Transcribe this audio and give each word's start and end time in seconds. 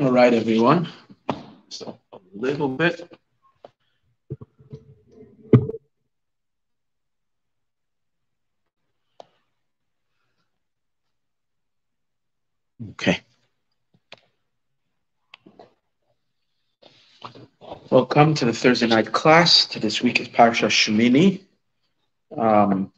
All 0.00 0.12
right, 0.12 0.32
everyone. 0.32 0.86
So 1.70 1.98
a 2.12 2.18
little 2.32 2.68
bit. 2.68 3.10
Okay. 12.90 13.18
Welcome 17.90 18.34
to 18.34 18.44
the 18.44 18.52
Thursday 18.52 18.86
night 18.86 19.10
class. 19.10 19.66
To 19.66 19.80
this 19.80 20.00
week 20.00 20.20
is 20.20 20.28
Parsha 20.28 20.68
Shemini. 20.68 21.40
Um, 22.36 22.92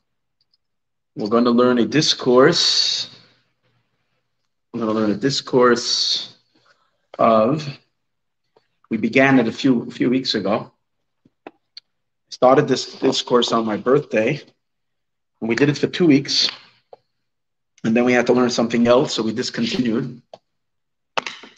we're 1.17 1.31
going 1.31 1.45
to 1.45 1.51
learn 1.51 1.79
a 1.79 1.87
discourse. 1.87 3.09
We're 4.75 4.81
going 4.81 4.95
to 4.95 5.01
learn 5.01 5.11
a 5.13 5.17
discourse 5.17 6.30
of. 7.21 7.69
We 8.91 8.97
began 8.97 9.39
it 9.39 9.47
a 9.47 9.53
few 9.53 9.89
few 9.91 10.11
weeks 10.11 10.35
ago. 10.35 10.73
Started 12.31 12.67
this 12.67 12.99
discourse 12.99 13.53
on 13.53 13.65
my 13.65 13.77
birthday, 13.77 14.41
and 15.41 15.49
we 15.49 15.55
did 15.55 15.69
it 15.69 15.79
for 15.79 15.87
two 15.87 16.07
weeks, 16.07 16.49
and 17.85 17.97
then 17.97 18.05
we 18.05 18.13
had 18.13 18.27
to 18.27 18.33
learn 18.33 18.51
something 18.51 18.89
else, 18.89 19.15
so 19.15 19.23
we 19.23 19.33
discontinued. 19.33 20.21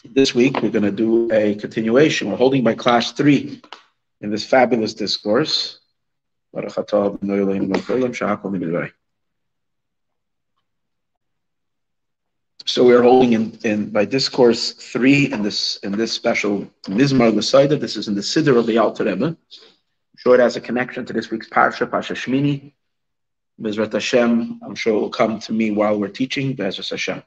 This 0.05 0.35
week 0.35 0.61
we're 0.61 0.69
going 0.69 0.83
to 0.83 0.91
do 0.91 1.31
a 1.31 1.55
continuation. 1.55 2.29
We're 2.29 2.37
holding 2.37 2.63
by 2.63 2.75
class 2.75 3.13
three 3.13 3.61
in 4.21 4.29
this 4.29 4.45
fabulous 4.45 4.93
discourse. 4.93 5.79
So 12.65 12.85
we 12.85 12.93
are 12.93 13.01
holding 13.01 13.33
in, 13.33 13.59
in 13.63 13.89
by 13.89 14.05
discourse 14.05 14.71
three 14.71 15.31
in 15.33 15.43
this 15.43 15.75
in 15.83 15.91
this 15.91 16.13
special 16.13 16.65
Mizmar 16.83 17.31
Lasaida. 17.31 17.77
This 17.77 17.97
is 17.97 18.07
in 18.07 18.15
the 18.15 18.21
Siddur 18.21 18.57
of 18.57 18.65
the 18.65 18.77
Alter 18.77 19.03
Rebbe. 19.03 19.25
I'm 19.25 19.37
sure 20.17 20.35
it 20.35 20.39
has 20.39 20.55
a 20.55 20.61
connection 20.61 21.05
to 21.05 21.11
this 21.11 21.29
week's 21.29 21.49
Parsha, 21.49 21.85
Parsha 21.89 22.15
Shmini. 22.15 22.71
Mizrat 23.61 23.91
Hashem, 23.91 24.61
I'm 24.65 24.75
sure 24.75 24.95
it 24.95 24.99
will 24.99 25.09
come 25.09 25.39
to 25.39 25.51
me 25.51 25.71
while 25.71 25.99
we're 25.99 26.07
teaching, 26.07 26.55
Bezrat 26.55 26.89
Hashem. 26.89 27.21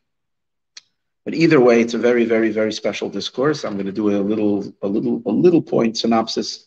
But 1.24 1.34
either 1.34 1.60
way, 1.60 1.82
it's 1.82 1.94
a 1.94 1.98
very, 1.98 2.24
very, 2.24 2.50
very 2.50 2.72
special 2.72 3.10
discourse. 3.10 3.64
I'm 3.64 3.74
going 3.74 3.86
to 3.86 3.92
do 3.92 4.10
a 4.10 4.22
little, 4.22 4.72
a 4.82 4.88
little, 4.88 5.22
a 5.26 5.30
little 5.30 5.62
point 5.62 5.98
synopsis, 5.98 6.66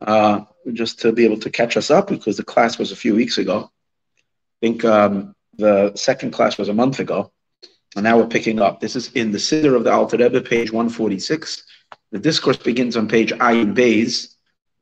uh, 0.00 0.40
just 0.72 1.00
to 1.00 1.12
be 1.12 1.24
able 1.24 1.38
to 1.40 1.50
catch 1.50 1.76
us 1.76 1.90
up 1.90 2.08
because 2.08 2.36
the 2.36 2.44
class 2.44 2.78
was 2.78 2.92
a 2.92 2.96
few 2.96 3.14
weeks 3.14 3.36
ago. 3.38 3.70
I 4.16 4.66
think 4.66 4.84
um, 4.84 5.34
the 5.58 5.94
second 5.96 6.30
class 6.30 6.56
was 6.56 6.68
a 6.68 6.74
month 6.74 6.98
ago. 6.98 7.30
And 7.96 8.04
now 8.04 8.18
we're 8.18 8.26
picking 8.26 8.60
up. 8.60 8.80
This 8.80 8.96
is 8.96 9.12
in 9.12 9.32
the 9.32 9.38
Siddur 9.38 9.74
of 9.74 9.84
the 9.84 9.92
Alter 9.92 10.16
Rebbe, 10.16 10.40
page 10.40 10.72
146. 10.72 11.64
The 12.12 12.18
discourse 12.18 12.56
begins 12.56 12.96
on 12.96 13.08
page 13.08 13.32
Ayin 13.32 13.74
Bays, 13.74 14.36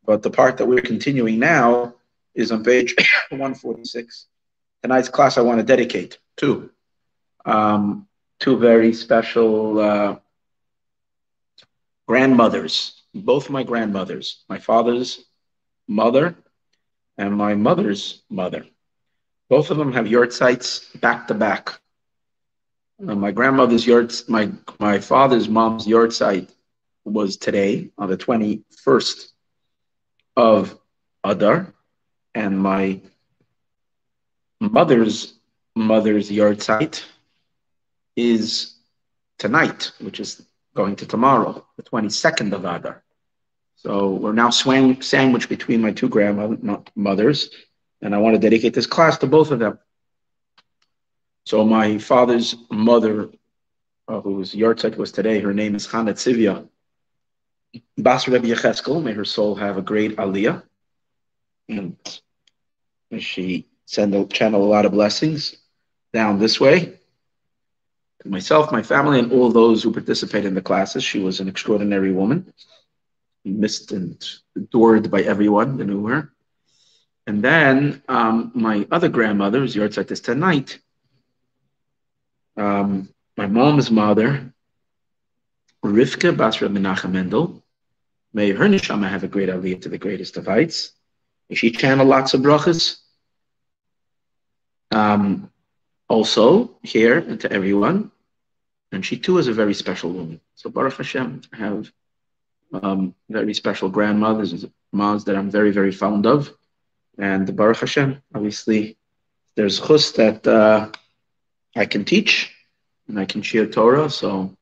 but 0.05 0.23
the 0.23 0.31
part 0.31 0.57
that 0.59 0.67
we're 0.67 0.83
continuing 0.83 1.39
now 1.39 1.95
is 2.35 2.53
on 2.53 2.63
page 2.63 2.95
146. 3.31 4.27
Tonight's 4.83 5.09
class 5.09 5.39
I 5.39 5.43
want 5.43 5.59
to 5.59 5.65
dedicate 5.65 6.19
to 6.37 6.71
um, 7.45 8.07
two 8.39 8.59
very 8.59 8.93
special 8.93 9.81
uh, 9.81 10.17
grandmothers, 12.07 13.03
both 13.15 13.51
my 13.51 13.63
grandmothers, 13.63 14.45
my 14.49 14.59
father's 14.59 15.25
mother 15.87 16.37
and 17.17 17.37
my 17.37 17.55
mother's 17.55 18.23
mother. 18.31 18.67
Both 19.49 19.71
of 19.71 19.79
them 19.79 19.93
have 19.93 20.07
yahrzeits 20.07 21.01
back 21.01 21.27
to 21.29 21.35
back. 21.35 21.81
Uh, 23.07 23.15
my 23.15 23.31
grandmother's 23.31 23.87
yard, 23.87 24.13
my 24.27 24.51
my 24.81 24.99
father's 24.99 25.49
mom's 25.49 25.87
yahrzeit 25.87 26.49
was 27.05 27.37
today 27.37 27.91
on 27.97 28.09
the 28.09 28.17
21st 28.17 29.29
of 30.37 30.77
Adar, 31.23 31.73
and 32.35 32.59
my 32.59 33.01
mother's 34.61 35.35
mother's 35.77 36.29
yahrzeit 36.29 37.05
is 38.17 38.75
tonight, 39.39 39.93
which 40.01 40.19
is 40.19 40.43
going 40.75 40.97
to 40.97 41.07
tomorrow, 41.07 41.65
the 41.77 41.85
22nd 41.85 42.53
of 42.53 42.65
Adar. 42.65 43.05
So 43.77 44.11
we're 44.11 44.33
now 44.33 44.51
swang, 44.51 45.01
sandwiched 45.03 45.49
between 45.49 45.81
my 45.81 45.93
two 45.93 46.09
grandmothers, 46.09 47.51
and 48.03 48.13
I 48.13 48.19
want 48.19 48.35
to 48.35 48.41
dedicate 48.41 48.75
this 48.75 48.87
class 48.87 49.19
to 49.19 49.29
both 49.29 49.53
of 49.53 49.61
them. 49.61 49.79
So 51.49 51.65
my 51.65 51.97
father's 51.97 52.55
mother, 52.71 53.31
uh, 54.07 54.21
whose 54.21 54.53
yahrzeit 54.53 54.99
was 54.99 55.13
today, 55.13 55.41
her 55.41 55.55
name 55.55 55.75
is 55.75 55.87
Chana 55.87 56.13
Tzivia 56.13 56.69
Bas 57.97 58.29
Rebbe 58.29 58.49
Yecheskel. 58.49 59.03
May 59.03 59.15
her 59.15 59.25
soul 59.25 59.55
have 59.55 59.79
a 59.79 59.81
great 59.81 60.17
aliyah, 60.17 60.63
and 61.71 61.97
she 63.19 63.67
send 63.87 64.15
a 64.15 64.27
channel 64.27 64.63
a 64.63 64.69
lot 64.69 64.85
of 64.85 64.93
blessings 64.93 65.57
down 66.13 66.39
this 66.39 66.61
way. 66.61 66.99
To 68.25 68.29
myself, 68.29 68.71
my 68.71 68.83
family, 68.83 69.19
and 69.19 69.33
all 69.33 69.51
those 69.51 69.83
who 69.83 69.91
participate 69.91 70.45
in 70.45 70.55
the 70.55 70.61
classes. 70.61 71.03
She 71.03 71.19
was 71.19 71.41
an 71.41 71.49
extraordinary 71.49 72.13
woman, 72.13 72.53
missed 73.47 73.93
and 73.93 74.23
adored 74.55 75.11
by 75.11 75.23
everyone 75.23 75.79
that 75.79 75.87
knew 75.87 76.09
her. 76.09 76.31
And 77.27 77.43
then 77.43 78.03
um, 78.07 78.53
my 78.55 78.87
other 78.91 79.09
grandmother, 79.09 79.61
whose 79.61 79.75
yahrzeit 79.75 80.11
is 80.11 80.21
tonight, 80.21 80.81
um, 82.59 83.09
my 83.37 83.47
mom's 83.47 83.91
mother, 83.91 84.53
Rivka 85.85 86.37
Bas 86.37 86.61
Reb 86.61 86.73
Menachem 86.73 87.13
Mendel, 87.13 87.63
may 88.33 88.51
her 88.51 88.67
neshama 88.67 89.09
have 89.09 89.25
a 89.25 89.29
great 89.29 89.49
aliyah 89.49 89.81
to 89.83 89.89
the 89.89 89.99
greatest 89.99 90.37
of 90.37 90.47
heights. 90.47 90.93
May 91.49 91.57
she 91.57 91.71
channel 91.71 92.07
lots 92.07 92.35
of 92.35 92.41
brachas. 92.41 92.99
Um, 94.91 95.51
also, 96.09 96.79
here 96.83 97.19
and 97.19 97.41
to 97.41 97.53
everyone, 97.53 98.11
and 98.93 99.05
she 99.05 99.19
too 99.19 99.39
is 99.39 99.47
a 99.47 99.53
very 99.53 99.75
special 99.75 100.11
woman. 100.11 100.41
So 100.57 100.71
Baruch 100.71 100.97
Hashem, 100.97 101.43
I 101.53 101.57
have 101.57 101.93
um, 102.73 103.15
very 103.29 103.55
special 103.55 103.89
grandmothers, 103.89 104.53
and 104.53 104.73
moms 104.93 105.25
that 105.25 105.37
I'm 105.37 105.51
very, 105.51 105.71
very 105.71 105.93
fond 105.93 106.27
of. 106.27 106.53
And 107.19 107.55
Baruch 107.55 107.79
Hashem, 107.79 108.23
obviously, 108.35 108.97
there's 109.55 109.81
chus 109.81 110.13
that 110.13 110.47
uh, 110.47 110.91
I 111.79 111.87
can 111.87 112.05
teach 112.05 112.53
and 113.07 113.19
I 113.19 113.25
can 113.25 113.43
share 113.43 113.67
Torah. 113.67 114.11
So 114.11 114.57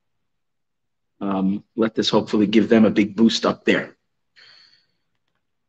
um, 1.20 1.64
let 1.74 1.94
this 1.94 2.10
hopefully 2.10 2.46
give 2.46 2.68
them 2.68 2.84
a 2.84 2.90
big 2.90 3.16
boost 3.16 3.46
up 3.46 3.64
there. 3.64 3.96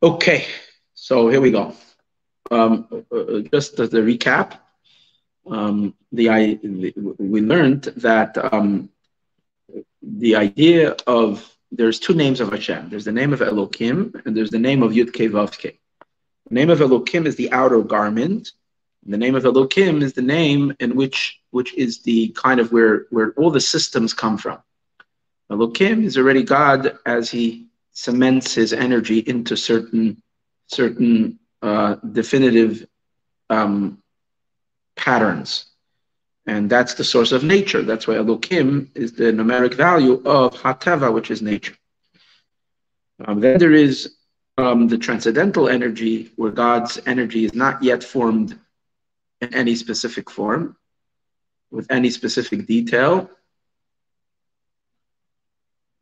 Okay, 0.03 0.46
so 0.94 1.30
here 1.30 1.41
we 1.41 1.52
go. 1.52 1.74
Um, 2.52 2.88
uh, 3.12 3.18
uh 3.18 3.40
just 3.52 3.80
as 3.80 3.94
a 3.94 4.02
recap, 4.02 4.59
um, 5.50 5.96
the, 6.12 6.30
I, 6.30 6.56
the, 6.56 6.94
we 7.18 7.41
learned 7.41 7.84
that 7.97 8.38
um, 8.53 8.90
the 10.02 10.35
idea 10.35 10.96
of 11.08 11.50
there's 11.72 12.00
two 12.00 12.14
names 12.14 12.40
of 12.40 12.52
Hashem. 12.52 12.90
There's 12.90 13.06
the 13.06 13.12
name 13.12 13.34
of 13.34 13.40
Elokim 13.40 14.25
and 14.25 14.35
there's 14.35 14.52
the 14.52 14.59
name 14.59 14.84
of 14.84 14.91
Yud 14.91 15.09
Ke 15.09 15.31
Vav 15.31 15.52
The 15.59 15.74
name 16.50 16.69
of 16.69 16.79
Elokim 16.79 17.25
is 17.25 17.35
the 17.35 17.52
outer 17.52 17.81
garment, 17.81 18.52
the 19.07 19.18
name 19.18 19.35
of 19.35 19.44
Elokim 19.44 20.01
is 20.01 20.13
the 20.13 20.22
name 20.22 20.75
in 20.79 20.95
which 20.95 21.40
which 21.51 21.73
is 21.75 22.00
the 22.00 22.29
kind 22.29 22.59
of 22.59 22.72
where 22.72 23.06
where 23.09 23.31
all 23.38 23.51
the 23.51 23.62
systems 23.62 24.13
come 24.13 24.38
from. 24.38 24.59
Elokim 25.51 26.03
is 26.03 26.18
already 26.18 26.44
God 26.44 27.00
as 27.06 27.31
he 27.31 27.67
cements 27.94 28.53
his 28.53 28.73
energy 28.73 29.19
into 29.19 29.56
certain 29.56 30.22
certain 30.67 31.40
uh, 31.62 31.96
definitive 32.12 32.85
um, 33.49 34.02
patterns. 34.96 35.66
And 36.46 36.70
that's 36.70 36.93
the 36.93 37.03
source 37.03 37.31
of 37.31 37.43
nature. 37.43 37.81
That's 37.81 38.08
why 38.08 38.16
Elokim 38.16 38.90
is 38.96 39.14
the 39.14 39.26
numeric 39.26 39.73
value 39.73 40.22
of 40.26 40.53
Hateva, 40.53 41.14
which 41.14 41.31
is 41.31 41.41
nature. 41.41 41.76
Um, 43.26 43.40
then 43.40 43.58
there 43.58 43.73
is 43.73 44.16
um, 44.58 44.87
the 44.87 44.97
transcendental 44.97 45.67
energy, 45.67 46.31
where 46.35 46.52
God's 46.52 46.99
energy 47.05 47.46
is 47.46 47.53
not 47.53 47.84
yet 47.84 48.03
formed 48.03 48.58
in 49.41 49.53
any 49.53 49.75
specific 49.75 50.29
form, 50.29 50.75
with 51.72 51.91
any 51.91 52.09
specific 52.09 52.66
detail. 52.66 53.29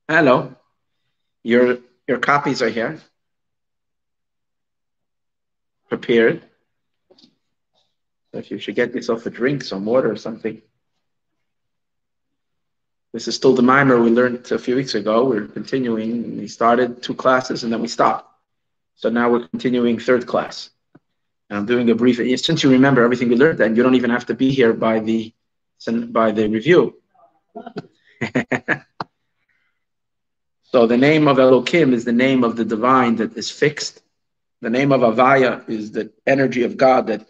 Hello, 0.07 0.55
your 1.43 1.79
your 2.07 2.19
copies 2.19 2.61
are 2.61 2.69
here, 2.69 2.99
prepared. 5.89 6.43
So 8.31 8.39
if 8.39 8.51
you 8.51 8.59
should 8.59 8.75
get 8.75 8.93
yourself 8.93 9.25
a 9.25 9.29
drink, 9.29 9.63
some 9.63 9.85
water 9.85 10.11
or 10.11 10.17
something. 10.17 10.61
This 13.13 13.29
is 13.29 13.35
still 13.35 13.55
the 13.55 13.61
mimer 13.61 14.01
we 14.01 14.09
learned 14.09 14.51
a 14.51 14.59
few 14.59 14.75
weeks 14.75 14.93
ago. 14.93 15.23
We're 15.23 15.47
continuing. 15.47 16.37
We 16.37 16.49
started 16.49 17.01
two 17.01 17.15
classes 17.15 17.63
and 17.63 17.71
then 17.71 17.81
we 17.81 17.87
stopped. 17.87 18.29
So 18.95 19.09
now 19.09 19.29
we're 19.29 19.47
continuing 19.47 19.99
third 19.99 20.27
class. 20.27 20.69
And 21.49 21.59
I'm 21.59 21.65
doing 21.65 21.89
a 21.89 21.95
brief, 21.95 22.17
since 22.41 22.63
you 22.63 22.71
remember 22.71 23.03
everything 23.03 23.29
we 23.29 23.35
learned, 23.35 23.59
then 23.59 23.75
you 23.75 23.83
don't 23.83 23.95
even 23.95 24.09
have 24.09 24.25
to 24.27 24.33
be 24.33 24.51
here 24.51 24.73
by 24.73 24.99
the 24.99 25.33
by 26.11 26.31
the 26.31 26.47
review. 26.47 26.95
So 30.75 30.85
the 30.85 30.97
name 30.97 31.29
of 31.29 31.37
Elokim 31.37 31.93
is 31.93 32.03
the 32.03 32.11
name 32.11 32.43
of 32.43 32.57
the 32.57 32.65
divine 32.65 33.15
that 33.15 33.37
is 33.37 33.49
fixed. 33.49 34.01
The 34.59 34.69
name 34.69 34.91
of 34.91 35.01
Avaya 35.01 35.63
is 35.69 35.91
the 35.91 36.11
energy 36.27 36.63
of 36.63 36.75
God 36.75 37.07
that 37.07 37.25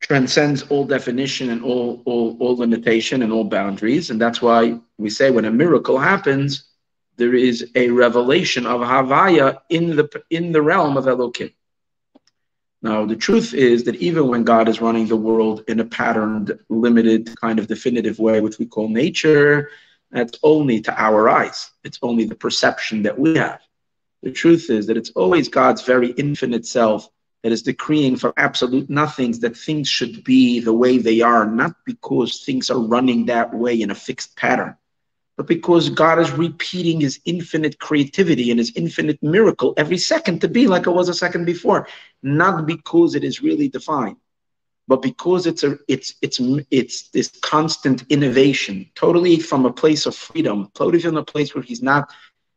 transcends 0.00 0.60
all 0.64 0.84
definition 0.84 1.48
and 1.48 1.64
all, 1.64 2.02
all, 2.04 2.36
all 2.38 2.56
limitation 2.56 3.22
and 3.22 3.32
all 3.32 3.44
boundaries. 3.44 4.10
And 4.10 4.20
that's 4.20 4.42
why 4.42 4.78
we 4.98 5.08
say 5.08 5.30
when 5.30 5.46
a 5.46 5.50
miracle 5.50 5.96
happens, 5.96 6.64
there 7.16 7.34
is 7.34 7.70
a 7.76 7.88
revelation 7.88 8.66
of 8.66 8.82
Havaya 8.82 9.60
in 9.70 9.96
the 9.96 10.22
in 10.28 10.52
the 10.52 10.60
realm 10.60 10.98
of 10.98 11.06
Elokim. 11.06 11.54
Now, 12.82 13.04
the 13.04 13.16
truth 13.16 13.52
is 13.52 13.84
that 13.84 13.96
even 13.96 14.28
when 14.28 14.42
God 14.42 14.68
is 14.68 14.80
running 14.80 15.06
the 15.06 15.16
world 15.16 15.64
in 15.68 15.80
a 15.80 15.84
patterned, 15.84 16.58
limited, 16.70 17.38
kind 17.38 17.58
of 17.58 17.66
definitive 17.66 18.18
way, 18.18 18.40
which 18.40 18.58
we 18.58 18.64
call 18.64 18.88
nature, 18.88 19.70
that's 20.10 20.38
only 20.42 20.80
to 20.82 21.00
our 21.00 21.28
eyes. 21.28 21.70
It's 21.84 21.98
only 22.02 22.24
the 22.24 22.34
perception 22.34 23.02
that 23.02 23.18
we 23.18 23.36
have. 23.36 23.60
The 24.22 24.32
truth 24.32 24.70
is 24.70 24.86
that 24.86 24.96
it's 24.96 25.10
always 25.10 25.48
God's 25.48 25.82
very 25.82 26.12
infinite 26.12 26.66
self 26.66 27.08
that 27.42 27.52
is 27.52 27.62
decreeing 27.62 28.16
from 28.16 28.32
absolute 28.36 28.88
nothings 28.88 29.38
that 29.40 29.56
things 29.56 29.88
should 29.88 30.24
be 30.24 30.60
the 30.60 30.72
way 30.72 30.98
they 30.98 31.20
are, 31.20 31.46
not 31.46 31.74
because 31.84 32.44
things 32.44 32.70
are 32.70 32.78
running 32.78 33.26
that 33.26 33.52
way 33.54 33.80
in 33.80 33.90
a 33.90 33.94
fixed 33.94 34.36
pattern 34.36 34.76
but 35.40 35.46
because 35.46 35.88
God 35.88 36.18
is 36.18 36.30
repeating 36.32 37.00
his 37.00 37.18
infinite 37.24 37.78
creativity 37.78 38.50
and 38.50 38.58
his 38.58 38.76
infinite 38.76 39.22
miracle 39.22 39.72
every 39.78 39.96
second 39.96 40.42
to 40.42 40.48
be 40.48 40.66
like 40.66 40.86
it 40.86 40.90
was 40.90 41.08
a 41.08 41.14
second 41.14 41.46
before, 41.46 41.88
not 42.22 42.66
because 42.66 43.14
it 43.14 43.24
is 43.24 43.40
really 43.40 43.66
defined, 43.66 44.18
but 44.86 45.00
because 45.00 45.46
it's 45.46 45.62
a 45.62 45.78
it's 45.88 46.16
it's 46.20 46.40
it's 46.70 47.08
this 47.08 47.28
constant 47.40 48.04
innovation, 48.10 48.90
totally 48.94 49.40
from 49.40 49.64
a 49.64 49.72
place 49.72 50.04
of 50.04 50.14
freedom, 50.14 50.70
totally 50.74 51.00
from 51.00 51.16
a 51.16 51.24
place 51.24 51.54
where 51.54 51.64
he's 51.64 51.80
not 51.80 52.10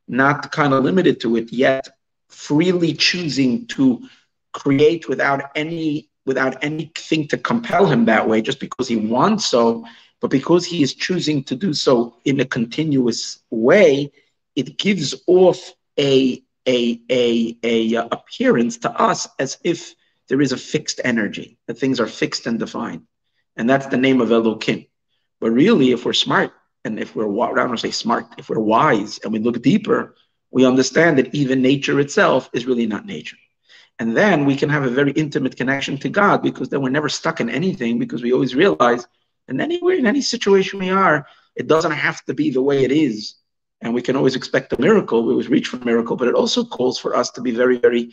not 0.10 0.52
kind 0.52 0.74
of 0.74 0.84
limited 0.84 1.22
to 1.22 1.38
it 1.38 1.54
yet, 1.54 1.88
freely 2.28 2.92
choosing 2.92 3.66
to 3.68 4.10
create 4.52 5.08
without 5.08 5.52
any 5.56 6.10
without 6.26 6.62
anything 6.62 7.30
to 7.30 7.38
compel 7.38 7.86
him 7.86 8.04
that 8.04 8.28
way, 8.28 8.42
just 8.42 8.60
because 8.60 8.90
he 8.90 8.98
wants 8.98 9.46
so 9.46 9.86
but 10.24 10.32
because 10.32 10.64
he 10.64 10.82
is 10.82 10.94
choosing 10.94 11.44
to 11.44 11.54
do 11.54 11.74
so 11.74 12.16
in 12.24 12.40
a 12.40 12.46
continuous 12.46 13.40
way, 13.50 14.10
it 14.56 14.78
gives 14.78 15.14
off 15.28 15.74
a, 16.00 16.42
a, 16.66 17.02
a, 17.10 17.58
a 17.62 17.96
uh, 17.98 18.08
appearance 18.10 18.78
to 18.78 18.90
us 18.92 19.28
as 19.38 19.58
if 19.66 19.94
there 20.30 20.40
is 20.40 20.54
a 20.54 20.58
fixed 20.58 21.02
energy, 21.04 21.58
that 21.68 21.78
things 21.78 22.00
are 22.00 22.08
fixed 22.08 22.48
and 22.48 22.58
defined. 22.58 23.02
And 23.58 23.70
that's 23.70 23.88
the 23.88 23.98
name 23.98 24.22
of 24.22 24.32
Elohim. 24.32 24.86
But 25.42 25.52
really, 25.52 25.92
if 25.92 26.06
we're 26.06 26.14
smart, 26.14 26.54
and 26.86 27.02
if 27.02 27.18
we're, 27.18 27.28
I 27.42 27.68
don't 27.68 27.78
say 27.78 27.92
smart, 27.92 28.28
if 28.38 28.48
we're 28.48 28.60
wise 28.60 29.20
and 29.26 29.34
we 29.34 29.40
look 29.40 29.62
deeper, 29.62 30.16
we 30.52 30.66
understand 30.66 31.18
that 31.18 31.36
even 31.36 31.62
nature 31.62 32.00
itself 32.00 32.50
is 32.54 32.66
really 32.66 32.88
not 32.88 33.06
nature. 33.06 33.36
And 34.00 34.16
then 34.16 34.46
we 34.46 34.56
can 34.56 34.70
have 34.70 34.84
a 34.84 34.90
very 34.90 35.12
intimate 35.12 35.58
connection 35.58 35.98
to 35.98 36.08
God 36.08 36.42
because 36.42 36.70
then 36.70 36.82
we're 36.82 36.92
never 36.92 37.10
stuck 37.10 37.42
in 37.42 37.50
anything 37.50 38.00
because 38.00 38.24
we 38.24 38.32
always 38.32 38.56
realize 38.56 39.06
and 39.54 39.62
anywhere, 39.62 39.96
in 39.96 40.08
any 40.08 40.22
situation 40.22 40.80
we 40.80 40.90
are, 40.90 41.28
it 41.56 41.68
doesn't 41.68 41.92
have 41.92 42.26
to 42.26 42.34
be 42.34 42.50
the 42.50 42.62
way 42.62 42.84
it 42.84 42.92
is. 42.92 43.36
And 43.82 43.94
we 43.94 44.02
can 44.02 44.16
always 44.16 44.36
expect 44.36 44.74
a 44.74 44.82
miracle. 44.82 45.24
We 45.24 45.34
always 45.34 45.48
reach 45.48 45.68
for 45.68 45.78
a 45.78 45.86
miracle, 45.86 46.16
but 46.16 46.28
it 46.28 46.34
also 46.34 46.66
calls 46.66 46.98
for 46.98 47.16
us 47.16 47.30
to 47.32 47.42
be 47.42 47.52
very, 47.52 47.78
very 47.78 48.12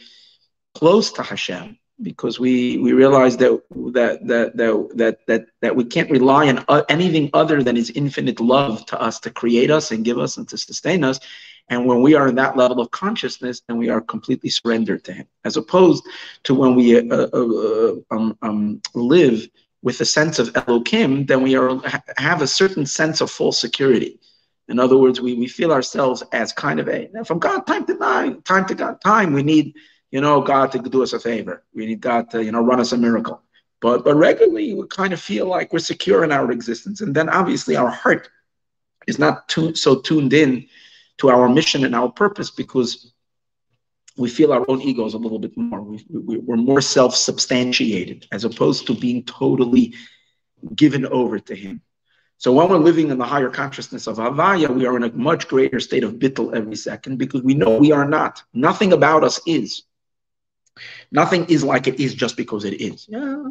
close 0.74 1.10
to 1.12 1.22
Hashem 1.22 1.78
because 2.02 2.38
we 2.40 2.78
we 2.78 2.92
realize 2.92 3.36
that 3.38 3.52
that 3.92 4.26
that 4.26 4.56
that 4.56 4.88
that 4.96 5.26
that, 5.26 5.46
that 5.62 5.76
we 5.76 5.84
can't 5.84 6.10
rely 6.10 6.48
on 6.48 6.64
uh, 6.68 6.82
anything 6.88 7.30
other 7.32 7.62
than 7.62 7.76
His 7.76 7.90
infinite 7.90 8.40
love 8.40 8.84
to 8.86 9.00
us 9.00 9.18
to 9.20 9.30
create 9.30 9.70
us 9.70 9.92
and 9.92 10.04
give 10.04 10.18
us 10.18 10.36
and 10.36 10.46
to 10.48 10.58
sustain 10.58 11.04
us. 11.04 11.20
And 11.68 11.86
when 11.86 12.02
we 12.02 12.14
are 12.14 12.28
in 12.28 12.34
that 12.34 12.56
level 12.56 12.80
of 12.80 12.90
consciousness, 12.90 13.62
then 13.66 13.78
we 13.78 13.88
are 13.88 14.00
completely 14.00 14.50
surrendered 14.50 15.04
to 15.04 15.12
Him, 15.12 15.26
as 15.44 15.56
opposed 15.56 16.04
to 16.44 16.54
when 16.54 16.74
we 16.74 16.98
uh, 16.98 17.16
uh, 17.16 17.28
uh 17.32 17.94
um, 18.10 18.36
um, 18.42 18.82
live 18.94 19.48
with 19.82 20.00
a 20.00 20.04
sense 20.04 20.38
of 20.38 20.54
Elohim, 20.56 21.26
then 21.26 21.42
we 21.42 21.56
are 21.56 21.80
have 22.16 22.42
a 22.42 22.46
certain 22.46 22.84
sense 22.84 23.20
of 23.20 23.30
false 23.30 23.58
security. 23.58 24.20
In 24.68 24.78
other 24.78 24.96
words, 24.96 25.20
we, 25.20 25.34
we 25.34 25.48
feel 25.48 25.72
ourselves 25.72 26.22
as 26.32 26.52
kind 26.52 26.78
of 26.78 26.88
a 26.88 27.08
from 27.24 27.38
God 27.38 27.66
time 27.66 27.86
to 27.86 27.96
time, 27.96 28.42
time 28.42 28.66
to 28.66 28.74
God 28.74 29.00
time. 29.00 29.32
We 29.32 29.42
need, 29.42 29.74
you 30.10 30.20
know, 30.20 30.40
God 30.40 30.70
to 30.72 30.78
do 30.78 31.02
us 31.02 31.12
a 31.12 31.18
favor. 31.18 31.64
We 31.74 31.86
need 31.86 32.00
God 32.00 32.30
to, 32.30 32.44
you 32.44 32.52
know, 32.52 32.62
run 32.62 32.80
us 32.80 32.92
a 32.92 32.96
miracle. 32.96 33.42
But 33.80 34.04
but 34.04 34.14
regularly 34.16 34.74
we 34.74 34.86
kind 34.88 35.12
of 35.12 35.20
feel 35.20 35.46
like 35.46 35.72
we're 35.72 35.80
secure 35.80 36.24
in 36.24 36.32
our 36.32 36.52
existence. 36.52 37.00
And 37.00 37.14
then 37.14 37.28
obviously 37.28 37.76
our 37.76 37.90
heart 37.90 38.28
is 39.06 39.18
not 39.18 39.48
too, 39.48 39.74
so 39.74 40.00
tuned 40.00 40.34
in 40.34 40.66
to 41.18 41.30
our 41.30 41.48
mission 41.48 41.84
and 41.84 41.94
our 41.94 42.10
purpose 42.10 42.50
because 42.50 43.12
we 44.20 44.28
feel 44.28 44.52
our 44.52 44.64
own 44.68 44.82
egos 44.82 45.14
a 45.14 45.18
little 45.18 45.38
bit 45.38 45.56
more. 45.56 45.80
We, 45.80 46.04
we, 46.10 46.38
we're 46.38 46.56
more 46.56 46.82
self 46.82 47.16
substantiated 47.16 48.26
as 48.30 48.44
opposed 48.44 48.86
to 48.86 48.94
being 48.94 49.24
totally 49.24 49.94
given 50.74 51.06
over 51.06 51.38
to 51.38 51.54
Him. 51.54 51.80
So 52.36 52.52
when 52.52 52.68
we're 52.68 52.76
living 52.76 53.10
in 53.10 53.18
the 53.18 53.24
higher 53.24 53.50
consciousness 53.50 54.06
of 54.06 54.18
Havaya, 54.18 54.68
we 54.74 54.86
are 54.86 54.96
in 54.96 55.04
a 55.04 55.12
much 55.12 55.48
greater 55.48 55.80
state 55.80 56.04
of 56.04 56.14
bittul 56.14 56.54
every 56.54 56.76
second 56.76 57.16
because 57.16 57.42
we 57.42 57.54
know 57.54 57.78
we 57.78 57.92
are 57.92 58.06
not. 58.06 58.42
Nothing 58.52 58.92
about 58.92 59.24
us 59.24 59.40
is. 59.46 59.82
Nothing 61.10 61.46
is 61.46 61.64
like 61.64 61.86
it 61.86 61.98
is 61.98 62.14
just 62.14 62.36
because 62.36 62.64
it 62.64 62.80
is. 62.80 63.06
Yeah. 63.08 63.44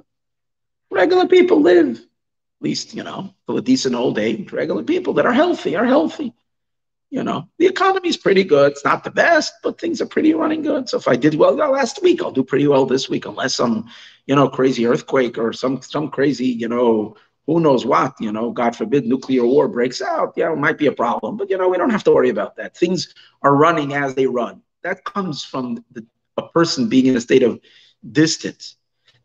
Regular 0.92 1.28
people 1.28 1.62
live, 1.62 1.98
at 1.98 2.62
least, 2.62 2.96
you 2.96 3.04
know, 3.04 3.34
till 3.46 3.58
a 3.58 3.62
decent 3.62 3.96
old 3.96 4.18
age. 4.18 4.52
Regular 4.52 4.84
people 4.84 5.14
that 5.14 5.26
are 5.26 5.34
healthy 5.34 5.76
are 5.76 5.86
healthy 5.86 6.34
you 7.10 7.24
know, 7.24 7.48
the 7.58 7.66
economy 7.66 8.10
is 8.10 8.18
pretty 8.18 8.44
good. 8.44 8.72
It's 8.72 8.86
not 8.86 9.04
the 9.04 9.12
best, 9.12 9.54
but 9.64 9.80
things 9.80 10.02
are 10.02 10.06
pretty 10.06 10.34
running 10.34 10.62
good. 10.62 10.88
So 10.88 10.98
if 10.98 11.08
I 11.08 11.16
did 11.16 11.36
well 11.36 11.56
last 11.56 12.02
week, 12.04 12.22
I'll 12.22 12.32
do 12.32 12.44
pretty 12.44 12.68
well 12.68 12.86
this 12.86 13.10
week, 13.10 13.26
unless 13.26 13.56
some, 13.56 13.90
you 14.28 14.36
know, 14.36 14.48
crazy 14.48 14.86
earthquake 14.86 15.38
or 15.38 15.52
some 15.52 15.82
some 15.82 16.10
crazy, 16.10 16.46
you 16.48 16.68
know, 16.68 17.16
who 17.48 17.60
knows 17.60 17.84
what, 17.84 18.14
you 18.20 18.32
know, 18.32 18.52
God 18.52 18.76
forbid 18.76 19.08
nuclear 19.08 19.44
war 19.44 19.68
breaks 19.68 20.02
out. 20.04 20.34
Yeah, 20.38 20.54
it 20.54 20.58
might 20.58 20.78
be 20.78 20.86
a 20.86 20.92
problem, 20.92 21.36
but 21.36 21.50
you 21.50 21.58
know, 21.58 21.68
we 21.68 21.78
don't 21.78 21.90
have 21.90 22.04
to 22.04 22.12
worry 22.12 22.30
about 22.30 22.56
that. 22.58 22.78
Things 22.78 23.14
are 23.42 23.56
running 23.56 23.96
as 23.96 24.14
they 24.14 24.28
run. 24.28 24.62
That 24.84 25.04
comes 25.04 25.44
from 25.44 25.84
the, 25.92 26.06
a 26.38 26.48
person 26.50 26.90
being 26.90 27.08
in 27.08 27.18
a 27.18 27.22
state 27.22 27.44
of 27.44 27.60
distance. 28.12 28.76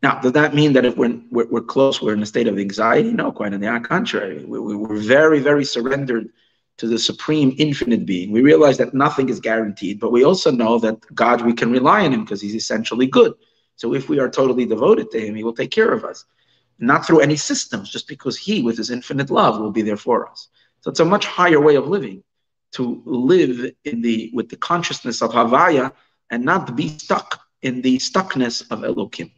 Now, 0.01 0.19
does 0.19 0.33
that 0.33 0.53
mean 0.53 0.73
that 0.73 0.85
if 0.85 0.97
we're, 0.97 1.21
we're, 1.31 1.47
we're 1.49 1.61
close, 1.61 2.01
we're 2.01 2.13
in 2.13 2.21
a 2.21 2.25
state 2.25 2.47
of 2.47 2.57
anxiety? 2.59 3.11
No, 3.11 3.31
quite 3.31 3.53
on 3.53 3.61
the 3.61 3.79
contrary. 3.87 4.43
We, 4.43 4.59
we, 4.59 4.75
we're 4.75 4.97
very, 4.97 5.39
very 5.39 5.63
surrendered 5.63 6.31
to 6.77 6.87
the 6.87 6.99
supreme 6.99 7.55
infinite 7.57 8.05
being. 8.05 8.31
We 8.31 8.41
realize 8.41 8.77
that 8.77 8.93
nothing 8.93 9.29
is 9.29 9.39
guaranteed, 9.39 9.99
but 9.99 10.11
we 10.11 10.23
also 10.23 10.51
know 10.51 10.77
that 10.79 10.99
God, 11.13 11.41
we 11.41 11.53
can 11.53 11.71
rely 11.71 12.05
on 12.05 12.13
him 12.13 12.23
because 12.23 12.41
he's 12.41 12.55
essentially 12.55 13.07
good. 13.07 13.33
So 13.77 13.93
if 13.93 14.09
we 14.09 14.19
are 14.19 14.29
totally 14.29 14.65
devoted 14.65 15.11
to 15.11 15.19
him, 15.19 15.35
he 15.35 15.43
will 15.43 15.53
take 15.53 15.71
care 15.71 15.91
of 15.91 16.03
us. 16.03 16.25
Not 16.77 17.05
through 17.05 17.21
any 17.21 17.37
systems, 17.37 17.89
just 17.89 18.07
because 18.07 18.37
he, 18.37 18.61
with 18.61 18.77
his 18.77 18.91
infinite 18.91 19.29
love, 19.29 19.59
will 19.59 19.71
be 19.71 19.81
there 19.81 19.97
for 19.97 20.29
us. 20.29 20.49
So 20.81 20.91
it's 20.91 20.99
a 20.99 21.05
much 21.05 21.25
higher 21.25 21.61
way 21.61 21.75
of 21.75 21.87
living 21.87 22.23
to 22.73 23.01
live 23.05 23.71
in 23.85 24.01
the 24.01 24.29
with 24.33 24.49
the 24.49 24.57
consciousness 24.57 25.21
of 25.21 25.31
Havaya 25.31 25.93
and 26.29 26.43
not 26.43 26.75
be 26.75 26.89
stuck 26.89 27.39
in 27.61 27.81
the 27.81 27.97
stuckness 27.97 28.69
of 28.69 28.83
Elohim. 28.83 29.31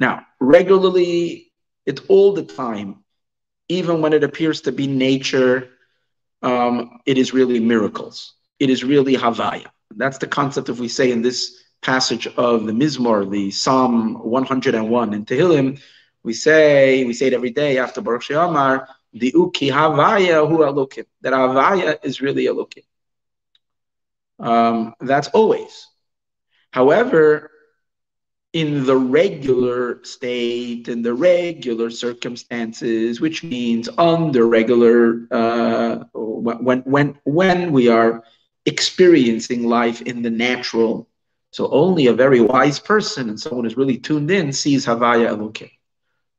Now, 0.00 0.26
regularly, 0.40 1.52
it's 1.84 2.00
all 2.08 2.32
the 2.32 2.44
time, 2.44 3.04
even 3.68 4.00
when 4.00 4.14
it 4.14 4.24
appears 4.24 4.62
to 4.62 4.72
be 4.72 4.86
nature 4.86 5.71
um, 6.42 7.00
it 7.06 7.18
is 7.18 7.32
really 7.32 7.60
miracles. 7.60 8.34
It 8.58 8.70
is 8.70 8.84
really 8.84 9.14
Havaya. 9.16 9.66
That's 9.94 10.18
the 10.18 10.26
concept 10.26 10.68
if 10.68 10.78
we 10.78 10.88
say 10.88 11.12
in 11.12 11.22
this 11.22 11.62
passage 11.82 12.26
of 12.26 12.66
the 12.66 12.72
Mizmor, 12.72 13.30
the 13.30 13.50
Psalm 13.50 14.14
101 14.22 15.14
in 15.14 15.24
Tehillim, 15.24 15.80
we 16.22 16.32
say, 16.32 17.04
we 17.04 17.12
say 17.12 17.26
it 17.26 17.32
every 17.32 17.50
day 17.50 17.78
after 17.78 18.00
Baruch 18.00 18.22
She'amar, 18.22 18.88
D'u 19.16 19.50
ki 19.52 19.70
Havaya 19.70 20.48
hu 20.48 20.58
Elokim. 20.58 21.04
That 21.20 21.32
Havaya 21.32 21.98
is 22.04 22.20
really 22.20 22.46
Elokim. 22.46 22.84
Um, 24.38 24.94
that's 25.00 25.28
always. 25.28 25.88
However, 26.70 27.50
in 28.52 28.84
the 28.84 28.96
regular 28.96 30.04
state, 30.04 30.88
in 30.88 31.02
the 31.02 31.14
regular 31.14 31.90
circumstances, 31.90 33.20
which 33.20 33.42
means 33.42 33.88
under 33.96 34.46
regular, 34.46 35.26
uh, 35.30 36.04
when, 36.12 36.80
when, 36.84 37.18
when 37.24 37.72
we 37.72 37.88
are 37.88 38.22
experiencing 38.66 39.66
life 39.66 40.02
in 40.02 40.22
the 40.22 40.30
natural. 40.30 41.08
So 41.50 41.70
only 41.70 42.06
a 42.06 42.12
very 42.12 42.40
wise 42.40 42.78
person 42.78 43.28
and 43.28 43.40
someone 43.40 43.64
who's 43.64 43.76
really 43.76 43.98
tuned 43.98 44.30
in 44.30 44.52
sees 44.52 44.86
Havaya 44.86 45.28
Elokim. 45.28 45.70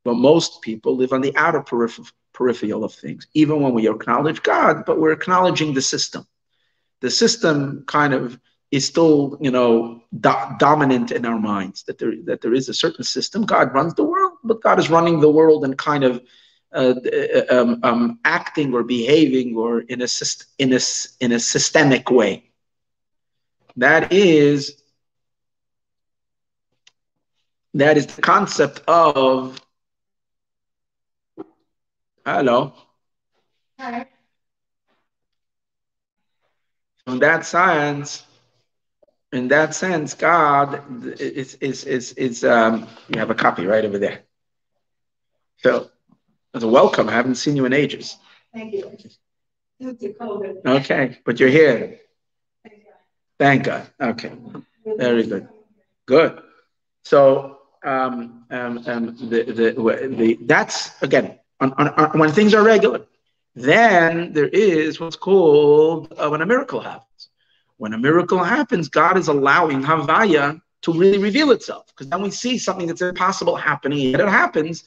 But 0.05 0.15
most 0.15 0.61
people 0.61 0.95
live 0.95 1.13
on 1.13 1.21
the 1.21 1.35
outer 1.35 1.61
peripher- 1.61 2.11
peripheral 2.33 2.83
of 2.83 2.93
things, 2.93 3.27
even 3.33 3.61
when 3.61 3.73
we 3.73 3.89
acknowledge 3.89 4.43
God, 4.43 4.85
but 4.85 4.99
we're 4.99 5.11
acknowledging 5.11 5.73
the 5.73 5.81
system. 5.81 6.27
The 7.01 7.09
system 7.09 7.83
kind 7.87 8.13
of 8.13 8.39
is 8.73 8.87
still, 8.87 9.37
you 9.39 9.51
know, 9.51 10.01
do- 10.19 10.49
dominant 10.57 11.11
in 11.11 11.25
our 11.25 11.39
minds. 11.39 11.83
That 11.83 11.99
there 11.99 12.13
that 12.25 12.41
there 12.41 12.55
is 12.55 12.69
a 12.69 12.73
certain 12.73 13.03
system. 13.03 13.45
God 13.45 13.71
runs 13.71 13.93
the 13.93 14.03
world, 14.03 14.33
but 14.43 14.63
God 14.63 14.79
is 14.79 14.89
running 14.89 15.19
the 15.19 15.29
world 15.29 15.63
and 15.63 15.77
kind 15.77 16.03
of 16.03 16.23
uh, 16.73 16.95
um, 17.51 17.79
um, 17.83 18.19
acting 18.25 18.73
or 18.73 18.83
behaving 18.83 19.55
or 19.55 19.81
in 19.81 20.01
a, 20.01 20.07
in, 20.57 20.73
a, 20.73 20.79
in 21.19 21.31
a 21.33 21.39
systemic 21.39 22.09
way. 22.09 22.49
That 23.75 24.11
is 24.11 24.81
that 27.75 27.97
is 27.97 28.07
the 28.07 28.21
concept 28.21 28.81
of 28.87 29.59
hello. 32.25 32.73
Hi. 33.79 34.07
In 37.05 37.19
that 37.19 37.45
sense, 37.45 38.25
in 39.33 39.47
that 39.49 39.75
sense, 39.75 40.13
God 40.13 40.83
is 41.19 41.55
is 41.55 41.83
is 41.85 42.13
is 42.13 42.43
um 42.43 42.87
you 43.09 43.19
have 43.19 43.29
a 43.29 43.35
copy 43.35 43.65
right 43.65 43.83
over 43.83 43.99
there. 43.99 44.21
So 45.57 45.89
as 46.53 46.63
a 46.63 46.67
welcome. 46.67 47.09
I 47.09 47.13
haven't 47.13 47.35
seen 47.35 47.55
you 47.55 47.65
in 47.65 47.73
ages. 47.73 48.17
Thank 48.53 48.73
you. 48.73 48.97
Okay, 50.65 51.17
but 51.25 51.39
you're 51.39 51.49
here. 51.49 51.99
Thank 53.39 53.63
God. 53.65 53.87
Okay. 53.99 54.31
Very 54.85 55.25
good. 55.25 55.47
Good. 56.05 56.41
So 57.03 57.59
um, 57.83 58.45
um, 58.51 58.83
um, 58.85 59.17
the, 59.29 59.43
the, 59.43 60.07
the, 60.15 60.37
that's 60.41 61.01
again 61.01 61.39
on, 61.59 61.73
on, 61.73 61.89
on, 61.89 62.19
when 62.19 62.31
things 62.31 62.53
are 62.53 62.63
regular. 62.63 63.05
Then 63.55 64.33
there 64.33 64.47
is 64.47 64.99
what's 64.99 65.15
called 65.15 66.13
uh, 66.17 66.29
when 66.29 66.41
a 66.41 66.45
miracle 66.45 66.79
happens. 66.79 67.12
When 67.83 67.91
a 67.91 67.97
miracle 67.97 68.41
happens, 68.41 68.87
God 68.87 69.17
is 69.17 69.27
allowing 69.27 69.81
Havaya 69.81 70.61
to 70.83 70.93
really 70.93 71.17
reveal 71.17 71.51
itself 71.51 71.87
because 71.87 72.07
then 72.07 72.21
we 72.21 72.31
see 72.31 72.57
something 72.57 72.87
that's 72.87 73.01
impossible 73.01 73.57
happening, 73.57 74.13
and 74.13 74.21
it 74.21 74.29
happens. 74.29 74.85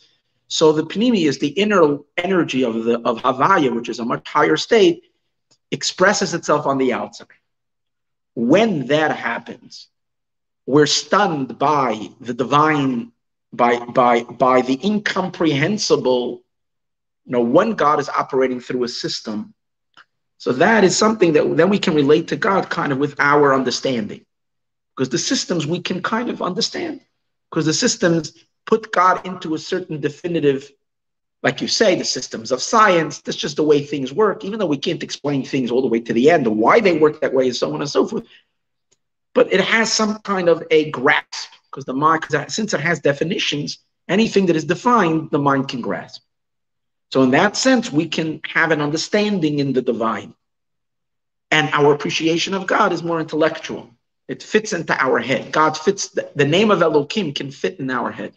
So 0.48 0.72
the 0.72 0.82
Pnimi 0.82 1.28
is 1.28 1.38
the 1.38 1.48
inner 1.48 1.98
energy 2.16 2.64
of 2.64 2.84
the 2.84 2.98
of 3.00 3.18
Havaya, 3.18 3.74
which 3.74 3.90
is 3.90 3.98
a 3.98 4.04
much 4.06 4.26
higher 4.26 4.56
state, 4.56 5.02
expresses 5.70 6.32
itself 6.32 6.64
on 6.64 6.78
the 6.78 6.94
outside. 6.94 7.26
When 8.34 8.86
that 8.86 9.14
happens, 9.14 9.88
we're 10.64 10.86
stunned 10.86 11.58
by 11.58 12.08
the 12.22 12.32
divine, 12.32 13.12
by 13.52 13.78
by 13.78 14.22
by 14.22 14.62
the 14.62 14.80
incomprehensible. 14.82 16.42
You 17.26 17.32
know, 17.32 17.42
one 17.42 17.74
God 17.74 18.00
is 18.00 18.08
operating 18.08 18.60
through 18.60 18.84
a 18.84 18.88
system. 18.88 19.52
So 20.38 20.52
that 20.52 20.84
is 20.84 20.96
something 20.96 21.32
that 21.32 21.56
then 21.56 21.70
we 21.70 21.78
can 21.78 21.94
relate 21.94 22.28
to 22.28 22.36
God 22.36 22.68
kind 22.68 22.92
of 22.92 22.98
with 22.98 23.18
our 23.18 23.54
understanding. 23.54 24.24
Because 24.94 25.08
the 25.08 25.18
systems 25.18 25.66
we 25.66 25.80
can 25.80 26.02
kind 26.02 26.30
of 26.30 26.42
understand. 26.42 27.00
Because 27.50 27.66
the 27.66 27.72
systems 27.72 28.32
put 28.66 28.92
God 28.92 29.26
into 29.26 29.54
a 29.54 29.58
certain 29.58 30.00
definitive, 30.00 30.70
like 31.42 31.60
you 31.60 31.68
say, 31.68 31.94
the 31.94 32.04
systems 32.04 32.50
of 32.50 32.62
science. 32.62 33.20
That's 33.20 33.36
just 33.36 33.56
the 33.56 33.62
way 33.62 33.82
things 33.82 34.12
work, 34.12 34.44
even 34.44 34.58
though 34.58 34.66
we 34.66 34.78
can't 34.78 35.02
explain 35.02 35.44
things 35.44 35.70
all 35.70 35.82
the 35.82 35.88
way 35.88 36.00
to 36.00 36.12
the 36.12 36.30
end, 36.30 36.46
why 36.46 36.80
they 36.80 36.98
work 36.98 37.20
that 37.20 37.32
way, 37.32 37.46
and 37.46 37.56
so 37.56 37.72
on 37.72 37.80
and 37.80 37.90
so 37.90 38.06
forth. 38.06 38.24
But 39.34 39.52
it 39.52 39.60
has 39.60 39.92
some 39.92 40.18
kind 40.20 40.48
of 40.48 40.62
a 40.70 40.90
grasp, 40.90 41.50
because 41.70 41.84
the 41.84 41.94
mind, 41.94 42.24
since 42.48 42.74
it 42.74 42.80
has 42.80 43.00
definitions, 43.00 43.78
anything 44.08 44.46
that 44.46 44.56
is 44.56 44.64
defined, 44.64 45.30
the 45.30 45.38
mind 45.38 45.68
can 45.68 45.80
grasp. 45.80 46.22
So, 47.12 47.22
in 47.22 47.30
that 47.30 47.56
sense, 47.56 47.92
we 47.92 48.08
can 48.08 48.40
have 48.48 48.72
an 48.72 48.80
understanding 48.80 49.58
in 49.58 49.72
the 49.72 49.82
divine. 49.82 50.34
And 51.50 51.70
our 51.72 51.94
appreciation 51.94 52.54
of 52.54 52.66
God 52.66 52.92
is 52.92 53.02
more 53.02 53.20
intellectual. 53.20 53.90
It 54.28 54.42
fits 54.42 54.72
into 54.72 54.92
our 55.00 55.20
head. 55.20 55.52
God 55.52 55.76
fits, 55.76 56.08
the, 56.08 56.28
the 56.34 56.44
name 56.44 56.70
of 56.70 56.82
Elohim 56.82 57.32
can 57.32 57.52
fit 57.52 57.78
in 57.78 57.90
our 57.90 58.10
head. 58.10 58.34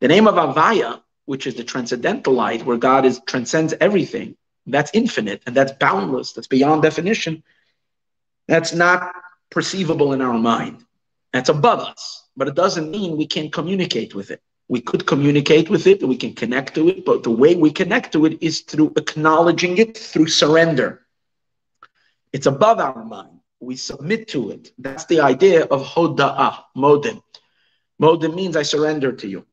The 0.00 0.08
name 0.08 0.28
of 0.28 0.36
Avaya, 0.36 1.00
which 1.24 1.46
is 1.46 1.56
the 1.56 1.64
transcendental 1.64 2.32
light, 2.32 2.64
where 2.64 2.76
God 2.76 3.04
is 3.04 3.20
transcends 3.26 3.74
everything, 3.80 4.36
that's 4.66 4.90
infinite 4.94 5.42
and 5.46 5.54
that's 5.54 5.72
boundless, 5.72 6.32
that's 6.32 6.46
beyond 6.46 6.82
definition. 6.82 7.42
That's 8.46 8.72
not 8.72 9.12
perceivable 9.50 10.12
in 10.12 10.20
our 10.20 10.38
mind. 10.38 10.84
That's 11.32 11.48
above 11.48 11.80
us, 11.80 12.28
but 12.36 12.48
it 12.48 12.54
doesn't 12.54 12.90
mean 12.90 13.16
we 13.16 13.26
can't 13.26 13.52
communicate 13.52 14.14
with 14.14 14.30
it. 14.30 14.40
We 14.68 14.80
could 14.80 15.06
communicate 15.06 15.68
with 15.68 15.86
it, 15.86 16.02
we 16.02 16.16
can 16.16 16.34
connect 16.34 16.74
to 16.76 16.88
it, 16.88 17.04
but 17.04 17.22
the 17.22 17.30
way 17.30 17.54
we 17.54 17.70
connect 17.70 18.12
to 18.12 18.24
it 18.24 18.38
is 18.40 18.60
through 18.60 18.94
acknowledging 18.96 19.78
it 19.78 19.96
through 19.96 20.28
surrender. 20.28 21.06
It's 22.32 22.46
above 22.46 22.80
our 22.80 23.04
mind. 23.04 23.40
We 23.60 23.76
submit 23.76 24.28
to 24.28 24.50
it. 24.50 24.72
That's 24.78 25.04
the 25.06 25.20
idea 25.20 25.64
of 25.64 25.82
hoda'ah, 25.86 26.64
modin. 26.74 27.22
Modin 27.98 28.34
means 28.34 28.56
I 28.56 28.62
surrender 28.62 29.12
to 29.12 29.28
you. 29.28 29.46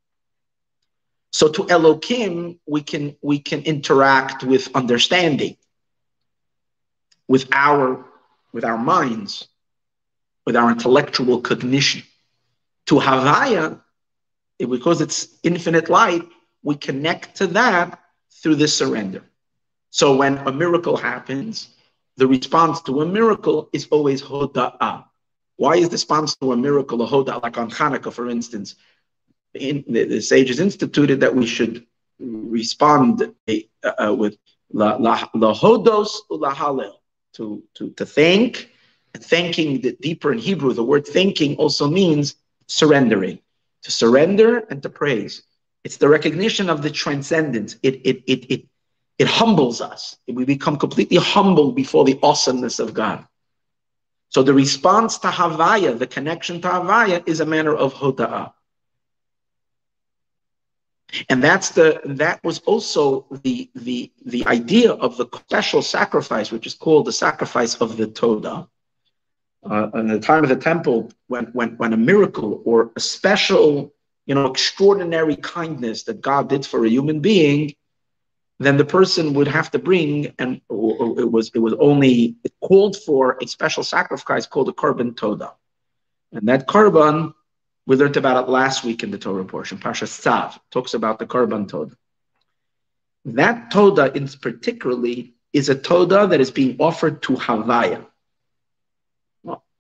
So 1.31 1.47
to 1.49 1.69
Elohim, 1.69 2.59
we 2.65 2.81
can 2.81 3.15
we 3.21 3.39
can 3.39 3.61
interact 3.63 4.43
with 4.43 4.75
understanding, 4.75 5.55
with 7.27 7.47
our 7.53 8.05
with 8.51 8.65
our 8.65 8.77
minds, 8.77 9.47
with 10.45 10.55
our 10.57 10.71
intellectual 10.71 11.41
cognition. 11.41 12.03
To 12.87 12.95
Havaya, 12.95 13.81
because 14.69 15.01
it's 15.01 15.39
infinite 15.43 15.89
light, 15.89 16.27
we 16.63 16.75
connect 16.75 17.35
to 17.37 17.47
that 17.47 17.99
through 18.41 18.55
this 18.55 18.75
surrender. 18.75 19.23
So 19.89 20.15
when 20.15 20.37
a 20.39 20.51
miracle 20.51 20.97
happens, 20.97 21.69
the 22.17 22.27
response 22.27 22.81
to 22.83 23.01
a 23.01 23.05
miracle 23.05 23.69
is 23.73 23.87
always 23.91 24.21
hoda'ah. 24.21 25.05
Why 25.57 25.75
is 25.75 25.89
the 25.89 25.93
response 25.93 26.35
to 26.37 26.53
a 26.53 26.57
miracle 26.57 27.01
a 27.01 27.07
hoda'ah? 27.07 27.43
Like 27.43 27.57
on 27.57 27.69
Hanukkah, 27.69 28.11
for 28.11 28.29
instance, 28.29 28.75
in, 29.53 29.83
the, 29.87 30.05
the, 30.05 30.21
sages 30.21 30.59
instituted 30.59 31.19
that 31.19 31.35
we 31.35 31.45
should 31.45 31.85
respond 32.19 33.33
uh, 33.49 33.91
uh 33.97 34.13
with 34.13 34.37
la, 34.71 34.95
la, 34.95 35.27
la 35.33 35.53
hodos 35.53 36.19
la 36.29 36.53
halel 36.55 36.93
to, 37.33 37.63
to, 37.75 37.89
to 37.91 38.05
thank. 38.05 38.69
And 39.13 39.23
thanking 39.23 39.81
the 39.81 39.91
deeper 39.99 40.31
in 40.31 40.39
Hebrew, 40.39 40.73
the 40.73 40.83
word 40.83 41.05
thanking 41.05 41.57
also 41.57 41.89
means 41.89 42.35
surrendering, 42.67 43.39
to 43.83 43.91
surrender 43.91 44.59
and 44.69 44.81
to 44.83 44.89
praise. 44.89 45.43
It's 45.83 45.97
the 45.97 46.09
recognition 46.09 46.69
of 46.69 46.81
the 46.81 46.89
transcendence. 46.91 47.77
It, 47.81 47.95
it, 48.05 48.23
it, 48.27 48.51
it, 48.51 48.65
it 49.17 49.27
humbles 49.27 49.81
us. 49.81 50.17
We 50.27 50.45
become 50.45 50.77
completely 50.77 51.17
humbled 51.17 51.75
before 51.75 52.05
the 52.05 52.19
awesomeness 52.21 52.79
of 52.79 52.93
God. 52.93 53.27
So 54.29 54.43
the 54.43 54.53
response 54.53 55.17
to 55.19 55.27
Havaya, 55.27 55.97
the 55.97 56.07
connection 56.07 56.61
to 56.61 56.67
Havaya, 56.69 57.27
is 57.27 57.39
a 57.39 57.45
manner 57.45 57.75
of 57.75 57.93
Hoda'ah. 57.93 58.53
And 61.29 61.43
that's 61.43 61.69
the 61.69 61.99
that 62.05 62.41
was 62.41 62.59
also 62.59 63.25
the 63.43 63.69
the 63.75 64.11
the 64.25 64.45
idea 64.45 64.93
of 64.93 65.17
the 65.17 65.27
special 65.47 65.81
sacrifice, 65.81 66.51
which 66.51 66.65
is 66.65 66.73
called 66.73 67.05
the 67.05 67.11
sacrifice 67.11 67.75
of 67.75 67.97
the 67.97 68.07
Toda. 68.07 68.69
Uh, 69.63 69.89
in 69.93 70.07
the 70.07 70.19
time 70.19 70.43
of 70.43 70.49
the 70.49 70.55
temple, 70.55 71.11
when 71.27 71.45
when 71.53 71.77
when 71.77 71.93
a 71.93 71.97
miracle 71.97 72.61
or 72.65 72.91
a 72.95 72.99
special, 72.99 73.93
you 74.25 74.33
know, 74.33 74.47
extraordinary 74.47 75.35
kindness 75.35 76.03
that 76.03 76.19
God 76.21 76.49
did 76.49 76.65
for 76.65 76.83
a 76.85 76.89
human 76.89 77.19
being, 77.19 77.75
then 78.59 78.77
the 78.77 78.85
person 78.85 79.33
would 79.35 79.47
have 79.47 79.69
to 79.71 79.79
bring, 79.79 80.33
and 80.39 80.61
it 80.69 81.31
was 81.31 81.51
it 81.53 81.59
was 81.59 81.73
only 81.79 82.35
called 82.59 82.97
for 82.97 83.37
a 83.41 83.47
special 83.47 83.83
sacrifice 83.83 84.47
called 84.47 84.69
a 84.69 84.73
korban 84.73 85.15
toda, 85.15 85.53
and 86.31 86.47
that 86.47 86.67
korban 86.67 87.33
we 87.85 87.95
learned 87.95 88.17
about 88.17 88.43
it 88.43 88.49
last 88.49 88.83
week 88.83 89.03
in 89.03 89.11
the 89.11 89.17
Torah 89.17 89.45
portion. 89.45 89.77
Parsha 89.77 90.07
Tzav 90.07 90.59
talks 90.69 90.93
about 90.93 91.19
the 91.19 91.25
Korban 91.25 91.67
Toda. 91.67 91.95
That 93.25 93.71
Toda, 93.71 94.15
in 94.15 94.27
particularly, 94.27 95.33
is 95.51 95.69
a 95.69 95.75
Toda 95.75 96.27
that 96.27 96.39
is 96.39 96.51
being 96.51 96.77
offered 96.79 97.21
to 97.23 97.33
Havaya. 97.33 98.05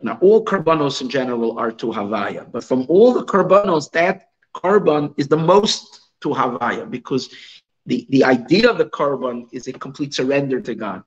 Now, 0.03 0.17
all 0.21 0.43
Korbanos 0.43 1.01
in 1.01 1.09
general 1.09 1.59
are 1.59 1.71
to 1.71 1.87
Havaya, 1.87 2.51
but 2.51 2.63
from 2.63 2.85
all 2.89 3.13
the 3.13 3.23
Korbanos, 3.23 3.91
that 3.91 4.29
Korban 4.55 5.13
is 5.17 5.27
the 5.27 5.37
most 5.37 6.01
to 6.21 6.29
Havaya 6.29 6.89
because 6.89 7.29
the, 7.85 8.05
the 8.09 8.23
idea 8.23 8.69
of 8.69 8.77
the 8.77 8.85
Korban 8.85 9.47
is 9.51 9.67
a 9.67 9.73
complete 9.73 10.13
surrender 10.13 10.61
to 10.61 10.75
God. 10.75 11.03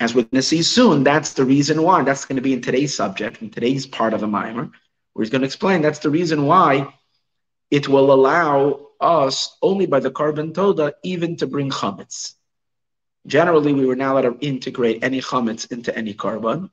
As 0.00 0.14
we're 0.14 0.22
going 0.22 0.36
to 0.36 0.42
see 0.42 0.62
soon, 0.62 1.02
that's 1.02 1.32
the 1.32 1.44
reason 1.44 1.82
why. 1.82 2.02
That's 2.04 2.24
going 2.24 2.36
to 2.36 2.42
be 2.42 2.52
in 2.52 2.62
today's 2.62 2.94
subject, 2.94 3.42
in 3.42 3.50
today's 3.50 3.86
part 3.86 4.14
of 4.14 4.20
the 4.20 4.28
Mimer 4.28 4.70
where 5.18 5.24
he's 5.24 5.30
going 5.30 5.40
to 5.40 5.46
explain 5.46 5.82
that's 5.82 5.98
the 5.98 6.10
reason 6.10 6.46
why 6.46 6.94
it 7.72 7.88
will 7.88 8.12
allow 8.12 8.86
us 9.00 9.56
only 9.60 9.84
by 9.84 9.98
the 9.98 10.12
korban 10.12 10.54
toda 10.54 10.94
even 11.02 11.34
to 11.34 11.44
bring 11.48 11.70
chametz. 11.70 12.34
Generally, 13.26 13.72
we 13.72 13.84
were 13.84 13.96
not 13.96 14.12
allowed 14.12 14.38
to 14.38 14.46
integrate 14.46 15.02
any 15.02 15.20
chametz 15.20 15.72
into 15.72 15.90
any 15.98 16.14
korban, 16.14 16.70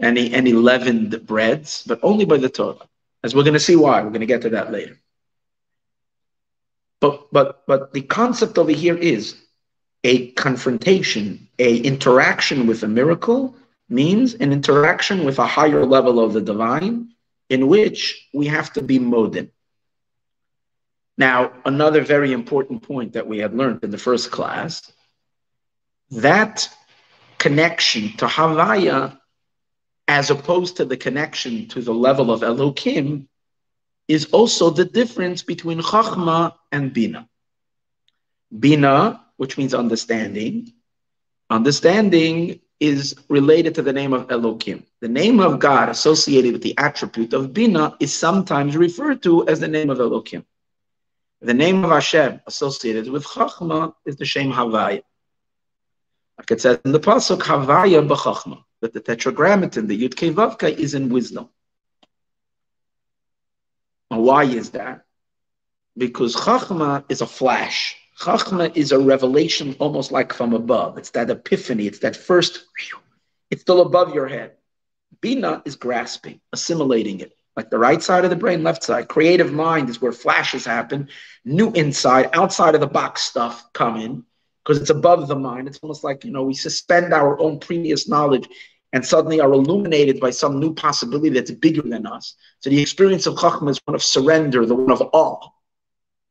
any 0.00 0.32
any 0.32 0.52
leavened 0.52 1.26
breads, 1.26 1.84
but 1.86 2.00
only 2.02 2.24
by 2.24 2.38
the 2.38 2.48
Torah. 2.48 2.88
As 3.22 3.34
we're 3.34 3.44
going 3.44 3.54
to 3.54 3.60
see 3.60 3.76
why, 3.76 4.02
we're 4.02 4.10
going 4.10 4.20
to 4.20 4.26
get 4.26 4.42
to 4.42 4.50
that 4.50 4.72
later. 4.72 4.98
But 7.00 7.32
but 7.32 7.66
but 7.66 7.92
the 7.92 8.02
concept 8.02 8.58
over 8.58 8.72
here 8.72 8.96
is 8.96 9.36
a 10.04 10.30
confrontation, 10.32 11.48
a 11.58 11.76
interaction 11.76 12.66
with 12.66 12.82
a 12.82 12.88
miracle 12.88 13.54
means 13.88 14.34
an 14.34 14.52
interaction 14.52 15.24
with 15.24 15.38
a 15.38 15.46
higher 15.46 15.84
level 15.84 16.20
of 16.20 16.32
the 16.32 16.40
divine 16.40 17.10
in 17.48 17.66
which 17.66 18.28
we 18.32 18.46
have 18.46 18.72
to 18.72 18.82
be 18.82 18.98
modin. 18.98 19.50
Now, 21.18 21.52
another 21.66 22.00
very 22.00 22.32
important 22.32 22.82
point 22.82 23.12
that 23.12 23.26
we 23.26 23.38
had 23.38 23.54
learned 23.54 23.84
in 23.84 23.90
the 23.90 23.98
first 23.98 24.30
class, 24.30 24.90
that 26.12 26.68
connection 27.36 28.16
to 28.18 28.26
Havaya, 28.26 29.19
as 30.10 30.28
opposed 30.28 30.76
to 30.76 30.84
the 30.84 30.96
connection 30.96 31.68
to 31.68 31.80
the 31.80 31.94
level 31.94 32.32
of 32.32 32.40
Elokim, 32.40 33.28
is 34.08 34.24
also 34.32 34.68
the 34.68 34.84
difference 34.84 35.40
between 35.44 35.78
Chachma 35.80 36.54
and 36.72 36.92
Bina. 36.92 37.28
Bina, 38.58 39.24
which 39.36 39.56
means 39.56 39.72
understanding, 39.72 40.72
understanding 41.48 42.58
is 42.80 43.14
related 43.28 43.76
to 43.76 43.82
the 43.82 43.92
name 43.92 44.12
of 44.12 44.26
Elokim. 44.26 44.82
The 45.00 45.08
name 45.08 45.38
of 45.38 45.60
God 45.60 45.88
associated 45.88 46.54
with 46.54 46.62
the 46.62 46.76
attribute 46.76 47.32
of 47.32 47.54
Bina 47.54 47.94
is 48.00 48.12
sometimes 48.12 48.76
referred 48.76 49.22
to 49.22 49.46
as 49.46 49.60
the 49.60 49.68
name 49.68 49.90
of 49.90 49.98
Elokim. 49.98 50.44
The 51.40 51.54
name 51.54 51.84
of 51.84 51.90
Hashem 51.92 52.40
associated 52.48 53.08
with 53.08 53.24
Chachma 53.24 53.94
is 54.04 54.16
the 54.16 54.24
Shem 54.24 54.50
Havaya. 54.50 55.04
Like 56.36 56.50
it 56.50 56.60
says 56.60 56.80
in 56.84 56.90
the 56.90 56.98
Pasuk, 56.98 57.42
Havaya 57.42 58.04
b'Chachma, 58.04 58.64
that 58.80 58.92
the 58.92 59.00
tetragrammaton, 59.00 59.86
the 59.86 60.08
Yud 60.08 60.14
Vavka, 60.34 60.76
is 60.76 60.94
in 60.94 61.08
wisdom. 61.08 61.48
And 64.10 64.22
why 64.24 64.44
is 64.44 64.70
that? 64.70 65.04
Because 65.96 66.34
Chachma 66.34 67.04
is 67.08 67.20
a 67.20 67.26
flash. 67.26 67.96
Chachma 68.18 68.74
is 68.76 68.92
a 68.92 68.98
revelation 68.98 69.76
almost 69.78 70.12
like 70.12 70.32
from 70.32 70.54
above. 70.54 70.98
It's 70.98 71.10
that 71.10 71.30
epiphany. 71.30 71.86
It's 71.86 72.00
that 72.00 72.16
first, 72.16 72.66
it's 73.50 73.62
still 73.62 73.82
above 73.82 74.14
your 74.14 74.26
head. 74.26 74.52
Bina 75.20 75.62
is 75.64 75.76
grasping, 75.76 76.40
assimilating 76.52 77.20
it. 77.20 77.32
Like 77.56 77.68
the 77.68 77.78
right 77.78 78.02
side 78.02 78.24
of 78.24 78.30
the 78.30 78.36
brain, 78.36 78.62
left 78.62 78.82
side. 78.82 79.08
Creative 79.08 79.52
mind 79.52 79.88
is 79.90 80.00
where 80.00 80.12
flashes 80.12 80.64
happen. 80.64 81.08
New 81.44 81.72
inside, 81.72 82.30
outside 82.32 82.74
of 82.74 82.80
the 82.80 82.86
box 82.86 83.22
stuff 83.22 83.72
come 83.72 83.96
in 83.96 84.24
because 84.64 84.80
it's 84.80 84.90
above 84.90 85.28
the 85.28 85.36
mind. 85.36 85.68
It's 85.68 85.78
almost 85.82 86.04
like, 86.04 86.24
you 86.24 86.30
know, 86.30 86.44
we 86.44 86.54
suspend 86.54 87.12
our 87.12 87.38
own 87.40 87.58
previous 87.58 88.08
knowledge 88.08 88.48
and 88.92 89.04
suddenly 89.04 89.40
are 89.40 89.52
illuminated 89.52 90.20
by 90.20 90.30
some 90.30 90.58
new 90.58 90.74
possibility 90.74 91.30
that's 91.30 91.50
bigger 91.50 91.82
than 91.82 92.06
us. 92.06 92.34
So 92.60 92.70
the 92.70 92.80
experience 92.80 93.26
of 93.26 93.34
Chachma 93.36 93.70
is 93.70 93.80
one 93.84 93.94
of 93.94 94.02
surrender, 94.02 94.66
the 94.66 94.74
one 94.74 94.90
of 94.90 95.02
awe. 95.12 95.48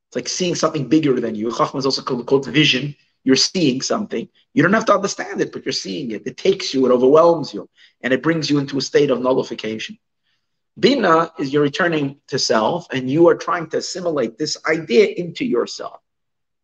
It's 0.09 0.15
like 0.15 0.27
seeing 0.27 0.55
something 0.55 0.87
bigger 0.87 1.19
than 1.19 1.35
you. 1.35 1.47
Chachma 1.47 1.77
is 1.79 1.85
also 1.85 2.01
called, 2.01 2.25
called 2.25 2.47
vision. 2.47 2.95
You're 3.23 3.35
seeing 3.35 3.81
something. 3.81 4.27
You 4.53 4.63
don't 4.63 4.73
have 4.73 4.85
to 4.85 4.93
understand 4.93 5.41
it, 5.41 5.51
but 5.51 5.65
you're 5.65 5.73
seeing 5.73 6.11
it. 6.11 6.25
It 6.25 6.37
takes 6.37 6.73
you, 6.73 6.85
it 6.85 6.91
overwhelms 6.91 7.53
you, 7.53 7.69
and 8.01 8.13
it 8.13 8.23
brings 8.23 8.49
you 8.49 8.59
into 8.59 8.77
a 8.77 8.81
state 8.81 9.11
of 9.11 9.21
nullification. 9.21 9.97
Bina 10.79 11.31
is 11.37 11.51
you're 11.51 11.63
returning 11.63 12.17
to 12.27 12.39
self, 12.39 12.87
and 12.91 13.09
you 13.09 13.27
are 13.27 13.35
trying 13.35 13.69
to 13.69 13.77
assimilate 13.77 14.37
this 14.37 14.57
idea 14.65 15.07
into 15.07 15.45
yourself. 15.45 15.99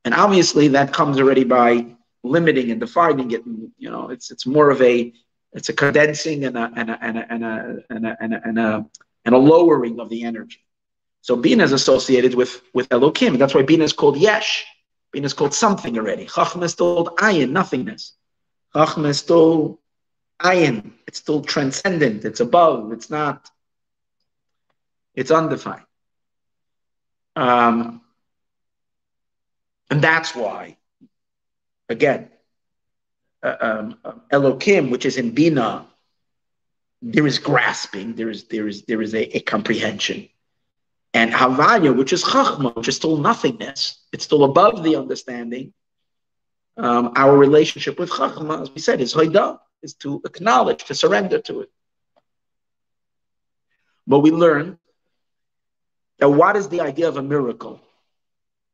And 0.06 0.14
obviously, 0.14 0.70
that 0.70 0.94
comes 0.94 1.20
already 1.20 1.44
by 1.44 1.88
limiting 2.24 2.72
and 2.72 2.80
defining 2.80 3.32
it. 3.32 3.46
And, 3.46 3.72
you 3.78 3.90
know, 3.90 4.10
it's 4.10 4.32
it's 4.32 4.46
more 4.46 4.70
of 4.70 4.82
a 4.82 5.12
it's 5.52 5.70
a 5.70 5.74
condensing 5.74 6.46
and 6.46 6.58
a 6.58 6.72
and 6.76 6.90
a 6.90 6.98
and 7.02 7.18
a 7.18 7.26
and 7.30 7.44
a 7.44 7.76
and 7.90 8.06
a, 8.06 8.18
and 8.22 8.34
a, 8.34 8.42
and 8.46 8.60
a, 8.60 8.86
and 9.26 9.36
a 9.36 9.38
lowering 9.38 10.00
of 10.00 10.10
the 10.10 10.24
energy. 10.24 10.62
So 11.22 11.36
Bina 11.36 11.64
is 11.64 11.72
associated 11.72 12.36
with, 12.36 12.62
with 12.76 12.88
Elokim. 12.90 13.40
That's 13.40 13.56
why 13.56 13.64
Bina 13.64 13.84
is 13.84 13.94
called 13.94 14.16
Yesh. 14.16 14.64
Bina 15.12 15.26
is 15.26 15.34
called 15.34 15.56
something 15.56 15.98
already. 15.98 16.28
Chachma 16.28 16.66
is 16.66 16.74
still 16.74 17.06
Ayin, 17.18 17.50
nothingness. 17.50 18.14
Chachma 18.76 19.08
is 19.08 19.18
still 19.18 19.80
Ayin. 20.40 20.92
It's 21.08 21.18
still 21.18 21.42
transcendent. 21.42 22.26
It's 22.26 22.42
above. 22.42 22.92
It's 22.92 23.10
not. 23.10 23.50
It's 25.16 25.32
undefined. 25.32 25.82
Um, 27.36 28.02
and 29.96 30.03
that's 30.03 30.36
why, 30.36 30.75
again, 31.88 32.27
uh, 33.42 33.55
um, 33.62 33.98
Elokim, 34.29 34.92
which 34.92 35.05
is 35.05 35.16
in 35.16 35.31
Bina, 35.31 35.86
there 37.01 37.25
is 37.25 37.40
grasping, 37.40 38.14
there 38.14 38.29
is 38.29 38.44
there 38.50 38.68
is 38.68 38.81
there 38.90 39.01
is 39.01 39.16
a, 39.16 39.38
a 39.38 39.40
comprehension. 39.40 40.27
And 41.14 41.31
Havaya, 41.31 41.96
which 41.96 42.12
is 42.12 42.25
Chachma, 42.25 42.75
which 42.75 42.90
is 42.90 42.98
still 42.98 43.16
nothingness, 43.16 44.03
it's 44.12 44.25
still 44.25 44.44
above 44.44 44.84
the 44.84 44.98
understanding. 44.98 45.72
Um, 46.75 47.14
our 47.16 47.38
relationship 47.38 47.98
with 47.98 48.10
Chachma, 48.10 48.64
as 48.64 48.72
we 48.72 48.81
said, 48.81 49.00
is 49.00 49.14
Hoida, 49.14 49.60
is 49.81 49.94
to 50.03 50.22
acknowledge, 50.25 50.84
to 50.84 50.94
surrender 50.94 51.40
to 51.40 51.62
it. 51.62 51.72
But 54.05 54.20
we 54.20 54.31
learn 54.31 54.77
that 56.20 56.27
what 56.27 56.58
is 56.58 56.68
the 56.68 56.81
idea 56.81 57.08
of 57.08 57.16
a 57.16 57.24
miracle? 57.24 57.79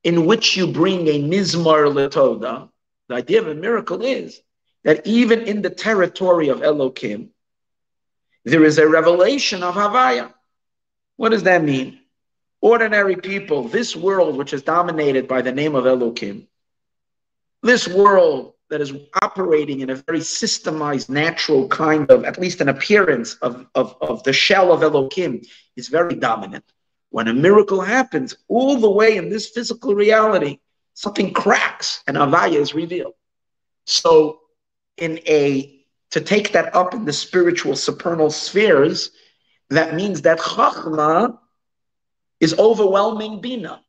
In 0.03 0.25
which 0.25 0.57
you 0.57 0.67
bring 0.67 1.07
a 1.07 1.21
Mizmar 1.21 1.93
Letoda. 1.93 2.69
The 3.07 3.15
idea 3.15 3.41
of 3.41 3.47
a 3.47 3.53
miracle 3.53 4.01
is 4.03 4.41
that 4.83 5.05
even 5.05 5.41
in 5.41 5.61
the 5.61 5.69
territory 5.69 6.49
of 6.49 6.59
Elokim, 6.59 7.29
there 8.45 8.63
is 8.63 8.77
a 8.77 8.87
revelation 8.87 9.61
of 9.63 9.75
Havaya. 9.75 10.33
What 11.17 11.29
does 11.29 11.43
that 11.43 11.63
mean? 11.63 12.01
ordinary 12.61 13.15
people, 13.15 13.67
this 13.67 13.95
world 13.95 14.37
which 14.37 14.53
is 14.53 14.61
dominated 14.61 15.27
by 15.27 15.41
the 15.41 15.51
name 15.51 15.75
of 15.75 15.85
Elohim, 15.85 16.47
this 17.63 17.87
world 17.87 18.53
that 18.69 18.81
is 18.81 18.93
operating 19.21 19.81
in 19.81 19.89
a 19.89 19.95
very 19.95 20.19
systemized, 20.19 21.09
natural 21.09 21.67
kind 21.67 22.09
of, 22.09 22.23
at 22.23 22.39
least 22.39 22.61
an 22.61 22.69
appearance 22.69 23.35
of, 23.35 23.65
of, 23.75 23.97
of 23.99 24.23
the 24.23 24.31
shell 24.31 24.71
of 24.71 24.81
Elohim, 24.81 25.41
is 25.75 25.89
very 25.89 26.15
dominant. 26.15 26.63
When 27.11 27.27
a 27.27 27.33
miracle 27.33 27.81
happens, 27.81 28.35
all 28.47 28.77
the 28.77 28.89
way 28.89 29.17
in 29.17 29.29
this 29.29 29.49
physical 29.49 29.93
reality, 29.93 30.59
something 30.93 31.33
cracks 31.33 32.01
and 32.07 32.15
Avaya 32.15 32.55
is 32.55 32.73
revealed. 32.73 33.13
So, 33.85 34.39
in 34.97 35.19
a 35.27 35.77
to 36.11 36.21
take 36.21 36.53
that 36.53 36.73
up 36.73 36.93
in 36.93 37.05
the 37.05 37.13
spiritual 37.13 37.75
supernal 37.75 38.29
spheres, 38.31 39.11
that 39.69 39.93
means 39.93 40.21
that 40.21 40.39
Chachma 40.39 41.37
is 42.39 42.57
overwhelming 42.57 43.41
Bina. 43.41 43.81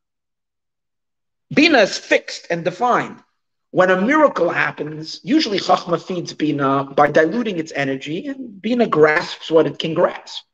Bina 1.53 1.79
is 1.79 1.99
fixed 1.99 2.47
and 2.51 2.65
defined. 2.65 3.23
When 3.71 3.91
a 3.91 4.01
miracle 4.01 4.51
happens, 4.51 5.21
usually 5.23 5.59
Chachma 5.59 6.01
feeds 6.01 6.33
Bina 6.33 6.85
by 6.85 7.11
diluting 7.11 7.59
its 7.59 7.73
energy, 7.75 8.27
and 8.27 8.61
Bina 8.61 8.87
grasps 8.87 9.51
what 9.51 9.67
it 9.67 9.79
can 9.79 9.95
grasp. 9.95 10.45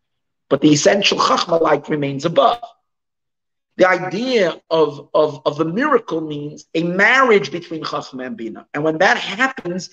But 0.49 0.61
the 0.61 0.73
essential 0.73 1.19
Chachma 1.19 1.61
light 1.61 1.89
remains 1.89 2.25
above. 2.25 2.63
The 3.77 3.89
idea 3.89 4.61
of, 4.71 5.09
of, 5.15 5.41
of 5.47 5.57
the 5.57 5.65
miracle 5.65 6.21
means 6.21 6.67
a 6.75 6.83
marriage 6.83 7.53
between 7.53 7.85
Chachma 7.85 8.27
and 8.27 8.37
Bina. 8.37 8.67
And 8.75 8.83
when 8.83 8.99
that 8.99 9.19
happens, 9.19 9.91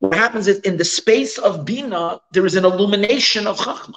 what 0.00 0.14
happens 0.14 0.48
is 0.48 0.58
in 0.60 0.76
the 0.76 0.84
space 0.84 1.38
of 1.38 1.64
Bina, 1.64 2.20
there 2.32 2.44
is 2.46 2.56
an 2.56 2.64
illumination 2.64 3.46
of 3.46 3.58
Chachma. 3.58 3.94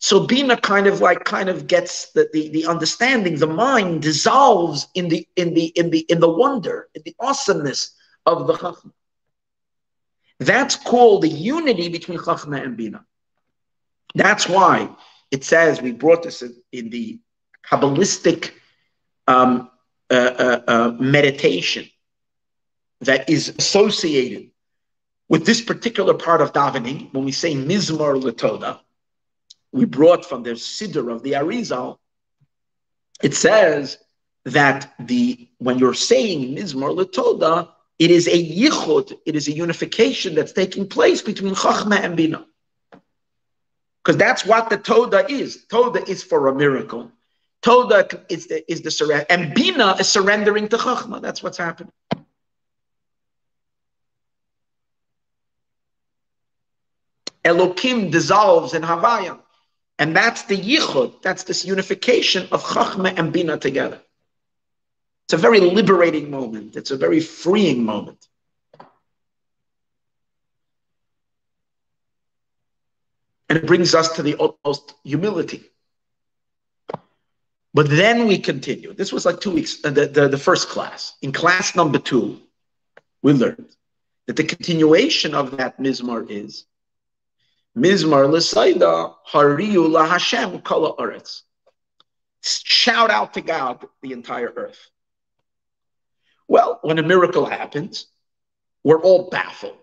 So 0.00 0.26
Bina 0.26 0.56
kind 0.56 0.86
of 0.86 1.00
like 1.00 1.24
kind 1.24 1.48
of 1.48 1.66
gets 1.66 2.10
the, 2.12 2.28
the, 2.32 2.48
the 2.48 2.66
understanding, 2.66 3.38
the 3.38 3.46
mind 3.46 4.02
dissolves 4.02 4.88
in 4.94 5.08
the 5.08 5.26
in 5.36 5.54
the 5.54 5.66
in 5.66 5.90
the 5.90 6.00
in 6.00 6.20
the 6.20 6.28
wonder, 6.28 6.88
in 6.94 7.02
the 7.04 7.14
awesomeness 7.20 7.94
of 8.26 8.46
the 8.46 8.54
Chachma. 8.54 8.92
That's 10.40 10.76
called 10.76 11.22
the 11.22 11.28
unity 11.28 11.88
between 11.88 12.18
Chachma 12.18 12.62
and 12.62 12.76
Bina. 12.76 13.04
That's 14.14 14.48
why 14.48 14.90
it 15.30 15.44
says 15.44 15.82
we 15.82 15.92
brought 15.92 16.22
this 16.22 16.42
in, 16.72 16.90
the 16.90 17.20
Kabbalistic 17.68 18.50
um, 19.26 19.70
uh, 20.10 20.14
uh, 20.14 20.60
uh, 20.68 20.96
meditation 21.00 21.88
that 23.00 23.28
is 23.28 23.54
associated 23.58 24.50
with 25.28 25.46
this 25.46 25.60
particular 25.60 26.14
part 26.14 26.40
of 26.40 26.52
davening. 26.52 27.12
When 27.12 27.24
we 27.24 27.32
say 27.32 27.54
Mizmor 27.54 28.20
Latoda, 28.20 28.80
we 29.72 29.86
brought 29.86 30.24
from 30.24 30.42
the 30.42 30.50
Siddur 30.50 31.12
of 31.12 31.22
the 31.22 31.32
Arizal, 31.32 31.98
it 33.22 33.34
says 33.34 33.98
that 34.44 34.92
the 34.98 35.48
when 35.58 35.78
you're 35.78 35.94
saying 35.94 36.54
Mizmor 36.54 36.94
Letoda, 36.94 37.70
it 37.98 38.10
is 38.10 38.26
a 38.28 38.30
yichud, 38.30 39.18
it 39.24 39.36
is 39.36 39.48
a 39.48 39.52
unification 39.52 40.34
that's 40.34 40.52
taking 40.52 40.86
place 40.86 41.22
between 41.22 41.54
Chachma 41.54 42.00
and 42.00 42.16
Bina. 42.16 42.44
Because 44.04 44.18
that's 44.18 44.44
what 44.44 44.68
the 44.68 44.76
Toda 44.76 45.30
is. 45.30 45.64
Toda 45.64 46.04
is 46.04 46.22
for 46.22 46.48
a 46.48 46.54
miracle. 46.54 47.10
Toda 47.62 48.06
is 48.28 48.48
the, 48.48 48.70
is 48.70 48.82
the 48.82 48.90
surrender. 48.90 49.24
And 49.30 49.54
Bina 49.54 49.96
is 49.98 50.08
surrendering 50.08 50.68
to 50.68 50.76
Chachma. 50.76 51.22
That's 51.22 51.42
what's 51.42 51.56
happening. 51.56 51.92
Elokim 57.42 58.10
dissolves 58.10 58.74
in 58.74 58.82
Havaya. 58.82 59.38
And 59.98 60.14
that's 60.14 60.42
the 60.42 60.56
yichud, 60.56 61.22
that's 61.22 61.44
this 61.44 61.64
unification 61.64 62.48
of 62.52 62.62
Chachma 62.62 63.16
and 63.16 63.32
Bina 63.32 63.56
together. 63.58 64.02
It's 65.26 65.34
a 65.34 65.38
very 65.38 65.60
liberating 65.60 66.30
moment. 66.30 66.76
It's 66.76 66.90
a 66.90 66.96
very 66.96 67.20
freeing 67.20 67.84
moment. 67.84 68.26
And 73.54 73.62
it 73.62 73.68
brings 73.68 73.94
us 73.94 74.16
to 74.16 74.22
the 74.24 74.34
utmost 74.40 74.94
humility. 75.04 75.62
But 77.72 77.88
then 77.88 78.26
we 78.26 78.36
continue. 78.36 78.92
This 78.92 79.12
was 79.12 79.24
like 79.24 79.38
two 79.38 79.52
weeks, 79.52 79.78
uh, 79.84 79.90
the, 79.90 80.08
the, 80.08 80.26
the 80.26 80.38
first 80.38 80.68
class. 80.68 81.14
In 81.22 81.30
class 81.30 81.76
number 81.76 82.00
two, 82.00 82.40
we 83.22 83.32
learned 83.32 83.68
that 84.26 84.34
the 84.34 84.42
continuation 84.42 85.36
of 85.36 85.56
that 85.58 85.78
mizmar 85.78 86.28
is 86.28 86.64
mizmar 87.78 88.28
l'sayda 88.28 89.14
hariyu 89.30 89.88
lahashem 89.88 90.64
kol 90.64 90.96
haaretz. 90.96 91.42
Shout 92.42 93.12
out 93.12 93.34
to 93.34 93.40
God, 93.40 93.86
the 94.02 94.10
entire 94.10 94.52
earth. 94.56 94.90
Well, 96.48 96.80
when 96.82 96.98
a 96.98 97.04
miracle 97.04 97.46
happens, 97.46 98.06
we're 98.82 99.00
all 99.00 99.30
baffled 99.30 99.78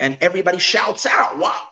and 0.00 0.16
everybody 0.22 0.58
shouts 0.58 1.04
out, 1.04 1.36
wow. 1.36 1.68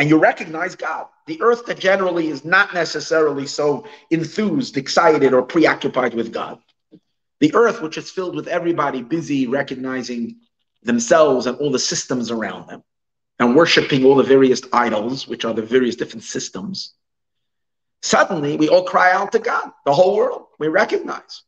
And 0.00 0.08
you 0.08 0.16
recognize 0.16 0.76
God. 0.76 1.08
The 1.26 1.42
earth 1.42 1.66
that 1.66 1.78
generally 1.78 2.28
is 2.28 2.42
not 2.42 2.72
necessarily 2.72 3.46
so 3.46 3.84
enthused, 4.10 4.78
excited, 4.78 5.34
or 5.34 5.42
preoccupied 5.42 6.14
with 6.14 6.32
God. 6.32 6.58
The 7.40 7.54
earth, 7.54 7.82
which 7.82 7.98
is 7.98 8.10
filled 8.10 8.34
with 8.34 8.48
everybody 8.48 9.02
busy 9.02 9.46
recognizing 9.46 10.36
themselves 10.82 11.44
and 11.44 11.58
all 11.58 11.70
the 11.70 11.78
systems 11.78 12.30
around 12.30 12.66
them 12.66 12.82
and 13.38 13.54
worshiping 13.54 14.06
all 14.06 14.14
the 14.14 14.22
various 14.22 14.62
idols, 14.72 15.28
which 15.28 15.44
are 15.44 15.52
the 15.52 15.60
various 15.60 15.96
different 15.96 16.24
systems. 16.24 16.94
Suddenly, 18.00 18.56
we 18.56 18.70
all 18.70 18.84
cry 18.84 19.12
out 19.12 19.32
to 19.32 19.38
God, 19.38 19.70
the 19.84 19.92
whole 19.92 20.16
world. 20.16 20.46
We 20.58 20.68
recognize 20.68 21.42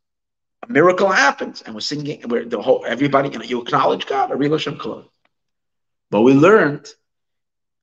a 0.69 0.71
miracle 0.71 1.09
happens, 1.09 1.63
and 1.63 1.75
we're 1.75 1.81
singing. 1.81 2.21
We're 2.29 2.45
the 2.45 2.61
whole 2.61 2.85
everybody. 2.87 3.31
You 3.31 3.39
know, 3.39 3.47
you 3.47 3.63
acknowledge 3.63 4.05
God. 4.05 4.31
A 4.31 4.37
real 4.37 4.53
Hashem 4.53 4.79
But 6.11 6.21
we 6.21 6.35
learned 6.35 6.87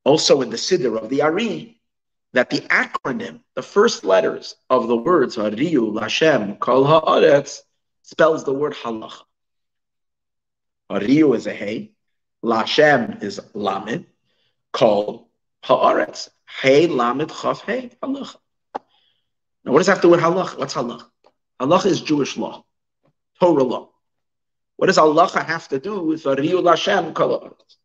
also 0.09 0.41
in 0.41 0.49
the 0.49 0.57
Siddur 0.57 0.99
of 0.99 1.07
the 1.09 1.21
Ari 1.21 1.79
that 2.33 2.49
the 2.49 2.61
acronym, 2.61 3.41
the 3.53 3.61
first 3.61 4.03
letters 4.03 4.55
of 4.67 4.87
the 4.87 4.97
words 4.97 5.37
Hariyu, 5.37 5.93
Lashem, 5.93 6.57
Kol 6.57 6.83
Haaretz, 6.83 7.61
spells 8.01 8.43
the 8.43 8.51
word 8.51 8.73
Halacha. 8.73 9.21
Hariyu 10.89 11.35
is 11.35 11.45
a 11.45 11.53
Hey, 11.53 11.91
Lashem 12.43 13.21
is 13.21 13.39
Lamed, 13.53 14.05
Kol 14.73 15.29
Haaretz, 15.63 16.29
Hey 16.59 16.87
Lamed 16.87 17.29
Chaf 17.29 17.61
Hey 17.61 17.91
Halacha. 18.01 18.37
Now, 19.63 19.73
what 19.73 19.79
does 19.79 19.87
that 19.87 19.93
have 19.93 20.01
to 20.01 20.07
do 20.07 20.11
with 20.11 20.21
Halacha? 20.21 20.57
What's 20.57 20.73
Halacha? 20.73 21.05
Halacha 21.59 21.85
is 21.85 22.01
Jewish 22.01 22.35
law, 22.35 22.65
Torah 23.39 23.63
law. 23.63 23.89
What 24.77 24.87
does 24.87 24.97
Halacha 24.97 25.45
have 25.45 25.67
to 25.67 25.79
do 25.79 26.01
with 26.01 26.23
Hariyu, 26.23 26.63
Lashem, 26.63 27.13
Kol 27.13 27.39
Haaretz? 27.39 27.75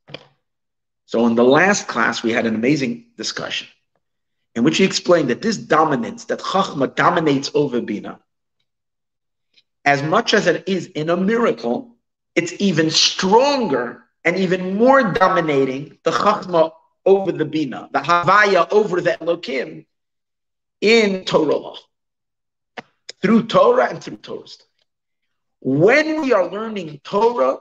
So 1.07 1.27
in 1.27 1.35
the 1.35 1.45
last 1.45 1.87
class, 1.87 2.23
we 2.23 2.33
had 2.33 2.47
an 2.47 2.55
amazing 2.55 3.07
discussion 3.17 3.69
in 4.55 4.64
which 4.64 4.79
he 4.79 4.85
explained 4.85 5.31
that 5.31 5.43
this 5.43 5.57
dominance, 5.57 6.25
that 6.27 6.38
Chachma 6.40 6.95
dominates 6.95 7.51
over 7.55 7.81
Bina, 7.81 8.21
as 9.85 10.03
much 10.03 10.33
as 10.33 10.47
it 10.47 10.69
is 10.69 10.87
in 10.87 11.11
a 11.11 11.17
miracle, 11.17 11.97
it's 12.35 12.55
even 12.59 12.90
stronger 12.90 14.05
and 14.25 14.37
even 14.37 14.77
more 14.77 15.12
dominating 15.12 15.99
the 16.05 16.11
Chachma 16.11 16.73
over 17.05 17.33
the 17.33 17.45
Bina, 17.45 17.90
the 17.93 17.99
Havaya 17.99 18.71
over 18.73 19.01
the 19.01 19.12
Elokim 19.12 19.85
in 20.81 21.25
Torah 21.25 21.57
law, 21.57 21.77
through 23.21 23.47
Torah 23.47 23.90
and 23.90 24.03
through 24.03 24.17
Torah. 24.19 24.47
When 25.61 26.23
we 26.23 26.33
are 26.33 26.51
learning 26.51 27.01
Torah, 27.05 27.59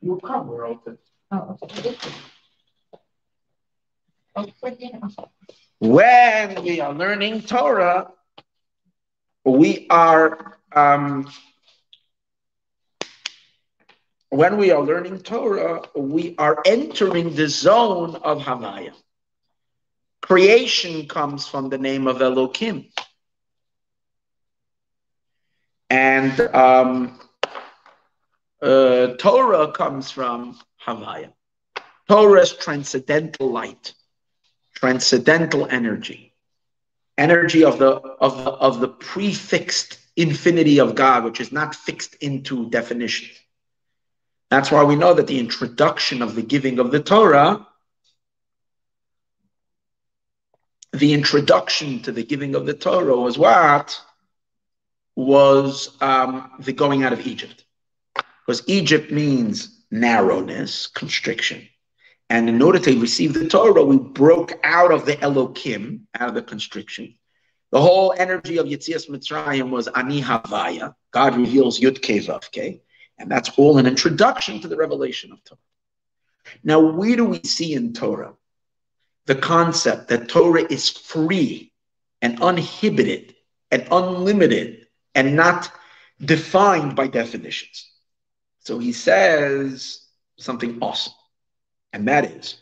You 0.00 0.20
cover 0.24 0.66
open. 0.66 0.98
Oh, 1.30 1.56
okay. 1.62 1.96
When 5.78 6.62
we 6.62 6.80
are 6.80 6.92
learning 6.92 7.42
Torah, 7.42 8.10
we 9.44 9.86
are 9.90 10.58
um, 10.72 11.30
when 14.30 14.56
we 14.56 14.70
are 14.70 14.82
learning 14.82 15.20
Torah, 15.20 15.82
we 15.94 16.34
are 16.38 16.62
entering 16.64 17.34
the 17.34 17.48
zone 17.48 18.16
of 18.16 18.38
Havaya. 18.38 18.92
Creation 20.22 21.06
comes 21.06 21.46
from 21.46 21.68
the 21.68 21.78
name 21.78 22.06
of 22.06 22.22
Elohim. 22.22 22.86
And 25.90 26.40
um, 26.54 27.20
uh, 28.62 29.16
Torah 29.18 29.72
comes 29.72 30.10
from 30.10 30.58
Havaya. 30.86 31.32
Torah 32.08 32.40
is 32.40 32.52
transcendental 32.52 33.50
light, 33.50 33.94
transcendental 34.74 35.66
energy, 35.66 36.34
energy 37.18 37.64
of 37.64 37.78
the 37.78 37.90
of 37.90 38.44
the, 38.44 38.50
of 38.50 38.80
the 38.80 38.88
prefixed 38.88 39.98
infinity 40.16 40.78
of 40.78 40.94
God, 40.94 41.24
which 41.24 41.40
is 41.40 41.52
not 41.52 41.74
fixed 41.74 42.14
into 42.16 42.68
definition. 42.70 43.34
That's 44.50 44.70
why 44.70 44.84
we 44.84 44.96
know 44.96 45.14
that 45.14 45.26
the 45.26 45.38
introduction 45.38 46.20
of 46.20 46.34
the 46.34 46.42
giving 46.42 46.78
of 46.78 46.90
the 46.90 47.00
Torah, 47.00 47.66
the 50.92 51.14
introduction 51.14 52.02
to 52.02 52.12
the 52.12 52.22
giving 52.22 52.54
of 52.54 52.66
the 52.66 52.74
Torah 52.74 53.16
was 53.16 53.38
what? 53.38 53.98
Was 55.16 55.96
um, 56.00 56.52
the 56.58 56.72
going 56.72 57.02
out 57.02 57.12
of 57.12 57.26
Egypt. 57.26 57.64
Because 58.46 58.62
Egypt 58.66 59.10
means 59.10 59.84
narrowness, 59.90 60.88
constriction. 60.88 61.68
And 62.28 62.48
in 62.48 62.62
order 62.62 62.78
to 62.78 63.00
receive 63.00 63.34
the 63.34 63.48
Torah, 63.48 63.84
we 63.84 63.98
broke 63.98 64.58
out 64.64 64.90
of 64.90 65.04
the 65.04 65.16
Elokim, 65.16 66.00
out 66.18 66.30
of 66.30 66.34
the 66.34 66.42
constriction. 66.42 67.14
The 67.70 67.80
whole 67.80 68.14
energy 68.16 68.58
of 68.58 68.66
Yitzias 68.66 69.08
Mitzrayim 69.08 69.70
was 69.70 69.88
Ani 69.88 70.20
Havaya. 70.20 70.94
God 71.10 71.36
reveals 71.36 71.78
Yud 71.78 72.00
Vavke. 72.00 72.80
And 73.18 73.30
that's 73.30 73.50
all 73.56 73.78
an 73.78 73.86
introduction 73.86 74.60
to 74.60 74.68
the 74.68 74.76
revelation 74.76 75.30
of 75.32 75.44
Torah. 75.44 75.58
Now, 76.64 76.80
where 76.80 77.16
do 77.16 77.24
we 77.26 77.40
see 77.44 77.74
in 77.74 77.92
Torah 77.92 78.34
the 79.26 79.36
concept 79.36 80.08
that 80.08 80.28
Torah 80.28 80.64
is 80.68 80.88
free 80.88 81.72
and 82.20 82.42
uninhibited 82.42 83.36
and 83.70 83.86
unlimited 83.90 84.86
and 85.14 85.36
not 85.36 85.70
defined 86.20 86.96
by 86.96 87.06
definitions? 87.06 87.91
So 88.64 88.78
he 88.78 88.92
says 88.92 90.06
something 90.38 90.78
awesome, 90.80 91.14
and 91.92 92.06
that 92.08 92.24
is 92.24 92.58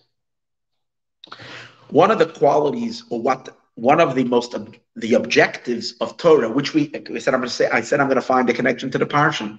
one 1.91 2.11
of 2.11 2.19
the 2.19 2.27
qualities 2.27 3.05
or 3.11 3.21
what 3.21 3.57
one 3.75 4.01
of 4.01 4.15
the 4.15 4.25
most 4.25 4.55
the 4.97 5.15
objectives 5.15 5.93
of 6.01 6.17
Torah, 6.17 6.51
which 6.51 6.75
we 6.75 6.91
I 6.95 7.19
said 7.19 7.35
I'm 7.35 7.41
going 7.41 7.49
to 7.49 7.55
say 7.55 7.69
I 7.71 7.81
said 7.83 8.01
I'm 8.01 8.07
going 8.07 8.17
to 8.17 8.23
find 8.23 8.49
a 8.49 8.55
connection 8.55 8.91
to 8.91 8.99
the 8.99 9.07
parsha. 9.07 9.59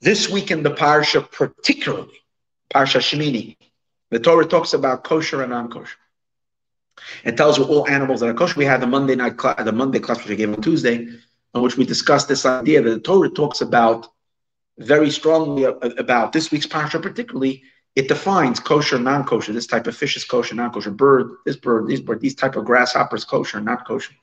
This 0.00 0.28
week 0.28 0.50
in 0.50 0.62
the 0.62 0.70
parsha, 0.70 1.30
particularly 1.30 2.20
parsha 2.72 3.00
Shemini, 3.00 3.56
the 4.10 4.20
Torah 4.20 4.46
talks 4.46 4.74
about 4.74 5.04
kosher 5.04 5.42
and 5.42 5.50
non-kosher. 5.50 5.98
It 7.24 7.36
tells 7.36 7.58
you 7.58 7.64
all 7.64 7.88
animals 7.88 8.20
that 8.20 8.28
are 8.28 8.34
kosher. 8.34 8.58
We 8.58 8.64
had 8.64 8.80
the 8.80 8.86
Monday 8.86 9.16
night 9.16 9.36
class, 9.36 9.64
the 9.64 9.72
Monday 9.72 9.98
class 9.98 10.18
which 10.18 10.30
I 10.30 10.34
gave 10.34 10.52
on 10.52 10.62
Tuesday, 10.62 11.08
on 11.52 11.62
which 11.62 11.76
we 11.76 11.84
discussed 11.84 12.28
this 12.28 12.46
idea 12.46 12.82
that 12.82 12.90
the 12.90 13.00
Torah 13.00 13.30
talks 13.30 13.60
about 13.60 14.08
very 14.78 15.10
strongly 15.10 15.64
about 15.64 16.32
this 16.32 16.50
week's 16.50 16.66
parsha, 16.66 17.00
particularly. 17.00 17.62
It 17.94 18.08
defines 18.08 18.58
kosher, 18.58 18.98
non-kosher. 18.98 19.52
This 19.52 19.68
type 19.68 19.86
of 19.86 19.96
fish 19.96 20.16
is 20.16 20.24
kosher, 20.24 20.56
non-kosher. 20.56 20.90
Bird, 20.90 21.36
this 21.46 21.56
bird, 21.56 21.86
these 21.86 22.00
bird, 22.00 22.20
these 22.20 22.34
type 22.34 22.56
of 22.56 22.64
grasshoppers, 22.64 23.24
kosher, 23.24 23.60
not 23.60 23.86
kosher. 23.86 24.14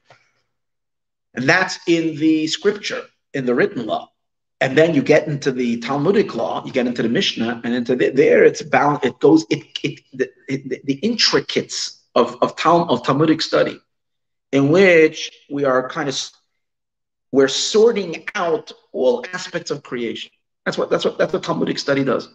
And 1.34 1.48
that's 1.48 1.80
in 1.88 2.18
the 2.18 2.48
scripture, 2.48 3.04
in 3.34 3.46
the 3.46 3.56
written 3.56 3.86
law. 3.86 4.12
And 4.60 4.78
then 4.78 4.94
you 4.94 5.02
get 5.02 5.28
into 5.28 5.52
the 5.52 5.80
Talmudic 5.80 6.36
law, 6.36 6.64
you 6.66 6.72
get 6.72 6.86
into 6.86 7.02
the 7.02 7.10
Mishnah, 7.10 7.62
and 7.64 7.74
into 7.74 7.96
the, 7.96 8.10
there 8.10 8.44
it's 8.44 8.62
bound. 8.62 9.04
It 9.04 9.20
goes. 9.20 9.46
It 9.50 9.64
it 9.84 10.02
the, 10.14 10.30
it, 10.48 10.86
the 10.86 10.94
intricates 10.96 12.04
of 12.14 12.36
of, 12.44 12.54
of 12.62 13.04
Talmudic 13.04 13.42
study, 13.42 13.80
in 14.52 14.70
which 14.70 15.32
we 15.50 15.64
are 15.64 15.90
kind 15.90 16.10
of 16.10 16.30
we're 17.32 17.48
sorting 17.48 18.28
out 18.36 18.72
all 18.92 19.26
aspects 19.34 19.72
of 19.72 19.82
creation. 19.82 20.32
That's 20.66 20.78
what 20.78 20.90
that's 20.90 21.06
what 21.06 21.18
that's 21.18 21.34
what 21.34 21.44
Talmudic 21.44 21.80
study 21.80 22.04
does. 22.04 22.30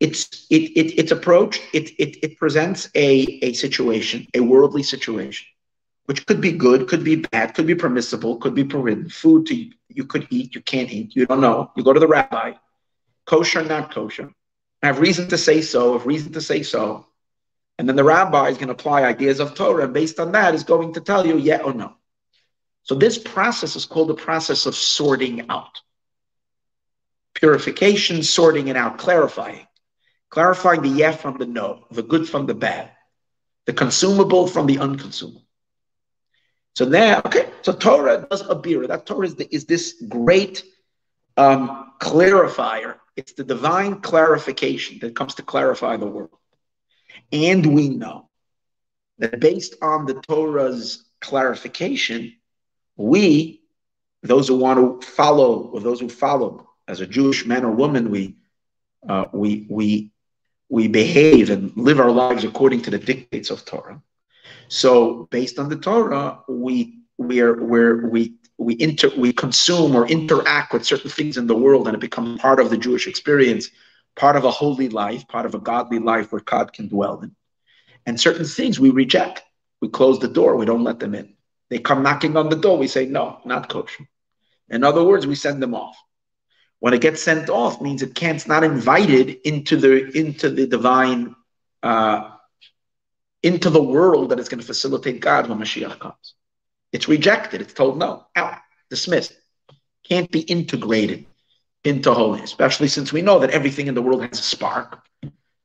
It's 0.00 0.46
it, 0.50 0.76
it 0.76 0.98
its 0.98 1.10
approach. 1.10 1.60
It, 1.72 1.90
it 1.98 2.16
it 2.22 2.38
presents 2.38 2.88
a 2.94 3.38
a 3.42 3.52
situation, 3.52 4.26
a 4.34 4.40
worldly 4.40 4.84
situation, 4.84 5.46
which 6.06 6.24
could 6.26 6.40
be 6.40 6.52
good, 6.52 6.88
could 6.88 7.02
be 7.02 7.16
bad, 7.16 7.54
could 7.54 7.66
be 7.66 7.74
permissible, 7.74 8.36
could 8.36 8.54
be 8.54 8.68
forbidden. 8.68 9.08
Food 9.08 9.46
to 9.46 9.70
you 9.88 10.04
could 10.04 10.28
eat, 10.30 10.54
you 10.54 10.60
can't 10.60 10.90
eat, 10.92 11.16
you 11.16 11.26
don't 11.26 11.40
know. 11.40 11.72
You 11.76 11.82
go 11.82 11.92
to 11.92 12.00
the 12.00 12.06
rabbi, 12.06 12.52
kosher, 13.26 13.64
not 13.64 13.92
kosher. 13.92 14.30
I 14.82 14.86
have 14.86 15.00
reason 15.00 15.28
to 15.30 15.38
say 15.38 15.60
so, 15.62 15.94
have 15.94 16.06
reason 16.06 16.32
to 16.34 16.40
say 16.40 16.62
so. 16.62 17.06
And 17.78 17.88
then 17.88 17.96
the 17.96 18.04
rabbi 18.04 18.48
is 18.48 18.56
going 18.56 18.68
to 18.68 18.74
apply 18.74 19.02
ideas 19.02 19.40
of 19.40 19.54
Torah, 19.54 19.84
and 19.84 19.94
based 19.94 20.20
on 20.20 20.32
that, 20.32 20.54
is 20.54 20.64
going 20.64 20.94
to 20.94 21.00
tell 21.00 21.26
you 21.26 21.38
yeah 21.38 21.62
or 21.62 21.74
no. 21.74 21.94
So 22.84 22.94
this 22.94 23.18
process 23.18 23.76
is 23.76 23.84
called 23.84 24.08
the 24.08 24.14
process 24.14 24.66
of 24.66 24.74
sorting 24.74 25.48
out. 25.50 25.80
Purification, 27.38 28.22
sorting 28.24 28.66
it 28.66 28.76
out, 28.76 28.98
clarifying. 28.98 29.66
Clarifying 30.28 30.82
the 30.82 30.88
yeah 30.88 31.12
from 31.12 31.38
the 31.38 31.46
no, 31.46 31.84
the 31.92 32.02
good 32.02 32.28
from 32.28 32.46
the 32.46 32.54
bad, 32.54 32.90
the 33.64 33.72
consumable 33.72 34.48
from 34.48 34.66
the 34.66 34.78
unconsumable. 34.78 35.46
So 36.74 36.84
now, 36.84 37.22
okay, 37.24 37.48
so 37.62 37.72
Torah 37.72 38.26
does 38.28 38.40
a 38.42 38.56
birur. 38.56 38.88
That 38.88 39.06
Torah 39.06 39.26
is, 39.26 39.36
the, 39.36 39.52
is 39.54 39.64
this 39.66 40.02
great 40.08 40.64
um, 41.36 41.92
clarifier. 42.00 42.96
It's 43.16 43.32
the 43.32 43.44
divine 43.44 44.00
clarification 44.00 44.98
that 45.00 45.14
comes 45.16 45.36
to 45.36 45.42
clarify 45.42 45.96
the 45.96 46.06
world. 46.06 46.36
And 47.32 47.74
we 47.74 47.88
know 47.88 48.28
that 49.18 49.40
based 49.40 49.76
on 49.80 50.06
the 50.06 50.14
Torah's 50.14 51.04
clarification, 51.20 52.34
we, 52.96 53.62
those 54.22 54.48
who 54.48 54.56
want 54.56 55.00
to 55.00 55.06
follow, 55.06 55.62
or 55.68 55.80
those 55.80 56.00
who 56.00 56.08
follow 56.08 56.67
as 56.88 57.00
a 57.00 57.06
Jewish 57.06 57.46
man 57.46 57.64
or 57.64 57.70
woman, 57.70 58.10
we 58.10 58.34
uh, 59.08 59.26
we 59.32 59.66
we 59.68 60.10
we 60.68 60.88
behave 60.88 61.50
and 61.50 61.72
live 61.76 62.00
our 62.00 62.10
lives 62.10 62.44
according 62.44 62.82
to 62.82 62.90
the 62.90 62.98
dictates 62.98 63.50
of 63.50 63.64
Torah. 63.64 64.02
So, 64.68 65.28
based 65.30 65.58
on 65.58 65.68
the 65.68 65.76
Torah, 65.76 66.40
we 66.48 67.00
we 67.18 67.40
are 67.40 67.54
where 67.62 68.08
we 68.08 68.34
we 68.56 68.74
inter 68.80 69.10
we 69.16 69.32
consume 69.32 69.94
or 69.94 70.08
interact 70.08 70.72
with 70.72 70.84
certain 70.84 71.10
things 71.10 71.36
in 71.36 71.46
the 71.46 71.56
world, 71.56 71.86
and 71.86 71.94
it 71.94 72.00
becomes 72.00 72.40
part 72.40 72.58
of 72.58 72.70
the 72.70 72.76
Jewish 72.76 73.06
experience, 73.06 73.68
part 74.16 74.36
of 74.36 74.44
a 74.44 74.50
holy 74.50 74.88
life, 74.88 75.28
part 75.28 75.46
of 75.46 75.54
a 75.54 75.60
godly 75.60 75.98
life 75.98 76.32
where 76.32 76.42
God 76.42 76.72
can 76.72 76.88
dwell 76.88 77.20
in. 77.20 77.34
And 78.06 78.18
certain 78.18 78.46
things 78.46 78.80
we 78.80 78.90
reject. 78.90 79.42
We 79.80 79.88
close 79.88 80.18
the 80.18 80.28
door. 80.28 80.56
We 80.56 80.66
don't 80.66 80.82
let 80.82 80.98
them 80.98 81.14
in. 81.14 81.34
They 81.68 81.78
come 81.78 82.02
knocking 82.02 82.36
on 82.36 82.48
the 82.48 82.56
door. 82.56 82.78
We 82.78 82.88
say, 82.88 83.06
no, 83.06 83.40
not 83.44 83.68
kosher. 83.68 84.08
In 84.70 84.82
other 84.82 85.04
words, 85.04 85.26
we 85.26 85.34
send 85.34 85.62
them 85.62 85.74
off. 85.74 85.96
When 86.80 86.94
it 86.94 87.00
gets 87.00 87.22
sent 87.22 87.50
off, 87.50 87.80
means 87.80 88.02
it 88.02 88.14
can't, 88.14 88.36
it's 88.36 88.46
not 88.46 88.62
invited 88.62 89.40
into 89.44 89.76
the 89.76 90.16
into 90.16 90.48
the 90.48 90.66
divine, 90.66 91.34
uh, 91.82 92.30
into 93.42 93.68
the 93.70 93.82
world 93.82 94.30
that 94.30 94.38
is 94.38 94.48
going 94.48 94.60
to 94.60 94.66
facilitate 94.66 95.20
God 95.20 95.48
when 95.48 95.58
Mashiach 95.58 95.98
comes. 95.98 96.34
It's 96.92 97.08
rejected. 97.08 97.60
It's 97.60 97.74
told 97.74 97.98
no, 97.98 98.26
out, 98.36 98.58
dismissed. 98.90 99.32
Can't 100.04 100.30
be 100.30 100.40
integrated 100.40 101.26
into 101.84 102.14
holiness, 102.14 102.50
especially 102.50 102.88
since 102.88 103.12
we 103.12 103.22
know 103.22 103.40
that 103.40 103.50
everything 103.50 103.88
in 103.88 103.94
the 103.94 104.02
world 104.02 104.22
has 104.22 104.38
a 104.38 104.42
spark. 104.42 105.04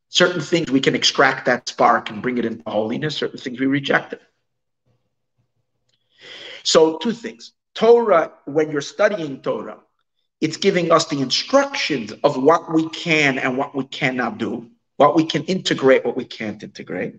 Certain 0.09 0.41
things 0.41 0.69
we 0.69 0.79
can 0.79 0.95
extract 0.95 1.45
that 1.45 1.67
spark 1.67 2.09
and 2.09 2.21
bring 2.21 2.37
it 2.37 2.45
into 2.45 2.63
holiness. 2.69 3.15
Certain 3.15 3.39
things 3.39 3.59
we 3.59 3.65
reject 3.65 4.13
it. 4.13 4.21
So, 6.63 6.97
two 6.97 7.13
things. 7.13 7.53
Torah, 7.73 8.31
when 8.45 8.71
you're 8.71 8.81
studying 8.81 9.41
Torah, 9.41 9.79
it's 10.43 10.57
giving 10.57 10.91
us 10.91 11.05
the 11.07 11.21
instructions 11.21 12.11
of 12.21 12.35
what 12.35 12.73
we 12.73 12.89
can 12.89 13.39
and 13.39 13.57
what 13.57 13.73
we 13.73 13.85
cannot 13.85 14.37
do, 14.37 14.69
what 14.97 15.15
we 15.15 15.23
can 15.23 15.43
integrate, 15.45 16.03
what 16.03 16.17
we 16.17 16.25
can't 16.25 16.61
integrate. 16.61 17.15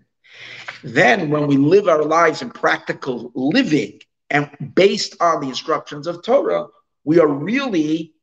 Then, 0.83 1.31
when 1.31 1.47
we 1.47 1.57
live 1.57 1.87
our 1.87 2.03
lives 2.03 2.43
in 2.43 2.51
practical 2.51 3.31
living 3.33 3.99
and 4.29 4.47
based 4.75 5.15
on 5.19 5.41
the 5.41 5.47
instructions 5.47 6.05
of 6.05 6.21
Torah, 6.21 6.67
we 7.03 7.19
are 7.19 7.27
really 7.27 8.13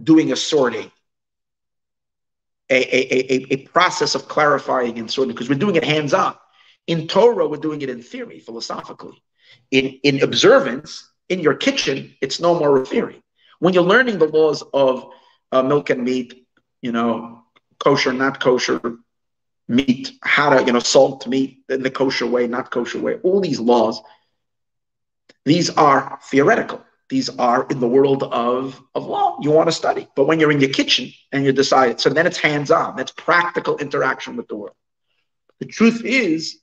doing 0.00 0.30
a 0.30 0.36
sorting, 0.36 0.92
a, 2.70 2.76
a, 2.76 3.34
a, 3.34 3.54
a 3.54 3.56
process 3.66 4.14
of 4.14 4.28
clarifying 4.28 4.96
and 5.00 5.10
sorting, 5.10 5.34
because 5.34 5.48
we're 5.48 5.58
doing 5.58 5.74
it 5.74 5.84
hands 5.84 6.14
on. 6.14 6.36
In 6.86 7.08
Torah, 7.08 7.48
we're 7.48 7.56
doing 7.56 7.82
it 7.82 7.90
in 7.90 8.00
theory, 8.00 8.38
philosophically. 8.38 9.20
In, 9.72 9.98
in 10.04 10.22
observance, 10.22 11.10
in 11.28 11.40
your 11.40 11.54
kitchen, 11.54 12.14
it's 12.20 12.38
no 12.38 12.56
more 12.56 12.80
a 12.80 12.86
theory. 12.86 13.21
When 13.62 13.74
you're 13.74 13.84
learning 13.94 14.18
the 14.18 14.26
laws 14.26 14.64
of 14.74 15.06
uh, 15.52 15.62
milk 15.62 15.90
and 15.90 16.02
meat, 16.02 16.48
you 16.80 16.90
know, 16.90 17.44
kosher, 17.78 18.12
not 18.12 18.40
kosher, 18.40 18.80
meat, 19.68 20.10
how 20.20 20.50
to, 20.50 20.64
you 20.64 20.72
know, 20.72 20.80
salt 20.80 21.28
meat 21.28 21.58
in 21.68 21.84
the 21.84 21.90
kosher 21.90 22.26
way, 22.26 22.48
not 22.48 22.72
kosher 22.72 22.98
way, 22.98 23.20
all 23.22 23.40
these 23.40 23.60
laws, 23.60 24.02
these 25.44 25.70
are 25.70 26.18
theoretical. 26.28 26.82
These 27.08 27.28
are 27.38 27.64
in 27.70 27.78
the 27.78 27.86
world 27.86 28.24
of, 28.24 28.82
of 28.96 29.06
law. 29.06 29.38
You 29.40 29.52
want 29.52 29.68
to 29.68 29.72
study. 29.72 30.08
But 30.16 30.24
when 30.24 30.40
you're 30.40 30.50
in 30.50 30.60
your 30.60 30.70
kitchen 30.70 31.12
and 31.30 31.44
you 31.44 31.52
decide, 31.52 32.00
so 32.00 32.10
then 32.10 32.26
it's 32.26 32.38
hands 32.38 32.72
on, 32.72 32.96
that's 32.96 33.12
practical 33.12 33.76
interaction 33.76 34.34
with 34.34 34.48
the 34.48 34.56
world. 34.56 34.74
The 35.60 35.66
truth 35.66 36.02
is 36.04 36.58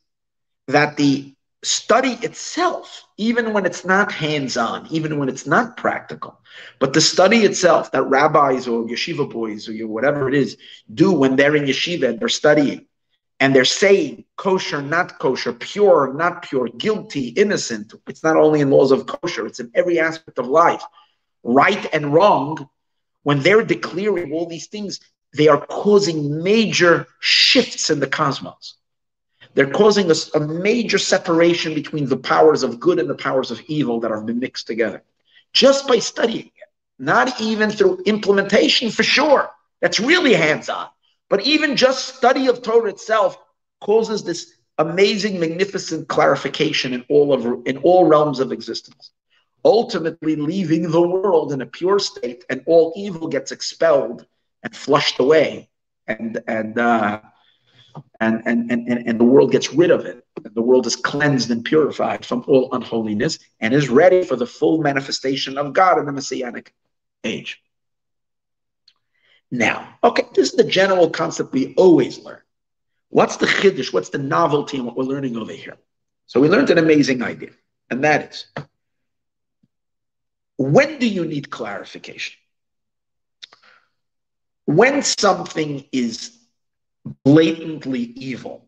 that 0.68 0.98
the 0.98 1.34
study 1.64 2.14
itself, 2.22 3.04
even 3.18 3.52
when 3.54 3.66
it's 3.66 3.84
not 3.84 4.12
hands 4.12 4.56
on, 4.56 4.88
even 4.90 5.18
when 5.20 5.28
it's 5.28 5.46
not 5.46 5.76
practical, 5.76 6.40
but 6.80 6.94
the 6.94 7.02
study 7.02 7.40
itself 7.40 7.92
that 7.92 8.04
rabbis 8.04 8.68
or 8.68 8.86
yeshiva 8.86 9.30
boys 9.30 9.68
or 9.68 9.74
whatever 9.88 10.30
it 10.30 10.36
is 10.36 10.58
do 10.94 11.12
when 11.12 11.36
they're 11.36 11.56
in 11.56 11.66
yeshiva 11.66 12.10
and 12.10 12.20
they're 12.20 12.30
studying 12.30 12.86
and 13.40 13.56
they're 13.56 13.66
saying 13.66 14.26
kosher, 14.36 14.82
not 14.82 15.20
kosher, 15.20 15.54
pure, 15.54 16.14
not 16.14 16.44
pure, 16.44 16.68
guilty, 16.68 17.30
innocent. 17.30 17.94
It's 18.08 18.24
not 18.24 18.36
only 18.36 18.62
in 18.62 18.70
laws 18.70 18.92
of 18.92 19.06
kosher, 19.06 19.46
it's 19.46 19.60
in 19.60 19.72
every 19.74 20.00
aspect 20.00 20.40
of 20.40 20.48
life, 20.48 20.84
right 21.44 21.94
and 21.94 22.14
wrong. 22.14 22.70
When 23.24 23.42
they're 23.42 23.64
declaring 23.64 24.32
all 24.32 24.46
these 24.46 24.68
things, 24.68 25.00
they 25.34 25.48
are 25.48 25.66
causing 25.66 26.42
major 26.42 27.08
shifts 27.20 27.90
in 27.90 28.00
the 28.00 28.08
cosmos. 28.08 28.76
They're 29.56 29.70
causing 29.70 30.12
a, 30.12 30.16
a 30.36 30.40
major 30.40 30.98
separation 30.98 31.74
between 31.74 32.08
the 32.08 32.18
powers 32.18 32.64
of 32.64 32.80
good 32.80 33.00
and 33.00 33.10
the 33.10 33.16
powers 33.16 33.52
of 33.52 33.62
evil 33.68 34.00
that 34.02 34.12
have 34.12 34.26
been 34.26 34.40
mixed 34.40 34.68
together 34.68 35.04
just 35.54 35.88
by 35.88 36.00
studying 36.00 36.46
it, 36.46 36.70
not 36.98 37.42
even 37.42 37.72
through 37.72 38.04
implementation 38.06 38.92
for 38.92 39.04
sure. 39.04 39.50
That's 39.82 40.00
really 40.00 40.34
hands 40.34 40.70
on. 40.70 40.88
But 41.30 41.42
even 41.42 41.76
just 41.76 42.16
study 42.16 42.48
of 42.48 42.62
Torah 42.62 42.90
itself 42.90 43.38
causes 43.82 44.24
this 44.24 44.54
amazing, 44.78 45.40
magnificent 45.40 46.08
clarification 46.08 46.94
in 46.94 47.06
all 47.10 47.34
of 47.34 47.68
in 47.68 47.78
all 47.78 48.06
realms 48.06 48.40
of 48.40 48.52
existence. 48.52 49.12
Ultimately, 49.64 50.36
leaving 50.36 50.90
the 50.90 51.02
world 51.02 51.52
in 51.52 51.62
a 51.62 51.66
pure 51.66 52.00
state, 52.00 52.46
and 52.50 52.64
all 52.66 52.94
evil 52.96 53.28
gets 53.28 53.52
expelled 53.52 54.26
and 54.64 54.76
flushed 54.76 55.20
away, 55.20 55.70
and 56.08 56.42
and 56.48 56.80
uh, 56.80 57.22
and, 58.20 58.42
and, 58.46 58.72
and, 58.72 58.88
and 58.88 59.20
the 59.20 59.24
world 59.24 59.52
gets 59.52 59.74
rid 59.74 59.92
of 59.92 60.06
it. 60.06 60.26
The 60.42 60.62
world 60.62 60.88
is 60.88 60.96
cleansed 60.96 61.52
and 61.52 61.64
purified 61.64 62.26
from 62.26 62.44
all 62.48 62.70
unholiness 62.74 63.40
and 63.60 63.74
is 63.74 63.90
ready 63.90 64.24
for 64.24 64.36
the 64.36 64.46
full 64.46 64.80
manifestation 64.82 65.58
of 65.58 65.74
God 65.74 66.00
in 66.00 66.06
the 66.06 66.12
Messianic 66.12 66.74
age. 67.24 67.62
Now, 69.52 69.98
okay, 70.04 70.24
this 70.34 70.50
is 70.50 70.56
the 70.56 70.64
general 70.64 71.10
concept 71.10 71.54
we 71.54 71.74
always 71.76 72.20
learn. 72.20 72.42
What's 73.10 73.38
the 73.38 73.48
chiddush? 73.48 73.92
What's 73.92 74.10
the 74.10 74.20
novelty 74.20 74.78
in 74.78 74.86
what 74.86 74.96
we're 74.96 75.04
learning 75.04 75.36
over 75.36 75.52
here? 75.52 75.78
So 76.28 76.40
we 76.40 76.48
learned 76.48 76.70
an 76.70 76.78
amazing 76.78 77.24
idea, 77.24 77.50
and 77.90 78.04
that 78.04 78.32
is 78.32 78.46
when 80.58 81.00
do 81.00 81.08
you 81.08 81.26
need 81.26 81.50
clarification? 81.50 82.38
When 84.66 85.02
something 85.02 85.86
is 85.94 86.38
blatantly 87.24 88.02
evil, 88.02 88.68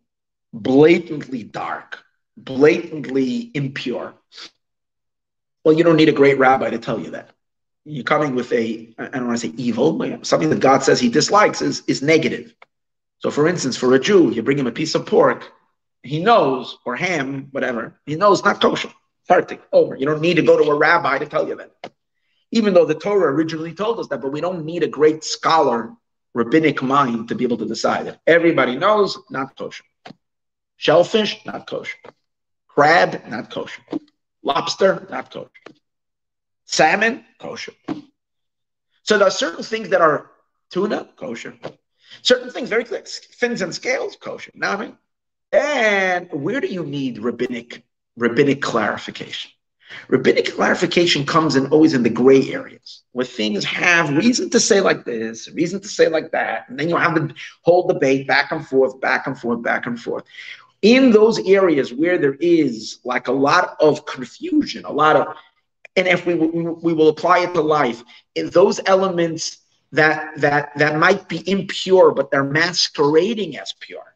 blatantly 0.53 1.43
dark, 1.43 1.99
blatantly 2.37 3.51
impure. 3.53 4.13
Well, 5.63 5.75
you 5.75 5.83
don't 5.83 5.97
need 5.97 6.09
a 6.09 6.13
great 6.13 6.39
rabbi 6.39 6.69
to 6.69 6.79
tell 6.79 6.99
you 6.99 7.11
that. 7.11 7.31
You're 7.85 8.03
coming 8.03 8.35
with 8.35 8.51
a, 8.53 8.93
I 8.97 9.09
don't 9.09 9.27
want 9.27 9.39
to 9.39 9.47
say 9.47 9.53
evil, 9.57 9.93
but 9.93 10.25
something 10.25 10.49
that 10.49 10.59
God 10.59 10.83
says 10.83 10.99
he 10.99 11.09
dislikes 11.09 11.61
is, 11.61 11.83
is 11.87 12.01
negative. 12.01 12.53
So, 13.19 13.31
for 13.31 13.47
instance, 13.47 13.77
for 13.77 13.93
a 13.93 13.99
Jew, 13.99 14.31
you 14.31 14.43
bring 14.43 14.57
him 14.57 14.67
a 14.67 14.71
piece 14.71 14.95
of 14.95 15.05
pork, 15.05 15.51
he 16.03 16.23
knows, 16.23 16.77
or 16.85 16.95
ham, 16.95 17.49
whatever, 17.51 17.99
he 18.05 18.15
knows 18.15 18.43
not 18.43 18.61
kosher. 18.61 18.91
Fartik, 19.29 19.59
over. 19.71 19.95
You 19.95 20.05
don't 20.05 20.21
need 20.21 20.35
to 20.35 20.41
go 20.41 20.57
to 20.57 20.71
a 20.71 20.75
rabbi 20.75 21.19
to 21.19 21.27
tell 21.27 21.47
you 21.47 21.55
that. 21.55 21.71
Even 22.51 22.73
though 22.73 22.85
the 22.85 22.95
Torah 22.95 23.31
originally 23.31 23.73
told 23.73 23.99
us 23.99 24.07
that, 24.07 24.21
but 24.21 24.31
we 24.31 24.41
don't 24.41 24.65
need 24.65 24.83
a 24.83 24.87
great 24.87 25.23
scholar 25.23 25.93
rabbinic 26.33 26.81
mind 26.81 27.27
to 27.29 27.35
be 27.35 27.43
able 27.43 27.57
to 27.57 27.65
decide 27.65 28.07
it. 28.07 28.17
Everybody 28.25 28.75
knows 28.75 29.17
not 29.29 29.57
kosher. 29.57 29.83
Shellfish, 30.77 31.45
not 31.45 31.67
kosher. 31.67 31.97
Crab, 32.67 33.21
not 33.27 33.49
kosher. 33.49 33.81
Lobster, 34.43 35.07
not 35.09 35.31
kosher. 35.31 35.49
Salmon, 36.65 37.25
kosher. 37.37 37.73
So 39.03 39.17
there 39.17 39.27
are 39.27 39.31
certain 39.31 39.63
things 39.63 39.89
that 39.89 40.01
are 40.01 40.31
tuna, 40.69 41.09
kosher. 41.17 41.55
Certain 42.21 42.49
things, 42.49 42.69
very 42.69 42.83
clear. 42.83 43.03
Fins 43.05 43.61
and 43.61 43.73
scales, 43.73 44.15
kosher. 44.15 44.51
Now 44.55 44.73
I 44.73 44.77
mean? 44.77 44.97
And 45.51 46.29
where 46.31 46.61
do 46.61 46.67
you 46.67 46.85
need 46.85 47.19
rabbinic 47.19 47.83
rabbinic 48.15 48.61
clarification? 48.61 49.51
Rabbinic 50.07 50.53
clarification 50.53 51.25
comes 51.25 51.55
in 51.55 51.67
always 51.67 51.93
in 51.93 52.03
the 52.03 52.09
gray 52.09 52.51
areas 52.51 53.03
where 53.11 53.25
things 53.25 53.63
have 53.65 54.09
reason 54.15 54.49
to 54.49 54.59
say 54.59 54.81
like 54.81 55.05
this, 55.05 55.49
reason 55.51 55.79
to 55.81 55.87
say 55.87 56.07
like 56.07 56.31
that, 56.31 56.69
and 56.69 56.79
then 56.79 56.89
you 56.89 56.95
have 56.95 57.15
to 57.15 57.21
hold 57.21 57.29
the 57.29 57.35
whole 57.63 57.87
debate 57.87 58.27
back 58.27 58.51
and 58.51 58.65
forth, 58.67 58.99
back 59.01 59.27
and 59.27 59.37
forth, 59.37 59.61
back 59.61 59.85
and 59.85 59.99
forth. 59.99 60.23
In 60.81 61.11
those 61.11 61.39
areas 61.47 61.93
where 61.93 62.17
there 62.17 62.35
is 62.35 62.99
like 63.03 63.27
a 63.27 63.31
lot 63.31 63.77
of 63.79 64.05
confusion, 64.05 64.85
a 64.85 64.91
lot 64.91 65.15
of, 65.15 65.35
and 65.95 66.07
if 66.07 66.25
we, 66.25 66.35
we 66.35 66.93
will 66.93 67.09
apply 67.09 67.39
it 67.39 67.53
to 67.53 67.61
life, 67.61 68.03
in 68.35 68.49
those 68.49 68.79
elements 68.85 69.57
that 69.91 70.31
that 70.37 70.71
that 70.77 70.97
might 70.97 71.27
be 71.27 71.47
impure, 71.49 72.11
but 72.11 72.31
they're 72.31 72.43
masquerading 72.43 73.57
as 73.57 73.73
pure. 73.79 74.10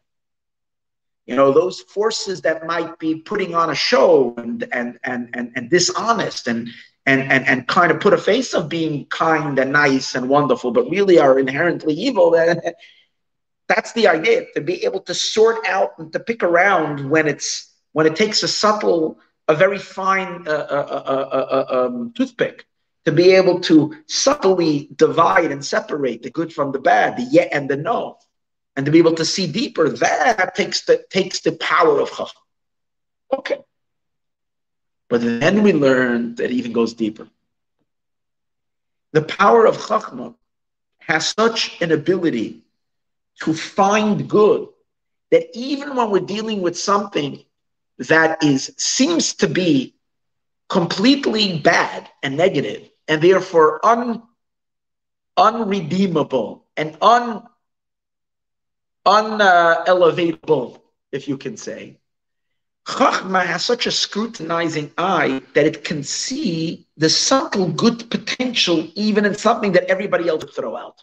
You 1.26 1.34
know, 1.34 1.52
those 1.52 1.80
forces 1.80 2.42
that 2.42 2.66
might 2.66 2.98
be 2.98 3.16
putting 3.16 3.54
on 3.54 3.70
a 3.70 3.74
show 3.74 4.34
and 4.38 4.66
and 4.72 4.98
and 5.02 5.30
and, 5.34 5.52
and 5.56 5.68
dishonest 5.68 6.46
and 6.46 6.68
and, 7.04 7.20
and 7.32 7.46
and 7.46 7.66
kind 7.66 7.90
of 7.90 8.00
put 8.00 8.12
a 8.12 8.18
face 8.18 8.54
of 8.54 8.68
being 8.68 9.06
kind 9.06 9.58
and 9.58 9.72
nice 9.72 10.14
and 10.14 10.28
wonderful, 10.28 10.70
but 10.70 10.88
really 10.88 11.18
are 11.18 11.38
inherently 11.38 11.94
evil. 11.94 12.30
That's 13.68 13.92
the 13.92 14.06
idea 14.06 14.46
to 14.54 14.60
be 14.60 14.84
able 14.84 15.00
to 15.00 15.14
sort 15.14 15.66
out 15.66 15.98
and 15.98 16.12
to 16.12 16.20
pick 16.20 16.44
around 16.44 17.10
when 17.10 17.26
it's 17.26 17.72
when 17.92 18.06
it 18.06 18.14
takes 18.14 18.42
a 18.42 18.48
subtle, 18.48 19.18
a 19.48 19.54
very 19.54 19.78
fine 19.78 20.46
uh, 20.46 20.50
uh, 20.50 21.64
uh, 21.70 21.86
um, 21.86 22.12
toothpick 22.14 22.66
to 23.06 23.12
be 23.12 23.32
able 23.32 23.60
to 23.60 23.94
subtly 24.06 24.88
divide 24.96 25.52
and 25.52 25.64
separate 25.64 26.22
the 26.22 26.30
good 26.30 26.52
from 26.52 26.72
the 26.72 26.78
bad, 26.78 27.16
the 27.16 27.22
yet 27.22 27.48
and 27.52 27.70
the 27.70 27.76
no, 27.76 28.18
and 28.76 28.84
to 28.84 28.92
be 28.92 28.98
able 28.98 29.14
to 29.14 29.24
see 29.24 29.46
deeper, 29.50 29.88
that 29.88 30.54
takes 30.54 30.82
the 30.82 31.04
takes 31.10 31.40
the 31.40 31.52
power 31.52 32.00
of 32.00 32.10
chacham. 32.10 32.42
Okay. 33.32 33.58
But 35.08 35.22
then 35.22 35.62
we 35.62 35.72
learn 35.72 36.34
that 36.36 36.50
it 36.50 36.52
even 36.52 36.72
goes 36.72 36.94
deeper. 36.94 37.28
The 39.12 39.22
power 39.22 39.66
of 39.66 39.78
chachma 39.78 40.34
has 40.98 41.28
such 41.28 41.80
an 41.80 41.92
ability 41.92 42.62
to 43.42 43.54
find 43.54 44.28
good 44.28 44.68
that 45.30 45.56
even 45.56 45.96
when 45.96 46.10
we're 46.10 46.20
dealing 46.20 46.60
with 46.60 46.78
something 46.78 47.42
that 47.98 48.42
is 48.42 48.72
seems 48.76 49.34
to 49.34 49.48
be 49.48 49.94
completely 50.68 51.58
bad 51.58 52.08
and 52.22 52.36
negative, 52.36 52.90
and 53.08 53.22
therefore 53.22 53.84
un, 53.86 54.22
unredeemable 55.36 56.64
and 56.76 56.96
un, 57.00 57.42
unelevatable, 59.06 60.80
if 61.12 61.28
you 61.28 61.38
can 61.38 61.56
say. 61.56 61.98
Chachma 62.86 63.44
has 63.44 63.64
such 63.64 63.86
a 63.86 63.90
scrutinizing 63.90 64.92
eye 64.96 65.42
that 65.54 65.66
it 65.66 65.84
can 65.84 66.02
see 66.02 66.86
the 66.96 67.08
subtle 67.08 67.68
good 67.68 68.08
potential 68.10 68.88
even 68.94 69.24
in 69.24 69.34
something 69.34 69.72
that 69.72 69.84
everybody 69.84 70.28
else 70.28 70.44
would 70.44 70.54
throw 70.54 70.76
out. 70.76 71.02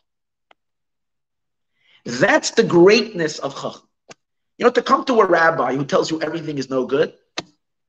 That's 2.06 2.52
the 2.52 2.64
greatness 2.64 3.40
of 3.40 3.56
Chachma. 3.56 3.82
You 4.58 4.66
know, 4.66 4.72
to 4.72 4.82
come 4.82 5.04
to 5.06 5.20
a 5.22 5.26
rabbi 5.26 5.76
who 5.76 5.84
tells 5.84 6.12
you 6.12 6.22
everything 6.22 6.58
is 6.58 6.70
no 6.70 6.86
good, 6.86 7.14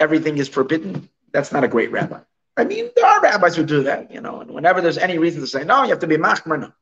everything 0.00 0.38
is 0.38 0.48
forbidden, 0.48 1.09
that's 1.33 1.53
not 1.53 1.62
a 1.62 1.68
great 1.68 1.92
rabbi. 1.92 2.20
I 2.57 2.64
mean, 2.64 2.90
there 2.96 3.05
are 3.05 3.20
rabbis 3.20 3.57
who 3.57 3.64
do 3.64 3.83
that, 3.85 4.11
you 4.11 4.20
know, 4.20 4.40
and 4.40 4.50
whenever 4.50 4.81
there's 4.81 4.98
any 4.98 5.18
reason 5.18 5.40
to 5.40 5.46
say, 5.46 5.64
no, 5.64 5.83
you 5.83 5.90
have 5.90 5.98
to 6.00 6.07
be 6.07 6.16
machmer, 6.16 6.59
no. 6.61 6.72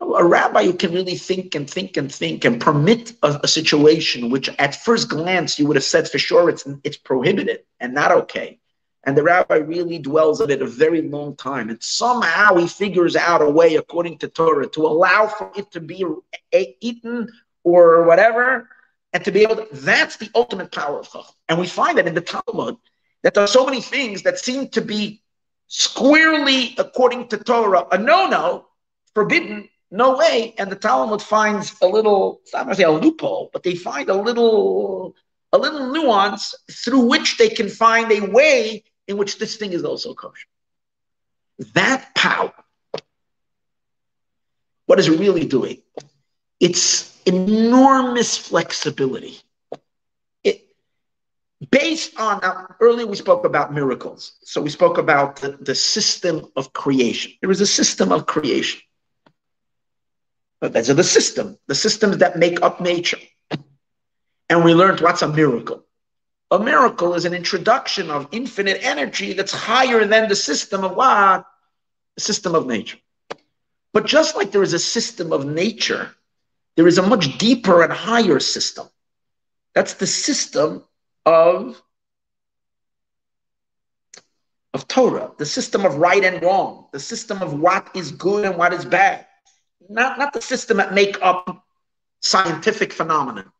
A 0.00 0.24
rabbi 0.24 0.64
who 0.64 0.72
can 0.72 0.92
really 0.92 1.14
think 1.14 1.54
and 1.54 1.68
think 1.68 1.96
and 1.96 2.12
think 2.12 2.44
and 2.44 2.60
permit 2.60 3.12
a, 3.22 3.40
a, 3.42 3.48
situation 3.48 4.30
which 4.30 4.48
at 4.58 4.74
first 4.74 5.10
glance 5.10 5.58
you 5.58 5.66
would 5.66 5.76
have 5.76 5.84
said 5.84 6.08
for 6.08 6.18
sure 6.18 6.48
it's, 6.48 6.66
it's 6.84 6.96
prohibited 6.96 7.60
and 7.80 7.92
not 7.92 8.10
okay. 8.10 8.58
And 9.04 9.16
the 9.16 9.22
rabbi 9.22 9.56
really 9.56 9.98
dwells 9.98 10.40
on 10.40 10.50
it 10.50 10.62
a 10.62 10.66
very 10.66 11.02
long 11.02 11.36
time. 11.36 11.70
And 11.70 11.82
somehow 11.82 12.56
he 12.56 12.66
figures 12.66 13.16
out 13.16 13.42
a 13.42 13.48
way, 13.48 13.76
according 13.76 14.18
to 14.18 14.28
Torah, 14.28 14.68
to 14.68 14.86
allow 14.86 15.26
for 15.26 15.52
it 15.56 15.70
to 15.72 15.80
be 15.80 16.04
eaten 16.52 17.28
or 17.64 18.04
whatever, 18.04 18.68
and 19.12 19.24
to 19.24 19.32
be 19.32 19.42
able 19.42 19.56
to, 19.56 19.68
that's 19.72 20.16
the 20.16 20.30
ultimate 20.34 20.70
power 20.72 21.00
of 21.00 21.06
Chacham. 21.06 21.34
And 21.48 21.58
we 21.58 21.66
find 21.66 21.98
that 21.98 22.06
in 22.06 22.14
the 22.14 22.20
Talmud, 22.20 22.76
that 23.22 23.34
there 23.34 23.44
are 23.44 23.48
so 23.48 23.64
many 23.64 23.80
things 23.80 24.22
that 24.22 24.38
seem 24.38 24.68
to 24.68 24.80
be 24.80 25.22
squarely, 25.66 26.74
according 26.78 27.28
to 27.28 27.38
Torah, 27.38 27.86
a 27.90 27.98
no-no, 27.98 28.66
forbidden, 29.14 29.68
no 29.90 30.16
way. 30.16 30.54
And 30.58 30.70
the 30.70 30.76
Talmud 30.76 31.22
finds 31.22 31.74
a 31.82 31.86
little, 31.86 32.40
I'm 32.54 32.60
not 32.60 32.64
going 32.66 32.76
to 32.76 32.82
say 32.82 32.84
a 32.84 32.90
loophole, 32.90 33.50
but 33.52 33.62
they 33.62 33.74
find 33.74 34.08
a 34.08 34.14
little, 34.14 35.14
a 35.52 35.58
little 35.58 35.92
nuance 35.92 36.54
through 36.70 37.06
which 37.06 37.38
they 37.38 37.48
can 37.48 37.68
find 37.68 38.10
a 38.12 38.20
way 38.20 38.84
in 39.08 39.16
which 39.16 39.38
this 39.38 39.56
thing 39.56 39.72
is 39.72 39.84
also 39.84 40.14
kosher. 40.14 40.46
That 41.74 42.14
power, 42.14 42.52
what 44.86 44.98
is 44.98 45.08
it 45.08 45.18
really 45.18 45.44
doing? 45.44 45.82
It's 46.60 47.10
enormous 47.26 48.36
flexibility 48.36 49.38
It, 50.42 50.62
based 51.70 52.18
on 52.18 52.40
earlier 52.80 53.06
we 53.06 53.16
spoke 53.16 53.44
about 53.44 53.72
miracles 53.72 54.32
so 54.42 54.60
we 54.60 54.70
spoke 54.70 54.98
about 54.98 55.36
the, 55.36 55.58
the 55.60 55.74
system 55.74 56.46
of 56.56 56.72
creation 56.72 57.32
there 57.40 57.50
is 57.50 57.60
a 57.60 57.66
system 57.66 58.12
of 58.12 58.26
creation 58.26 58.80
but 60.60 60.72
those 60.72 60.90
are 60.90 60.94
the 60.94 61.04
system 61.04 61.58
the 61.66 61.74
systems 61.74 62.18
that 62.18 62.38
make 62.38 62.62
up 62.62 62.80
nature. 62.80 63.18
And 64.48 64.64
we 64.64 64.74
learned 64.74 65.00
what's 65.00 65.22
a 65.22 65.28
miracle. 65.28 65.84
A 66.50 66.58
miracle 66.58 67.14
is 67.14 67.24
an 67.24 67.34
introduction 67.34 68.10
of 68.10 68.28
infinite 68.32 68.78
energy 68.82 69.32
that's 69.32 69.52
higher 69.52 70.04
than 70.04 70.28
the 70.28 70.34
system 70.34 70.82
of 70.82 70.96
what? 70.96 71.46
The 72.16 72.20
system 72.20 72.54
of 72.56 72.66
nature. 72.66 72.98
But 73.92 74.06
just 74.06 74.36
like 74.36 74.50
there 74.50 74.62
is 74.62 74.72
a 74.72 74.78
system 74.78 75.32
of 75.32 75.46
nature 75.46 76.14
there 76.76 76.88
is 76.88 76.96
a 76.96 77.02
much 77.02 77.36
deeper 77.36 77.82
and 77.82 77.92
higher 77.92 78.40
system. 78.40 78.88
That's 79.74 79.94
the 79.94 80.06
system 80.06 80.82
of, 81.26 81.80
of 84.72 84.88
Torah, 84.88 85.32
the 85.36 85.44
system 85.44 85.84
of 85.84 85.96
right 85.96 86.24
and 86.24 86.42
wrong, 86.42 86.86
the 86.92 87.00
system 87.00 87.42
of 87.42 87.60
what 87.60 87.90
is 87.94 88.12
good 88.12 88.44
and 88.44 88.56
what 88.56 88.72
is 88.72 88.86
bad. 88.86 89.26
Not, 89.88 90.18
not 90.18 90.32
the 90.32 90.42
system 90.42 90.76
that 90.76 90.92
make 90.94 91.18
up 91.22 91.64
scientific 92.20 92.92
phenomena, 92.92 93.50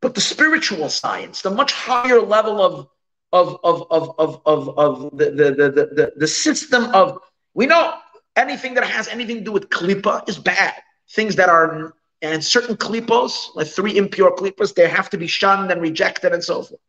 but 0.00 0.14
the 0.14 0.20
spiritual 0.20 0.88
science, 0.88 1.42
the 1.42 1.50
much 1.50 1.72
higher 1.72 2.20
level 2.20 2.60
of 2.60 2.88
of 3.32 3.60
of 3.62 3.86
of 3.90 4.14
of 4.18 4.42
of, 4.46 4.78
of 4.78 5.18
the, 5.18 5.26
the, 5.30 5.50
the, 5.50 5.70
the, 5.70 6.12
the 6.16 6.26
system 6.26 6.84
of 6.94 7.18
we 7.54 7.66
know 7.66 7.94
anything 8.36 8.74
that 8.74 8.84
has 8.84 9.08
anything 9.08 9.38
to 9.38 9.44
do 9.44 9.52
with 9.52 9.68
klipa 9.68 10.28
is 10.28 10.38
bad. 10.38 10.74
Things 11.10 11.36
that 11.36 11.48
are 11.48 11.94
and 12.20 12.44
certain 12.44 12.76
klipos, 12.76 13.54
like 13.54 13.68
three 13.68 13.96
impure 13.96 14.34
klipos, 14.34 14.74
they 14.74 14.88
have 14.88 15.10
to 15.10 15.18
be 15.18 15.26
shunned 15.26 15.70
and 15.70 15.80
rejected 15.80 16.32
and 16.32 16.42
so 16.42 16.62
forth. 16.62 16.80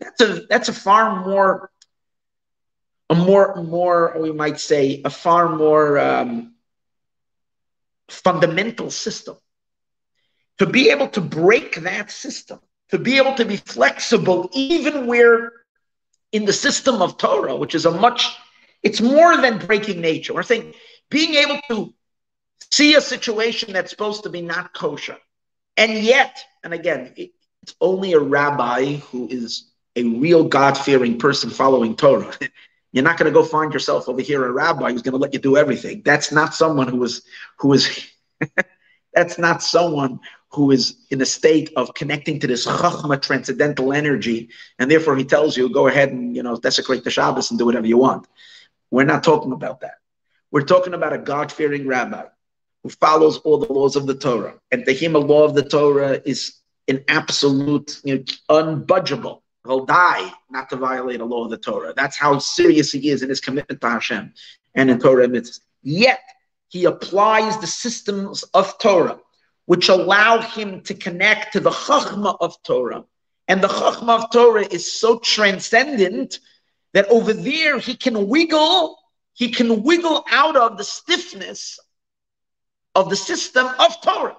That's 0.00 0.20
a 0.20 0.46
that's 0.48 0.68
a 0.68 0.72
far 0.72 1.24
more 1.26 1.70
a 3.10 3.14
more 3.14 3.62
more 3.62 4.16
we 4.20 4.32
might 4.32 4.60
say 4.60 5.02
a 5.04 5.10
far 5.10 5.48
more 5.48 5.98
um, 5.98 6.54
fundamental 8.08 8.90
system. 8.90 9.36
To 10.58 10.66
be 10.66 10.90
able 10.90 11.08
to 11.10 11.20
break 11.20 11.76
that 11.82 12.10
system, 12.10 12.60
to 12.90 12.98
be 12.98 13.18
able 13.18 13.34
to 13.34 13.44
be 13.44 13.56
flexible, 13.56 14.50
even 14.52 15.06
where 15.06 15.52
in 16.32 16.44
the 16.44 16.52
system 16.52 17.00
of 17.00 17.16
Torah, 17.16 17.56
which 17.56 17.74
is 17.74 17.86
a 17.86 17.90
much, 17.90 18.36
it's 18.82 19.00
more 19.00 19.36
than 19.36 19.58
breaking 19.58 20.00
nature. 20.00 20.34
We're 20.34 20.42
saying 20.42 20.74
being 21.10 21.34
able 21.34 21.60
to 21.68 21.94
see 22.70 22.94
a 22.94 23.00
situation 23.00 23.72
that's 23.72 23.90
supposed 23.90 24.24
to 24.24 24.30
be 24.30 24.42
not 24.42 24.74
kosher. 24.74 25.16
And 25.76 25.92
yet, 25.92 26.38
and 26.64 26.74
again, 26.74 27.14
it's 27.16 27.74
only 27.80 28.12
a 28.12 28.20
rabbi 28.20 28.96
who 28.96 29.28
is 29.28 29.70
a 29.96 30.04
real 30.04 30.44
God 30.44 30.76
fearing 30.76 31.18
person 31.18 31.50
following 31.50 31.96
Torah. 31.96 32.34
You're 32.92 33.04
not 33.04 33.18
going 33.18 33.32
to 33.32 33.38
go 33.38 33.44
find 33.44 33.72
yourself 33.72 34.08
over 34.08 34.22
here 34.22 34.44
a 34.44 34.50
rabbi 34.50 34.92
who's 34.92 35.02
going 35.02 35.12
to 35.12 35.18
let 35.18 35.34
you 35.34 35.38
do 35.38 35.56
everything. 35.56 36.02
That's 36.04 36.32
not 36.32 36.54
someone 36.54 36.88
who 36.88 37.02
is 37.04 37.22
who 37.58 37.72
is 37.74 38.10
that's 39.12 39.38
not 39.38 39.62
someone 39.62 40.20
who 40.50 40.70
is 40.70 40.96
in 41.10 41.20
a 41.20 41.26
state 41.26 41.70
of 41.76 41.92
connecting 41.94 42.40
to 42.40 42.46
this 42.46 42.66
chachma 42.66 43.20
transcendental 43.20 43.92
energy, 43.92 44.48
and 44.78 44.90
therefore 44.90 45.16
he 45.16 45.24
tells 45.24 45.56
you, 45.56 45.70
go 45.70 45.86
ahead 45.86 46.10
and 46.10 46.34
you 46.34 46.42
know 46.42 46.56
desecrate 46.56 47.04
the 47.04 47.10
Shabbos 47.10 47.50
and 47.50 47.58
do 47.58 47.66
whatever 47.66 47.86
you 47.86 47.98
want. 47.98 48.26
We're 48.90 49.04
not 49.04 49.22
talking 49.22 49.52
about 49.52 49.80
that. 49.80 49.96
We're 50.50 50.62
talking 50.62 50.94
about 50.94 51.12
a 51.12 51.18
God 51.18 51.52
fearing 51.52 51.86
rabbi 51.86 52.24
who 52.82 52.88
follows 52.88 53.38
all 53.38 53.58
the 53.58 53.72
laws 53.72 53.96
of 53.96 54.06
the 54.06 54.14
Torah. 54.14 54.54
And 54.70 54.84
to 54.86 54.94
him, 54.94 55.14
a 55.14 55.18
law 55.18 55.44
of 55.44 55.54
the 55.54 55.62
Torah 55.62 56.20
is 56.24 56.54
an 56.86 57.04
absolute, 57.08 58.00
you 58.04 58.18
know, 58.18 58.24
unbudgeable. 58.48 59.42
He'll 59.68 59.84
die 59.84 60.32
not 60.50 60.70
to 60.70 60.76
violate 60.76 61.20
a 61.20 61.26
law 61.26 61.44
of 61.44 61.50
the 61.50 61.58
Torah. 61.58 61.92
That's 61.94 62.16
how 62.16 62.38
serious 62.38 62.90
he 62.90 63.10
is 63.10 63.22
in 63.22 63.28
his 63.28 63.38
commitment 63.38 63.82
to 63.82 63.90
Hashem 63.90 64.32
and 64.74 64.90
in 64.90 64.98
Torah 64.98 65.28
mitzvahs. 65.28 65.60
Yet, 65.82 66.20
he 66.68 66.86
applies 66.86 67.58
the 67.58 67.66
systems 67.66 68.44
of 68.54 68.78
Torah, 68.78 69.20
which 69.66 69.90
allow 69.90 70.40
him 70.40 70.80
to 70.84 70.94
connect 70.94 71.52
to 71.52 71.60
the 71.60 71.70
chachma 71.70 72.38
of 72.40 72.60
Torah. 72.62 73.04
And 73.46 73.62
the 73.62 73.68
chachma 73.68 74.22
of 74.22 74.32
Torah 74.32 74.66
is 74.66 74.98
so 74.98 75.18
transcendent 75.18 76.40
that 76.94 77.06
over 77.08 77.34
there 77.34 77.78
he 77.78 77.94
can 77.94 78.26
wiggle, 78.26 78.98
he 79.34 79.50
can 79.50 79.82
wiggle 79.82 80.24
out 80.30 80.56
of 80.56 80.78
the 80.78 80.84
stiffness 80.84 81.78
of 82.94 83.10
the 83.10 83.16
system 83.16 83.66
of 83.78 84.00
Torah. 84.00 84.38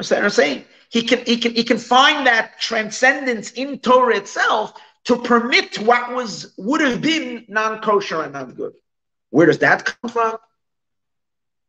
Understand 0.00 0.22
what 0.22 0.24
I'm 0.24 0.30
saying? 0.30 0.64
He 0.88 1.02
can, 1.02 1.22
he 1.26 1.36
can, 1.36 1.54
he 1.54 1.62
can 1.62 1.76
find 1.76 2.26
that 2.26 2.58
transcendence 2.58 3.50
in 3.50 3.80
Torah 3.80 4.16
itself 4.16 4.72
to 5.04 5.16
permit 5.16 5.78
what 5.78 6.14
was 6.14 6.54
would 6.56 6.80
have 6.80 7.02
been 7.02 7.44
non-kosher 7.48 8.22
and 8.22 8.32
not 8.32 8.56
good. 8.56 8.72
Where 9.28 9.44
does 9.44 9.58
that 9.58 9.84
come 9.84 10.10
from? 10.10 10.38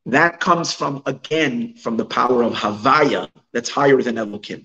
That 0.06 0.40
comes 0.40 0.72
from, 0.72 1.04
again, 1.06 1.76
from 1.76 1.98
the 1.98 2.06
power 2.06 2.42
of 2.42 2.54
Havaya 2.54 3.28
that's 3.52 3.70
higher 3.70 4.02
than 4.02 4.16
Elokim. 4.16 4.64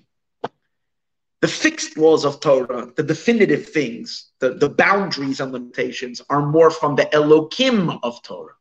The 1.41 1.49
fixed 1.49 1.97
laws 1.97 2.23
of 2.23 2.39
Torah, 2.39 2.93
the 2.95 3.03
definitive 3.03 3.67
things, 3.67 4.31
the, 4.39 4.53
the 4.53 4.69
boundaries 4.69 5.41
and 5.41 5.51
limitations 5.51 6.21
are 6.29 6.45
more 6.45 6.71
from 6.71 6.95
the 6.95 7.03
Elokim 7.03 7.99
of 8.01 8.23
Torah. 8.23 8.55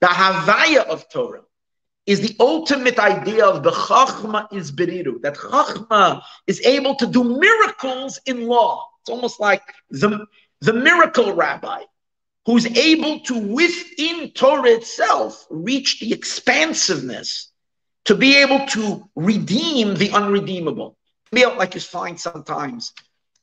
The 0.00 0.08
Havaya 0.08 0.86
of 0.86 1.08
Torah 1.08 1.44
is 2.06 2.20
the 2.20 2.36
ultimate 2.38 2.98
idea 2.98 3.46
of 3.46 3.62
the 3.62 3.70
Chachma 3.70 4.52
is 4.52 4.70
Beriru, 4.70 5.20
that 5.22 5.36
Chachma 5.36 6.22
is 6.46 6.60
able 6.62 6.94
to 6.96 7.06
do 7.06 7.24
miracles 7.24 8.20
in 8.26 8.46
law. 8.46 8.88
It's 9.00 9.10
almost 9.10 9.40
like 9.40 9.62
the, 9.90 10.26
the 10.60 10.72
miracle 10.72 11.34
rabbi 11.34 11.82
who's 12.46 12.66
able 12.66 13.20
to, 13.20 13.38
within 13.38 14.30
Torah 14.32 14.70
itself, 14.70 15.46
reach 15.48 16.00
the 16.00 16.12
expansiveness 16.12 17.50
to 18.04 18.14
be 18.14 18.36
able 18.36 18.66
to 18.66 19.08
redeem 19.14 19.94
the 19.94 20.10
unredeemable. 20.10 20.96
Like 21.32 21.74
you 21.74 21.80
find 21.80 22.20
sometimes, 22.20 22.92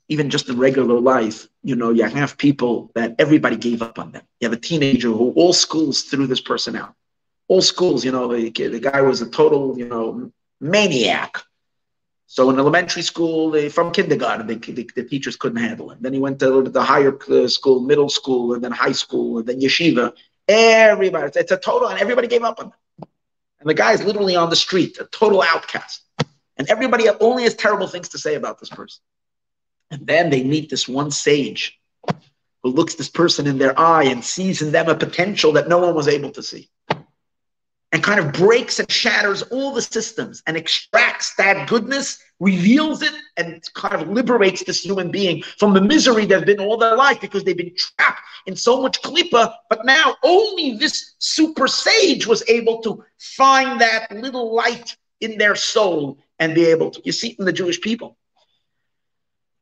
even 0.07 0.29
just 0.29 0.49
in 0.49 0.57
regular 0.57 0.99
life, 0.99 1.47
you 1.63 1.75
know, 1.75 1.89
you 1.89 2.03
have 2.03 2.37
people 2.37 2.91
that 2.95 3.15
everybody 3.17 3.57
gave 3.57 3.81
up 3.81 3.97
on 3.97 4.11
them. 4.11 4.21
You 4.39 4.49
have 4.49 4.57
a 4.57 4.61
teenager 4.61 5.09
who 5.09 5.31
all 5.31 5.51
schools 5.51 6.03
threw 6.03 6.27
this 6.27 6.41
person 6.41 6.75
out. 6.75 6.93
All 7.51 7.61
schools, 7.61 8.05
you 8.05 8.13
know, 8.13 8.33
the, 8.33 8.49
the 8.49 8.79
guy 8.79 9.01
was 9.01 9.21
a 9.21 9.29
total, 9.29 9.77
you 9.77 9.85
know, 9.85 10.31
maniac. 10.61 11.33
So 12.27 12.49
in 12.49 12.57
elementary 12.57 13.01
school, 13.01 13.51
they, 13.51 13.67
from 13.67 13.91
kindergarten, 13.91 14.47
they, 14.47 14.55
the, 14.55 14.89
the 14.95 15.03
teachers 15.03 15.35
couldn't 15.35 15.61
handle 15.61 15.89
him. 15.91 15.97
Then 15.99 16.13
he 16.13 16.19
went 16.19 16.39
to 16.39 16.61
the 16.61 16.81
higher 16.81 17.13
school, 17.49 17.81
middle 17.81 18.07
school, 18.07 18.53
and 18.53 18.63
then 18.63 18.71
high 18.71 18.93
school, 18.93 19.39
and 19.39 19.45
then 19.45 19.59
yeshiva. 19.59 20.13
Everybody, 20.47 21.29
it's 21.35 21.51
a 21.51 21.57
total, 21.57 21.89
and 21.89 21.99
everybody 21.99 22.29
gave 22.29 22.43
up 22.43 22.57
on 22.61 22.67
him. 22.67 22.73
And 23.59 23.69
the 23.69 23.73
guy 23.73 23.91
is 23.91 24.01
literally 24.01 24.37
on 24.37 24.49
the 24.49 24.55
street, 24.55 24.97
a 25.01 25.05
total 25.07 25.41
outcast. 25.41 26.03
And 26.55 26.69
everybody 26.69 27.09
only 27.19 27.43
has 27.43 27.55
terrible 27.55 27.87
things 27.87 28.07
to 28.13 28.17
say 28.17 28.35
about 28.35 28.61
this 28.61 28.69
person. 28.69 29.01
And 29.91 30.07
then 30.07 30.29
they 30.29 30.45
meet 30.45 30.69
this 30.69 30.87
one 30.87 31.11
sage 31.11 31.77
who 32.63 32.69
looks 32.69 32.95
this 32.95 33.09
person 33.09 33.45
in 33.45 33.57
their 33.57 33.77
eye 33.77 34.05
and 34.05 34.23
sees 34.23 34.61
in 34.61 34.71
them 34.71 34.87
a 34.87 34.95
potential 34.95 35.51
that 35.51 35.67
no 35.67 35.79
one 35.79 35.93
was 35.93 36.07
able 36.07 36.31
to 36.31 36.43
see 36.43 36.69
and 37.91 38.03
kind 38.03 38.19
of 38.19 38.31
breaks 38.33 38.79
and 38.79 38.89
shatters 38.89 39.41
all 39.43 39.73
the 39.73 39.81
systems 39.81 40.41
and 40.47 40.55
extracts 40.55 41.35
that 41.35 41.67
goodness, 41.67 42.19
reveals 42.39 43.01
it, 43.01 43.13
and 43.37 43.61
kind 43.73 44.01
of 44.01 44.09
liberates 44.09 44.63
this 44.63 44.83
human 44.83 45.11
being 45.11 45.43
from 45.57 45.73
the 45.73 45.81
misery 45.81 46.25
they've 46.25 46.45
been 46.45 46.59
all 46.59 46.77
their 46.77 46.95
life 46.95 47.19
because 47.21 47.43
they've 47.43 47.57
been 47.57 47.75
trapped 47.75 48.21
in 48.47 48.55
so 48.55 48.81
much 48.81 49.01
klipa. 49.01 49.53
But 49.69 49.85
now 49.85 50.15
only 50.23 50.77
this 50.77 51.15
super 51.19 51.67
sage 51.67 52.25
was 52.25 52.43
able 52.47 52.81
to 52.81 53.03
find 53.19 53.79
that 53.81 54.07
little 54.11 54.55
light 54.55 54.95
in 55.19 55.37
their 55.37 55.55
soul 55.55 56.17
and 56.39 56.55
be 56.55 56.65
able 56.65 56.91
to. 56.91 57.01
You 57.03 57.11
see 57.11 57.35
in 57.37 57.45
the 57.45 57.53
Jewish 57.53 57.79
people 57.81 58.17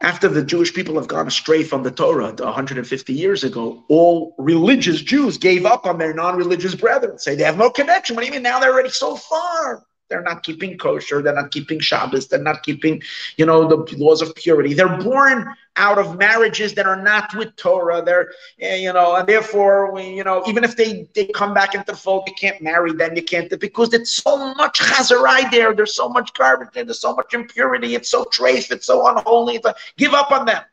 after 0.02 0.30
the 0.30 0.44
Jewish 0.44 0.74
people 0.74 0.96
have 0.96 1.08
gone 1.08 1.28
astray 1.28 1.64
from 1.64 1.84
the 1.84 1.92
Torah 1.92 2.32
150 2.32 3.14
years 3.14 3.44
ago, 3.44 3.84
all 3.90 4.34
religious 4.38 5.02
Jews 5.02 5.38
gave 5.38 5.66
up 5.66 5.86
on 5.86 5.98
their 5.98 6.14
non-religious 6.14 6.76
brethren. 6.76 7.20
Say 7.20 7.36
they 7.36 7.44
have 7.44 7.58
no 7.58 7.70
connection. 7.70 8.16
What 8.16 8.22
do 8.22 8.28
you 8.28 8.34
mean? 8.34 8.44
Now 8.44 8.60
they're 8.60 8.72
already 8.72 8.90
so 8.90 9.16
far. 9.18 9.86
They're 10.10 10.22
not 10.22 10.44
keeping 10.44 10.78
kosher. 10.78 11.22
They're 11.22 11.36
not 11.36 11.52
keeping 11.52 11.80
Shabbos. 11.80 12.28
They're 12.28 12.42
not 12.42 12.64
keeping, 12.64 13.02
you 13.38 13.46
know, 13.46 13.68
the 13.68 13.96
laws 13.98 14.22
of 14.22 14.34
purity. 14.36 14.74
They're 14.74 14.98
born 14.98 15.54
out 15.76 15.98
of 16.00 16.18
marriages 16.18 16.74
that 16.74 16.88
are 16.88 17.02
not 17.02 17.34
with 17.36 17.56
Torah. 17.56 18.02
They're, 18.02 18.32
eh, 18.60 18.78
you 18.78 18.92
know, 18.92 19.16
and 19.16 19.28
therefore, 19.28 19.94
we, 19.94 20.10
you 20.10 20.24
know, 20.24 20.44
even 20.48 20.64
if 20.64 20.76
they, 20.76 21.08
they 21.14 21.28
come 21.28 21.54
back 21.54 21.76
into 21.76 21.86
the 21.86 21.96
fold, 21.96 22.24
you 22.28 22.34
can't 22.34 22.62
marry 22.62 22.92
them. 22.92 23.16
You 23.16 23.24
can't, 23.24 23.58
because 23.60 23.94
it's 23.94 24.12
so 24.12 24.54
much 24.56 24.80
chazarai 24.80 25.50
there. 25.52 25.74
There's 25.76 25.96
so 25.96 26.10
much 26.10 26.34
garbage 26.34 26.70
there. 26.74 26.84
There's 26.84 27.00
so 27.00 27.16
much 27.16 27.34
impurity. 27.34 27.96
It's 27.96 28.10
so 28.10 28.26
trace. 28.26 28.72
It's 28.72 28.88
so 28.88 29.08
unholy. 29.08 29.56
It's 29.58 29.68
give 29.98 30.14
up 30.14 30.32
on 30.32 30.46
them. 30.46 30.64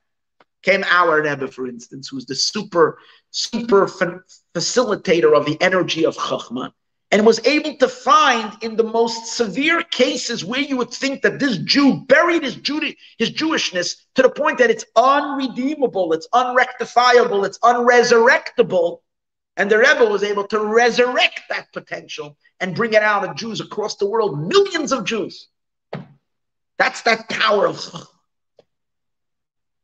Came 0.63 0.83
our 0.85 1.23
Rebbe, 1.23 1.47
for 1.47 1.69
instance, 1.69 2.09
who's 2.09 2.27
the 2.27 2.35
super, 2.35 2.99
super 3.31 3.87
facilitator 4.55 5.37
of 5.37 5.45
the 5.45 5.57
energy 5.61 6.05
of 6.05 6.17
Chachma 6.17 6.73
and 7.13 7.25
was 7.25 7.45
able 7.47 7.77
to 7.77 7.89
find 7.89 8.53
in 8.63 8.77
the 8.77 8.83
most 8.83 9.27
severe 9.37 9.83
cases 9.83 10.45
where 10.45 10.61
you 10.61 10.77
would 10.77 10.91
think 10.91 11.23
that 11.23 11.39
this 11.39 11.59
Jew 11.59 12.01
buried 12.01 12.43
his, 12.43 12.57
Judy, 12.57 12.99
his 13.17 13.31
Jewishness 13.31 13.97
to 14.17 14.23
the 14.23 14.31
point 14.31 14.59
that 14.59 14.71
it's 14.71 14.85
unredeemable, 14.97 16.13
it's 16.13 16.29
unrectifiable, 16.33 17.45
it's 17.45 17.59
unresurrectable. 17.61 19.03
And 19.57 19.71
the 19.71 19.79
Rebbe 19.79 20.05
was 20.05 20.23
able 20.23 20.47
to 20.49 20.61
resurrect 20.61 21.43
that 21.49 21.73
potential 21.73 22.37
and 22.61 22.75
bring 22.75 22.93
it 22.93 23.03
out 23.03 23.27
of 23.27 23.37
Jews 23.37 23.61
across 23.61 23.97
the 23.97 24.07
world, 24.07 24.49
millions 24.49 24.93
of 24.93 25.05
Jews. 25.05 25.49
That's 26.79 27.03
that 27.03 27.29
power 27.29 27.67
of. 27.67 28.09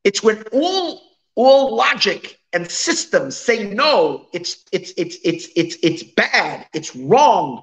It's 0.05 0.23
when 0.23 0.43
all 0.53 1.03
all 1.35 1.77
logic 1.77 2.39
and 2.53 2.71
systems 2.71 3.37
say 3.37 3.65
no, 3.73 4.27
it's 4.33 4.65
it's 4.73 4.93
it's 4.97 5.17
it's 5.25 5.49
it's 5.57 5.77
it's 5.83 6.03
bad, 6.03 6.67
it's 6.75 6.95
wrong. 6.95 7.63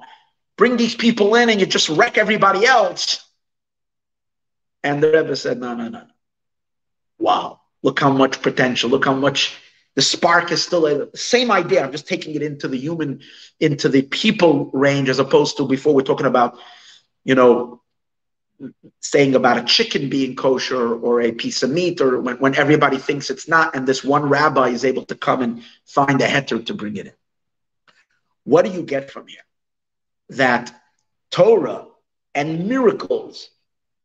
Bring 0.58 0.78
these 0.78 0.96
people 0.96 1.36
in 1.36 1.50
and 1.50 1.60
you 1.60 1.66
just 1.66 1.90
wreck 1.90 2.18
everybody 2.18 2.66
else. 2.66 3.26
And 4.84 5.02
the 5.04 5.12
Rebbe 5.12 5.36
said, 5.36 5.60
no, 5.60 5.74
no, 5.76 5.90
no. 5.90 6.04
Wow, 7.18 7.62
look 7.84 8.00
how 8.00 8.12
much 8.12 8.42
potential, 8.42 8.90
look 8.90 9.06
how 9.06 9.14
much 9.14 9.58
the 9.96 10.02
spark 10.02 10.52
is 10.52 10.64
still 10.64 10.86
a 10.86 11.16
same 11.18 11.52
idea. 11.52 11.84
I'm 11.84 11.92
just 11.92 12.08
taking 12.08 12.36
it 12.36 12.42
into 12.42 12.68
the 12.68 12.78
human, 12.78 13.22
into 13.60 13.90
the 13.90 14.04
people 14.04 14.70
range 14.74 15.10
as 15.10 15.20
opposed 15.20 15.58
to 15.58 15.68
before 15.68 15.94
we're 15.94 16.02
talking 16.02 16.26
about, 16.26 16.58
you 17.26 17.36
know, 17.36 17.82
saying 19.00 19.36
about 19.36 19.58
a 19.58 19.64
chicken 19.64 20.10
being 20.10 20.36
kosher 20.36 20.96
or 20.96 21.22
a 21.22 21.32
piece 21.32 21.64
of 21.64 21.70
meat 21.70 22.02
or 22.02 22.20
when, 22.20 22.38
when 22.38 22.56
everybody 22.56 22.98
thinks 22.98 23.30
it's 23.30 23.48
not 23.48 23.76
and 23.76 23.88
this 23.88 24.04
one 24.04 24.24
rabbi 24.24 24.70
is 24.70 24.86
able 24.86 25.06
to 25.06 25.16
come 25.16 25.42
and 25.42 25.64
find 25.86 26.22
a 26.22 26.28
heter 26.28 26.66
to 26.66 26.74
bring 26.74 26.98
it 26.98 27.08
in. 27.08 27.14
What 28.44 28.66
do 28.66 28.72
you 28.72 28.84
get 28.84 29.12
from 29.12 29.28
here? 29.28 29.46
That 30.30 30.74
torah 31.32 31.86
and 32.36 32.68
miracles 32.68 33.50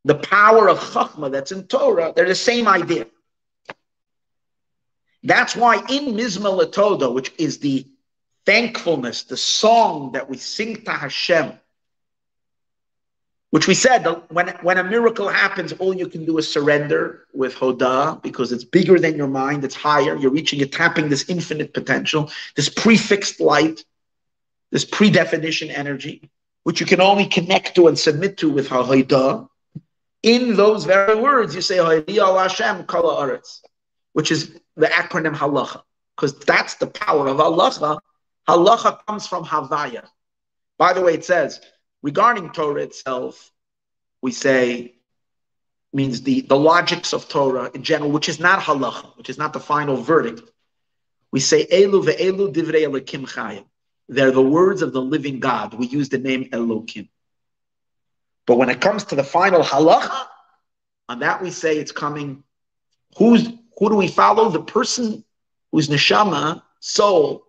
the 0.05 0.15
power 0.15 0.69
of 0.69 0.79
chachma 0.79 1.33
that's 1.33 1.53
in 1.53 1.67
torah 1.67 2.13
they're 2.15 2.29
the 2.29 2.35
same 2.35 2.69
idea. 2.69 3.07
That's 5.23 5.57
why 5.57 5.77
in 5.77 6.15
Mizmor 6.15 6.61
Latoda 6.61 7.13
which 7.13 7.33
is 7.39 7.59
the 7.59 7.87
thankfulness 8.47 9.25
the 9.25 9.37
song 9.37 10.13
that 10.13 10.29
we 10.29 10.37
sing 10.37 10.85
to 10.85 10.91
hashem 10.91 11.59
which 13.55 13.69
we 13.69 13.75
said 13.75 14.05
when 14.31 14.49
when 14.63 14.79
a 14.79 14.83
miracle 14.83 15.29
happens, 15.29 15.73
all 15.75 15.95
you 15.95 16.09
can 16.09 16.25
do 16.25 16.37
is 16.39 16.53
surrender 16.53 17.25
with 17.33 17.55
Hoda 17.55 18.21
because 18.21 18.51
it's 18.51 18.65
bigger 18.65 18.99
than 18.99 19.17
your 19.17 19.29
mind, 19.29 19.63
it's 19.63 19.77
higher. 19.77 20.17
You're 20.17 20.33
reaching, 20.33 20.59
you're 20.59 20.67
tapping 20.67 21.09
this 21.09 21.31
infinite 21.31 21.73
potential, 21.73 22.33
this 22.57 22.69
prefixed 22.69 23.39
light, 23.39 23.85
this 24.73 24.85
predefinition 24.85 25.71
energy, 25.71 26.29
which 26.65 26.81
you 26.81 26.87
can 26.87 27.01
only 27.01 27.27
connect 27.27 27.77
to 27.77 27.87
and 27.87 27.97
submit 27.97 28.39
to 28.39 28.51
with 28.51 28.71
Hoda. 28.71 29.49
In 30.25 30.57
those 30.57 30.85
very 30.85 31.15
words, 31.15 31.55
you 31.55 31.61
say 31.61 31.77
Hashem 31.77 32.87
Kala 32.87 33.41
which 34.15 34.33
is 34.33 34.59
the 34.75 34.87
acronym 34.87 35.37
Halacha, 35.37 35.81
because 36.17 36.37
that's 36.41 36.75
the 36.75 36.89
power 36.89 37.29
of 37.29 37.37
Halacha. 37.37 38.01
Halacha 38.49 38.99
comes 39.07 39.29
from 39.29 39.45
Havaya. 39.45 40.09
By 40.77 40.93
the 40.93 41.03
way, 41.03 41.15
it 41.15 41.25
says 41.25 41.61
Regarding 42.05 42.51
Torah 42.51 42.83
itself, 42.83 43.51
we 44.21 44.31
say 44.31 44.97
means 45.91 46.21
the, 46.21 46.43
the 46.43 46.55
logics 46.55 47.15
of 47.15 47.31
Torah 47.31 47.71
in 47.73 47.83
general, 47.83 48.11
which 48.11 48.29
is 48.29 48.39
not 48.39 48.61
halacha, 48.61 49.17
which 49.17 49.31
is 49.31 49.39
not 49.39 49.55
the 49.55 49.59
final 49.59 49.97
verdict. 49.97 50.43
We 51.33 51.41
say 51.41 51.65
Elu 51.65 52.05
ve'elu 52.05 52.53
divrei 52.53 52.83
Elokim 52.87 53.27
chayim. 53.27 53.65
They're 54.11 54.33
the 54.33 54.43
words 54.43 54.83
of 54.83 54.93
the 54.93 55.01
living 55.01 55.41
God. 55.41 55.73
We 55.73 55.87
use 55.87 56.11
the 56.11 56.19
name 56.19 56.51
Elokim. 56.51 57.09
But 58.47 58.57
when 58.59 58.69
it 58.69 58.83
comes 58.83 59.05
to 59.05 59.15
the 59.15 59.25
final 59.25 59.63
halacha, 59.63 60.27
on 61.09 61.21
that 61.21 61.41
we 61.41 61.51
say 61.51 61.79
it's 61.79 61.93
coming. 61.93 62.45
Who's 63.17 63.49
who 63.79 63.89
do 63.89 63.95
we 63.95 64.09
follow? 64.09 64.51
The 64.51 64.63
person 64.63 65.25
whose 65.73 65.89
neshama, 65.89 66.61
soul, 66.81 67.44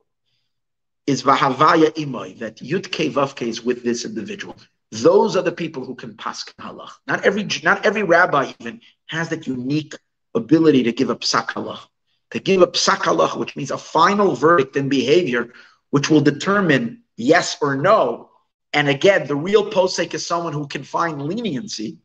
is 1.08 1.24
Vahavaya 1.24 1.90
Imoy, 1.96 2.38
that 2.40 2.58
Yudke 2.58 3.12
Vavke 3.12 3.48
is 3.48 3.64
with 3.64 3.84
this 3.84 4.06
individual. 4.06 4.56
Those 4.92 5.36
are 5.36 5.42
the 5.42 5.52
people 5.52 5.84
who 5.84 5.96
can 5.96 6.16
pass 6.16 6.44
halach. 6.60 6.92
Not 7.08 7.26
every 7.26 7.48
not 7.64 7.86
every 7.86 8.04
rabbi 8.04 8.54
even 8.60 8.82
has 9.08 9.30
that 9.30 9.48
unique 9.48 9.94
ability 10.34 10.84
to 10.84 10.92
give 10.92 11.10
a 11.10 11.16
psak 11.16 11.48
halach. 11.48 11.80
To 12.32 12.40
give 12.40 12.62
a 12.62 12.68
psak 12.68 13.00
halach, 13.00 13.38
which 13.38 13.56
means 13.56 13.72
a 13.72 13.78
final 13.78 14.36
verdict 14.36 14.76
in 14.76 14.90
behavior, 14.90 15.54
which 15.90 16.10
will 16.10 16.22
determine 16.22 17.04
yes 17.18 17.58
or 17.62 17.76
no. 17.76 18.30
And 18.74 18.90
again, 18.90 19.28
the 19.28 19.36
real 19.36 19.70
posek 19.70 20.14
is 20.14 20.26
someone 20.26 20.54
who 20.54 20.68
can 20.68 20.84
find 20.84 21.22
leniency 21.22 22.00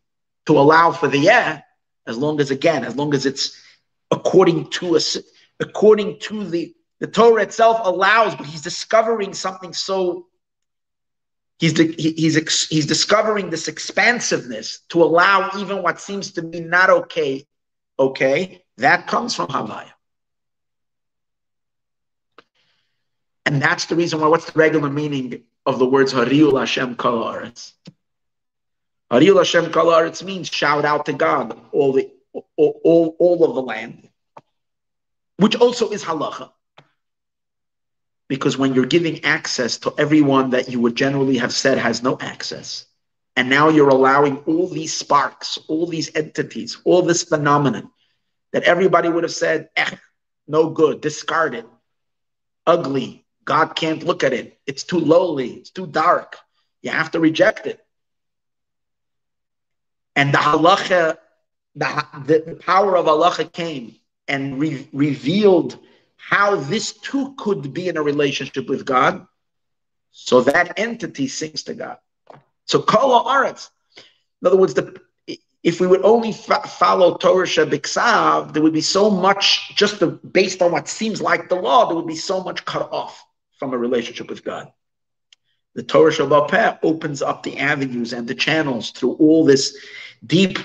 to 0.46 0.58
allow 0.58 0.92
for 0.92 1.08
the 1.08 1.18
yeah, 1.18 1.62
as 2.06 2.16
long 2.16 2.40
as 2.40 2.50
again, 2.50 2.84
as 2.84 2.96
long 2.96 3.14
as 3.14 3.26
it's 3.26 3.60
according 4.10 4.70
to 4.70 4.96
a 4.96 5.00
according 5.60 6.18
to 6.20 6.44
the 6.44 6.74
the 7.00 7.06
Torah 7.06 7.42
itself 7.42 7.80
allows, 7.84 8.36
but 8.36 8.46
he's 8.46 8.62
discovering 8.62 9.34
something 9.34 9.72
so 9.72 10.26
He's, 11.60 11.76
he's, 11.78 12.68
he's 12.68 12.86
discovering 12.86 13.50
this 13.50 13.68
expansiveness 13.68 14.80
to 14.88 15.02
allow 15.02 15.50
even 15.58 15.82
what 15.82 16.00
seems 16.00 16.32
to 16.32 16.42
be 16.42 16.60
not 16.60 16.88
okay, 16.88 17.46
okay. 17.98 18.64
That 18.78 19.06
comes 19.06 19.34
from 19.34 19.48
Havaya. 19.48 19.92
And 23.44 23.60
that's 23.60 23.84
the 23.86 23.94
reason 23.94 24.20
why, 24.20 24.28
what's 24.28 24.50
the 24.50 24.58
regular 24.58 24.88
meaning 24.88 25.42
of 25.66 25.78
the 25.78 25.84
words 25.84 26.14
Hariul 26.14 26.58
Hashem 26.58 26.94
Kol 26.96 27.24
Haaretz? 27.24 27.74
Hariul 29.10 29.36
Hashem 29.36 29.70
Kol 29.70 30.26
means 30.26 30.48
shout 30.48 30.86
out 30.86 31.04
to 31.06 31.12
God, 31.12 31.60
all, 31.72 31.92
the, 31.92 32.10
all, 32.32 32.80
all, 32.82 33.16
all 33.18 33.44
of 33.44 33.54
the 33.54 33.62
land, 33.62 34.08
which 35.36 35.56
also 35.56 35.90
is 35.90 36.02
halacha. 36.02 36.52
Because 38.30 38.56
when 38.56 38.74
you're 38.74 38.86
giving 38.86 39.24
access 39.24 39.76
to 39.78 39.92
everyone 39.98 40.50
that 40.50 40.68
you 40.68 40.78
would 40.78 40.94
generally 40.94 41.38
have 41.38 41.52
said 41.52 41.78
has 41.78 42.00
no 42.00 42.16
access, 42.20 42.86
and 43.34 43.50
now 43.50 43.70
you're 43.70 43.88
allowing 43.88 44.36
all 44.46 44.68
these 44.68 44.92
sparks, 44.92 45.58
all 45.66 45.84
these 45.84 46.14
entities, 46.14 46.78
all 46.84 47.02
this 47.02 47.24
phenomenon 47.24 47.90
that 48.52 48.62
everybody 48.62 49.08
would 49.08 49.24
have 49.24 49.32
said, 49.32 49.68
eh, 49.74 49.90
no 50.46 50.70
good, 50.70 51.00
discard 51.00 51.56
it, 51.56 51.66
ugly, 52.68 53.26
God 53.44 53.74
can't 53.74 54.04
look 54.04 54.22
at 54.22 54.32
it, 54.32 54.60
it's 54.64 54.84
too 54.84 55.00
lowly, 55.00 55.54
it's 55.54 55.70
too 55.70 55.88
dark, 55.88 56.36
you 56.82 56.92
have 56.92 57.10
to 57.10 57.18
reject 57.18 57.66
it. 57.66 57.84
And 60.14 60.32
the 60.32 60.38
halacha, 60.38 61.18
the, 61.74 62.06
the 62.26 62.60
power 62.64 62.96
of 62.96 63.06
halacha 63.06 63.52
came 63.52 63.96
and 64.28 64.60
re- 64.60 64.88
revealed 64.92 65.80
how 66.28 66.56
this 66.56 66.92
too 66.92 67.34
could 67.38 67.72
be 67.72 67.88
in 67.88 67.96
a 67.96 68.02
relationship 68.02 68.68
with 68.68 68.84
God. 68.84 69.26
So 70.12 70.42
that 70.42 70.78
entity 70.78 71.28
sings 71.28 71.62
to 71.64 71.74
God. 71.74 71.98
So 72.66 72.80
kol 72.82 73.24
aretz. 73.24 73.70
In 73.96 74.46
other 74.46 74.56
words, 74.56 74.74
the, 74.74 75.00
if 75.62 75.80
we 75.80 75.86
would 75.86 76.02
only 76.02 76.32
follow 76.32 77.16
Torah 77.16 77.46
Shabiksav, 77.46 78.52
there 78.52 78.62
would 78.62 78.72
be 78.72 78.80
so 78.80 79.10
much, 79.10 79.74
just 79.76 80.00
the, 80.00 80.06
based 80.08 80.62
on 80.62 80.72
what 80.72 80.88
seems 80.88 81.20
like 81.20 81.48
the 81.48 81.56
law, 81.56 81.86
there 81.86 81.96
would 81.96 82.06
be 82.06 82.16
so 82.16 82.42
much 82.42 82.64
cut 82.64 82.90
off 82.92 83.24
from 83.58 83.74
a 83.74 83.78
relationship 83.78 84.30
with 84.30 84.44
God. 84.44 84.72
The 85.74 85.82
Torah 85.82 86.12
Shabbat 86.12 86.80
opens 86.82 87.22
up 87.22 87.42
the 87.42 87.58
avenues 87.58 88.12
and 88.12 88.26
the 88.26 88.34
channels 88.34 88.90
through 88.90 89.12
all 89.14 89.44
this 89.44 89.76
deep 90.24 90.58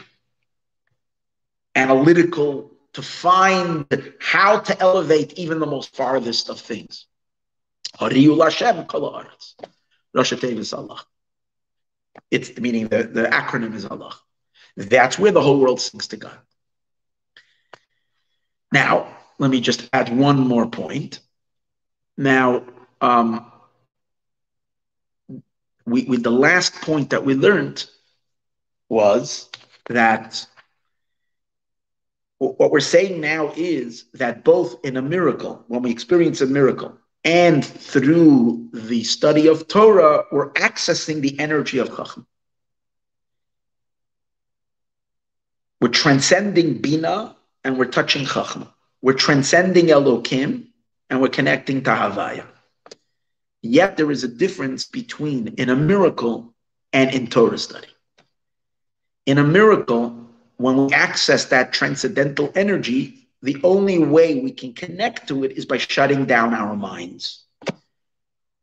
analytical 1.75 2.74
to 2.95 3.01
find 3.01 3.85
how 4.19 4.57
to 4.57 4.79
elevate 4.79 5.33
even 5.33 5.59
the 5.59 5.65
most 5.65 5.93
farthest 5.93 6.49
of 6.49 6.61
things. 6.61 7.07
Allah. 10.73 11.01
It's 12.31 12.57
meaning 12.57 12.87
the, 12.87 13.03
the 13.03 13.23
acronym 13.23 13.75
is 13.75 13.85
Allah. 13.85 14.15
That's 14.77 15.19
where 15.19 15.33
the 15.33 15.41
whole 15.41 15.59
world 15.59 15.81
sings 15.81 16.07
to 16.07 16.17
God. 16.17 16.37
Now, 18.71 19.13
let 19.39 19.51
me 19.51 19.59
just 19.59 19.89
add 19.91 20.15
one 20.15 20.39
more 20.39 20.67
point. 20.67 21.19
Now, 22.17 22.63
um, 23.01 23.51
we, 25.85 26.05
we, 26.05 26.15
the 26.15 26.31
last 26.31 26.75
point 26.75 27.09
that 27.09 27.25
we 27.25 27.35
learned 27.35 27.85
was 28.87 29.49
that 29.89 30.47
what 32.37 32.71
we're 32.71 32.79
saying 32.79 33.21
now 33.21 33.53
is 33.55 34.05
that 34.13 34.43
both 34.43 34.83
in 34.83 34.97
a 34.97 35.01
miracle, 35.01 35.63
when 35.67 35.81
we 35.81 35.91
experience 35.91 36.41
a 36.41 36.45
miracle, 36.45 36.97
and 37.23 37.65
through 37.65 38.69
the 38.73 39.03
study 39.03 39.47
of 39.47 39.67
Torah, 39.67 40.25
we're 40.31 40.51
accessing 40.51 41.21
the 41.21 41.39
energy 41.39 41.79
of 41.79 41.95
Chacham. 41.95 42.27
We're 45.81 45.87
transcending 45.89 46.81
Bina 46.81 47.35
and 47.63 47.77
we're 47.77 47.85
touching 47.85 48.25
Chacham. 48.25 48.67
We're 49.01 49.13
transcending 49.13 49.87
Elokim 49.87 50.67
and 51.09 51.21
we're 51.21 51.29
connecting 51.29 51.83
to 51.83 51.89
Havaya. 51.89 52.45
Yet 53.61 53.97
there 53.97 54.11
is 54.11 54.23
a 54.23 54.27
difference 54.27 54.85
between 54.85 55.47
in 55.57 55.69
a 55.69 55.75
miracle 55.75 56.53
and 56.93 57.11
in 57.11 57.27
Torah 57.27 57.57
study. 57.57 57.87
In 59.25 59.39
a 59.39 59.43
miracle, 59.43 60.24
when 60.57 60.87
we 60.87 60.93
access 60.93 61.45
that 61.45 61.73
transcendental 61.73 62.51
energy, 62.55 63.27
the 63.41 63.57
only 63.63 63.99
way 63.99 64.39
we 64.39 64.51
can 64.51 64.73
connect 64.73 65.27
to 65.27 65.43
it 65.43 65.53
is 65.53 65.65
by 65.65 65.77
shutting 65.77 66.25
down 66.25 66.53
our 66.53 66.75
minds. 66.75 67.43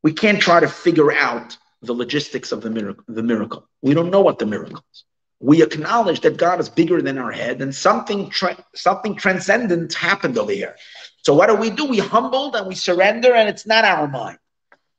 We 0.02 0.12
can't 0.12 0.40
try 0.40 0.60
to 0.60 0.68
figure 0.68 1.12
out 1.12 1.56
the 1.82 1.92
logistics 1.92 2.52
of 2.52 2.62
the 2.62 2.70
miracle. 2.70 3.04
The 3.08 3.22
miracle. 3.22 3.68
We 3.82 3.94
don't 3.94 4.10
know 4.10 4.20
what 4.20 4.38
the 4.38 4.46
miracle 4.46 4.82
is. 4.92 5.04
We 5.40 5.62
acknowledge 5.62 6.20
that 6.20 6.36
God 6.36 6.60
is 6.60 6.68
bigger 6.68 7.02
than 7.02 7.18
our 7.18 7.32
head, 7.32 7.62
and 7.62 7.74
something 7.74 8.30
tra- 8.30 8.64
something 8.74 9.16
transcendent 9.16 9.92
happened 9.92 10.38
over 10.38 10.52
here. 10.52 10.76
So 11.22 11.34
what 11.34 11.48
do 11.48 11.56
we 11.56 11.70
do? 11.70 11.84
We 11.86 11.98
humbled 11.98 12.54
and 12.54 12.66
we 12.66 12.76
surrender, 12.76 13.34
and 13.34 13.48
it's 13.48 13.66
not 13.66 13.84
our 13.84 14.06
mind. 14.06 14.38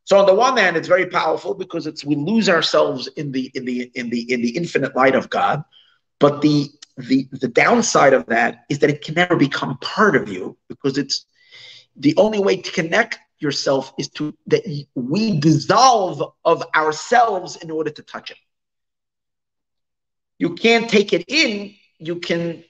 So 0.05 0.17
on 0.19 0.25
the 0.25 0.33
one 0.33 0.57
hand, 0.57 0.75
it's 0.75 0.87
very 0.87 1.05
powerful 1.05 1.53
because 1.53 1.87
it's 1.87 2.03
we 2.03 2.15
lose 2.15 2.49
ourselves 2.49 3.07
in 3.15 3.31
the 3.31 3.51
in 3.53 3.63
the 3.65 3.89
in 3.95 4.09
the 4.09 4.33
in 4.33 4.41
the 4.41 4.55
infinite 4.55 4.95
light 4.95 5.15
of 5.15 5.29
God. 5.29 5.63
But 6.19 6.41
the 6.41 6.69
the 6.97 7.27
the 7.31 7.47
downside 7.47 8.13
of 8.13 8.25
that 8.27 8.63
is 8.69 8.79
that 8.79 8.89
it 8.89 9.03
can 9.03 9.15
never 9.15 9.35
become 9.35 9.77
part 9.79 10.15
of 10.15 10.29
you 10.29 10.57
because 10.69 10.97
it's 10.97 11.25
the 11.95 12.13
only 12.17 12.39
way 12.39 12.57
to 12.57 12.71
connect 12.71 13.19
yourself 13.39 13.93
is 13.97 14.09
to 14.09 14.33
that 14.47 14.63
we 14.95 15.39
dissolve 15.39 16.23
of 16.45 16.63
ourselves 16.75 17.55
in 17.57 17.69
order 17.71 17.89
to 17.91 18.01
touch 18.03 18.31
it. 18.31 18.37
You 20.39 20.55
can't 20.55 20.89
take 20.89 21.13
it 21.13 21.25
in, 21.27 21.75
you 21.99 22.19
can 22.19 22.63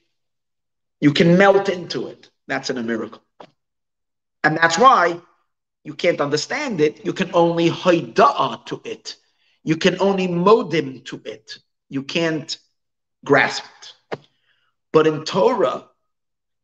you 0.99 1.11
can 1.13 1.38
melt 1.38 1.69
into 1.69 2.07
it. 2.07 2.30
That's 2.47 2.69
in 2.69 2.78
a 2.78 2.84
miracle. 2.84 3.21
And 4.43 4.57
that's 4.57 4.78
why 4.78 5.19
you 5.84 5.93
can't 5.93 6.21
understand 6.21 6.82
it. 6.82 7.05
You 7.05 7.13
can 7.13 7.32
only 7.34 7.69
haida'a 7.69 8.65
to 8.67 8.82
it. 8.86 9.15
You 9.63 9.76
can 9.78 9.99
only 9.99 10.28
modim 10.28 11.05
to 11.05 11.21
it. 11.26 11.57
You 11.89 12.03
can't 12.03 12.57
grasp 13.26 13.63
it. 13.82 13.93
But 14.94 15.08
in 15.08 15.26
Torah, 15.26 15.89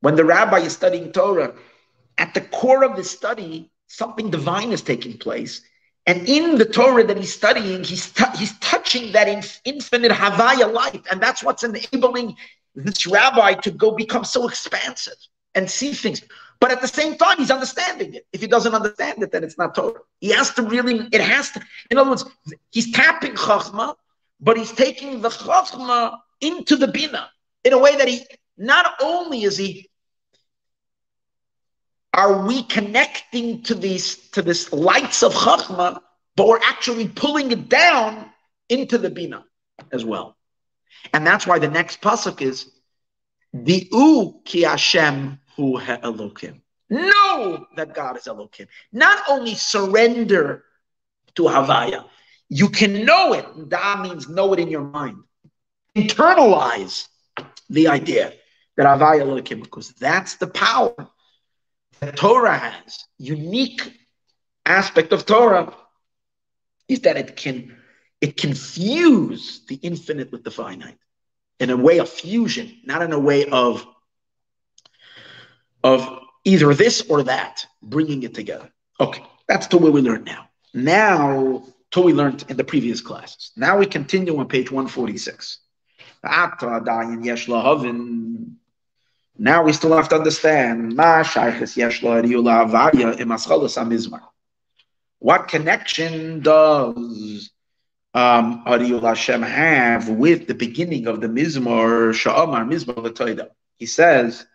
when 0.01 0.15
the 0.15 0.23
rabbi 0.23 0.59
is 0.59 0.73
studying 0.73 1.11
Torah, 1.11 1.55
at 2.17 2.33
the 2.33 2.41
core 2.41 2.83
of 2.85 2.95
the 2.95 3.03
study, 3.03 3.71
something 3.87 4.29
divine 4.29 4.71
is 4.71 4.81
taking 4.81 5.17
place. 5.17 5.61
And 6.05 6.29
in 6.29 6.57
the 6.57 6.65
Torah 6.65 7.03
that 7.03 7.17
he's 7.17 7.33
studying, 7.33 7.83
he's, 7.83 8.11
t- 8.11 8.37
he's 8.37 8.57
touching 8.59 9.11
that 9.11 9.27
inf- 9.27 9.59
infinite 9.65 10.11
Havaya 10.11 10.71
light. 10.71 11.03
And 11.11 11.19
that's 11.19 11.43
what's 11.43 11.63
enabling 11.63 12.35
this 12.75 13.07
rabbi 13.07 13.53
to 13.55 13.71
go 13.71 13.91
become 13.91 14.23
so 14.23 14.47
expansive 14.47 15.17
and 15.55 15.69
see 15.69 15.93
things. 15.93 16.21
But 16.59 16.71
at 16.71 16.81
the 16.81 16.87
same 16.87 17.17
time, 17.17 17.37
he's 17.37 17.51
understanding 17.51 18.13
it. 18.13 18.27
If 18.31 18.41
he 18.41 18.47
doesn't 18.47 18.73
understand 18.73 19.23
it, 19.23 19.31
then 19.31 19.43
it's 19.43 19.57
not 19.57 19.73
Torah. 19.73 20.01
He 20.19 20.29
has 20.29 20.53
to 20.53 20.61
really, 20.61 21.07
it 21.11 21.21
has 21.21 21.51
to, 21.51 21.61
in 21.89 21.97
other 21.97 22.11
words, 22.11 22.25
he's 22.71 22.91
tapping 22.91 23.33
Chachma, 23.33 23.95
but 24.39 24.57
he's 24.57 24.71
taking 24.71 25.21
the 25.21 25.29
Chachma 25.29 26.17
into 26.41 26.75
the 26.75 26.87
Bina 26.87 27.29
in 27.63 27.73
a 27.73 27.77
way 27.77 27.95
that 27.97 28.07
he 28.07 28.25
not 28.57 28.95
only 29.01 29.43
is 29.43 29.57
he 29.57 29.89
are 32.13 32.45
we 32.45 32.63
connecting 32.63 33.61
to 33.63 33.75
these 33.75 34.15
to 34.29 34.41
this 34.41 34.73
lights 34.73 35.23
of 35.23 35.33
chachma, 35.33 35.99
but 36.35 36.47
we're 36.47 36.59
actually 36.63 37.07
pulling 37.07 37.51
it 37.51 37.69
down 37.69 38.25
into 38.67 38.97
the 38.97 39.09
bina 39.09 39.45
as 39.91 40.03
well, 40.03 40.35
and 41.13 41.25
that's 41.25 41.45
why 41.45 41.59
the 41.59 41.69
next 41.69 42.01
pasuk 42.01 42.41
is 42.41 42.71
the 43.53 43.87
u 43.91 44.41
ki 44.45 44.61
Hashem 44.61 45.39
hu 45.55 45.79
Elokim. 45.79 46.61
Know 46.89 47.67
that 47.75 47.93
God 47.93 48.17
is 48.17 48.23
Elokim. 48.23 48.67
Not 48.91 49.23
only 49.29 49.53
surrender 49.53 50.63
to 51.35 51.43
Havaya, 51.43 52.05
you 52.49 52.69
can 52.69 53.05
know 53.05 53.33
it. 53.33 53.69
Da 53.69 54.01
means 54.01 54.27
know 54.27 54.53
it 54.53 54.59
in 54.59 54.69
your 54.69 54.83
mind. 54.83 55.17
Internalize 55.95 57.07
the 57.69 57.87
idea 57.87 58.33
that 58.77 58.85
Avaya 58.85 59.21
Elohim, 59.21 59.61
because 59.61 59.89
that's 59.93 60.35
the 60.35 60.47
power 60.47 60.95
that 61.99 62.15
Torah 62.15 62.57
has. 62.57 63.05
Unique 63.17 63.93
aspect 64.65 65.11
of 65.13 65.25
Torah 65.25 65.73
is 66.87 67.01
that 67.01 67.17
it 67.17 67.35
can 67.35 67.75
it 68.21 68.35
can 68.35 68.53
fuse 68.53 69.61
the 69.67 69.75
infinite 69.75 70.31
with 70.31 70.43
the 70.43 70.51
finite 70.51 70.97
in 71.59 71.69
a 71.69 71.77
way 71.77 71.99
of 71.99 72.09
fusion, 72.09 72.77
not 72.83 73.01
in 73.01 73.13
a 73.13 73.19
way 73.19 73.45
of 73.45 73.85
of 75.83 76.19
either 76.43 76.73
this 76.73 77.01
or 77.09 77.23
that, 77.23 77.65
bringing 77.81 78.23
it 78.23 78.33
together. 78.33 78.69
Okay, 78.99 79.23
that's 79.47 79.67
the 79.67 79.77
way 79.77 79.89
we 79.89 80.01
learn 80.01 80.23
now. 80.23 80.49
Now, 80.73 81.63
to 81.91 82.01
we 82.01 82.13
learned 82.13 82.45
in 82.49 82.57
the 82.57 82.63
previous 82.63 83.01
classes. 83.01 83.51
Now 83.55 83.77
we 83.77 83.85
continue 83.85 84.37
on 84.37 84.47
page 84.47 84.71
146. 84.71 85.59
Now 86.21 86.51
we 89.63 89.73
still 89.73 89.95
have 89.95 90.09
to 90.09 90.15
understand 90.15 90.97
what 95.19 95.47
connection 95.47 96.41
does 96.41 97.51
um, 98.13 98.63
Hashem 98.65 99.41
have 99.41 100.09
with 100.09 100.47
the 100.47 100.55
beginning 100.55 101.07
of 101.07 101.21
the 101.21 101.27
Mizmor 101.27 102.13
Sha'amar 102.13 102.67
Mizmor 102.67 102.95
Latoida. 102.95 103.49
He 103.77 103.85
says, 103.85 104.45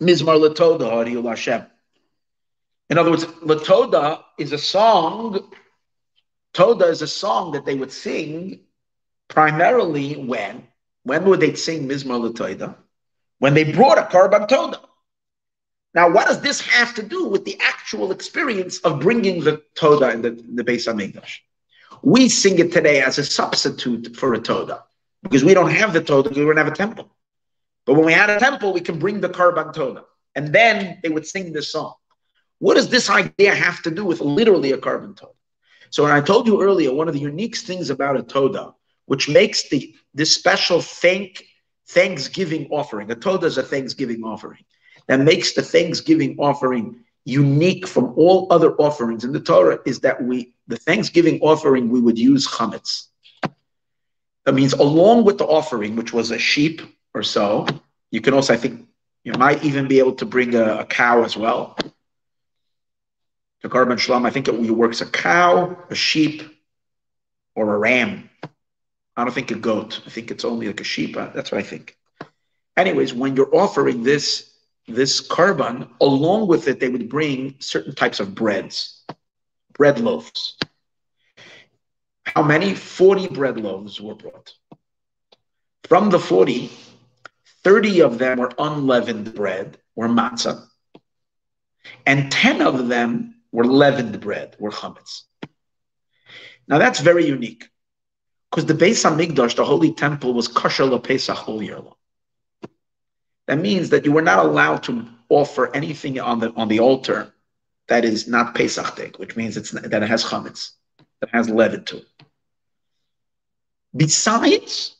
Mizmor 0.00 0.38
Latoda 0.38 0.90
Hariyul 0.90 1.28
Hashem. 1.28 1.66
In 2.88 2.98
other 2.98 3.10
words, 3.10 3.24
Latoda 3.24 4.22
is 4.38 4.52
a 4.52 4.58
song. 4.58 5.52
Toda 6.56 6.86
is 6.86 7.02
a 7.02 7.06
song 7.06 7.52
that 7.52 7.66
they 7.66 7.74
would 7.74 7.92
sing 7.92 8.60
primarily 9.28 10.14
when? 10.14 10.66
When 11.02 11.26
would 11.26 11.38
they 11.38 11.52
sing 11.54 11.86
Mizmor 11.86 12.32
Latoida? 12.32 12.74
When 13.40 13.52
they 13.52 13.70
brought 13.70 13.98
a 13.98 14.04
Korban 14.04 14.48
Toda. 14.48 14.80
Now, 15.92 16.10
what 16.10 16.28
does 16.28 16.40
this 16.40 16.62
have 16.62 16.94
to 16.94 17.02
do 17.02 17.26
with 17.26 17.44
the 17.44 17.58
actual 17.60 18.10
experience 18.10 18.78
of 18.78 19.00
bringing 19.00 19.44
the 19.44 19.62
Toda 19.74 20.10
in 20.12 20.22
the, 20.22 20.30
the 20.30 20.64
Beis 20.64 20.88
Hamikdash? 20.88 21.40
We 22.00 22.30
sing 22.30 22.58
it 22.58 22.72
today 22.72 23.02
as 23.02 23.18
a 23.18 23.24
substitute 23.26 24.16
for 24.16 24.32
a 24.32 24.40
Toda 24.40 24.84
because 25.22 25.44
we 25.44 25.52
don't 25.52 25.70
have 25.70 25.92
the 25.92 26.02
Toda 26.02 26.30
we 26.30 26.36
don't 26.36 26.56
have 26.56 26.68
a 26.68 26.74
temple. 26.74 27.14
But 27.84 27.96
when 27.96 28.06
we 28.06 28.14
had 28.14 28.30
a 28.30 28.40
temple, 28.40 28.72
we 28.72 28.80
can 28.80 28.98
bring 28.98 29.20
the 29.20 29.28
Korban 29.28 29.74
Toda. 29.74 30.04
And 30.34 30.54
then 30.54 31.00
they 31.02 31.10
would 31.10 31.26
sing 31.26 31.52
this 31.52 31.70
song. 31.70 31.96
What 32.60 32.76
does 32.76 32.88
this 32.88 33.10
idea 33.10 33.54
have 33.54 33.82
to 33.82 33.90
do 33.90 34.06
with 34.06 34.22
literally 34.22 34.72
a 34.72 34.78
Korban 34.78 35.14
Toda? 35.14 35.35
So 35.90 36.02
when 36.02 36.12
I 36.12 36.20
told 36.20 36.46
you 36.46 36.62
earlier, 36.62 36.92
one 36.92 37.08
of 37.08 37.14
the 37.14 37.20
unique 37.20 37.56
things 37.56 37.90
about 37.90 38.16
a 38.16 38.22
Toda, 38.22 38.74
which 39.06 39.28
makes 39.28 39.68
the 39.68 39.94
this 40.14 40.32
special 40.32 40.80
thank 40.80 41.44
Thanksgiving 41.88 42.68
offering, 42.70 43.10
a 43.10 43.14
Toda 43.14 43.46
is 43.46 43.58
a 43.58 43.62
Thanksgiving 43.62 44.24
offering 44.24 44.64
that 45.06 45.20
makes 45.20 45.52
the 45.54 45.62
Thanksgiving 45.62 46.36
offering 46.38 47.04
unique 47.24 47.86
from 47.86 48.14
all 48.16 48.46
other 48.50 48.72
offerings 48.76 49.24
in 49.24 49.32
the 49.32 49.40
Torah 49.40 49.78
is 49.84 50.00
that 50.00 50.22
we, 50.22 50.54
the 50.68 50.76
Thanksgiving 50.76 51.40
offering, 51.40 51.88
we 51.90 52.00
would 52.00 52.18
use 52.18 52.46
chametz. 52.46 53.08
That 54.44 54.54
means 54.54 54.72
along 54.72 55.24
with 55.24 55.38
the 55.38 55.44
offering, 55.44 55.96
which 55.96 56.12
was 56.12 56.30
a 56.30 56.38
sheep 56.38 56.80
or 57.14 57.24
so, 57.24 57.66
you 58.12 58.20
can 58.20 58.32
also, 58.32 58.54
I 58.54 58.56
think, 58.56 58.86
you 59.24 59.32
might 59.32 59.64
even 59.64 59.88
be 59.88 59.98
able 59.98 60.14
to 60.14 60.24
bring 60.24 60.54
a, 60.54 60.78
a 60.78 60.84
cow 60.84 61.24
as 61.24 61.36
well. 61.36 61.76
The 63.66 63.72
Korban 63.72 63.98
Shalom, 63.98 64.24
I 64.24 64.30
think 64.30 64.46
it 64.46 64.54
works 64.70 65.00
a 65.00 65.06
cow, 65.06 65.76
a 65.90 65.94
sheep, 65.96 66.44
or 67.56 67.74
a 67.74 67.78
ram. 67.78 68.30
I 69.16 69.24
don't 69.24 69.34
think 69.34 69.50
a 69.50 69.56
goat. 69.56 70.02
I 70.06 70.10
think 70.10 70.30
it's 70.30 70.44
only 70.44 70.68
like 70.68 70.80
a 70.80 70.84
sheep. 70.84 71.16
Uh, 71.16 71.30
that's 71.34 71.50
what 71.50 71.58
I 71.58 71.64
think. 71.64 71.96
Anyways, 72.76 73.12
when 73.12 73.34
you're 73.34 73.52
offering 73.52 74.04
this 74.04 74.52
this 74.86 75.20
korban, 75.20 75.88
along 76.00 76.46
with 76.46 76.68
it, 76.68 76.78
they 76.78 76.88
would 76.88 77.08
bring 77.08 77.56
certain 77.58 77.92
types 77.92 78.20
of 78.20 78.36
breads, 78.36 79.04
bread 79.72 79.98
loaves. 79.98 80.56
How 82.22 82.44
many? 82.44 82.72
40 82.72 83.26
bread 83.34 83.58
loaves 83.58 84.00
were 84.00 84.14
brought. 84.14 84.52
From 85.88 86.10
the 86.10 86.20
40, 86.20 86.70
30 87.64 88.02
of 88.02 88.18
them 88.18 88.38
were 88.38 88.52
unleavened 88.60 89.34
bread, 89.34 89.76
or 89.96 90.06
matzah, 90.06 90.68
and 92.06 92.30
10 92.30 92.62
of 92.62 92.86
them 92.86 93.32
were 93.56 93.64
leavened 93.64 94.20
bread, 94.20 94.54
were 94.58 94.70
chametz. 94.70 95.22
Now 96.68 96.76
that's 96.76 97.00
very 97.00 97.24
unique, 97.26 97.64
because 98.50 98.66
the 98.66 98.74
Beis 98.74 99.00
Hamikdash, 99.02 99.56
the 99.56 99.64
holy 99.64 99.94
temple, 99.94 100.34
was 100.34 100.46
kosher 100.46 100.98
Pesach 100.98 101.48
all 101.48 101.62
year 101.62 101.78
long. 101.78 101.94
That 103.46 103.58
means 103.58 103.88
that 103.90 104.04
you 104.04 104.12
were 104.12 104.28
not 104.30 104.44
allowed 104.44 104.82
to 104.88 105.06
offer 105.30 105.74
anything 105.74 106.20
on 106.20 106.38
the 106.40 106.52
on 106.52 106.68
the 106.68 106.80
altar 106.80 107.32
that 107.88 108.04
is 108.04 108.28
not 108.28 108.54
Pesach 108.54 109.16
which 109.16 109.36
means 109.36 109.56
it's 109.56 109.70
that 109.70 110.02
it 110.02 110.08
has 110.14 110.22
chametz, 110.22 110.72
that 111.20 111.30
has 111.32 111.48
leaven 111.48 111.82
to 111.86 111.96
it. 111.96 112.08
Besides, 113.96 114.96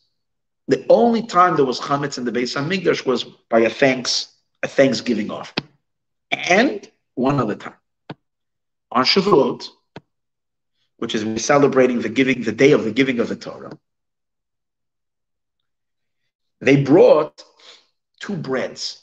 the 0.67 0.87
only 0.89 1.25
time 1.27 1.57
there 1.57 1.67
was 1.67 1.79
chametz 1.79 2.17
in 2.17 2.25
the 2.25 2.33
Beis 2.33 2.57
Hamikdash 2.57 3.05
was 3.05 3.25
by 3.51 3.61
a 3.61 3.69
thanks 3.69 4.33
a 4.63 4.69
Thanksgiving 4.69 5.31
offering, 5.31 5.69
and 6.31 6.91
one 7.15 7.39
other 7.39 7.55
time 7.55 7.76
on 8.91 9.05
Shavuot, 9.05 9.69
which 10.99 11.15
is 11.15 11.25
we're 11.25 11.39
celebrating 11.39 12.01
the 12.01 12.09
giving, 12.09 12.43
the 12.43 12.53
day 12.53 12.73
of 12.73 12.85
the 12.85 12.93
giving 12.93 13.21
of 13.21 13.29
the 13.29 13.37
Torah. 13.37 13.77
They 16.61 16.83
brought 16.83 17.43
two 18.21 18.37
breads. 18.37 19.03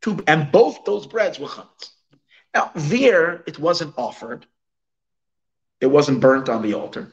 Two, 0.00 0.22
and 0.26 0.52
both 0.52 0.84
those 0.84 1.06
breads 1.06 1.38
were 1.38 1.48
chametz. 1.48 1.90
Now, 2.54 2.70
there 2.74 3.42
it 3.46 3.58
wasn't 3.58 3.94
offered. 3.98 4.46
It 5.80 5.86
wasn't 5.86 6.20
burnt 6.20 6.48
on 6.48 6.62
the 6.62 6.74
altar. 6.74 7.12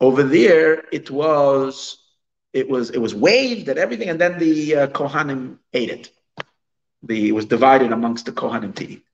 Over 0.00 0.24
there, 0.24 0.84
it 0.92 1.10
was 1.10 1.98
it 2.52 2.68
was 2.68 2.90
it 2.90 2.98
was 2.98 3.14
waved 3.14 3.68
and 3.68 3.78
everything, 3.78 4.08
and 4.08 4.20
then 4.20 4.38
the 4.38 4.76
uh, 4.76 4.86
Kohanim 4.88 5.58
ate 5.72 5.90
it. 5.90 6.10
The, 7.02 7.28
it 7.28 7.32
was 7.32 7.46
divided 7.46 7.92
amongst 7.92 8.26
the 8.26 8.32
Kohanim 8.32 8.74
to 8.76 8.88
eat. 8.88 9.04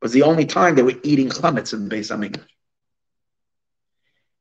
Was 0.00 0.12
the 0.12 0.22
only 0.22 0.46
time 0.46 0.74
they 0.74 0.82
were 0.82 0.94
eating 1.02 1.28
chametz 1.28 1.72
in 1.72 1.88
Beis 1.88 2.10
Hamikdash. 2.10 2.46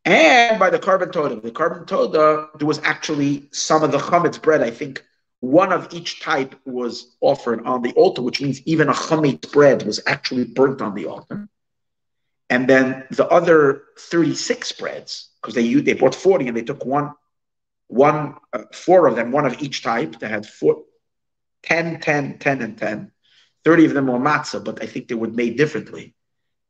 And 0.05 0.57
by 0.57 0.69
the 0.69 0.79
korban 0.79 1.11
Toda, 1.11 1.41
the 1.41 1.51
korban 1.51 1.85
Toda, 1.85 2.47
there 2.57 2.67
was 2.67 2.79
actually 2.83 3.49
some 3.51 3.83
of 3.83 3.91
the 3.91 3.97
chametz 3.97 4.41
bread, 4.41 4.61
I 4.61 4.71
think, 4.71 5.03
one 5.39 5.71
of 5.71 5.93
each 5.93 6.21
type 6.21 6.55
was 6.65 7.15
offered 7.21 7.65
on 7.65 7.81
the 7.81 7.91
altar, 7.93 8.21
which 8.21 8.41
means 8.41 8.61
even 8.65 8.89
a 8.89 8.93
chametz 8.93 9.51
bread 9.51 9.83
was 9.83 9.99
actually 10.07 10.45
burnt 10.45 10.81
on 10.81 10.95
the 10.95 11.07
altar. 11.07 11.49
And 12.49 12.67
then 12.69 13.05
the 13.11 13.27
other 13.27 13.83
36 13.99 14.71
breads, 14.73 15.29
because 15.41 15.53
they 15.55 15.73
they 15.73 15.93
bought 15.93 16.15
40 16.15 16.47
and 16.47 16.57
they 16.57 16.63
took 16.63 16.85
one, 16.85 17.13
one 17.87 18.35
uh, 18.53 18.63
four 18.73 19.07
of 19.07 19.15
them, 19.15 19.31
one 19.31 19.45
of 19.45 19.61
each 19.61 19.83
type. 19.83 20.19
They 20.19 20.29
had 20.29 20.45
four, 20.45 20.83
10, 21.63 21.99
10, 21.99 22.37
10, 22.39 22.61
and 22.61 22.77
10. 22.77 23.11
30 23.63 23.85
of 23.85 23.93
them 23.93 24.07
were 24.07 24.19
matzah, 24.19 24.63
but 24.63 24.81
I 24.81 24.85
think 24.85 25.07
they 25.07 25.15
were 25.15 25.27
made 25.27 25.57
differently. 25.57 26.13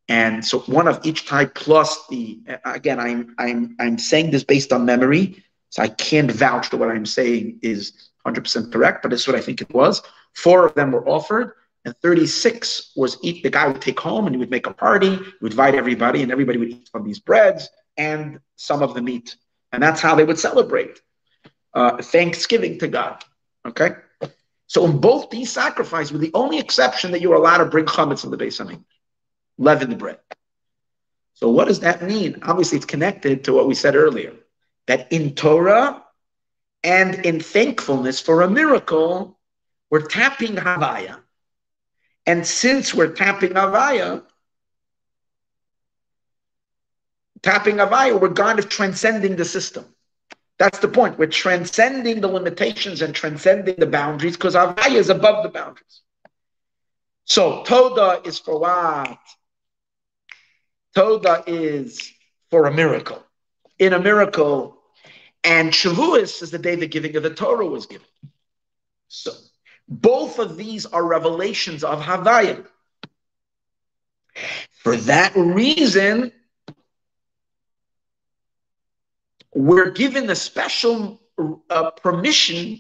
And 0.10 0.44
so 0.46 0.60
one 0.60 0.88
of 0.88 1.06
each 1.06 1.26
type 1.26 1.54
plus 1.54 2.08
the 2.08 2.40
again, 2.64 3.00
I'm 3.00 3.36
I'm 3.38 3.76
I'm 3.80 3.98
saying 3.98 4.32
this 4.32 4.44
based 4.44 4.72
on 4.72 4.86
memory, 4.86 5.44
so 5.70 5.84
I 5.84 5.90
can't 5.90 6.32
vouch 6.32 6.70
that 6.70 6.78
what 6.78 6.90
I'm 6.90 7.06
saying 7.06 7.60
is 7.62 8.10
100% 8.26 8.72
correct, 8.72 9.04
but 9.04 9.14
is 9.14 9.28
what 9.28 9.36
I 9.36 9.42
think 9.42 9.62
it 9.62 9.74
was. 9.74 10.02
Four 10.34 10.66
of 10.66 10.76
them 10.76 10.92
were 10.92 11.08
offered, 11.08 11.54
and 11.84 11.96
36 11.98 12.94
was 12.96 13.18
eat. 13.22 13.44
The 13.44 13.50
guy 13.50 13.68
would 13.68 13.82
take 13.82 14.00
home 14.00 14.28
and 14.28 14.36
he 14.36 14.40
would 14.40 14.50
make 14.50 14.68
a 14.68 14.74
party, 14.74 15.16
he 15.16 15.24
would 15.42 15.54
invite 15.54 15.76
everybody, 15.76 16.24
and 16.24 16.32
everybody 16.32 16.58
would 16.58 16.70
eat 16.70 16.90
from 16.92 17.06
these 17.06 17.20
breads 17.20 17.70
and 17.98 18.40
some 18.56 18.82
of 18.82 18.94
the 18.94 19.02
meat. 19.02 19.36
And 19.72 19.84
that's 19.84 20.02
how 20.02 20.16
they 20.16 20.24
would 20.24 20.40
celebrate 20.40 21.02
uh, 21.74 21.98
Thanksgiving 22.02 22.80
to 22.80 22.88
God. 22.88 23.24
Okay? 23.66 23.92
So 24.68 24.86
in 24.86 25.00
both 25.00 25.30
these 25.30 25.52
sacrifices, 25.52 26.12
with 26.12 26.22
the 26.22 26.32
only 26.34 26.60
exception 26.60 27.12
that 27.12 27.22
you're 27.22 27.36
allowed 27.36 27.60
to 27.60 27.66
bring 27.66 27.86
chametz 27.86 28.24
in 28.26 28.32
the 28.32 28.38
Beis 28.38 28.62
Hamikdash, 28.64 28.84
leavened 29.58 29.98
bread. 29.98 30.20
So 31.34 31.50
what 31.50 31.68
does 31.68 31.80
that 31.82 32.04
mean? 32.04 32.40
Obviously, 32.44 32.78
it's 32.78 32.86
connected 32.86 33.46
to 33.46 33.54
what 33.54 33.68
we 33.68 33.76
said 33.76 33.96
earlier, 33.96 34.34
that 34.88 35.12
in 35.12 35.36
Torah, 35.36 36.04
and 36.84 37.26
in 37.26 37.40
thankfulness 37.40 38.20
for 38.20 38.42
a 38.42 38.50
miracle, 38.50 39.40
we're 39.90 40.06
tapping 40.06 40.56
Havaya. 40.56 41.20
And 42.26 42.46
since 42.46 42.94
we're 42.94 43.14
tapping 43.14 43.52
Havaya, 43.52 44.24
tapping 47.42 47.78
Havaya, 47.78 48.20
we're 48.20 48.34
kind 48.34 48.60
of 48.60 48.68
transcending 48.70 49.36
the 49.36 49.46
system. 49.46 49.86
That's 50.60 50.80
the 50.80 50.88
point. 50.88 51.20
We're 51.20 51.28
transcending 51.28 52.22
the 52.22 52.28
limitations 52.28 53.02
and 53.02 53.14
transcending 53.14 53.76
the 53.78 53.86
boundaries 53.86 54.36
because 54.36 54.56
our 54.56 54.74
Havaya 54.74 54.96
is 54.96 55.10
above 55.10 55.44
the 55.44 55.50
boundaries. 55.50 56.02
So 57.26 57.64
Toda 57.64 58.22
is 58.26 58.40
for 58.40 58.60
what? 58.60 59.20
Toda 60.96 61.44
is 61.46 62.12
for 62.50 62.66
a 62.66 62.74
miracle. 62.74 63.24
In 63.78 63.94
a 63.94 64.00
miracle, 64.00 64.78
and 65.44 65.72
Shavuos 65.72 66.42
is 66.42 66.50
the 66.50 66.58
day 66.58 66.76
the 66.76 66.88
giving 66.88 67.16
of 67.16 67.24
the 67.24 67.34
Torah 67.34 67.68
was 67.68 67.86
given. 67.86 68.08
So 69.08 69.32
both 69.88 70.40
of 70.40 70.58
these 70.58 70.86
are 70.88 71.06
revelations 71.06 71.84
of 71.84 72.02
Havaya. 72.02 72.66
For 74.80 74.96
that 74.96 75.36
reason, 75.36 76.32
we're 79.58 79.90
given 79.90 80.30
a 80.30 80.36
special 80.36 81.20
uh, 81.70 81.92
permission 81.92 82.80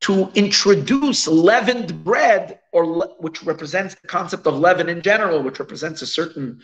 to 0.00 0.30
introduce 0.34 1.26
leavened 1.26 2.04
bread, 2.04 2.60
or 2.72 2.86
le- 2.86 3.14
which 3.18 3.42
represents 3.42 3.94
the 3.94 4.08
concept 4.08 4.46
of 4.46 4.58
leaven 4.58 4.88
in 4.88 5.00
general, 5.00 5.42
which 5.42 5.58
represents 5.58 6.02
a 6.02 6.06
certain 6.06 6.60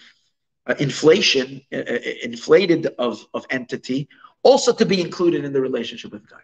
uh, 0.67 0.75
inflation, 0.79 1.63
uh, 1.73 1.77
uh 1.77 1.99
inflated 2.23 2.87
of, 2.99 3.27
of 3.33 3.47
entity, 3.51 4.09
also 4.43 4.73
to 4.73 4.85
be 4.85 5.01
included 5.01 5.45
in 5.45 5.53
the 5.53 5.61
relationship 5.61 6.13
with 6.13 6.29
God. 6.29 6.41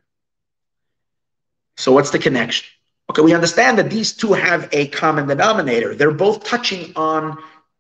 So, 1.77 1.93
what's 1.93 2.11
the 2.11 2.19
connection? 2.19 2.67
Okay, 3.11 3.23
we 3.23 3.35
understand 3.35 3.79
that 3.79 3.91
these 3.91 4.15
two 4.15 4.33
have 4.33 4.69
a 4.73 4.89
common 4.89 5.27
denominator. 5.27 5.95
They're 5.95 6.11
both 6.11 6.45
touching 6.45 6.93
on 6.97 7.37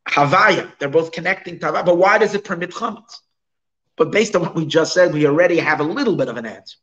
Havaya. 0.08 0.70
They're 0.78 0.88
both 0.88 1.12
connecting 1.12 1.58
to 1.60 1.66
Havaya. 1.66 1.86
But 1.86 1.96
why 1.96 2.18
does 2.18 2.34
it 2.34 2.44
permit 2.44 2.70
chametz? 2.70 3.20
But 3.96 4.10
based 4.10 4.34
on 4.34 4.42
what 4.42 4.54
we 4.54 4.66
just 4.66 4.94
said, 4.94 5.12
we 5.12 5.26
already 5.26 5.58
have 5.58 5.80
a 5.80 5.84
little 5.84 6.16
bit 6.16 6.28
of 6.28 6.36
an 6.36 6.46
answer. 6.46 6.78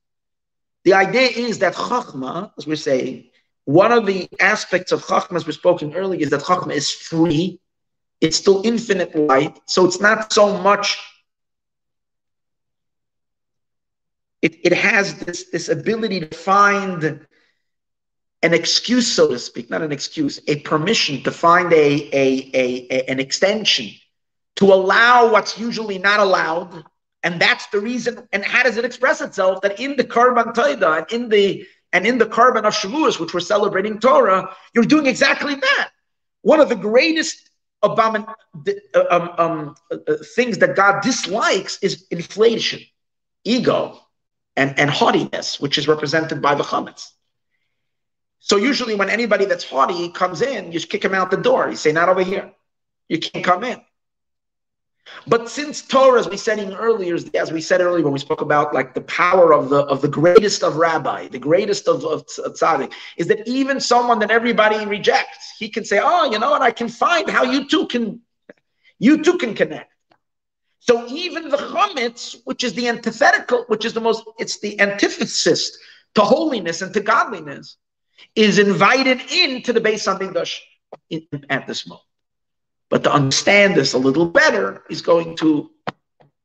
The 0.84 0.94
idea 0.94 1.30
is 1.30 1.60
that 1.60 1.74
chachma, 1.74 2.52
as 2.58 2.68
we're 2.68 2.76
saying, 2.76 3.30
one 3.66 3.92
of 3.92 4.06
the 4.06 4.30
aspects 4.40 4.92
of 4.92 5.04
chachma, 5.04 5.36
as 5.36 5.46
we 5.46 5.54
spoken 5.54 5.96
earlier, 5.96 6.22
is 6.22 6.30
that 6.30 6.42
chachma 6.42 6.74
is 6.74 6.90
free. 6.92 7.60
It's 8.22 8.38
still 8.38 8.62
infinite 8.66 9.16
light, 9.16 9.60
so 9.66 9.86
it's 9.86 10.00
not 10.00 10.32
so 10.32 10.58
much. 10.58 10.98
It, 14.42 14.58
it 14.64 14.74
has 14.74 15.16
this, 15.16 15.50
this 15.52 15.70
ability 15.70 16.22
to 16.22 16.36
find 16.36 17.26
an 18.42 18.54
excuse, 18.54 19.12
so 19.12 19.28
to 19.30 19.40
speak, 19.40 19.70
not 19.70 19.82
an 19.82 19.92
excuse, 19.92 20.40
a 20.48 20.62
permission 20.62 21.24
to 21.24 21.32
find 21.32 21.74
a, 21.74 22.10
a, 22.16 22.52
a, 22.54 22.88
a 22.90 23.12
an 23.12 23.20
extension 23.20 23.92
to 24.56 24.66
allow 24.66 25.32
what's 25.32 25.58
usually 25.58 25.98
not 25.98 26.20
allowed 26.20 26.86
and 27.24 27.42
that's 27.42 27.68
the 27.68 27.80
reason. 27.80 28.28
And 28.32 28.44
how 28.44 28.64
does 28.64 28.78
it 28.78 28.86
express 28.86 29.22
itself? 29.22 29.62
That 29.62 29.80
in 29.80 29.96
the 29.98 30.04
Korban 30.04 30.54
Taida 30.54 31.00
and 31.00 31.12
in 31.12 31.30
the 31.30 31.66
and 31.92 32.06
in 32.06 32.18
the 32.18 32.26
Korban 32.26 32.66
of 32.66 32.74
Shavuos, 32.74 33.20
which 33.20 33.34
we're 33.34 33.40
celebrating 33.40 34.00
Torah, 34.00 34.56
you're 34.74 34.86
doing 34.86 35.08
exactly 35.08 35.56
that. 35.56 35.90
One 36.42 36.60
of 36.60 36.70
the 36.70 36.76
greatest 36.76 37.50
abomin- 37.84 38.32
uh, 38.94 39.04
um, 39.10 39.32
um, 39.38 39.76
uh, 39.92 40.14
things 40.36 40.60
that 40.60 40.76
God 40.76 41.02
dislikes 41.02 41.80
is 41.82 42.06
inflation, 42.12 42.82
ego, 43.44 44.00
and, 44.56 44.78
and 44.78 44.90
haughtiness, 44.90 45.60
which 45.60 45.78
is 45.78 45.88
represented 45.88 46.42
by 46.42 46.54
the 46.56 46.64
chametz. 46.64 47.12
So 48.40 48.58
usually 48.58 48.96
when 48.96 49.10
anybody 49.10 49.46
that's 49.46 49.64
haughty 49.64 50.10
comes 50.10 50.42
in, 50.42 50.72
you 50.72 50.80
kick 50.80 51.04
him 51.04 51.14
out 51.14 51.32
the 51.32 51.38
door. 51.38 51.70
You 51.70 51.76
say, 51.76 51.92
not 51.92 52.08
over 52.10 52.24
here. 52.24 52.52
You 53.08 53.20
can't 53.20 53.44
come 53.44 53.64
in. 53.64 53.82
But 55.28 55.50
since 55.50 55.82
Torah, 55.82 56.20
as 56.20 56.30
we 56.30 56.38
said 56.38 56.60
earlier, 56.74 57.18
as 57.36 57.52
we 57.52 57.62
said 57.62 57.82
earlier 57.82 58.04
when 58.04 58.14
we 58.14 58.20
spoke 58.20 58.42
about 58.42 58.74
like 58.74 58.94
the 58.94 59.02
power 59.02 59.54
of 59.54 59.70
the 59.70 59.82
of 59.84 60.02
the 60.02 60.08
greatest 60.08 60.64
of 60.64 60.76
rabbi, 60.76 61.28
the 61.28 61.40
greatest 61.40 61.88
of, 61.88 62.04
of 62.06 62.26
tzaddik, 62.28 62.94
is 63.18 63.28
that 63.28 63.48
even 63.48 63.80
someone 63.80 64.20
that 64.20 64.32
everybody 64.32 64.86
rejects, 64.86 65.54
he 65.58 65.70
can 65.70 65.84
say, 65.84 66.00
"Oh, 66.02 66.32
you 66.32 66.40
know 66.40 66.52
what? 66.52 66.62
I 66.62 66.72
can 66.72 66.90
find 66.90 67.30
how 67.30 67.44
you 67.44 67.68
two 67.68 67.88
can, 67.88 68.22
you 68.98 69.24
two 69.24 69.38
can 69.38 69.54
connect." 69.54 69.92
So 70.80 71.06
even 71.08 71.50
the 71.50 71.58
chametz, 71.58 72.40
which 72.46 72.64
is 72.64 72.74
the 72.74 72.88
antithetical, 72.88 73.66
which 73.68 73.86
is 73.86 73.94
the 73.94 74.02
most, 74.02 74.24
it's 74.40 74.60
the 74.60 74.80
antithesis 74.80 75.78
to 76.16 76.22
holiness 76.22 76.82
and 76.82 76.94
to 76.94 77.00
godliness, 77.00 77.78
is 78.36 78.58
invited 78.60 79.22
into 79.32 79.74
the 79.74 79.82
base 79.82 80.08
Beis 80.08 80.18
Hamikdash 80.18 80.60
at 81.50 81.68
this 81.68 81.88
moment. 81.88 82.09
But 82.90 83.04
to 83.04 83.14
understand 83.14 83.76
this 83.76 83.94
a 83.94 83.98
little 83.98 84.26
better, 84.26 84.84
he's 84.90 85.02
going 85.02 85.36
to 85.38 85.70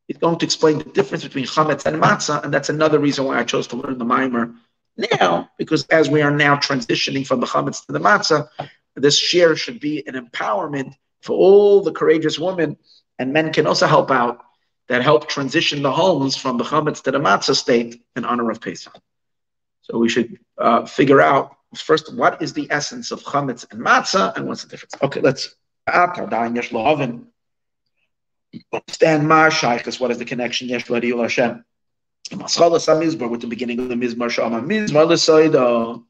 he's 0.06 0.18
going 0.18 0.38
to 0.38 0.44
explain 0.44 0.78
the 0.78 0.84
difference 0.84 1.24
between 1.24 1.46
chametz 1.46 1.86
and 1.86 2.00
matzah, 2.02 2.44
and 2.44 2.52
that's 2.52 2.68
another 2.68 2.98
reason 2.98 3.24
why 3.24 3.38
I 3.38 3.44
chose 3.44 3.66
to 3.68 3.76
learn 3.76 3.98
the 3.98 4.04
mimer 4.04 4.54
now, 4.96 5.50
because 5.58 5.86
as 5.86 6.08
we 6.08 6.22
are 6.22 6.30
now 6.30 6.56
transitioning 6.56 7.26
from 7.26 7.40
the 7.40 7.46
chametz 7.46 7.84
to 7.86 7.92
the 7.92 7.98
matzah, 7.98 8.48
this 8.94 9.18
share 9.18 9.56
should 9.56 9.80
be 9.80 10.06
an 10.06 10.14
empowerment 10.14 10.94
for 11.20 11.36
all 11.36 11.82
the 11.82 11.92
courageous 11.92 12.38
women, 12.38 12.76
and 13.18 13.32
men 13.32 13.52
can 13.52 13.66
also 13.66 13.86
help 13.86 14.10
out 14.10 14.40
that 14.88 15.02
help 15.02 15.28
transition 15.28 15.82
the 15.82 15.90
homes 15.90 16.36
from 16.36 16.58
the 16.58 16.64
chametz 16.64 17.02
to 17.02 17.10
the 17.10 17.18
matzah 17.18 17.56
state 17.56 18.04
in 18.16 18.24
honor 18.24 18.50
of 18.50 18.60
Pesach. 18.60 18.94
So 19.82 19.98
we 19.98 20.08
should 20.08 20.38
uh, 20.58 20.84
figure 20.84 21.20
out 21.20 21.56
first 21.74 22.14
what 22.14 22.40
is 22.40 22.52
the 22.52 22.68
essence 22.70 23.10
of 23.10 23.22
chametz 23.24 23.66
and 23.72 23.80
matzah, 23.80 24.36
and 24.36 24.46
what's 24.46 24.62
the 24.62 24.68
difference. 24.68 24.94
Okay, 25.02 25.20
let's 25.20 25.56
Understand 28.72 29.28
my 29.28 29.48
shaykhs, 29.48 30.00
what 30.00 30.10
is 30.10 30.18
the 30.18 30.24
connection 30.24 30.68
Yesh 30.68 30.88
L'Hariul 30.88 31.22
Hashem? 31.22 31.64
Maschalas 32.30 32.86
HaMizbar, 32.88 33.28
with 33.28 33.40
the 33.42 33.46
beginning 33.46 33.80
of 33.80 33.88
the 33.88 33.94
Mizmar, 33.94 34.30
Shama 34.30 34.62
Mizmar 34.62 35.06
L'Soida. 35.06 36.00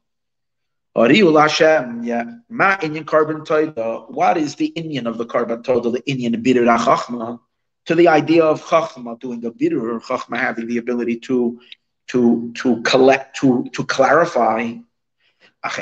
Hariul 0.95 1.41
Hashem, 1.41 2.03
yeah. 2.03 2.23
Ma 2.49 2.77
Inyan 2.77 3.03
Korban 3.03 3.45
Toida. 3.45 4.09
What 4.09 4.37
is 4.37 4.55
the 4.55 4.71
Inyan 4.77 5.07
of 5.07 5.17
the 5.17 5.25
Korban 5.25 5.61
Toida, 5.61 5.91
the 5.91 6.01
Inyan 6.01 6.41
Birur 6.41 6.77
HaChachma? 6.77 7.39
To 7.87 7.95
the 7.95 8.07
idea 8.07 8.45
of 8.45 8.63
Chachma, 8.63 9.19
doing 9.19 9.43
a 9.45 9.51
Birur, 9.51 10.01
Chachma 10.01 10.37
having 10.37 10.67
the 10.67 10.77
ability 10.77 11.17
to 11.17 11.59
to 12.07 12.51
to 12.55 12.81
collect, 12.83 13.35
to 13.37 13.65
to 13.73 13.83
clarify 13.83 14.73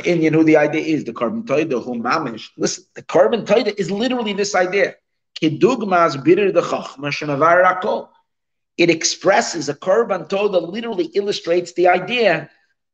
you 0.06 0.32
know 0.32 0.44
the 0.44 0.58
idea 0.58 0.82
is 0.82 1.04
the 1.04 1.14
Korban 1.14 1.44
Toida 1.44 1.84
who 1.84 1.96
mamish. 1.96 2.50
Listen, 2.58 2.86
the 2.96 3.04
Korban 3.04 3.46
Toida 3.46 3.74
is 3.78 3.92
literally 3.92 4.34
this 4.34 4.56
idea. 4.56 4.96
It 5.42 5.62
expresses 8.90 9.70
a 9.70 9.74
Korban 9.74 10.30
Toida 10.30 10.72
literally 10.72 11.06
illustrates 11.14 11.74
the 11.74 11.88
idea 11.88 12.50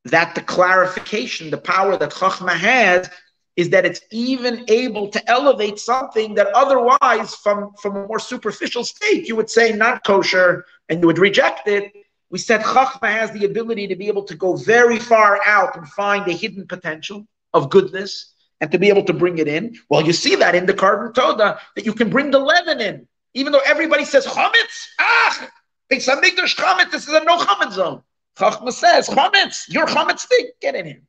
that 0.05 0.35
the 0.35 0.41
clarification, 0.41 1.51
the 1.51 1.57
power 1.57 1.97
that 1.97 2.11
Chachma 2.11 2.51
has, 2.53 3.09
is 3.55 3.69
that 3.71 3.85
it's 3.85 4.01
even 4.11 4.63
able 4.69 5.09
to 5.09 5.29
elevate 5.29 5.79
something 5.79 6.35
that 6.35 6.47
otherwise, 6.47 7.35
from, 7.35 7.73
from 7.81 7.97
a 7.97 8.07
more 8.07 8.19
superficial 8.19 8.85
state, 8.85 9.27
you 9.27 9.35
would 9.35 9.49
say 9.49 9.73
not 9.73 10.03
kosher 10.05 10.65
and 10.87 11.01
you 11.01 11.07
would 11.07 11.19
reject 11.19 11.67
it 11.67 11.91
we 12.29 12.37
said 12.37 12.61
Chachma 12.61 13.09
has 13.11 13.31
the 13.31 13.45
ability 13.45 13.87
to 13.87 13.95
be 13.95 14.07
able 14.07 14.23
to 14.23 14.35
go 14.35 14.55
very 14.55 14.99
far 14.99 15.39
out 15.45 15.75
and 15.75 15.87
find 15.87 16.25
the 16.25 16.33
hidden 16.33 16.67
potential 16.67 17.27
of 17.53 17.69
goodness 17.69 18.33
and 18.61 18.71
to 18.71 18.77
be 18.77 18.89
able 18.89 19.03
to 19.05 19.13
bring 19.13 19.37
it 19.37 19.47
in. 19.47 19.75
Well, 19.89 20.05
you 20.05 20.13
see 20.13 20.35
that 20.35 20.53
in 20.55 20.65
the 20.65 20.73
Korban 20.73 21.13
Toda, 21.13 21.59
that 21.75 21.85
you 21.85 21.93
can 21.93 22.09
bring 22.09 22.31
the 22.31 22.39
leaven 22.39 22.81
in. 22.81 23.07
Even 23.33 23.53
though 23.53 23.61
everybody 23.65 24.05
says 24.05 24.25
Chametz, 24.25 24.87
ah, 24.99 25.49
it's 25.89 26.07
a 26.07 26.15
Mikdash 26.17 26.55
Chametz, 26.55 26.91
this 26.91 27.07
is 27.07 27.13
a 27.13 27.23
no 27.23 27.37
Chametz 27.37 27.73
zone. 27.73 28.03
Chachma 28.37 28.71
says, 28.71 29.07
Chametz, 29.07 29.65
you're 29.69 29.87
Chametz 29.87 30.27
thing, 30.27 30.49
get 30.61 30.75
in 30.75 30.85
here. 30.85 31.01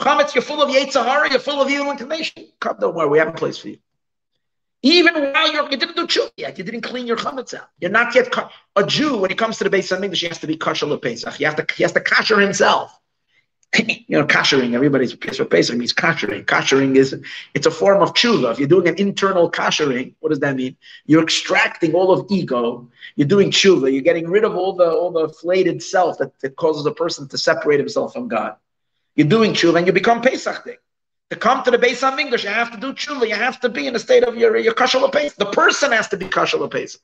Chametz, 0.00 0.34
you're 0.34 0.42
full 0.42 0.62
of 0.62 0.70
yetzer 0.70 1.04
hara, 1.04 1.30
you're 1.30 1.40
full 1.40 1.60
of 1.60 1.70
evil 1.70 1.90
inclination. 1.90 2.48
Come, 2.60 2.76
don't 2.80 2.94
worry, 2.94 3.08
we 3.08 3.18
have 3.18 3.28
a 3.28 3.32
place 3.32 3.58
for 3.58 3.68
you. 3.68 3.78
Even 4.82 5.14
while 5.14 5.52
you're, 5.52 5.70
you 5.70 5.76
didn't 5.76 5.96
do 5.96 6.06
tshuva 6.06 6.30
yet, 6.36 6.56
you 6.56 6.64
didn't 6.64 6.80
clean 6.80 7.06
your 7.06 7.16
chametz 7.16 7.52
out. 7.52 7.68
You're 7.80 7.90
not 7.90 8.14
yet 8.14 8.34
a 8.76 8.86
Jew. 8.86 9.18
When 9.18 9.30
he 9.30 9.36
comes 9.36 9.58
to 9.58 9.64
the 9.64 9.70
Beis 9.70 9.94
Hamikdash, 9.94 10.20
he 10.20 10.28
has 10.28 10.38
to 10.38 10.46
be 10.46 10.56
kosher 10.56 10.96
Pesach. 10.96 11.34
He 11.34 11.44
has 11.44 11.54
to 11.54 11.66
he 11.76 11.82
has 11.82 11.92
to 11.92 12.00
kasher 12.00 12.40
himself. 12.40 12.98
you 13.78 14.18
know, 14.18 14.24
koshering. 14.24 14.74
Everybody's 14.74 15.14
pissed 15.14 15.36
for 15.36 15.44
Pesach 15.44 15.76
means 15.76 15.92
koshering. 15.92 16.44
Koshering 16.44 16.96
is 16.96 17.14
it's 17.54 17.66
a 17.66 17.70
form 17.70 18.02
of 18.02 18.14
tshuva. 18.14 18.52
If 18.52 18.58
you're 18.58 18.68
doing 18.68 18.88
an 18.88 18.96
internal 18.96 19.50
koshering, 19.50 20.14
what 20.20 20.30
does 20.30 20.40
that 20.40 20.56
mean? 20.56 20.76
You're 21.06 21.22
extracting 21.22 21.94
all 21.94 22.10
of 22.10 22.26
ego. 22.30 22.88
You're 23.16 23.28
doing 23.28 23.50
tshuva. 23.50 23.92
You're 23.92 24.02
getting 24.02 24.28
rid 24.28 24.44
of 24.44 24.56
all 24.56 24.72
the 24.72 24.90
all 24.90 25.12
the 25.12 25.24
inflated 25.24 25.82
self 25.82 26.18
that, 26.18 26.38
that 26.40 26.56
causes 26.56 26.86
a 26.86 26.92
person 26.92 27.28
to 27.28 27.38
separate 27.38 27.78
himself 27.78 28.12
from 28.12 28.28
God. 28.28 28.56
You're 29.14 29.28
doing 29.28 29.52
tshuva 29.52 29.78
and 29.78 29.86
you 29.86 29.92
become 29.92 30.22
Pesachdik. 30.22 30.78
To 31.30 31.36
come 31.36 31.62
to 31.62 31.70
the 31.70 31.78
Beis 31.78 32.02
English, 32.18 32.42
you 32.42 32.50
have 32.50 32.72
to 32.72 32.76
do 32.76 32.92
tshuva. 32.92 33.28
You 33.28 33.36
have 33.36 33.60
to 33.60 33.68
be 33.68 33.86
in 33.86 33.94
a 33.94 33.98
state 33.98 34.24
of 34.24 34.36
your 34.36 34.56
your 34.56 34.74
kosher 34.74 35.00
Pesach. 35.08 35.38
The 35.38 35.46
person 35.46 35.92
has 35.92 36.08
to 36.08 36.16
be 36.16 36.26
kosher 36.26 36.66
Pesach. 36.66 37.00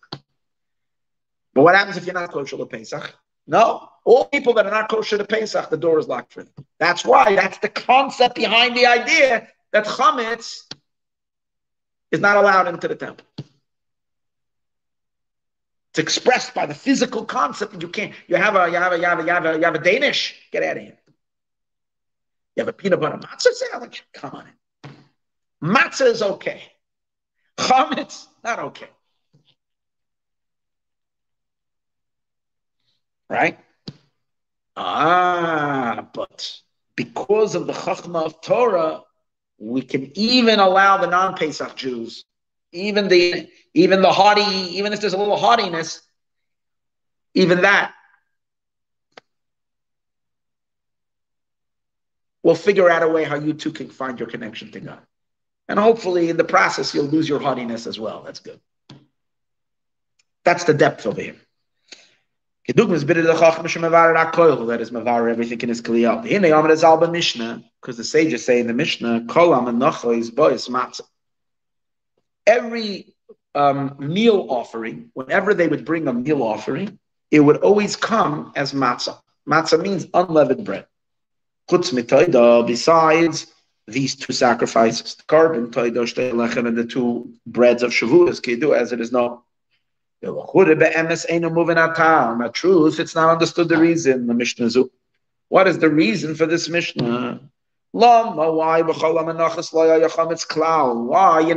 But 1.54 1.62
what 1.62 1.74
happens 1.76 1.96
if 1.96 2.04
you're 2.04 2.14
not 2.14 2.32
kosher 2.32 2.64
Pesach? 2.66 3.14
No, 3.46 3.88
all 4.04 4.24
people 4.26 4.52
that 4.54 4.66
are 4.66 4.72
not 4.72 4.88
kosher 4.88 5.16
to 5.16 5.24
Pesach, 5.24 5.70
the 5.70 5.76
door 5.76 6.00
is 6.00 6.08
locked 6.08 6.32
for 6.32 6.42
them. 6.42 6.52
That's 6.80 7.04
why. 7.04 7.36
That's 7.36 7.58
the 7.58 7.68
concept 7.68 8.34
behind 8.34 8.76
the 8.76 8.86
idea 8.86 9.48
that 9.72 9.86
chametz 9.86 10.64
is 12.10 12.20
not 12.20 12.36
allowed 12.36 12.66
into 12.66 12.88
the 12.88 12.96
temple. 12.96 13.26
It's 15.90 16.00
expressed 16.00 16.52
by 16.52 16.66
the 16.66 16.74
physical 16.74 17.24
concept. 17.24 17.72
That 17.72 17.82
you 17.82 17.88
can't. 17.88 18.12
You 18.26 18.36
have 18.36 18.56
a. 18.56 18.68
You 18.68 18.76
have 18.76 18.92
a. 18.92 18.98
You 18.98 19.04
have 19.04 19.20
a. 19.20 19.22
You 19.22 19.28
have 19.30 19.46
a. 19.46 19.56
You 19.56 19.64
have 19.64 19.74
a 19.76 19.78
Danish. 19.78 20.34
Get 20.50 20.64
out 20.64 20.76
of 20.78 20.82
here. 20.82 20.98
You 22.56 22.62
have 22.62 22.68
a 22.68 22.72
peanut 22.72 23.00
butter 23.00 23.18
matzah 23.18 23.52
sandwich? 23.52 24.02
Come 24.14 24.30
on. 24.32 24.46
Matzah 25.62 26.06
is 26.06 26.22
okay. 26.22 26.62
Chametz, 27.58 28.26
not 28.42 28.58
okay. 28.58 28.88
Right? 33.28 33.58
Ah, 34.76 36.06
but 36.14 36.60
because 36.96 37.54
of 37.54 37.66
the 37.66 37.72
chachma 37.72 38.24
of 38.24 38.40
Torah, 38.40 39.02
we 39.58 39.82
can 39.82 40.10
even 40.14 40.58
allow 40.58 40.96
the 40.98 41.06
non-Pesach 41.06 41.76
Jews, 41.76 42.24
even 42.72 43.08
the 43.08 43.48
even 43.74 44.00
the 44.00 44.12
haughty, 44.12 44.76
even 44.76 44.92
if 44.92 45.00
there's 45.00 45.14
a 45.14 45.18
little 45.18 45.36
haughtiness, 45.36 46.02
even 47.34 47.62
that 47.62 47.94
we'll 52.46 52.54
figure 52.54 52.88
out 52.88 53.02
a 53.02 53.08
way 53.08 53.24
how 53.24 53.34
you 53.34 53.52
two 53.52 53.72
can 53.72 53.88
find 53.90 54.20
your 54.20 54.28
connection 54.28 54.70
to 54.70 54.78
God. 54.78 55.00
And 55.66 55.80
hopefully, 55.80 56.30
in 56.30 56.36
the 56.36 56.44
process, 56.44 56.94
you'll 56.94 57.06
lose 57.06 57.28
your 57.28 57.40
haughtiness 57.40 57.88
as 57.88 57.98
well. 57.98 58.22
That's 58.22 58.38
good. 58.38 58.60
That's 60.44 60.62
the 60.62 60.72
depth 60.72 61.06
over 61.06 61.20
here. 61.20 61.34
That 62.68 62.78
is 62.78 62.94
mavar 64.92 65.28
everything 65.28 65.60
in 65.60 65.68
his 65.68 65.80
mishnah 67.10 67.64
because 67.80 67.96
the 67.96 68.04
sages 68.04 68.44
say 68.44 68.60
in 68.60 68.68
the 68.68 68.74
mishnah, 68.74 69.22
is 69.22 70.68
matzah. 70.68 71.00
every 72.46 73.16
um, 73.56 73.96
meal 73.98 74.46
offering, 74.50 75.10
whenever 75.14 75.52
they 75.52 75.66
would 75.66 75.84
bring 75.84 76.06
a 76.06 76.12
meal 76.12 76.44
offering, 76.44 77.00
it 77.32 77.40
would 77.40 77.56
always 77.56 77.96
come 77.96 78.52
as 78.54 78.72
matzah. 78.72 79.18
Matzah 79.48 79.82
means 79.82 80.06
unleavened 80.14 80.64
bread. 80.64 80.86
Besides 81.68 83.46
these 83.88 84.16
two 84.16 84.32
sacrifices, 84.32 85.14
the 85.14 85.22
korban, 85.24 86.66
and 86.66 86.76
the 86.76 86.84
two 86.84 87.32
breads 87.46 87.82
of 87.82 87.90
Shavuos, 87.90 88.42
Kidu, 88.42 88.74
as 88.74 88.92
it 88.92 89.00
is 89.00 89.12
known. 89.12 89.38
The 90.22 90.32
truth, 92.54 93.00
it's 93.00 93.14
not 93.14 93.30
understood 93.30 93.68
the 93.68 93.76
reason, 93.76 94.26
the 94.26 94.34
Mishnah 94.34 94.70
Zu. 94.70 94.90
What 95.48 95.68
is 95.68 95.78
the 95.78 95.90
reason 95.90 96.34
for 96.34 96.46
this 96.46 96.68
Mishnah? 96.68 97.40
Why 97.92 98.30
Why 98.30 98.80
in 98.80 98.86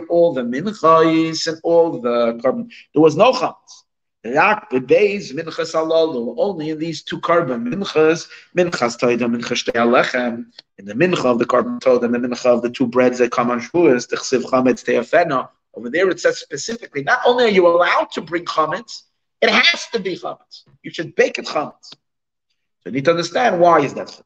all 0.09 0.33
the 0.33 0.43
minchas 0.43 1.47
and 1.47 1.59
all 1.63 1.99
the 1.99 2.39
korban? 2.43 2.69
There 2.93 3.01
was 3.01 3.15
no 3.15 3.31
chametz. 3.31 3.85
Rak 4.25 4.69
bebeis 4.69 5.31
minchas 5.33 5.73
alalu. 5.73 6.35
Only 6.37 6.71
in 6.71 6.79
these 6.79 7.03
two 7.03 7.21
korban 7.21 7.67
minchas, 7.73 8.27
minchas 8.55 8.97
toida, 8.99 9.33
minchas 9.33 9.63
alechem. 9.71 10.45
In 10.77 10.85
the 10.85 10.93
mincha 10.93 11.25
of 11.25 11.39
the 11.39 11.45
korban 11.45 11.79
toida 11.79 12.03
and 12.03 12.13
the 12.13 12.19
mincha 12.19 12.45
of 12.47 12.61
the 12.61 12.69
two 12.69 12.85
breads 12.85 13.19
that 13.19 13.31
come 13.31 13.49
on 13.49 13.61
Shavuos, 13.61 14.09
the 14.09 14.17
chsiv 14.17 14.43
chametz 14.43 14.83
teafena. 14.83 15.49
Over 15.73 15.89
there 15.89 16.09
it 16.09 16.19
says 16.19 16.39
specifically, 16.39 17.03
not 17.03 17.21
only 17.25 17.45
are 17.45 17.49
you 17.49 17.65
allowed 17.67 18.11
to 18.11 18.21
bring 18.21 18.43
chametz, 18.43 19.03
it 19.41 19.49
has 19.49 19.87
to 19.93 19.99
be 19.99 20.17
chametz. 20.17 20.63
You 20.83 20.91
should 20.91 21.15
bake 21.15 21.39
it 21.39 21.45
chametz. 21.45 21.93
So 21.93 22.87
you 22.87 22.91
need 22.91 23.05
to 23.05 23.11
understand 23.11 23.59
why 23.61 23.79
is 23.81 23.93
that. 23.93 24.19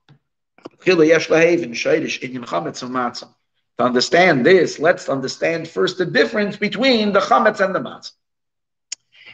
To 3.77 3.83
understand 3.83 4.45
this, 4.45 4.79
let's 4.79 5.09
understand 5.09 5.67
first 5.67 5.97
the 5.97 6.05
difference 6.05 6.57
between 6.57 7.13
the 7.13 7.19
chametz 7.19 7.59
and 7.63 7.75
the 7.75 7.79
matzah. 7.79 8.11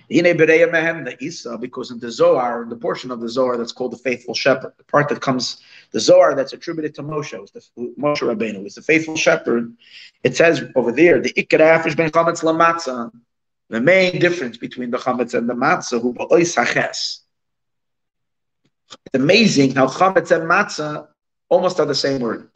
The 0.09 1.17
Isa, 1.19 1.57
because 1.59 1.91
in 1.91 1.99
the 1.99 2.11
Zohar, 2.11 2.65
the 2.67 2.75
portion 2.75 3.11
of 3.11 3.19
the 3.19 3.29
Zohar 3.29 3.57
that's 3.57 3.71
called 3.71 3.91
the 3.91 3.97
faithful 3.97 4.33
shepherd, 4.33 4.73
the 4.77 4.83
part 4.85 5.07
that 5.09 5.21
comes, 5.21 5.61
the 5.91 5.99
Zohar 5.99 6.33
that's 6.35 6.53
attributed 6.53 6.95
to 6.95 7.03
Moshe, 7.03 7.39
was 7.39 7.51
the 7.51 7.93
Moshe 7.99 8.21
Rabbeinu, 8.21 8.63
was 8.63 8.75
the 8.75 8.81
faithful 8.81 9.15
shepherd. 9.15 9.71
It 10.23 10.35
says 10.35 10.63
over 10.75 10.91
there, 10.91 11.21
the 11.21 11.31
Ikra 11.33 11.95
ben 11.95 12.09
chametz 12.09 12.43
lamatzah, 12.43 13.11
the 13.69 13.79
main 13.79 14.19
difference 14.19 14.57
between 14.57 14.89
the 14.89 14.97
chametz 14.97 15.35
and 15.35 15.47
the 15.47 15.53
matzah, 15.53 16.01
who 16.01 16.13
ba'ois 16.13 16.55
haches. 16.55 17.21
It's 18.89 19.13
amazing 19.13 19.75
how 19.75 19.87
chametz 19.87 20.31
and 20.31 20.49
matzah 20.49 21.07
almost 21.49 21.79
are 21.79 21.85
the 21.85 21.93
same 21.93 22.21
word. 22.21 22.49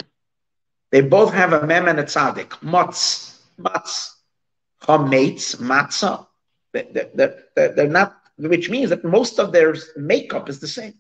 They 0.90 1.02
both 1.02 1.34
have 1.34 1.54
a 1.54 1.68
mem 1.68 1.88
and 1.88 2.00
a 2.00 2.04
tzaddik. 2.04 2.64
Matz, 2.64 3.42
matz, 3.60 4.16
chametz, 4.82 5.58
matzah. 5.58 6.26
They're, 6.74 7.44
they're, 7.56 7.88
not, 7.88 8.18
which 8.38 8.70
means 8.70 8.90
that 8.90 9.04
most 9.04 9.40
of 9.40 9.52
their 9.52 9.76
makeup 9.96 10.50
is 10.50 10.60
the 10.60 10.68
same. 10.68 10.96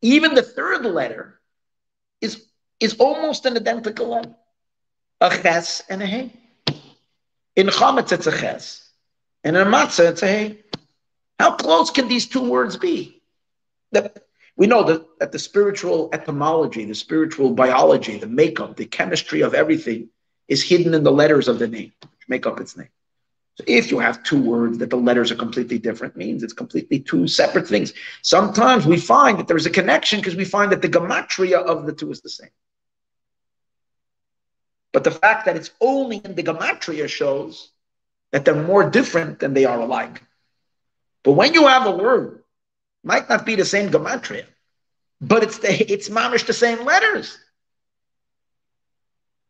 Even 0.00 0.34
the 0.34 0.42
third 0.42 0.84
letter 0.84 1.40
is, 2.20 2.46
is 2.78 2.94
almost 2.94 3.46
an 3.46 3.56
identical 3.56 4.08
letter. 4.08 4.34
A 5.20 5.30
ches 5.30 5.82
and 5.90 6.02
a 6.02 6.06
hey. 6.06 6.32
In 7.56 7.66
chametz, 7.66 8.12
it's 8.12 8.28
a 8.28 8.30
ches. 8.30 8.88
And 9.42 9.56
in 9.56 9.66
matzah, 9.66 10.10
it's 10.10 10.22
a 10.22 10.26
hey. 10.26 10.64
How 11.40 11.56
close 11.56 11.90
can 11.90 12.06
these 12.06 12.26
two 12.26 12.48
words 12.48 12.76
be? 12.76 13.20
The, 13.90 14.12
we 14.56 14.66
know 14.66 14.84
that, 14.84 15.18
that 15.18 15.32
the 15.32 15.38
spiritual 15.38 16.10
etymology, 16.12 16.84
the 16.84 16.94
spiritual 16.94 17.50
biology, 17.54 18.18
the 18.18 18.26
makeup, 18.26 18.76
the 18.76 18.86
chemistry 18.86 19.40
of 19.40 19.54
everything 19.54 20.10
is 20.46 20.62
hidden 20.62 20.94
in 20.94 21.02
the 21.02 21.12
letters 21.12 21.48
of 21.48 21.58
the 21.58 21.68
name, 21.68 21.92
which 22.02 22.28
make 22.28 22.46
up 22.46 22.60
its 22.60 22.76
name. 22.76 22.88
So 23.58 23.64
if 23.66 23.90
you 23.90 23.98
have 23.98 24.22
two 24.22 24.40
words 24.40 24.78
that 24.78 24.90
the 24.90 24.96
letters 24.96 25.32
are 25.32 25.36
completely 25.36 25.80
different, 25.80 26.16
means 26.16 26.44
it's 26.44 26.52
completely 26.52 27.00
two 27.00 27.26
separate 27.26 27.66
things. 27.66 27.92
Sometimes 28.22 28.86
we 28.86 28.96
find 28.98 29.36
that 29.40 29.48
there's 29.48 29.66
a 29.66 29.70
connection 29.70 30.20
because 30.20 30.36
we 30.36 30.44
find 30.44 30.70
that 30.70 30.80
the 30.80 30.88
gematria 30.88 31.60
of 31.60 31.84
the 31.84 31.92
two 31.92 32.08
is 32.12 32.20
the 32.20 32.28
same. 32.28 32.50
But 34.92 35.02
the 35.02 35.10
fact 35.10 35.46
that 35.46 35.56
it's 35.56 35.72
only 35.80 36.18
in 36.18 36.36
the 36.36 36.44
gematria 36.44 37.08
shows 37.08 37.72
that 38.30 38.44
they're 38.44 38.62
more 38.62 38.88
different 38.88 39.40
than 39.40 39.54
they 39.54 39.64
are 39.64 39.80
alike. 39.80 40.22
But 41.24 41.32
when 41.32 41.52
you 41.52 41.66
have 41.66 41.84
a 41.84 41.90
word 41.90 42.44
might 43.02 43.28
not 43.28 43.44
be 43.44 43.56
the 43.56 43.64
same 43.64 43.90
gematria, 43.90 44.44
but 45.20 45.42
it's 45.42 45.58
the 45.58 45.92
it's 45.92 46.08
mamish 46.08 46.46
the 46.46 46.52
same 46.52 46.84
letters. 46.84 47.36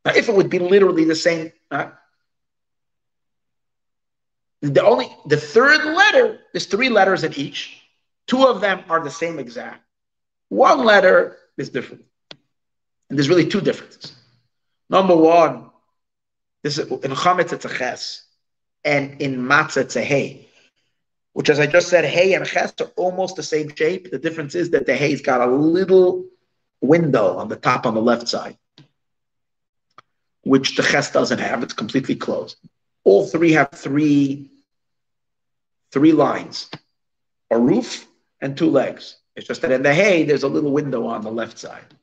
Now, 0.07 0.13
if 0.15 0.31
it 0.31 0.35
would 0.35 0.49
be 0.49 0.61
literally 0.61 1.05
the 1.05 1.15
same, 1.15 1.53
uh, 1.71 1.91
the 4.61 4.85
only 4.85 5.09
the 5.27 5.37
third 5.37 5.85
letter, 5.85 6.41
is 6.55 6.67
three 6.67 6.89
letters 6.89 7.25
in 7.25 7.33
each. 7.35 7.83
Two 8.27 8.47
of 8.47 8.61
them 8.61 8.83
are 8.89 9.03
the 9.03 9.11
same 9.11 9.39
exact. 9.39 9.83
One 10.49 10.85
letter 10.85 11.39
is 11.57 11.71
different. 11.71 12.05
And 13.09 13.19
there's 13.19 13.29
really 13.29 13.47
two 13.47 13.61
differences. 13.61 14.15
Number 14.91 15.17
one, 15.17 15.71
this 16.63 16.79
is 16.79 16.91
in 16.91 17.13
chametz 17.13 17.53
it's 17.53 17.65
a 17.65 17.69
ches, 17.69 18.25
and 18.85 19.21
in 19.21 19.37
matzah 19.37 19.83
it's 19.83 19.97
a 19.97 20.03
hey 20.03 20.49
which 21.39 21.51
as 21.51 21.61
I 21.61 21.69
just 21.69 21.87
said, 21.87 22.05
hay 22.05 22.35
and 22.35 22.45
ches 22.45 22.73
are 22.81 22.91
almost 22.97 23.37
the 23.37 23.45
same 23.45 23.73
shape. 23.73 24.11
The 24.11 24.19
difference 24.19 24.57
is 24.57 24.71
that 24.71 24.87
the 24.87 24.97
hay's 24.97 25.23
got 25.23 25.41
a 25.41 25.47
little 25.47 26.25
window 26.81 27.37
on 27.37 27.49
the 27.49 27.55
top 27.55 27.87
on 27.87 27.95
the 27.95 28.03
left 28.03 28.27
side, 28.27 28.59
which 30.43 30.75
the 30.75 30.83
ches 30.83 31.13
doesn't 31.13 31.39
have. 31.39 31.63
It's 31.63 31.75
completely 31.75 32.17
closed. 32.17 32.57
All 33.05 33.27
three 33.27 33.53
have 33.53 33.71
three, 33.71 34.51
three 35.93 36.13
lines, 36.13 36.71
a 37.51 37.59
roof 37.59 38.07
and 38.41 38.57
two 38.57 38.71
legs. 38.71 39.17
It's 39.37 39.47
just 39.47 39.63
that 39.63 39.73
in 39.73 39.83
the 39.83 39.95
hay, 39.95 40.25
there's 40.25 40.43
a 40.43 40.49
little 40.49 40.73
window 40.73 41.07
on 41.07 41.23
the 41.23 41.31
left 41.31 41.59
side, 41.59 41.95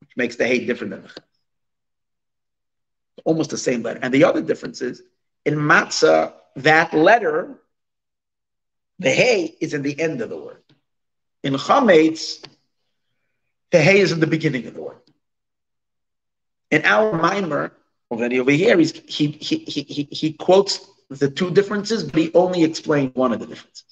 which 0.00 0.16
makes 0.16 0.36
the 0.36 0.46
hay 0.46 0.64
different 0.64 0.92
than 0.92 1.02
the 1.02 1.08
ches. 1.08 1.18
Almost 3.24 3.50
the 3.50 3.58
same 3.58 3.82
letter. 3.82 4.00
And 4.02 4.14
the 4.14 4.24
other 4.24 4.40
difference 4.40 4.80
is 4.80 5.02
in 5.44 5.54
matzah, 5.54 6.32
that 6.56 6.92
letter 6.94 7.60
the 8.98 9.10
hay 9.10 9.56
is 9.60 9.72
in 9.72 9.82
the 9.82 9.98
end 9.98 10.20
of 10.20 10.28
the 10.28 10.36
word. 10.36 10.62
In 11.42 11.54
chametz, 11.54 12.44
the 13.70 13.80
hay 13.80 14.00
is 14.00 14.12
in 14.12 14.20
the 14.20 14.26
beginning 14.26 14.66
of 14.66 14.74
the 14.74 14.82
word. 14.82 15.00
In 16.70 16.84
our 16.84 17.12
mimer, 17.16 17.72
already 18.10 18.40
over 18.40 18.50
here, 18.50 18.78
he, 18.78 18.86
he, 18.86 19.28
he, 19.28 20.08
he 20.10 20.32
quotes 20.32 20.88
the 21.08 21.30
two 21.30 21.50
differences, 21.50 22.04
but 22.04 22.20
he 22.20 22.30
only 22.34 22.64
explained 22.64 23.12
one 23.14 23.32
of 23.32 23.40
the 23.40 23.46
differences. 23.46 23.84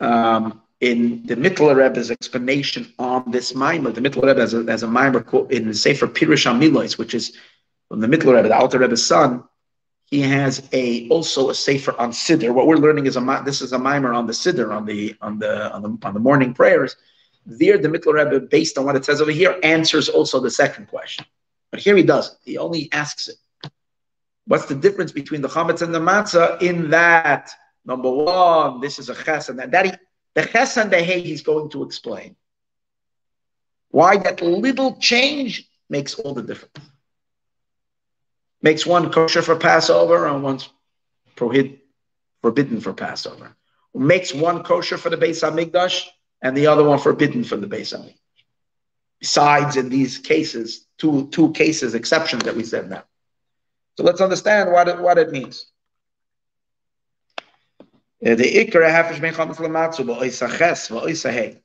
Um, 0.00 0.62
in 0.80 1.26
the 1.26 1.34
Mittler 1.34 1.74
Rebbe's 1.76 2.10
explanation 2.10 2.92
on 2.98 3.30
this 3.30 3.54
mimer, 3.54 3.90
the 3.90 4.00
Mittler 4.00 4.26
Rebbe 4.26 4.40
has 4.40 4.54
a, 4.54 4.62
has 4.64 4.84
a 4.84 4.88
mimer 4.88 5.20
quote 5.20 5.50
in 5.50 5.66
the 5.66 5.74
Sefer 5.74 6.06
Pirush 6.06 6.46
Amilois, 6.46 6.98
which 6.98 7.14
is 7.14 7.36
from 7.88 8.00
the 8.00 8.06
Mittler 8.06 8.36
Rebbe, 8.36 8.48
the 8.48 8.56
Alter 8.56 8.78
Rebbe's 8.78 9.04
son, 9.04 9.42
he 10.10 10.20
has 10.22 10.66
a 10.72 11.08
also 11.08 11.50
a 11.50 11.54
sefer 11.54 11.94
on 11.98 12.12
siddur. 12.12 12.54
What 12.54 12.66
we're 12.66 12.76
learning 12.76 13.06
is 13.06 13.16
a 13.16 13.42
this 13.44 13.60
is 13.60 13.72
a 13.72 13.78
mimer 13.78 14.12
on 14.12 14.26
the 14.26 14.32
siddur 14.32 14.74
on 14.74 14.86
the 14.86 15.14
on 15.20 15.38
the 15.38 15.70
on 15.72 15.82
the 15.82 15.98
on 16.06 16.14
the 16.14 16.20
morning 16.20 16.54
prayers. 16.54 16.96
There, 17.50 17.78
the 17.78 17.88
Mittler 17.88 18.12
Rebbe, 18.12 18.40
based 18.40 18.76
on 18.76 18.84
what 18.84 18.96
it 18.96 19.04
says 19.04 19.22
over 19.22 19.30
here, 19.30 19.58
answers 19.62 20.08
also 20.08 20.38
the 20.38 20.50
second 20.50 20.88
question. 20.88 21.24
But 21.70 21.80
here 21.80 21.96
he 21.96 22.02
doesn't. 22.02 22.38
He 22.44 22.58
only 22.58 22.90
asks 22.92 23.28
it. 23.28 23.36
What's 24.46 24.66
the 24.66 24.74
difference 24.74 25.12
between 25.12 25.40
the 25.40 25.48
chametz 25.48 25.82
and 25.82 25.94
the 25.94 25.98
matzah? 25.98 26.60
In 26.60 26.90
that 26.90 27.50
number 27.84 28.10
one, 28.10 28.80
this 28.80 28.98
is 28.98 29.08
a 29.08 29.14
ches, 29.14 29.48
and 29.48 29.58
that, 29.58 29.70
that 29.70 29.86
he, 29.86 29.92
the 30.34 30.44
ches 30.44 30.76
and 30.76 30.90
the 30.90 31.02
hay 31.02 31.20
he's 31.20 31.42
going 31.42 31.70
to 31.70 31.84
explain. 31.84 32.36
Why 33.90 34.18
that 34.18 34.42
little 34.42 34.96
change 34.96 35.66
makes 35.88 36.14
all 36.14 36.34
the 36.34 36.42
difference 36.42 36.78
makes 38.62 38.86
one 38.86 39.10
kosher 39.10 39.42
for 39.42 39.56
Passover 39.56 40.26
and 40.26 40.42
one's 40.42 40.68
prohibit, 41.36 41.78
forbidden 42.42 42.80
for 42.80 42.92
Passover. 42.92 43.54
Makes 43.94 44.34
one 44.34 44.62
kosher 44.62 44.96
for 44.96 45.10
the 45.10 45.16
Beis 45.16 45.42
Hamikdash 45.42 46.06
and 46.42 46.56
the 46.56 46.66
other 46.66 46.84
one 46.84 46.98
forbidden 46.98 47.44
from 47.44 47.60
the 47.60 47.66
Beis 47.66 47.96
Hamikdash. 47.96 48.14
Besides, 49.20 49.76
in 49.76 49.88
these 49.88 50.18
cases, 50.18 50.86
two 50.96 51.28
two 51.28 51.52
cases 51.52 51.94
exceptions 51.94 52.44
that 52.44 52.54
we 52.54 52.64
said 52.64 52.88
now. 52.88 53.02
So 53.96 54.04
let's 54.04 54.20
understand 54.20 54.70
what 54.70 54.86
it, 54.86 54.98
what 55.00 55.18
it 55.18 55.32
means. 55.32 55.66
Uh. 58.24 58.36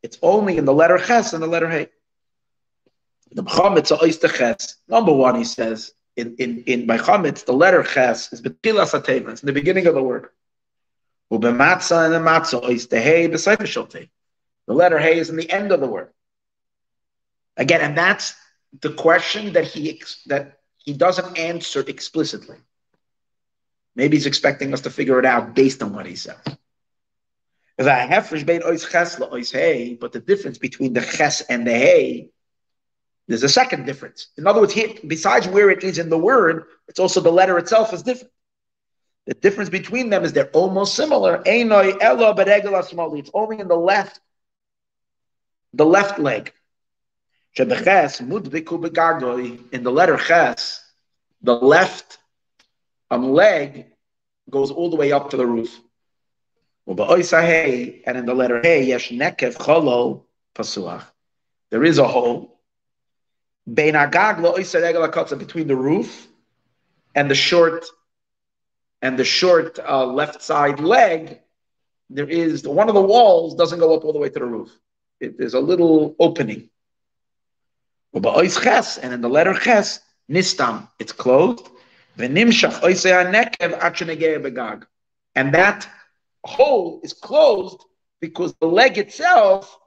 It's 0.04 0.18
only 0.22 0.58
in 0.58 0.66
the 0.66 0.74
letter 0.74 0.98
ches 0.98 1.34
and 1.34 1.44
the 1.44 1.48
letter 1.48 1.70
hey. 1.70 1.90
The 3.32 3.44
chametz 3.44 3.96
oista 3.96 4.34
ches. 4.34 4.78
Number 4.88 5.14
one, 5.14 5.36
he 5.36 5.44
says, 5.44 5.94
in 6.16 6.36
in 6.38 6.64
in 6.66 6.88
by 6.88 6.98
chametz, 6.98 7.46
the 7.46 7.54
letter 7.54 7.84
ches 7.84 8.34
is 8.34 8.42
betilas 8.42 9.00
ateva. 9.00 9.30
It's 9.30 9.44
in 9.44 9.48
the 9.48 9.54
beginning 9.54 9.86
of 9.88 9.94
the 9.94 10.04
word. 10.04 10.30
Ubematzah 11.32 12.06
and 12.06 12.14
the 12.14 12.20
matzah 12.20 12.68
is 12.70 12.88
the 12.88 13.00
hey 13.00 13.28
beside 13.28 13.60
the 13.60 13.68
The 14.68 14.74
letter 14.74 15.00
hey 15.00 15.20
is 15.20 15.30
in 15.30 15.36
the 15.36 15.50
end 15.50 15.72
of 15.72 15.80
the 15.80 15.88
word. 15.88 16.10
Again, 17.58 17.82
and 17.82 17.98
that's 17.98 18.36
the 18.82 18.94
question 18.94 19.54
that 19.54 19.66
he 19.66 20.02
that 20.28 20.60
he 20.78 20.94
doesn't 20.94 21.38
answer 21.38 21.84
explicitly. 21.88 22.58
Maybe 23.96 24.18
he's 24.18 24.26
expecting 24.26 24.74
us 24.74 24.82
to 24.82 24.90
figure 24.90 25.20
it 25.20 25.26
out 25.26 25.54
based 25.54 25.84
on 25.84 25.94
what 25.94 26.06
he 26.06 26.16
says. 26.16 26.38
But 27.78 27.86
the 30.12 30.24
difference 30.26 30.58
between 30.58 30.94
the 30.94 31.02
ches 31.02 31.42
and 31.42 31.68
the 31.68 31.74
hey, 31.74 32.30
there's 33.28 33.44
a 33.44 33.50
second 33.50 33.86
difference. 33.86 34.28
In 34.38 34.48
other 34.48 34.62
words, 34.62 34.74
besides 35.06 35.48
where 35.48 35.70
it 35.70 35.84
is 35.84 35.98
in 36.00 36.10
the 36.10 36.18
word, 36.18 36.66
it's 36.88 37.00
also 37.00 37.22
the 37.22 37.32
letter 37.32 37.58
itself 37.58 37.94
is 37.94 38.04
different. 38.04 38.32
The 39.26 39.36
difference 39.36 39.70
between 39.70 40.10
them 40.10 40.26
is 40.26 40.34
they're 40.34 40.50
almost 40.50 40.96
similar. 40.96 41.42
It's 41.46 41.72
only 43.34 43.60
in 43.60 43.68
the 43.68 43.76
left, 43.76 44.20
the 45.74 45.86
left 45.86 46.20
leg. 46.20 46.54
In 47.58 47.68
the 47.68 47.76
letter 49.92 50.18
ches, 50.18 50.82
the 51.42 51.56
left 51.56 52.18
um, 53.12 53.32
leg 53.32 53.88
goes 54.50 54.72
all 54.72 54.90
the 54.90 54.96
way 54.96 55.12
up 55.12 55.30
to 55.32 55.38
the 55.38 55.46
roof. 55.46 55.80
And 56.86 58.18
in 58.18 58.26
the 58.26 58.34
letter 58.34 58.62
hey, 58.62 58.86
yesh 58.86 59.10
nekev 59.10 59.56
cholol 59.56 60.24
pasuach. 60.56 61.04
There 61.70 61.84
is 61.84 61.98
a 61.98 62.08
hole 62.08 62.60
between 63.66 63.94
the 65.68 65.76
roof 65.76 66.28
and 67.16 67.32
the 67.32 67.36
short 67.36 67.86
and 69.02 69.18
the 69.18 69.24
short 69.24 69.80
uh, 69.80 70.06
left 70.06 70.42
side 70.42 70.80
leg. 70.80 71.40
There 72.10 72.30
is 72.30 72.68
one 72.68 72.90
of 72.90 72.96
the 72.96 73.02
walls 73.02 73.56
doesn't 73.56 73.80
go 73.80 73.96
up 73.96 74.04
all 74.04 74.14
the 74.14 74.20
way 74.20 74.30
to 74.30 74.40
the 74.40 74.46
roof. 74.46 74.78
It, 75.24 75.38
there's 75.38 75.54
a 75.54 75.60
little 75.60 76.16
opening. 76.20 76.70
And 78.14 79.14
in 79.14 79.22
the 79.22 79.30
letter 79.30 79.54
ches, 79.54 80.00
nistam, 80.30 80.90
it's 81.00 81.14
closed. 81.14 81.68
And 82.16 82.36
that 85.56 85.90
hole 86.44 87.00
is 87.04 87.14
closed 87.14 87.82
because 88.20 88.54
the 88.60 88.68
leg 88.68 88.98
itself 88.98 89.80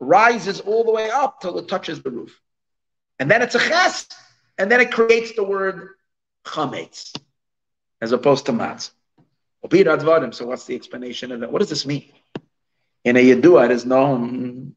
rises 0.00 0.60
all 0.60 0.84
the 0.84 0.92
way 0.92 1.10
up 1.10 1.40
till 1.40 1.58
it 1.58 1.66
touches 1.66 2.02
the 2.02 2.10
roof. 2.10 2.40
And 3.18 3.28
then 3.30 3.42
it's 3.42 3.56
a 3.56 3.58
ches, 3.58 4.06
and 4.58 4.70
then 4.70 4.80
it 4.80 4.92
creates 4.92 5.34
the 5.34 5.42
word 5.42 5.96
chametz, 6.44 7.18
as 8.00 8.12
opposed 8.12 8.46
to 8.46 8.52
matz. 8.52 8.92
So 9.68 10.46
what's 10.46 10.66
the 10.66 10.76
explanation 10.76 11.32
of 11.32 11.40
that? 11.40 11.50
What 11.50 11.58
does 11.58 11.68
this 11.68 11.84
mean? 11.84 12.12
In 13.04 13.16
a 13.16 13.20
Yedua, 13.20 13.66
it 13.66 13.70
is 13.70 13.84
known 13.86 14.74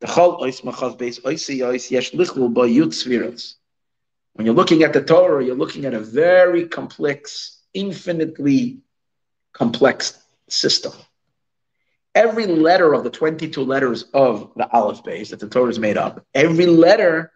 the 0.00 0.06
chol 0.06 0.40
ois 0.40 0.60
machas 0.62 0.96
beis 0.96 1.20
oisi 1.22 1.58
ois 1.60 1.90
yesh 1.90 2.12
lichlu 2.12 2.52
bo 2.52 2.62
yud 2.62 2.92
sviros. 2.92 3.54
when 4.34 4.46
you're 4.46 4.54
looking 4.54 4.82
at 4.84 4.92
the 4.92 5.02
Torah, 5.02 5.44
you're 5.44 5.56
looking 5.56 5.84
at 5.84 5.94
a 5.94 6.00
very 6.00 6.68
complex, 6.68 7.62
infinitely 7.74 8.78
complex 9.52 10.22
system. 10.48 10.92
Every 12.14 12.46
letter 12.46 12.94
of 12.94 13.04
the 13.04 13.10
22 13.10 13.62
letters 13.62 14.04
of 14.14 14.52
the 14.56 14.70
Aleph 14.72 15.02
Bays 15.02 15.30
that 15.30 15.40
the 15.40 15.48
Torah 15.48 15.70
is 15.70 15.78
made 15.78 15.96
up, 15.96 16.24
every 16.34 16.66
letter, 16.66 17.32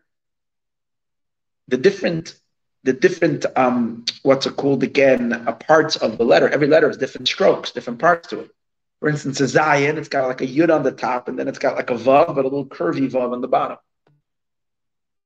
the 1.69 1.77
different, 1.77 2.37
the 2.85 2.93
different, 2.93 3.47
um, 3.57 4.05
what's 4.23 4.47
it 4.47 4.57
called 4.57 4.83
again, 4.83 5.33
uh, 5.33 5.53
parts 5.53 5.97
of 5.97 6.19
the 6.19 6.25
letter, 6.25 6.49
every 6.49 6.67
letter 6.69 6.87
has 6.87 6.97
different 6.97 7.29
strokes, 7.29 7.73
different 7.73 7.99
parts 7.99 8.29
to 8.29 8.41
it. 8.41 8.51
For 9.03 9.09
instance, 9.09 9.41
a 9.41 9.47
Zayin, 9.47 9.97
it's 9.97 10.09
got 10.09 10.29
like 10.29 10.43
a 10.43 10.47
Yud 10.47 10.73
on 10.73 10.85
the 10.85 10.93
top, 10.93 11.27
and 11.27 11.37
then 11.37 11.49
it's 11.49 11.59
got 11.59 11.75
like 11.75 11.91
a 11.91 11.95
Vav, 11.95 12.37
but 12.37 12.45
a 12.45 12.49
little 12.49 12.65
curvy 12.65 13.11
Vav 13.11 13.33
on 13.33 13.41
the 13.41 13.49
bottom. 13.49 13.79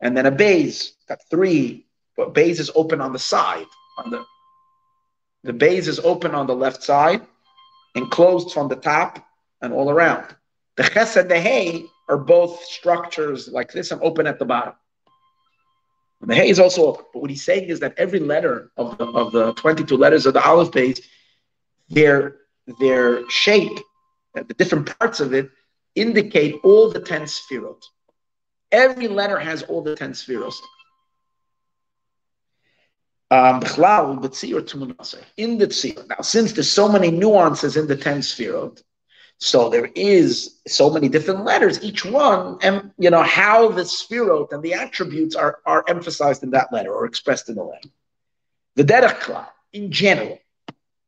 And 0.00 0.16
then 0.16 0.24
a 0.24 0.30
Bays, 0.30 0.94
got 1.06 1.18
three, 1.28 1.84
but 2.16 2.32
Bays 2.32 2.58
is 2.58 2.70
open 2.74 3.02
on 3.02 3.12
the 3.12 3.18
side. 3.18 3.66
On 3.98 4.10
the 4.10 4.24
the 5.44 5.52
Bays 5.52 5.88
is 5.88 5.98
open 5.98 6.34
on 6.34 6.46
the 6.46 6.56
left 6.56 6.82
side 6.82 7.20
and 7.94 8.10
closed 8.10 8.54
from 8.54 8.68
the 8.68 8.76
top 8.76 9.22
and 9.60 9.74
all 9.74 9.90
around. 9.90 10.24
The 10.76 10.84
Ches 10.84 11.16
and 11.16 11.30
the 11.30 11.38
Hay 11.38 11.84
are 12.08 12.16
both 12.16 12.64
structures 12.64 13.46
like 13.46 13.72
this 13.72 13.90
and 13.90 14.00
open 14.00 14.26
at 14.26 14.38
the 14.38 14.46
bottom. 14.46 14.72
And 16.22 16.30
the 16.30 16.34
Hay 16.34 16.48
is 16.48 16.58
also 16.58 16.86
open. 16.86 17.04
But 17.12 17.20
what 17.20 17.30
he's 17.30 17.44
saying 17.44 17.68
is 17.68 17.80
that 17.80 17.92
every 17.98 18.20
letter 18.20 18.70
of 18.78 18.96
the, 18.96 19.04
of 19.04 19.32
the 19.32 19.52
22 19.52 19.98
letters 19.98 20.24
of 20.24 20.32
the 20.32 20.42
Aleph 20.42 20.72
Bays, 20.72 21.02
they're 21.90 22.38
their 22.80 23.28
shape, 23.30 23.78
the 24.34 24.54
different 24.54 24.98
parts 24.98 25.20
of 25.20 25.32
it, 25.32 25.50
indicate 25.94 26.56
all 26.62 26.90
the 26.90 27.00
10 27.00 27.22
sefirot. 27.22 27.82
Every 28.70 29.08
letter 29.08 29.38
has 29.38 29.62
all 29.62 29.82
the 29.82 29.96
10 29.96 30.12
sefirot. 30.12 30.54
Um, 33.28 33.60
in 33.60 33.68
the 35.58 35.66
tzir. 35.66 36.08
Now, 36.08 36.20
since 36.20 36.52
there's 36.52 36.70
so 36.70 36.88
many 36.88 37.10
nuances 37.10 37.76
in 37.76 37.88
the 37.88 37.96
10 37.96 38.18
sefirot, 38.18 38.82
so 39.38 39.68
there 39.68 39.90
is 39.94 40.60
so 40.66 40.88
many 40.90 41.08
different 41.08 41.44
letters, 41.44 41.82
each 41.82 42.04
one, 42.04 42.58
and 42.62 42.92
you 42.98 43.10
know 43.10 43.22
how 43.22 43.68
the 43.68 43.82
sefirot 43.82 44.52
and 44.52 44.62
the 44.62 44.74
attributes 44.74 45.34
are, 45.34 45.58
are 45.66 45.84
emphasized 45.88 46.42
in 46.42 46.50
that 46.50 46.72
letter 46.72 46.92
or 46.92 47.04
expressed 47.04 47.48
in 47.48 47.56
the 47.56 47.64
letter. 47.64 47.88
The 48.76 48.84
derech 48.84 49.46
in 49.72 49.90
general, 49.90 50.38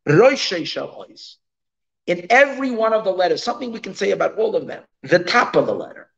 roishay 0.07 0.63
shalois, 0.63 1.37
in 2.09 2.27
every 2.31 2.71
one 2.71 2.95
of 2.95 3.05
the 3.05 3.13
letters, 3.13 3.43
something 3.43 3.71
we 3.71 3.79
can 3.79 3.95
say 3.95 4.11
about 4.13 4.37
all 4.39 4.57
of 4.57 4.67
them. 4.67 4.83
The 5.03 5.19
top 5.19 5.55
of 5.55 5.67
the 5.67 5.75
letter, 5.75 6.11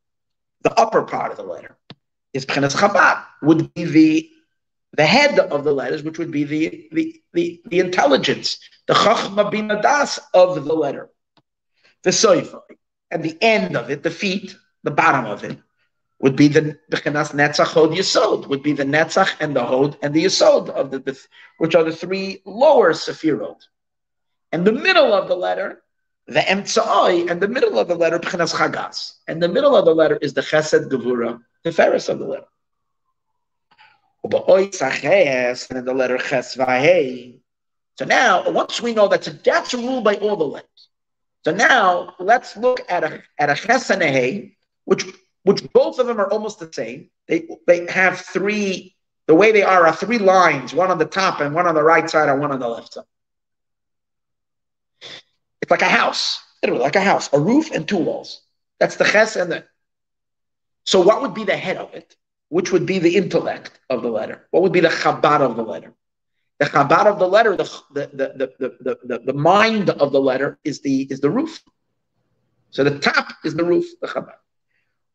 the 0.63 0.73
upper 0.79 1.03
part 1.03 1.31
of 1.31 1.37
the 1.37 1.43
letter, 1.43 1.77
is 2.33 2.45
Pchenes 2.45 2.73
Chabad, 2.75 3.23
would 3.43 3.73
be 3.73 3.83
the 3.83 4.29
the 4.93 5.05
head 5.05 5.39
of 5.39 5.63
the 5.63 5.73
letters, 5.73 6.03
which 6.03 6.17
would 6.17 6.31
be 6.31 6.45
the 6.45 6.87
the 6.93 7.21
the, 7.33 7.61
the 7.65 7.79
intelligence, 7.79 8.57
the 8.87 8.93
Chachma 8.93 9.51
Binadas 9.51 10.17
of 10.33 10.65
the 10.65 10.73
letter, 10.73 11.09
the 12.03 12.11
Soifai, 12.11 12.61
and 13.11 13.21
the 13.21 13.37
end 13.41 13.75
of 13.75 13.89
it, 13.89 14.01
the 14.01 14.09
feet, 14.09 14.55
the 14.83 14.91
bottom 14.91 15.25
of 15.25 15.43
it, 15.43 15.57
would 16.19 16.37
be 16.37 16.47
the 16.47 16.79
Bechenas 16.89 17.33
Netzach 17.33 17.67
Hod 17.67 17.91
Yisod, 17.91 18.47
would 18.47 18.63
be 18.63 18.71
the 18.71 18.85
Netzach 18.85 19.35
and 19.41 19.53
the 19.53 19.65
Hod 19.65 19.97
and 20.01 20.13
the 20.13 20.23
Yisod 20.23 20.69
of 20.69 20.89
the, 20.91 21.19
which 21.57 21.75
are 21.75 21.83
the 21.83 21.95
three 21.95 22.41
lower 22.45 22.93
Sephirot. 22.93 23.59
And 24.51 24.65
the 24.65 24.73
middle 24.73 25.13
of 25.13 25.27
the 25.27 25.35
letter, 25.35 25.80
the 26.27 26.39
emtsai, 26.39 27.29
and 27.29 27.41
the 27.41 27.47
middle 27.47 27.79
of 27.79 27.87
the 27.87 27.95
letter, 27.95 28.19
pchenas 28.19 28.53
chagas. 28.53 29.13
And 29.27 29.41
the 29.41 29.49
middle 29.49 29.75
of 29.75 29.85
the 29.85 29.93
letter 29.93 30.17
is 30.17 30.33
the 30.33 30.41
chesed 30.41 30.89
gevura, 30.89 31.41
the 31.63 31.71
ferris 31.71 32.09
of 32.09 32.19
the 32.19 32.25
letter. 32.25 32.45
And 34.23 34.33
in 35.79 35.85
the 35.85 35.93
letter 35.95 36.17
ches 36.17 36.53
So 36.53 38.05
now, 38.05 38.49
once 38.51 38.81
we 38.81 38.93
know 38.93 39.07
that, 39.07 39.43
that's 39.43 39.73
a 39.73 39.77
rule 39.77 40.01
by 40.01 40.15
all 40.15 40.35
the 40.35 40.45
letters. 40.45 40.87
So 41.43 41.51
now 41.51 42.13
let's 42.19 42.55
look 42.55 42.81
at 42.87 43.03
a 43.03 43.23
at 43.39 43.49
a 43.49 43.55
ches 43.55 43.89
and 43.89 44.01
a 44.03 44.07
hey, 44.07 44.57
which 44.85 45.05
which 45.43 45.71
both 45.73 45.97
of 45.97 46.05
them 46.05 46.19
are 46.19 46.29
almost 46.29 46.59
the 46.59 46.71
same. 46.71 47.09
They 47.27 47.47
they 47.65 47.87
have 47.87 48.19
three. 48.19 48.95
The 49.27 49.35
way 49.35 49.51
they 49.51 49.63
are 49.63 49.87
are 49.87 49.95
three 49.95 50.17
lines, 50.19 50.73
one 50.73 50.91
on 50.91 50.97
the 50.97 51.05
top 51.05 51.39
and 51.41 51.55
one 51.55 51.65
on 51.65 51.75
the 51.75 51.83
right 51.83 52.09
side 52.09 52.29
and 52.29 52.39
one 52.39 52.51
on 52.51 52.59
the 52.59 52.67
left 52.67 52.93
side. 52.93 53.05
Like 55.71 55.81
a 55.81 55.85
house, 55.85 56.43
literally 56.61 56.83
like 56.83 56.97
a 56.97 57.01
house, 57.01 57.29
a 57.31 57.39
roof 57.39 57.71
and 57.71 57.87
two 57.87 57.97
walls. 57.97 58.41
That's 58.79 58.97
the 58.97 59.05
ches 59.05 59.37
and 59.37 59.49
the. 59.49 59.63
So 60.85 60.99
what 60.99 61.21
would 61.21 61.33
be 61.33 61.45
the 61.45 61.55
head 61.55 61.77
of 61.77 61.93
it? 61.93 62.13
Which 62.49 62.73
would 62.73 62.85
be 62.85 62.99
the 62.99 63.15
intellect 63.15 63.79
of 63.89 64.01
the 64.03 64.09
letter? 64.09 64.47
What 64.51 64.63
would 64.63 64.73
be 64.73 64.81
the 64.81 64.89
chabad 64.89 65.39
of 65.39 65.55
the 65.55 65.63
letter? 65.63 65.93
The 66.59 66.65
chabad 66.65 67.05
of 67.05 67.19
the 67.19 67.27
letter, 67.27 67.55
the, 67.55 67.71
the, 67.93 68.07
the, 68.13 68.53
the, 68.59 68.97
the, 69.05 69.19
the, 69.19 69.33
mind 69.33 69.91
of 69.91 70.11
the 70.11 70.19
letter 70.19 70.59
is 70.65 70.81
the 70.81 71.07
is 71.09 71.21
the 71.21 71.29
roof. 71.29 71.63
So 72.71 72.83
the 72.83 72.99
top 72.99 73.29
is 73.45 73.55
the 73.55 73.63
roof, 73.63 73.85
the 74.01 74.07
chabad. 74.07 74.35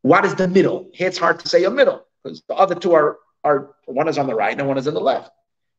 What 0.01 0.25
is 0.25 0.35
the 0.35 0.49
middle? 0.49 0.91
It's 0.95 1.19
hard 1.19 1.39
to 1.41 1.49
say 1.49 1.65
a 1.65 1.71
middle 1.71 2.07
because 2.25 2.43
the 2.49 2.55
other 2.55 2.75
two 2.75 2.95
are 2.95 3.19
are 3.45 3.75
one 3.85 4.09
is 4.09 4.17
on 4.17 4.27
the 4.27 4.35
right 4.35 4.59
and 4.59 4.67
one 4.67 4.79
is 4.79 4.89
on 4.89 4.95
the 4.95 5.01
left. 5.01 5.31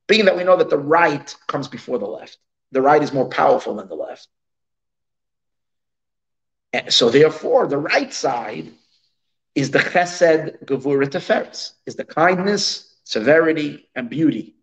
Being 0.08 0.26
that 0.26 0.38
we 0.38 0.44
know 0.44 0.56
that 0.56 0.70
the 0.70 0.78
right 0.78 1.36
comes 1.48 1.68
before 1.68 1.98
the 1.98 2.06
left, 2.06 2.38
the 2.72 2.82
right 2.84 3.02
is 3.02 3.12
more 3.12 3.28
powerful 3.28 3.76
than 3.76 3.88
the 3.88 3.96
left. 3.96 4.28
Eh, 6.74 6.90
so 6.90 7.10
therefore, 7.10 7.68
the 7.68 7.78
right 7.78 8.14
side 8.14 8.72
is 9.56 9.72
the 9.72 9.80
chesed 9.80 10.64
gevura 10.66 11.08
teferes, 11.08 11.72
is 11.86 11.96
the 11.96 12.06
kindness, 12.06 12.96
severity, 13.04 13.90
and 13.96 14.10
beauty, 14.10 14.56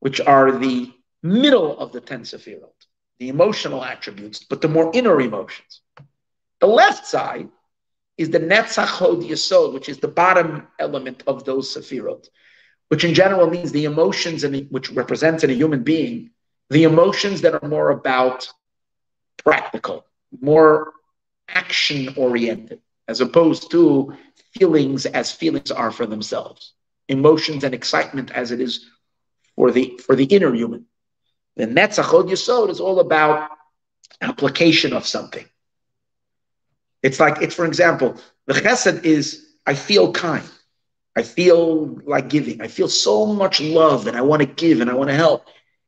which 0.00 0.20
are 0.20 0.52
the 0.52 0.92
middle 1.22 1.78
of 1.78 1.92
the 1.92 2.00
ten 2.00 2.22
sefirot, 2.22 2.72
the 3.18 3.28
emotional 3.28 3.84
attributes, 3.84 4.44
but 4.44 4.60
the 4.60 4.68
more 4.68 4.90
inner 4.94 5.20
emotions. 5.20 5.82
The 6.60 6.66
left 6.66 7.06
side 7.06 7.48
is 8.16 8.30
the 8.30 8.40
netzach 8.40 8.86
hod 8.86 9.20
yesod, 9.20 9.72
which 9.72 9.88
is 9.88 9.98
the 9.98 10.08
bottom 10.08 10.66
element 10.78 11.22
of 11.26 11.44
those 11.44 11.74
sefirot, 11.74 12.28
which 12.88 13.04
in 13.04 13.14
general 13.14 13.48
means 13.48 13.70
the 13.72 13.84
emotions 13.84 14.44
and 14.44 14.66
which 14.70 14.90
represents 14.90 15.44
in 15.44 15.50
a 15.50 15.54
human 15.54 15.82
being 15.82 16.30
the 16.70 16.84
emotions 16.84 17.40
that 17.40 17.60
are 17.60 17.68
more 17.68 17.90
about 17.90 18.48
practical, 19.44 20.06
more 20.40 20.92
action 21.54 22.14
oriented, 22.16 22.80
as 23.08 23.20
opposed 23.20 23.70
to 23.72 24.16
feelings 24.54 25.06
as 25.06 25.32
feelings 25.32 25.70
are 25.70 25.90
for 25.90 26.06
themselves. 26.06 26.74
emotions 27.08 27.64
and 27.64 27.74
excitement 27.74 28.30
as 28.30 28.52
it 28.52 28.60
is 28.60 28.86
for 29.56 29.70
the 29.70 29.98
for 30.06 30.14
the 30.14 30.24
inner 30.24 30.54
human. 30.54 30.86
The 31.56 31.66
Netzachod 31.66 32.30
Yisod 32.30 32.70
is 32.70 32.80
all 32.80 33.00
about 33.00 33.50
application 34.20 34.92
of 34.92 35.06
something. 35.06 35.44
It's 37.02 37.20
like 37.20 37.42
it's 37.42 37.54
for 37.54 37.66
example, 37.66 38.16
the 38.46 38.54
Chesed 38.54 39.04
is 39.04 39.46
I 39.66 39.74
feel 39.74 40.12
kind. 40.12 40.48
I 41.16 41.22
feel 41.22 41.98
like 42.06 42.28
giving. 42.28 42.60
I 42.62 42.68
feel 42.68 42.88
so 42.88 43.26
much 43.26 43.60
love 43.60 44.06
and 44.06 44.16
I 44.16 44.22
want 44.22 44.40
to 44.40 44.46
give 44.46 44.80
and 44.80 44.90
I 44.90 44.94
want 44.94 45.10
to 45.10 45.16
help. 45.16 45.46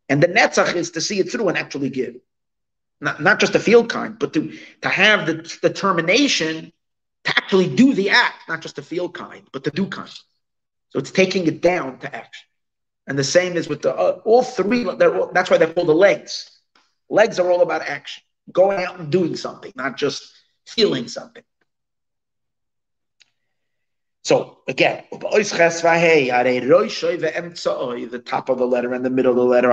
And 0.09 0.23
the 0.23 0.29
Netzach 0.29 0.75
is 0.75 0.91
to 0.93 1.01
see 1.01 1.21
it 1.21 1.31
through 1.31 1.49
and 1.49 1.57
actually 1.57 1.91
give. 1.91 2.17
Not, 3.03 3.21
not 3.21 3.41
just 3.41 3.53
to 3.55 3.59
feel 3.59 3.85
kind, 3.85 4.17
but 4.17 4.33
to, 4.35 4.57
to 4.83 4.89
have 4.89 5.27
the 5.27 5.35
determination 5.61 6.73
to 7.25 7.31
actually 7.31 7.75
do 7.75 7.95
the 7.95 8.11
act, 8.11 8.49
not 8.49 8.61
just 8.63 8.77
to 8.77 8.83
feel 8.83 9.09
kind, 9.09 9.43
but 9.53 9.65
to 9.65 9.73
do 9.73 9.87
kind. 9.87 10.09
So 10.91 11.01
it's 11.01 11.11
taking 11.11 11.47
it 11.49 11.61
down 11.61 11.99
to 11.99 12.15
action. 12.15 12.47
And 13.09 13.19
the 13.19 13.25
same 13.25 13.57
is 13.57 13.69
with 13.69 13.83
the 13.83 13.93
uh, 13.93 14.21
all 14.25 14.45
three. 14.45 14.87
All, 14.87 15.31
that's 15.33 15.51
why 15.51 15.59
they're 15.59 15.73
called 15.73 15.89
the 15.89 15.95
legs. 15.95 16.49
Legs 17.11 17.41
are 17.41 17.51
all 17.51 17.63
about 17.63 17.83
action, 17.83 18.23
going 18.53 18.85
out 18.85 19.01
and 19.01 19.11
doing 19.11 19.35
something, 19.35 19.73
not 19.75 19.97
just 19.97 20.33
feeling 20.65 21.09
something. 21.09 21.43
So 24.23 24.59
again, 24.69 25.03
the 25.11 25.19
top 28.25 28.49
of 28.49 28.59
the 28.59 28.67
letter 28.67 28.95
and 28.95 29.05
the 29.05 29.11
middle 29.11 29.33
of 29.33 29.37
the 29.37 29.45
letter, 29.45 29.71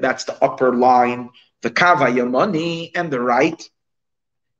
that's 0.00 0.24
the 0.24 0.38
upper 0.40 0.76
line, 0.76 1.30
the 1.62 1.70
kava 1.70 2.06
yamani, 2.06 2.90
and 2.94 3.10
the 3.10 3.20
right, 3.20 3.68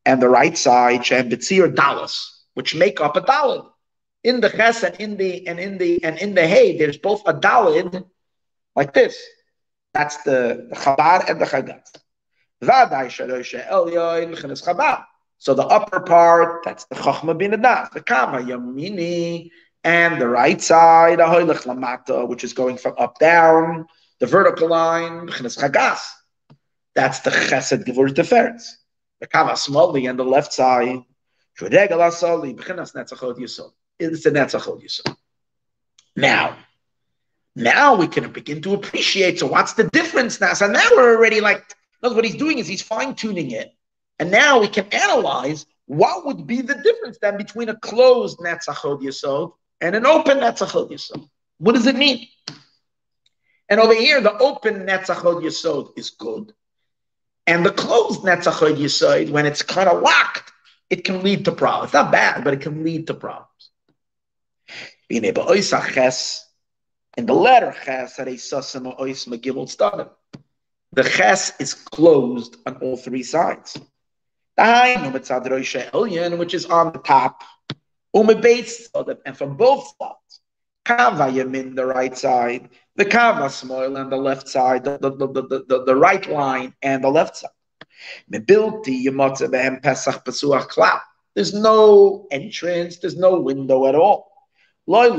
and 0.06 0.22
the 0.22 0.28
right 0.28 0.56
side, 0.56 1.04
shem 1.04 1.30
betzir 1.30 1.74
dalas, 1.74 2.28
which 2.54 2.74
make 2.74 3.00
up 3.00 3.16
a 3.16 3.20
dalid. 3.20 3.68
In 4.24 4.40
the 4.40 4.48
ches 4.48 4.84
and 4.84 4.94
in 5.00 5.16
the 5.16 5.46
and 5.48 5.58
in 5.58 5.78
the 5.78 6.02
and 6.04 6.16
in 6.18 6.34
the 6.34 6.46
hay, 6.46 6.78
there's 6.78 6.98
both 6.98 7.22
a 7.26 7.34
dalid 7.34 8.04
like 8.76 8.94
this. 8.94 9.20
That's 9.94 10.22
the, 10.22 10.68
the 10.70 10.76
Chabad 10.76 11.28
and 11.28 11.40
the 11.40 11.44
Chagat. 11.44 11.84
So 15.38 15.54
the 15.54 15.66
upper 15.66 16.00
part, 16.00 16.64
that's 16.64 16.84
the 16.84 16.94
Chachma 16.94 17.36
bin 17.36 17.52
Adas, 17.52 17.92
the 17.92 18.00
Kava 18.00 18.38
Yamini, 18.38 19.50
and 19.84 20.20
the 20.20 20.28
right 20.28 20.62
side, 20.62 21.18
which 22.28 22.44
is 22.44 22.52
going 22.52 22.78
from 22.78 22.94
up 22.98 23.18
down, 23.18 23.86
the 24.20 24.26
vertical 24.26 24.68
line, 24.68 25.26
Chagas. 25.28 26.00
That's 26.94 27.20
the 27.20 27.30
Chesed 27.30 27.84
Gevur 27.84 28.08
Teferetz. 28.08 28.64
The 29.20 29.26
Kava 29.26 29.52
Smali 29.52 30.10
and 30.10 30.18
the 30.18 30.24
left 30.24 30.52
side, 30.52 31.00
Bechinas 31.58 32.94
Netzachot 32.94 33.38
Yisod. 33.38 33.72
It's 33.98 34.24
the 34.24 34.30
Netzachot 34.30 34.82
Yisod. 34.82 35.16
Now, 36.16 36.56
now 37.54 37.94
we 37.94 38.08
can 38.08 38.32
begin 38.32 38.60
to 38.62 38.74
appreciate. 38.74 39.38
So 39.38 39.46
what's 39.46 39.74
the 39.74 39.84
difference 39.90 40.40
now? 40.40 40.54
So 40.54 40.66
now 40.66 40.88
we're 40.96 41.16
already 41.16 41.40
like, 41.40 41.64
what 42.00 42.24
he's 42.24 42.36
doing 42.36 42.58
is 42.58 42.66
he's 42.66 42.82
fine 42.82 43.14
tuning 43.14 43.52
it. 43.52 43.72
And 44.18 44.30
now 44.30 44.60
we 44.60 44.68
can 44.68 44.86
analyze 44.92 45.66
what 45.86 46.26
would 46.26 46.46
be 46.46 46.62
the 46.62 46.74
difference 46.74 47.18
then 47.20 47.36
between 47.36 47.68
a 47.68 47.76
closed 47.76 48.38
Netzachod 48.38 49.02
Yisod 49.02 49.52
and 49.80 49.94
an 49.94 50.06
open 50.06 50.38
Netzachod 50.38 50.90
Yisod. 50.90 51.28
What 51.58 51.74
does 51.74 51.86
it 51.86 51.96
mean? 51.96 52.26
And 53.68 53.80
over 53.80 53.94
here, 53.94 54.20
the 54.20 54.36
open 54.38 54.86
Netzachod 54.86 55.42
Yisod 55.42 55.96
is 55.96 56.10
good. 56.10 56.52
And 57.46 57.66
the 57.66 57.72
closed 57.72 58.22
Netzachod 58.22 58.76
Yisod, 58.76 59.30
when 59.30 59.46
it's 59.46 59.62
kind 59.62 59.88
of 59.88 60.02
locked, 60.02 60.52
it 60.90 61.04
can 61.04 61.22
lead 61.22 61.44
to 61.46 61.52
problems. 61.52 61.88
It's 61.88 61.94
not 61.94 62.12
bad, 62.12 62.44
but 62.44 62.54
it 62.54 62.60
can 62.60 62.84
lead 62.84 63.06
to 63.08 63.14
problems. 63.14 63.48
In 65.08 65.22
the 65.22 65.32
letter 67.34 67.74
Ches, 67.84 68.16
the 70.94 71.02
Ches 71.04 71.52
is 71.60 71.74
closed 71.74 72.56
on 72.66 72.76
all 72.76 72.96
three 72.96 73.22
sides. 73.22 73.78
Which 74.56 76.54
is 76.54 76.64
on 76.66 76.92
the 76.92 77.00
top. 77.04 77.42
And 78.14 79.36
from 79.36 79.56
both 79.56 79.94
sides. 80.00 80.40
Kava 80.84 81.30
Yamin, 81.30 81.74
the 81.76 81.86
right 81.86 82.16
side, 82.16 82.68
the 82.96 83.04
Kava 83.04 83.48
Smoil 83.48 83.96
on 83.96 84.10
the 84.10 84.16
left 84.16 84.48
side, 84.48 84.84
the, 84.84 84.98
the, 84.98 85.10
the, 85.10 85.64
the, 85.66 85.84
the 85.84 85.96
right 85.96 86.28
line 86.30 86.74
and 86.82 87.02
the 87.02 87.08
left 87.08 87.36
side. 87.36 87.50
There's 91.34 91.54
no 91.54 92.26
entrance, 92.30 92.98
there's 92.98 93.16
no 93.16 93.40
window 93.40 93.86
at 93.86 93.94
all. 93.94 94.32
There's 94.86 95.14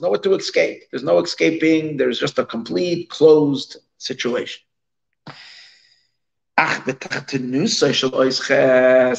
nowhere 0.00 0.20
to 0.20 0.34
escape. 0.34 0.82
There's 0.90 1.02
no 1.02 1.18
escaping. 1.18 1.96
There's 1.96 2.20
just 2.20 2.38
a 2.38 2.44
complete 2.44 3.10
closed 3.10 3.76
situation. 3.98 4.62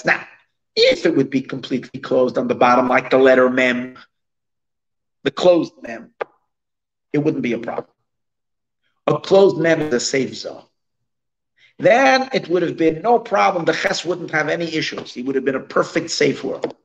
Now, 0.06 0.28
if 0.76 1.06
it 1.06 1.16
would 1.16 1.30
be 1.30 1.42
completely 1.42 2.00
closed 2.00 2.38
on 2.38 2.48
the 2.48 2.56
bottom, 2.56 2.88
like 2.88 3.10
the 3.10 3.18
letter 3.18 3.50
mem, 3.50 3.98
the 5.24 5.32
closed 5.32 5.74
mem, 5.82 6.12
it 7.14 7.20
wouldn't 7.20 7.44
be 7.44 7.54
a 7.54 7.60
problem. 7.60 7.88
A 9.08 9.20
closed 9.20 9.58
mem 9.58 9.82
is 9.82 9.94
a 9.94 10.00
safe 10.00 10.36
zone. 10.36 10.64
Then 11.80 12.30
it 12.34 12.50
would 12.50 12.62
have 12.62 12.78
been 12.78 13.02
no 13.02 13.20
problem. 13.20 13.66
The 13.66 13.74
ches 13.74 14.04
wouldn't 14.04 14.32
have 14.32 14.50
any 14.50 14.76
issues. 14.76 15.14
He 15.14 15.24
would 15.24 15.36
have 15.36 15.46
been 15.46 15.56
a 15.56 15.62
perfect 15.62 16.12
safe 16.12 16.44
world. 16.44 16.76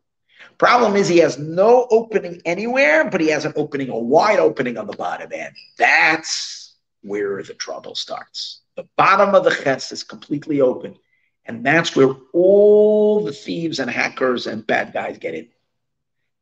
Problem 0.57 0.95
is 0.95 1.09
he 1.09 1.18
has 1.18 1.37
no 1.37 1.87
opening 1.91 2.41
anywhere, 2.45 3.11
but 3.11 3.20
he 3.20 3.29
has 3.29 3.45
an 3.45 3.53
opening, 3.57 3.89
a 3.89 3.99
wide 3.99 4.39
opening 4.39 4.79
on 4.79 4.87
the 4.87 4.97
bottom 4.97 5.33
end. 5.33 5.55
That's 5.79 6.77
where 7.03 7.43
the 7.43 7.55
trouble 7.55 7.97
starts. 7.97 8.61
The 8.77 8.89
bottom 8.97 9.35
of 9.35 9.45
the 9.45 9.51
ches 9.51 9.91
is 9.91 10.05
completely 10.05 10.61
open. 10.61 10.97
And 11.45 11.66
that's 11.66 11.95
where 11.95 12.14
all 12.33 13.25
the 13.25 13.33
thieves 13.33 13.81
and 13.81 13.91
hackers 13.91 14.47
and 14.47 14.66
bad 14.66 14.93
guys 14.93 15.18
get 15.18 15.35
in. 15.35 15.49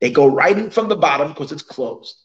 They 0.01 0.11
go 0.11 0.27
right 0.27 0.57
in 0.57 0.71
from 0.71 0.89
the 0.89 0.97
bottom 0.97 1.29
because 1.29 1.53
it's 1.53 1.63
closed. 1.63 2.17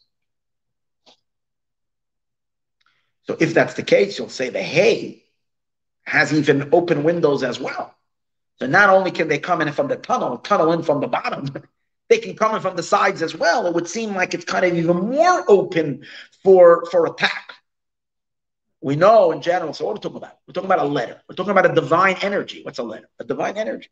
So 3.28 3.36
if 3.38 3.52
that's 3.52 3.74
the 3.74 3.82
case, 3.82 4.18
you'll 4.18 4.30
say 4.30 4.48
the 4.48 4.62
hay 4.62 5.22
has 6.04 6.32
even 6.32 6.70
open 6.72 7.04
windows 7.04 7.42
as 7.42 7.60
well. 7.60 7.94
So 8.56 8.66
not 8.66 8.88
only 8.88 9.10
can 9.10 9.28
they 9.28 9.38
come 9.38 9.60
in 9.60 9.70
from 9.72 9.88
the 9.88 9.96
tunnel, 9.96 10.38
tunnel 10.38 10.72
in 10.72 10.82
from 10.82 11.00
the 11.00 11.06
bottom, 11.06 11.46
they 12.08 12.18
can 12.18 12.34
come 12.34 12.56
in 12.56 12.62
from 12.62 12.74
the 12.74 12.82
sides 12.82 13.20
as 13.20 13.36
well. 13.36 13.66
It 13.66 13.74
would 13.74 13.86
seem 13.86 14.14
like 14.14 14.32
it's 14.32 14.46
kind 14.46 14.64
of 14.64 14.74
even 14.74 14.96
more 14.96 15.44
open 15.46 16.06
for, 16.42 16.86
for 16.90 17.06
attack. 17.06 17.54
We 18.80 18.96
know 18.96 19.32
in 19.32 19.42
general, 19.42 19.74
so 19.74 19.84
what 19.84 19.90
are 19.90 19.94
we 19.94 20.00
talking 20.00 20.16
about? 20.16 20.38
We're 20.46 20.54
talking 20.54 20.70
about 20.70 20.86
a 20.86 20.88
letter. 20.88 21.20
We're 21.28 21.34
talking 21.34 21.50
about 21.50 21.70
a 21.70 21.74
divine 21.74 22.16
energy. 22.22 22.62
What's 22.62 22.78
a 22.78 22.82
letter? 22.82 23.10
A 23.18 23.24
divine 23.24 23.58
energy. 23.58 23.90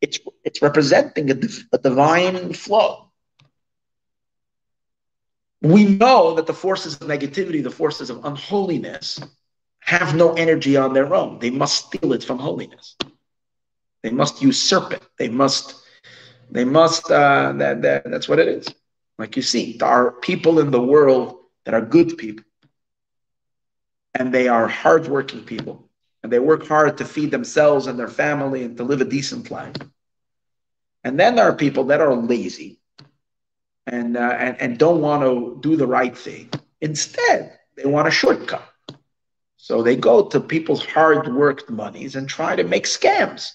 It's, 0.00 0.20
it's 0.44 0.62
representing 0.62 1.30
a, 1.30 1.38
a 1.72 1.78
divine 1.78 2.52
flow. 2.52 3.05
We 5.62 5.84
know 5.84 6.34
that 6.34 6.46
the 6.46 6.54
forces 6.54 6.94
of 6.94 7.08
negativity, 7.08 7.62
the 7.62 7.70
forces 7.70 8.10
of 8.10 8.24
unholiness, 8.24 9.20
have 9.80 10.14
no 10.14 10.34
energy 10.34 10.76
on 10.76 10.92
their 10.92 11.14
own. 11.14 11.38
They 11.38 11.50
must 11.50 11.86
steal 11.86 12.12
it 12.12 12.24
from 12.24 12.38
holiness. 12.38 12.96
They 14.02 14.10
must 14.10 14.42
usurp 14.42 14.92
it. 14.92 15.02
They 15.18 15.28
must 15.28 15.86
they 16.50 16.64
must, 16.64 17.10
uh, 17.10 17.52
that, 17.56 17.82
that, 17.82 18.10
that's 18.10 18.28
what 18.28 18.38
it 18.38 18.48
is. 18.48 18.68
Like 19.18 19.36
you 19.36 19.42
see, 19.42 19.76
there 19.78 19.88
are 19.88 20.12
people 20.12 20.60
in 20.60 20.70
the 20.70 20.82
world 20.82 21.38
that 21.64 21.74
are 21.74 21.80
good 21.80 22.16
people. 22.16 22.44
And 24.14 24.32
they 24.32 24.48
are 24.48 24.68
hardworking 24.68 25.44
people. 25.44 25.88
And 26.22 26.32
they 26.32 26.38
work 26.38 26.66
hard 26.66 26.98
to 26.98 27.04
feed 27.04 27.30
themselves 27.30 27.86
and 27.86 27.98
their 27.98 28.08
family 28.08 28.64
and 28.64 28.76
to 28.76 28.84
live 28.84 29.00
a 29.00 29.04
decent 29.04 29.50
life. 29.50 29.76
And 31.04 31.18
then 31.18 31.36
there 31.36 31.48
are 31.48 31.54
people 31.54 31.84
that 31.84 32.00
are 32.00 32.14
lazy 32.14 32.78
and, 33.86 34.16
uh, 34.16 34.36
and, 34.38 34.60
and 34.60 34.78
don't 34.78 35.00
want 35.00 35.22
to 35.22 35.58
do 35.60 35.76
the 35.76 35.86
right 35.86 36.16
thing. 36.16 36.50
Instead, 36.80 37.58
they 37.76 37.86
want 37.86 38.08
a 38.08 38.10
shortcut. 38.10 38.66
So 39.56 39.82
they 39.82 39.96
go 39.96 40.26
to 40.28 40.40
people's 40.40 40.84
hard 40.84 41.32
worked 41.34 41.70
monies 41.70 42.16
and 42.16 42.28
try 42.28 42.56
to 42.56 42.64
make 42.64 42.84
scams, 42.84 43.52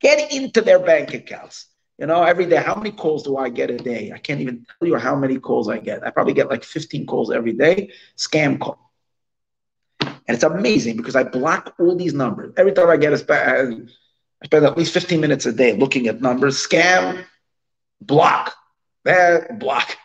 get 0.00 0.32
into 0.32 0.60
their 0.60 0.78
bank 0.78 1.12
accounts 1.12 1.66
you 1.98 2.06
know, 2.06 2.24
every 2.24 2.46
day, 2.46 2.56
how 2.56 2.74
many 2.74 2.90
calls 2.90 3.22
do 3.22 3.36
I 3.36 3.48
get 3.48 3.70
a 3.70 3.76
day? 3.76 4.10
I 4.12 4.18
can't 4.18 4.40
even 4.40 4.66
tell 4.66 4.88
you 4.88 4.96
how 4.96 5.14
many 5.14 5.38
calls 5.38 5.68
I 5.68 5.78
get. 5.78 6.04
I 6.04 6.10
probably 6.10 6.34
get 6.34 6.50
like 6.50 6.64
15 6.64 7.06
calls 7.06 7.30
every 7.30 7.52
day, 7.52 7.90
scam 8.16 8.58
call. 8.58 8.90
And 10.00 10.34
it's 10.34 10.42
amazing 10.42 10.96
because 10.96 11.14
I 11.14 11.22
block 11.22 11.74
all 11.78 11.94
these 11.94 12.14
numbers. 12.14 12.52
Every 12.56 12.72
time 12.72 12.88
I 12.88 12.96
get 12.96 13.12
a 13.12 13.16
spam, 13.16 13.88
I 14.42 14.46
spend 14.46 14.64
at 14.64 14.76
least 14.76 14.92
15 14.92 15.20
minutes 15.20 15.46
a 15.46 15.52
day 15.52 15.74
looking 15.74 16.08
at 16.08 16.20
numbers, 16.20 16.56
scam, 16.56 17.24
block, 18.00 18.54
that 19.04 19.58
block. 19.58 19.96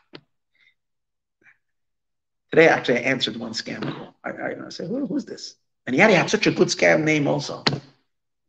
Today, 2.52 2.68
actually, 2.68 3.00
I 3.00 3.02
answered 3.02 3.38
one 3.38 3.54
scam. 3.54 4.14
I, 4.24 4.30
I, 4.30 4.66
I 4.66 4.70
said, 4.70 4.88
Who, 4.88 5.06
who's 5.06 5.26
this? 5.26 5.56
And 5.86 5.94
he 5.94 6.02
had, 6.02 6.10
he 6.10 6.16
had 6.16 6.30
such 6.30 6.48
a 6.48 6.52
good 6.52 6.68
scam 6.68 7.04
name 7.04 7.28
also. 7.28 7.64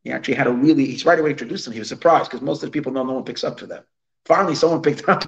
He 0.02 0.10
actually 0.10 0.34
had 0.34 0.46
a 0.46 0.52
really, 0.52 0.86
he's 0.86 1.04
right 1.04 1.18
away 1.18 1.30
introduced 1.30 1.66
him. 1.66 1.72
He 1.72 1.78
was 1.78 1.88
surprised 1.88 2.30
because 2.30 2.42
most 2.42 2.62
of 2.62 2.68
the 2.68 2.72
people 2.72 2.92
know 2.92 3.04
no 3.04 3.14
one 3.14 3.24
picks 3.24 3.44
up 3.44 3.60
for 3.60 3.66
them. 3.66 3.84
Finally, 4.24 4.54
someone 4.54 4.82
picked 4.82 5.08
up. 5.08 5.24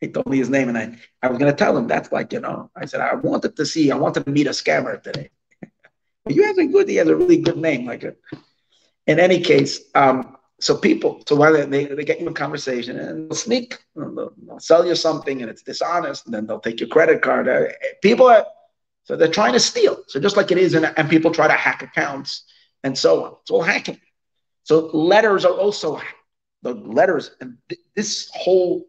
He 0.00 0.08
told 0.08 0.26
me 0.26 0.38
his 0.38 0.50
name, 0.50 0.68
and 0.68 0.76
I, 0.76 0.98
I 1.22 1.28
was 1.28 1.38
going 1.38 1.50
to 1.52 1.56
tell 1.56 1.76
him 1.76 1.86
that's 1.86 2.10
like, 2.10 2.32
you 2.32 2.40
know, 2.40 2.70
I 2.74 2.86
said, 2.86 3.00
I 3.00 3.14
wanted 3.14 3.56
to 3.56 3.64
see, 3.64 3.92
I 3.92 3.96
wanted 3.96 4.24
to 4.24 4.30
meet 4.30 4.48
a 4.48 4.50
scammer 4.50 5.00
today. 5.00 5.30
you 6.28 6.42
have 6.42 6.58
a 6.58 6.66
good, 6.66 6.88
he 6.88 6.96
has 6.96 7.06
a 7.06 7.14
really 7.14 7.36
good 7.36 7.56
name. 7.56 7.86
Like, 7.86 8.02
a, 8.02 8.14
in 9.06 9.20
any 9.20 9.40
case, 9.40 9.80
um, 9.94 10.36
so 10.62 10.76
people, 10.76 11.20
so 11.26 11.34
why 11.34 11.50
they, 11.50 11.86
they 11.86 12.04
get 12.04 12.20
you 12.20 12.28
in 12.28 12.34
conversation 12.34 12.96
and 12.96 13.28
they'll 13.28 13.36
sneak, 13.36 13.82
they'll, 13.96 14.32
they'll, 14.46 14.60
sell 14.60 14.86
you 14.86 14.94
something 14.94 15.42
and 15.42 15.50
it's 15.50 15.62
dishonest, 15.62 16.24
and 16.26 16.32
then 16.32 16.46
they'll 16.46 16.60
take 16.60 16.78
your 16.78 16.88
credit 16.88 17.20
card. 17.20 17.48
Uh, 17.48 17.64
people 18.00 18.28
are, 18.28 18.46
so 19.02 19.16
they're 19.16 19.26
trying 19.26 19.54
to 19.54 19.58
steal. 19.58 20.04
So 20.06 20.20
just 20.20 20.36
like 20.36 20.52
it 20.52 20.58
is, 20.58 20.74
in, 20.74 20.84
and 20.84 21.10
people 21.10 21.32
try 21.32 21.48
to 21.48 21.54
hack 21.54 21.82
accounts 21.82 22.44
and 22.84 22.96
so 22.96 23.24
on. 23.24 23.32
It's 23.42 23.50
all 23.50 23.62
hacking. 23.62 24.00
So 24.62 24.86
letters 24.96 25.44
are 25.44 25.52
also 25.52 26.00
the 26.62 26.74
letters, 26.74 27.32
and 27.40 27.58
th- 27.68 27.80
this 27.96 28.30
whole 28.32 28.86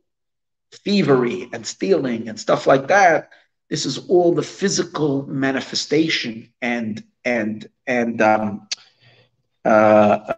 thievery 0.71 1.49
and 1.53 1.65
stealing 1.65 2.29
and 2.29 2.39
stuff 2.39 2.67
like 2.67 2.87
that. 2.89 3.31
This 3.71 3.87
is 3.87 3.97
all 4.09 4.35
the 4.35 4.43
physical 4.43 5.25
manifestation 5.25 6.53
and 6.61 7.03
and 7.25 7.67
and 7.87 8.21
um, 8.21 8.67
uh, 9.65 9.69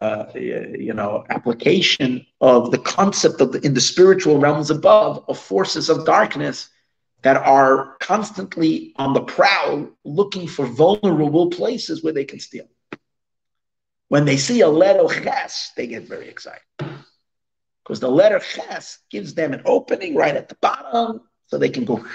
uh, 0.01 0.31
you 0.35 0.93
know 0.93 1.25
application 1.29 2.25
of 2.41 2.71
the 2.71 2.77
concept 2.77 3.41
of 3.41 3.51
the, 3.51 3.59
in 3.65 3.73
the 3.73 3.81
spiritual 3.81 4.39
realms 4.39 4.69
above 4.69 5.25
of 5.27 5.39
forces 5.39 5.89
of 5.89 6.05
darkness 6.05 6.69
that 7.23 7.37
are 7.37 7.95
constantly 7.99 8.93
on 8.97 9.13
the 9.13 9.21
prowl 9.21 9.89
looking 10.03 10.47
for 10.47 10.67
vulnerable 10.67 11.49
places 11.49 12.03
where 12.03 12.13
they 12.13 12.25
can 12.25 12.39
steal. 12.39 12.67
When 14.09 14.25
they 14.25 14.37
see 14.37 14.61
a 14.61 14.67
letter 14.67 15.07
ches, 15.23 15.71
they 15.75 15.87
get 15.87 16.07
very 16.07 16.29
excited 16.29 16.61
because 16.77 17.99
the 17.99 18.11
letter 18.11 18.37
ches 18.37 18.99
gives 19.09 19.33
them 19.33 19.53
an 19.53 19.63
opening 19.65 20.15
right 20.15 20.35
at 20.35 20.49
the 20.49 20.55
bottom 20.61 21.21
so 21.47 21.57
they 21.57 21.69
can 21.69 21.85
go 21.85 22.05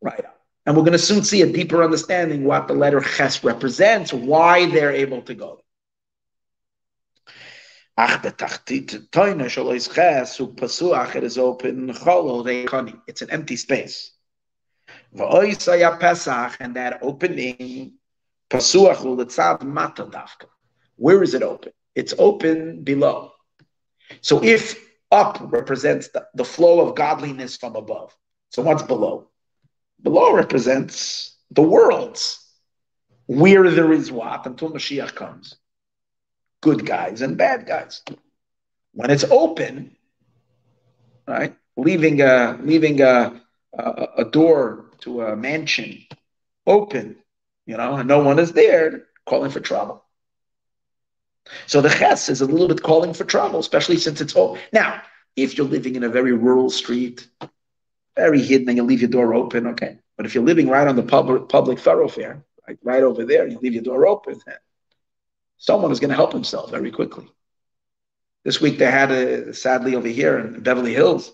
right 0.00 0.24
up. 0.24 0.40
And 0.64 0.74
we're 0.74 0.82
going 0.82 0.92
to 0.92 0.98
soon 0.98 1.22
see 1.22 1.42
a 1.42 1.52
deeper 1.52 1.84
understanding 1.84 2.44
what 2.44 2.68
the 2.68 2.74
letter 2.74 3.00
ches 3.00 3.44
represents, 3.44 4.14
why 4.14 4.64
they're 4.70 4.92
able 4.92 5.20
to 5.22 5.34
go. 5.34 5.60
It 7.96 9.04
is 11.22 11.38
open, 11.38 11.90
it's 13.06 13.22
an 13.22 13.30
empty 13.30 13.56
space. 13.56 14.10
And 15.12 16.74
that 16.76 16.98
opening, 17.02 17.92
where 20.96 21.22
is 21.22 21.34
it 21.34 21.42
open? 21.42 21.72
It's 21.94 22.14
open 22.18 22.82
below. 22.82 23.32
So 24.20 24.42
if 24.42 24.84
up 25.12 25.38
represents 25.40 26.08
the, 26.08 26.26
the 26.34 26.44
flow 26.44 26.80
of 26.86 26.96
godliness 26.96 27.56
from 27.56 27.76
above, 27.76 28.16
so 28.50 28.62
what's 28.62 28.82
below? 28.82 29.28
Below 30.02 30.34
represents 30.34 31.36
the 31.52 31.62
worlds 31.62 32.44
where 33.26 33.70
there 33.70 33.92
is 33.92 34.10
what 34.10 34.46
until 34.46 34.70
Mashiach 34.70 35.14
comes. 35.14 35.56
Good 36.64 36.86
guys 36.86 37.20
and 37.20 37.36
bad 37.36 37.66
guys. 37.66 38.00
When 38.94 39.10
it's 39.10 39.24
open, 39.24 39.94
right, 41.28 41.54
leaving 41.76 42.22
a 42.22 42.58
leaving 42.62 43.02
a, 43.02 43.38
a, 43.74 44.06
a 44.18 44.24
door 44.24 44.86
to 45.00 45.20
a 45.20 45.36
mansion 45.36 46.06
open, 46.66 47.16
you 47.66 47.76
know, 47.76 47.96
and 47.96 48.08
no 48.08 48.20
one 48.22 48.38
is 48.38 48.52
there, 48.52 49.04
calling 49.26 49.50
for 49.50 49.60
trouble. 49.60 50.02
So 51.66 51.82
the 51.82 51.90
ches 51.90 52.30
is 52.30 52.40
a 52.40 52.46
little 52.46 52.68
bit 52.68 52.82
calling 52.82 53.12
for 53.12 53.24
trouble, 53.24 53.58
especially 53.58 53.98
since 53.98 54.22
it's 54.22 54.34
all. 54.34 54.56
Now, 54.72 55.02
if 55.36 55.58
you're 55.58 55.66
living 55.66 55.96
in 55.96 56.04
a 56.04 56.08
very 56.08 56.32
rural 56.32 56.70
street, 56.70 57.28
very 58.16 58.40
hidden, 58.40 58.70
and 58.70 58.78
you 58.78 58.84
leave 58.84 59.02
your 59.02 59.10
door 59.10 59.34
open, 59.34 59.66
okay. 59.66 59.98
But 60.16 60.24
if 60.24 60.34
you're 60.34 60.44
living 60.44 60.68
right 60.68 60.88
on 60.88 60.96
the 60.96 61.02
public 61.02 61.46
public 61.50 61.78
thoroughfare, 61.78 62.42
like 62.66 62.78
right 62.82 63.02
over 63.02 63.26
there, 63.26 63.46
you 63.46 63.58
leave 63.58 63.74
your 63.74 63.82
door 63.82 64.06
open, 64.06 64.40
someone 65.58 65.92
is 65.92 66.00
going 66.00 66.10
to 66.10 66.16
help 66.16 66.32
himself 66.32 66.70
very 66.70 66.90
quickly. 66.90 67.26
This 68.44 68.60
week 68.60 68.78
they 68.78 68.90
had 68.90 69.10
a 69.10 69.54
sadly 69.54 69.94
over 69.94 70.08
here 70.08 70.38
in 70.38 70.62
Beverly 70.62 70.92
Hills, 70.92 71.32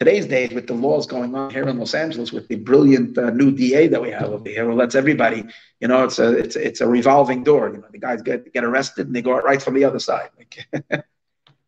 today's 0.00 0.26
days 0.26 0.52
with 0.52 0.66
the 0.66 0.72
laws 0.72 1.06
going 1.06 1.34
on 1.34 1.50
here 1.50 1.68
in 1.68 1.78
Los 1.78 1.94
Angeles 1.94 2.32
with 2.32 2.48
the 2.48 2.56
brilliant 2.56 3.16
uh, 3.18 3.30
new 3.30 3.50
DA 3.50 3.86
that 3.88 4.00
we 4.00 4.10
have 4.10 4.30
over 4.30 4.48
here 4.48 4.64
who 4.64 4.72
lets 4.72 4.94
everybody, 4.94 5.44
you 5.78 5.88
know, 5.88 6.04
it's 6.04 6.18
a 6.18 6.32
it's 6.36 6.56
it's 6.56 6.80
a 6.80 6.88
revolving 6.88 7.44
door. 7.44 7.68
You 7.68 7.78
know, 7.78 7.88
the 7.92 7.98
guys 7.98 8.22
get 8.22 8.52
get 8.52 8.64
arrested 8.64 9.06
and 9.06 9.14
they 9.14 9.22
go 9.22 9.36
out 9.36 9.44
right 9.44 9.62
from 9.62 9.74
the 9.74 9.84
other 9.84 9.98
side, 9.98 10.30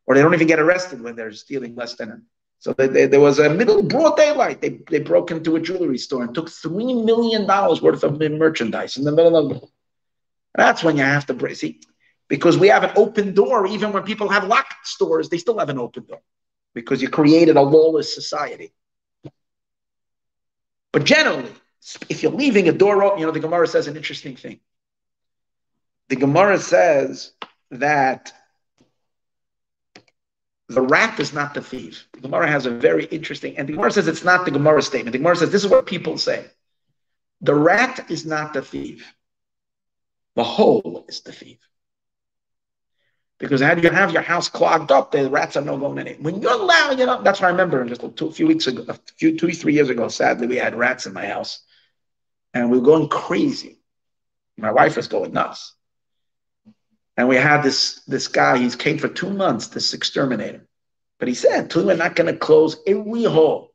or 0.06 0.14
they 0.14 0.22
don't 0.22 0.34
even 0.34 0.46
get 0.46 0.58
arrested 0.60 1.02
when 1.02 1.14
they're 1.14 1.32
stealing 1.32 1.74
less 1.76 1.94
than. 1.94 2.24
So 2.58 2.72
they, 2.72 2.86
they, 2.86 3.06
there 3.06 3.20
was 3.20 3.40
a 3.40 3.50
middle 3.50 3.82
broad 3.82 4.16
daylight. 4.16 4.62
They 4.62 4.80
they 4.88 5.00
broke 5.00 5.30
into 5.30 5.56
a 5.56 5.60
jewelry 5.60 5.98
store 5.98 6.22
and 6.22 6.34
took 6.34 6.48
three 6.48 6.94
million 6.94 7.46
dollars 7.46 7.82
worth 7.82 8.02
of 8.02 8.18
merchandise 8.18 8.96
in 8.96 9.04
the 9.04 9.12
middle 9.12 9.36
of. 9.36 9.62
That's 10.54 10.84
when 10.84 10.96
you 10.96 11.02
have 11.02 11.26
to 11.26 11.54
see, 11.54 11.80
because 12.28 12.58
we 12.58 12.68
have 12.68 12.84
an 12.84 12.92
open 12.96 13.34
door. 13.34 13.66
Even 13.66 13.92
when 13.92 14.02
people 14.02 14.28
have 14.28 14.46
locked 14.46 14.86
stores, 14.86 15.28
they 15.28 15.38
still 15.38 15.58
have 15.58 15.70
an 15.70 15.78
open 15.78 16.04
door 16.04 16.20
because 16.74 17.00
you 17.02 17.08
created 17.08 17.56
a 17.56 17.62
lawless 17.62 18.14
society. 18.14 18.72
But 20.92 21.04
generally, 21.04 21.50
if 22.08 22.22
you're 22.22 22.32
leaving 22.32 22.68
a 22.68 22.72
door 22.72 23.02
open, 23.02 23.18
you 23.18 23.26
know, 23.26 23.32
the 23.32 23.40
Gemara 23.40 23.66
says 23.66 23.86
an 23.86 23.96
interesting 23.96 24.36
thing. 24.36 24.60
The 26.08 26.16
Gemara 26.16 26.58
says 26.58 27.32
that 27.70 28.32
the 30.68 30.82
rat 30.82 31.18
is 31.18 31.32
not 31.32 31.54
the 31.54 31.62
thief. 31.62 32.06
The 32.12 32.20
Gemara 32.20 32.48
has 32.48 32.66
a 32.66 32.70
very 32.70 33.04
interesting, 33.06 33.56
and 33.56 33.68
the 33.68 33.72
Gemara 33.72 33.90
says 33.90 34.08
it's 34.08 34.24
not 34.24 34.44
the 34.44 34.50
Gemara 34.50 34.82
statement. 34.82 35.12
The 35.12 35.18
Gemara 35.18 35.36
says 35.36 35.50
this 35.50 35.64
is 35.64 35.70
what 35.70 35.86
people 35.86 36.18
say. 36.18 36.46
The 37.40 37.54
rat 37.54 38.10
is 38.10 38.26
not 38.26 38.52
the 38.52 38.62
thief. 38.62 39.14
The 40.36 40.44
hole 40.44 41.04
is 41.09 41.20
the 41.20 41.32
thief. 41.32 41.59
Because 43.38 43.60
do 43.60 43.80
you 43.82 43.90
have 43.90 44.12
your 44.12 44.22
house 44.22 44.48
clogged 44.48 44.92
up? 44.92 45.10
The 45.10 45.28
rats 45.28 45.56
are 45.56 45.62
no 45.62 45.76
going 45.76 45.98
in 45.98 46.06
it. 46.06 46.22
When 46.22 46.40
you're 46.40 46.52
allowed, 46.52 46.98
you 47.00 47.06
know, 47.06 47.20
that's 47.22 47.40
what 47.40 47.48
I 47.48 47.50
remember 47.50 47.84
just 47.84 48.04
a, 48.04 48.09
two, 48.09 48.30
few 48.30 48.46
weeks 48.46 48.68
ago, 48.68 48.84
a 48.88 48.94
few, 49.16 49.36
two, 49.36 49.50
three 49.50 49.74
years 49.74 49.90
ago, 49.90 50.06
sadly, 50.06 50.46
we 50.46 50.56
had 50.56 50.76
rats 50.76 51.06
in 51.06 51.12
my 51.12 51.26
house. 51.26 51.60
And 52.54 52.70
we 52.70 52.78
were 52.78 52.84
going 52.84 53.09
crazy. 53.09 53.80
My 54.56 54.70
wife 54.70 54.96
was 54.96 55.09
going 55.09 55.32
nuts. 55.32 55.74
And 57.16 57.28
we 57.28 57.34
had 57.34 57.62
this, 57.62 58.02
this 58.06 58.28
guy, 58.28 58.59
he's 58.59 58.76
came 58.76 58.98
for 58.98 59.09
two 59.09 59.30
months, 59.30 59.66
this 59.66 59.92
exterminator. 59.92 60.66
But 61.18 61.28
he 61.28 61.34
said, 61.34 61.74
we're 61.74 61.96
not 61.96 62.14
going 62.14 62.32
to 62.32 62.38
close 62.38 62.76
every 62.86 63.24
hole. 63.24 63.71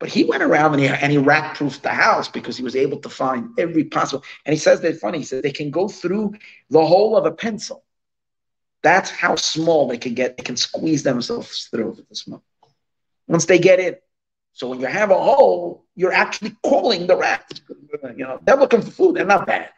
But 0.00 0.08
he 0.08 0.24
went 0.24 0.42
around 0.42 0.74
and 0.74 0.82
he, 0.82 0.88
and 0.88 1.12
he 1.12 1.18
rat 1.18 1.56
proofed 1.56 1.82
the 1.82 1.90
house 1.90 2.28
because 2.28 2.56
he 2.56 2.62
was 2.62 2.76
able 2.76 2.98
to 2.98 3.08
find 3.08 3.58
every 3.58 3.84
possible. 3.84 4.24
And 4.44 4.52
he 4.52 4.58
says 4.58 4.80
they're 4.80 4.92
funny. 4.94 5.18
He 5.18 5.24
says 5.24 5.42
they 5.42 5.52
can 5.52 5.70
go 5.70 5.88
through 5.88 6.34
the 6.70 6.84
hole 6.84 7.16
of 7.16 7.26
a 7.26 7.32
pencil 7.32 7.84
that's 8.84 9.10
how 9.10 9.34
small 9.34 9.88
they 9.88 9.96
can 9.96 10.14
get. 10.14 10.36
They 10.36 10.44
can 10.44 10.56
squeeze 10.56 11.02
themselves 11.02 11.68
through 11.70 12.04
the 12.08 12.14
smoke. 12.14 12.44
Once 13.26 13.46
they 13.46 13.58
get 13.58 13.80
in. 13.80 13.96
So 14.52 14.68
when 14.68 14.78
you 14.78 14.86
have 14.86 15.10
a 15.10 15.18
hole, 15.18 15.86
you're 15.96 16.12
actually 16.12 16.54
calling 16.62 17.06
the 17.08 17.16
rats. 17.16 17.62
You 18.14 18.24
know, 18.24 18.38
they're 18.42 18.56
looking 18.56 18.82
for 18.82 18.90
food. 18.90 19.16
They're 19.16 19.24
not 19.24 19.46
bad. 19.46 19.70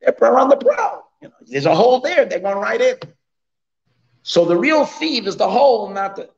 They're 0.00 0.38
on 0.38 0.48
the 0.48 0.56
prowl. 0.56 1.10
You 1.20 1.28
know, 1.28 1.34
there's 1.42 1.66
a 1.66 1.74
hole 1.74 2.00
there. 2.00 2.24
They're 2.24 2.38
going 2.38 2.58
right 2.58 2.80
in. 2.80 2.96
So 4.22 4.44
the 4.44 4.56
real 4.56 4.86
thief 4.86 5.26
is 5.26 5.36
the 5.36 5.50
hole, 5.50 5.90
not 5.90 6.16
the. 6.16 6.30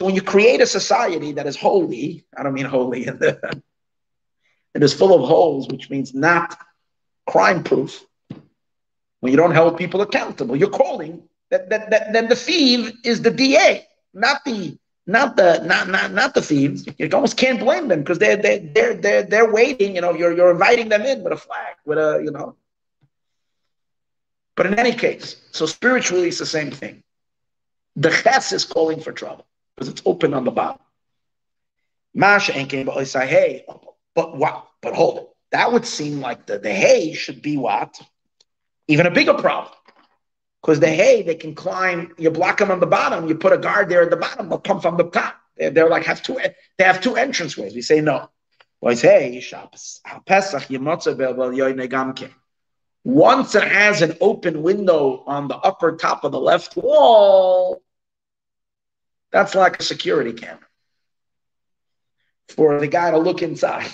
So 0.00 0.06
when 0.06 0.14
you 0.14 0.22
create 0.22 0.62
a 0.62 0.66
society 0.66 1.32
that 1.32 1.46
is 1.46 1.56
holy, 1.56 2.24
I 2.34 2.42
don't 2.42 2.54
mean 2.54 2.64
holy, 2.64 3.06
and 3.06 3.22
it 4.74 4.82
is 4.82 4.94
full 4.94 5.12
of 5.12 5.28
holes, 5.28 5.68
which 5.68 5.90
means 5.90 6.14
not 6.14 6.56
crime 7.28 7.62
proof, 7.62 8.02
when 9.20 9.30
you 9.30 9.36
don't 9.36 9.54
hold 9.54 9.76
people 9.76 10.00
accountable, 10.00 10.56
you're 10.56 10.70
calling 10.70 11.22
that, 11.50 11.68
that, 11.68 11.90
that 11.90 12.14
then 12.14 12.30
the 12.30 12.34
thief 12.34 12.94
is 13.04 13.20
the 13.20 13.30
DA, 13.30 13.86
not 14.14 14.42
the 14.46 14.78
not 15.06 15.36
the 15.36 15.62
not 15.64 15.88
not 15.88 16.12
not 16.12 16.32
the 16.32 16.40
thieves. 16.40 16.86
You 16.96 17.10
almost 17.12 17.36
can't 17.36 17.60
blame 17.60 17.88
them 17.88 18.00
because 18.00 18.18
they're 18.18 18.36
they're 18.36 18.60
they're 18.60 18.94
they're 18.94 19.22
they're 19.24 19.52
waiting. 19.52 19.96
You 19.96 20.00
know, 20.00 20.14
you're 20.14 20.32
you're 20.34 20.52
inviting 20.52 20.88
them 20.88 21.02
in 21.02 21.22
with 21.22 21.34
a 21.34 21.36
flag, 21.36 21.74
with 21.84 21.98
a 21.98 22.22
you 22.24 22.30
know. 22.30 22.56
But 24.56 24.64
in 24.64 24.78
any 24.78 24.92
case, 24.92 25.36
so 25.50 25.66
spiritually 25.66 26.28
it's 26.28 26.38
the 26.38 26.46
same 26.46 26.70
thing. 26.70 27.02
The 27.96 28.08
ches 28.08 28.52
is 28.52 28.64
calling 28.64 29.02
for 29.02 29.12
trouble 29.12 29.44
because 29.80 29.90
it's 29.90 30.02
open 30.04 30.34
on 30.34 30.44
the 30.44 30.50
bottom. 30.50 30.78
Masha 32.12 32.54
ain't 32.54 32.68
came, 32.68 32.84
but 32.84 33.02
say, 33.06 33.26
hey, 33.26 33.64
but 34.14 34.36
what? 34.36 34.68
But 34.82 34.94
hold 34.94 35.18
it. 35.18 35.28
That 35.52 35.72
would 35.72 35.86
seem 35.86 36.20
like 36.20 36.44
the 36.44 36.58
the 36.58 36.70
hay 36.70 37.14
should 37.14 37.40
be 37.40 37.56
what 37.56 37.98
even 38.88 39.06
a 39.06 39.10
bigger 39.10 39.32
problem. 39.32 39.72
Because 40.60 40.80
the 40.80 40.88
hay, 40.88 41.22
they 41.22 41.34
can 41.34 41.54
climb, 41.54 42.12
you 42.18 42.30
block 42.30 42.58
them 42.58 42.70
on 42.70 42.80
the 42.80 42.86
bottom, 42.86 43.26
you 43.26 43.34
put 43.34 43.54
a 43.54 43.58
guard 43.58 43.88
there 43.88 44.02
at 44.02 44.10
the 44.10 44.16
bottom, 44.16 44.50
they'll 44.50 44.58
come 44.58 44.80
from 44.80 44.98
the 44.98 45.04
top. 45.04 45.36
They're, 45.56 45.70
they're 45.70 45.88
like 45.88 46.04
have 46.04 46.22
two 46.22 46.38
they 46.76 46.84
have 46.84 47.00
two 47.00 47.16
entrance 47.16 47.56
ways. 47.56 47.74
We 47.74 47.80
say 47.80 48.02
no. 48.02 48.28
Well, 48.82 48.94
hey, 48.96 49.42
once 53.04 53.54
it 53.54 53.62
has 53.62 54.02
an 54.02 54.16
open 54.20 54.62
window 54.62 55.24
on 55.26 55.48
the 55.48 55.56
upper 55.56 55.96
top 55.96 56.24
of 56.24 56.32
the 56.32 56.40
left 56.40 56.76
wall, 56.76 57.82
that's 59.32 59.54
like 59.54 59.80
a 59.80 59.82
security 59.82 60.32
camera. 60.32 60.66
for 62.48 62.80
the 62.80 62.88
guy 62.88 63.10
to 63.12 63.18
look 63.18 63.42
inside. 63.42 63.90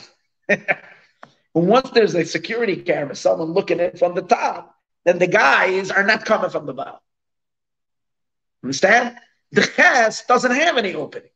once 1.54 1.90
there's 1.90 2.14
a 2.14 2.24
security 2.24 2.76
camera, 2.76 3.14
someone 3.14 3.52
looking 3.52 3.80
in 3.80 3.96
from 3.96 4.14
the 4.14 4.22
top, 4.22 4.74
then 5.04 5.18
the 5.18 5.26
guys 5.26 5.90
are 5.90 6.02
not 6.02 6.24
coming 6.24 6.50
from 6.50 6.66
the 6.66 6.74
bottom. 6.74 7.00
Understand? 8.62 9.16
The 9.52 9.62
ches 9.62 10.24
doesn't 10.24 10.50
have 10.50 10.76
any 10.76 10.94
opening. 10.94 11.28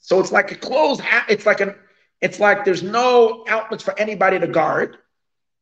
So 0.00 0.20
it's 0.20 0.32
like 0.32 0.52
a 0.52 0.54
closed, 0.54 1.02
it's 1.28 1.46
like 1.46 1.60
an, 1.60 1.74
it's 2.20 2.40
like 2.40 2.64
there's 2.64 2.82
no 2.82 3.44
outlets 3.48 3.82
for 3.82 3.98
anybody 3.98 4.38
to 4.38 4.46
guard. 4.46 4.96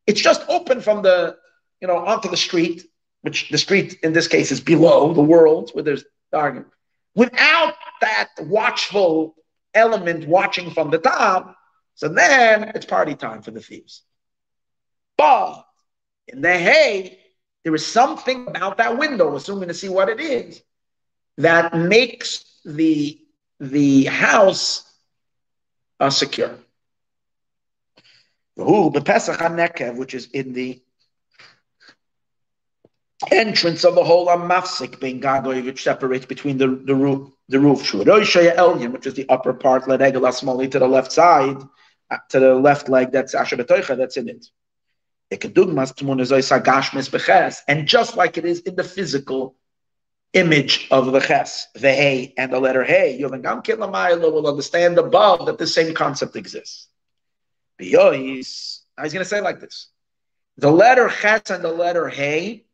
It's 0.05 0.21
just 0.21 0.41
open 0.47 0.81
from 0.81 1.01
the, 1.01 1.37
you 1.81 1.87
know, 1.87 1.97
onto 1.97 2.29
the 2.29 2.37
street, 2.37 2.83
which 3.21 3.49
the 3.49 3.57
street 3.57 3.99
in 4.03 4.13
this 4.13 4.27
case 4.27 4.51
is 4.51 4.61
below 4.61 5.13
the 5.13 5.21
world 5.21 5.71
where 5.73 5.83
there's 5.83 6.05
dark. 6.31 6.71
Without 7.17 7.73
that 7.99 8.29
watchful 8.41 9.35
element 9.73 10.27
watching 10.27 10.69
from 10.69 10.91
the 10.91 10.99
top, 10.99 11.57
so 11.95 12.09
then 12.09 12.71
it's 12.75 12.85
party 12.85 13.15
time 13.15 13.41
for 13.41 13.49
the 13.49 13.59
thieves. 13.59 14.03
But 15.17 15.65
in 16.27 16.41
the 16.41 16.55
hay, 16.55 17.17
there 17.63 17.73
is 17.73 17.83
something 17.83 18.47
about 18.47 18.77
that 18.77 18.99
window, 18.99 19.35
assuming 19.35 19.69
to 19.69 19.73
see 19.73 19.89
what 19.89 20.09
it 20.09 20.19
is, 20.19 20.61
that 21.39 21.73
makes 21.75 22.45
the 22.63 23.19
the 23.59 24.05
house 24.05 24.83
uh, 25.99 26.11
secure. 26.11 26.55
Which 28.55 30.13
is 30.13 30.27
in 30.33 30.53
the 30.53 30.83
entrance 33.31 33.83
of 33.83 33.95
the 33.95 34.03
whole 34.03 34.27
amafsik 34.27 34.99
being 34.99 35.19
gagoy, 35.19 35.65
which 35.65 35.83
separates 35.83 36.25
between 36.25 36.57
the, 36.57 36.67
the 36.85 36.95
roof, 36.95 37.29
the 37.49 37.59
roof, 37.59 37.93
which 37.93 39.07
is 39.07 39.13
the 39.15 39.25
upper 39.29 39.53
part, 39.53 39.83
ledegala 39.85 40.31
smoli 40.31 40.69
to 40.69 40.79
the 40.79 40.87
left 40.87 41.11
side, 41.11 41.57
uh, 42.11 42.17
to 42.29 42.39
the 42.39 42.53
left 42.55 42.89
leg, 42.89 43.11
that's 43.11 43.33
asher 43.33 43.55
that's 43.55 44.17
in 44.17 44.29
it. 44.29 44.45
And 45.29 45.41
just 47.87 48.15
like 48.15 48.37
it 48.37 48.45
is 48.45 48.59
in 48.61 48.75
the 48.75 48.83
physical 48.83 49.55
image 50.33 50.87
of 50.91 51.11
the 51.11 51.19
ches, 51.19 51.67
the 51.73 51.91
hey, 51.91 52.33
and 52.37 52.53
the 52.53 52.59
letter 52.59 52.83
hey, 52.83 53.17
Yovan 53.19 53.43
will 54.21 54.47
understand 54.47 54.97
above 54.99 55.47
that 55.47 55.57
the 55.57 55.67
same 55.67 55.93
concept 55.93 56.35
exists. 56.35 56.87
He's 57.79 58.85
going 58.95 59.09
to 59.11 59.25
say 59.25 59.41
like 59.41 59.59
this. 59.59 59.89
The 60.57 60.71
letter 60.71 61.09
ches 61.09 61.49
and 61.49 61.63
the 61.63 61.71
letter 61.71 62.07
hey 62.07 62.66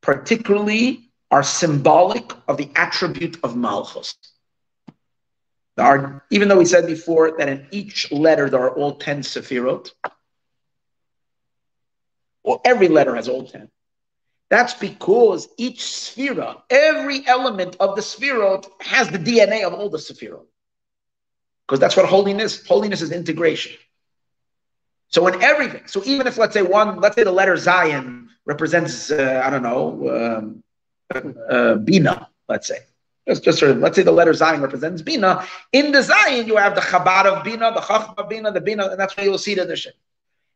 particularly 0.00 1.10
are 1.30 1.42
symbolic 1.42 2.32
of 2.46 2.56
the 2.56 2.70
attribute 2.74 3.38
of 3.42 3.56
Malchus. 3.56 4.14
There 5.76 5.86
are, 5.86 6.24
even 6.30 6.48
though 6.48 6.58
we 6.58 6.64
said 6.64 6.86
before 6.86 7.36
that 7.38 7.48
in 7.48 7.66
each 7.70 8.10
letter 8.10 8.50
there 8.50 8.60
are 8.60 8.74
all 8.74 8.96
10 8.96 9.20
Sephirot, 9.20 9.90
well, 12.42 12.60
every 12.64 12.88
letter 12.88 13.14
has 13.14 13.28
all 13.28 13.46
10. 13.46 13.68
That's 14.50 14.72
because 14.74 15.48
each 15.58 15.80
Sephira, 15.80 16.62
every 16.70 17.26
element 17.26 17.76
of 17.78 17.94
the 17.94 18.00
Sephirot 18.00 18.66
has 18.80 19.08
the 19.08 19.18
DNA 19.18 19.64
of 19.64 19.74
all 19.74 19.90
the 19.90 19.98
Sephirot. 19.98 20.46
Because 21.66 21.78
that's 21.78 21.96
what 21.96 22.06
holiness, 22.06 22.66
holiness 22.66 23.02
is 23.02 23.12
integration. 23.12 23.76
So 25.08 25.26
in 25.26 25.42
everything, 25.42 25.82
so 25.86 26.02
even 26.04 26.26
if 26.26 26.36
let's 26.36 26.54
say 26.54 26.62
one, 26.62 27.00
let's 27.00 27.16
say 27.16 27.24
the 27.24 27.32
letter 27.32 27.54
Zayin 27.54 28.26
represents, 28.44 29.10
uh, 29.10 29.42
I 29.44 29.50
don't 29.50 29.62
know, 29.62 30.42
um, 30.44 30.62
uh, 31.50 31.76
Bina, 31.76 32.28
let's 32.48 32.66
say. 32.66 32.78
Just, 33.26 33.44
just 33.44 33.58
sort 33.58 33.72
of, 33.72 33.78
let's 33.78 33.96
say 33.96 34.02
the 34.02 34.12
letter 34.12 34.32
Zayin 34.32 34.60
represents 34.62 35.02
Bina. 35.02 35.46
In 35.72 35.92
the 35.92 35.98
Zayin, 35.98 36.46
you 36.46 36.56
have 36.56 36.74
the 36.74 36.80
Chabad 36.80 37.24
of 37.24 37.44
Bina, 37.44 37.72
the 37.72 37.80
Chachma 37.80 38.28
Bina, 38.28 38.52
the 38.52 38.60
Bina, 38.60 38.88
and 38.88 39.00
that's 39.00 39.16
why 39.16 39.24
you'll 39.24 39.38
see 39.38 39.54
the 39.54 39.76
Shem. 39.76 39.92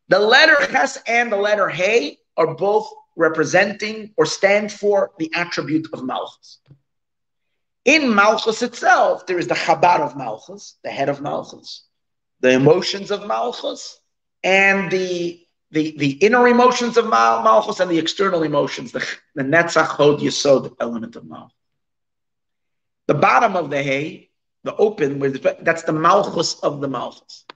The 0.08 0.18
letter 0.18 0.56
Ches 0.66 0.98
and 1.06 1.32
the 1.32 1.36
letter 1.36 1.68
Hey 1.68 2.18
are 2.36 2.54
both 2.54 2.90
representing 3.16 4.12
or 4.16 4.26
stand 4.26 4.72
for 4.72 5.12
the 5.18 5.30
attribute 5.34 5.88
of 5.92 6.04
Malchus. 6.04 6.58
In 7.84 8.14
Malchus 8.14 8.62
itself, 8.62 9.26
there 9.26 9.38
is 9.38 9.48
the 9.48 9.54
Chabad 9.54 10.00
of 10.00 10.16
Malchus, 10.16 10.76
the 10.84 10.90
head 10.90 11.08
of 11.08 11.20
Malchus, 11.20 11.84
the 12.40 12.50
emotions 12.50 13.10
of 13.10 13.26
Malchus, 13.26 14.00
and 14.42 14.90
the 14.90 15.42
the, 15.72 15.96
the 15.96 16.10
inner 16.10 16.46
emotions 16.48 16.98
of 16.98 17.08
Mal, 17.08 17.42
Malchus 17.42 17.80
and 17.80 17.90
the 17.90 17.98
external 17.98 18.42
emotions, 18.42 18.92
the, 18.92 19.04
the 19.34 19.42
Netzach 19.42 19.86
Hod 19.86 20.20
Yesod 20.20 20.76
element 20.78 21.16
of 21.16 21.24
Malchus. 21.24 21.56
The 23.06 23.14
bottom 23.14 23.56
of 23.56 23.70
the 23.70 23.82
hay, 23.82 24.28
the 24.64 24.76
open, 24.76 25.18
where 25.18 25.30
the, 25.30 25.56
that's 25.62 25.82
the 25.84 25.94
Malchus 25.94 26.60
of 26.60 26.82
the 26.82 26.88
Malchus. 26.88 27.46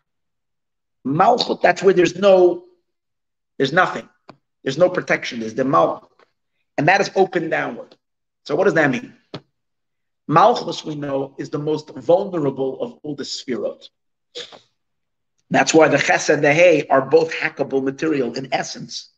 Malchus, 1.05 1.59
that's 1.63 1.83
where 1.83 1.93
there's 1.93 2.17
no, 2.17 2.65
there's 3.59 3.73
nothing. 3.73 4.09
There's 4.65 4.79
no 4.79 4.89
protection. 4.89 5.41
There's 5.41 5.55
the 5.55 5.65
Malchus. 5.65 6.09
And 6.79 6.89
that 6.89 7.03
is 7.03 7.11
open 7.15 7.51
downward. 7.51 7.95
So 8.45 8.57
what 8.57 8.65
does 8.65 8.75
that 8.75 8.91
mean? 8.91 9.15
Malchus, 10.27 10.85
we 10.85 10.95
know, 10.95 11.35
is 11.39 11.51
the 11.51 11.59
most 11.59 11.91
vulnerable 11.91 12.81
of 12.81 12.99
all 13.03 13.15
the 13.15 13.25
spherot. 13.25 13.89
That's 15.51 15.73
why 15.73 15.89
the 15.89 15.99
ches 15.99 16.29
and 16.29 16.43
the 16.43 16.53
hay 16.53 16.87
are 16.89 17.03
both 17.03 17.33
hackable 17.33 17.83
material 17.83 18.35
in 18.35 18.49
essence. 18.53 19.11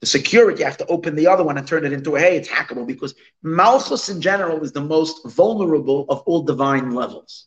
The 0.00 0.06
security, 0.06 0.60
you 0.60 0.66
have 0.66 0.76
to 0.78 0.86
open 0.86 1.16
the 1.16 1.28
other 1.28 1.44
one 1.44 1.58
and 1.58 1.66
turn 1.66 1.84
it 1.84 1.92
into 1.92 2.16
a 2.16 2.20
hay, 2.20 2.36
it's 2.36 2.48
hackable 2.48 2.86
because 2.86 3.14
Malchus 3.42 4.08
in 4.08 4.20
general 4.20 4.62
is 4.62 4.72
the 4.72 4.80
most 4.80 5.26
vulnerable 5.26 6.04
of 6.08 6.20
all 6.26 6.42
divine 6.42 6.92
levels. 6.92 7.46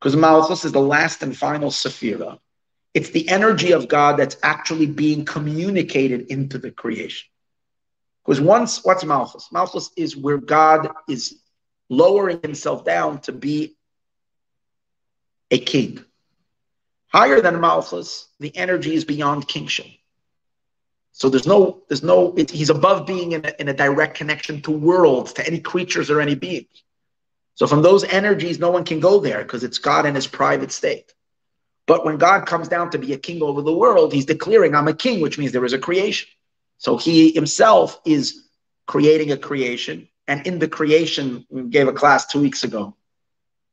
Because 0.00 0.16
Malchus 0.16 0.64
is 0.64 0.72
the 0.72 0.80
last 0.80 1.22
and 1.22 1.36
final 1.36 1.70
Sephira. 1.70 2.38
It's 2.94 3.10
the 3.10 3.28
energy 3.28 3.72
of 3.72 3.88
God 3.88 4.18
that's 4.18 4.36
actually 4.42 4.86
being 4.86 5.24
communicated 5.24 6.26
into 6.28 6.58
the 6.58 6.70
creation. 6.70 7.28
Because 8.24 8.40
once, 8.40 8.84
what's 8.84 9.04
Malchus? 9.04 9.48
Malchus 9.52 9.90
is 9.96 10.16
where 10.16 10.38
God 10.38 10.88
is 11.08 11.40
lowering 11.88 12.40
himself 12.42 12.84
down 12.84 13.20
to 13.22 13.32
be 13.32 13.76
a 15.50 15.58
king. 15.58 16.04
Higher 17.12 17.42
than 17.42 17.60
Malchus, 17.60 18.28
the 18.40 18.56
energy 18.56 18.94
is 18.94 19.04
beyond 19.04 19.46
kingship. 19.46 19.86
So 21.12 21.28
there's 21.28 21.46
no, 21.46 21.82
there's 21.88 22.02
no, 22.02 22.34
it, 22.36 22.50
he's 22.50 22.70
above 22.70 23.06
being 23.06 23.32
in 23.32 23.44
a, 23.44 23.52
in 23.60 23.68
a 23.68 23.74
direct 23.74 24.16
connection 24.16 24.62
to 24.62 24.70
worlds, 24.70 25.34
to 25.34 25.46
any 25.46 25.60
creatures 25.60 26.10
or 26.10 26.22
any 26.22 26.34
beings. 26.34 26.82
So 27.54 27.66
from 27.66 27.82
those 27.82 28.02
energies, 28.02 28.58
no 28.58 28.70
one 28.70 28.84
can 28.84 28.98
go 28.98 29.20
there 29.20 29.42
because 29.42 29.62
it's 29.62 29.76
God 29.76 30.06
in 30.06 30.14
his 30.14 30.26
private 30.26 30.72
state. 30.72 31.12
But 31.86 32.06
when 32.06 32.16
God 32.16 32.46
comes 32.46 32.68
down 32.68 32.90
to 32.92 32.98
be 32.98 33.12
a 33.12 33.18
king 33.18 33.42
over 33.42 33.60
the 33.60 33.74
world, 33.74 34.14
he's 34.14 34.24
declaring, 34.24 34.74
I'm 34.74 34.88
a 34.88 34.94
king, 34.94 35.20
which 35.20 35.36
means 35.36 35.52
there 35.52 35.66
is 35.66 35.74
a 35.74 35.78
creation. 35.78 36.30
So 36.78 36.96
he 36.96 37.32
himself 37.32 38.00
is 38.06 38.48
creating 38.86 39.32
a 39.32 39.36
creation. 39.36 40.08
And 40.26 40.46
in 40.46 40.58
the 40.58 40.68
creation, 40.68 41.44
we 41.50 41.64
gave 41.64 41.88
a 41.88 41.92
class 41.92 42.26
two 42.26 42.40
weeks 42.40 42.64
ago. 42.64 42.96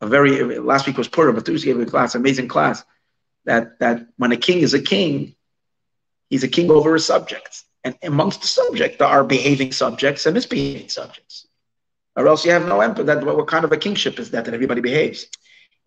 A 0.01 0.07
very 0.07 0.59
last 0.59 0.87
week 0.87 0.97
was 0.97 1.07
Purim, 1.07 1.35
but 1.35 1.45
Tuesday 1.45 1.67
gave 1.67 1.79
a 1.79 1.85
class, 1.85 2.15
amazing 2.15 2.49
class 2.49 2.83
that 3.45 3.79
that 3.79 4.07
when 4.17 4.31
a 4.31 4.37
king 4.37 4.59
is 4.59 4.73
a 4.73 4.81
king, 4.81 5.35
he's 6.29 6.43
a 6.43 6.47
king 6.47 6.69
over 6.69 6.93
his 6.93 7.05
subjects. 7.05 7.65
And 7.83 7.97
amongst 8.03 8.41
the 8.41 8.47
subjects, 8.47 8.97
there 8.97 9.07
are 9.07 9.23
behaving 9.23 9.71
subjects 9.71 10.25
and 10.25 10.33
misbehaving 10.33 10.89
subjects. 10.89 11.47
Or 12.15 12.27
else 12.27 12.43
you 12.43 12.51
have 12.51 12.67
no 12.67 12.81
empathy. 12.81 13.05
That 13.05 13.23
what 13.23 13.47
kind 13.47 13.63
of 13.63 13.71
a 13.71 13.77
kingship 13.77 14.19
is 14.19 14.31
that 14.31 14.45
that 14.45 14.53
everybody 14.53 14.81
behaves? 14.81 15.27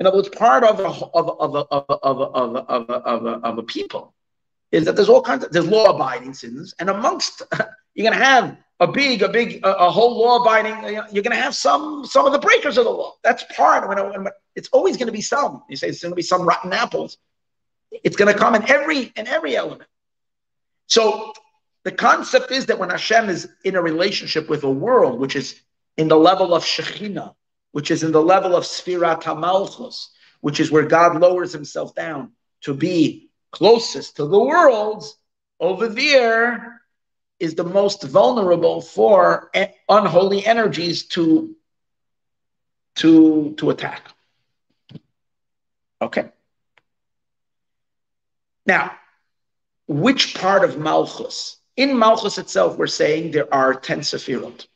In 0.00 0.06
other 0.06 0.16
words, 0.16 0.30
part 0.30 0.64
of 0.64 0.80
a, 0.80 0.84
of 0.84 1.28
of 1.40 1.54
of 1.70 1.86
of 2.02 2.20
of 2.40 2.56
of 2.56 2.90
of 2.90 3.44
of 3.44 3.58
a 3.58 3.62
people 3.62 4.14
is 4.72 4.86
that 4.86 4.96
there's 4.96 5.10
all 5.10 5.22
kinds 5.22 5.44
of 5.44 5.52
there's 5.52 5.66
law 5.66 5.94
abiding 5.94 6.32
citizens, 6.32 6.74
and 6.78 6.88
amongst 6.88 7.42
you're 7.94 8.08
going 8.08 8.18
to 8.18 8.24
have 8.24 8.56
a 8.80 8.86
big, 8.90 9.22
a 9.22 9.28
big, 9.28 9.64
a, 9.64 9.74
a 9.74 9.90
whole 9.90 10.18
law 10.18 10.40
abiding. 10.40 10.94
You're 11.12 11.22
going 11.22 11.36
to 11.36 11.42
have 11.42 11.54
some 11.54 12.04
some 12.04 12.26
of 12.26 12.32
the 12.32 12.38
breakers 12.38 12.78
of 12.78 12.84
the 12.84 12.90
law. 12.90 13.14
That's 13.22 13.44
part. 13.54 13.88
When, 13.88 14.24
when 14.24 14.32
it's 14.56 14.68
always 14.72 14.96
going 14.96 15.06
to 15.06 15.12
be 15.12 15.20
some. 15.20 15.62
You 15.68 15.76
say 15.76 15.88
it's 15.88 16.02
going 16.02 16.12
to 16.12 16.16
be 16.16 16.22
some 16.22 16.42
rotten 16.42 16.72
apples. 16.72 17.18
It's 18.04 18.16
going 18.16 18.32
to 18.32 18.38
come 18.38 18.54
in 18.54 18.68
every 18.68 19.12
in 19.16 19.26
every 19.26 19.56
element. 19.56 19.88
So 20.86 21.32
the 21.84 21.92
concept 21.92 22.50
is 22.50 22.66
that 22.66 22.78
when 22.78 22.90
Hashem 22.90 23.28
is 23.28 23.48
in 23.64 23.76
a 23.76 23.82
relationship 23.82 24.48
with 24.48 24.64
a 24.64 24.70
world, 24.70 25.18
which 25.18 25.36
is 25.36 25.60
in 25.96 26.08
the 26.08 26.16
level 26.16 26.54
of 26.54 26.64
Shekhinah, 26.64 27.34
which 27.72 27.90
is 27.90 28.02
in 28.02 28.12
the 28.12 28.22
level 28.22 28.54
of 28.54 28.64
Sfirat 28.64 29.22
HaMalchus, 29.22 30.08
which 30.40 30.60
is 30.60 30.70
where 30.70 30.84
God 30.84 31.20
lowers 31.20 31.52
himself 31.52 31.94
down 31.94 32.32
to 32.62 32.74
be 32.74 33.30
closest 33.50 34.16
to 34.16 34.26
the 34.26 34.38
worlds, 34.38 35.16
over 35.58 35.88
there 35.88 36.80
is 37.38 37.54
the 37.54 37.64
most 37.64 38.04
vulnerable 38.04 38.80
for 38.80 39.50
unholy 39.88 40.44
energies 40.46 41.06
to, 41.06 41.56
to, 42.96 43.54
to 43.56 43.70
attack. 43.70 44.02
Okay. 46.00 46.30
Now, 48.66 48.92
which 49.86 50.34
part 50.34 50.64
of 50.64 50.78
Malchus? 50.78 51.56
In 51.76 51.98
Malchus 51.98 52.38
itself, 52.38 52.76
we're 52.76 52.86
saying 52.86 53.30
there 53.30 53.52
are 53.52 53.74
10 53.74 54.00
Sephirot. 54.00 54.66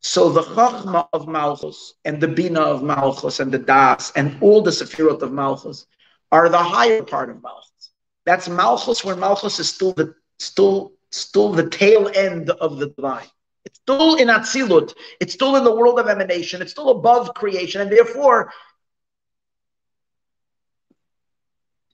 So 0.00 0.30
the 0.30 0.42
Chachma 0.42 1.08
of 1.12 1.26
Malchus 1.26 1.94
and 2.04 2.20
the 2.20 2.28
Bina 2.28 2.60
of 2.60 2.82
Malchus 2.82 3.40
and 3.40 3.50
the 3.50 3.58
Das 3.58 4.12
and 4.12 4.40
all 4.40 4.62
the 4.62 4.70
Sefirot 4.70 5.22
of 5.22 5.32
Malchus 5.32 5.86
are 6.30 6.48
the 6.48 6.58
higher 6.58 7.02
part 7.02 7.30
of 7.30 7.42
Malchus. 7.42 7.90
That's 8.24 8.48
Malchus 8.48 9.04
where 9.04 9.16
Malchus 9.16 9.58
is 9.58 9.68
still 9.68 9.92
the 9.92 10.14
still 10.38 10.92
still 11.10 11.52
the 11.52 11.68
tail 11.68 12.10
end 12.14 12.50
of 12.50 12.78
the 12.78 12.88
divine. 12.88 13.26
It's 13.64 13.80
still 13.80 14.14
in 14.16 14.28
Atzilut. 14.28 14.94
It's 15.20 15.34
still 15.34 15.56
in 15.56 15.64
the 15.64 15.74
world 15.74 15.98
of 15.98 16.06
emanation. 16.06 16.62
It's 16.62 16.70
still 16.70 16.90
above 16.90 17.34
creation, 17.34 17.80
and 17.80 17.90
therefore, 17.90 18.52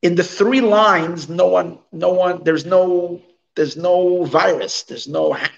in 0.03 0.17
the 0.17 0.25
three 0.25 0.61
lines, 0.61 1.29
no 1.29 1.47
one, 1.47 1.79
no 1.93 2.11
one, 2.11 2.43
there's 2.43 2.67
no, 2.67 3.23
there's 3.55 3.77
no 3.77 4.25
virus. 4.25 4.83
There's 4.83 5.07
no 5.09 5.33
hack. 5.33 5.53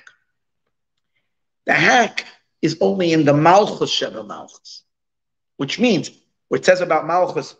The 1.66 1.72
hack 1.72 2.26
is 2.60 2.76
only 2.80 3.12
in 3.12 3.24
the 3.24 3.32
Malchus 3.32 3.90
Sheba 3.90 4.22
Malchus, 4.22 4.82
which 5.56 5.78
means 5.78 6.10
what 6.48 6.60
it 6.60 6.66
says 6.66 6.82
about 6.82 7.06
Malchus, 7.06 7.56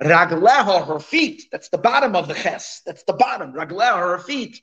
Ragleha, 0.00 0.86
her 0.86 1.00
feet, 1.00 1.44
that's 1.50 1.68
the 1.68 1.78
bottom 1.78 2.16
of 2.16 2.28
the 2.28 2.34
Ches, 2.34 2.82
that's 2.84 3.02
the 3.04 3.12
bottom, 3.12 3.52
Ragleha, 3.52 3.98
her 3.98 4.18
feet, 4.18 4.62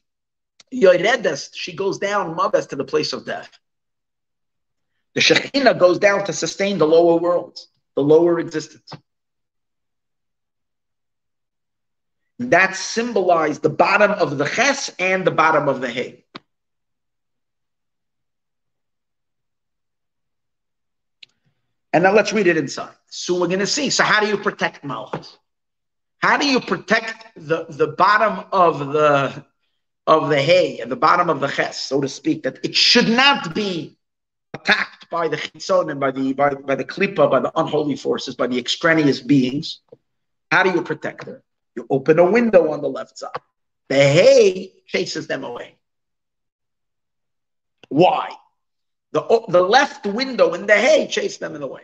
Yoredes, 0.71 1.49
she 1.53 1.75
goes 1.75 1.99
down, 1.99 2.35
Maves, 2.35 2.67
to 2.67 2.75
the 2.75 2.83
place 2.83 3.13
of 3.13 3.25
death. 3.25 3.49
The 5.13 5.21
Shekhinah 5.21 5.77
goes 5.79 5.99
down 5.99 6.25
to 6.25 6.33
sustain 6.33 6.77
the 6.77 6.87
lower 6.87 7.19
worlds, 7.19 7.67
the 7.95 8.03
lower 8.03 8.39
existence. 8.39 8.91
That 12.51 12.75
symbolized 12.75 13.61
the 13.61 13.69
bottom 13.69 14.11
of 14.11 14.37
the 14.37 14.45
Ches 14.45 14.89
and 14.99 15.25
the 15.25 15.31
bottom 15.31 15.67
of 15.67 15.81
the 15.81 15.89
Hay. 15.89 16.23
And 21.93 22.03
now 22.03 22.11
let's 22.11 22.33
read 22.33 22.47
it 22.47 22.57
inside. 22.57 22.95
So 23.07 23.39
we're 23.39 23.47
going 23.47 23.59
to 23.59 23.67
see. 23.67 23.91
So 23.91 24.03
how 24.03 24.19
do 24.19 24.27
you 24.27 24.37
protect 24.37 24.83
Malchus? 24.83 25.37
How 26.17 26.37
do 26.37 26.47
you 26.47 26.59
protect 26.59 27.27
the, 27.35 27.65
the 27.69 27.87
bottom 27.87 28.45
of 28.51 28.93
the 28.93 29.45
of 30.05 30.29
the 30.29 30.41
hay, 30.41 30.79
at 30.79 30.89
the 30.89 30.95
bottom 30.95 31.29
of 31.29 31.39
the 31.39 31.47
ches, 31.47 31.79
so 31.79 32.01
to 32.01 32.09
speak, 32.09 32.43
that 32.43 32.59
it 32.63 32.75
should 32.75 33.07
not 33.07 33.55
be 33.55 33.97
attacked 34.53 35.09
by 35.09 35.29
the 35.29 35.37
chitzon 35.37 35.89
and 35.89 35.99
by 35.99 36.11
the 36.11 36.33
by, 36.33 36.53
by 36.53 36.75
the 36.75 36.83
klipa, 36.83 37.29
by 37.29 37.39
the 37.39 37.51
unholy 37.57 37.95
forces, 37.95 38.35
by 38.35 38.47
the 38.47 38.57
extraneous 38.57 39.21
beings? 39.21 39.79
How 40.51 40.63
do 40.63 40.71
you 40.71 40.81
protect 40.81 41.25
her? 41.25 41.43
You 41.75 41.87
open 41.89 42.19
a 42.19 42.29
window 42.29 42.71
on 42.71 42.81
the 42.81 42.89
left 42.89 43.17
side. 43.17 43.31
The 43.89 43.95
hay 43.95 44.73
chases 44.87 45.27
them 45.27 45.43
away. 45.43 45.77
Why? 47.89 48.31
The, 49.11 49.43
the 49.47 49.61
left 49.61 50.05
window 50.05 50.53
in 50.53 50.65
the 50.65 50.73
hay 50.75 51.07
chased 51.07 51.39
them 51.39 51.53
in 51.55 51.61
the 51.61 51.67
way. 51.67 51.83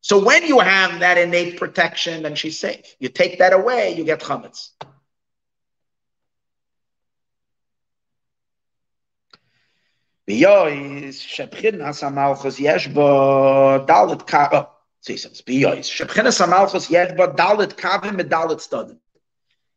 So 0.00 0.24
when 0.24 0.46
you 0.46 0.58
have 0.60 1.00
that 1.00 1.18
innate 1.18 1.58
protection, 1.58 2.22
then 2.22 2.34
she's 2.34 2.58
safe. 2.58 2.96
You 2.98 3.08
take 3.08 3.38
that 3.38 3.52
away, 3.52 3.94
you 3.96 4.04
get 4.04 4.20
chametz. 4.20 4.70
Says. 18.64 19.11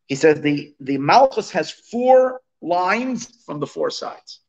He 0.06 0.14
says 0.14 0.40
the 0.40 0.74
the 0.80 0.98
malchus 0.98 1.50
has 1.50 1.70
four 1.70 2.40
lines 2.60 3.42
from 3.44 3.60
the 3.60 3.66
four 3.66 3.90
sides. 3.90 4.40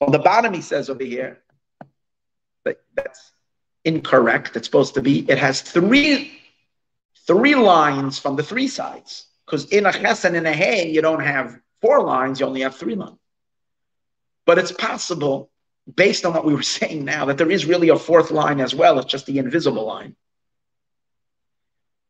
On 0.00 0.10
the 0.10 0.18
bottom, 0.18 0.54
he 0.54 0.62
says 0.62 0.88
over 0.88 1.04
here, 1.04 1.42
but 2.64 2.82
that's 2.94 3.32
incorrect. 3.84 4.56
It's 4.56 4.66
supposed 4.66 4.94
to 4.94 5.02
be, 5.02 5.30
it 5.30 5.38
has 5.38 5.60
three, 5.60 6.32
three 7.26 7.54
lines 7.54 8.18
from 8.18 8.36
the 8.36 8.42
three 8.42 8.68
sides. 8.68 9.26
Because 9.44 9.66
in 9.66 9.86
a 9.86 9.92
ches 9.92 10.24
and 10.24 10.36
in 10.36 10.46
a 10.46 10.52
hay, 10.52 10.90
you 10.90 11.02
don't 11.02 11.22
have 11.22 11.58
four 11.80 12.02
lines, 12.02 12.40
you 12.40 12.46
only 12.46 12.60
have 12.62 12.76
three 12.76 12.94
lines. 12.94 13.18
But 14.46 14.58
it's 14.58 14.72
possible, 14.72 15.50
based 15.94 16.24
on 16.24 16.32
what 16.34 16.44
we 16.44 16.54
were 16.54 16.62
saying 16.78 17.04
now, 17.04 17.26
that 17.26 17.38
there 17.38 17.50
is 17.50 17.66
really 17.66 17.88
a 17.88 17.96
fourth 17.96 18.30
line 18.30 18.60
as 18.60 18.74
well. 18.74 18.98
It's 18.98 19.10
just 19.10 19.26
the 19.26 19.38
invisible 19.38 19.86
line. 19.86 20.16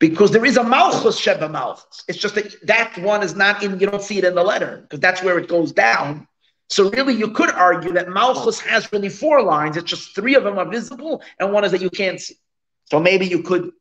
Because 0.01 0.32
there 0.32 0.44
is 0.44 0.56
a 0.56 0.64
malchus 0.64 1.16
sheba 1.18 1.48
malchus. 1.48 2.02
It's 2.09 2.18
just 2.18 2.35
that 2.35 2.55
that 2.66 2.98
one 2.98 3.22
is 3.22 3.36
not 3.36 3.62
in, 3.62 3.78
you 3.78 3.86
don't 3.86 4.02
see 4.02 4.18
it 4.18 4.24
in 4.24 4.35
the 4.35 4.43
letter, 4.43 4.78
because 4.82 4.98
that's 4.98 5.22
where 5.22 5.39
it 5.39 5.47
goes 5.47 5.70
down. 5.70 6.27
So 6.70 6.89
really, 6.90 7.14
you 7.14 7.32
could 7.32 7.51
argue 7.51 7.93
that 7.94 8.09
Malchus 8.09 8.60
has 8.60 8.93
really 8.93 9.09
four 9.09 9.43
lines. 9.43 9.77
It's 9.77 9.90
just 9.90 10.14
three 10.14 10.36
of 10.36 10.44
them 10.44 10.56
are 10.56 10.64
visible, 10.64 11.20
and 11.40 11.52
one 11.52 11.64
is 11.64 11.72
that 11.72 11.82
you 11.82 11.90
can't 11.90 12.20
see. 12.20 12.36
So 12.85 13.01
maybe 13.01 13.27
you 13.27 13.43
could 13.43 13.72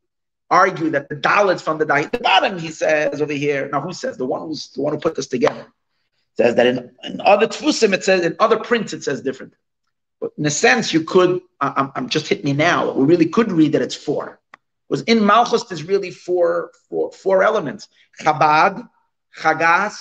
argue 0.50 0.90
that 0.90 1.08
the 1.08 1.14
Dalit 1.14 1.60
from 1.60 1.78
the, 1.78 1.84
the 1.84 2.18
bottom, 2.18 2.58
he 2.58 2.72
says 2.72 3.22
over 3.22 3.32
here. 3.32 3.68
Now, 3.70 3.80
who 3.80 3.92
says 3.92 4.16
the 4.16 4.26
one 4.26 4.40
who's 4.42 4.70
the 4.70 4.82
one 4.82 4.92
who 4.92 4.98
put 4.98 5.14
this 5.14 5.28
together? 5.28 5.66
Says 6.36 6.56
that 6.56 6.66
in, 6.66 6.90
in 7.04 7.20
other 7.20 7.46
tfusim 7.46 7.92
it 7.92 8.02
says 8.02 8.24
in 8.24 8.34
other 8.40 8.58
prints 8.58 8.92
it 8.92 9.04
says 9.04 9.22
different. 9.22 9.54
But 10.20 10.32
in 10.36 10.44
a 10.44 10.50
sense, 10.50 10.92
you 10.92 11.04
could. 11.04 11.40
I'm, 11.60 11.92
I'm 11.94 12.08
just 12.08 12.26
hit 12.26 12.44
me 12.44 12.52
now. 12.52 12.90
We 12.90 13.04
really 13.04 13.26
could 13.26 13.52
read 13.52 13.72
that 13.72 13.82
it's 13.82 13.94
four. 13.94 14.39
Was 14.90 15.02
in 15.02 15.24
Malchus 15.24 15.62
there's 15.64 15.84
really 15.84 16.10
four, 16.10 16.72
four, 16.88 17.12
four 17.12 17.42
elements: 17.42 17.88
Chabad, 18.20 18.86
Chagas, 19.38 19.94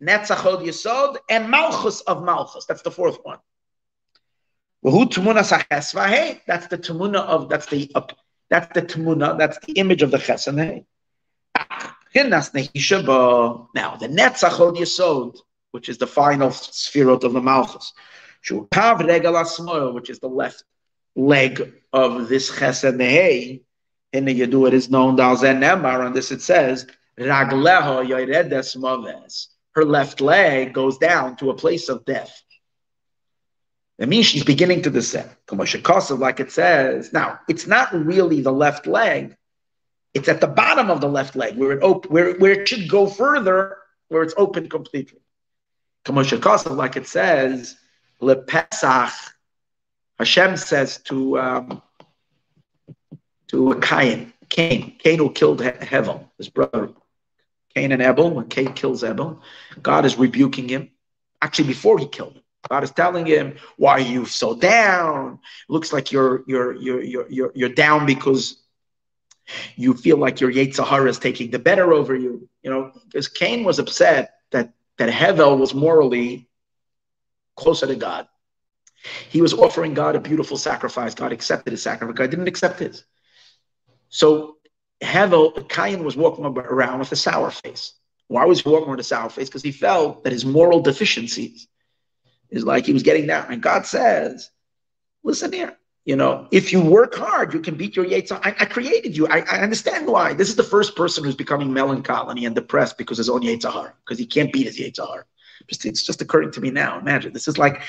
Netzachod 0.00 0.64
Yesod, 0.64 1.16
and 1.30 1.50
Malchus 1.50 2.02
of 2.02 2.22
Malchus. 2.22 2.66
That's 2.66 2.82
the 2.82 2.90
fourth 2.90 3.18
one. 3.24 3.38
That's 4.82 6.66
the 6.66 6.76
of 7.18 7.48
that's 7.48 7.66
the 7.66 7.90
that's 8.50 8.72
the 8.74 8.82
tamuna, 8.82 9.38
that's 9.38 9.58
the 9.60 9.72
image 9.72 10.02
of 10.02 10.10
the 10.10 10.18
ches 10.18 10.46
Now 10.46 10.76
the 13.96 14.08
Netzachod 14.08 14.76
Yesod, 14.76 15.38
which 15.70 15.88
is 15.88 15.96
the 15.96 16.06
final 16.06 16.50
spherot 16.50 17.24
of 17.24 17.32
the 17.32 17.40
Malchus, 17.40 17.94
which 19.94 20.10
is 20.10 20.18
the 20.18 20.28
left 20.28 20.64
leg 21.16 21.72
of 21.94 22.28
this 22.28 22.54
ches 22.54 22.84
and 22.84 23.00
the 23.00 23.06
hay. 23.06 23.62
In 24.14 24.26
the 24.26 24.40
Yadu, 24.40 24.68
it 24.68 24.74
is 24.74 24.88
known 24.88 25.16
Nemar, 25.16 26.06
on 26.06 26.12
this 26.12 26.30
it 26.30 26.40
says, 26.40 26.86
Ragleho 27.18 28.06
yoredes 28.06 28.76
maves 28.76 29.48
her 29.74 29.84
left 29.84 30.20
leg 30.20 30.72
goes 30.72 30.98
down 30.98 31.36
to 31.36 31.50
a 31.50 31.54
place 31.54 31.88
of 31.88 32.04
death. 32.04 32.42
That 33.98 34.08
means 34.08 34.26
she's 34.26 34.44
beginning 34.44 34.82
to 34.82 34.90
descend. 34.90 35.30
Like 35.50 36.38
it 36.38 36.52
says, 36.52 37.12
now 37.12 37.40
it's 37.48 37.66
not 37.66 37.92
really 37.92 38.40
the 38.40 38.52
left 38.52 38.86
leg; 38.86 39.36
it's 40.14 40.28
at 40.28 40.40
the 40.40 40.46
bottom 40.46 40.90
of 40.90 41.00
the 41.00 41.08
left 41.08 41.34
leg 41.34 41.56
where 41.56 41.72
it 41.72 41.82
op- 41.82 42.06
where, 42.06 42.34
where 42.38 42.52
it 42.52 42.68
should 42.68 42.88
go 42.88 43.08
further, 43.08 43.78
where 44.08 44.22
it's 44.22 44.34
open 44.36 44.68
completely. 44.68 45.20
Like 46.08 46.96
it 46.96 47.08
says, 47.08 47.76
Le 48.20 48.36
Pesach, 48.36 49.12
Hashem 50.18 50.56
says 50.56 50.98
to 50.98 51.38
um, 51.40 51.82
to 53.54 53.80
Cain, 53.80 54.32
Cain, 54.48 54.96
Cain 54.98 55.18
who 55.18 55.30
killed 55.30 55.60
Hevel, 55.60 56.28
his 56.38 56.48
brother. 56.48 56.90
Cain 57.74 57.92
and 57.92 58.02
Abel, 58.02 58.30
when 58.30 58.48
Cain 58.48 58.72
kills 58.72 59.02
Abel, 59.04 59.40
God 59.82 60.04
is 60.04 60.16
rebuking 60.16 60.68
him. 60.68 60.90
Actually, 61.42 61.68
before 61.68 61.98
he 61.98 62.06
killed 62.06 62.34
him, 62.34 62.42
God 62.68 62.84
is 62.84 62.90
telling 62.90 63.26
him, 63.26 63.56
"Why 63.76 63.92
are 63.92 64.00
you 64.00 64.26
so 64.26 64.54
down? 64.54 65.40
Looks 65.68 65.92
like 65.92 66.12
you're 66.12 66.42
you're 66.46 66.74
you're 66.74 67.02
you're 67.02 67.52
you're, 67.54 67.68
down 67.68 68.06
because 68.06 68.62
you 69.76 69.94
feel 69.94 70.16
like 70.16 70.40
your 70.40 70.52
yetzer 70.52 70.86
hara 70.86 71.08
is 71.08 71.18
taking 71.18 71.50
the 71.50 71.58
better 71.58 71.92
over 71.92 72.14
you." 72.14 72.48
You 72.62 72.70
know, 72.70 72.92
because 73.06 73.28
Cain 73.28 73.64
was 73.64 73.78
upset 73.78 74.34
that 74.50 74.72
that 74.98 75.10
Hevel 75.12 75.58
was 75.58 75.74
morally 75.74 76.48
closer 77.56 77.86
to 77.86 77.96
God. 77.96 78.28
He 79.28 79.42
was 79.42 79.52
offering 79.52 79.94
God 79.94 80.16
a 80.16 80.20
beautiful 80.20 80.56
sacrifice. 80.56 81.14
God 81.14 81.32
accepted 81.32 81.72
his 81.72 81.82
sacrifice. 81.82 82.16
God 82.16 82.30
didn't 82.30 82.48
accept 82.48 82.78
his. 82.78 83.04
So 84.14 84.58
Hevel, 85.02 85.68
Cain 85.68 86.04
was 86.04 86.16
walking 86.16 86.44
around 86.44 87.00
with 87.00 87.10
a 87.10 87.16
sour 87.16 87.50
face. 87.50 87.94
Why 88.28 88.44
was 88.44 88.60
he 88.60 88.68
walking 88.68 88.88
with 88.88 89.00
a 89.00 89.02
sour 89.02 89.28
face? 89.28 89.48
Because 89.48 89.64
he 89.64 89.72
felt 89.72 90.22
that 90.22 90.32
his 90.32 90.44
moral 90.44 90.80
deficiencies 90.82 91.66
is 92.48 92.62
like 92.62 92.86
he 92.86 92.92
was 92.92 93.02
getting 93.02 93.26
down. 93.26 93.52
And 93.52 93.60
God 93.60 93.86
says, 93.86 94.50
listen 95.24 95.52
here, 95.52 95.76
you 96.04 96.14
know, 96.14 96.46
if 96.52 96.72
you 96.72 96.80
work 96.80 97.16
hard, 97.16 97.52
you 97.54 97.58
can 97.58 97.74
beat 97.74 97.96
your 97.96 98.06
Yates. 98.06 98.30
I, 98.30 98.54
I 98.60 98.66
created 98.66 99.16
you. 99.16 99.26
I, 99.26 99.40
I, 99.50 99.58
understand 99.62 100.06
why. 100.06 100.32
This 100.32 100.48
is 100.48 100.54
the 100.54 100.62
first 100.62 100.94
person 100.94 101.24
who's 101.24 101.34
becoming 101.34 101.72
melancholy 101.72 102.44
and 102.44 102.54
depressed 102.54 102.96
because 102.96 103.18
his 103.18 103.28
own 103.28 103.40
yetzer 103.42 103.72
hara, 103.72 103.94
because 104.04 104.20
he 104.20 104.26
can't 104.26 104.52
beat 104.52 104.66
his 104.66 104.78
yetzer 104.78 105.08
hara. 105.08 105.24
Just, 105.66 105.86
it's 105.86 106.04
just 106.04 106.22
occurring 106.22 106.52
to 106.52 106.60
me 106.60 106.70
now. 106.70 107.00
Imagine 107.00 107.32
this 107.32 107.48
is 107.48 107.58
like 107.58 107.82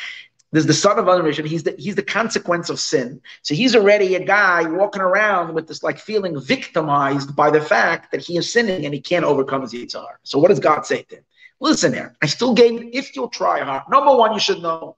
there's 0.51 0.65
the 0.65 0.73
son 0.73 0.97
of 0.99 1.05
unremission. 1.05 1.45
He's 1.45 1.63
the 1.63 1.75
he's 1.77 1.95
the 1.95 2.03
consequence 2.03 2.69
of 2.69 2.79
sin. 2.79 3.21
So 3.41 3.55
he's 3.55 3.75
already 3.75 4.15
a 4.15 4.23
guy 4.23 4.63
walking 4.63 5.01
around 5.01 5.53
with 5.53 5.67
this 5.67 5.83
like 5.83 5.97
feeling 5.99 6.39
victimized 6.39 7.35
by 7.35 7.51
the 7.51 7.61
fact 7.61 8.11
that 8.11 8.21
he 8.21 8.37
is 8.37 8.51
sinning 8.51 8.85
and 8.85 8.93
he 8.93 9.01
can't 9.01 9.25
overcome 9.25 9.61
his 9.61 9.73
yitzhar. 9.73 10.15
So 10.23 10.39
what 10.39 10.49
does 10.49 10.59
God 10.59 10.85
say 10.85 11.03
to 11.03 11.15
him? 11.17 11.23
Listen 11.59 11.93
here, 11.93 12.15
I 12.21 12.27
still 12.27 12.53
gave 12.53 12.89
if 12.93 13.15
you'll 13.15 13.29
try 13.29 13.59
hard. 13.61 13.83
Number 13.89 14.15
one, 14.15 14.33
you 14.33 14.39
should 14.39 14.61
know 14.61 14.97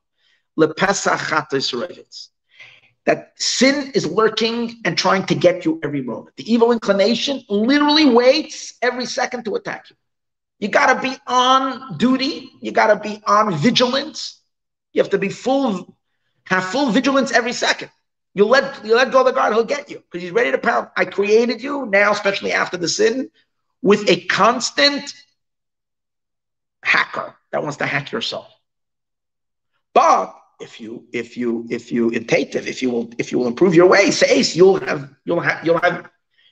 that 3.08 3.32
sin 3.38 3.92
is 3.94 4.06
lurking 4.06 4.82
and 4.84 4.98
trying 4.98 5.26
to 5.26 5.36
get 5.36 5.64
you 5.64 5.80
every 5.84 6.02
moment. 6.02 6.36
The 6.36 6.52
evil 6.52 6.72
inclination 6.72 7.42
literally 7.48 8.06
waits 8.06 8.74
every 8.82 9.06
second 9.06 9.46
to 9.46 9.56
attack 9.56 9.90
you. 9.90 9.96
You 10.60 10.68
got 10.68 10.94
to 10.94 11.02
be 11.02 11.16
on 11.28 11.98
duty. 11.98 12.50
You 12.60 12.72
got 12.72 12.88
to 12.88 13.00
be 13.00 13.22
on 13.26 13.56
vigilance. 13.58 14.37
You 14.98 15.04
have 15.04 15.12
to 15.12 15.20
be 15.20 15.30
full, 15.30 15.96
have 16.46 16.66
full 16.66 16.90
vigilance 16.90 17.32
every 17.32 17.54
second. 17.54 17.92
You 18.34 18.46
let 18.46 18.84
you 18.84 18.96
let 18.96 19.12
go 19.12 19.20
of 19.20 19.28
the 19.28 19.32
guard, 19.32 19.54
he'll 19.54 19.64
get 19.64 19.92
you 19.92 19.98
because 20.00 20.24
he's 20.24 20.32
ready 20.32 20.50
to 20.50 20.58
pound. 20.58 20.88
I 20.98 21.06
created 21.06 21.62
you 21.62 21.86
now, 21.86 22.14
especially 22.14 22.52
after 22.52 22.78
the 22.78 22.90
sin, 22.90 23.30
with 23.84 24.10
a 24.10 24.22
constant 24.26 25.14
hacker 26.82 27.36
that 27.52 27.62
wants 27.62 27.78
to 27.78 27.86
hack 27.86 28.12
your 28.12 28.22
soul. 28.22 28.48
But 29.94 30.36
if 30.60 30.82
you 30.82 31.06
if 31.14 31.38
you 31.38 31.68
if 31.70 31.92
you 31.92 32.10
intative, 32.10 32.68
if 32.68 32.82
you 32.82 32.90
will 32.90 33.12
if 33.20 33.32
you 33.32 33.38
will 33.38 33.46
improve 33.46 33.76
your 33.76 33.88
way, 33.88 34.10
say 34.10 34.42
you'll 34.42 34.80
have 34.80 35.14
you'll 35.26 35.42
have 35.42 35.64
you'll 35.64 35.78
have 35.78 36.10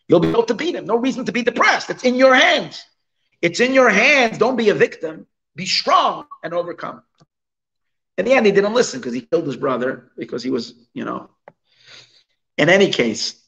you'll 0.07 0.19
be 0.19 0.29
able 0.29 0.43
to 0.43 0.53
beat 0.53 0.75
him. 0.75 0.85
No 0.85 0.97
reason 0.97 1.25
to 1.25 1.31
be 1.31 1.41
depressed. 1.41 1.89
It's 1.89 2.03
in 2.03 2.13
your 2.13 2.35
hands. 2.35 2.85
It's 3.41 3.59
in 3.59 3.73
your 3.73 3.89
hands. 3.89 4.37
Don't 4.37 4.55
be 4.55 4.69
a 4.69 4.75
victim. 4.75 5.25
Be 5.55 5.65
strong 5.65 6.27
and 6.43 6.53
overcome. 6.53 7.01
In 8.17 8.25
the 8.25 8.33
end, 8.33 8.45
he 8.45 8.51
didn't 8.51 8.73
listen 8.73 8.99
because 8.99 9.13
he 9.13 9.21
killed 9.21 9.45
his 9.45 9.57
brother 9.57 10.11
because 10.17 10.41
he 10.41 10.49
was, 10.49 10.73
you 10.93 11.03
know. 11.03 11.29
In 12.57 12.69
any 12.69 12.91
case, 12.91 13.41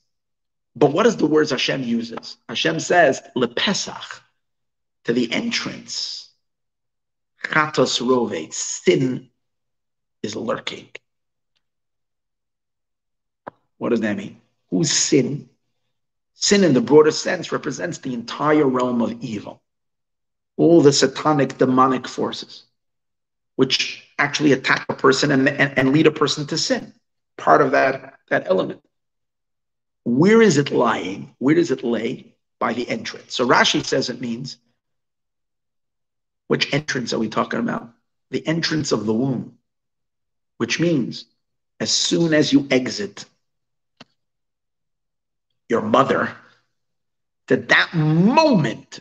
but 0.75 0.91
what 0.91 1.05
is 1.05 1.17
the 1.17 1.25
words 1.25 1.51
Hashem 1.51 1.83
uses? 1.83 2.37
Hashem 2.49 2.79
says, 2.79 3.21
lepesach, 3.35 4.21
to 5.05 5.13
the 5.13 5.31
entrance. 5.31 6.29
Chatos 7.43 8.01
rovet, 8.01 8.53
sin 8.53 9.29
is 10.21 10.35
lurking. 10.35 10.89
What 13.77 13.89
does 13.89 14.01
that 14.01 14.17
mean? 14.17 14.41
Who's 14.69 14.91
sin? 14.91 15.49
Sin, 16.33 16.63
in 16.63 16.73
the 16.73 16.81
broader 16.81 17.11
sense, 17.11 17.51
represents 17.51 17.99
the 17.99 18.13
entire 18.13 18.67
realm 18.67 19.01
of 19.01 19.23
evil, 19.23 19.61
all 20.57 20.81
the 20.81 20.93
satanic, 20.93 21.57
demonic 21.57 22.07
forces, 22.07 22.65
which 23.55 24.06
actually 24.19 24.51
attack 24.53 24.85
a 24.89 24.93
person 24.93 25.31
and, 25.31 25.47
and, 25.47 25.77
and 25.77 25.93
lead 25.93 26.07
a 26.07 26.11
person 26.11 26.45
to 26.47 26.57
sin. 26.57 26.93
Part 27.37 27.61
of 27.61 27.71
that, 27.71 28.15
that 28.29 28.47
element. 28.47 28.81
Where 30.03 30.41
is 30.41 30.57
it 30.57 30.71
lying? 30.71 31.35
Where 31.37 31.55
does 31.55 31.71
it 31.71 31.83
lay? 31.83 32.33
By 32.59 32.73
the 32.73 32.87
entrance. 32.89 33.35
So 33.35 33.47
Rashi 33.47 33.83
says 33.85 34.09
it 34.09 34.19
means 34.19 34.57
which 36.47 36.73
entrance 36.73 37.13
are 37.13 37.19
we 37.19 37.29
talking 37.29 37.59
about? 37.59 37.89
The 38.31 38.45
entrance 38.47 38.91
of 38.91 39.05
the 39.05 39.13
womb 39.13 39.57
which 40.57 40.79
means 40.79 41.25
as 41.79 41.91
soon 41.91 42.33
as 42.33 42.51
you 42.51 42.67
exit 42.69 43.25
your 45.69 45.81
mother, 45.81 46.35
that 47.47 47.69
that 47.69 47.93
moment 47.93 48.99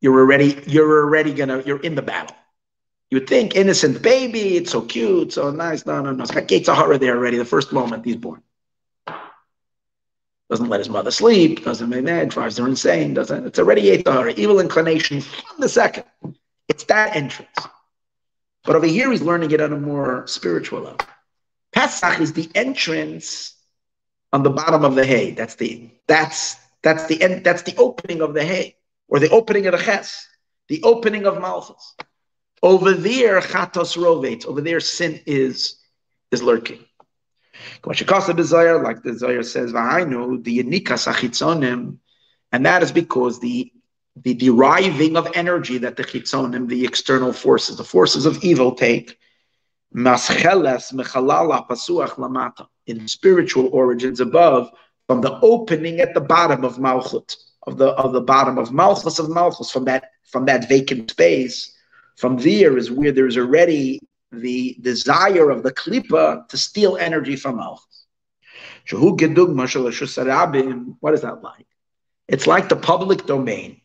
you're 0.00 0.18
already 0.18 0.62
you're 0.66 1.02
already 1.04 1.34
gonna 1.34 1.62
you're 1.64 1.80
in 1.80 1.94
the 1.94 2.02
battle. 2.02 2.34
You 3.10 3.18
would 3.18 3.28
think 3.28 3.56
innocent 3.56 4.02
baby, 4.02 4.56
it's 4.56 4.70
so 4.70 4.82
cute, 4.82 5.32
so 5.32 5.50
nice. 5.50 5.84
No, 5.84 6.00
no, 6.00 6.12
no. 6.12 6.22
It's 6.22 6.30
got 6.30 6.46
gates 6.46 6.66
there 6.68 6.76
already. 7.16 7.38
The 7.38 7.44
first 7.44 7.72
moment 7.72 8.04
he's 8.04 8.16
born. 8.16 8.42
Doesn't 10.48 10.68
let 10.68 10.80
his 10.80 10.88
mother 10.88 11.10
sleep, 11.10 11.64
doesn't 11.64 11.88
make 11.88 12.04
that, 12.06 12.28
drives 12.28 12.58
her 12.58 12.66
insane, 12.66 13.14
doesn't 13.14 13.46
it's 13.46 13.58
already 13.58 14.02
horror. 14.02 14.30
Evil 14.30 14.58
inclination 14.58 15.20
from 15.20 15.60
the 15.60 15.68
second. 15.68 16.04
It's 16.68 16.84
that 16.84 17.14
entrance. 17.14 17.56
But 18.64 18.76
over 18.76 18.86
here, 18.86 19.10
he's 19.10 19.22
learning 19.22 19.52
it 19.52 19.60
on 19.60 19.72
a 19.72 19.78
more 19.78 20.26
spiritual 20.26 20.82
level. 20.82 20.98
Pesach 21.72 22.20
is 22.20 22.32
the 22.32 22.50
entrance 22.54 23.54
on 24.32 24.42
the 24.42 24.50
bottom 24.50 24.84
of 24.84 24.94
the 24.94 25.04
hay. 25.04 25.32
That's 25.32 25.54
the 25.54 25.90
that's 26.06 26.56
that's 26.82 27.06
the 27.06 27.22
end. 27.22 27.44
That's 27.44 27.62
the 27.62 27.76
opening 27.76 28.20
of 28.20 28.34
the 28.34 28.44
hay, 28.44 28.76
or 29.08 29.18
the 29.18 29.30
opening 29.30 29.66
of 29.66 29.72
the 29.72 29.84
ches, 29.84 30.28
the 30.68 30.82
opening 30.82 31.26
of 31.26 31.40
Malchus. 31.40 31.94
Over 32.62 32.92
there, 32.92 33.40
chatos 33.40 33.96
rovet. 33.96 34.44
Over 34.46 34.60
there, 34.60 34.80
sin 34.80 35.20
is 35.26 35.76
is 36.30 36.42
lurking. 36.42 36.84
Like 37.84 37.98
the 37.98 38.44
Zohar 39.16 39.42
says, 39.42 39.72
"V'hainu 39.72 40.44
the 40.44 40.62
yenikas 40.62 41.06
achitzonim," 41.06 41.98
and 42.52 42.66
that 42.66 42.82
is 42.82 42.92
because 42.92 43.40
the 43.40 43.72
the 44.16 44.34
deriving 44.34 45.16
of 45.16 45.28
energy 45.34 45.78
that 45.78 45.96
the 45.96 46.04
chitzonim, 46.04 46.68
the 46.68 46.84
external 46.84 47.32
forces, 47.32 47.76
the 47.76 47.84
forces 47.84 48.26
of 48.26 48.42
evil 48.44 48.74
take, 48.74 49.18
mascheles 49.94 50.92
mechalala 50.92 51.66
pasuach 51.66 52.16
lamata, 52.16 52.66
in 52.86 53.08
spiritual 53.08 53.68
origins 53.72 54.20
above, 54.20 54.70
from 55.06 55.20
the 55.20 55.38
opening 55.40 56.00
at 56.00 56.12
the 56.12 56.20
bottom 56.20 56.64
of 56.64 56.76
malchut, 56.76 57.34
of 57.66 57.78
the 57.78 57.88
of 57.88 58.12
the 58.12 58.20
bottom 58.20 58.58
of 58.58 58.72
malchus 58.72 59.18
of 59.18 59.30
malchus, 59.30 59.70
from 59.70 59.84
that 59.84 60.10
from 60.24 60.44
that 60.44 60.68
vacant 60.68 61.10
space, 61.10 61.74
from 62.20 62.36
there 62.38 62.76
is 62.76 62.90
where 62.90 63.12
there's 63.12 63.38
already 63.38 64.00
the 64.32 64.76
desire 64.80 65.50
of 65.50 65.62
the 65.62 65.72
klipa 65.72 66.48
to 66.48 66.56
steal 66.58 66.96
energy 66.96 67.36
from 67.36 67.56
malchus. 67.56 68.06
What 71.00 71.14
is 71.14 71.22
that 71.22 71.42
like? 71.42 71.66
It's 72.28 72.46
like 72.46 72.68
the 72.68 72.76
public 72.76 73.26
domain 73.26 73.80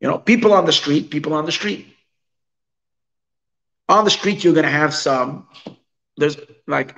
You 0.00 0.08
know, 0.08 0.18
people 0.18 0.52
on 0.52 0.66
the 0.66 0.72
street, 0.72 1.10
people 1.10 1.34
on 1.34 1.46
the 1.46 1.52
street. 1.52 1.86
On 3.88 4.04
the 4.04 4.10
street, 4.10 4.44
you're 4.44 4.54
going 4.54 4.64
to 4.66 4.70
have 4.70 4.94
some. 4.94 5.48
There's 6.16 6.36
like 6.66 6.96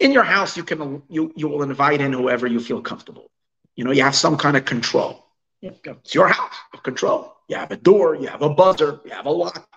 in 0.00 0.12
your 0.12 0.24
house, 0.24 0.56
you 0.56 0.64
can 0.64 1.02
you 1.08 1.32
you 1.36 1.48
will 1.48 1.62
invite 1.62 2.00
in 2.00 2.12
whoever 2.12 2.46
you 2.46 2.60
feel 2.60 2.82
comfortable. 2.82 3.30
You 3.76 3.84
know, 3.84 3.92
you 3.92 4.02
have 4.02 4.14
some 4.14 4.36
kind 4.36 4.56
of 4.56 4.64
control. 4.64 5.24
It's 5.62 6.14
your 6.14 6.28
house, 6.28 6.54
of 6.72 6.82
control. 6.82 7.34
You 7.48 7.56
have 7.56 7.70
a 7.70 7.76
door, 7.76 8.14
you 8.14 8.26
have 8.28 8.42
a 8.42 8.50
buzzer, 8.50 9.00
you 9.04 9.10
have 9.10 9.26
a 9.26 9.30
lock. 9.30 9.68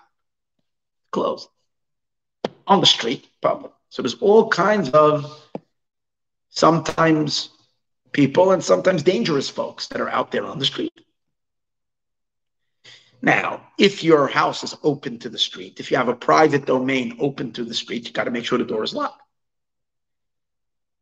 Closed. 1.10 1.48
On 2.66 2.80
the 2.80 2.86
street, 2.86 3.26
public. 3.40 3.72
So 3.88 4.02
there's 4.02 4.20
all 4.20 4.48
kinds 4.48 4.90
of 4.90 5.40
sometimes 6.50 7.50
people 8.12 8.52
and 8.52 8.62
sometimes 8.62 9.02
dangerous 9.02 9.48
folks 9.48 9.86
that 9.88 10.00
are 10.00 10.10
out 10.10 10.30
there 10.30 10.44
on 10.44 10.58
the 10.58 10.66
street. 10.66 10.92
Now, 13.20 13.66
if 13.78 14.04
your 14.04 14.28
house 14.28 14.62
is 14.62 14.76
open 14.82 15.18
to 15.20 15.28
the 15.28 15.38
street, 15.38 15.80
if 15.80 15.90
you 15.90 15.96
have 15.96 16.08
a 16.08 16.14
private 16.14 16.66
domain 16.66 17.16
open 17.18 17.52
to 17.52 17.64
the 17.64 17.74
street, 17.74 18.06
you 18.06 18.12
got 18.12 18.24
to 18.24 18.30
make 18.30 18.44
sure 18.44 18.58
the 18.58 18.64
door 18.64 18.84
is 18.84 18.94
locked. 18.94 19.22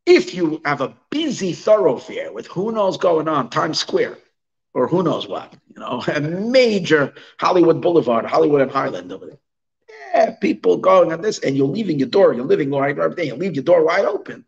If 0.07 0.33
you 0.33 0.61
have 0.65 0.81
a 0.81 0.95
busy 1.11 1.53
thoroughfare 1.53 2.31
with 2.31 2.47
who 2.47 2.71
knows 2.71 2.97
going 2.97 3.27
on, 3.27 3.49
Times 3.51 3.77
Square, 3.79 4.17
or 4.73 4.87
who 4.87 5.03
knows 5.03 5.27
what, 5.27 5.53
you 5.67 5.79
know, 5.79 6.01
a 6.15 6.21
major 6.21 7.13
Hollywood 7.39 7.81
Boulevard, 7.81 8.25
Hollywood 8.25 8.61
and 8.61 8.71
Highland 8.71 9.11
over 9.11 9.27
there. 9.27 9.39
Yeah, 10.15 10.31
people 10.41 10.77
going 10.77 11.13
on 11.13 11.21
this, 11.21 11.39
and 11.39 11.55
you're 11.55 11.67
leaving 11.67 11.99
your 11.99 12.07
door, 12.07 12.33
you're 12.33 12.45
living 12.45 12.71
right 12.71 12.97
every 12.97 13.15
day, 13.15 13.25
you 13.25 13.35
leave 13.35 13.55
your 13.55 13.63
door 13.65 13.85
wide 13.85 14.05
open. 14.05 14.45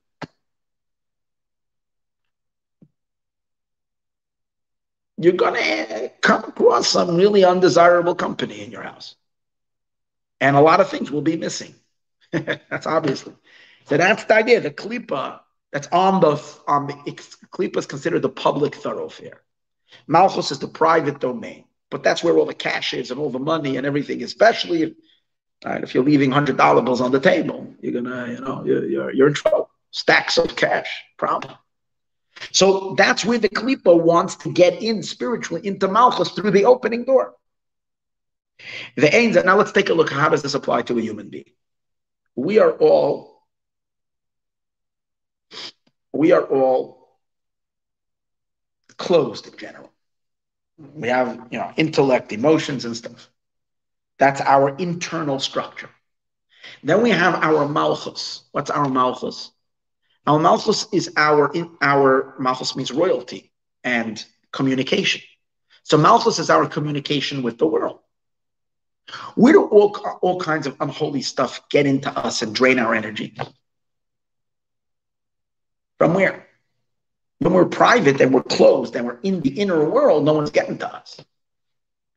you're 5.20 5.34
going 5.34 5.54
to 5.56 6.12
come 6.22 6.46
across 6.46 6.88
some 6.88 7.16
really 7.16 7.44
undesirable 7.44 8.16
company 8.16 8.62
in 8.62 8.72
your 8.72 8.84
house. 8.84 9.16
And 10.40 10.56
a 10.56 10.62
lot 10.62 10.80
of 10.80 10.90
things 10.90 11.12
will 11.12 11.22
be 11.22 11.36
missing. 11.36 11.76
that's 12.32 12.88
obviously. 12.88 13.34
So 13.86 13.98
that's 13.98 14.24
the 14.24 14.36
idea. 14.36 14.62
The 14.62 14.72
klipa 14.72 15.42
that's 15.72 15.88
on 15.92 16.22
the 16.22 16.42
on 16.68 16.88
the 16.88 16.94
klipa 17.52 17.78
is 17.78 17.86
considered 17.86 18.22
the 18.22 18.30
public 18.30 18.76
thoroughfare. 18.76 19.42
Malchus 20.08 20.52
is 20.52 20.60
the 20.60 20.68
private 20.68 21.20
domain, 21.20 21.66
but 21.90 22.04
that's 22.04 22.24
where 22.24 22.38
all 22.38 22.46
the 22.46 22.54
cash 22.54 22.94
is 22.94 23.12
and 23.12 23.20
all 23.20 23.30
the 23.30 23.40
money 23.40 23.78
and 23.78 23.86
everything. 23.86 24.24
Especially 24.24 24.84
if, 24.84 24.94
right, 25.66 25.84
if 25.84 25.94
you're 25.94 26.04
leaving 26.04 26.32
hundred 26.32 26.58
dollar 26.58 26.82
bills 26.82 27.02
on 27.02 27.12
the 27.12 27.20
table, 27.20 27.74
you're 27.82 28.02
gonna, 28.02 28.28
you 28.28 28.42
know, 28.42 28.64
you're, 28.66 28.86
you're, 28.86 29.14
you're 29.14 29.28
in 29.28 29.34
trouble. 29.34 29.70
Stacks 29.92 30.38
of 30.38 30.56
cash, 30.56 30.90
problem. 31.18 31.56
So 32.52 32.96
that's 32.96 33.26
where 33.26 33.38
the 33.38 33.50
Klippa 33.50 34.02
wants 34.02 34.36
to 34.38 34.52
get 34.52 34.82
in 34.82 35.04
spiritually 35.04 35.66
into 35.66 35.88
Malchus 35.88 36.32
through 36.32 36.52
the 36.52 36.66
opening 36.66 37.06
door. 37.06 37.36
The 38.96 39.08
Ainza, 39.08 39.44
now 39.46 39.58
let's 39.58 39.72
take 39.72 39.90
a 39.90 39.94
look. 39.94 40.12
How 40.12 40.30
does 40.30 40.42
this 40.42 40.54
apply 40.54 40.84
to 40.84 40.98
a 40.98 41.02
human 41.02 41.30
being? 41.30 41.52
We 42.36 42.60
are 42.60 42.72
all, 42.72 43.39
we 46.14 46.32
are 46.32 46.44
all 46.44 47.18
closed 48.98 49.48
in 49.48 49.58
general. 49.58 49.92
We 50.78 51.10
have, 51.10 51.48
you 51.52 51.60
know, 51.60 51.74
intellect, 51.78 52.32
emotions, 52.32 52.86
and 52.86 52.96
stuff. 52.96 53.30
That's 54.18 54.42
our 54.42 54.76
internal 54.78 55.40
structure. 55.40 55.90
Then 56.84 57.02
we 57.02 57.10
have 57.10 57.36
our 57.36 57.68
malchus. 57.68 58.44
What's 58.52 58.70
our 58.70 58.90
malchus? 58.90 59.52
Our 60.30 60.38
Malchus 60.38 60.86
is 60.92 61.12
our 61.18 61.52
in 61.54 61.76
our 61.82 62.36
Malchus 62.38 62.76
means 62.76 62.92
royalty 62.92 63.52
and 63.84 64.24
communication. 64.52 65.22
So 65.82 65.98
Malchus 65.98 66.38
is 66.38 66.52
our 66.52 66.68
communication 66.68 67.42
with 67.42 67.58
the 67.58 67.66
world. 67.66 68.00
Where 69.34 69.54
do 69.54 69.64
all, 69.64 69.98
all 70.22 70.40
kinds 70.40 70.68
of 70.68 70.76
unholy 70.80 71.24
stuff 71.24 71.68
get 71.70 71.88
into 71.88 72.12
us 72.16 72.44
and 72.44 72.54
drain 72.54 72.78
our 72.78 72.94
energy? 72.94 73.36
From 76.00 76.14
where? 76.16 76.48
When 77.40 77.54
we're 77.54 77.66
private 77.66 78.20
and 78.20 78.34
we're 78.34 78.44
closed 78.44 78.96
and 78.96 79.06
we're 79.06 79.20
in 79.22 79.42
the 79.42 79.60
inner 79.62 79.88
world, 79.88 80.26
no 80.26 80.34
one's 80.34 80.50
getting 80.50 80.78
to 80.80 80.94
us. 80.94 81.20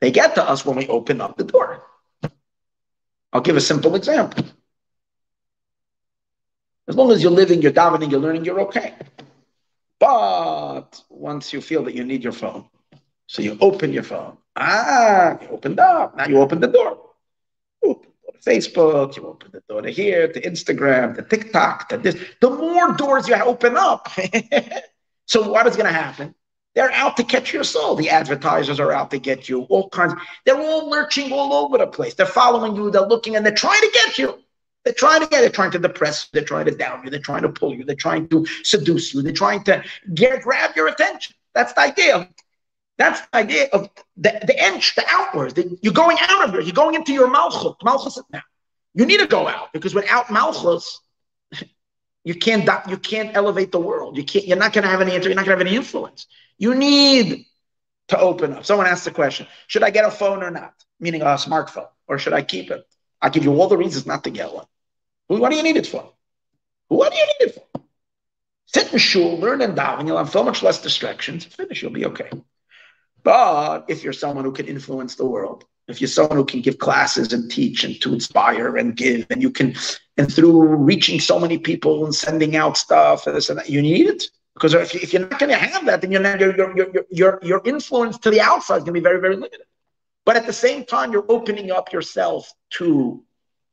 They 0.01 0.11
get 0.11 0.35
to 0.35 0.43
us 0.43 0.65
when 0.65 0.75
we 0.75 0.87
open 0.87 1.21
up 1.21 1.37
the 1.37 1.43
door. 1.43 1.83
I'll 3.31 3.41
give 3.41 3.55
a 3.55 3.61
simple 3.61 3.95
example. 3.95 4.45
As 6.87 6.95
long 6.95 7.11
as 7.11 7.23
you're 7.23 7.31
living, 7.31 7.61
you're 7.61 7.71
davening, 7.71 8.11
you're 8.11 8.19
learning, 8.19 8.45
you're 8.45 8.61
okay. 8.61 8.95
But 9.99 11.01
once 11.09 11.53
you 11.53 11.61
feel 11.61 11.83
that 11.83 11.95
you 11.95 12.03
need 12.03 12.23
your 12.23 12.33
phone, 12.33 12.65
so 13.27 13.41
you 13.41 13.57
open 13.61 13.93
your 13.93 14.03
phone. 14.03 14.37
Ah, 14.55 15.37
you 15.41 15.47
opened 15.47 15.79
up. 15.79 16.17
Now 16.17 16.27
you 16.27 16.37
open 16.39 16.59
the 16.59 16.67
door. 16.67 17.12
Facebook, 18.45 19.15
you 19.15 19.27
open 19.27 19.51
the 19.51 19.63
door 19.69 19.81
to 19.81 19.89
here, 19.89 20.27
to 20.27 20.41
Instagram, 20.41 21.15
to 21.15 21.21
TikTok, 21.21 21.89
to 21.89 21.97
this. 21.97 22.15
The 22.41 22.49
more 22.49 22.93
doors 22.93 23.27
you 23.27 23.35
open 23.35 23.77
up. 23.77 24.09
so 25.27 25.49
what 25.49 25.67
is 25.67 25.75
going 25.75 25.87
to 25.87 25.93
happen? 25.93 26.35
They're 26.75 26.91
out 26.91 27.17
to 27.17 27.23
catch 27.23 27.53
your 27.53 27.63
soul. 27.63 27.95
The 27.95 28.09
advertisers 28.09 28.79
are 28.79 28.91
out 28.91 29.11
to 29.11 29.19
get 29.19 29.47
you. 29.47 29.63
All 29.63 29.89
kinds. 29.89 30.13
They're 30.45 30.59
all 30.59 30.89
lurching 30.89 31.31
all 31.31 31.53
over 31.53 31.77
the 31.77 31.87
place. 31.87 32.15
They're 32.15 32.25
following 32.25 32.75
you. 32.75 32.89
They're 32.89 33.01
looking 33.01 33.35
and 33.35 33.45
they're 33.45 33.53
trying 33.53 33.81
to 33.81 33.91
get 33.93 34.17
you. 34.17 34.39
They're 34.83 34.93
trying 34.93 35.21
to 35.21 35.27
get. 35.27 35.41
They're 35.41 35.49
trying 35.49 35.71
to 35.71 35.79
depress. 35.79 36.29
They're 36.33 36.43
trying 36.43 36.65
to 36.65 36.71
down 36.71 37.03
you. 37.03 37.11
They're 37.11 37.19
trying 37.19 37.43
to 37.43 37.49
pull 37.49 37.75
you. 37.75 37.85
They're 37.85 37.95
trying 37.95 38.27
to 38.29 38.45
seduce 38.63 39.13
you. 39.13 39.21
They're 39.21 39.31
trying 39.31 39.63
to 39.65 39.83
get 40.13 40.41
grab 40.41 40.75
your 40.75 40.87
attention. 40.87 41.35
That's 41.53 41.73
the 41.73 41.81
idea. 41.81 42.29
That's 42.97 43.21
the 43.21 43.37
idea 43.37 43.67
of 43.73 43.89
the, 44.17 44.39
the 44.45 44.65
inch, 44.65 44.95
the 44.95 45.03
outwards. 45.07 45.55
The, 45.55 45.77
you're 45.81 45.93
going 45.93 46.17
out 46.21 46.45
of 46.45 46.51
here. 46.51 46.61
You're 46.61 46.73
going 46.73 46.95
into 46.95 47.13
your 47.13 47.29
malchus. 47.29 47.73
Malchus 47.83 48.19
now. 48.31 48.41
You 48.93 49.05
need 49.05 49.19
to 49.19 49.27
go 49.27 49.47
out 49.47 49.73
because 49.73 49.95
without 49.95 50.31
malchus, 50.31 50.99
you 52.23 52.35
can't 52.35 52.69
you 52.87 52.97
can't 52.97 53.35
elevate 53.35 53.71
the 53.71 53.79
world. 53.79 54.17
You 54.17 54.23
can't. 54.23 54.45
You're 54.45 54.57
not 54.57 54.73
going 54.73 54.83
to 54.83 54.89
have 54.89 55.01
any. 55.01 55.11
You're 55.13 55.33
not 55.33 55.45
going 55.45 55.45
to 55.45 55.51
have 55.51 55.61
any 55.61 55.75
influence. 55.75 56.27
You 56.57 56.75
need 56.75 57.45
to 58.09 58.19
open 58.19 58.53
up. 58.53 58.65
Someone 58.65 58.85
asked 58.85 59.05
the 59.05 59.11
question: 59.11 59.47
Should 59.67 59.83
I 59.83 59.89
get 59.89 60.05
a 60.05 60.11
phone 60.11 60.43
or 60.43 60.51
not? 60.51 60.73
Meaning 60.99 61.21
a 61.21 61.25
smartphone, 61.25 61.89
or 62.07 62.19
should 62.19 62.33
I 62.33 62.43
keep 62.43 62.69
it? 62.69 62.85
I 63.19 63.29
give 63.29 63.43
you 63.43 63.59
all 63.59 63.67
the 63.67 63.77
reasons 63.77 64.05
not 64.05 64.23
to 64.25 64.29
get 64.29 64.53
one. 64.53 64.65
What 65.27 65.49
do 65.49 65.55
you 65.55 65.63
need 65.63 65.77
it 65.77 65.87
for? 65.87 66.11
What 66.89 67.11
do 67.11 67.17
you 67.17 67.25
need 67.25 67.47
it 67.47 67.55
for? 67.55 67.81
Sit 68.65 68.93
in 68.93 68.99
shul, 68.99 69.37
learn 69.39 69.61
and 69.61 69.75
daven. 69.75 70.05
You'll 70.05 70.17
have 70.17 70.29
so 70.29 70.43
much 70.43 70.61
less 70.61 70.81
distractions. 70.81 71.45
Finish, 71.45 71.81
you'll 71.81 71.91
be 71.91 72.05
okay. 72.05 72.29
But 73.23 73.85
if 73.87 74.03
you're 74.03 74.13
someone 74.13 74.45
who 74.45 74.51
can 74.51 74.67
influence 74.67 75.15
the 75.15 75.25
world, 75.25 75.65
if 75.87 75.99
you're 75.99 76.07
someone 76.07 76.37
who 76.37 76.45
can 76.45 76.61
give 76.61 76.77
classes 76.77 77.33
and 77.33 77.49
teach 77.49 77.83
and 77.83 77.99
to 78.01 78.13
inspire 78.13 78.77
and 78.77 78.95
give, 78.95 79.25
and 79.29 79.41
you 79.41 79.49
can, 79.49 79.75
and 80.17 80.31
through 80.31 80.75
reaching 80.75 81.19
so 81.19 81.39
many 81.39 81.57
people 81.57 82.05
and 82.05 82.13
sending 82.13 82.55
out 82.55 82.77
stuff 82.77 83.27
and 83.27 83.35
this 83.35 83.49
and 83.49 83.59
that, 83.59 83.69
you 83.69 83.81
need 83.81 84.07
it. 84.07 84.23
Because 84.53 84.73
if, 84.73 85.13
you, 85.13 85.19
are 85.19 85.27
not 85.27 85.39
going 85.39 85.51
to 85.51 85.57
have 85.57 85.85
that, 85.85 86.01
then 86.01 86.11
your, 86.11 86.21
your, 86.21 86.75
your, 86.75 87.05
your, 87.09 87.39
your 87.41 87.61
influence 87.65 88.17
to 88.19 88.29
the 88.29 88.39
outside 88.39 88.77
is 88.77 88.83
going 88.83 88.93
to 88.93 88.99
be 88.99 89.03
very, 89.03 89.19
very 89.19 89.35
limited. 89.35 89.61
But 90.25 90.35
at 90.37 90.45
the 90.45 90.53
same 90.53 90.85
time, 90.85 91.11
you're 91.11 91.25
opening 91.27 91.71
up 91.71 91.91
yourself 91.91 92.53
to 92.71 93.23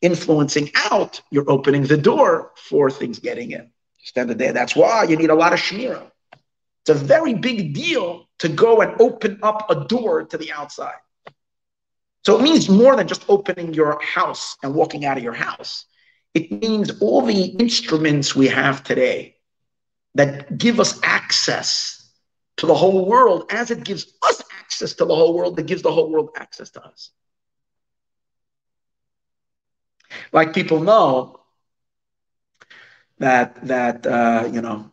influencing 0.00 0.70
out. 0.90 1.20
You're 1.30 1.50
opening 1.50 1.82
the 1.82 1.98
door 1.98 2.52
for 2.56 2.90
things 2.90 3.18
getting 3.18 3.50
in. 3.52 3.70
Stand 4.02 4.30
there. 4.30 4.52
That's 4.52 4.74
why 4.74 5.04
you 5.04 5.16
need 5.16 5.30
a 5.30 5.34
lot 5.34 5.52
of 5.52 5.60
shmira. 5.60 6.10
It's 6.82 6.90
a 6.90 6.94
very 6.94 7.34
big 7.34 7.74
deal 7.74 8.29
to 8.40 8.48
go 8.48 8.80
and 8.80 9.00
open 9.00 9.38
up 9.42 9.70
a 9.70 9.84
door 9.86 10.24
to 10.24 10.36
the 10.36 10.52
outside. 10.52 11.00
So 12.24 12.38
it 12.38 12.42
means 12.42 12.68
more 12.68 12.96
than 12.96 13.08
just 13.08 13.24
opening 13.28 13.74
your 13.74 14.00
house 14.02 14.56
and 14.62 14.74
walking 14.74 15.04
out 15.04 15.16
of 15.16 15.22
your 15.24 15.32
house. 15.34 15.86
It 16.34 16.50
means 16.52 17.00
all 17.00 17.22
the 17.22 17.44
instruments 17.44 18.34
we 18.34 18.48
have 18.48 18.82
today 18.84 19.36
that 20.14 20.58
give 20.58 20.80
us 20.80 21.00
access 21.02 22.08
to 22.56 22.66
the 22.66 22.74
whole 22.74 23.06
world 23.06 23.46
as 23.50 23.70
it 23.70 23.84
gives 23.84 24.12
us 24.22 24.42
access 24.60 24.94
to 24.94 25.04
the 25.04 25.14
whole 25.14 25.34
world 25.34 25.56
that 25.56 25.66
gives 25.66 25.82
the 25.82 25.92
whole 25.92 26.10
world 26.10 26.30
access 26.36 26.70
to 26.70 26.84
us. 26.84 27.10
Like 30.32 30.52
people 30.54 30.80
know 30.80 31.40
that 33.18 33.66
that 33.66 34.06
uh, 34.06 34.48
you 34.52 34.60
know 34.60 34.90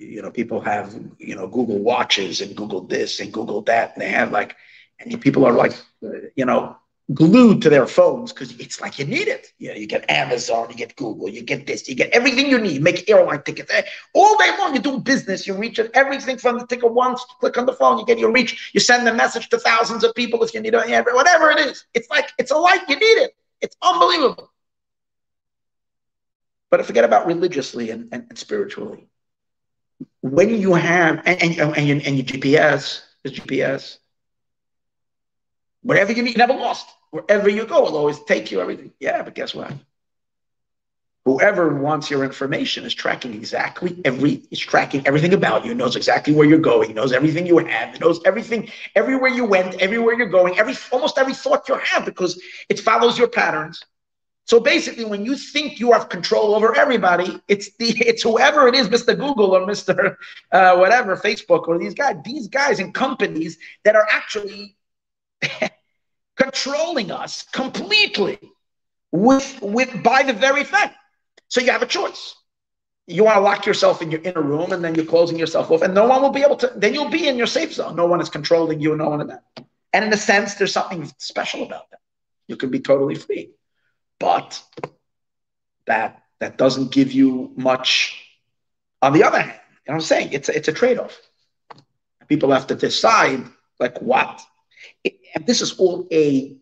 you 0.00 0.22
know 0.22 0.30
people 0.30 0.60
have 0.60 0.94
you 1.18 1.34
know 1.34 1.46
Google 1.46 1.78
watches 1.78 2.40
and 2.40 2.56
Google 2.56 2.82
this 2.82 3.20
and 3.20 3.32
Google 3.32 3.62
that 3.62 3.94
and 3.94 4.02
they 4.02 4.10
have 4.10 4.32
like 4.32 4.56
and 4.98 5.20
people 5.20 5.44
are 5.44 5.52
like 5.52 5.72
you 6.36 6.44
know 6.44 6.76
glued 7.14 7.62
to 7.62 7.70
their 7.70 7.86
phones 7.86 8.32
because 8.32 8.58
it's 8.58 8.80
like 8.80 8.98
you 8.98 9.04
need 9.06 9.28
it. 9.28 9.52
You 9.58 9.68
know, 9.68 9.74
you 9.74 9.86
get 9.86 10.10
Amazon, 10.10 10.68
you 10.70 10.76
get 10.76 10.94
Google, 10.96 11.28
you 11.28 11.42
get 11.42 11.66
this, 11.66 11.88
you 11.88 11.94
get 11.94 12.10
everything 12.10 12.50
you 12.50 12.58
need. 12.58 12.82
Make 12.82 13.08
airline 13.08 13.42
tickets 13.42 13.70
eh, 13.72 13.82
all 14.14 14.36
day 14.36 14.50
long. 14.58 14.74
You 14.74 14.80
do 14.80 14.98
business, 14.98 15.46
you 15.46 15.54
reach 15.54 15.78
it, 15.78 15.90
everything 15.94 16.36
from 16.36 16.58
the 16.58 16.66
ticket 16.66 16.92
once. 16.92 17.24
Click 17.40 17.56
on 17.56 17.66
the 17.66 17.72
phone, 17.72 17.98
you 17.98 18.04
get 18.04 18.18
your 18.18 18.32
reach. 18.32 18.70
You 18.74 18.80
send 18.80 19.08
a 19.08 19.14
message 19.14 19.48
to 19.50 19.58
thousands 19.58 20.04
of 20.04 20.14
people 20.14 20.42
if 20.42 20.52
you 20.52 20.60
need 20.60 20.74
it, 20.74 21.14
whatever 21.14 21.50
it 21.50 21.60
is. 21.60 21.86
It's 21.94 22.10
like 22.10 22.28
it's 22.38 22.50
a 22.50 22.56
light. 22.56 22.82
You 22.88 22.96
need 22.96 23.22
it. 23.24 23.34
It's 23.60 23.76
unbelievable. 23.82 24.52
But 26.70 26.84
forget 26.84 27.04
about 27.04 27.26
religiously 27.26 27.90
and, 27.90 28.08
and, 28.12 28.26
and 28.28 28.38
spiritually. 28.38 29.08
When 30.20 30.60
you 30.60 30.74
have 30.74 31.22
and 31.24 31.42
and, 31.42 31.58
and, 31.58 31.86
your, 31.88 31.96
and 31.96 32.16
your 32.16 32.24
GPS 32.24 33.02
is 33.24 33.32
GPS. 33.32 33.98
Wherever 35.82 36.12
you 36.12 36.22
need, 36.22 36.36
never 36.36 36.54
lost. 36.54 36.88
Wherever 37.10 37.48
you 37.48 37.64
go, 37.64 37.86
it'll 37.86 37.98
always 37.98 38.20
take 38.20 38.50
you 38.50 38.60
everything. 38.60 38.92
Yeah, 39.00 39.22
but 39.22 39.34
guess 39.34 39.54
what? 39.54 39.72
Whoever 41.24 41.74
wants 41.74 42.10
your 42.10 42.24
information 42.24 42.84
is 42.84 42.94
tracking 42.94 43.34
exactly 43.34 44.00
every, 44.04 44.42
is 44.50 44.58
tracking 44.58 45.06
everything 45.06 45.34
about 45.34 45.64
you, 45.64 45.74
knows 45.74 45.94
exactly 45.94 46.34
where 46.34 46.46
you're 46.46 46.58
going, 46.58 46.94
knows 46.94 47.12
everything 47.12 47.46
you 47.46 47.58
have, 47.58 48.00
knows 48.00 48.20
everything, 48.24 48.70
everywhere 48.94 49.28
you 49.30 49.44
went, 49.44 49.74
everywhere 49.74 50.14
you're 50.14 50.30
going, 50.30 50.58
every 50.58 50.74
almost 50.90 51.18
every 51.18 51.34
thought 51.34 51.68
you 51.68 51.74
have, 51.74 52.06
because 52.06 52.40
it 52.70 52.80
follows 52.80 53.18
your 53.18 53.28
patterns. 53.28 53.84
So 54.48 54.58
basically, 54.58 55.04
when 55.04 55.26
you 55.26 55.36
think 55.36 55.78
you 55.78 55.92
have 55.92 56.08
control 56.08 56.54
over 56.54 56.74
everybody, 56.74 57.38
it's 57.48 57.70
the 57.76 57.90
it's 58.10 58.22
whoever 58.22 58.66
it 58.66 58.74
is, 58.74 58.88
Mr. 58.88 59.16
Google 59.16 59.54
or 59.54 59.66
Mr. 59.66 60.16
Uh, 60.50 60.76
whatever, 60.76 61.16
Facebook 61.16 61.68
or 61.68 61.78
these 61.78 61.94
guys, 61.94 62.16
these 62.24 62.48
guys 62.48 62.80
and 62.80 62.94
companies 62.94 63.58
that 63.84 63.94
are 63.94 64.06
actually 64.10 64.74
controlling 66.36 67.10
us 67.10 67.44
completely 67.52 68.38
with 69.12 69.58
with 69.60 70.02
by 70.02 70.22
the 70.22 70.32
very 70.32 70.64
thing. 70.64 70.90
So 71.48 71.60
you 71.60 71.70
have 71.70 71.82
a 71.82 71.86
choice. 71.86 72.34
You 73.06 73.24
want 73.24 73.36
to 73.36 73.40
lock 73.40 73.66
yourself 73.66 74.00
in 74.00 74.10
your 74.10 74.20
inner 74.22 74.42
room 74.42 74.72
and 74.72 74.82
then 74.82 74.94
you're 74.94 75.04
closing 75.04 75.38
yourself 75.38 75.70
off, 75.70 75.82
and 75.82 75.94
no 75.94 76.06
one 76.06 76.22
will 76.22 76.30
be 76.30 76.42
able 76.42 76.56
to, 76.56 76.72
then 76.74 76.94
you'll 76.94 77.10
be 77.10 77.28
in 77.28 77.36
your 77.36 77.46
safe 77.46 77.74
zone. 77.74 77.96
No 77.96 78.06
one 78.06 78.20
is 78.20 78.30
controlling 78.30 78.80
you, 78.80 78.96
no 78.96 79.10
one 79.10 79.20
in 79.20 79.26
that. 79.26 79.44
And 79.92 80.04
in 80.06 80.12
a 80.12 80.16
sense, 80.16 80.54
there's 80.54 80.72
something 80.72 81.10
special 81.18 81.64
about 81.64 81.90
that. 81.90 82.00
You 82.46 82.56
can 82.56 82.70
be 82.70 82.80
totally 82.80 83.14
free. 83.14 83.50
But 84.18 84.62
that 85.86 86.22
that 86.40 86.58
doesn't 86.58 86.92
give 86.92 87.12
you 87.12 87.52
much. 87.56 88.24
On 89.02 89.12
the 89.12 89.24
other 89.24 89.40
hand, 89.40 89.60
you 89.86 89.92
know 89.92 89.94
what 89.94 89.94
I'm 89.94 90.00
saying? 90.00 90.32
It's 90.32 90.48
a, 90.48 90.56
it's 90.56 90.68
a 90.68 90.72
trade-off. 90.72 91.16
People 92.28 92.52
have 92.52 92.66
to 92.68 92.74
decide 92.74 93.44
like 93.80 94.00
what. 94.02 94.40
and 95.04 95.46
this 95.46 95.62
is 95.62 95.78
all 95.78 96.06
a 96.12 96.56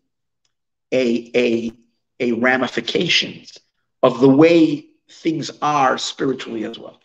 a 0.92 1.30
a 1.34 1.72
a 2.20 2.32
ramifications 2.32 3.58
of 4.02 4.20
the 4.20 4.28
way 4.28 4.86
things 5.10 5.50
are 5.62 5.98
spiritually 5.98 6.64
as 6.64 6.78
well. 6.78 7.00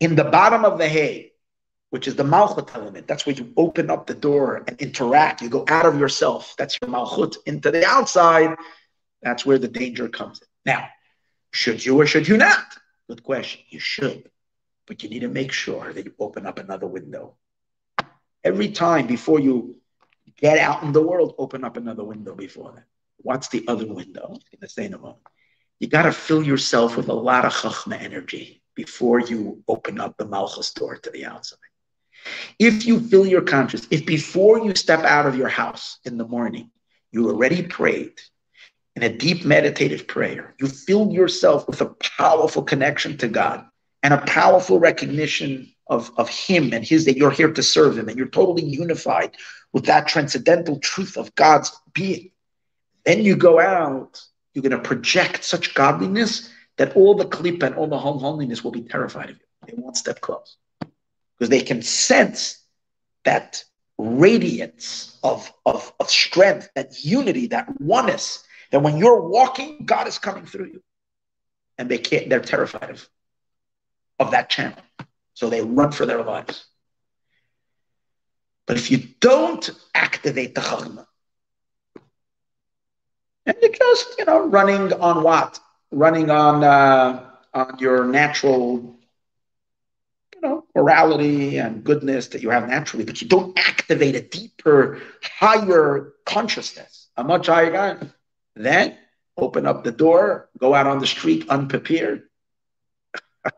In 0.00 0.14
the 0.14 0.24
bottom 0.24 0.64
of 0.64 0.78
the 0.78 0.88
hay, 0.88 1.32
which 1.90 2.06
is 2.06 2.16
the 2.16 2.22
malchut 2.22 2.74
element, 2.74 3.06
that's 3.06 3.26
where 3.26 3.34
you 3.34 3.52
open 3.56 3.90
up 3.90 4.06
the 4.06 4.14
door 4.14 4.64
and 4.66 4.80
interact. 4.80 5.40
You 5.42 5.48
go 5.48 5.64
out 5.68 5.86
of 5.86 5.98
yourself. 5.98 6.54
That's 6.58 6.78
your 6.80 6.90
malchut 6.90 7.36
into 7.46 7.70
the 7.70 7.86
outside. 7.86 8.56
That's 9.22 9.44
where 9.44 9.58
the 9.58 9.68
danger 9.68 10.08
comes 10.08 10.40
in. 10.40 10.48
Now, 10.72 10.88
should 11.52 11.84
you 11.84 12.00
or 12.00 12.06
should 12.06 12.28
you 12.28 12.36
not? 12.36 12.64
Good 13.08 13.22
question. 13.22 13.62
You 13.68 13.78
should, 13.78 14.30
but 14.86 15.02
you 15.02 15.08
need 15.08 15.20
to 15.20 15.28
make 15.28 15.52
sure 15.52 15.92
that 15.92 16.04
you 16.04 16.14
open 16.18 16.46
up 16.46 16.58
another 16.58 16.86
window. 16.86 17.36
Every 18.44 18.70
time 18.70 19.06
before 19.06 19.40
you 19.40 19.76
get 20.36 20.58
out 20.58 20.82
in 20.82 20.92
the 20.92 21.02
world, 21.02 21.34
open 21.38 21.64
up 21.64 21.76
another 21.76 22.04
window 22.04 22.34
before 22.34 22.72
that. 22.74 22.84
What's 23.18 23.48
the 23.48 23.64
other 23.66 23.86
window? 23.86 24.26
I'm 24.26 24.28
going 24.30 24.60
to 24.62 24.68
say 24.68 24.84
in 24.84 24.94
a 24.94 24.98
moment 24.98 25.22
you 25.78 25.88
got 25.88 26.02
to 26.02 26.12
fill 26.12 26.42
yourself 26.42 26.96
with 26.96 27.08
a 27.08 27.14
lot 27.14 27.44
of 27.44 27.52
chachma 27.52 28.00
energy 28.00 28.62
before 28.74 29.20
you 29.20 29.62
open 29.68 30.00
up 30.00 30.16
the 30.16 30.26
malchus 30.26 30.72
door 30.72 30.96
to 30.96 31.10
the 31.10 31.26
outside. 31.26 31.58
If 32.58 32.86
you 32.86 33.00
fill 33.00 33.26
your 33.26 33.42
conscience, 33.42 33.86
if 33.90 34.06
before 34.06 34.64
you 34.64 34.74
step 34.74 35.00
out 35.00 35.26
of 35.26 35.36
your 35.36 35.48
house 35.48 35.98
in 36.04 36.16
the 36.16 36.26
morning, 36.26 36.70
you 37.12 37.28
already 37.28 37.62
prayed 37.62 38.20
in 38.96 39.02
a 39.02 39.14
deep 39.14 39.44
meditative 39.44 40.08
prayer, 40.08 40.54
you 40.58 40.66
filled 40.66 41.12
yourself 41.12 41.68
with 41.68 41.82
a 41.82 41.94
powerful 42.16 42.62
connection 42.62 43.18
to 43.18 43.28
God 43.28 43.64
and 44.02 44.14
a 44.14 44.22
powerful 44.22 44.80
recognition 44.80 45.70
of, 45.88 46.10
of 46.16 46.30
Him 46.30 46.72
and 46.72 46.82
His, 46.82 47.04
that 47.04 47.16
you're 47.16 47.30
here 47.30 47.52
to 47.52 47.62
serve 47.62 47.98
Him 47.98 48.08
and 48.08 48.16
you're 48.16 48.26
totally 48.26 48.64
unified 48.64 49.36
with 49.74 49.84
that 49.84 50.08
transcendental 50.08 50.78
truth 50.78 51.18
of 51.18 51.34
God's 51.34 51.78
being. 51.92 52.30
Then 53.04 53.22
you 53.22 53.36
go 53.36 53.60
out, 53.60 54.20
you're 54.54 54.62
going 54.62 54.70
to 54.70 54.78
project 54.78 55.44
such 55.44 55.74
godliness 55.74 56.50
that 56.78 56.96
all 56.96 57.14
the 57.14 57.26
klipa 57.26 57.64
and 57.64 57.74
all 57.74 57.86
the 57.86 57.98
holiness 57.98 58.64
will 58.64 58.70
be 58.70 58.82
terrified 58.82 59.30
of 59.30 59.36
you. 59.36 59.42
They 59.66 59.74
won't 59.76 59.96
step 59.96 60.22
close 60.22 60.56
because 61.38 61.50
they 61.50 61.60
can 61.60 61.82
sense 61.82 62.58
that 63.24 63.62
radiance 63.98 65.18
of, 65.22 65.52
of, 65.66 65.92
of 66.00 66.10
strength, 66.10 66.70
that 66.74 67.04
unity, 67.04 67.48
that 67.48 67.68
oneness, 67.80 68.45
that 68.70 68.80
when 68.80 68.96
you're 68.96 69.20
walking, 69.20 69.84
God 69.84 70.06
is 70.06 70.18
coming 70.18 70.46
through 70.46 70.66
you. 70.66 70.82
And 71.78 71.90
they 71.90 71.98
can't, 71.98 72.28
they're 72.28 72.40
terrified 72.40 72.90
of, 72.90 73.08
of 74.18 74.30
that 74.30 74.48
channel. 74.48 74.78
So 75.34 75.50
they 75.50 75.60
run 75.60 75.92
for 75.92 76.06
their 76.06 76.22
lives. 76.22 76.66
But 78.66 78.76
if 78.76 78.90
you 78.90 78.98
don't 79.20 79.68
activate 79.94 80.54
the 80.54 80.60
chachma, 80.60 81.06
and 83.46 83.56
you're 83.62 83.70
just, 83.72 84.18
you 84.18 84.24
know, 84.24 84.46
running 84.46 84.92
on 84.94 85.22
what? 85.22 85.60
Running 85.92 86.30
on 86.30 86.64
uh, 86.64 87.30
on 87.54 87.78
your 87.78 88.04
natural, 88.04 88.98
you 90.34 90.40
know, 90.40 90.64
morality 90.74 91.58
and 91.58 91.84
goodness 91.84 92.26
that 92.28 92.42
you 92.42 92.50
have 92.50 92.68
naturally, 92.68 93.04
but 93.04 93.22
you 93.22 93.28
don't 93.28 93.56
activate 93.56 94.16
a 94.16 94.20
deeper, 94.20 95.00
higher 95.22 96.12
consciousness, 96.24 97.08
a 97.16 97.22
much 97.22 97.46
higher. 97.46 97.98
Then 98.56 98.96
open 99.36 99.66
up 99.66 99.84
the 99.84 99.92
door, 99.92 100.48
go 100.58 100.74
out 100.74 100.86
on 100.86 100.98
the 100.98 101.06
street 101.06 101.46
unprepared, 101.50 102.22
it's 103.44 103.52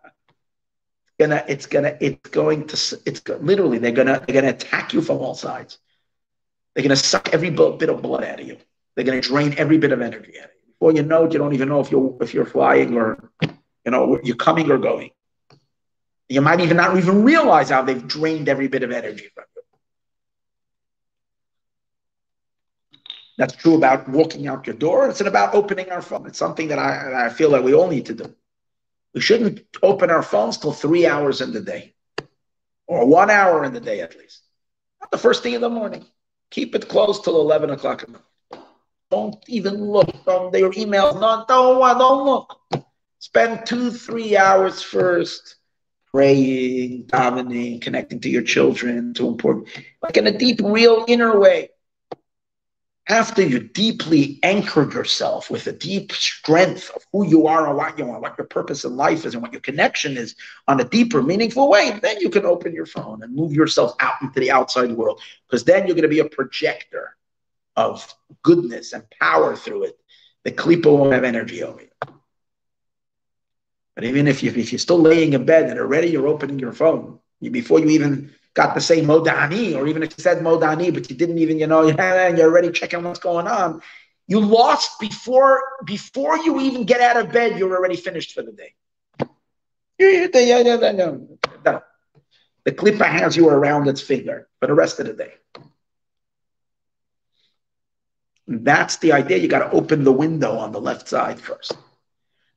gonna 1.19 1.45
it's 1.49 1.67
gonna 1.67 1.97
it's 2.01 2.31
going 2.31 2.67
to 2.67 3.01
it's 3.07 3.27
literally 3.29 3.79
they're 3.79 3.93
gonna 3.93 4.23
they're 4.27 4.35
gonna 4.35 4.53
attack 4.53 4.93
you 4.93 5.01
from 5.01 5.19
all 5.19 5.35
sides. 5.35 5.79
They're 6.75 6.83
gonna 6.83 6.97
suck 6.97 7.31
every 7.33 7.51
bit 7.51 7.89
of 7.89 8.03
blood 8.03 8.25
out 8.25 8.41
of 8.41 8.47
you. 8.47 8.59
They're 8.95 9.05
gonna 9.05 9.21
drain 9.21 9.55
every 9.57 9.79
bit 9.79 9.93
of 9.93 10.03
energy 10.03 10.39
out 10.39 10.47
of 10.47 10.51
you. 10.65 10.73
Before 10.73 10.93
you 10.93 11.03
know 11.05 11.25
it, 11.25 11.33
you 11.33 11.39
don't 11.39 11.55
even 11.55 11.69
know 11.69 11.81
if 11.81 11.93
you're 11.93 12.17
if 12.21 12.35
you're 12.35 12.47
flying 12.47 12.97
or 12.97 13.31
you 13.43 13.93
know 13.93 14.19
you're 14.25 14.37
coming 14.37 14.71
or 14.71 14.79
going. 14.79 15.11
You 16.29 16.41
might 16.43 16.61
even 16.61 16.77
not 16.77 16.97
even 16.97 17.23
realize 17.23 17.71
how 17.71 17.83
they've 17.83 18.07
drained 18.07 18.49
every 18.49 18.69
bit 18.69 18.83
of 18.83 18.91
energy 18.91 19.29
from 19.35 19.45
you. 19.57 19.58
That's 23.39 23.55
true 23.55 23.77
about 23.77 24.09
walking 24.09 24.49
out 24.49 24.67
your 24.67 24.75
door. 24.75 25.09
It's 25.09 25.21
about 25.21 25.55
opening 25.55 25.91
our 25.91 26.03
phone. 26.03 26.27
It's 26.27 26.39
something 26.39 26.69
that 26.69 26.79
I, 26.81 27.27
I 27.27 27.29
feel 27.29 27.51
that 27.53 27.63
we 27.63 27.73
all 27.73 27.89
need 27.89 28.07
to 28.07 28.15
do. 28.15 28.35
We 29.15 29.21
shouldn't 29.21 29.61
open 29.81 30.11
our 30.11 30.25
phones 30.25 30.59
till 30.59 30.73
three 30.73 31.07
hours 31.07 31.41
in 31.41 31.53
the 31.53 31.61
day, 31.61 31.95
or 32.89 33.07
one 33.07 33.31
hour 33.31 33.65
in 33.65 33.73
the 33.73 33.81
day 33.81 34.01
at 34.01 34.19
least. 34.19 34.43
Not 35.01 35.13
the 35.13 35.19
first 35.19 35.45
thing 35.45 35.55
in 35.55 35.61
the 35.61 35.71
morning. 35.71 36.05
Keep 36.51 36.75
it 36.75 36.89
closed 36.89 37.23
till 37.23 37.41
11 37.41 37.71
o'clock 37.71 38.03
in 38.03 38.13
the 38.13 38.19
morning. 38.19 38.71
Don't 39.11 39.45
even 39.47 39.85
look 39.85 40.11
on 40.27 40.53
your 40.53 40.73
emails. 40.73 41.15
No, 41.15 41.45
don't, 41.49 41.99
don't 41.99 42.27
look. 42.27 42.61
Spend 43.21 43.65
two, 43.67 43.93
three 43.93 44.37
hours 44.37 44.83
first 44.83 45.57
praying, 46.11 47.05
davening, 47.07 47.81
connecting 47.81 48.21
to 48.21 48.29
your 48.29 48.43
children, 48.43 49.15
to 49.15 49.29
important, 49.29 49.69
like 50.03 50.17
in 50.17 50.27
a 50.27 50.37
deep, 50.37 50.61
real 50.63 51.05
inner 51.07 51.39
way 51.39 51.71
after 53.09 53.41
you 53.41 53.59
deeply 53.59 54.39
anchor 54.43 54.83
yourself 54.83 55.51
with 55.51 55.67
a 55.67 55.73
deep 55.73 56.13
strength 56.13 56.91
of 56.95 57.03
who 57.11 57.27
you 57.27 57.47
are 57.47 57.67
and 57.67 57.77
what 57.77 57.99
you 57.99 58.09
are, 58.11 58.21
what 58.21 58.37
your 58.37 58.47
purpose 58.47 58.85
in 58.85 58.97
life 58.97 59.25
is, 59.25 59.33
and 59.35 59.43
what 59.43 59.53
your 59.53 59.63
connection 59.63 60.19
is 60.19 60.37
on 60.67 60.81
a 60.81 60.85
deeper, 60.85 61.23
meaningful 61.23 61.71
way, 61.71 61.99
then 62.03 62.21
you 62.21 62.29
can 62.29 62.45
open 62.45 62.75
your 62.75 62.85
phone 62.85 63.23
and 63.23 63.35
move 63.35 63.53
yourself 63.53 63.95
out 64.01 64.21
into 64.21 64.41
the 64.41 64.51
outside 64.51 64.93
world. 64.93 65.21
Because 65.47 65.65
then 65.65 65.87
you're 65.87 65.97
going 65.97 66.03
to 66.03 66.09
be 66.09 66.19
a 66.19 66.29
projector 66.29 67.17
of 67.77 68.15
goodness 68.43 68.93
and 68.93 69.09
power 69.11 69.57
through 69.57 69.85
it. 69.85 69.99
The 70.45 70.53
klipa 70.53 70.95
won't 70.95 71.15
have 71.15 71.25
energy 71.25 71.63
over 71.63 71.81
you. 71.81 71.89
But 73.95 74.05
even 74.05 74.29
if, 74.29 74.43
you, 74.43 74.51
if 74.51 74.71
you're 74.71 74.79
still 74.79 75.01
laying 75.01 75.33
in 75.33 75.45
bed 75.45 75.71
and 75.71 75.81
already 75.81 76.09
you're 76.09 76.29
opening 76.29 76.59
your 76.59 76.73
phone, 76.73 77.19
before 77.41 77.81
you 77.81 77.89
even 77.89 78.35
got 78.55 78.75
to 78.75 78.81
say 78.81 79.01
Modeh 79.01 79.33
Ani, 79.33 79.75
or 79.75 79.87
even 79.87 80.03
if 80.03 80.17
you 80.17 80.23
said 80.23 80.39
Modeh 80.39 80.69
Ani, 80.73 80.91
but 80.91 81.09
you 81.11 81.17
didn't 81.17 81.39
even, 81.39 81.59
you 81.59 81.67
know, 81.67 81.89
and 81.89 82.39
you're 82.39 82.51
already 82.51 82.71
checking 82.71 83.03
what's 83.05 83.19
going 83.19 83.47
on. 83.47 83.81
You 84.27 84.41
lost 84.41 85.01
before 85.01 85.63
before 85.87 86.37
you 86.39 86.61
even 86.61 86.85
get 86.85 87.01
out 87.01 87.17
of 87.17 87.33
bed, 87.33 87.59
you're 87.59 87.75
already 87.75 87.97
finished 87.97 88.35
for 88.35 88.43
the 88.43 88.53
day. 88.53 88.75
The 92.65 92.73
klipa 92.73 93.07
has 93.07 93.37
you 93.37 93.49
around 93.49 93.89
its 93.89 94.03
finger 94.03 94.49
for 94.61 94.67
the 94.67 94.75
rest 94.75 95.01
of 95.01 95.07
the 95.07 95.15
day. 95.15 95.33
That's 98.47 98.97
the 98.99 99.13
idea. 99.13 99.39
You 99.39 99.49
got 99.49 99.71
to 99.71 99.71
open 99.71 100.05
the 100.05 100.13
window 100.13 100.57
on 100.59 100.73
the 100.73 100.81
left 100.81 101.09
side 101.09 101.41
first. 101.41 101.77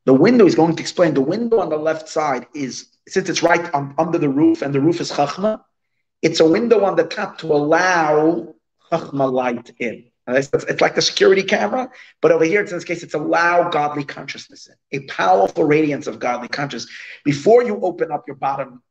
The 0.05 0.13
window 0.13 0.45
is 0.45 0.55
going 0.55 0.75
to 0.75 0.81
explain. 0.81 1.13
The 1.13 1.21
window 1.21 1.59
on 1.59 1.69
the 1.69 1.77
left 1.77 2.09
side 2.09 2.47
is, 2.55 2.87
since 3.07 3.29
it's 3.29 3.43
right 3.43 3.73
on, 3.73 3.93
under 3.97 4.17
the 4.17 4.29
roof 4.29 4.61
and 4.61 4.73
the 4.73 4.81
roof 4.81 4.99
is 4.99 5.11
chachma, 5.11 5.63
it's 6.21 6.39
a 6.39 6.47
window 6.47 6.83
on 6.83 6.95
the 6.95 7.03
top 7.03 7.37
to 7.39 7.47
allow 7.47 8.53
chachma 8.91 9.31
light 9.31 9.71
in. 9.79 10.05
It's, 10.27 10.49
it's 10.53 10.81
like 10.81 10.95
the 10.95 11.01
security 11.01 11.43
camera, 11.43 11.89
but 12.21 12.31
over 12.31 12.45
here, 12.45 12.61
in 12.61 12.67
this 12.67 12.83
case, 12.83 13.03
it's 13.03 13.15
allow 13.15 13.69
godly 13.69 14.03
consciousness 14.03 14.69
in, 14.91 15.01
a 15.01 15.05
powerful 15.07 15.63
radiance 15.65 16.07
of 16.07 16.19
godly 16.19 16.47
consciousness. 16.47 16.93
Before 17.25 17.63
you 17.63 17.79
open 17.81 18.11
up 18.11 18.25
your 18.27 18.35
bottom, 18.35 18.81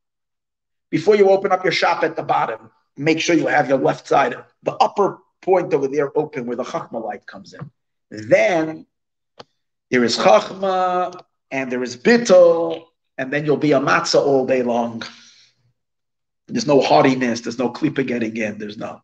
before 0.90 1.14
you 1.16 1.30
open 1.30 1.52
up 1.52 1.62
your 1.64 1.72
shop 1.72 2.02
at 2.02 2.16
the 2.16 2.22
bottom, 2.22 2.70
make 2.96 3.20
sure 3.20 3.36
you 3.36 3.46
have 3.46 3.68
your 3.68 3.78
left 3.78 4.08
side, 4.08 4.36
the 4.64 4.72
upper 4.74 5.18
point 5.40 5.72
over 5.72 5.88
there 5.88 6.16
open 6.18 6.46
where 6.46 6.56
the 6.56 6.64
chachma 6.64 7.02
light 7.02 7.26
comes 7.26 7.54
in. 7.54 7.70
Then 8.10 8.86
there 9.90 10.04
is 10.04 10.18
chachma 10.18 11.22
and 11.50 11.70
there 11.70 11.82
is 11.82 11.96
bittul, 11.96 12.84
and 13.16 13.32
then 13.32 13.44
you'll 13.44 13.56
be 13.56 13.72
a 13.72 13.80
matzah 13.80 14.20
all 14.20 14.46
day 14.46 14.62
long. 14.62 15.02
There's 16.50 16.66
no 16.66 16.80
haughtiness. 16.80 17.40
There's 17.40 17.58
no 17.58 17.70
klipa 17.70 18.06
getting 18.06 18.36
in. 18.36 18.58
There's 18.58 18.78
no. 18.78 19.02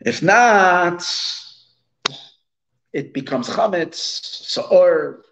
If 0.00 0.22
not, 0.22 1.04
it 2.92 3.14
becomes 3.14 3.48
chametz, 3.48 3.96
saor, 3.96 5.24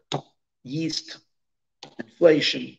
yeast, 0.62 1.19
inflation, 1.98 2.78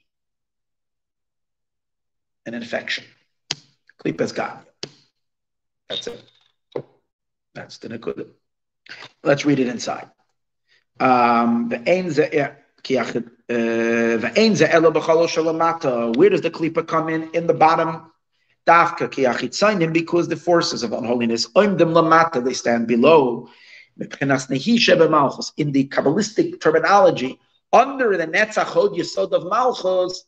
and 2.46 2.56
infection. 2.56 3.04
Klipa's 4.04 4.32
gone. 4.32 4.66
That's 5.90 6.08
it. 6.08 6.24
That's 7.54 7.78
the 7.80 7.90
nekudah. 7.90 8.30
Let's 9.24 9.46
read 9.46 9.60
it 9.60 9.68
inside. 9.68 10.10
Um, 11.00 11.70
the 11.70 11.80
uh, 11.80 12.52
Uh, 13.52 14.18
where 16.16 16.30
does 16.30 16.42
the 16.42 16.52
klipa 16.52 16.88
come 16.88 17.10
in? 17.10 17.30
In 17.34 17.48
the 17.48 17.54
bottom. 17.54 18.12
Because 18.66 20.28
the 20.30 20.36
forces 20.36 20.84
of 20.84 20.94
unholiness, 20.94 21.48
they 21.48 22.54
stand 22.54 22.88
below. 22.88 23.50
In 24.00 24.08
the 24.08 25.88
Kabbalistic 25.88 26.62
terminology, 26.62 27.40
under 27.74 28.16
the 28.18 28.28
Netzach 28.28 28.66
Hod 28.66 28.92
Yesod 28.92 29.32
of 29.32 29.46
Malchus, 29.50 30.26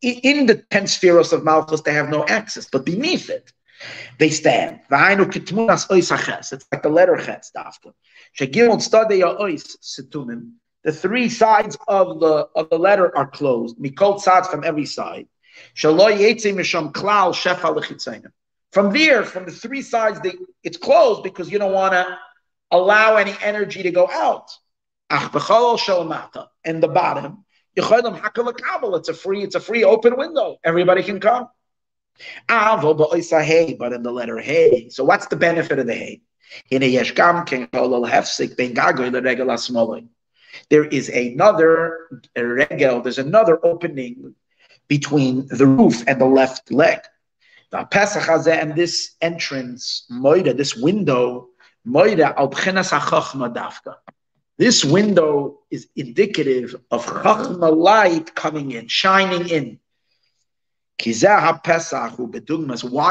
in 0.00 0.46
the 0.46 0.62
ten 0.70 0.86
spheres 0.86 1.32
of 1.32 1.42
Malchus, 1.42 1.80
they 1.80 1.94
have 1.94 2.10
no 2.10 2.24
access, 2.26 2.68
but 2.70 2.84
beneath 2.84 3.30
it, 3.30 3.52
they 4.18 4.28
stand. 4.30 4.80
It's 4.90 4.92
like 6.70 6.82
the 6.82 6.88
letter 6.88 7.16
Chetz, 7.16 7.50
Dafka 7.56 7.94
the 10.86 10.92
three 10.92 11.28
sides 11.28 11.76
of 11.88 12.20
the 12.20 12.48
of 12.54 12.70
the 12.70 12.78
letter 12.78 13.14
are 13.18 13.26
closed. 13.26 13.76
Mikol 13.76 14.22
tzad 14.22 14.46
from 14.46 14.62
every 14.62 14.86
side. 14.86 15.26
From 18.70 18.92
there, 18.92 19.24
from 19.24 19.46
the 19.46 19.50
three 19.50 19.82
sides, 19.82 20.20
they, 20.20 20.34
it's 20.62 20.76
closed 20.76 21.24
because 21.24 21.50
you 21.50 21.58
don't 21.58 21.72
want 21.72 21.94
to 21.94 22.16
allow 22.70 23.16
any 23.16 23.34
energy 23.42 23.82
to 23.82 23.90
go 23.90 24.08
out. 24.08 24.48
And 25.10 26.80
the 26.82 26.88
bottom, 26.88 27.44
it's 27.74 29.08
a 29.08 29.14
free, 29.14 29.42
it's 29.42 29.56
a 29.56 29.60
free 29.60 29.82
open 29.82 30.16
window. 30.16 30.58
Everybody 30.62 31.02
can 31.02 31.18
come. 31.18 31.48
But 32.48 33.92
in 33.92 34.02
the 34.04 34.12
letter 34.12 34.38
hey. 34.38 34.88
So 34.90 35.02
what's 35.02 35.26
the 35.26 35.36
benefit 35.36 35.80
of 35.80 35.86
the 35.88 35.94
hey? 35.94 36.20
There 40.70 40.84
is 40.84 41.08
another 41.08 42.20
regel, 42.36 43.00
there's 43.00 43.18
another 43.18 43.64
opening 43.64 44.34
between 44.88 45.46
the 45.48 45.66
roof 45.66 46.04
and 46.06 46.20
the 46.20 46.26
left 46.26 46.70
leg. 46.70 47.00
And 47.72 48.74
this 48.74 49.16
entrance, 49.20 50.06
moida, 50.10 50.56
this 50.56 50.76
window, 50.76 51.48
moida 51.86 52.34
al 52.36 52.48
This 54.56 54.84
window 54.84 55.58
is 55.70 55.88
indicative 55.96 56.76
of 56.90 57.04
chachma 57.04 57.76
light 57.76 58.34
coming 58.34 58.72
in, 58.72 58.88
shining 58.88 59.48
in. 59.48 59.78
Why 60.98 61.04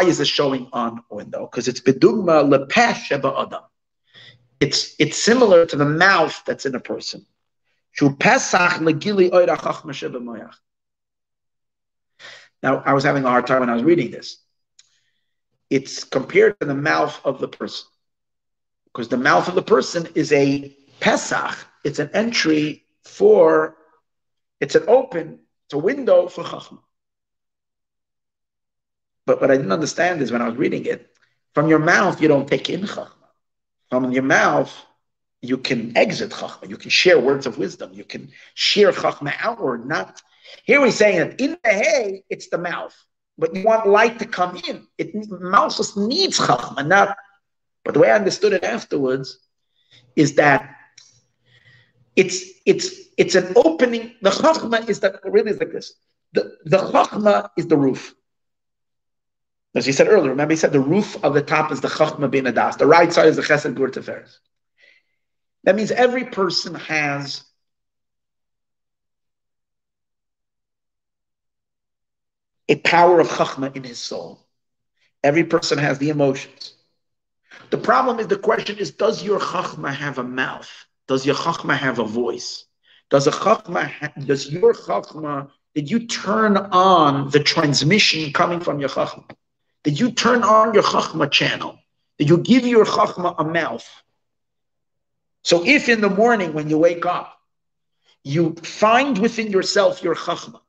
is 0.03 0.19
it 0.19 0.27
showing 0.27 0.67
on 0.73 1.03
window? 1.11 1.47
Because 1.51 1.67
it's 1.67 1.81
bedugma 1.81 2.43
lepesh 2.49 3.11
adam. 3.11 3.61
It's 4.59 4.95
it's 4.97 5.21
similar 5.21 5.67
to 5.67 5.75
the 5.75 5.85
mouth 5.85 6.41
that's 6.47 6.65
in 6.65 6.73
a 6.73 6.79
person. 6.79 7.27
Now 12.63 12.83
I 12.85 12.93
was 12.93 13.03
having 13.03 13.23
a 13.23 13.29
hard 13.29 13.47
time 13.47 13.59
when 13.61 13.69
I 13.69 13.73
was 13.73 13.83
reading 13.83 14.11
this. 14.11 14.37
It's 15.69 16.03
compared 16.03 16.59
to 16.59 16.65
the 16.65 16.75
mouth 16.75 17.19
of 17.25 17.39
the 17.39 17.47
person, 17.47 17.87
because 18.85 19.07
the 19.07 19.17
mouth 19.17 19.47
of 19.47 19.55
the 19.55 19.63
person 19.63 20.07
is 20.15 20.31
a 20.31 20.75
pesach. 20.99 21.57
It's 21.83 21.99
an 21.99 22.09
entry 22.13 22.85
for. 23.03 23.77
It's 24.59 24.75
an 24.75 24.85
open. 24.87 25.39
It's 25.65 25.73
a 25.73 25.77
window 25.77 26.27
for 26.27 26.43
chachma. 26.43 26.79
But 29.25 29.41
what 29.41 29.51
I 29.51 29.57
didn't 29.57 29.71
understand 29.71 30.21
is 30.21 30.31
when 30.31 30.41
I 30.41 30.47
was 30.47 30.57
reading 30.57 30.85
it, 30.85 31.15
from 31.53 31.67
your 31.67 31.79
mouth, 31.79 32.21
you 32.21 32.27
don't 32.27 32.47
take 32.47 32.69
in 32.69 32.81
Chachma. 32.81 33.09
From 33.89 34.11
your 34.11 34.23
mouth, 34.23 34.71
you 35.41 35.57
can 35.57 35.95
exit 35.97 36.31
Chachma. 36.31 36.69
You 36.69 36.77
can 36.77 36.89
share 36.89 37.19
words 37.19 37.45
of 37.45 37.57
wisdom. 37.57 37.91
You 37.93 38.03
can 38.03 38.31
share 38.53 38.91
Chachma 38.91 39.33
outward. 39.39 39.85
Not 39.85 40.21
here 40.63 40.81
we're 40.81 40.91
saying 40.91 41.19
that 41.19 41.41
in 41.41 41.57
the 41.63 41.69
hay, 41.69 42.23
it's 42.29 42.49
the 42.49 42.57
mouth. 42.57 42.95
But 43.37 43.55
you 43.55 43.63
want 43.63 43.87
light 43.87 44.19
to 44.19 44.25
come 44.25 44.57
in. 44.67 44.87
It 44.97 45.13
mouth 45.29 45.75
just 45.75 45.97
needs 45.97 46.39
Chachma, 46.39 46.85
not 46.85 47.17
but 47.83 47.93
the 47.93 47.99
way 47.99 48.09
I 48.09 48.15
understood 48.15 48.53
it 48.53 48.63
afterwards 48.63 49.39
is 50.15 50.35
that 50.35 50.75
it's 52.15 52.43
it's 52.65 52.89
it's 53.17 53.35
an 53.35 53.53
opening. 53.55 54.15
The 54.21 54.31
chachma 54.31 54.89
is 54.89 54.99
that 55.01 55.19
really 55.23 55.51
is 55.51 55.59
like 55.59 55.71
this. 55.71 55.93
The 56.33 56.57
the 56.65 56.77
chachma 56.77 57.49
is 57.57 57.67
the 57.67 57.77
roof. 57.77 58.15
As 59.75 59.85
he 59.85 59.91
said 59.91 60.07
earlier, 60.07 60.29
remember 60.29 60.53
he 60.53 60.57
said 60.57 60.71
the 60.71 60.79
roof 60.79 61.21
of 61.23 61.33
the 61.33 61.41
top 61.41 61.71
is 61.71 61.81
the 61.81 61.89
Chachma 61.89 62.31
bin 62.31 62.45
Adas. 62.45 62.77
The 62.77 62.87
right 62.87 63.11
side 63.11 63.27
is 63.27 63.35
the 63.35 63.41
Chesed 63.41 63.75
Gur 63.75 63.89
Teferes. 63.89 64.37
That 65.65 65.75
means 65.75 65.91
every 65.91 66.25
person 66.25 66.75
has 66.75 67.43
a 72.69 72.75
power 72.77 73.19
of 73.19 73.27
Chachma 73.27 73.75
in 73.75 73.83
his 73.83 73.97
soul. 73.99 74.45
Every 75.23 75.43
person 75.43 75.79
has 75.79 75.97
the 75.97 76.09
emotions. 76.09 76.73
The 77.71 77.77
problem 77.79 78.19
is 78.19 78.27
the 78.27 78.37
question 78.37 78.77
is, 78.77 78.91
does 78.91 79.23
your 79.23 79.39
Chachma 79.39 79.93
have 79.93 80.19
a 80.19 80.23
mouth? 80.23 80.69
Does 81.07 81.25
your 81.25 81.35
Chachma 81.35 81.75
have 81.75 81.97
a 81.99 82.05
voice? 82.05 82.65
Does 83.09 83.25
a 83.25 83.31
Chachma, 83.31 83.89
ha- 83.89 84.13
does 84.23 84.51
your 84.51 84.73
Chachma, 84.73 85.49
did 85.73 85.89
you 85.89 86.05
turn 86.05 86.57
on 86.57 87.29
the 87.31 87.39
transmission 87.39 88.31
coming 88.33 88.59
from 88.59 88.79
your 88.79 88.89
Chachma? 88.89 89.29
Did 89.83 89.99
you 89.99 90.11
turn 90.11 90.43
on 90.43 90.75
your 90.75 90.83
Chachma 90.83 91.31
channel? 91.31 91.79
Did 92.19 92.29
you 92.29 92.37
give 92.37 92.67
your 92.67 92.85
Chachma 92.85 93.33
a 93.39 93.43
mouth? 93.43 93.87
So 95.45 95.63
if 95.63 95.89
in 95.89 96.01
the 96.01 96.09
morning 96.09 96.53
when 96.53 96.71
you 96.71 96.79
wake 96.79 97.05
up, 97.05 97.39
you 98.23 98.55
find 98.63 99.15
within 99.19 99.51
yourself 99.51 100.01
your 100.01 100.15
Chachma, 100.15 100.59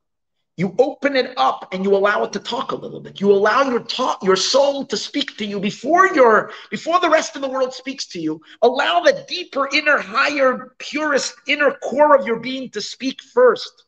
you 0.55 0.75
open 0.77 1.15
it 1.15 1.33
up 1.35 1.73
and 1.73 1.83
you 1.83 1.95
allow 1.95 2.23
it 2.25 2.33
to 2.33 2.39
talk 2.39 2.71
a 2.71 2.75
little 2.75 2.99
bit. 2.99 3.19
You 3.19 3.31
allow 3.31 3.63
your 3.63 3.79
talk, 3.79 4.23
your 4.23 4.35
soul 4.35 4.85
to 4.85 4.95
speak 4.95 5.35
to 5.37 5.45
you 5.47 5.59
before 5.59 6.13
your 6.13 6.51
before 6.69 6.99
the 6.99 7.09
rest 7.09 7.35
of 7.35 7.41
the 7.41 7.49
world 7.49 7.73
speaks 7.73 8.05
to 8.09 8.19
you. 8.19 8.39
Allow 8.61 8.99
the 8.99 9.25
deeper, 9.27 9.67
inner, 9.73 9.97
higher, 9.97 10.75
purest 10.77 11.33
inner 11.47 11.71
core 11.81 12.15
of 12.15 12.27
your 12.27 12.39
being 12.39 12.69
to 12.69 12.81
speak 12.81 13.19
first. 13.33 13.83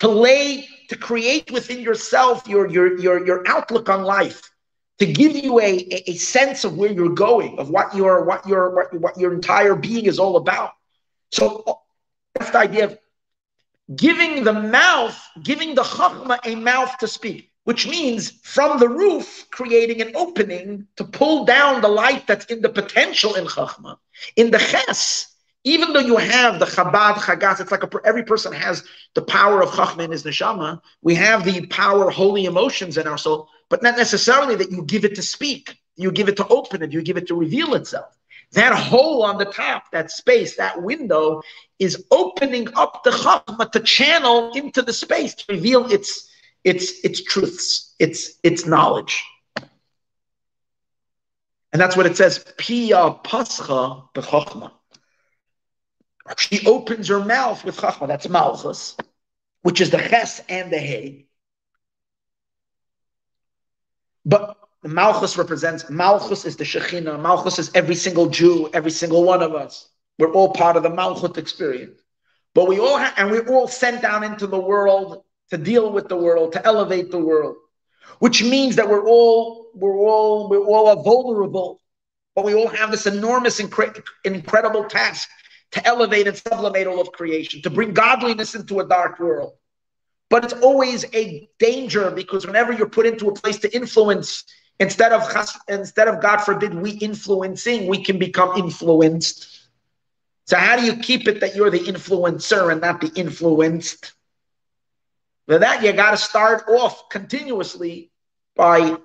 To 0.00 0.08
lay, 0.08 0.68
to 0.90 0.96
create 0.96 1.50
within 1.50 1.80
yourself 1.80 2.46
your 2.46 2.68
your 2.68 2.98
your, 2.98 3.26
your 3.26 3.48
outlook 3.48 3.88
on 3.88 4.02
life 4.04 4.42
to 4.98 5.06
give 5.06 5.36
you 5.36 5.60
a, 5.60 6.02
a, 6.06 6.16
sense 6.16 6.64
of 6.64 6.76
where 6.76 6.90
you're 6.90 7.14
going, 7.14 7.58
of 7.58 7.70
what 7.70 7.94
your 7.94 8.24
what 8.24 8.46
your 8.46 8.74
what, 8.74 8.94
what 8.94 9.16
your 9.16 9.32
entire 9.32 9.74
being 9.74 10.06
is 10.06 10.18
all 10.18 10.36
about. 10.36 10.72
So 11.30 11.80
that's 12.34 12.50
the 12.50 12.58
idea 12.58 12.84
of 12.86 12.98
giving 13.94 14.44
the 14.44 14.52
mouth, 14.52 15.18
giving 15.42 15.74
the 15.74 15.82
chachma 15.82 16.38
a 16.44 16.56
mouth 16.56 16.98
to 16.98 17.06
speak, 17.06 17.52
which 17.64 17.86
means 17.86 18.30
from 18.42 18.78
the 18.80 18.88
roof 18.88 19.46
creating 19.50 20.02
an 20.02 20.16
opening 20.16 20.86
to 20.96 21.04
pull 21.04 21.44
down 21.44 21.80
the 21.80 21.88
light 21.88 22.26
that's 22.26 22.46
in 22.46 22.60
the 22.60 22.68
potential 22.68 23.34
in 23.34 23.46
chachma. 23.46 23.98
In 24.34 24.50
the 24.50 24.58
ches, 24.58 25.36
even 25.64 25.92
though 25.92 26.00
you 26.00 26.16
have 26.16 26.58
the 26.58 26.66
Chabad 26.66 27.14
Chagas, 27.14 27.60
it's 27.60 27.70
like 27.70 27.82
a, 27.82 27.90
every 28.04 28.24
person 28.24 28.52
has 28.52 28.84
the 29.14 29.22
power 29.22 29.62
of 29.62 29.70
Chachma 29.70 30.04
in 30.04 30.12
his 30.12 30.24
neshama. 30.24 30.80
We 31.02 31.14
have 31.16 31.44
the 31.44 31.66
power, 31.66 32.10
holy 32.10 32.46
emotions 32.46 32.96
in 32.96 33.06
our 33.06 33.18
soul 33.18 33.48
but 33.68 33.82
not 33.82 33.96
necessarily 33.96 34.54
that 34.56 34.70
you 34.70 34.82
give 34.82 35.04
it 35.04 35.14
to 35.16 35.22
speak. 35.22 35.76
You 35.96 36.10
give 36.12 36.28
it 36.28 36.36
to 36.36 36.46
open 36.48 36.82
it. 36.82 36.92
You 36.92 37.02
give 37.02 37.16
it 37.16 37.26
to 37.28 37.34
reveal 37.34 37.74
itself. 37.74 38.16
That 38.52 38.74
hole 38.74 39.22
on 39.24 39.36
the 39.36 39.44
top, 39.44 39.90
that 39.92 40.10
space, 40.10 40.56
that 40.56 40.82
window 40.82 41.42
is 41.78 42.06
opening 42.10 42.68
up 42.76 43.02
the 43.04 43.10
chachma 43.10 43.70
to 43.72 43.80
channel 43.80 44.52
into 44.52 44.80
the 44.80 44.92
space 44.92 45.34
to 45.34 45.52
reveal 45.52 45.90
its 45.92 46.30
its 46.64 47.04
its 47.04 47.22
truths, 47.22 47.94
its 47.98 48.38
its 48.42 48.64
knowledge. 48.64 49.22
And 51.72 51.82
that's 51.82 51.96
what 51.96 52.06
it 52.06 52.16
says, 52.16 52.44
Pia 52.56 53.10
Pascha 53.22 54.02
b'chachma. 54.14 54.72
She 56.38 56.66
opens 56.66 57.08
her 57.08 57.20
mouth 57.20 57.64
with 57.64 57.76
chachma. 57.76 58.08
That's 58.08 58.28
malchus, 58.28 58.96
which 59.62 59.82
is 59.82 59.90
the 59.90 59.98
ches 59.98 60.40
and 60.48 60.72
the 60.72 60.78
hay. 60.78 61.27
But 64.24 64.56
Malchus 64.84 65.36
represents, 65.36 65.88
Malchus 65.90 66.44
is 66.44 66.56
the 66.56 66.64
Shekhinah, 66.64 67.20
Malchus 67.20 67.58
is 67.58 67.70
every 67.74 67.94
single 67.94 68.28
Jew, 68.28 68.70
every 68.72 68.90
single 68.90 69.24
one 69.24 69.42
of 69.42 69.54
us. 69.54 69.88
We're 70.18 70.32
all 70.32 70.52
part 70.52 70.76
of 70.76 70.82
the 70.82 70.90
Malchut 70.90 71.36
experience. 71.38 72.00
But 72.54 72.68
we 72.68 72.78
all 72.78 72.98
and 72.98 73.30
we're 73.30 73.48
all 73.48 73.68
sent 73.68 74.02
down 74.02 74.24
into 74.24 74.46
the 74.46 74.58
world 74.58 75.24
to 75.50 75.56
deal 75.56 75.92
with 75.92 76.08
the 76.08 76.16
world, 76.16 76.52
to 76.52 76.64
elevate 76.66 77.10
the 77.10 77.18
world, 77.18 77.56
which 78.18 78.42
means 78.42 78.76
that 78.76 78.88
we're 78.88 79.06
all, 79.06 79.70
we're 79.74 79.96
all, 79.96 80.48
we're 80.48 80.64
all 80.64 81.02
vulnerable, 81.02 81.80
but 82.34 82.44
we 82.44 82.54
all 82.54 82.68
have 82.68 82.90
this 82.90 83.06
enormous, 83.06 83.60
incre- 83.60 84.02
incredible 84.24 84.84
task 84.84 85.28
to 85.72 85.86
elevate 85.86 86.26
and 86.26 86.36
sublimate 86.36 86.86
all 86.86 87.00
of 87.00 87.12
creation, 87.12 87.62
to 87.62 87.70
bring 87.70 87.92
godliness 87.92 88.54
into 88.54 88.80
a 88.80 88.88
dark 88.88 89.18
world. 89.20 89.52
But 90.30 90.44
it's 90.44 90.52
always 90.54 91.04
a 91.14 91.48
danger 91.58 92.10
because 92.10 92.46
whenever 92.46 92.72
you're 92.72 92.88
put 92.88 93.06
into 93.06 93.28
a 93.28 93.34
place 93.34 93.58
to 93.60 93.74
influence, 93.74 94.44
instead 94.78 95.12
of 95.12 95.22
instead 95.68 96.08
of 96.08 96.20
God 96.20 96.38
forbid 96.38 96.74
we 96.74 96.90
influencing, 96.90 97.86
we 97.88 98.04
can 98.04 98.18
become 98.18 98.58
influenced. 98.58 99.68
So 100.46 100.56
how 100.56 100.76
do 100.76 100.84
you 100.84 100.96
keep 100.96 101.28
it 101.28 101.40
that 101.40 101.54
you're 101.54 101.70
the 101.70 101.78
influencer 101.78 102.70
and 102.72 102.80
not 102.80 103.00
the 103.00 103.12
influenced? 103.14 104.12
For 105.46 105.58
that 105.58 105.82
you 105.82 105.92
got 105.92 106.10
to 106.10 106.16
start 106.16 106.64
off 106.68 107.08
continuously 107.08 108.10
by 108.54 108.96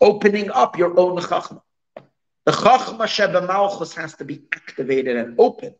opening 0.00 0.50
up 0.50 0.78
your 0.78 0.98
own 0.98 1.18
chachma. 1.18 1.60
The 2.44 2.52
chachma 2.52 3.06
sheba 3.06 3.40
has 4.00 4.14
to 4.14 4.24
be 4.24 4.42
activated 4.54 5.16
and 5.16 5.38
open, 5.38 5.74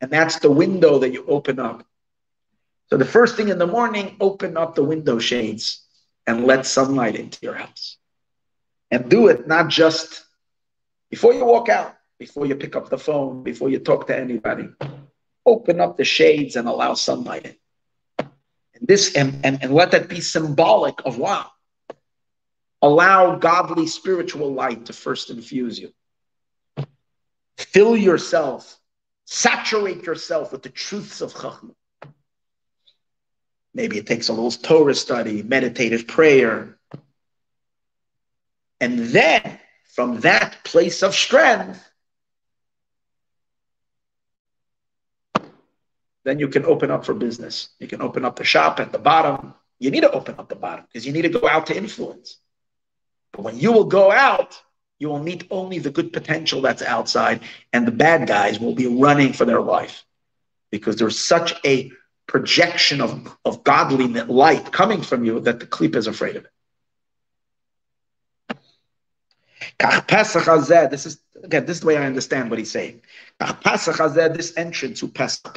and 0.00 0.10
that's 0.10 0.38
the 0.38 0.50
window 0.50 0.98
that 0.98 1.12
you 1.12 1.26
open 1.26 1.58
up. 1.58 1.86
So 2.90 2.96
the 2.96 3.04
first 3.04 3.36
thing 3.36 3.48
in 3.48 3.58
the 3.58 3.66
morning, 3.66 4.16
open 4.20 4.56
up 4.56 4.74
the 4.74 4.84
window 4.84 5.18
shades 5.18 5.84
and 6.26 6.44
let 6.44 6.66
sunlight 6.66 7.16
into 7.16 7.38
your 7.42 7.54
house. 7.54 7.96
And 8.90 9.08
do 9.08 9.28
it 9.28 9.46
not 9.46 9.68
just 9.68 10.24
before 11.10 11.32
you 11.32 11.44
walk 11.44 11.68
out, 11.68 11.94
before 12.18 12.46
you 12.46 12.54
pick 12.54 12.76
up 12.76 12.88
the 12.88 12.98
phone, 12.98 13.42
before 13.42 13.68
you 13.68 13.78
talk 13.78 14.06
to 14.06 14.16
anybody. 14.16 14.68
Open 15.46 15.80
up 15.80 15.96
the 15.96 16.04
shades 16.04 16.56
and 16.56 16.68
allow 16.68 16.94
sunlight 16.94 17.44
in. 17.44 17.56
And 18.18 18.88
this 18.88 19.14
and, 19.14 19.44
and, 19.44 19.62
and 19.62 19.74
let 19.74 19.90
that 19.92 20.08
be 20.08 20.20
symbolic 20.20 20.94
of 21.04 21.18
wow. 21.18 21.50
Allow 22.82 23.36
godly 23.36 23.86
spiritual 23.86 24.52
light 24.52 24.86
to 24.86 24.92
first 24.92 25.30
infuse 25.30 25.78
you. 25.78 25.90
Fill 27.56 27.96
yourself, 27.96 28.78
saturate 29.24 30.02
yourself 30.04 30.52
with 30.52 30.62
the 30.62 30.68
truths 30.68 31.20
of 31.20 31.32
Chachma. 31.32 31.74
Maybe 33.74 33.98
it 33.98 34.06
takes 34.06 34.28
a 34.28 34.32
little 34.32 34.52
Torah 34.52 34.94
study, 34.94 35.42
meditative 35.42 36.06
prayer. 36.06 36.78
And 38.80 38.98
then 39.00 39.58
from 39.94 40.20
that 40.20 40.62
place 40.64 41.02
of 41.02 41.14
strength, 41.14 41.82
then 46.24 46.38
you 46.38 46.48
can 46.48 46.64
open 46.64 46.90
up 46.90 47.04
for 47.04 47.14
business. 47.14 47.68
You 47.80 47.88
can 47.88 48.00
open 48.00 48.24
up 48.24 48.36
the 48.36 48.44
shop 48.44 48.80
at 48.80 48.92
the 48.92 48.98
bottom. 48.98 49.54
You 49.78 49.90
need 49.90 50.02
to 50.02 50.10
open 50.10 50.36
up 50.38 50.48
the 50.48 50.54
bottom 50.54 50.86
because 50.86 51.04
you 51.04 51.12
need 51.12 51.22
to 51.22 51.28
go 51.28 51.48
out 51.48 51.66
to 51.66 51.76
influence. 51.76 52.38
But 53.32 53.42
when 53.42 53.58
you 53.58 53.72
will 53.72 53.84
go 53.84 54.12
out, 54.12 54.60
you 54.98 55.08
will 55.08 55.22
meet 55.22 55.48
only 55.50 55.80
the 55.80 55.90
good 55.90 56.12
potential 56.12 56.60
that's 56.62 56.80
outside, 56.80 57.40
and 57.72 57.86
the 57.86 57.92
bad 57.92 58.28
guys 58.28 58.60
will 58.60 58.74
be 58.74 58.86
running 58.86 59.32
for 59.32 59.44
their 59.44 59.60
life 59.60 60.04
because 60.70 60.96
there's 60.96 61.18
such 61.18 61.54
a 61.64 61.90
projection 62.26 63.00
of, 63.00 63.36
of 63.44 63.64
godly 63.64 64.08
light 64.08 64.72
coming 64.72 65.02
from 65.02 65.24
you 65.24 65.40
that 65.40 65.60
the 65.60 65.66
klip 65.66 65.94
is 65.96 66.06
afraid 66.06 66.36
of 66.36 66.44
it. 66.44 66.50
This 70.90 71.06
is 71.06 71.18
again, 71.42 71.66
this 71.66 71.76
is 71.76 71.80
the 71.80 71.86
way 71.86 71.96
I 71.96 72.06
understand 72.06 72.50
what 72.50 72.58
he's 72.58 72.70
saying. 72.70 73.02
This 73.40 74.56
entrance 74.56 75.00
to 75.00 75.08
Pesach 75.08 75.54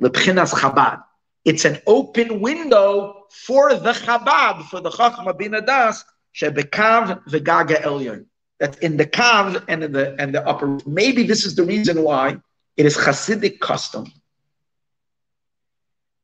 Chabad. 0.00 1.02
It's 1.44 1.64
an 1.64 1.78
open 1.86 2.40
window 2.40 3.26
for 3.30 3.74
the 3.74 3.92
Chabad, 3.92 4.64
for 4.64 4.80
the 4.80 4.90
Chachma 4.90 5.38
bin 5.38 5.52
Adas, 5.52 6.02
Shebekav 6.34 7.24
Vegaga 7.28 7.82
Elyon. 7.82 8.26
That's 8.58 8.78
in 8.78 8.96
the 8.96 9.06
Kav 9.06 9.62
and 9.68 9.84
in 9.84 9.92
the 9.92 10.16
and 10.18 10.34
the 10.34 10.46
upper. 10.46 10.78
Maybe 10.86 11.22
this 11.22 11.44
is 11.44 11.54
the 11.54 11.62
reason 11.62 12.02
why 12.02 12.38
it 12.76 12.86
is 12.86 12.96
Hasidic 12.96 13.60
custom 13.60 14.10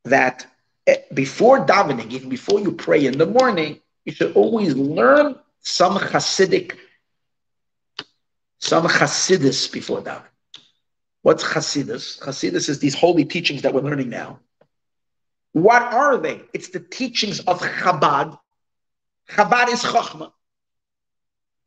that 0.05 0.47
eh, 0.87 0.97
before 1.12 1.66
davening, 1.66 2.11
even 2.11 2.29
before 2.29 2.61
you 2.61 2.73
pray 2.73 3.07
in 3.07 3.19
the 3.19 3.27
morning, 3.27 3.81
you 4.05 4.12
should 4.12 4.35
always 4.35 4.74
learn 4.74 5.37
some 5.61 5.97
Hasidic, 5.97 6.77
some 8.59 8.87
Hasidus 8.87 9.70
before 9.73 10.03
davening. 10.03 10.24
What's 11.23 11.45
Hasidus? 11.45 12.20
Hasidus 12.20 12.69
is 12.69 12.81
these 12.81 12.95
holy 12.95 13.24
teachings 13.24 13.62
that 13.62 13.73
we're 13.73 13.83
learning 13.83 14.11
now. 14.11 14.41
What 15.53 15.83
are 15.83 16.19
they? 16.19 16.41
It's 16.53 16.69
the 16.69 16.81
teachings 16.81 17.41
of 17.41 17.61
Chabad. 17.61 18.39
Chabad 19.31 19.69
is 19.69 19.83
Chachma. 19.83 20.33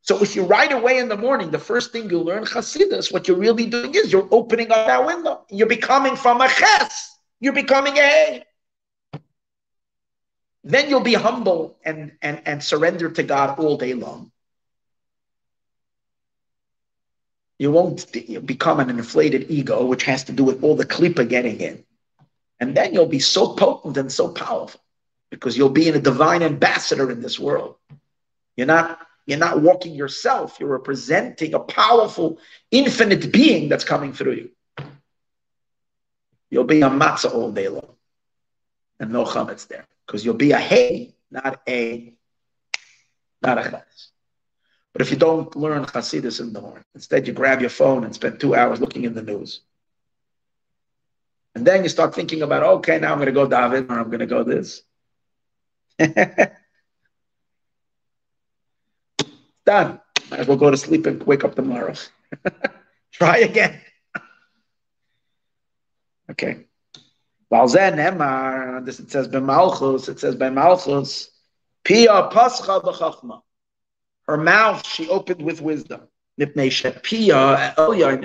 So 0.01 0.21
if 0.21 0.35
you 0.35 0.43
right 0.43 0.71
away 0.71 0.99
in 0.99 1.07
the 1.07 1.17
morning, 1.17 1.51
the 1.51 1.59
first 1.59 1.91
thing 1.91 2.09
you 2.09 2.19
learn 2.19 2.43
Hasidus, 2.43 3.11
what 3.11 3.27
you're 3.27 3.37
really 3.37 3.65
doing 3.65 3.95
is 3.95 4.11
you're 4.11 4.27
opening 4.29 4.71
up 4.71 4.87
that 4.87 5.05
window. 5.05 5.45
You're 5.49 5.67
becoming 5.67 6.15
from 6.15 6.41
a 6.41 6.49
Ches. 6.49 7.14
You're 7.39 7.53
becoming 7.53 7.97
a. 7.97 8.43
Then 10.63 10.89
you'll 10.89 11.01
be 11.01 11.13
humble 11.13 11.77
and, 11.85 12.13
and, 12.21 12.41
and 12.45 12.63
surrender 12.63 13.09
to 13.11 13.23
God 13.23 13.59
all 13.59 13.77
day 13.77 13.93
long. 13.93 14.31
You 17.59 17.71
won't 17.71 18.11
become 18.45 18.79
an 18.79 18.89
inflated 18.89 19.49
ego, 19.49 19.85
which 19.85 20.03
has 20.03 20.25
to 20.25 20.31
do 20.33 20.43
with 20.43 20.63
all 20.63 20.75
the 20.75 20.85
klipa 20.85 21.27
getting 21.29 21.59
in. 21.59 21.83
And 22.59 22.75
then 22.75 22.93
you'll 22.93 23.05
be 23.05 23.19
so 23.19 23.53
potent 23.53 23.97
and 23.97 24.11
so 24.11 24.29
powerful 24.29 24.81
because 25.29 25.57
you'll 25.57 25.69
be 25.69 25.87
in 25.87 25.95
a 25.95 25.99
divine 25.99 26.41
ambassador 26.41 27.11
in 27.11 27.21
this 27.21 27.39
world. 27.39 27.75
You're 28.55 28.67
not, 28.67 28.99
you're 29.25 29.37
not 29.37 29.61
walking 29.61 29.93
yourself, 29.93 30.57
you're 30.59 30.69
representing 30.69 31.53
a 31.53 31.59
powerful, 31.59 32.39
infinite 32.71 33.31
being 33.31 33.69
that's 33.69 33.83
coming 33.83 34.13
through 34.13 34.33
you. 34.33 34.51
You'll 36.55 36.63
be 36.63 36.81
a 36.83 36.89
matzah 36.89 37.33
all 37.33 37.51
day 37.51 37.67
long. 37.67 37.97
And 38.97 39.11
no 39.11 39.25
chametz 39.25 39.67
there. 39.67 39.85
Because 40.05 40.23
you'll 40.23 40.35
be 40.35 40.53
a 40.53 40.57
hey, 40.57 41.13
not 41.29 41.59
a, 41.67 42.13
not 43.41 43.57
a 43.57 43.63
ches. 43.69 44.11
But 44.93 45.01
if 45.01 45.11
you 45.11 45.17
don't 45.17 45.53
learn 45.57 45.83
Hasidus 45.83 46.39
in 46.39 46.53
the 46.53 46.61
morning, 46.61 46.85
instead 46.93 47.27
you 47.27 47.33
grab 47.33 47.59
your 47.59 47.69
phone 47.69 48.05
and 48.05 48.15
spend 48.15 48.39
two 48.39 48.55
hours 48.55 48.79
looking 48.79 49.03
in 49.03 49.13
the 49.13 49.21
news. 49.21 49.59
And 51.55 51.67
then 51.67 51.83
you 51.83 51.89
start 51.89 52.15
thinking 52.15 52.41
about, 52.41 52.63
okay, 52.63 52.99
now 52.99 53.11
I'm 53.11 53.17
going 53.17 53.25
to 53.25 53.33
go 53.33 53.49
daven 53.49 53.89
or 53.89 53.99
I'm 53.99 54.07
going 54.07 54.19
to 54.19 54.25
go 54.25 54.43
this. 54.43 54.81
Done. 59.65 59.99
Might 60.31 60.39
as 60.39 60.47
well 60.47 60.55
go 60.55 60.71
to 60.71 60.77
sleep 60.77 61.05
and 61.05 61.21
wake 61.23 61.43
up 61.43 61.55
tomorrow. 61.55 61.95
Try 63.11 63.39
again. 63.39 63.81
Okay. 66.31 66.65
This 67.51 68.99
it 68.99 69.11
says 69.11 69.27
by 69.27 69.39
Malchus. 69.39 70.09
It 70.09 70.19
says 70.19 70.35
by 70.35 70.49
Malchus. 70.49 71.29
Pia 71.83 72.29
pascha 72.31 72.81
b'chachma. 72.81 73.41
Her 74.27 74.37
mouth 74.37 74.85
she 74.85 75.07
opened 75.09 75.41
with 75.41 75.61
wisdom. 75.61 76.01
It 76.37 76.73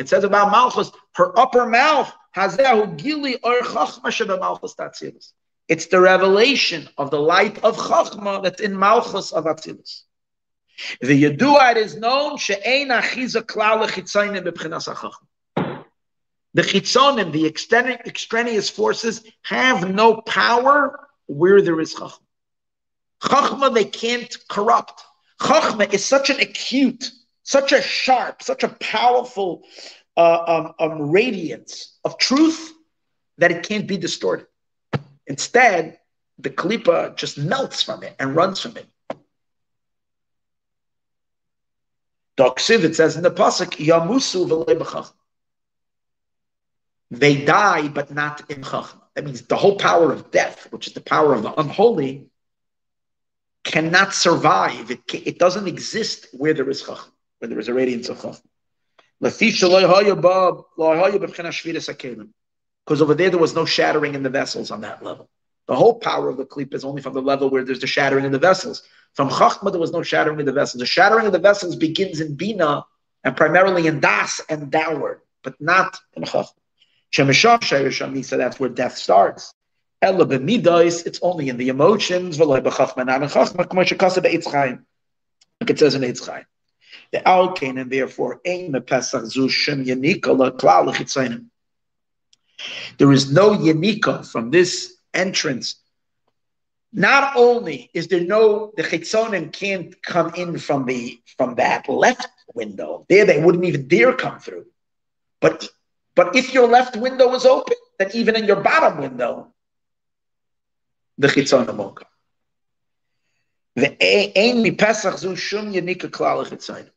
says 0.09 0.25
about 0.25 0.51
Malchus, 0.51 0.91
her 1.15 1.39
upper 1.39 1.67
mouth 1.67 2.13
Hazehu 2.37 2.97
Gili 2.97 3.37
or 3.43 3.61
Chachma 3.61 4.41
Malchus 4.41 4.75
Tatzilus. 4.75 5.33
it's 5.69 5.87
the 5.87 6.01
revelation 6.01 6.89
of 6.97 7.11
the 7.11 7.21
light 7.21 7.63
of 7.65 7.77
Chachma 7.77 8.43
that's 8.43 8.61
in 8.61 8.77
Malchus 8.77 9.33
of 9.33 9.45
Atzilus. 9.45 10.03
The 11.01 11.25
Yedua 11.25 11.73
it 11.73 11.77
is 11.77 11.97
known 11.97 12.39
she 12.39 12.55
she'ein 12.55 12.89
achiza 12.89 13.43
klal 13.43 13.87
lechitzayim 13.87 14.43
bebchinas 14.45 14.93
hachachma. 14.93 15.27
The 16.55 16.63
chitzonim, 16.63 17.33
the 17.33 17.47
extraneous 17.47 18.71
forces, 18.71 19.23
have 19.43 19.93
no 19.93 20.21
power 20.23 21.09
where 21.27 21.63
there 21.63 21.81
is 21.81 21.95
chachma. 21.95 22.19
Chachma 23.23 23.73
they 23.73 23.85
can't 23.85 24.37
corrupt. 24.49 25.05
Chachma 25.41 25.93
is 25.93 26.05
such 26.05 26.31
an 26.31 26.41
acute, 26.41 27.13
such 27.45 27.73
a 27.73 27.81
sharp, 27.81 28.43
such 28.43 28.65
a 28.65 28.69
powerful 28.69 29.63
uh, 30.17 30.73
um, 30.81 30.91
um, 30.93 31.11
radiance 31.11 31.99
of 32.05 32.19
truth 32.19 32.73
that 33.39 33.53
it 33.53 33.63
can't 33.63 33.87
be 33.87 33.97
distorted. 33.97 34.47
Instead, 35.27 35.99
the 36.39 36.51
klipa 36.51 37.17
just 37.17 37.39
melts 37.39 37.83
from 37.83 38.03
it 38.03 38.17
and 38.19 38.35
runs 38.35 38.61
from 38.61 38.77
it. 38.77 38.87
Doksiv, 42.37 42.85
it 42.85 42.97
says 42.97 43.17
in 43.17 43.23
the 43.23 43.31
pasuk, 43.31 43.77
Yamusu 43.77 44.49
They 47.11 47.45
die, 47.45 47.89
but 47.89 48.11
not 48.13 48.49
in 48.51 48.63
chachma. 48.63 49.01
That 49.15 49.25
means 49.25 49.43
the 49.43 49.57
whole 49.57 49.77
power 49.77 50.13
of 50.13 50.31
death, 50.31 50.69
which 50.71 50.87
is 50.87 50.93
the 50.93 51.01
power 51.01 51.35
of 51.35 51.43
the 51.43 51.53
unholy, 51.61 52.29
cannot 53.65 54.15
survive. 54.15 54.91
It, 54.91 55.01
it 55.13 55.39
doesn't 55.39 55.67
exist 55.67 56.29
where 56.33 56.55
there 56.55 56.71
is 56.71 56.83
chachma, 56.83 57.11
where 57.39 57.49
there 57.49 57.59
is 57.59 57.69
a 57.69 57.75
radiance 57.75 58.09
of 58.09 58.19
chachma. 58.19 58.43
Because 62.85 63.03
over 63.03 63.15
there, 63.15 63.31
there 63.31 63.39
was 63.39 63.55
no 63.55 63.65
shattering 63.67 64.15
in 64.15 64.23
the 64.23 64.31
vessels 64.31 64.71
on 64.71 64.81
that 64.83 65.03
level. 65.03 65.29
The 65.67 65.77
whole 65.77 65.99
power 65.99 66.29
of 66.29 66.37
the 66.37 66.45
klip 66.45 66.75
is 66.75 66.85
only 66.85 67.03
from 67.03 67.13
the 67.13 67.23
level 67.23 67.51
where 67.51 67.65
there's 67.65 67.81
the 67.81 67.87
shattering 67.87 68.25
in 68.25 68.33
the 68.33 68.39
vessels. 68.39 68.83
From 69.15 69.29
Chachma, 69.29 69.71
there 69.71 69.81
was 69.81 69.93
no 69.93 70.03
shattering 70.03 70.41
in 70.41 70.47
the 70.47 70.53
vessels. 70.53 70.81
The 70.81 70.87
shattering 70.87 71.27
of 71.27 71.33
the 71.33 71.39
vessels 71.39 71.77
begins 71.77 72.21
in 72.21 72.35
Bina 72.35 72.85
and 73.23 73.37
primarily 73.37 73.87
in 73.87 74.01
Das 74.01 74.41
and 74.49 74.71
downward, 74.71 75.21
but 75.43 75.61
not 75.61 75.99
in 76.15 76.23
Chachma. 76.25 76.51
So 77.13 77.25
that's 77.25 78.61
where 78.61 78.71
death 78.71 78.97
starts. 78.97 79.53
It's 80.03 81.19
only 81.23 81.49
in 81.49 81.57
the 81.57 81.69
emotions. 81.69 82.41
Like 82.41 82.65
it 82.67 82.73
says 85.79 85.95
in 85.95 86.03
Eitz 86.03 86.27
Chaim 86.27 86.47
the 87.13 87.19
alkane, 87.19 87.81
and 87.81 87.91
therefore 87.91 88.41
aim 88.45 88.73
Pesach 88.87 89.25
Zushim 89.25 89.87
Yanika 89.87 90.57
Klal 90.57 91.51
There 92.99 93.13
is 93.13 93.33
no 93.33 93.51
Yanika 93.51 94.31
from 94.31 94.51
this 94.51 94.95
entrance. 95.13 95.77
Not 96.93 97.37
only 97.37 97.91
is 97.95 98.09
there 98.09 98.25
no 98.25 98.73
the 98.77 98.83
chitzonim 98.83 99.53
can't 99.53 100.01
come 100.03 100.35
in 100.35 100.59
from 100.59 100.87
the 100.87 101.21
from 101.37 101.57
that 101.57 101.89
left 101.89 102.29
window. 102.55 103.07
There 103.09 103.25
they 103.25 103.43
wouldn't 103.43 103.65
even 103.65 103.89
dare 103.89 104.13
come 104.13 104.41
through. 104.41 104.67
But 105.41 105.69
but 106.15 106.37
if 106.37 106.53
your 106.53 106.69
left 106.69 106.97
window 106.97 107.33
is 107.35 107.47
open, 107.47 107.77
then 107.99 108.11
even 108.15 108.37
in 108.37 108.45
your 108.45 108.61
bottom 108.63 108.99
window, 108.99 109.53
the 111.19 111.29
chitzonim 111.29 111.77
won't. 111.77 111.99
The 113.77 113.97
ain 114.03 114.63
mi 114.63 114.73
pesach 114.73 115.19
zu 115.19 115.37
shum 115.37 115.73
yanika 115.73 116.11
klal 116.11 116.47
chitzonim. 116.47 116.91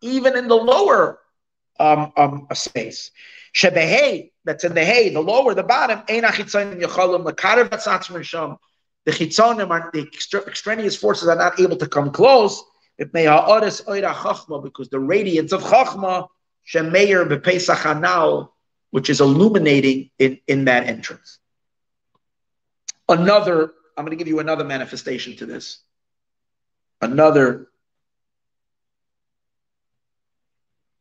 Even 0.00 0.36
in 0.36 0.48
the 0.48 0.56
lower 0.56 1.18
um, 1.78 2.12
um, 2.16 2.46
space. 2.54 3.10
Shebehay, 3.54 4.30
that's 4.44 4.64
in 4.64 4.74
the 4.74 4.84
hay, 4.84 5.08
the 5.10 5.20
lower, 5.20 5.54
the 5.54 5.62
bottom, 5.62 6.02
the 6.06 6.14
chitzonim 9.12 9.70
are 9.70 9.90
the 9.92 10.08
extraneous 10.46 10.96
forces 10.96 11.28
are 11.28 11.36
not 11.36 11.58
able 11.60 11.76
to 11.76 11.86
come 11.88 12.10
close. 12.10 12.62
It 12.98 13.12
may 13.12 13.24
because 13.24 14.88
the 14.88 14.98
radiance 14.98 15.52
of 15.52 15.62
chachma 15.62 16.28
shemeir 16.66 17.28
bepesach 17.28 17.76
hanal, 17.76 18.50
which 18.90 19.10
is 19.10 19.20
illuminating 19.20 20.10
in, 20.18 20.38
in 20.46 20.64
that 20.64 20.86
entrance. 20.86 21.38
Another, 23.08 23.72
I'm 23.96 24.04
going 24.04 24.16
to 24.16 24.22
give 24.22 24.28
you 24.28 24.40
another 24.40 24.64
manifestation 24.64 25.36
to 25.36 25.46
this 25.46 25.80
another 27.00 27.68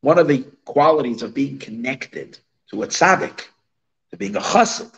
one 0.01 0.19
of 0.19 0.27
the 0.27 0.45
qualities 0.65 1.23
of 1.23 1.33
being 1.33 1.57
connected 1.57 2.37
to 2.69 2.83
a 2.83 2.87
tzaddik, 2.87 3.41
to 4.11 4.17
being 4.17 4.35
a 4.35 4.39
chassid, 4.39 4.91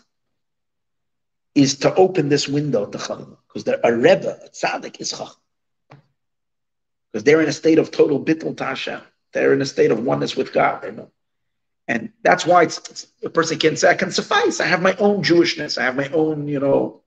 is 1.55 1.79
to 1.79 1.95
open 1.95 2.27
this 2.27 2.47
window 2.47 2.85
to 2.85 2.97
chachma. 2.97 3.37
Because 3.47 3.63
the 3.63 3.87
a 3.87 3.95
rebbe, 3.95 4.37
a 4.45 4.49
tzaddik, 4.49 4.99
is 4.99 5.13
chachma. 5.13 5.35
Because 7.17 7.23
they're 7.23 7.41
in 7.41 7.49
a 7.49 7.51
state 7.51 7.79
of 7.79 7.89
total 7.89 8.23
bittul 8.23 8.53
tasha. 8.53 9.01
They're 9.33 9.51
in 9.51 9.59
a 9.59 9.65
state 9.65 9.89
of 9.89 10.03
oneness 10.03 10.35
with 10.35 10.53
God. 10.53 11.09
And 11.87 12.11
that's 12.21 12.45
why 12.45 12.61
it's, 12.61 12.77
it's, 12.77 13.07
a 13.23 13.29
person 13.31 13.57
can 13.57 13.75
say, 13.75 13.89
I 13.89 13.95
can 13.95 14.11
suffice. 14.11 14.59
I 14.59 14.67
have 14.67 14.83
my 14.83 14.95
own 14.97 15.23
Jewishness. 15.23 15.79
I 15.79 15.85
have 15.85 15.95
my 15.95 16.09
own, 16.09 16.47
you 16.47 16.59
know. 16.59 17.01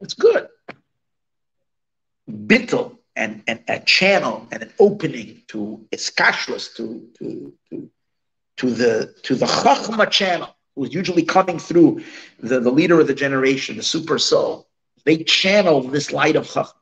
It's 0.00 0.14
good. 0.14 0.46
bittel 2.30 2.98
and, 3.16 3.42
and 3.48 3.64
a 3.66 3.80
channel 3.80 4.46
and 4.52 4.62
an 4.62 4.72
opening 4.78 5.42
to 5.48 5.84
iskashrus, 5.90 6.76
to, 6.76 7.04
to, 7.18 7.52
to, 7.70 7.90
to 8.58 8.70
the 8.70 9.12
to 9.24 9.34
the 9.34 9.46
chachma 9.46 10.08
channel, 10.08 10.54
who's 10.76 10.94
usually 10.94 11.24
coming 11.24 11.58
through 11.58 12.04
the, 12.38 12.60
the 12.60 12.70
leader 12.70 13.00
of 13.00 13.08
the 13.08 13.14
generation, 13.14 13.76
the 13.76 13.82
super 13.82 14.20
soul. 14.20 14.68
They 15.04 15.24
channel 15.24 15.82
this 15.82 16.12
light 16.12 16.36
of 16.36 16.46
chachma. 16.46 16.74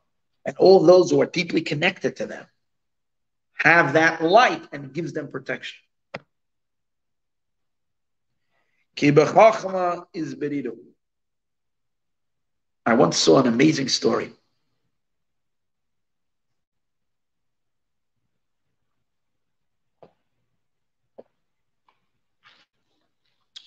And 0.47 0.55
all 0.57 0.79
those 0.79 1.11
who 1.11 1.21
are 1.21 1.25
deeply 1.25 1.61
connected 1.61 2.15
to 2.15 2.25
them 2.25 2.45
have 3.57 3.93
that 3.93 4.23
light 4.23 4.65
and 4.71 4.93
gives 4.93 5.11
them 5.11 5.27
protection. 5.27 5.77
Is. 10.13 10.35
I 12.85 12.93
once 12.93 13.17
saw 13.17 13.39
an 13.41 13.47
amazing 13.47 13.89
story. 13.89 14.31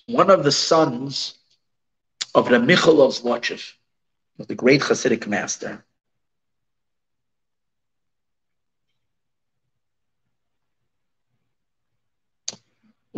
One 0.07 0.31
of 0.31 0.43
the 0.43 0.51
sons 0.51 1.35
of 2.33 2.49
the 2.49 2.59
Michal 2.59 3.03
of 3.03 3.13
Zlochev, 3.13 3.73
the 4.39 4.55
great 4.55 4.81
Hasidic 4.81 5.27
master, 5.27 5.85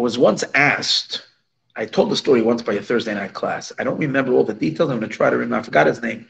was 0.04 0.18
once 0.18 0.44
asked 0.54 1.24
I 1.76 1.86
told 1.86 2.12
the 2.12 2.16
story 2.16 2.42
once 2.42 2.62
by 2.62 2.74
a 2.74 2.82
Thursday 2.82 3.14
night 3.16 3.34
class. 3.34 3.72
I 3.80 3.84
don't 3.84 3.98
remember 3.98 4.34
all 4.34 4.44
the 4.44 4.54
details. 4.54 4.90
I'm 4.92 5.00
going 5.00 5.10
to 5.10 5.16
try 5.16 5.30
to 5.30 5.38
remember. 5.38 5.62
I 5.62 5.64
forgot 5.64 5.88
his 5.88 6.02
name. 6.02 6.28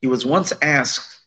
He 0.00 0.06
was 0.06 0.24
once 0.24 0.52
asked, 0.62 1.20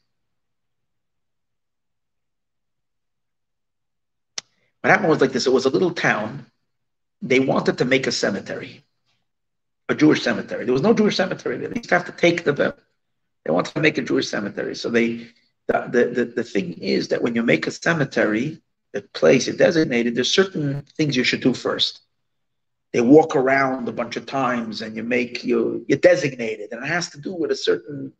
what 4.81 4.89
happened 4.89 5.09
was 5.09 5.21
like 5.21 5.31
this 5.31 5.47
it 5.47 5.53
was 5.53 5.65
a 5.65 5.69
little 5.69 5.91
town. 5.91 6.47
They 7.21 7.39
wanted 7.39 7.77
to 7.77 7.85
make 7.85 8.07
a 8.07 8.11
cemetery, 8.11 8.83
a 9.87 9.95
Jewish 9.95 10.23
cemetery. 10.23 10.65
There 10.65 10.73
was 10.73 10.81
no 10.81 10.93
Jewish 10.93 11.15
cemetery. 11.15 11.57
They 11.57 11.67
used 11.67 11.89
to 11.89 11.95
have 11.95 12.05
to 12.05 12.11
take 12.11 12.43
the, 12.43 12.75
they 13.45 13.51
wanted 13.51 13.73
to 13.75 13.79
make 13.79 13.97
a 13.97 14.01
Jewish 14.01 14.27
cemetery. 14.27 14.75
So 14.75 14.89
they, 14.89 15.27
the, 15.67 15.87
the, 15.89 16.05
the, 16.05 16.25
the 16.25 16.43
thing 16.43 16.73
is 16.73 17.07
that 17.09 17.21
when 17.21 17.35
you 17.35 17.43
make 17.43 17.67
a 17.67 17.71
cemetery, 17.71 18.61
the 18.95 19.01
place 19.01 19.49
is 19.49 19.57
designated, 19.57 20.15
there's 20.15 20.33
certain 20.33 20.81
things 20.95 21.17
you 21.17 21.25
should 21.25 21.41
do 21.41 21.53
first. 21.53 21.99
They 22.93 23.01
walk 23.01 23.35
around 23.35 23.89
a 23.89 23.91
bunch 23.91 24.15
of 24.15 24.25
times 24.25 24.81
and 24.81 24.95
you 24.95 25.03
make 25.03 25.43
you 25.43 25.85
you're 25.89 25.99
designated. 25.99 26.71
And 26.71 26.81
it 26.81 26.87
has 26.87 27.09
to 27.09 27.19
do 27.19 27.33
with 27.33 27.51
a 27.51 27.55
certain 27.55 28.13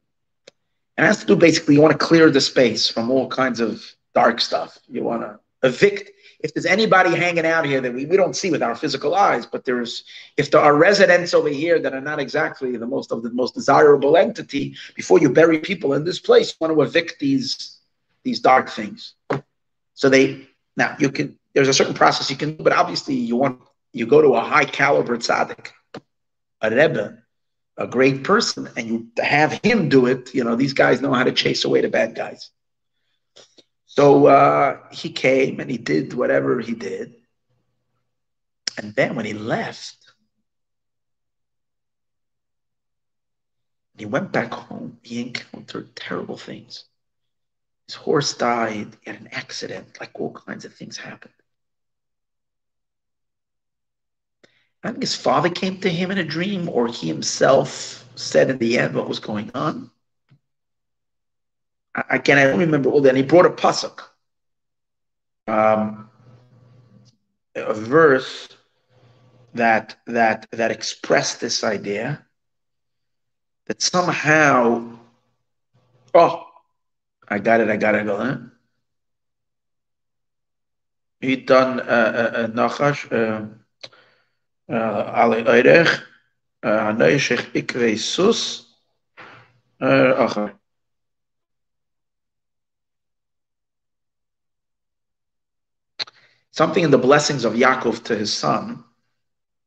it 0.97 1.03
has 1.03 1.21
to 1.21 1.25
do 1.25 1.35
basically 1.37 1.75
you 1.75 1.81
want 1.81 1.93
to 1.97 2.05
clear 2.05 2.29
the 2.29 2.41
space 2.41 2.89
from 2.89 3.09
all 3.09 3.29
kinds 3.29 3.61
of 3.61 3.81
dark 4.13 4.41
stuff. 4.41 4.77
You 4.89 5.03
want 5.03 5.21
to 5.21 5.39
evict 5.63 6.11
if 6.41 6.53
there's 6.53 6.65
anybody 6.65 7.15
hanging 7.15 7.45
out 7.45 7.65
here 7.65 7.79
that 7.79 7.93
we, 7.93 8.05
we 8.05 8.17
don't 8.17 8.35
see 8.35 8.51
with 8.51 8.61
our 8.61 8.75
physical 8.75 9.15
eyes 9.15 9.45
but 9.45 9.63
there's 9.63 10.03
if 10.35 10.51
there 10.51 10.61
are 10.61 10.75
residents 10.75 11.33
over 11.33 11.49
here 11.49 11.79
that 11.79 11.93
are 11.93 12.01
not 12.01 12.19
exactly 12.19 12.75
the 12.75 12.85
most 12.85 13.11
of 13.11 13.23
the 13.23 13.31
most 13.31 13.55
desirable 13.55 14.15
entity 14.17 14.75
before 14.93 15.19
you 15.19 15.29
bury 15.29 15.57
people 15.57 15.93
in 15.93 16.03
this 16.03 16.19
place 16.19 16.49
you 16.49 16.57
want 16.59 16.73
to 16.75 16.81
evict 16.81 17.17
these 17.19 17.79
these 18.25 18.41
dark 18.41 18.69
things. 18.69 19.13
So 19.93 20.09
they 20.09 20.49
now 20.75 20.95
you 20.99 21.09
can 21.11 21.37
there's 21.53 21.69
a 21.69 21.73
certain 21.73 21.93
process 21.93 22.29
you 22.29 22.35
can 22.35 22.55
do, 22.57 22.63
but 22.63 22.73
obviously 22.73 23.15
you 23.15 23.35
want 23.35 23.61
you 23.93 24.05
go 24.05 24.21
to 24.21 24.35
a 24.35 24.41
high 24.41 24.65
caliber 24.65 25.17
tzaddik, 25.17 25.69
a 26.61 26.69
rebbe, 26.69 27.17
a 27.77 27.87
great 27.87 28.23
person, 28.23 28.69
and 28.75 28.87
you 28.87 29.07
have 29.17 29.53
him 29.63 29.89
do 29.89 30.05
it. 30.05 30.35
You 30.35 30.43
know, 30.43 30.55
these 30.55 30.73
guys 30.73 31.01
know 31.01 31.13
how 31.13 31.23
to 31.23 31.31
chase 31.31 31.63
away 31.63 31.81
the 31.81 31.89
bad 31.89 32.13
guys. 32.13 32.49
So 33.85 34.27
uh, 34.27 34.79
he 34.91 35.09
came 35.09 35.61
and 35.61 35.71
he 35.71 35.77
did 35.77 36.13
whatever 36.13 36.59
he 36.59 36.73
did. 36.73 37.15
And 38.77 38.93
then 38.93 39.15
when 39.15 39.25
he 39.25 39.33
left, 39.33 39.95
he 43.97 44.05
went 44.05 44.33
back 44.33 44.51
home. 44.51 44.99
He 45.01 45.21
encountered 45.21 45.95
terrible 45.95 46.37
things. 46.37 46.83
His 47.87 47.95
horse 47.95 48.33
died. 48.33 48.95
Had 49.05 49.21
an 49.21 49.29
accident. 49.31 49.97
Like 49.99 50.11
all 50.19 50.31
kinds 50.31 50.65
of 50.65 50.73
things 50.73 50.97
happened. 50.97 51.33
I 54.83 54.91
think 54.91 55.01
his 55.01 55.15
father 55.15 55.49
came 55.49 55.79
to 55.81 55.89
him 55.89 56.11
in 56.11 56.19
a 56.19 56.23
dream, 56.23 56.69
or 56.69 56.87
he 56.87 57.07
himself 57.07 58.07
said 58.13 58.51
in 58.51 58.59
the 58.59 58.77
end 58.77 58.93
what 58.95 59.07
was 59.07 59.19
going 59.19 59.49
on. 59.55 59.89
Again, 62.09 62.37
I 62.37 62.43
don't 62.43 62.59
remember 62.59 62.89
all 62.89 63.01
that. 63.01 63.15
He 63.15 63.23
brought 63.23 63.45
a 63.45 63.49
pasuk, 63.49 64.01
um, 65.47 66.09
a 67.55 67.73
verse 67.73 68.49
that 69.53 69.95
that 70.05 70.45
that 70.51 70.71
expressed 70.71 71.39
this 71.39 71.63
idea 71.63 72.25
that 73.65 73.81
somehow, 73.81 74.97
oh, 76.13 76.44
I 77.27 77.39
got 77.39 77.61
it, 77.61 77.69
I 77.69 77.77
got 77.77 77.95
it, 77.95 78.01
I 78.01 78.03
go, 78.03 78.17
huh? 78.17 78.37
He 81.19 81.37
done 81.37 81.79
uh, 81.79 81.83
uh, 81.83 82.37
uh, 82.37 82.47
Nachash. 82.47 83.09
Alle 84.67 85.43
oirech, 85.43 86.01
hanoishich 86.63 87.51
ikve 87.53 87.97
sus, 87.99 88.65
acher. 89.81 90.53
Something 96.51 96.85
in 96.85 96.91
the 96.91 96.97
blessings 96.97 97.43
of 97.45 97.53
Yaakov 97.53 98.03
to 98.05 98.15
his 98.15 98.33
son, 98.33 98.83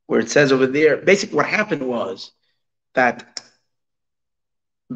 where 0.06 0.20
it 0.20 0.30
says 0.30 0.52
over 0.52 0.66
there, 0.66 0.96
basically 0.96 1.36
what 1.36 1.46
happened 1.46 1.86
was 1.86 2.32
that 2.94 3.42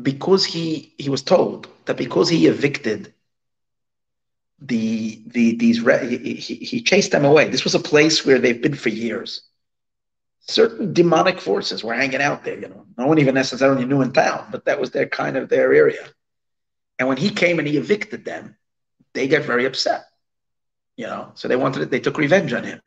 because 0.00 0.44
he 0.44 0.94
he 0.98 1.08
was 1.10 1.22
told 1.22 1.68
that 1.84 1.96
because 1.96 2.28
he 2.28 2.46
evicted 2.46 3.12
the 4.60 5.22
the 5.26 5.56
these 5.56 5.78
he, 5.78 6.34
he, 6.34 6.82
chased 6.82 7.10
them 7.10 7.24
away. 7.24 7.48
This 7.48 7.64
was 7.64 7.74
a 7.74 7.80
place 7.80 8.24
where 8.24 8.38
they've 8.38 8.62
been 8.62 8.74
for 8.74 8.90
years 8.90 9.42
certain 10.48 10.92
demonic 10.92 11.40
forces 11.40 11.84
were 11.84 11.94
hanging 11.94 12.20
out 12.20 12.44
there. 12.44 12.58
You 12.58 12.68
know, 12.68 12.86
no 12.98 13.06
one 13.06 13.18
even 13.18 13.34
necessarily 13.34 13.84
knew 13.84 14.02
in 14.02 14.12
town, 14.12 14.48
but 14.50 14.64
that 14.64 14.80
was 14.80 14.90
their 14.90 15.06
kind 15.06 15.36
of 15.36 15.48
their 15.48 15.72
area. 15.72 16.04
And 16.98 17.08
when 17.08 17.16
he 17.16 17.30
came 17.30 17.58
and 17.58 17.68
he 17.68 17.76
evicted 17.76 18.24
them, 18.24 18.56
they 19.14 19.28
got 19.28 19.42
very 19.42 19.64
upset. 19.64 20.04
You 20.96 21.06
know, 21.06 21.32
so 21.34 21.48
they 21.48 21.56
wanted 21.56 21.90
they 21.90 22.00
took 22.00 22.18
revenge 22.18 22.52
on 22.52 22.64
him, 22.64 22.80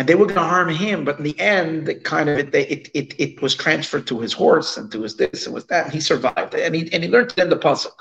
and 0.00 0.08
they 0.08 0.14
were 0.14 0.24
going 0.24 0.36
to 0.36 0.42
harm 0.42 0.70
him. 0.70 1.04
But 1.04 1.18
in 1.18 1.24
the 1.24 1.38
end, 1.38 1.86
it 1.86 2.04
kind 2.04 2.30
of 2.30 2.38
it, 2.38 2.54
it 2.54 2.88
it 2.94 3.14
it 3.20 3.42
was 3.42 3.54
transferred 3.54 4.06
to 4.06 4.18
his 4.18 4.32
horse 4.32 4.78
and 4.78 4.90
to 4.92 5.02
his 5.02 5.14
this 5.16 5.44
and 5.44 5.54
was 5.54 5.66
that, 5.66 5.84
and 5.84 5.92
he 5.92 6.00
survived, 6.00 6.54
and 6.54 6.74
he 6.74 6.90
and 6.90 7.04
he 7.04 7.10
learned 7.10 7.28
to 7.30 7.42
end 7.42 7.52
the 7.52 7.56
pasuk. 7.56 7.92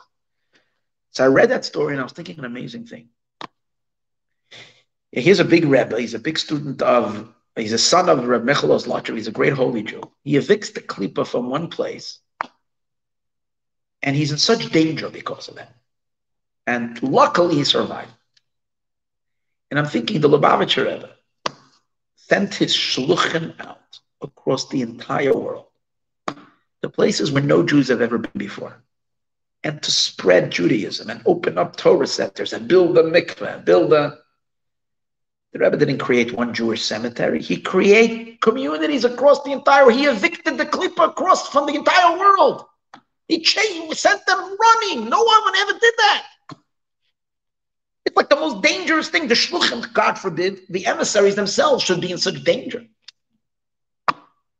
So 1.11 1.25
I 1.25 1.27
read 1.27 1.49
that 1.49 1.65
story 1.65 1.91
and 1.91 1.99
I 1.99 2.03
was 2.03 2.13
thinking 2.13 2.39
an 2.39 2.45
amazing 2.45 2.85
thing. 2.85 3.09
Here's 5.11 5.41
a 5.41 5.43
big 5.43 5.65
rebbe. 5.65 5.99
He's 5.99 6.13
a 6.13 6.19
big 6.19 6.39
student 6.39 6.81
of 6.81 7.33
He's 7.57 7.73
a 7.73 7.77
son 7.77 8.07
of 8.07 8.25
Reb 8.25 8.45
Michalos 8.45 8.87
Lotcher. 8.87 9.15
He's 9.15 9.27
a 9.27 9.33
great 9.33 9.51
holy 9.51 9.83
Jew. 9.83 10.03
He 10.23 10.35
evicts 10.35 10.73
the 10.73 10.79
Klippa 10.79 11.27
from 11.27 11.49
one 11.49 11.67
place, 11.67 12.19
and 14.01 14.15
he's 14.15 14.31
in 14.31 14.37
such 14.37 14.71
danger 14.71 15.09
because 15.09 15.49
of 15.49 15.55
that. 15.55 15.75
And 16.65 17.03
luckily, 17.03 17.55
he 17.55 17.65
survived. 17.65 18.13
And 19.69 19.77
I'm 19.77 19.87
thinking 19.87 20.21
the 20.21 20.29
Lubavitcher 20.29 20.85
Rebbe 20.85 21.18
sent 22.29 22.53
his 22.53 22.75
shluchim 22.75 23.59
out 23.59 23.99
across 24.21 24.69
the 24.69 24.81
entire 24.81 25.33
world, 25.33 25.65
the 26.81 26.89
places 26.89 27.31
where 27.31 27.43
no 27.43 27.63
Jews 27.63 27.87
have 27.87 28.01
ever 28.01 28.19
been 28.19 28.37
before, 28.37 28.81
and 29.63 29.81
to 29.81 29.91
spread 29.91 30.51
Judaism 30.51 31.09
and 31.09 31.21
open 31.25 31.57
up 31.57 31.75
Torah 31.75 32.07
centers 32.07 32.53
and 32.53 32.67
build 32.67 32.97
a 32.97 33.03
mikveh, 33.03 33.65
build 33.65 33.93
a 33.93 34.19
the 35.51 35.57
Rebbe 35.57 35.77
didn't 35.77 35.97
create 35.97 36.31
one 36.33 36.53
Jewish 36.53 36.83
cemetery. 36.83 37.41
He 37.41 37.57
created 37.57 38.39
communities 38.39 39.03
across 39.03 39.41
the 39.41 39.51
entire. 39.51 39.89
He 39.89 40.05
evicted 40.05 40.59
the 40.59 40.65
Klippa 40.67 41.09
across 41.09 41.49
from 41.49 41.65
the 41.65 41.73
entire 41.73 42.19
world. 42.19 42.65
He 43.27 43.41
changed, 43.41 43.97
sent 43.97 44.23
them 44.27 44.37
running. 44.37 45.09
No 45.09 45.23
one 45.23 45.55
ever 45.55 45.71
did 45.71 45.93
that. 45.97 46.23
It's 48.19 48.29
like 48.29 48.37
the 48.37 48.45
most 48.45 48.61
dangerous 48.61 49.07
thing. 49.07 49.29
The 49.29 49.33
shluchim, 49.33 49.93
God 49.93 50.19
forbid, 50.19 50.63
the 50.69 50.85
emissaries 50.87 51.35
themselves 51.35 51.81
should 51.81 52.01
be 52.01 52.11
in 52.11 52.17
such 52.17 52.43
danger. 52.43 52.85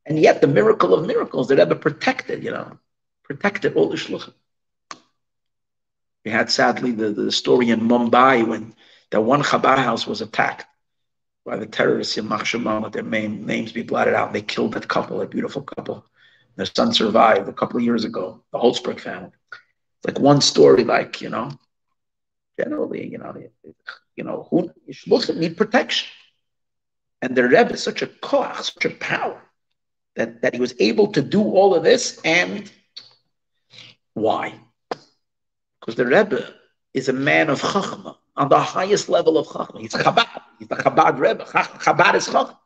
And 0.06 0.18
yet, 0.18 0.40
the 0.40 0.46
miracle 0.46 0.94
of 0.94 1.06
miracles, 1.06 1.48
the 1.48 1.56
Rebbe 1.56 1.76
protected, 1.76 2.42
you 2.42 2.52
know, 2.52 2.78
protected 3.22 3.74
all 3.74 3.90
the 3.90 3.96
shluchim. 3.96 4.32
We 6.24 6.30
had 6.30 6.50
sadly 6.50 6.92
the, 6.92 7.10
the 7.10 7.30
story 7.30 7.68
in 7.68 7.80
Mumbai 7.80 8.48
when 8.48 8.74
that 9.10 9.20
one 9.20 9.42
Chabad 9.42 9.76
house 9.76 10.06
was 10.06 10.22
attacked 10.22 10.64
by 11.44 11.56
the 11.56 11.66
terrorists 11.66 12.16
in 12.16 12.26
Mahshama, 12.26 12.82
let 12.82 12.92
their 12.92 13.02
name, 13.02 13.44
names 13.44 13.72
be 13.72 13.82
blotted 13.82 14.14
out. 14.14 14.32
They 14.32 14.42
killed 14.42 14.72
that 14.72 14.88
couple, 14.88 15.20
a 15.20 15.26
beautiful 15.26 15.62
couple. 15.62 16.06
Their 16.56 16.66
son 16.66 16.94
survived 16.94 17.46
a 17.48 17.52
couple 17.52 17.76
of 17.76 17.84
years 17.84 18.04
ago, 18.04 18.42
the 18.52 18.58
Holzberg 18.58 19.00
family. 19.00 19.32
like 20.06 20.18
one 20.18 20.40
story, 20.40 20.84
like, 20.84 21.20
you 21.20 21.28
know, 21.28 21.50
generally, 22.58 23.06
you 23.06 23.18
know, 23.18 23.34
you 24.16 24.24
know, 24.24 24.46
who 24.50 24.70
Shluchim 24.90 25.36
need 25.36 25.56
protection. 25.56 26.08
And 27.22 27.36
the 27.36 27.44
Rebbe 27.44 27.72
is 27.72 27.82
such 27.82 28.02
a 28.02 28.06
koach, 28.06 28.62
such 28.62 28.84
a 28.84 28.90
power, 28.90 29.42
that, 30.16 30.42
that 30.42 30.54
he 30.54 30.60
was 30.60 30.74
able 30.78 31.08
to 31.12 31.22
do 31.22 31.42
all 31.42 31.74
of 31.74 31.82
this. 31.82 32.20
And 32.24 32.70
why? 34.14 34.58
Because 35.80 35.96
the 35.96 36.06
Rebbe 36.06 36.54
is 36.94 37.08
a 37.08 37.12
man 37.12 37.50
of 37.50 37.60
Chachma, 37.60 38.16
on 38.36 38.48
the 38.48 38.58
highest 38.58 39.08
level 39.08 39.38
of 39.38 39.46
Chachma. 39.46 39.80
He's 39.80 39.92
Chabad. 39.92 40.42
He's 40.58 40.68
the 40.68 40.76
Chabad 40.76 41.18
Rebbe. 41.18 41.44
Chabad 41.44 42.14
is 42.14 42.28
Chachma. 42.28 42.56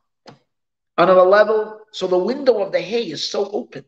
On 0.97 1.09
a 1.09 1.23
level, 1.23 1.81
so 1.91 2.07
the 2.07 2.19
window 2.19 2.63
of 2.63 2.71
the 2.71 2.81
hay 2.81 3.11
is 3.11 3.29
so 3.29 3.51
open. 3.51 3.85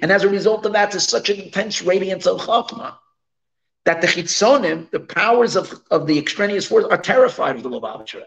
And 0.00 0.10
as 0.10 0.24
a 0.24 0.28
result 0.28 0.64
of 0.64 0.72
that, 0.72 0.90
there's 0.90 1.06
such 1.06 1.28
an 1.28 1.40
intense 1.40 1.82
radiance 1.82 2.26
of 2.26 2.40
Chachma 2.40 2.96
that 3.84 4.00
the 4.00 4.06
Chitzonim, 4.06 4.90
the 4.90 5.00
powers 5.00 5.56
of, 5.56 5.72
of 5.90 6.06
the 6.06 6.18
extraneous 6.18 6.66
force, 6.66 6.84
are 6.84 6.98
terrified 6.98 7.56
of 7.56 7.62
the 7.62 7.70
Lubavitch 7.70 8.14
Rebbe. 8.14 8.26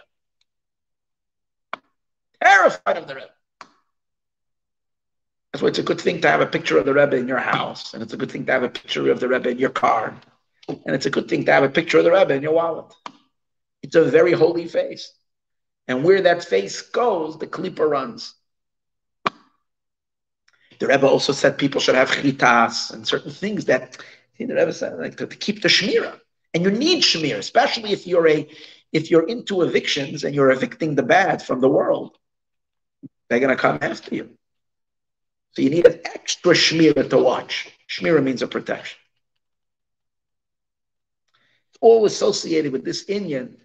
Terrified 2.41 2.98
of 2.98 3.07
the 3.07 3.15
Rebbe. 3.15 3.30
That's 5.52 5.61
why 5.61 5.69
it's 5.69 5.80
a 5.80 5.84
good 5.84 6.02
thing 6.02 6.19
to 6.22 6.30
have 6.30 6.41
a 6.41 6.45
picture 6.45 6.77
of 6.77 6.86
the 6.86 6.94
Rebbe 6.94 7.15
in 7.15 7.27
your 7.30 7.38
house, 7.38 7.94
and 7.94 8.03
it's 8.03 8.11
a 8.14 8.18
good 8.18 8.32
thing 8.32 8.45
to 8.45 8.52
have 8.52 8.64
a 8.64 8.69
picture 8.69 9.10
of 9.10 9.22
the 9.22 9.30
Rebbe 9.30 9.49
in 9.49 9.57
your 9.57 9.69
car, 9.69 10.14
and 10.68 10.95
it's 10.95 11.06
a 11.06 11.10
good 11.10 11.30
thing 11.30 11.45
to 11.45 11.53
have 11.53 11.64
a 11.64 11.69
picture 11.69 11.99
of 11.99 12.03
the 12.03 12.11
Rebbe 12.11 12.34
in 12.34 12.44
your 12.44 12.53
wallet. 12.53 12.94
It's 13.82 13.95
a 13.95 14.03
very 14.03 14.34
holy 14.34 14.68
face. 14.68 15.14
And 15.88 16.03
where 16.03 16.22
that 16.23 16.44
face 16.44 16.82
goes, 16.82 17.38
the 17.38 17.48
klipa 17.48 17.88
runs. 17.88 18.34
The 20.80 20.88
Rebbe 20.88 21.07
also 21.07 21.32
said 21.32 21.57
people 21.57 21.80
should 21.80 21.95
have 21.95 22.10
chitas 22.10 22.91
and 22.91 23.07
certain 23.07 23.32
things 23.32 23.65
that 23.65 23.98
the 24.38 24.56
Rebbe 24.56 24.74
said 24.74 24.98
like 24.98 25.18
to, 25.18 25.28
to 25.28 25.36
keep 25.36 25.62
the 25.62 25.68
shmira. 25.68 26.20
And 26.53 26.64
you 26.64 26.72
need 26.72 27.03
shmira, 27.03 27.38
especially 27.38 27.91
if 27.91 28.07
you're 28.07 28.28
a 28.28 28.48
if 28.91 29.12
you're 29.12 29.28
into 29.28 29.62
evictions 29.62 30.24
and 30.24 30.34
you're 30.34 30.52
evicting 30.52 30.95
the 30.95 31.03
bad 31.03 31.41
from 31.41 31.60
the 31.60 31.70
world. 31.70 32.18
They're 33.30 33.40
going 33.40 33.56
to 33.56 33.62
come 33.62 33.80
after 33.82 34.16
you. 34.16 34.30
So 35.52 35.62
you 35.62 35.70
need 35.70 35.88
an 35.88 35.99
extra 36.06 36.53
shmira 36.53 37.10
to 37.10 37.18
watch. 37.18 37.70
Shmira 37.90 38.22
means 38.24 38.41
a 38.41 38.48
protection. 38.48 38.98
It's 41.70 41.80
all 41.82 42.06
associated 42.06 42.72
with 42.72 42.86
this 42.86 43.10
Indian 43.10 43.57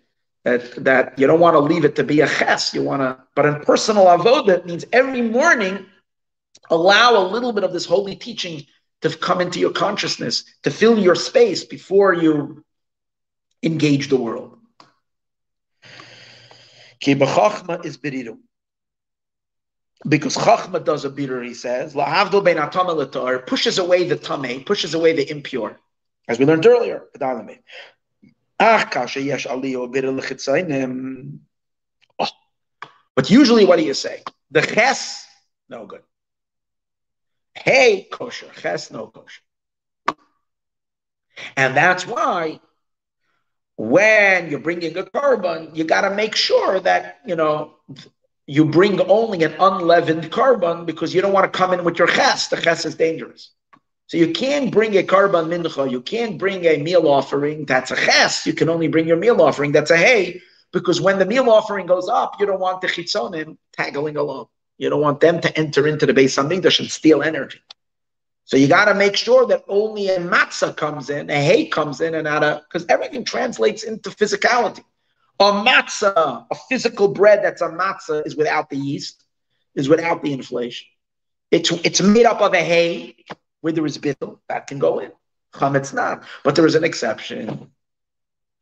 that, 0.44 0.84
that 0.84 1.18
you 1.18 1.26
don't 1.26 1.40
want 1.40 1.54
to 1.54 1.60
leave 1.60 1.84
it 1.84 1.96
to 1.96 2.04
be 2.04 2.20
a 2.22 2.28
ches. 2.28 2.74
You 2.74 2.82
want 2.82 3.02
to, 3.02 3.18
but 3.34 3.46
in 3.46 3.60
personal 3.60 4.06
avodah, 4.06 4.64
means 4.64 4.84
every 4.92 5.22
morning 5.22 5.86
allow 6.70 7.18
a 7.18 7.26
little 7.28 7.52
bit 7.52 7.64
of 7.64 7.72
this 7.72 7.84
holy 7.84 8.16
teaching 8.16 8.64
to 9.02 9.16
come 9.16 9.40
into 9.40 9.58
your 9.58 9.72
consciousness, 9.72 10.44
to 10.62 10.70
fill 10.70 10.98
your 10.98 11.14
space 11.14 11.64
before 11.64 12.12
you 12.14 12.64
engage 13.62 14.08
the 14.08 14.16
world. 14.16 14.58
Ki 17.00 17.12
is. 17.12 17.98
Because 20.08 20.34
Chachma 20.34 20.82
does 20.82 21.04
a 21.04 21.10
bitter, 21.10 21.42
he 21.42 21.52
says, 21.54 21.94
La'avdo 21.94 22.42
ben 22.42 22.58
atam 22.58 22.86
pushes 23.46 23.78
away 23.78 24.08
the 24.08 24.16
tame, 24.16 24.64
pushes 24.64 24.94
away 24.94 25.12
the 25.12 25.30
impure. 25.30 25.78
As 26.28 26.38
we 26.38 26.46
learned 26.46 26.64
earlier, 26.64 27.04
ah, 28.60 28.88
oh. 32.18 32.28
But 33.14 33.30
usually 33.30 33.64
what 33.66 33.76
do 33.76 33.84
you 33.84 33.94
say? 33.94 34.22
The 34.50 34.62
ches, 34.62 35.26
no 35.68 35.86
good. 35.86 36.02
Hey, 37.54 38.08
kosher. 38.10 38.50
Ches, 38.60 38.90
no 38.90 39.08
kosher. 39.08 39.42
And 41.56 41.76
that's 41.76 42.06
why 42.06 42.60
when 43.76 44.50
you're 44.50 44.60
bringing 44.60 44.96
a 44.98 45.04
korban, 45.04 45.74
you 45.74 45.84
got 45.84 46.02
to 46.02 46.14
make 46.14 46.36
sure 46.36 46.80
that, 46.80 47.20
you 47.26 47.34
know, 47.34 47.74
you 48.46 48.64
bring 48.64 49.00
only 49.02 49.42
an 49.42 49.54
unleavened 49.58 50.30
korban 50.30 50.84
because 50.84 51.14
you 51.14 51.22
don't 51.22 51.32
want 51.32 51.50
to 51.50 51.56
come 51.56 51.72
in 51.72 51.84
with 51.84 51.98
your 51.98 52.08
ches. 52.08 52.48
The 52.48 52.56
ches 52.56 52.84
is 52.84 52.94
dangerous. 52.94 53.52
So 54.08 54.16
you 54.16 54.32
can't 54.32 54.72
bring 54.72 54.96
a 54.98 55.02
korban 55.02 55.46
mincha. 55.46 55.90
You 55.90 56.02
can't 56.02 56.36
bring 56.36 56.64
a 56.64 56.76
meal 56.78 57.06
offering. 57.06 57.64
That's 57.64 57.90
a 57.90 57.96
ches. 57.96 58.44
You 58.44 58.52
can 58.52 58.68
only 58.68 58.88
bring 58.88 59.06
your 59.06 59.16
meal 59.16 59.40
offering. 59.40 59.72
That's 59.72 59.90
a 59.90 59.96
hay. 59.96 60.42
Because 60.72 61.00
when 61.00 61.18
the 61.18 61.26
meal 61.26 61.48
offering 61.48 61.86
goes 61.86 62.08
up, 62.08 62.34
you 62.38 62.46
don't 62.46 62.60
want 62.60 62.80
the 62.80 62.88
chitzonim 62.88 63.56
tagging 63.72 64.16
along. 64.16 64.48
You 64.80 64.88
don't 64.88 65.02
want 65.02 65.20
them 65.20 65.42
to 65.42 65.58
enter 65.58 65.86
into 65.86 66.06
the 66.06 66.14
base 66.14 66.32
Something 66.32 66.62
hamikdash 66.62 66.80
and 66.80 66.90
steal 66.90 67.22
energy. 67.22 67.60
So 68.46 68.56
you 68.56 68.66
got 68.66 68.86
to 68.86 68.94
make 68.94 69.14
sure 69.14 69.46
that 69.48 69.62
only 69.68 70.08
a 70.08 70.18
matzah 70.18 70.74
comes 70.74 71.10
in, 71.10 71.28
a 71.28 71.34
hay 71.34 71.66
comes 71.66 72.00
in, 72.00 72.14
and 72.14 72.26
out 72.26 72.42
of 72.42 72.62
because 72.62 72.86
everything 72.88 73.22
translates 73.22 73.82
into 73.82 74.08
physicality. 74.08 74.82
A 75.38 75.52
matzah, 75.52 76.46
a 76.50 76.54
physical 76.70 77.08
bread 77.08 77.44
that's 77.44 77.60
a 77.60 77.68
matzah, 77.68 78.26
is 78.26 78.36
without 78.36 78.70
the 78.70 78.78
yeast, 78.78 79.22
is 79.74 79.86
without 79.86 80.22
the 80.22 80.32
inflation. 80.32 80.88
It's 81.50 81.70
it's 81.70 82.00
made 82.00 82.24
up 82.24 82.40
of 82.40 82.54
a 82.54 82.64
hay 82.64 83.16
where 83.60 83.74
there 83.74 83.84
is 83.84 83.98
bittul 83.98 84.38
that 84.48 84.66
can 84.66 84.78
go 84.78 85.00
in. 85.00 85.12
Um, 85.60 85.74
Chametz 85.74 85.92
not, 85.92 86.24
but 86.42 86.54
there 86.56 86.64
is 86.64 86.74
an 86.74 86.84
exception, 86.84 87.70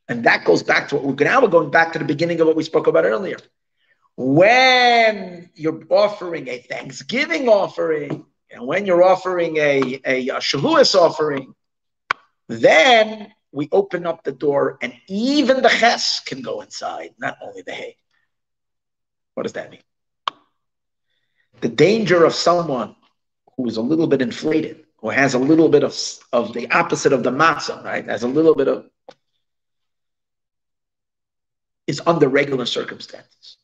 and 0.08 0.24
that 0.24 0.44
goes 0.44 0.64
back 0.64 0.88
to 0.88 0.96
what 0.96 1.04
we're 1.04 1.24
now 1.24 1.40
we're 1.40 1.46
going 1.48 1.70
back 1.70 1.92
to 1.92 2.00
the 2.00 2.04
beginning 2.04 2.40
of 2.40 2.48
what 2.48 2.56
we 2.56 2.64
spoke 2.64 2.88
about 2.88 3.04
earlier 3.04 3.36
when 4.20 5.48
you're 5.54 5.80
offering 5.90 6.48
a 6.48 6.58
Thanksgiving 6.58 7.48
offering, 7.48 8.26
and 8.50 8.66
when 8.66 8.84
you're 8.84 9.04
offering 9.04 9.58
a, 9.58 10.00
a, 10.04 10.28
a 10.30 10.38
Shavuos 10.38 10.96
offering, 10.96 11.54
then 12.48 13.32
we 13.52 13.68
open 13.70 14.08
up 14.08 14.24
the 14.24 14.32
door 14.32 14.76
and 14.82 14.92
even 15.06 15.62
the 15.62 15.68
ches 15.68 16.18
can 16.18 16.42
go 16.42 16.62
inside, 16.62 17.10
not 17.20 17.38
only 17.40 17.62
the 17.62 17.70
hay. 17.70 17.96
What 19.34 19.44
does 19.44 19.52
that 19.52 19.70
mean? 19.70 19.82
The 21.60 21.68
danger 21.68 22.24
of 22.24 22.34
someone 22.34 22.96
who 23.56 23.68
is 23.68 23.76
a 23.76 23.82
little 23.82 24.08
bit 24.08 24.20
inflated, 24.20 24.84
who 24.96 25.10
has 25.10 25.34
a 25.34 25.38
little 25.38 25.68
bit 25.68 25.84
of, 25.84 25.96
of 26.32 26.52
the 26.54 26.68
opposite 26.72 27.12
of 27.12 27.22
the 27.22 27.30
matzah, 27.30 27.84
right? 27.84 28.04
Has 28.04 28.24
a 28.24 28.28
little 28.28 28.56
bit 28.56 28.66
of, 28.66 28.90
is 31.86 32.02
under 32.04 32.28
regular 32.28 32.66
circumstances. 32.66 33.58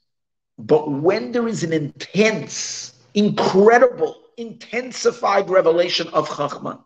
But 0.58 0.90
when 0.90 1.32
there 1.32 1.48
is 1.48 1.64
an 1.64 1.72
intense, 1.72 2.94
incredible, 3.14 4.20
intensified 4.36 5.50
revelation 5.50 6.08
of 6.08 6.28
Chachman 6.28 6.78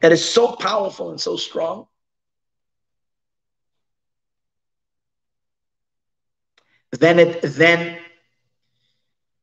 that 0.00 0.12
is 0.12 0.26
so 0.26 0.52
powerful 0.52 1.10
and 1.10 1.20
so 1.20 1.36
strong, 1.36 1.86
then 6.92 7.18
it 7.18 7.42
then 7.42 7.98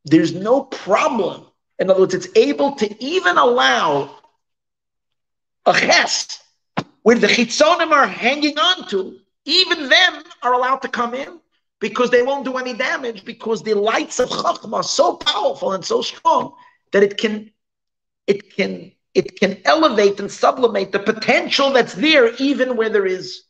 there's 0.05 0.33
no 0.33 0.63
problem. 0.63 1.45
In 1.79 1.89
other 1.89 2.01
words, 2.01 2.13
it's 2.13 2.29
able 2.35 2.75
to 2.75 3.03
even 3.03 3.37
allow 3.37 4.17
a 5.65 5.73
ches 5.73 6.41
where 7.03 7.17
the 7.17 7.27
chitzonim 7.27 7.91
are 7.91 8.07
hanging 8.07 8.57
on 8.57 8.87
to, 8.89 9.19
even 9.45 9.89
them 9.89 10.23
are 10.41 10.53
allowed 10.53 10.77
to 10.79 10.87
come 10.87 11.13
in 11.13 11.39
because 11.79 12.09
they 12.09 12.23
won't 12.23 12.45
do 12.45 12.57
any 12.57 12.73
damage 12.73 13.23
because 13.25 13.61
the 13.63 13.73
lights 13.73 14.19
of 14.19 14.29
Chachma 14.29 14.73
are 14.77 14.83
so 14.83 15.17
powerful 15.17 15.73
and 15.73 15.85
so 15.85 16.01
strong 16.01 16.53
that 16.91 17.03
it 17.03 17.17
can 17.17 17.51
it 18.25 18.55
can 18.55 18.91
it 19.13 19.39
can 19.39 19.57
elevate 19.65 20.19
and 20.19 20.31
sublimate 20.31 20.91
the 20.91 20.99
potential 20.99 21.71
that's 21.71 21.93
there 21.93 22.33
even 22.35 22.75
where 22.75 22.89
there 22.89 23.05
is 23.05 23.43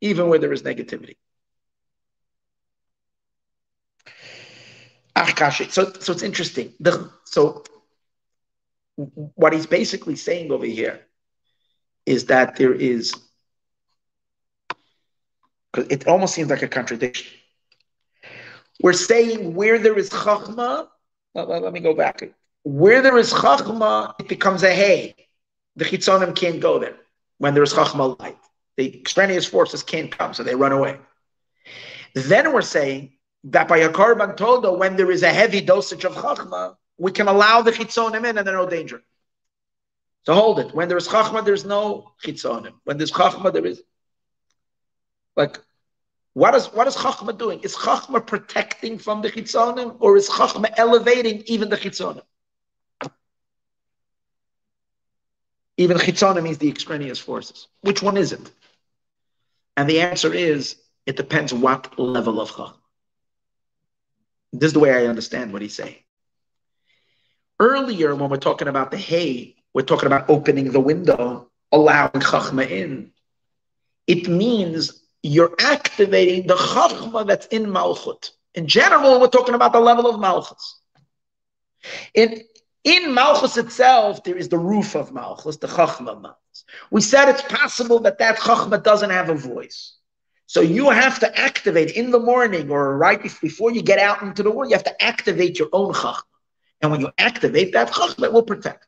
even 0.00 0.28
where 0.28 0.38
there 0.38 0.52
is 0.52 0.62
negativity. 0.62 1.16
Ah, 5.16 5.50
so, 5.50 5.92
so 5.92 6.12
it's 6.12 6.22
interesting. 6.22 6.74
The, 6.80 7.10
so 7.24 7.62
what 8.96 9.52
he's 9.52 9.66
basically 9.66 10.16
saying 10.16 10.50
over 10.50 10.66
here 10.66 11.00
is 12.06 12.26
that 12.26 12.56
there 12.56 12.74
is 12.74 13.14
it 15.76 16.06
almost 16.06 16.34
seems 16.34 16.50
like 16.50 16.62
a 16.62 16.68
contradiction. 16.68 17.26
We're 18.84 18.92
saying 18.92 19.54
where 19.54 19.78
there 19.78 19.96
is 19.96 20.10
chachma, 20.10 20.88
let, 21.34 21.72
me 21.72 21.80
go 21.80 21.94
back. 21.94 22.20
Where 22.64 23.00
there 23.00 23.16
is 23.16 23.32
chachma, 23.32 24.12
it 24.20 24.28
becomes 24.28 24.62
a 24.62 24.74
hay. 24.74 25.14
The 25.76 25.86
chitzonim 25.86 26.36
can't 26.36 26.60
go 26.60 26.78
there 26.78 26.96
when 27.38 27.54
there 27.54 27.62
is 27.62 27.72
chachma 27.72 28.20
light. 28.20 28.36
The 28.76 29.00
extraneous 29.00 29.46
forces 29.46 29.82
can't 29.82 30.10
come, 30.10 30.34
so 30.34 30.42
they 30.42 30.54
run 30.54 30.72
away. 30.72 30.98
Then 32.14 32.52
we're 32.52 32.60
saying 32.60 33.14
that 33.44 33.68
by 33.68 33.78
a 33.78 33.88
korban 33.88 34.36
toda, 34.36 34.70
when 34.70 34.96
there 34.96 35.10
is 35.10 35.22
a 35.22 35.32
heavy 35.32 35.62
dosage 35.62 36.04
of 36.04 36.12
chachma, 36.12 36.76
we 36.98 37.10
can 37.10 37.26
allow 37.26 37.62
the 37.62 37.72
chitzonim 37.72 38.28
in 38.28 38.36
and 38.36 38.46
there's 38.46 38.54
no 38.54 38.68
danger. 38.68 39.02
So 40.26 40.34
hold 40.34 40.60
it. 40.60 40.74
When 40.74 40.90
there's 40.90 41.08
chachma, 41.08 41.42
there's 41.42 41.64
no 41.64 42.12
chitzonim. 42.22 42.74
When 42.84 42.98
there's 42.98 43.12
chachma, 43.12 43.50
there 43.50 43.64
is 43.64 43.82
like 45.36 45.58
what 46.34 46.54
is 46.54 46.66
what 46.66 46.86
is 46.86 46.96
Chachma 46.96 47.36
doing? 47.36 47.60
Is 47.60 47.74
Chachma 47.74 48.24
protecting 48.24 48.98
from 48.98 49.22
the 49.22 49.30
Chitzonim, 49.30 49.96
or 50.00 50.16
is 50.16 50.28
Chachma 50.28 50.72
elevating 50.76 51.42
even 51.46 51.70
the 51.70 51.76
Chitzonim? 51.76 52.22
Even 55.76 55.96
chitzona 55.96 56.42
means 56.42 56.58
the 56.58 56.68
extraneous 56.68 57.18
forces. 57.18 57.66
Which 57.80 58.02
one 58.02 58.16
is 58.16 58.32
it? 58.32 58.50
And 59.76 59.88
the 59.88 60.00
answer 60.00 60.32
is 60.32 60.76
it 61.04 61.16
depends 61.16 61.52
what 61.52 61.98
level 61.98 62.40
of 62.40 62.50
chachma. 62.50 62.76
This 64.52 64.68
is 64.68 64.72
the 64.72 64.78
way 64.78 64.92
I 64.92 65.06
understand 65.06 65.52
what 65.52 65.62
he's 65.62 65.74
saying. 65.74 65.96
Earlier, 67.58 68.14
when 68.14 68.30
we're 68.30 68.36
talking 68.36 68.68
about 68.68 68.92
the 68.92 68.98
hay, 68.98 69.56
we're 69.72 69.82
talking 69.82 70.06
about 70.06 70.30
opening 70.30 70.70
the 70.70 70.80
window, 70.80 71.50
allowing 71.72 72.10
chachma 72.12 72.68
in. 72.68 73.10
It 74.06 74.28
means 74.28 75.02
you're 75.24 75.54
activating 75.58 76.46
the 76.46 76.54
chachma 76.54 77.26
that's 77.26 77.46
in 77.46 77.64
malchut. 77.64 78.30
In 78.54 78.66
general, 78.66 79.18
we're 79.18 79.28
talking 79.28 79.54
about 79.54 79.72
the 79.72 79.80
level 79.80 80.06
of 80.06 80.20
malchus. 80.20 80.80
In, 82.12 82.42
in 82.84 83.14
malchus 83.14 83.56
itself, 83.56 84.22
there 84.22 84.36
is 84.36 84.50
the 84.50 84.58
roof 84.58 84.94
of 84.94 85.12
malchus, 85.12 85.56
the 85.56 85.66
chachma 85.66 86.20
malchus. 86.20 86.64
We 86.90 87.00
said 87.00 87.30
it's 87.30 87.40
possible 87.40 88.00
that 88.00 88.18
that 88.18 88.36
chachma 88.36 88.82
doesn't 88.82 89.08
have 89.08 89.30
a 89.30 89.34
voice. 89.34 89.96
So 90.44 90.60
you 90.60 90.90
have 90.90 91.18
to 91.20 91.38
activate 91.38 91.92
in 91.92 92.10
the 92.10 92.20
morning 92.20 92.70
or 92.70 92.98
right 92.98 93.22
before 93.22 93.72
you 93.72 93.80
get 93.80 93.98
out 93.98 94.20
into 94.20 94.42
the 94.42 94.50
world, 94.50 94.70
you 94.70 94.76
have 94.76 94.84
to 94.84 95.02
activate 95.02 95.58
your 95.58 95.70
own 95.72 95.94
chachma. 95.94 96.20
And 96.82 96.90
when 96.90 97.00
you 97.00 97.10
activate 97.16 97.72
that 97.72 97.88
chachma, 97.88 98.24
it 98.24 98.32
will 98.34 98.42
protect. 98.42 98.86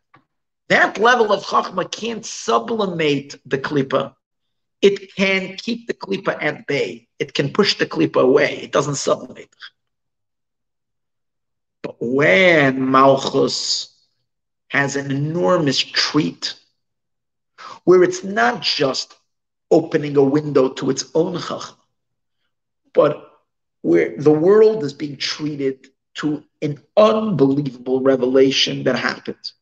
That 0.69 0.99
level 0.99 1.33
of 1.33 1.45
chachma 1.45 1.91
can't 1.91 2.27
sublimate 2.27 3.37
the 3.47 3.57
klipa. 3.57 4.16
It 4.87 5.17
can 5.17 5.57
keep 5.57 5.89
the 5.89 5.95
klipa 5.95 6.41
at 6.41 6.65
bay. 6.69 7.09
It 7.19 7.35
can 7.35 7.53
push 7.53 7.77
the 7.77 7.87
klipa 7.87 8.21
away. 8.21 8.61
It 8.63 8.71
doesn't 8.71 8.95
sublimate. 8.95 9.53
But 11.83 11.97
when 11.99 12.89
Malchus 12.89 13.93
has 14.69 14.95
an 14.95 15.11
enormous 15.11 15.79
treat, 15.79 16.55
where 17.83 18.05
it's 18.05 18.23
not 18.23 18.63
just 18.63 19.17
opening 19.73 20.17
a 20.17 20.23
window 20.23 20.69
to 20.75 20.91
its 20.91 21.05
own 21.17 21.35
chachma, 21.35 21.75
but 22.95 23.15
where 23.83 24.17
the 24.17 24.39
world 24.47 24.85
is 24.85 24.93
being 24.93 25.17
treated 25.17 25.89
to 26.15 26.45
an 26.63 26.79
unbelievable 26.97 28.03
revelation 28.03 28.85
that 28.85 28.97
happens 28.97 29.56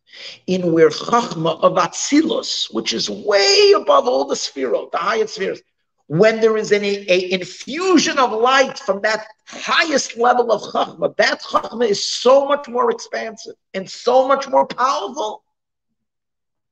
in 0.46 0.72
where 0.72 0.90
chachma 0.90 1.60
of 1.60 1.74
atzilus, 1.74 2.72
which 2.72 2.92
is 2.92 3.08
way 3.10 3.72
above 3.76 4.06
all 4.06 4.24
the 4.24 4.36
spheres, 4.36 4.88
the 4.92 4.98
highest 4.98 5.34
spheres, 5.34 5.60
when 6.06 6.40
there 6.40 6.56
is 6.56 6.70
an 6.72 6.84
a, 6.84 7.32
infusion 7.32 8.18
of 8.18 8.32
light 8.32 8.78
from 8.78 9.00
that 9.02 9.26
highest 9.46 10.16
level 10.16 10.52
of 10.52 10.60
chachma, 10.62 11.16
that 11.16 11.40
chachma 11.42 11.88
is 11.88 12.04
so 12.04 12.46
much 12.46 12.68
more 12.68 12.90
expansive 12.90 13.54
and 13.72 13.88
so 13.88 14.28
much 14.28 14.48
more 14.48 14.66
powerful. 14.66 15.42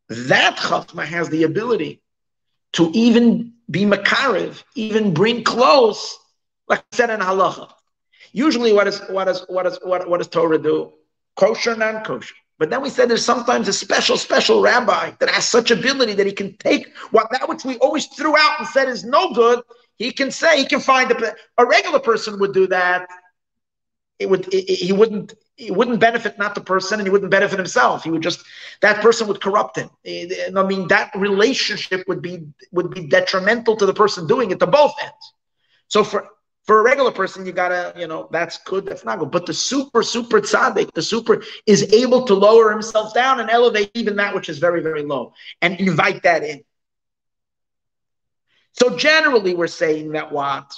That 0.09 0.57
chachma 0.57 1.05
has 1.05 1.29
the 1.31 1.45
ability 1.45 2.03
to 2.73 2.91
even 2.95 3.55
be 3.71 3.85
makariv, 3.85 4.63
even 4.75 5.15
bring 5.15 5.45
close, 5.45 6.19
like 6.69 6.85
said 6.93 7.11
in 7.11 7.21
halacha. 7.21 7.73
Usually, 8.33 8.73
what 8.73 8.87
is 8.87 9.01
what 9.09 9.29
is 9.29 9.45
what 9.49 9.67
is 9.67 9.79
what, 9.83 10.09
what 10.09 10.19
does 10.19 10.29
Torah 10.29 10.59
do? 10.59 10.93
Kosher, 11.37 11.77
non-kosher. 11.77 12.35
But 12.63 12.71
then 12.71 12.81
we 12.81 12.91
said 12.91 13.11
there's 13.11 13.25
sometimes 13.25 13.67
a 13.67 13.73
special, 13.73 14.17
special 14.17 14.63
rabbi 14.63 15.11
that 15.19 15.29
has 15.31 15.49
such 15.49 15.73
ability 15.73 16.13
that 16.13 16.29
he 16.29 16.33
can 16.33 16.57
take 16.59 16.97
what 17.11 17.27
that 17.33 17.49
which 17.49 17.65
we 17.65 17.77
always 17.79 18.07
threw 18.07 18.37
out 18.37 18.61
and 18.61 18.69
said 18.69 18.89
is 18.89 19.03
no 19.03 19.33
good. 19.33 19.63
He 19.97 20.13
can 20.13 20.31
say 20.31 20.59
he 20.59 20.65
can 20.65 20.79
find 20.79 21.11
a, 21.11 21.35
a 21.59 21.67
regular 21.67 21.99
person 21.99 22.39
would 22.39 22.55
do 22.55 22.69
that. 22.69 23.09
It 24.21 24.31
would 24.31 24.47
it, 24.55 24.71
he 24.79 24.93
wouldn't 24.93 25.35
he 25.57 25.73
wouldn't 25.73 25.99
benefit 25.99 26.39
not 26.39 26.55
the 26.55 26.61
person 26.61 27.01
and 27.01 27.07
he 27.09 27.11
wouldn't 27.11 27.33
benefit 27.33 27.59
himself. 27.59 28.05
He 28.05 28.13
would 28.13 28.23
just 28.23 28.45
that 28.81 29.03
person 29.03 29.27
would 29.27 29.41
corrupt 29.41 29.77
him. 29.77 29.91
And 30.05 30.57
I 30.57 30.63
mean 30.63 30.87
that 30.87 31.11
relationship 31.17 32.07
would 32.07 32.23
be 32.23 32.47
would 32.71 32.91
be 32.95 33.09
detrimental 33.09 33.75
to 33.75 33.87
the 33.87 33.95
person 33.95 34.29
doing 34.29 34.53
it 34.53 34.61
to 34.61 34.69
both 34.69 34.95
ends. 35.03 35.33
So 35.89 36.05
for 36.05 36.29
for 36.65 36.79
a 36.79 36.83
regular 36.83 37.11
person, 37.11 37.45
you 37.45 37.53
gotta, 37.53 37.93
you 37.97 38.07
know, 38.07 38.29
that's 38.31 38.59
good, 38.59 38.87
that's 38.87 39.05
not 39.05 39.19
good. 39.19 39.31
But 39.31 39.47
the 39.47 39.55
super, 39.55 40.03
super 40.03 40.41
tzaddik, 40.41 40.93
the 40.93 41.03
super 41.03 41.43
is 41.67 41.93
able 41.93 42.25
to 42.27 42.35
lower 42.35 42.71
himself 42.71 43.13
down 43.15 43.41
and 43.41 43.51
elevate 43.51 43.91
even 43.95 44.17
that 44.17 44.35
which 44.35 44.49
is 44.49 44.59
very, 44.59 44.81
very 44.81 45.03
low 45.03 45.35
and 45.61 45.79
invite 45.81 46.23
that 46.23 46.45
in. 46.45 46.63
So 48.75 48.97
generally, 48.97 49.55
we're 49.55 49.67
saying 49.67 50.13
that 50.13 50.31
what? 50.31 50.73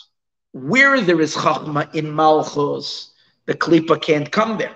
Where 0.53 1.01
there 1.01 1.21
is 1.21 1.35
chachma 1.35 1.95
in 1.95 2.15
malchus, 2.15 3.13
the 3.47 3.55
klipa 3.55 4.01
can't 4.01 4.31
come 4.31 4.57
there. 4.57 4.75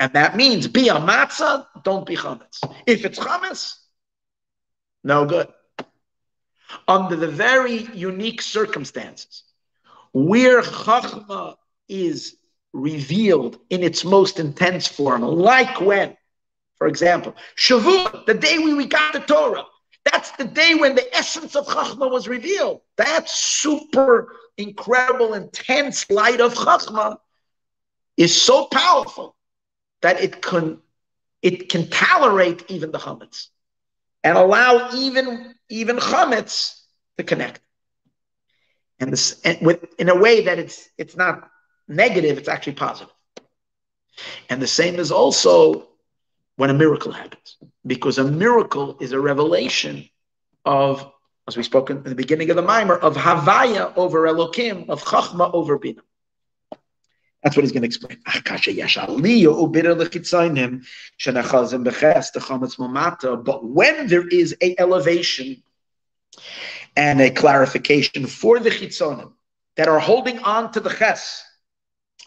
And 0.00 0.12
that 0.12 0.36
means 0.36 0.66
be 0.66 0.88
a 0.88 0.94
matzah, 0.94 1.66
don't 1.84 2.06
be 2.06 2.16
chametz. 2.16 2.60
If 2.86 3.04
it's 3.04 3.18
chametz, 3.18 3.74
no 5.04 5.24
good. 5.24 5.48
Under 6.86 7.16
the 7.16 7.28
very 7.28 7.88
unique 7.94 8.42
circumstances 8.42 9.44
where 10.12 10.62
Chachma 10.62 11.56
is 11.88 12.36
revealed 12.72 13.58
in 13.70 13.82
its 13.82 14.04
most 14.04 14.38
intense 14.38 14.86
form, 14.86 15.22
like 15.22 15.80
when, 15.80 16.16
for 16.76 16.86
example, 16.86 17.34
Shavuot, 17.56 18.26
the 18.26 18.34
day 18.34 18.58
when 18.58 18.76
we 18.76 18.86
got 18.86 19.12
the 19.12 19.20
Torah, 19.20 19.64
that's 20.10 20.30
the 20.32 20.44
day 20.44 20.74
when 20.74 20.94
the 20.94 21.14
essence 21.14 21.56
of 21.56 21.66
Chachma 21.66 22.10
was 22.10 22.28
revealed. 22.28 22.80
That 22.96 23.28
super 23.28 24.34
incredible, 24.56 25.34
intense 25.34 26.08
light 26.10 26.40
of 26.40 26.54
Chachma 26.54 27.18
is 28.16 28.40
so 28.40 28.66
powerful 28.66 29.36
that 30.02 30.20
it 30.20 30.42
can 30.42 30.78
it 31.40 31.68
can 31.68 31.88
tolerate 31.88 32.64
even 32.68 32.90
the 32.90 32.98
chametz 32.98 33.48
and 34.24 34.36
allow 34.36 34.90
even 34.94 35.54
even 35.68 35.96
chametz 35.98 36.82
to 37.16 37.24
connect 37.24 37.60
and 39.00 39.12
this 39.12 39.40
and 39.44 39.58
with 39.60 39.84
in 39.98 40.08
a 40.08 40.14
way 40.14 40.42
that 40.42 40.58
it's 40.58 40.88
it's 40.98 41.16
not 41.16 41.48
negative, 41.86 42.38
it's 42.38 42.48
actually 42.48 42.74
positive. 42.74 43.12
And 44.48 44.60
the 44.60 44.66
same 44.66 44.96
is 44.96 45.10
also 45.12 45.88
when 46.56 46.70
a 46.70 46.74
miracle 46.74 47.12
happens, 47.12 47.56
because 47.86 48.18
a 48.18 48.24
miracle 48.24 48.98
is 49.00 49.12
a 49.12 49.20
revelation 49.20 50.08
of, 50.64 51.12
as 51.46 51.56
we 51.56 51.62
spoke 51.62 51.90
in 51.90 52.02
the 52.02 52.14
beginning 52.16 52.50
of 52.50 52.56
the 52.56 52.62
mimer, 52.62 52.96
of 52.96 53.16
Havaya 53.16 53.96
over 53.96 54.22
Elokim, 54.22 54.88
of 54.88 55.02
Chachma 55.04 55.54
over 55.54 55.78
Bina. 55.78 56.02
That's 57.42 57.56
what 57.56 57.62
he's 57.62 57.70
going 57.70 57.82
to 57.82 57.86
explain. 57.86 58.18
But 63.44 63.64
when 63.64 64.06
there 64.08 64.26
is 64.28 64.56
a 64.60 64.74
elevation 64.80 65.62
and 66.98 67.20
a 67.20 67.30
clarification 67.30 68.26
for 68.26 68.58
the 68.58 68.70
chitzonim 68.70 69.32
that 69.76 69.86
are 69.86 70.00
holding 70.00 70.40
on 70.40 70.72
to 70.72 70.80
the 70.80 70.90
ches 70.90 71.44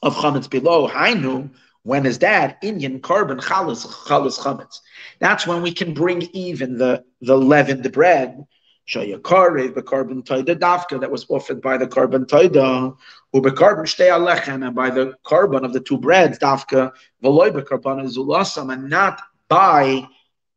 of 0.02 0.16
chametz 0.16 0.50
below. 0.50 0.88
Hainu, 0.88 1.50
when 1.84 2.06
is 2.06 2.20
that? 2.20 2.62
Inyan 2.62 3.02
korban 3.02 3.42
chalas 3.42 3.86
chalas 3.86 4.40
chametz. 4.40 4.80
That's 5.20 5.46
when 5.46 5.62
we 5.62 5.74
can 5.74 5.94
bring 5.94 6.22
even 6.32 6.78
the 6.78 7.04
the 7.20 7.38
leavened 7.38 7.92
bread. 7.92 8.46
Shayakarev 8.88 9.74
korban 9.74 10.24
taida 10.24 10.56
dafka 10.56 11.02
that 11.02 11.12
was 11.12 11.26
offered 11.28 11.62
by 11.62 11.76
the 11.76 11.88
korban 11.88 12.26
taida, 12.26 12.96
or 13.34 13.42
korban 13.42 13.84
shtei 13.84 14.10
alechem, 14.10 14.66
and 14.66 14.74
by 14.74 14.90
the 14.90 15.16
korban 15.26 15.66
of 15.66 15.74
the 15.74 15.82
two 15.82 15.98
breads 15.98 16.40
dafka 16.40 16.94
v'loy 17.22 17.52
bekarbon 17.52 18.08
zulasam, 18.16 18.72
and 18.72 18.90
not 18.90 19.22
by 19.50 20.08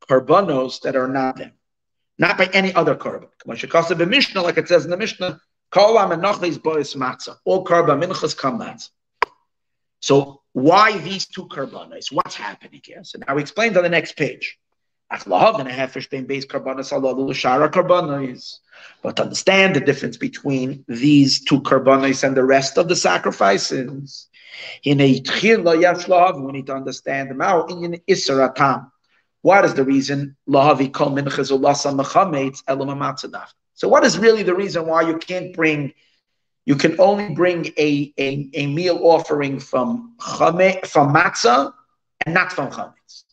korbanos 0.08 0.80
that 0.82 0.94
are 0.94 1.08
not 1.08 1.36
them 1.36 1.53
not 2.18 2.38
by 2.38 2.48
any 2.52 2.72
other 2.74 2.94
korban. 2.94 3.28
Mishnah, 4.08 4.42
like 4.42 4.58
it 4.58 4.68
says 4.68 4.84
in 4.84 4.90
the 4.90 4.96
Mishnah, 4.96 5.40
all 5.74 5.96
korban 5.96 8.02
minchas 8.02 8.36
come 8.36 8.60
matzah. 8.60 8.90
So 10.00 10.42
why 10.52 10.98
these 10.98 11.26
two 11.26 11.46
korbanos? 11.46 12.12
What's 12.12 12.36
happening 12.36 12.80
here? 12.84 13.02
So 13.02 13.18
now 13.26 13.34
we 13.34 13.42
explained 13.42 13.76
on 13.76 13.82
the 13.82 13.88
next 13.88 14.16
page. 14.16 14.56
But 15.10 15.26
understand 19.20 19.76
the 19.76 19.80
difference 19.80 20.16
between 20.16 20.84
these 20.88 21.44
two 21.44 21.60
korbanos 21.60 22.24
and 22.24 22.36
the 22.36 22.44
rest 22.44 22.78
of 22.78 22.88
the 22.88 22.96
sacrifices, 22.96 24.28
we 24.84 24.94
need 24.94 25.26
to 25.26 26.74
understand 26.74 27.30
them 27.30 27.40
out 27.40 27.70
in 27.70 28.00
Isaratam. 28.08 28.90
What 29.44 29.66
is 29.66 29.74
the 29.74 29.84
reason? 29.84 30.36
So 30.46 30.56
what 33.88 34.04
is 34.04 34.18
really 34.18 34.42
the 34.42 34.54
reason 34.54 34.86
why 34.86 35.02
you 35.02 35.18
can't 35.18 35.54
bring, 35.54 35.92
you 36.64 36.76
can 36.76 36.98
only 36.98 37.34
bring 37.34 37.66
a, 37.76 38.14
a, 38.18 38.48
a 38.54 38.66
meal 38.68 38.98
offering 39.02 39.60
from 39.60 40.16
chame, 40.18 40.86
from 40.86 41.12
matzah 41.12 41.74
and 42.24 42.34
not 42.34 42.52
from 42.52 42.70
chametz? 42.70 43.24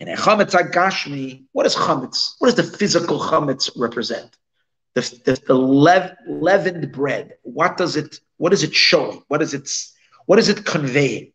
And 0.00 0.08
a 0.08 0.16
chametz 0.16 0.60
agashmi, 0.60 1.44
what 1.52 1.66
is 1.66 1.76
chametz? 1.76 2.34
What 2.40 2.56
does 2.56 2.56
the 2.56 2.76
physical 2.76 3.20
chametz 3.20 3.70
represent? 3.76 4.36
The, 4.94 5.02
the, 5.24 5.40
the 5.46 5.54
leavened 6.26 6.90
bread. 6.90 7.34
What 7.42 7.76
does 7.76 7.94
it? 7.94 8.18
What 8.38 8.52
is 8.52 8.64
it 8.64 8.74
showing? 8.74 9.22
What 9.28 9.40
is 9.40 9.54
it? 9.54 9.70
What 10.26 10.40
is 10.40 10.48
it 10.48 10.64
conveying? 10.64 11.32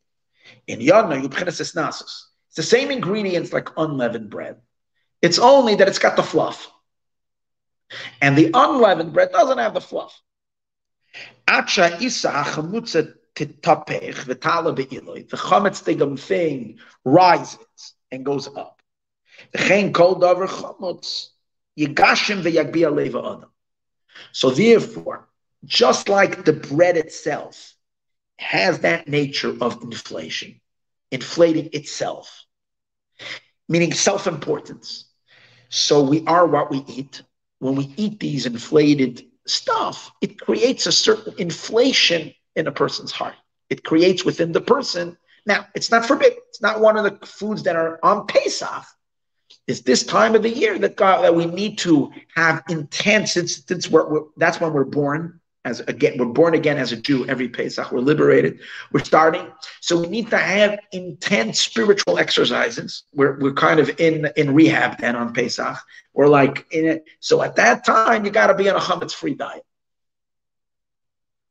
In 0.67 0.81
Yadna, 0.81 1.23
Yubchenes 1.23 1.61
Esnasus. 1.61 2.28
It's 2.49 2.55
the 2.55 2.63
same 2.63 2.91
ingredients 2.91 3.53
like 3.53 3.69
unleavened 3.77 4.29
bread. 4.29 4.57
It's 5.21 5.39
only 5.39 5.75
that 5.75 5.87
it's 5.87 5.99
got 5.99 6.15
the 6.15 6.23
fluff. 6.23 6.71
And 8.21 8.37
the 8.37 8.51
unleavened 8.53 9.13
bread 9.13 9.31
doesn't 9.31 9.57
have 9.57 9.73
the 9.73 9.81
fluff. 9.81 10.19
Acha 11.47 12.01
isa 12.01 12.29
titapech 13.35 14.15
v'tala 14.25 14.75
be'iloi. 14.75 15.29
The 15.29 15.37
chametz 15.37 15.83
tigam 15.83 16.19
thing 16.19 16.79
rises 17.05 17.93
and 18.11 18.25
goes 18.25 18.47
up. 18.47 18.81
V'chein 19.53 19.93
kol 19.93 20.19
davar 20.19 20.47
chamutz 20.47 21.29
yigashim 21.77 22.41
v'yagbia 22.41 22.93
leva 22.93 23.19
adam. 23.19 23.49
So 24.31 24.49
therefore, 24.49 25.27
just 25.65 26.09
like 26.09 26.45
the 26.45 26.53
bread 26.53 26.97
itself 26.97 27.75
has 28.37 28.79
that 28.79 29.07
nature 29.07 29.55
of 29.61 29.83
inflation, 29.83 30.59
inflating 31.11 31.69
itself, 31.73 32.45
meaning 33.67 33.93
self-importance. 33.93 35.05
So 35.69 36.03
we 36.03 36.25
are 36.25 36.45
what 36.47 36.71
we 36.71 36.83
eat. 36.87 37.21
When 37.59 37.75
we 37.75 37.93
eat 37.97 38.19
these 38.19 38.45
inflated 38.45 39.25
stuff, 39.45 40.11
it 40.21 40.39
creates 40.39 40.85
a 40.85 40.91
certain 40.91 41.33
inflation 41.37 42.33
in 42.55 42.67
a 42.67 42.71
person's 42.71 43.11
heart. 43.11 43.35
It 43.69 43.83
creates 43.83 44.25
within 44.25 44.51
the 44.51 44.61
person. 44.61 45.17
Now, 45.45 45.67
it's 45.75 45.91
not 45.91 46.05
forbidden. 46.05 46.37
It's 46.49 46.61
not 46.61 46.79
one 46.79 46.97
of 46.97 47.03
the 47.03 47.25
foods 47.25 47.63
that 47.63 47.75
are 47.75 47.99
on 48.03 48.27
Pesach. 48.27 48.83
It's 49.67 49.81
this 49.81 50.03
time 50.03 50.35
of 50.35 50.43
the 50.43 50.49
year 50.49 50.79
that 50.79 50.95
God, 50.95 51.23
that 51.23 51.35
we 51.35 51.45
need 51.45 51.77
to 51.79 52.11
have 52.35 52.63
intense. 52.69 53.37
It's, 53.37 53.69
it's 53.69 53.89
where 53.89 54.05
that's 54.37 54.59
when 54.59 54.73
we're 54.73 54.85
born 54.85 55.38
as 55.65 55.81
again. 55.81 56.17
We're 56.17 56.25
born 56.25 56.53
again 56.53 56.77
as 56.77 56.91
a 56.91 56.97
Jew 56.97 57.27
every 57.27 57.49
Pesach. 57.49 57.91
We're 57.91 57.99
liberated. 57.99 58.59
We're 58.91 59.03
starting. 59.03 59.47
So 59.81 59.99
we 59.99 60.07
need 60.07 60.29
to 60.29 60.37
have 60.37 60.79
intense 60.91 61.59
spiritual 61.59 62.17
exercises. 62.17 63.03
We're, 63.13 63.37
we're 63.39 63.53
kind 63.53 63.79
of 63.79 63.99
in 63.99 64.29
in 64.37 64.53
rehab 64.53 64.99
then 64.99 65.15
on 65.15 65.33
Pesach. 65.33 65.77
We're 66.13 66.27
like 66.27 66.65
in 66.71 66.85
it. 66.85 67.05
So 67.19 67.41
at 67.41 67.55
that 67.57 67.85
time, 67.85 68.25
you 68.25 68.31
got 68.31 68.47
to 68.47 68.55
be 68.55 68.69
on 68.69 68.75
a 68.75 68.79
chametz 68.79 69.13
free 69.13 69.35
diet. 69.35 69.65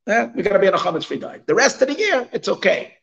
Yeah, 0.06 0.30
we 0.34 0.42
got 0.42 0.54
to 0.54 0.58
be 0.58 0.68
on 0.68 0.74
a 0.74 0.78
chametz 0.78 1.04
free 1.04 1.18
diet. 1.18 1.46
The 1.46 1.54
rest 1.54 1.82
of 1.82 1.88
the 1.88 1.94
year, 1.94 2.28
it's 2.32 2.48
okay. 2.48 2.94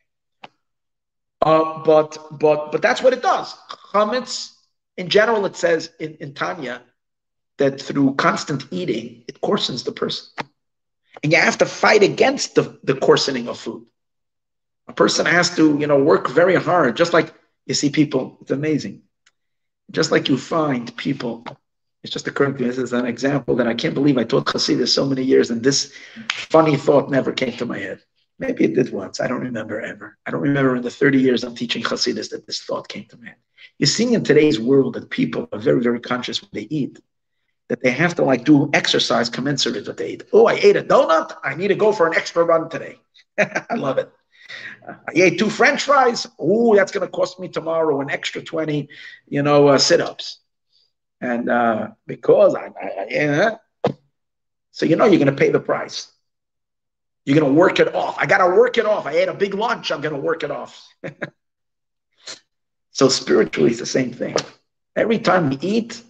Uh, 1.41 1.83
but 1.83 2.17
but 2.39 2.71
but 2.71 2.81
that's 2.81 3.03
what 3.03 3.13
it 3.13 3.21
does. 3.21 3.55
Chametz 3.93 4.53
in 4.97 5.09
general, 5.09 5.45
it 5.45 5.55
says 5.55 5.91
in, 5.99 6.15
in 6.15 6.33
Tanya 6.33 6.81
that 7.57 7.81
through 7.81 8.15
constant 8.15 8.65
eating, 8.71 9.23
it 9.27 9.39
coarsens 9.41 9.83
the 9.85 9.91
person. 9.91 10.27
And 11.23 11.31
you 11.31 11.39
have 11.39 11.57
to 11.59 11.65
fight 11.65 12.03
against 12.03 12.55
the, 12.55 12.79
the 12.83 12.95
coarsening 12.95 13.47
of 13.47 13.59
food. 13.59 13.85
A 14.87 14.93
person 14.93 15.25
has 15.25 15.55
to, 15.55 15.77
you 15.79 15.87
know, 15.87 15.97
work 15.97 16.29
very 16.29 16.55
hard, 16.55 16.95
just 16.95 17.13
like 17.13 17.33
you 17.65 17.73
see 17.73 17.89
people, 17.89 18.37
it's 18.41 18.51
amazing. 18.51 19.01
Just 19.91 20.11
like 20.11 20.29
you 20.29 20.37
find 20.37 20.95
people, 20.97 21.45
it's 22.03 22.13
just 22.13 22.27
occurring 22.27 22.55
to 22.55 22.61
me, 22.61 22.67
this 22.67 22.77
is 22.77 22.93
an 22.93 23.05
example 23.05 23.55
that 23.55 23.67
I 23.67 23.73
can't 23.73 23.95
believe 23.95 24.17
I 24.17 24.23
taught 24.23 24.45
Hasidus 24.45 24.89
so 24.89 25.05
many 25.05 25.23
years, 25.23 25.49
and 25.49 25.63
this 25.63 25.91
funny 26.31 26.75
thought 26.77 27.09
never 27.09 27.31
came 27.31 27.53
to 27.53 27.65
my 27.65 27.79
head. 27.79 28.01
Maybe 28.37 28.65
it 28.65 28.75
did 28.75 28.91
once. 28.91 29.19
I 29.21 29.27
don't 29.27 29.41
remember 29.41 29.81
ever. 29.81 30.17
I 30.25 30.31
don't 30.31 30.41
remember 30.41 30.75
in 30.75 30.83
the 30.83 30.91
30 30.91 31.19
years 31.19 31.43
I'm 31.43 31.55
teaching 31.55 31.83
Hasidus 31.83 32.29
that 32.31 32.45
this 32.45 32.63
thought 32.63 32.89
came 32.89 33.05
to 33.05 33.17
me. 33.17 33.29
You're 33.79 33.87
seeing 33.87 34.13
in 34.13 34.23
today's 34.23 34.59
world 34.59 34.93
that 34.95 35.09
people 35.09 35.47
are 35.51 35.59
very, 35.59 35.81
very 35.81 35.99
conscious 35.99 36.41
when 36.41 36.51
they 36.53 36.67
eat, 36.69 36.99
that 37.67 37.81
they 37.81 37.91
have 37.91 38.15
to 38.15 38.23
like 38.23 38.43
do 38.43 38.69
exercise 38.73 39.29
commensurate 39.29 39.87
with 39.87 39.97
they. 39.97 40.19
Oh, 40.31 40.45
I 40.45 40.53
ate 40.53 40.75
a 40.75 40.83
donut. 40.83 41.35
I 41.43 41.55
need 41.55 41.69
to 41.69 41.75
go 41.75 41.91
for 41.91 42.07
an 42.07 42.15
extra 42.15 42.43
run 42.43 42.69
today. 42.69 42.99
I 43.37 43.75
love 43.75 43.97
it. 43.97 44.11
I 44.87 45.11
ate 45.15 45.39
two 45.39 45.49
French 45.49 45.83
fries. 45.83 46.27
Oh, 46.37 46.75
that's 46.75 46.91
going 46.91 47.05
to 47.05 47.11
cost 47.11 47.39
me 47.39 47.47
tomorrow 47.47 48.01
an 48.01 48.11
extra 48.11 48.43
20, 48.43 48.87
you 49.27 49.41
know, 49.41 49.69
uh, 49.69 49.77
sit 49.79 49.99
ups. 49.99 50.39
And 51.21 51.49
uh, 51.49 51.89
because 52.05 52.53
I, 52.53 52.65
I, 52.65 52.87
I 52.87 53.07
yeah. 53.09 53.55
So, 54.71 54.85
you 54.85 54.95
know, 54.95 55.05
you're 55.05 55.19
going 55.19 55.33
to 55.33 55.39
pay 55.39 55.49
the 55.49 55.59
price. 55.59 56.11
You're 57.23 57.39
going 57.39 57.51
to 57.51 57.59
work 57.59 57.79
it 57.79 57.95
off. 57.95 58.17
I 58.19 58.27
got 58.27 58.39
to 58.39 58.47
work 58.47 58.77
it 58.77 58.85
off. 58.85 59.07
I 59.07 59.13
ate 59.13 59.29
a 59.29 59.33
big 59.33 59.55
lunch. 59.55 59.91
I'm 59.91 60.01
going 60.01 60.13
to 60.13 60.21
work 60.21 60.43
it 60.43 60.51
off. 60.51 60.87
so 62.91 63.09
spiritually, 63.09 63.71
it's 63.71 63.79
the 63.79 63.85
same 63.87 64.13
thing. 64.13 64.35
Every 64.95 65.17
time 65.17 65.49
we 65.49 65.57
eat, 65.61 66.03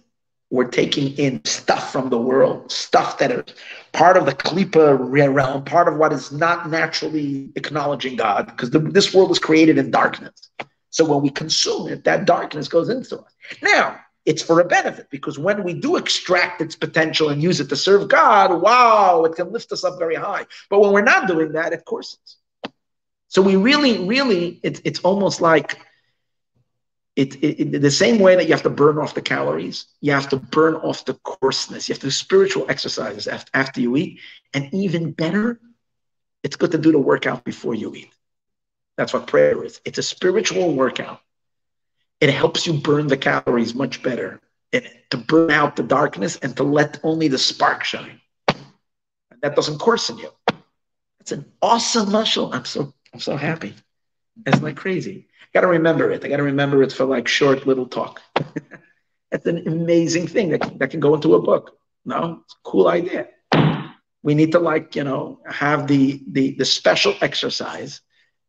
we're 0.50 0.68
taking 0.68 1.12
in 1.16 1.44
stuff 1.44 1.92
from 1.92 2.08
the 2.08 2.18
world, 2.18 2.70
stuff 2.70 3.18
that 3.18 3.32
is 3.32 3.44
part 3.92 4.16
of 4.16 4.26
the 4.26 4.32
klipa 4.32 4.96
realm, 4.98 5.64
part 5.64 5.88
of 5.88 5.96
what 5.96 6.12
is 6.12 6.30
not 6.30 6.70
naturally 6.70 7.50
acknowledging 7.56 8.16
God, 8.16 8.46
because 8.46 8.70
this 8.70 9.12
world 9.12 9.28
was 9.28 9.38
created 9.38 9.76
in 9.76 9.90
darkness. 9.90 10.50
So 10.90 11.04
when 11.04 11.20
we 11.20 11.30
consume 11.30 11.88
it, 11.88 12.04
that 12.04 12.26
darkness 12.26 12.68
goes 12.68 12.88
into 12.88 13.18
us. 13.18 13.32
Now, 13.60 13.98
it's 14.24 14.42
for 14.42 14.60
a 14.60 14.64
benefit 14.64 15.08
because 15.10 15.38
when 15.38 15.62
we 15.62 15.72
do 15.72 15.96
extract 15.96 16.60
its 16.60 16.74
potential 16.74 17.28
and 17.28 17.42
use 17.42 17.60
it 17.60 17.68
to 17.68 17.76
serve 17.76 18.08
God, 18.08 18.60
wow, 18.60 19.24
it 19.24 19.36
can 19.36 19.52
lift 19.52 19.72
us 19.72 19.84
up 19.84 19.98
very 19.98 20.16
high. 20.16 20.46
But 20.68 20.80
when 20.80 20.92
we're 20.92 21.02
not 21.02 21.28
doing 21.28 21.52
that, 21.52 21.72
it 21.72 21.84
courses. 21.84 22.36
So 23.28 23.42
we 23.42 23.56
really, 23.56 24.06
really, 24.06 24.60
it, 24.62 24.80
it's 24.84 25.00
almost 25.00 25.40
like 25.40 25.78
it, 27.16 27.36
it, 27.42 27.74
it, 27.74 27.82
the 27.82 27.90
same 27.90 28.18
way 28.18 28.36
that 28.36 28.44
you 28.44 28.52
have 28.52 28.62
to 28.62 28.70
burn 28.70 28.98
off 28.98 29.14
the 29.14 29.22
calories, 29.22 29.86
you 30.00 30.12
have 30.12 30.28
to 30.28 30.36
burn 30.36 30.74
off 30.76 31.04
the 31.04 31.14
coarseness. 31.14 31.88
You 31.88 31.94
have 31.94 32.00
to 32.00 32.06
do 32.06 32.10
spiritual 32.10 32.66
exercises 32.68 33.26
after, 33.26 33.50
after 33.54 33.80
you 33.80 33.96
eat. 33.96 34.20
And 34.54 34.72
even 34.72 35.12
better, 35.12 35.60
it's 36.42 36.56
good 36.56 36.72
to 36.72 36.78
do 36.78 36.92
the 36.92 36.98
workout 36.98 37.44
before 37.44 37.74
you 37.74 37.94
eat. 37.94 38.12
That's 38.96 39.12
what 39.12 39.26
prayer 39.26 39.64
is. 39.64 39.80
It's 39.84 39.98
a 39.98 40.02
spiritual 40.02 40.74
workout 40.74 41.20
it 42.20 42.30
helps 42.30 42.66
you 42.66 42.74
burn 42.74 43.06
the 43.06 43.16
calories 43.16 43.74
much 43.74 44.02
better 44.02 44.40
to 45.10 45.16
burn 45.16 45.50
out 45.50 45.76
the 45.76 45.82
darkness 45.82 46.36
and 46.36 46.56
to 46.56 46.62
let 46.62 46.98
only 47.02 47.28
the 47.28 47.38
spark 47.38 47.84
shine. 47.84 48.20
And 48.48 49.40
that 49.42 49.54
doesn't 49.54 49.78
coarsen 49.78 50.18
you. 50.18 50.30
It's 51.20 51.32
an 51.32 51.44
awesome 51.62 52.10
muscle. 52.10 52.52
I'm 52.52 52.64
so 52.64 52.94
I'm 53.12 53.20
so 53.20 53.36
happy. 53.36 53.74
It's 54.46 54.60
like 54.62 54.76
crazy. 54.76 55.28
I 55.56 55.58
gotta 55.58 55.68
remember 55.68 56.10
it. 56.10 56.22
I 56.22 56.28
gotta 56.28 56.42
remember 56.42 56.82
it 56.82 56.92
for 56.92 57.06
like 57.06 57.26
short 57.26 57.66
little 57.66 57.86
talk. 57.86 58.20
it's 59.32 59.46
an 59.46 59.66
amazing 59.66 60.26
thing 60.26 60.50
that 60.50 60.78
that 60.78 60.90
can 60.90 61.00
go 61.00 61.14
into 61.14 61.34
a 61.34 61.40
book. 61.40 61.78
No, 62.04 62.42
it's 62.44 62.52
a 62.52 62.58
cool 62.62 62.88
idea. 62.88 63.28
We 64.22 64.34
need 64.34 64.52
to 64.52 64.58
like, 64.58 64.94
you 64.96 65.04
know, 65.04 65.40
have 65.48 65.86
the 65.86 66.22
the 66.30 66.56
the 66.56 66.66
special 66.66 67.14
exercise 67.22 68.02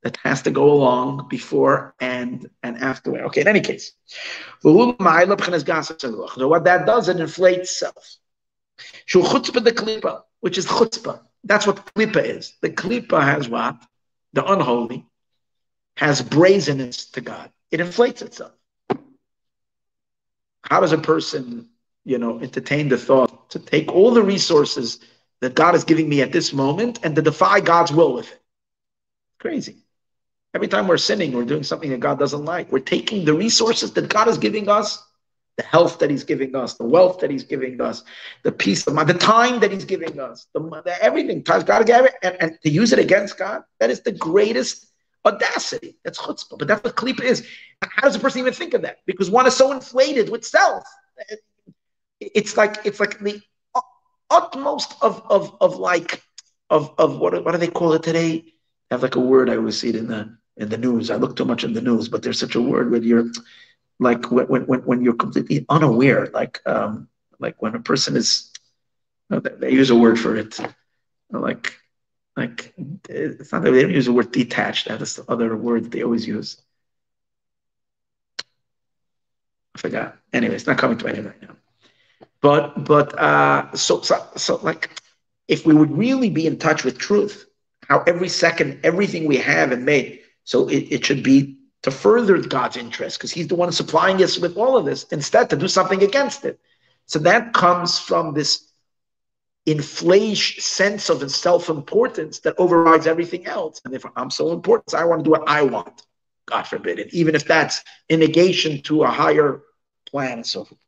that 0.03 0.17
has 0.17 0.41
to 0.41 0.51
go 0.51 0.69
along 0.69 1.29
before 1.29 1.95
and 2.01 2.49
and 2.61 2.75
after. 2.75 3.17
Okay, 3.27 3.39
in 3.39 3.47
any 3.47 3.61
case. 3.61 3.93
So 4.59 4.73
what 4.73 4.97
that 4.99 6.83
does, 6.85 7.07
it 7.07 7.21
inflates 7.21 7.79
self. 7.79 8.17
which 10.41 10.57
is 10.57 10.65
chutzpah. 10.65 11.21
That's 11.45 11.65
what 11.65 11.85
klipa 11.95 12.21
is. 12.21 12.53
The 12.61 12.69
klipa 12.69 13.23
has 13.23 13.47
what? 13.47 13.77
The 14.33 14.43
unholy 14.45 15.05
has 15.97 16.21
brazenness 16.21 17.05
to 17.11 17.21
God. 17.21 17.51
It 17.71 17.79
inflates 17.81 18.21
itself. 18.21 18.53
How 20.61 20.79
does 20.79 20.91
a 20.93 20.97
person, 20.97 21.69
you 22.05 22.19
know, 22.19 22.39
entertain 22.39 22.87
the 22.87 22.97
thought 22.97 23.49
to 23.51 23.59
take 23.59 23.91
all 23.91 24.13
the 24.13 24.21
resources 24.21 24.99
that 25.41 25.55
God 25.55 25.75
is 25.75 25.83
giving 25.83 26.07
me 26.07 26.21
at 26.21 26.31
this 26.31 26.53
moment 26.53 26.99
and 27.03 27.15
to 27.15 27.21
defy 27.21 27.61
God's 27.61 27.91
will 27.91 28.13
with 28.13 28.31
it? 28.31 28.39
Crazy. 29.39 29.77
Every 30.53 30.67
time 30.67 30.87
we're 30.87 30.97
sinning, 30.97 31.33
we're 31.33 31.45
doing 31.45 31.63
something 31.63 31.89
that 31.89 31.99
God 31.99 32.19
doesn't 32.19 32.45
like. 32.45 32.71
We're 32.71 32.79
taking 32.79 33.25
the 33.25 33.33
resources 33.33 33.91
that 33.93 34.07
God 34.07 34.27
is 34.27 34.37
giving 34.37 34.69
us, 34.69 35.03
the 35.55 35.63
health 35.63 35.97
that 35.99 36.11
He's 36.11 36.23
giving 36.23 36.55
us, 36.55 36.75
the 36.75 36.85
wealth 36.85 37.19
that 37.21 37.31
He's 37.31 37.43
giving 37.43 37.81
us, 37.81 38.03
the 38.43 38.51
peace 38.51 38.85
of 38.85 38.93
mind, 38.93 39.09
the 39.09 39.15
time 39.15 39.59
that 39.61 39.71
He's 39.71 39.85
giving 39.85 40.19
us, 40.19 40.47
the, 40.53 40.59
the 40.59 40.95
everything. 41.01 41.41
God 41.41 41.65
to 41.65 41.83
give 41.83 42.05
it, 42.05 42.13
and, 42.21 42.37
and 42.39 42.57
to 42.61 42.69
use 42.69 42.93
it 42.93 42.99
against 42.99 43.37
God. 43.37 43.63
That 43.79 43.89
is 43.89 44.01
the 44.01 44.11
greatest 44.11 44.87
audacity. 45.27 45.97
That's 46.03 46.19
chutzpah. 46.19 46.57
But 46.57 46.67
that's 46.67 46.83
what 46.83 46.95
klipa 46.95 47.21
is. 47.21 47.47
How 47.81 48.03
does 48.03 48.15
a 48.15 48.19
person 48.19 48.39
even 48.39 48.53
think 48.53 48.73
of 48.73 48.81
that? 48.83 48.97
Because 49.05 49.29
one 49.29 49.47
is 49.47 49.55
so 49.55 49.71
inflated 49.71 50.29
with 50.29 50.45
self. 50.45 50.83
It's 52.19 52.57
like 52.57 52.77
it's 52.85 52.99
like 52.99 53.19
the 53.19 53.41
utmost 54.29 54.95
of 55.01 55.21
of 55.29 55.55
of 55.61 55.77
like 55.77 56.21
of 56.69 56.93
of 56.97 57.19
what 57.19 57.43
what 57.43 57.51
do 57.51 57.57
they 57.57 57.67
call 57.67 57.93
it 57.93 58.03
today? 58.03 58.43
I 58.89 58.95
have 58.95 59.03
like 59.03 59.15
a 59.15 59.19
word 59.19 59.49
I 59.49 59.57
always 59.57 59.79
see 59.79 59.89
it 59.89 59.95
in 59.95 60.07
the 60.07 60.37
in 60.57 60.69
the 60.69 60.77
news. 60.77 61.11
I 61.11 61.15
look 61.15 61.35
too 61.35 61.45
much 61.45 61.63
in 61.63 61.73
the 61.73 61.81
news, 61.81 62.09
but 62.09 62.23
there's 62.23 62.39
such 62.39 62.55
a 62.55 62.61
word 62.61 62.91
when 62.91 63.03
you're 63.03 63.29
like 63.99 64.31
when 64.31 64.65
when 64.65 64.79
when 64.81 65.01
you're 65.03 65.13
completely 65.13 65.65
unaware, 65.69 66.27
like 66.33 66.61
um 66.65 67.07
like 67.39 67.61
when 67.61 67.75
a 67.75 67.79
person 67.79 68.15
is 68.15 68.51
they 69.29 69.71
use 69.71 69.89
a 69.89 69.95
word 69.95 70.19
for 70.19 70.35
it, 70.35 70.59
like 71.29 71.73
like 72.37 72.73
it's 73.09 73.51
not 73.51 73.63
that 73.63 73.71
they 73.71 73.81
don't 73.81 73.91
use 73.91 74.05
the 74.05 74.13
word 74.13 74.31
detached. 74.31 74.87
That's 74.87 75.15
the 75.15 75.25
other 75.29 75.57
word 75.57 75.85
that 75.85 75.91
they 75.91 76.03
always 76.03 76.27
use. 76.27 76.61
I 79.75 79.79
forgot. 79.79 80.17
Anyway, 80.33 80.55
it's 80.55 80.67
not 80.67 80.77
coming 80.77 80.97
to 80.99 81.05
my 81.05 81.13
head 81.13 81.25
right 81.25 81.41
now. 81.41 81.55
But 82.41 82.85
but 82.85 83.17
uh 83.19 83.73
so 83.75 84.01
so 84.01 84.25
so 84.35 84.57
like 84.61 85.01
if 85.47 85.65
we 85.65 85.73
would 85.73 85.91
really 85.97 86.29
be 86.29 86.45
in 86.45 86.57
touch 86.59 86.83
with 86.83 86.99
truth, 86.99 87.47
how 87.87 88.03
every 88.05 88.29
second 88.29 88.79
everything 88.83 89.25
we 89.27 89.37
have 89.37 89.71
and 89.71 89.83
made 89.85 90.19
so 90.43 90.67
it, 90.69 90.83
it 90.91 91.05
should 91.05 91.23
be 91.23 91.57
to 91.83 91.91
further 91.91 92.37
God's 92.37 92.77
interest 92.77 93.17
because 93.17 93.31
He's 93.31 93.47
the 93.47 93.55
one 93.55 93.71
supplying 93.71 94.21
us 94.23 94.37
with 94.37 94.57
all 94.57 94.77
of 94.77 94.85
this, 94.85 95.03
instead 95.05 95.49
to 95.49 95.55
do 95.55 95.67
something 95.67 96.03
against 96.03 96.45
it. 96.45 96.59
So 97.07 97.19
that 97.19 97.53
comes 97.53 97.97
from 97.99 98.33
this 98.33 98.66
inflation 99.67 100.61
sense 100.61 101.09
of 101.09 101.29
self-importance 101.29 102.39
that 102.39 102.55
overrides 102.57 103.05
everything 103.05 103.45
else. 103.45 103.81
And 103.83 103.93
if 103.93 104.03
I'm 104.15 104.31
so 104.31 104.53
important, 104.53 104.93
I 104.95 105.03
want 105.05 105.19
to 105.19 105.23
do 105.23 105.31
what 105.31 105.47
I 105.47 105.61
want, 105.61 106.03
God 106.45 106.63
forbid 106.63 106.99
it, 106.99 107.13
even 107.13 107.35
if 107.35 107.45
that's 107.45 107.83
in 108.07 108.21
negation 108.21 108.81
to 108.83 109.03
a 109.03 109.07
higher 109.07 109.61
plan 110.09 110.33
and 110.33 110.47
so 110.47 110.63
forth. 110.63 110.79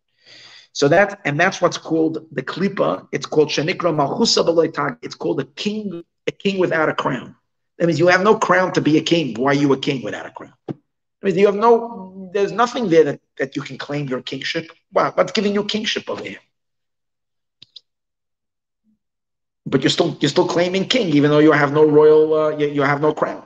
So 0.71 0.87
that 0.87 1.19
and 1.25 1.37
that's 1.37 1.61
what's 1.61 1.77
called 1.77 2.25
the 2.31 2.41
klipa. 2.41 3.07
It's 3.11 3.25
called 3.25 3.49
shanikra 3.49 3.93
malchusa 3.93 4.97
It's 5.01 5.15
called 5.15 5.41
a 5.41 5.45
king, 5.45 6.03
a 6.27 6.31
king 6.31 6.57
without 6.57 6.87
a 6.87 6.93
crown. 6.93 7.35
That 7.77 7.87
means 7.87 7.99
you 7.99 8.07
have 8.07 8.23
no 8.23 8.37
crown 8.37 8.71
to 8.73 8.81
be 8.81 8.97
a 8.97 9.01
king. 9.01 9.33
Why 9.33 9.51
are 9.51 9.53
you 9.55 9.73
a 9.73 9.77
king 9.77 10.03
without 10.03 10.25
a 10.25 10.31
crown? 10.31 10.53
I 10.69 10.73
mean, 11.25 11.37
you 11.37 11.47
have 11.47 11.55
no. 11.55 12.29
There's 12.33 12.51
nothing 12.51 12.89
there 12.89 13.03
that, 13.05 13.19
that 13.39 13.55
you 13.55 13.61
can 13.61 13.77
claim 13.77 14.07
your 14.07 14.21
kingship. 14.21 14.71
Wow, 14.93 15.11
what's 15.15 15.31
giving 15.31 15.53
you 15.53 15.65
kingship 15.65 16.09
over 16.09 16.23
here? 16.23 16.39
But 19.69 19.81
you're 19.81 19.89
still 19.89 20.17
you're 20.19 20.29
still 20.29 20.47
claiming 20.47 20.87
king, 20.87 21.09
even 21.09 21.29
though 21.29 21.39
you 21.39 21.51
have 21.51 21.73
no 21.73 21.85
royal. 21.85 22.33
Uh, 22.33 22.57
you, 22.57 22.67
you 22.67 22.81
have 22.81 23.01
no 23.01 23.13
crown. 23.13 23.43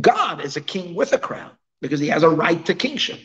God 0.00 0.44
is 0.44 0.56
a 0.56 0.60
king 0.60 0.94
with 0.94 1.12
a 1.12 1.18
crown 1.18 1.50
because 1.80 2.00
he 2.00 2.08
has 2.08 2.22
a 2.22 2.28
right 2.28 2.64
to 2.66 2.74
kingship 2.74 3.18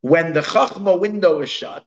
When 0.00 0.32
the 0.32 0.40
Chachma 0.40 0.98
window 0.98 1.40
is 1.40 1.50
shut, 1.50 1.84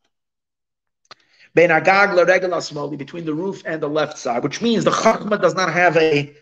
between 1.55 3.26
the 3.26 3.34
roof 3.34 3.64
and 3.65 3.81
the 3.81 3.89
left 3.89 4.18
side, 4.18 4.43
which 4.43 4.61
means 4.61 4.85
the 4.85 4.91
Chachma 4.91 5.41
does 5.41 5.55
not 5.55 5.73
have 5.73 5.97
a 5.97 6.34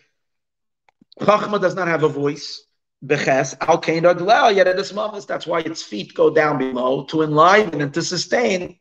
Chachma 1.20 1.60
does 1.60 1.74
not 1.74 1.88
have 1.88 2.04
a 2.04 2.08
voice. 2.08 2.64
Beches 3.04 3.56
al 3.60 4.52
yet 4.52 4.68
at 4.68 4.76
this 4.76 4.92
moment, 4.92 5.26
that's 5.26 5.46
why 5.46 5.60
its 5.60 5.82
feet 5.82 6.14
go 6.14 6.30
down 6.30 6.58
below 6.58 7.04
to 7.04 7.22
enliven 7.22 7.80
and 7.80 7.92
to 7.94 8.02
sustain 8.02 8.78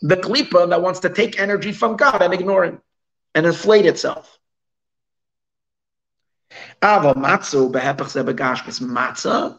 the 0.00 0.16
klipa 0.16 0.68
that 0.70 0.80
wants 0.80 1.00
to 1.00 1.10
take 1.10 1.38
energy 1.38 1.72
from 1.72 1.96
God 1.96 2.22
and 2.22 2.32
ignore 2.32 2.64
him 2.64 2.80
and 3.34 3.44
inflate 3.44 3.84
itself. 3.86 4.38
Ava 6.82 7.14
matzo 7.14 7.70
matzah 7.70 9.58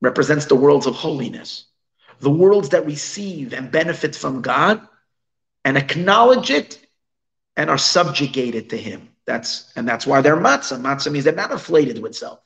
represents 0.00 0.46
the 0.46 0.56
worlds 0.56 0.86
of 0.86 0.94
holiness, 0.94 1.66
the 2.20 2.30
worlds 2.30 2.70
that 2.70 2.86
receive 2.86 3.52
and 3.52 3.70
benefit 3.70 4.14
from 4.16 4.42
God 4.42 4.86
and 5.64 5.76
acknowledge 5.76 6.50
it 6.50 6.86
and 7.56 7.70
are 7.70 7.78
subjugated 7.78 8.70
to 8.70 8.76
Him. 8.76 9.08
That's 9.24 9.72
and 9.76 9.88
that's 9.88 10.06
why 10.06 10.20
they're 10.20 10.36
matzah. 10.36 10.80
Matzah 10.80 11.10
means 11.10 11.24
they're 11.24 11.34
not 11.34 11.50
inflated 11.50 12.00
with 12.00 12.14
self. 12.14 12.40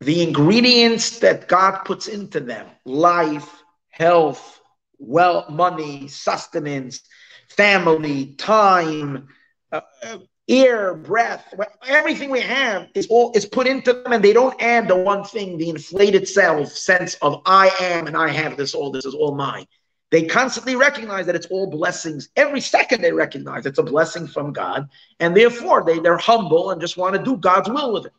The 0.00 0.22
ingredients 0.22 1.20
that 1.20 1.48
God 1.48 1.84
puts 1.84 2.06
into 2.06 2.40
them, 2.40 2.66
life, 2.84 3.62
health, 3.88 4.60
wealth, 4.98 5.50
money, 5.50 6.08
sustenance, 6.08 7.00
family, 7.48 8.34
time, 8.34 9.28
uh, 9.72 9.80
uh 10.02 10.18
ear, 10.48 10.94
breath, 10.94 11.52
everything 11.86 12.30
we 12.30 12.40
have 12.40 12.88
is 12.94 13.06
all 13.08 13.32
is 13.34 13.46
put 13.46 13.66
into 13.66 13.92
them, 13.92 14.12
and 14.12 14.22
they 14.22 14.32
don't 14.32 14.60
add 14.62 14.86
the 14.86 14.96
one 14.96 15.24
thing, 15.24 15.58
the 15.58 15.68
inflated 15.68 16.28
self 16.28 16.68
sense 16.68 17.14
of 17.14 17.42
I 17.46 17.70
am 17.80 18.06
and 18.06 18.16
I 18.16 18.28
have 18.28 18.56
this 18.56 18.74
all, 18.74 18.90
this 18.90 19.04
is 19.04 19.14
all 19.14 19.34
mine. 19.34 19.66
They 20.10 20.24
constantly 20.24 20.76
recognize 20.76 21.26
that 21.26 21.34
it's 21.34 21.46
all 21.46 21.68
blessings. 21.68 22.28
Every 22.36 22.60
second 22.60 23.02
they 23.02 23.12
recognize 23.12 23.66
it's 23.66 23.78
a 23.78 23.82
blessing 23.82 24.28
from 24.28 24.52
God, 24.52 24.88
and 25.18 25.36
therefore 25.36 25.84
they, 25.84 25.98
they're 25.98 26.16
humble 26.16 26.70
and 26.70 26.80
just 26.80 26.96
want 26.96 27.16
to 27.16 27.22
do 27.22 27.36
God's 27.36 27.68
will 27.68 27.92
with 27.92 28.06
it. 28.06 28.12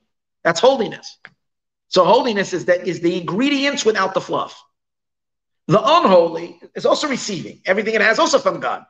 That's 0.43 0.59
holiness. 0.59 1.17
So 1.89 2.03
holiness 2.03 2.53
is 2.53 2.65
that 2.65 2.87
is 2.87 2.99
the 2.99 3.19
ingredients 3.19 3.85
without 3.85 4.13
the 4.13 4.21
fluff. 4.21 4.63
The 5.67 5.79
unholy 5.79 6.59
is 6.75 6.85
also 6.85 7.07
receiving 7.07 7.61
everything 7.65 7.93
it 7.93 8.01
has 8.01 8.19
also 8.19 8.39
from 8.39 8.59
God. 8.59 8.85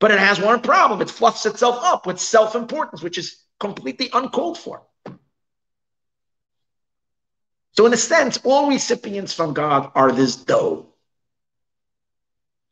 But 0.00 0.10
it 0.10 0.18
has 0.18 0.40
one 0.40 0.60
problem. 0.60 1.00
It 1.00 1.10
fluffs 1.10 1.46
itself 1.46 1.78
up 1.82 2.06
with 2.06 2.18
self 2.18 2.54
importance, 2.54 3.02
which 3.02 3.18
is 3.18 3.44
completely 3.60 4.10
uncalled 4.12 4.58
for. 4.58 4.82
So, 7.74 7.86
in 7.86 7.92
a 7.92 7.96
sense, 7.96 8.38
all 8.44 8.68
recipients 8.68 9.32
from 9.32 9.54
God 9.54 9.92
are 9.94 10.12
this 10.12 10.36
dough. 10.36 10.88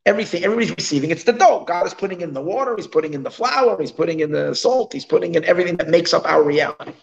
Everything, 0.05 0.43
everybody's 0.43 0.75
receiving, 0.75 1.11
it's 1.11 1.23
the 1.23 1.33
dough. 1.33 1.63
God 1.65 1.85
is 1.85 1.93
putting 1.93 2.21
in 2.21 2.33
the 2.33 2.41
water, 2.41 2.75
He's 2.75 2.87
putting 2.87 3.13
in 3.13 3.23
the 3.23 3.31
flour, 3.31 3.79
He's 3.79 3.91
putting 3.91 4.19
in 4.19 4.31
the 4.31 4.53
salt, 4.53 4.93
He's 4.93 5.05
putting 5.05 5.35
in 5.35 5.45
everything 5.45 5.77
that 5.77 5.89
makes 5.89 6.13
up 6.13 6.25
our 6.25 6.43
reality. 6.43 6.93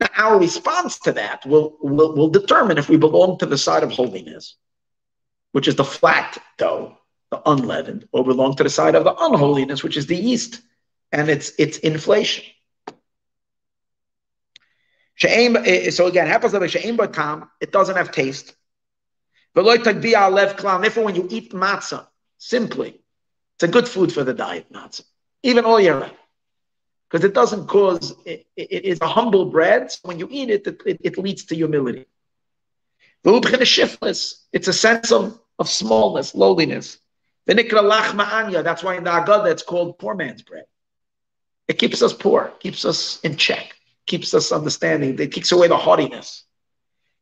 Now, 0.00 0.08
our 0.16 0.38
response 0.38 0.98
to 1.00 1.12
that 1.12 1.44
will, 1.44 1.76
will, 1.80 2.14
will 2.14 2.30
determine 2.30 2.78
if 2.78 2.88
we 2.88 2.96
belong 2.96 3.38
to 3.38 3.46
the 3.46 3.58
side 3.58 3.82
of 3.82 3.92
holiness, 3.92 4.56
which 5.52 5.68
is 5.68 5.76
the 5.76 5.84
flat 5.84 6.42
dough, 6.56 6.96
the 7.30 7.40
unleavened, 7.48 8.08
or 8.12 8.24
belong 8.24 8.56
to 8.56 8.62
the 8.62 8.70
side 8.70 8.94
of 8.94 9.04
the 9.04 9.14
unholiness, 9.14 9.82
which 9.82 9.98
is 9.98 10.06
the 10.06 10.16
yeast, 10.16 10.62
and 11.12 11.28
it's 11.28 11.52
it's 11.58 11.78
inflation. 11.78 12.44
Eh, 15.22 15.90
so 15.90 16.06
again, 16.06 16.26
happens 16.26 16.54
it 16.54 17.72
doesn't 17.72 17.96
have 17.96 18.10
taste. 18.10 18.54
Therefore, 19.54 21.04
when 21.04 21.14
you 21.14 21.26
eat 21.28 21.52
matzah, 21.52 22.06
simply, 22.38 23.02
it's 23.56 23.64
a 23.64 23.68
good 23.68 23.86
food 23.86 24.12
for 24.12 24.24
the 24.24 24.32
diet, 24.32 24.72
matzah, 24.72 25.02
even 25.42 25.66
all 25.66 25.78
year 25.78 26.00
round. 26.00 26.16
Because 27.10 27.24
it 27.24 27.34
doesn't 27.34 27.66
cause, 27.66 28.14
it, 28.24 28.46
it 28.56 28.84
is 28.84 29.00
a 29.00 29.08
humble 29.08 29.46
bread. 29.46 29.90
So 29.90 29.98
when 30.02 30.20
you 30.20 30.28
eat 30.30 30.48
it, 30.48 30.66
it, 30.66 31.00
it 31.00 31.18
leads 31.18 31.44
to 31.46 31.56
humility. 31.56 32.06
It's 33.24 34.68
a 34.68 34.72
sense 34.72 35.10
of, 35.10 35.38
of 35.58 35.68
smallness, 35.68 36.34
lowliness. 36.34 36.98
That's 37.46 37.64
why 37.64 38.96
in 38.96 39.04
the 39.04 39.10
Agada 39.10 39.50
it's 39.50 39.64
called 39.64 39.98
poor 39.98 40.14
man's 40.14 40.42
bread. 40.42 40.66
It 41.66 41.78
keeps 41.78 42.00
us 42.00 42.12
poor, 42.12 42.52
keeps 42.60 42.84
us 42.84 43.20
in 43.22 43.36
check, 43.36 43.74
keeps 44.06 44.32
us 44.34 44.52
understanding. 44.52 45.18
It 45.18 45.32
kicks 45.32 45.50
away 45.50 45.68
the 45.68 45.76
haughtiness. 45.76 46.44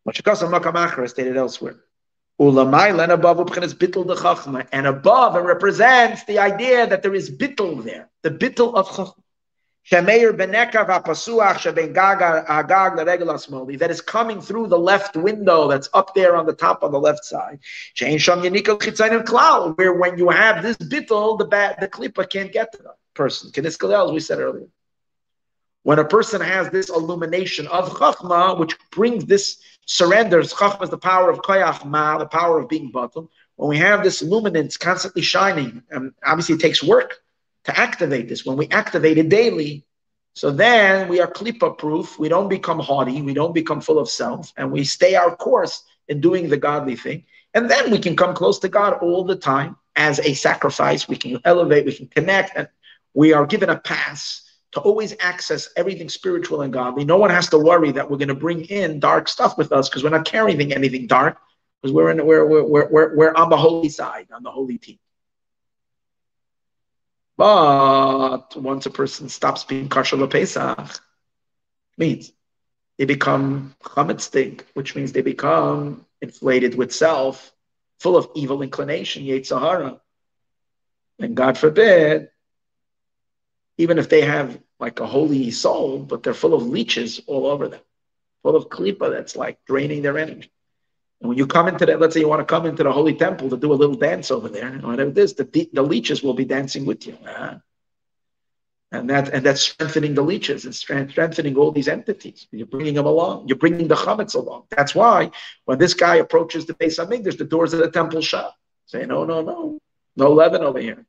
Stated 0.07 1.37
elsewhere. 1.37 1.81
And 2.39 2.59
above 4.87 5.37
it 5.37 5.41
represents 5.41 6.25
the 6.25 6.39
idea 6.39 6.87
that 6.87 7.03
there 7.03 7.15
is 7.15 7.31
bittul 7.31 7.85
there, 7.85 8.09
the 8.23 8.31
bittul 8.31 8.75
of 8.75 8.89
chachma. 8.89 9.15
That 9.91 10.07
is 13.91 14.01
coming 14.03 14.41
through 14.43 14.67
the 14.67 14.79
left 14.79 15.17
window 15.17 15.69
that's 15.69 15.89
up 15.95 16.15
there 16.15 16.37
on 16.37 16.45
the 16.45 16.53
top 16.53 16.83
on 16.83 16.93
the 16.93 17.01
left 17.01 17.25
side. 17.25 17.61
Where 19.77 19.93
when 19.95 20.19
you 20.19 20.29
have 20.29 20.63
this 20.63 20.77
bittel, 20.77 21.39
the 21.39 21.47
bat, 21.47 21.81
the 21.81 21.89
can't 22.27 22.53
get 22.53 22.73
to 22.73 22.83
the 22.83 22.95
person. 23.15 23.51
As 23.65 24.13
we 24.13 24.21
said 24.21 24.41
earlier. 24.41 24.67
When 25.85 25.99
a 25.99 26.05
person 26.05 26.43
has 26.43 26.69
this 26.69 26.91
illumination 26.91 27.67
of 27.69 27.89
chachma, 27.91 28.59
which 28.59 28.77
brings 28.91 29.25
this 29.25 29.59
surrenders, 29.87 30.53
chachma 30.53 30.83
is 30.83 30.91
the 30.91 30.99
power 30.99 31.31
of 31.31 31.39
koyach 31.39 31.87
ma, 31.87 32.19
the 32.19 32.27
power 32.27 32.59
of 32.61 32.69
being 32.69 32.91
bottom. 32.91 33.31
When 33.57 33.71
we 33.71 33.79
have 33.79 34.05
this 34.05 34.21
luminance 34.21 34.77
constantly 34.77 35.23
shining, 35.23 35.83
and 35.91 36.13
obviously 36.23 36.57
it 36.57 36.61
takes 36.61 36.83
work 36.83 37.23
to 37.69 37.79
activate 37.79 38.29
this. 38.29 38.45
When 38.45 38.57
we 38.57 38.67
activate 38.69 39.19
it 39.19 39.29
daily, 39.29 39.85
so 40.35 40.51
then 40.51 41.09
we 41.09 41.21
are 41.21 41.31
klipa 41.31 41.77
proof. 41.77 42.19
We 42.19 42.29
don't 42.29 42.49
become 42.49 42.79
haughty. 42.79 43.21
We 43.23 43.35
don't 43.35 43.55
become 43.55 43.81
full 43.81 43.99
of 43.99 44.09
self, 44.09 44.53
and 44.57 44.73
we 44.73 44.85
stay 44.85 45.15
our 45.15 45.37
course 45.37 45.85
in 46.09 46.21
doing 46.21 46.49
the 46.49 46.57
godly 46.57 46.97
thing. 46.97 47.25
And 47.55 47.71
then 47.71 47.91
we 47.91 47.99
can 47.99 48.17
come 48.17 48.35
close 48.35 48.59
to 48.61 48.69
God 48.69 48.95
all 49.03 49.25
the 49.25 49.37
time 49.37 49.77
as 49.97 50.19
a 50.21 50.35
sacrifice. 50.35 51.09
We 51.09 51.17
can 51.17 51.41
elevate. 51.45 51.85
We 51.85 51.95
can 51.95 52.07
connect, 52.09 52.57
and 52.57 52.69
we 53.15 53.33
are 53.33 53.47
given 53.47 53.69
a 53.69 53.79
pass 53.79 54.45
to 54.73 54.81
always 54.81 55.15
access 55.21 55.69
everything 55.77 56.09
spiritual 56.09 56.63
and 56.63 56.73
godly. 56.73 57.05
No 57.05 57.19
one 57.19 57.31
has 57.31 57.49
to 57.51 57.59
worry 57.59 57.93
that 57.93 58.11
we're 58.11 58.19
going 58.19 58.29
to 58.29 58.35
bring 58.35 58.65
in 58.67 59.01
dark 59.01 59.29
stuff 59.29 59.59
with 59.59 59.73
us 59.73 59.89
because 59.89 60.05
we're 60.05 60.11
not 60.11 60.25
carrying 60.25 60.73
anything 60.73 61.07
dark 61.07 61.39
because 61.81 61.93
we're 61.93 62.11
in 62.11 62.25
we're, 62.25 62.47
we're, 62.47 62.89
we're, 62.89 63.17
we're 63.17 63.35
on 63.35 63.51
the 63.51 63.57
holy 63.57 63.89
side, 63.89 64.29
on 64.33 64.43
the 64.43 64.51
holy 64.51 64.79
team. 64.79 64.99
But 67.39 68.57
once 68.57 68.85
a 68.87 68.91
person 68.91 69.29
stops 69.29 69.63
being 69.63 69.89
kosher 69.89 70.27
Pesach, 70.27 71.01
means 71.97 72.33
they 72.99 73.05
become 73.05 73.77
chametz 73.81 74.61
which 74.75 74.97
means 74.97 75.13
they 75.13 75.23
become 75.23 76.05
inflated 76.21 76.75
with 76.75 76.93
self, 76.93 77.53
full 78.01 78.17
of 78.17 78.29
evil 78.35 78.61
inclination, 78.63 79.23
yetzer 79.23 79.61
hara. 79.61 80.01
And 81.21 81.37
God 81.37 81.57
forbid, 81.57 82.31
even 83.77 83.99
if 83.99 84.09
they 84.09 84.23
have 84.23 84.61
like 84.81 84.99
a 84.99 85.07
holy 85.07 85.53
soul, 85.53 86.01
but 86.01 86.25
they're 86.25 86.35
full 86.35 86.55
of 86.55 86.67
leeches 86.67 87.21
all 87.29 87.47
over 87.47 87.69
them, 87.69 87.81
full 88.43 88.57
of 88.57 88.69
klipa 88.69 89.13
that's 89.13 89.37
like 89.37 89.65
draining 89.65 90.03
their 90.03 90.19
energy. 90.19 90.51
And 91.21 91.29
when 91.29 91.39
you 91.39 91.47
come 91.47 91.69
into 91.69 91.85
that, 91.87 92.01
let's 92.01 92.15
say 92.15 92.21
you 92.21 92.29
want 92.29 92.41
to 92.41 92.45
come 92.45 92.67
into 92.67 92.85
the 92.85 92.93
holy 92.93 93.15
temple 93.15 93.51
to 93.51 93.57
do 93.57 93.73
a 93.73 93.75
little 93.75 93.97
dance 93.97 94.31
over 94.31 94.49
there, 94.49 94.71
whatever 94.79 95.11
it 95.11 95.19
is, 95.19 95.35
the, 95.35 95.69
the 95.73 95.83
leeches 95.83 96.23
will 96.23 96.35
be 96.35 96.45
dancing 96.45 96.87
with 96.87 97.07
you. 97.07 97.19
Uh, 97.27 97.57
and 98.91 99.11
that 99.11 99.29
and 99.35 99.45
that's 99.45 99.61
strengthening 99.61 100.15
the 100.15 100.23
leeches 100.23 100.65
and 100.65 100.75
strengthening 100.75 101.57
all 101.57 101.73
these 101.73 101.89
entities. 101.89 102.47
You're 102.51 102.67
bringing 102.67 102.95
them 102.95 103.05
along. 103.05 103.49
You're 103.49 103.59
bringing 103.59 103.87
the 103.87 103.95
chametz 103.95 104.35
along. 104.35 104.65
That's 104.71 104.95
why 104.95 105.31
when 105.67 105.79
this 105.79 105.93
guy 105.93 106.17
approaches 106.17 106.65
the 106.65 106.73
Beis 106.73 106.99
Hamikdash, 106.99 107.37
the 107.37 107.45
doors 107.45 107.75
of 107.75 107.81
the 107.81 107.91
temple 107.91 108.23
shut. 108.23 108.55
Say, 108.87 109.05
no, 109.05 109.27
no, 109.27 109.43
no, 109.43 109.79
no 110.17 110.33
leaven 110.33 110.63
over 110.63 110.79
here. 110.79 111.05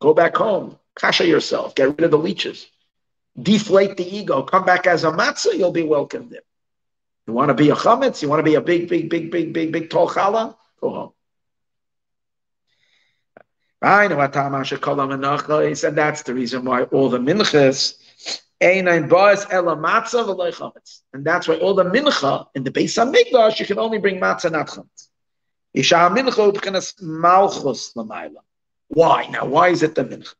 Go 0.00 0.12
back 0.12 0.36
home. 0.36 0.78
Kasha 0.94 1.26
yourself. 1.26 1.74
Get 1.74 1.88
rid 1.88 2.02
of 2.02 2.10
the 2.10 2.18
leeches. 2.18 2.66
Deflate 3.40 3.96
the 3.96 4.16
ego. 4.16 4.42
Come 4.42 4.66
back 4.66 4.86
as 4.86 5.04
a 5.04 5.10
matzah. 5.10 5.56
You'll 5.56 5.72
be 5.72 5.84
welcomed 5.84 6.32
in. 6.32 6.40
You 7.28 7.34
want 7.34 7.50
to 7.50 7.54
be 7.54 7.68
a 7.68 7.74
chametz? 7.74 8.22
You 8.22 8.30
want 8.30 8.40
to 8.40 8.42
be 8.42 8.54
a 8.54 8.62
big, 8.62 8.88
big, 8.88 9.10
big, 9.10 9.30
big, 9.30 9.52
big, 9.52 9.70
big 9.70 9.90
tall 9.90 10.08
challah? 10.08 10.56
Go 10.80 10.90
home. 10.90 11.12
I 13.82 14.08
know 14.08 14.18
And 14.18 14.32
that's 15.98 16.22
the 16.22 16.32
reason 16.34 16.64
why 16.64 16.84
all 16.84 17.10
the 17.10 17.18
minchas 17.18 17.98
and 18.60 18.88
that's 18.88 19.46
why 21.46 21.58
all 21.58 21.74
the 21.74 21.84
mincha 21.84 22.46
in 22.54 22.64
the 22.64 22.72
Beis 22.72 22.96
Hamikdash 22.96 23.60
you 23.60 23.66
can 23.66 23.78
only 23.78 23.98
bring 23.98 24.18
matzah 24.18 24.50
not 24.50 24.68
chametz. 24.68 25.08
Why 28.88 29.26
now? 29.26 29.44
Why 29.44 29.68
is 29.68 29.82
it 29.82 29.94
the 29.94 30.04
mincha? 30.04 30.34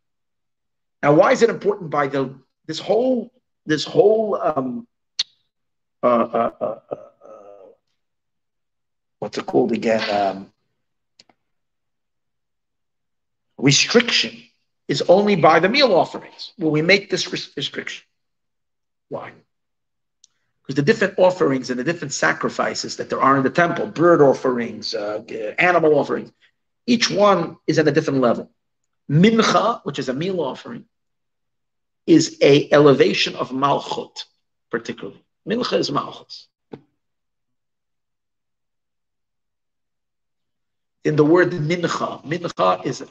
Now, 1.02 1.12
why 1.12 1.32
is 1.32 1.43
it 1.43 1.51
important 1.51 1.90
by 1.90 2.06
the 2.09 2.35
this 2.66 2.78
whole 2.81 3.31
this 3.66 3.85
whole 3.85 4.40
um, 4.43 4.89
uh, 6.02 6.06
uh, 6.06 6.50
uh, 6.60 6.64
uh, 6.64 6.94
uh 6.94 7.66
what's 9.18 9.38
it 9.38 9.46
called 9.46 9.72
again? 9.72 10.02
Um, 10.10 10.52
restriction 13.56 14.42
is 14.86 15.02
only 15.02 15.36
by 15.36 15.60
the 15.60 15.68
meal 15.68 15.92
offerings 15.92 16.52
will 16.58 16.70
we 16.70 16.82
make 16.82 17.10
this 17.10 17.30
restriction. 17.32 18.04
Why? 19.08 19.32
Because 20.62 20.76
the 20.76 20.82
different 20.82 21.18
offerings 21.18 21.70
and 21.70 21.78
the 21.78 21.84
different 21.84 22.12
sacrifices 22.12 22.96
that 22.96 23.08
there 23.08 23.20
are 23.20 23.36
in 23.36 23.42
the 23.42 23.50
temple, 23.50 23.86
bird 23.86 24.20
offerings, 24.20 24.94
uh, 24.94 25.22
animal 25.58 25.98
offerings, 25.98 26.30
each 26.86 27.10
one 27.10 27.56
is 27.66 27.78
at 27.78 27.88
a 27.88 27.92
different 27.92 28.20
level. 28.20 28.50
Mincha, 29.10 29.80
which 29.84 29.98
is 29.98 30.08
a 30.08 30.14
meal 30.14 30.40
offering, 30.40 30.84
is 32.06 32.38
a 32.42 32.70
elevation 32.72 33.34
of 33.36 33.50
malchut, 33.50 34.24
particularly. 34.70 35.22
Mincha 35.48 35.78
is 35.78 35.90
malchut. 35.90 36.46
In 41.04 41.16
the 41.16 41.24
word 41.24 41.52
mincha, 41.52 42.22
mincha 42.24 42.85
is 42.85 43.04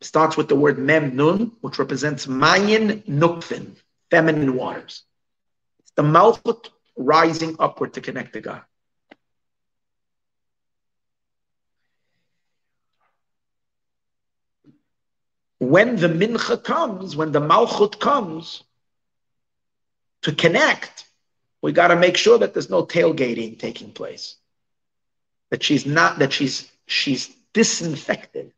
starts 0.00 0.36
with 0.36 0.48
the 0.48 0.54
word 0.54 0.78
mem 0.78 1.16
nun, 1.16 1.52
which 1.60 1.78
represents 1.78 2.26
mayin 2.26 3.02
nukfin, 3.02 3.76
feminine 4.10 4.54
waters. 4.54 5.02
It's 5.80 5.92
the 5.92 6.02
malchut 6.02 6.68
rising 6.96 7.56
upward 7.58 7.94
to 7.94 8.00
connect 8.00 8.34
to 8.34 8.40
God. 8.40 8.62
When 15.58 15.96
the 15.96 16.08
mincha 16.08 16.62
comes, 16.62 17.16
when 17.16 17.32
the 17.32 17.40
malchut 17.40 17.98
comes 17.98 18.62
to 20.22 20.32
connect, 20.32 21.06
we 21.64 21.72
got 21.72 21.88
to 21.88 21.96
make 21.96 22.18
sure 22.18 22.36
that 22.36 22.52
there's 22.52 22.68
no 22.68 22.84
tailgating 22.84 23.58
taking 23.58 23.90
place. 23.90 24.36
That 25.50 25.62
she's 25.62 25.86
not, 25.86 26.18
that 26.18 26.30
she's 26.30 26.70
she's 26.86 27.34
disinfected 27.54 28.52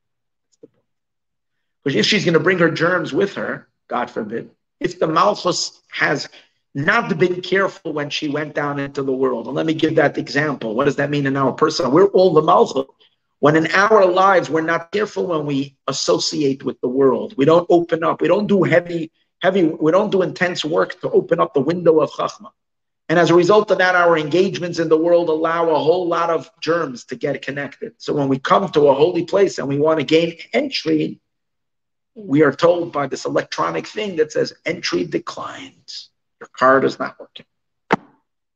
because 1.84 2.00
if 2.00 2.04
she's 2.04 2.24
going 2.24 2.34
to 2.34 2.40
bring 2.40 2.58
her 2.58 2.68
germs 2.68 3.12
with 3.12 3.34
her, 3.34 3.68
God 3.86 4.10
forbid, 4.10 4.50
if 4.80 4.98
the 4.98 5.06
Malchus 5.06 5.80
has 5.88 6.28
not 6.74 7.16
been 7.16 7.40
careful 7.42 7.92
when 7.92 8.10
she 8.10 8.26
went 8.26 8.56
down 8.56 8.80
into 8.80 9.04
the 9.04 9.12
world. 9.12 9.46
And 9.46 9.54
let 9.54 9.66
me 9.66 9.74
give 9.74 9.94
that 9.94 10.18
example. 10.18 10.74
What 10.74 10.86
does 10.86 10.96
that 10.96 11.08
mean 11.10 11.26
in 11.26 11.36
our 11.36 11.52
person? 11.52 11.92
We're 11.92 12.06
all 12.06 12.34
the 12.34 12.42
Malchus. 12.42 12.86
When 13.38 13.54
in 13.54 13.68
our 13.68 14.04
lives 14.04 14.50
we're 14.50 14.62
not 14.62 14.90
careful 14.90 15.28
when 15.28 15.46
we 15.46 15.76
associate 15.86 16.64
with 16.64 16.80
the 16.80 16.88
world, 16.88 17.34
we 17.36 17.44
don't 17.44 17.68
open 17.70 18.02
up, 18.02 18.20
we 18.20 18.26
don't 18.26 18.48
do 18.48 18.64
heavy, 18.64 19.12
heavy, 19.40 19.62
we 19.62 19.92
don't 19.92 20.10
do 20.10 20.22
intense 20.22 20.64
work 20.64 21.00
to 21.02 21.10
open 21.10 21.38
up 21.38 21.54
the 21.54 21.60
window 21.60 22.00
of 22.00 22.10
Chachma. 22.10 22.50
And 23.08 23.18
as 23.18 23.30
a 23.30 23.34
result 23.34 23.70
of 23.70 23.78
that, 23.78 23.94
our 23.94 24.18
engagements 24.18 24.78
in 24.80 24.88
the 24.88 24.98
world 24.98 25.28
allow 25.28 25.70
a 25.70 25.78
whole 25.78 26.08
lot 26.08 26.28
of 26.28 26.50
germs 26.60 27.04
to 27.06 27.16
get 27.16 27.40
connected. 27.42 27.94
So 27.98 28.12
when 28.12 28.28
we 28.28 28.38
come 28.38 28.68
to 28.70 28.88
a 28.88 28.94
holy 28.94 29.24
place 29.24 29.58
and 29.58 29.68
we 29.68 29.78
want 29.78 30.00
to 30.00 30.04
gain 30.04 30.38
entry, 30.52 31.20
we 32.14 32.42
are 32.42 32.52
told 32.52 32.92
by 32.92 33.06
this 33.06 33.24
electronic 33.24 33.86
thing 33.86 34.16
that 34.16 34.32
says 34.32 34.54
entry 34.64 35.04
declined. 35.04 35.92
Your 36.40 36.48
card 36.52 36.84
is 36.84 36.98
not 36.98 37.18
working 37.20 37.46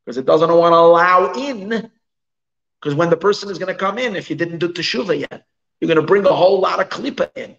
because 0.04 0.18
it 0.18 0.26
doesn't 0.26 0.52
want 0.52 0.72
to 0.72 0.76
allow 0.76 1.32
in. 1.34 1.90
Because 2.80 2.94
when 2.94 3.10
the 3.10 3.16
person 3.16 3.50
is 3.50 3.58
going 3.58 3.72
to 3.72 3.78
come 3.78 3.98
in, 3.98 4.16
if 4.16 4.30
you 4.30 4.36
didn't 4.36 4.58
do 4.58 4.72
teshuva 4.72 5.18
yet, 5.20 5.46
you're 5.80 5.86
going 5.86 6.00
to 6.00 6.06
bring 6.06 6.26
a 6.26 6.32
whole 6.32 6.60
lot 6.60 6.80
of 6.80 6.88
klipa 6.88 7.30
in. 7.36 7.56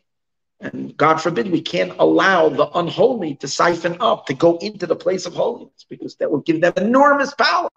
And 0.62 0.96
God 0.96 1.18
forbid 1.18 1.52
we 1.52 1.62
can't 1.62 1.94
allow 1.98 2.48
the 2.50 2.70
unholy 2.78 3.34
to 3.36 3.48
siphon 3.48 3.98
up, 4.00 4.28
to 4.28 4.36
go 4.36 4.58
into 4.58 4.86
the 4.86 4.96
place 4.96 5.26
of 5.26 5.34
holiness, 5.34 5.86
because 5.90 6.16
that 6.18 6.30
will 6.32 6.42
give 6.42 6.62
them 6.62 6.74
enormous 6.78 7.34
power. 7.34 7.70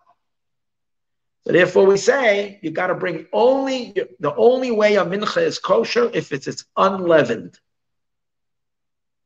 So 1.46 1.52
therefore, 1.52 1.86
we 1.86 1.96
say 1.96 2.58
you 2.62 2.70
got 2.70 2.88
to 2.88 2.94
bring 2.94 3.26
only 3.32 3.94
the 4.20 4.34
only 4.36 4.70
way 4.70 4.96
a 4.96 5.04
mincha 5.04 5.42
is 5.42 5.58
kosher 5.58 6.10
if 6.12 6.30
it's, 6.32 6.46
it's 6.46 6.64
unleavened. 6.76 7.58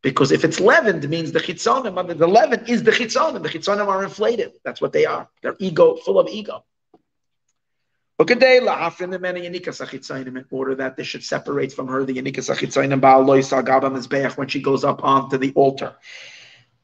Because 0.02 0.30
if 0.30 0.44
it's 0.44 0.60
leavened, 0.60 1.08
means 1.08 1.32
the 1.32 1.40
chitzonim, 1.40 2.16
the 2.16 2.28
leaven 2.28 2.64
is 2.66 2.84
the 2.84 2.92
chitzonim. 2.92 3.42
The 3.42 3.48
chitzonim 3.48 3.88
are 3.88 4.04
inflated. 4.04 4.52
That's 4.64 4.80
what 4.80 4.92
they 4.92 5.06
are. 5.06 5.28
They're 5.42 5.56
ego, 5.58 5.96
full 5.96 6.20
of 6.20 6.28
ego. 6.28 6.64
In 8.20 8.40
order 10.50 10.74
that 10.74 10.96
they 10.96 11.04
should 11.04 11.22
separate 11.22 11.72
from 11.72 11.86
her 11.86 12.04
the 12.04 12.14
yanikas 12.14 12.50
achitzonim 12.50 14.36
when 14.36 14.48
she 14.48 14.60
goes 14.60 14.82
up 14.82 15.04
onto 15.04 15.38
the 15.38 15.52
altar. 15.54 15.94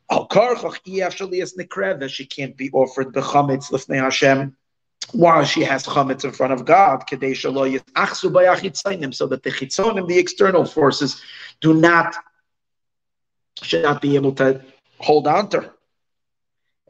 That 0.09 2.11
she 2.11 2.27
can't 2.27 2.57
be 2.57 2.71
offered 2.71 3.13
the 3.13 3.21
chametz 3.21 3.73
lifnei 3.73 4.01
Hashem 4.01 4.57
while 5.13 5.45
she 5.45 5.63
has 5.63 5.85
chametz 5.85 6.25
in 6.25 6.31
front 6.31 6.53
of 6.53 6.65
God, 6.65 7.03
so 7.09 7.17
that 7.19 9.41
the 9.43 9.51
chitzonim, 9.51 10.07
the 10.07 10.19
external 10.19 10.65
forces, 10.65 11.21
do 11.61 11.75
not 11.75 12.15
should 13.61 13.83
not 13.83 14.01
be 14.01 14.15
able 14.15 14.31
to 14.33 14.63
hold 14.99 15.27
on 15.27 15.49
to 15.49 15.63
her. 15.63 15.75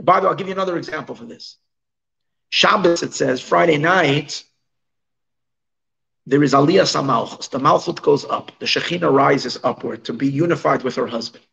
By 0.02 0.20
the 0.20 0.26
way, 0.26 0.30
I'll 0.30 0.36
give 0.36 0.48
you 0.48 0.52
another 0.52 0.76
example 0.76 1.14
for 1.14 1.24
this. 1.24 1.56
Shabbos, 2.50 3.02
it 3.02 3.14
says, 3.14 3.40
Friday 3.40 3.78
night, 3.78 4.44
there 6.26 6.42
is 6.42 6.54
Aliyah 6.54 6.86
Samalchus. 6.86 7.50
The 7.50 7.58
Malchut 7.58 8.00
goes 8.00 8.24
up. 8.24 8.52
The 8.58 8.66
Shekhinah 8.66 9.12
rises 9.12 9.58
upward 9.62 10.04
to 10.04 10.12
be 10.12 10.30
unified 10.30 10.82
with 10.82 10.94
her 10.96 11.06
husband. 11.06 11.44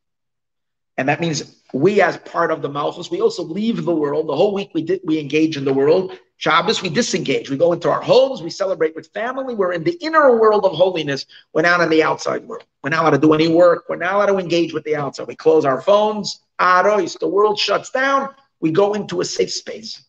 And 0.97 1.09
that 1.09 1.19
means 1.19 1.55
we, 1.73 2.01
as 2.01 2.17
part 2.17 2.51
of 2.51 2.61
the 2.61 2.69
Malchus, 2.69 3.09
we 3.09 3.21
also 3.21 3.43
leave 3.43 3.83
the 3.83 3.95
world. 3.95 4.27
The 4.27 4.35
whole 4.35 4.53
week 4.53 4.71
we 4.73 4.83
did, 4.83 5.01
we 5.03 5.19
engage 5.19 5.57
in 5.57 5.65
the 5.65 5.73
world. 5.73 6.17
Shabbos, 6.37 6.81
we 6.81 6.89
disengage. 6.89 7.49
We 7.49 7.57
go 7.57 7.73
into 7.73 7.89
our 7.89 8.01
homes. 8.01 8.41
We 8.41 8.49
celebrate 8.49 8.95
with 8.95 9.07
family. 9.13 9.55
We're 9.55 9.73
in 9.73 9.83
the 9.83 9.97
inner 10.01 10.39
world 10.39 10.65
of 10.65 10.73
holiness. 10.73 11.25
We're 11.53 11.61
not 11.61 11.81
in 11.81 11.89
the 11.89 12.03
outside 12.03 12.45
world. 12.47 12.65
We're 12.83 12.89
not 12.89 13.01
allowed 13.01 13.11
to 13.11 13.17
do 13.17 13.33
any 13.33 13.47
work. 13.47 13.85
We're 13.89 13.95
not 13.95 14.15
allowed 14.15 14.25
to 14.27 14.37
engage 14.37 14.73
with 14.73 14.83
the 14.83 14.95
outside. 14.95 15.27
We 15.27 15.35
close 15.35 15.65
our 15.65 15.81
phones. 15.81 16.41
Arois, 16.59 17.17
the 17.19 17.27
world 17.27 17.59
shuts 17.59 17.89
down. 17.89 18.33
We 18.59 18.71
go 18.71 18.93
into 18.93 19.21
a 19.21 19.25
safe 19.25 19.51
space. 19.51 20.03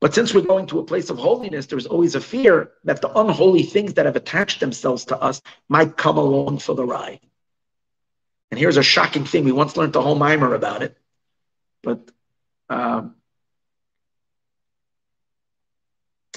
But 0.00 0.14
since 0.14 0.34
we're 0.34 0.42
going 0.42 0.66
to 0.66 0.80
a 0.80 0.84
place 0.84 1.08
of 1.10 1.18
holiness, 1.18 1.66
there's 1.66 1.86
always 1.86 2.14
a 2.14 2.20
fear 2.20 2.72
that 2.84 3.00
the 3.00 3.18
unholy 3.18 3.62
things 3.62 3.94
that 3.94 4.06
have 4.06 4.16
attached 4.16 4.60
themselves 4.60 5.06
to 5.06 5.18
us 5.18 5.40
might 5.68 5.96
come 5.96 6.18
along 6.18 6.58
for 6.58 6.74
the 6.74 6.84
ride. 6.84 7.20
And 8.50 8.58
here's 8.58 8.76
a 8.76 8.82
shocking 8.82 9.24
thing. 9.24 9.44
We 9.44 9.52
once 9.52 9.76
learned 9.76 9.94
the 9.94 10.02
whole 10.02 10.14
mimer 10.14 10.54
about 10.54 10.82
it. 10.82 10.96
But, 11.82 12.10
um, 12.68 13.14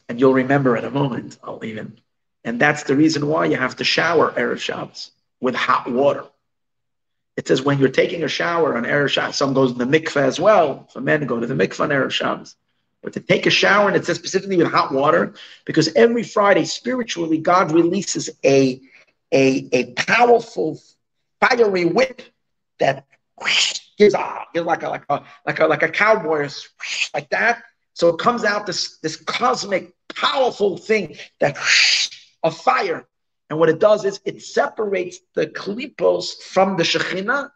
and 0.08 0.20
you'll 0.20 0.34
remember 0.34 0.78
in 0.78 0.86
a 0.86 0.90
moment, 0.90 1.38
I'll 1.44 1.64
even. 1.64 2.00
And 2.44 2.60
that's 2.60 2.84
the 2.84 2.96
reason 2.96 3.28
why 3.28 3.46
you 3.46 3.58
have 3.58 3.76
to 3.78 3.84
shower 3.84 4.32
Erev 4.32 4.60
Shabbos. 4.60 5.12
with 5.40 5.56
hot 5.56 5.92
water. 5.92 6.26
It 7.36 7.48
says 7.48 7.62
when 7.62 7.78
you're 7.78 7.90
taking 7.90 8.24
a 8.24 8.28
shower 8.28 8.76
on 8.76 8.84
Erev 8.84 9.10
Shabbos, 9.10 9.36
some 9.36 9.54
goes 9.54 9.72
in 9.72 9.78
the 9.78 9.86
mikveh 9.86 10.22
as 10.22 10.40
well. 10.40 10.88
For 10.92 11.02
men, 11.02 11.28
go 11.28 11.40
to 11.40 11.46
the 11.46 11.54
mikveh 11.54 11.82
on 11.82 11.90
Erev 11.90 12.12
Shabbos. 12.12 12.56
But 13.08 13.14
to 13.14 13.22
take 13.22 13.46
a 13.46 13.50
shower, 13.50 13.88
and 13.88 13.96
it 13.96 14.06
says 14.06 14.18
specifically 14.18 14.58
with 14.58 14.68
hot 14.68 14.94
water, 14.94 15.34
because 15.64 15.88
every 15.96 16.24
Friday, 16.24 16.66
spiritually, 16.66 17.38
God 17.38 17.72
releases 17.72 18.30
a, 18.44 18.82
a, 19.34 19.70
a 19.72 19.94
powerful, 19.94 20.78
fiery 21.40 21.86
whip 21.86 22.22
that 22.80 23.06
gives, 23.98 24.14
a, 24.14 24.40
gives 24.54 24.66
like 24.66 24.84
a 24.84 24.90
like 24.90 25.06
a 25.08 25.24
like 25.46 25.60
a 25.60 25.68
like 25.68 25.84
a 25.84 25.88
cowboy 25.88 26.50
like 27.14 27.30
that. 27.30 27.64
So 27.94 28.10
it 28.10 28.18
comes 28.18 28.44
out 28.44 28.66
this 28.66 28.98
this 28.98 29.16
cosmic, 29.16 29.94
powerful 30.14 30.76
thing 30.76 31.16
that 31.40 31.56
of 32.44 32.58
fire 32.58 33.08
and 33.50 33.58
what 33.58 33.70
it 33.70 33.80
does 33.80 34.04
is 34.04 34.20
it 34.26 34.42
separates 34.42 35.20
the 35.34 35.48
klipos 35.48 36.42
from 36.42 36.76
the 36.76 36.84
Shekhinah 36.84 37.52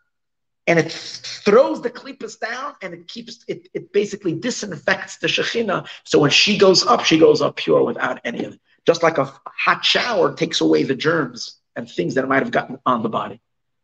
and 0.67 0.77
it 0.79 0.91
throws 0.91 1.81
the 1.81 1.89
klipos 1.89 2.39
down 2.39 2.75
and 2.81 2.93
it 2.93 3.07
keeps 3.07 3.43
it, 3.47 3.67
it 3.73 3.91
basically 3.91 4.33
disinfects 4.33 5.17
the 5.17 5.27
Shekhinah. 5.27 5.87
So 6.03 6.19
when 6.19 6.31
she 6.31 6.57
goes 6.57 6.85
up, 6.85 7.03
she 7.03 7.17
goes 7.17 7.41
up 7.41 7.57
pure 7.57 7.83
without 7.83 8.21
any 8.23 8.45
of 8.45 8.53
it. 8.53 8.61
Just 8.85 9.03
like 9.03 9.17
a 9.17 9.31
hot 9.45 9.83
shower 9.83 10.33
takes 10.33 10.61
away 10.61 10.83
the 10.83 10.95
germs 10.95 11.59
and 11.75 11.89
things 11.89 12.15
that 12.15 12.27
might 12.27 12.43
have 12.43 12.51
gotten 12.51 12.79
on 12.85 13.03
the 13.03 13.09
body. 13.09 13.41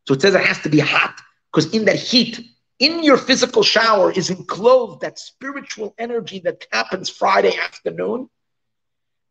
So 0.08 0.14
it 0.14 0.22
says 0.22 0.36
it 0.36 0.46
has 0.46 0.60
to 0.62 0.70
be 0.70 0.80
hot 0.80 1.20
because 1.52 1.74
in 1.74 1.86
that 1.86 1.98
heat, 1.98 2.40
in 2.80 3.04
your 3.04 3.18
physical 3.18 3.64
shower 3.64 4.12
is 4.12 4.30
enclosed 4.30 5.02
that 5.02 5.20
spiritual 5.20 5.96
energy 5.98 6.40
that 6.40 6.66
happens 6.72 7.10
Friday 7.10 7.58
afternoon 7.58 8.30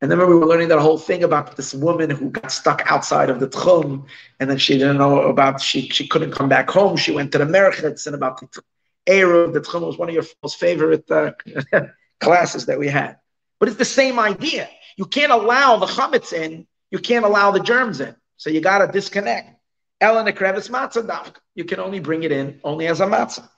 and 0.01 0.11
then 0.11 0.19
we 0.19 0.27
were 0.27 0.47
learning 0.47 0.69
that 0.69 0.79
whole 0.79 0.99
thing 0.99 1.25
about 1.25 1.57
this 1.57 1.73
woman 1.73 2.11
who 2.11 2.31
got 2.31 2.53
stuck 2.53 2.83
outside 2.91 3.31
of 3.31 3.41
the 3.41 3.49
tchum, 3.49 4.05
and 4.39 4.51
then 4.51 4.59
she 4.59 4.75
didn't 4.75 4.99
know 4.99 5.23
about 5.23 5.61
she 5.61 5.89
she 5.89 6.07
couldn't 6.07 6.33
come 6.33 6.49
back 6.49 6.69
home. 6.69 6.97
She 6.97 7.13
went 7.13 7.33
to 7.33 7.39
the 7.39 7.45
merchitz 7.45 8.07
and 8.07 8.15
about 8.15 8.41
the 8.41 8.63
eruv. 9.07 9.55
The 9.55 9.61
tchum 9.61 9.87
was 9.87 9.97
one 9.97 10.09
of 10.09 10.15
your 10.15 10.25
most 10.43 10.59
favorite 10.59 11.11
uh, 11.11 11.33
classes 12.21 12.67
that 12.67 12.79
we 12.79 12.89
had. 12.89 13.17
But 13.59 13.69
it's 13.69 13.79
the 13.79 13.87
same 13.87 14.19
idea. 14.19 14.69
You 14.99 15.07
can't 15.07 15.33
allow 15.33 15.79
the 15.79 15.87
chametz 15.87 16.33
in. 16.33 16.67
You 16.91 16.99
can't 16.99 17.25
allow 17.25 17.51
the 17.51 17.61
germs 17.61 18.01
in. 18.01 18.15
So 18.37 18.51
you 18.51 18.61
got 18.61 18.79
to 18.85 18.93
disconnect. 18.93 19.59
Ellen 20.01 20.27
krevis 20.27 20.69
matzah 20.69 21.35
You 21.55 21.65
can 21.65 21.81
only 21.81 22.01
bring 22.01 22.23
it 22.23 22.33
in 22.33 22.61
only 22.65 22.87
as 22.87 23.01
a 23.01 23.07
matzah. 23.07 23.49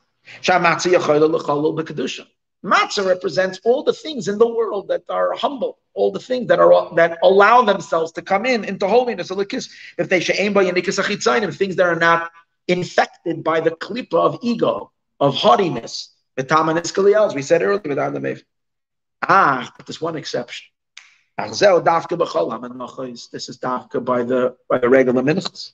Matzah 2.65 3.07
represents 3.07 3.61
all 3.65 3.83
the 3.85 3.93
things 3.93 4.27
in 4.27 4.39
the 4.39 4.49
world 4.49 4.89
that 4.89 5.05
are 5.09 5.33
humble, 5.35 5.79
all 5.95 6.11
the 6.11 6.19
things 6.19 6.49
that 6.49 6.59
are 6.59 6.95
that 6.97 7.19
allow 7.23 7.63
themselves 7.63 8.13
to 8.13 8.23
come 8.23 8.47
in 8.47 8.65
into 8.65 8.89
holiness. 8.89 9.29
So 9.29 9.39
If 9.41 10.09
they 10.09 10.21
she'em 10.21 10.55
things 11.53 11.77
that 11.77 11.87
are 11.87 11.97
not 11.97 12.31
infected 12.67 13.45
by 13.45 13.61
the 13.61 13.71
klipa 13.71 14.15
of 14.15 14.39
ego, 14.43 14.91
of 15.21 15.35
haughtiness, 15.35 16.11
as 16.37 17.35
we 17.35 17.43
said 17.43 17.63
earlier 17.63 17.83
with 17.85 17.99
Adam 17.99 18.37
Ah, 19.23 19.73
but 19.77 19.87
there's 19.87 20.01
one 20.01 20.17
exception. 20.17 20.69
This 21.39 21.61
is 21.61 23.59
dafka 23.59 24.05
by 24.05 24.23
the 24.25 24.57
by 24.69 24.79
the 24.79 24.89
regular 24.89 25.23
minchas. 25.23 25.73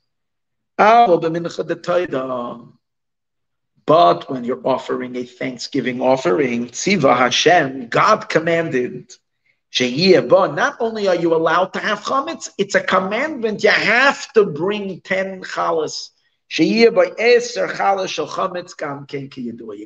But 3.86 4.30
when 4.30 4.44
you're 4.44 4.66
offering 4.66 5.14
a 5.16 5.24
thanksgiving 5.24 6.00
offering, 6.00 6.68
Tziva 6.68 7.16
Hashem, 7.16 7.88
God 7.88 8.28
commanded, 8.28 9.12
not 9.78 10.76
only 10.80 11.08
are 11.08 11.16
you 11.16 11.34
allowed 11.34 11.72
to 11.72 11.80
have 11.80 12.00
chametz, 12.00 12.48
it's 12.56 12.76
a 12.76 12.80
commandment. 12.80 13.62
You 13.62 13.70
have 13.70 14.32
to 14.34 14.46
bring 14.46 15.00
10 15.00 15.42
chalas. 15.42 16.10
You 16.56 16.90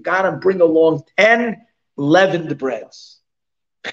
got 0.03 0.23
to 0.23 0.33
bring 0.33 0.61
along 0.61 1.03
10 1.17 1.67
leavened 1.97 2.59
breads. 2.59 3.19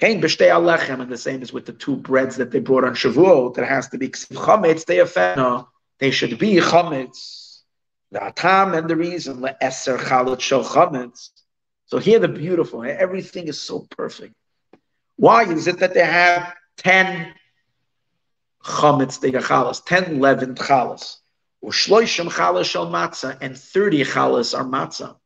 And 0.02 0.22
the 0.22 1.16
same 1.16 1.42
is 1.42 1.52
with 1.52 1.64
the 1.64 1.72
two 1.72 1.96
breads 1.96 2.36
that 2.36 2.50
they 2.50 2.58
brought 2.58 2.84
on 2.84 2.94
Shavuot. 2.94 3.54
That 3.54 3.66
has 3.66 3.88
to 3.88 3.98
be 3.98 4.10
chametz. 4.10 4.84
They 4.84 4.98
offend. 4.98 5.38
No, 5.38 5.68
they 5.98 6.10
should 6.10 6.38
be 6.38 6.56
chametz. 6.56 7.45
The 8.16 8.24
atam 8.24 8.72
and 8.72 8.88
the 8.88 8.96
reason. 8.96 9.46
So 11.86 11.98
here 11.98 12.18
the 12.18 12.28
beautiful, 12.28 12.82
everything 12.82 13.46
is 13.48 13.60
so 13.60 13.86
perfect. 13.90 14.34
Why 15.16 15.44
is 15.44 15.66
it 15.66 15.80
that 15.80 15.92
they 15.92 16.02
have 16.02 16.54
ten 16.78 17.34
chametz 18.64 19.18
chalas, 19.18 19.84
ten 19.84 20.18
leavened 20.18 20.56
chalas, 20.56 21.18
u'shloishim 21.62 22.30
chalas 22.30 22.64
shel 22.64 22.86
matzah, 22.86 23.36
and 23.42 23.54
thirty 23.54 24.02
chalas 24.02 24.58
are 24.58 24.64
matzah. 24.64 25.18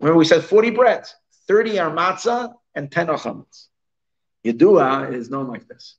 Remember 0.00 0.16
we 0.16 0.24
said 0.24 0.42
forty 0.42 0.70
breads, 0.70 1.14
thirty 1.46 1.78
are 1.78 1.90
matzah, 1.90 2.54
and 2.74 2.90
ten 2.90 3.10
are 3.10 3.18
chametz. 3.18 3.66
Yedua 4.42 5.12
is 5.12 5.28
known 5.28 5.48
like 5.48 5.68
this. 5.68 5.96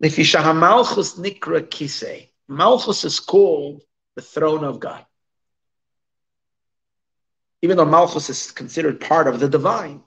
Nefisha 0.00 0.56
malchus 0.56 1.18
nikra 1.18 1.62
kisei. 1.62 2.28
Malchus 2.46 3.04
is 3.04 3.18
called 3.18 3.82
the 4.14 4.22
throne 4.22 4.62
of 4.62 4.78
God. 4.78 5.04
Even 7.62 7.76
though 7.76 7.84
Malchus 7.84 8.30
is 8.30 8.50
considered 8.50 9.00
part 9.00 9.26
of 9.26 9.40
the 9.40 9.48
divine, 9.48 10.02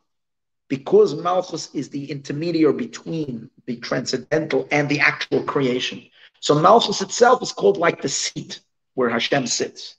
because 0.68 1.14
Malchus 1.14 1.70
is 1.74 1.90
the 1.90 2.10
intermediary 2.10 2.74
between 2.74 3.50
the 3.66 3.76
transcendental 3.78 4.68
and 4.72 4.88
the 4.88 5.02
actual 5.02 5.44
creation. 5.44 6.06
So 6.40 6.56
Malchus 6.56 7.02
itself 7.02 7.42
is 7.44 7.52
called 7.52 7.78
like 7.78 8.02
the 8.02 8.10
seat 8.10 8.62
where 8.94 9.10
Hashem 9.10 9.48
sits. 9.48 9.98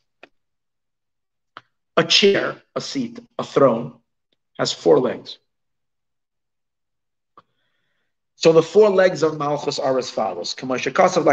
A 1.97 2.05
chair, 2.05 2.62
a 2.74 2.81
seat, 2.81 3.20
a 3.39 3.44
throne 3.44 3.94
has 4.58 4.72
four 4.72 4.98
legs. 4.98 5.39
So 8.36 8.52
the 8.52 8.62
four 8.62 8.89
legs 8.90 9.22
of 9.22 9.39
Malchus 9.39 9.78
are 9.78 9.98
as 9.98 10.10
follows. 10.10 10.56
Like 10.62 10.86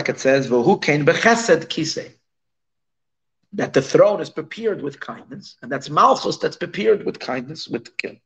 it 0.10 0.20
says, 0.20 0.48
kisei 0.50 2.12
that 3.54 3.74
the 3.74 3.82
throne 3.82 4.22
is 4.22 4.30
prepared 4.30 4.82
with 4.82 5.00
kindness, 5.00 5.56
and 5.62 5.72
that's 5.72 5.90
Malchus 5.90 6.38
that's 6.38 6.58
prepared 6.58 7.06
with 7.06 7.20
kindness 7.20 7.68
with 7.68 7.98
king. 7.98 8.22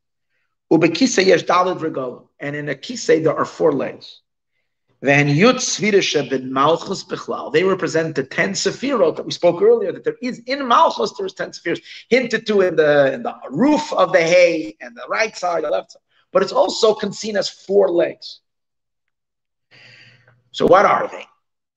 Ubekise 0.71 1.25
yesh 1.25 1.43
dalid 1.43 1.79
regalim, 1.79 2.27
and 2.39 2.55
in 2.55 2.69
a 2.69 2.75
kisei 2.75 3.23
there 3.23 3.35
are 3.35 3.45
four 3.45 3.71
legs. 3.71 4.21
Then 5.01 5.27
yud 5.27 5.55
svirisha 5.55 6.29
ben 6.29 6.51
Malchus. 6.51 7.03
They 7.51 7.63
represent 7.63 8.15
the 8.15 8.23
ten 8.23 8.51
sephirot 8.51 9.17
that 9.17 9.25
we 9.25 9.31
spoke 9.31 9.61
earlier. 9.61 9.91
That 9.91 10.03
there 10.03 10.17
is 10.21 10.39
in 10.45 10.67
Malchus 10.67 11.13
there 11.17 11.25
is 11.25 11.33
ten 11.33 11.51
sephiros 11.51 11.81
hinted 12.09 12.47
to 12.47 12.61
in 12.61 12.75
the 12.75 13.13
in 13.13 13.23
the 13.23 13.35
roof 13.49 13.91
of 13.93 14.11
the 14.13 14.21
hay 14.21 14.75
and 14.81 14.95
the 14.95 15.05
right 15.09 15.35
side, 15.35 15.63
the 15.63 15.69
left 15.69 15.91
side. 15.91 16.01
But 16.31 16.41
it's 16.41 16.51
also 16.51 16.97
seen 17.11 17.37
as 17.37 17.49
four 17.49 17.89
legs. 17.89 18.39
So 20.51 20.65
what 20.65 20.85
are 20.85 21.07
they? 21.07 21.25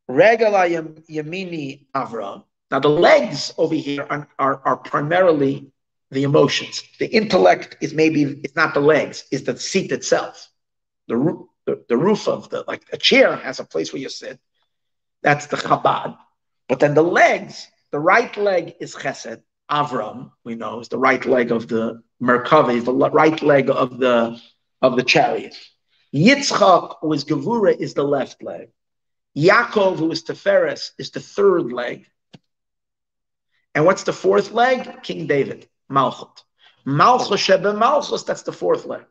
Regala 0.08 0.68
yamini 1.10 1.86
Avram 1.94 2.44
now, 2.70 2.80
the 2.80 2.88
legs 2.88 3.54
over 3.58 3.74
here 3.74 4.06
are, 4.10 4.28
are, 4.38 4.60
are, 4.64 4.76
primarily 4.76 5.70
the 6.10 6.24
emotions. 6.24 6.82
The 6.98 7.06
intellect 7.06 7.76
is 7.80 7.94
maybe, 7.94 8.22
it's 8.42 8.56
not 8.56 8.74
the 8.74 8.80
legs, 8.80 9.24
it's 9.30 9.44
the 9.44 9.56
seat 9.56 9.92
itself. 9.92 10.48
The, 11.06 11.16
roof, 11.16 11.46
the, 11.64 11.84
the 11.88 11.96
roof 11.96 12.26
of 12.26 12.50
the, 12.50 12.64
like 12.66 12.82
a 12.92 12.96
chair 12.96 13.36
has 13.36 13.60
a 13.60 13.64
place 13.64 13.92
where 13.92 14.02
you 14.02 14.08
sit. 14.08 14.40
That's 15.22 15.46
the 15.46 15.56
Chabad. 15.56 16.16
But 16.68 16.80
then 16.80 16.94
the 16.94 17.02
legs, 17.02 17.68
the 17.92 18.00
right 18.00 18.36
leg 18.36 18.74
is 18.80 18.96
Chesed. 18.96 19.42
Avram, 19.70 20.30
we 20.44 20.54
know, 20.54 20.80
is 20.80 20.88
the 20.88 20.98
right 20.98 21.24
leg 21.24 21.50
of 21.50 21.66
the 21.66 22.02
Merkava, 22.22 22.84
the 22.84 22.92
right 22.92 23.42
leg 23.42 23.68
of 23.68 23.98
the 23.98 24.40
of 24.80 24.96
the 24.96 25.02
chariot. 25.02 25.56
Yitzchak, 26.14 26.98
who 27.00 27.12
is 27.12 27.24
Gevura, 27.24 27.76
is 27.76 27.94
the 27.94 28.04
left 28.04 28.42
leg. 28.42 28.68
Yaakov, 29.36 29.98
who 29.98 30.12
is 30.12 30.22
Teferes, 30.22 30.92
is 30.98 31.10
the 31.10 31.20
third 31.20 31.72
leg. 31.72 32.06
And 33.76 33.84
what's 33.84 34.04
the 34.04 34.12
fourth 34.12 34.52
leg? 34.52 35.02
King 35.02 35.26
David, 35.26 35.68
Malchut. 35.92 36.42
Malchus 36.86 37.38
Sheba 37.38 37.74
Malchus, 37.74 38.22
that's 38.22 38.42
the 38.42 38.52
fourth 38.52 38.86
leg. 38.86 39.04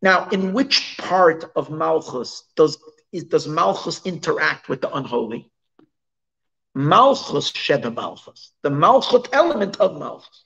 Now, 0.00 0.28
in 0.30 0.54
which 0.54 0.96
part 0.96 1.44
of 1.54 1.70
Malchus 1.70 2.44
does, 2.56 2.78
is, 3.12 3.24
does 3.24 3.46
Malchus 3.46 4.00
interact 4.06 4.70
with 4.70 4.80
the 4.80 4.90
unholy? 4.90 5.50
Malchus 6.74 7.48
Sheba 7.48 7.90
Malchus, 7.90 8.52
the 8.62 8.70
Malchut 8.70 9.28
element 9.32 9.76
of 9.80 9.98
Malchus. 9.98 10.44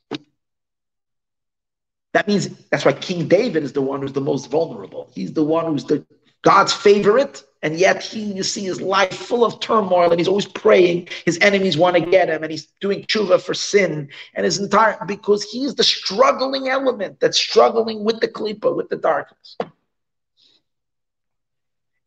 That 2.13 2.27
means 2.27 2.49
that's 2.71 2.85
why 2.85 2.93
King 2.93 3.29
David 3.29 3.63
is 3.63 3.73
the 3.73 3.83
one 3.83 4.03
who's 4.03 4.13
the 4.13 4.21
most 4.21 4.51
vulnerable. 4.51 5.13
He's 5.15 5.33
the 5.33 5.45
one 5.45 5.67
who's 5.67 5.85
the 5.85 6.05
God's 6.43 6.73
favorite, 6.73 7.45
and 7.63 7.79
yet 7.79 8.03
he, 8.03 8.21
you 8.21 8.43
see 8.43 8.65
his 8.65 8.81
life 8.81 9.13
full 9.15 9.45
of 9.45 9.61
turmoil, 9.61 10.11
and 10.11 10.19
he's 10.19 10.29
always 10.29 10.47
praying. 10.47 11.09
His 11.27 11.39
enemies 11.41 11.77
want 11.77 11.97
to 11.97 12.11
get 12.11 12.29
him, 12.29 12.43
and 12.43 12.51
he's 12.51 12.67
doing 12.81 13.03
tshuva 13.03 13.41
for 13.41 13.55
sin, 13.55 14.09
and 14.35 14.45
his 14.45 14.59
entire 14.59 14.99
because 15.07 15.45
he's 15.45 15.75
the 15.75 15.85
struggling 15.85 16.69
element 16.69 17.21
that's 17.21 17.39
struggling 17.39 18.05
with 18.05 18.21
the 18.21 18.29
klipa, 18.29 18.75
with 18.75 18.89
the 18.89 18.97
darkness. 18.97 19.57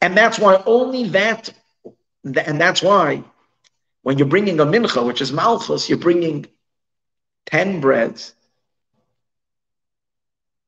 And 0.01 0.17
that's 0.17 0.40
why 0.40 0.61
only 0.65 1.09
that, 1.09 1.53
and 2.23 2.59
that's 2.59 2.82
why 2.82 3.23
when 4.01 4.17
you're 4.17 4.27
bringing 4.27 4.59
a 4.59 4.65
mincha, 4.65 5.06
which 5.06 5.22
is 5.22 5.32
malchus, 5.32 5.88
you're 5.88 5.98
bringing 5.98 6.45
10 7.45 7.80
breads, 7.80 8.33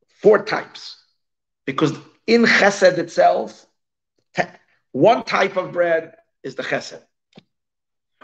four 0.07 0.43
types. 0.43 0.97
Because 1.65 1.91
in 2.27 2.43
chesed 2.45 2.97
itself, 2.97 3.65
one 4.95 5.25
type 5.25 5.57
of 5.57 5.73
bread 5.73 6.15
is 6.41 6.55
the 6.55 6.63
chesed. 6.63 7.01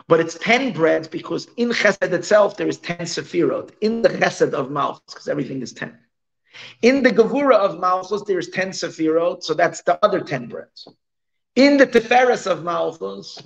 But 0.08 0.22
it's 0.22 0.38
10 0.38 0.72
breads 0.72 1.06
because 1.06 1.50
in 1.58 1.72
chesed 1.72 2.14
itself, 2.14 2.56
there 2.56 2.70
is 2.70 2.78
10 2.78 3.00
sefirot. 3.00 3.72
In 3.82 4.02
the 4.02 4.08
chesed 4.08 4.54
of 4.54 4.72
malchus, 4.72 5.14
because 5.14 5.28
everything 5.28 5.62
is 5.62 5.74
10. 5.74 6.00
In 6.82 7.04
the 7.04 7.10
gevura 7.10 7.56
of 7.56 7.78
malchus, 7.82 8.24
there's 8.26 8.48
10 8.52 8.70
sefirot, 8.70 9.44
so 9.44 9.54
that's 9.54 9.82
the 9.82 10.00
other 10.02 10.22
10 10.22 10.48
breads. 10.48 10.88
In 11.58 11.76
the 11.76 11.86
tiferes 11.86 12.50
of 12.50 12.64
malchus, 12.64 13.38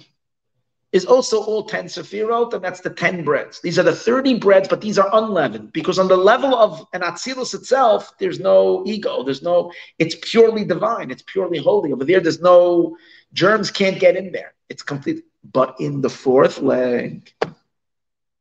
is 0.95 1.05
also 1.05 1.43
all 1.43 1.65
10 1.65 1.87
sefirot, 1.87 2.53
and 2.53 2.63
that's 2.63 2.79
the 2.79 2.89
10 2.89 3.25
breads. 3.25 3.59
These 3.59 3.77
are 3.77 3.83
the 3.83 3.93
30 3.93 4.39
breads, 4.39 4.69
but 4.69 4.79
these 4.79 4.97
are 4.97 5.09
unleavened 5.11 5.73
because 5.73 5.99
on 5.99 6.07
the 6.07 6.15
level 6.15 6.55
of 6.55 6.87
an 6.93 7.01
Atzilus 7.01 7.53
itself, 7.53 8.13
there's 8.17 8.39
no 8.39 8.81
ego. 8.85 9.21
There's 9.21 9.41
no, 9.41 9.73
it's 9.99 10.15
purely 10.21 10.63
divine. 10.63 11.11
It's 11.11 11.23
purely 11.23 11.57
holy. 11.57 11.91
Over 11.91 12.05
there, 12.05 12.21
there's 12.21 12.39
no, 12.39 12.95
germs 13.33 13.71
can't 13.71 13.99
get 13.99 14.15
in 14.15 14.31
there. 14.31 14.53
It's 14.69 14.83
complete. 14.83 15.23
But 15.43 15.75
in 15.79 16.01
the 16.01 16.09
fourth 16.09 16.59
leg, 16.59 17.31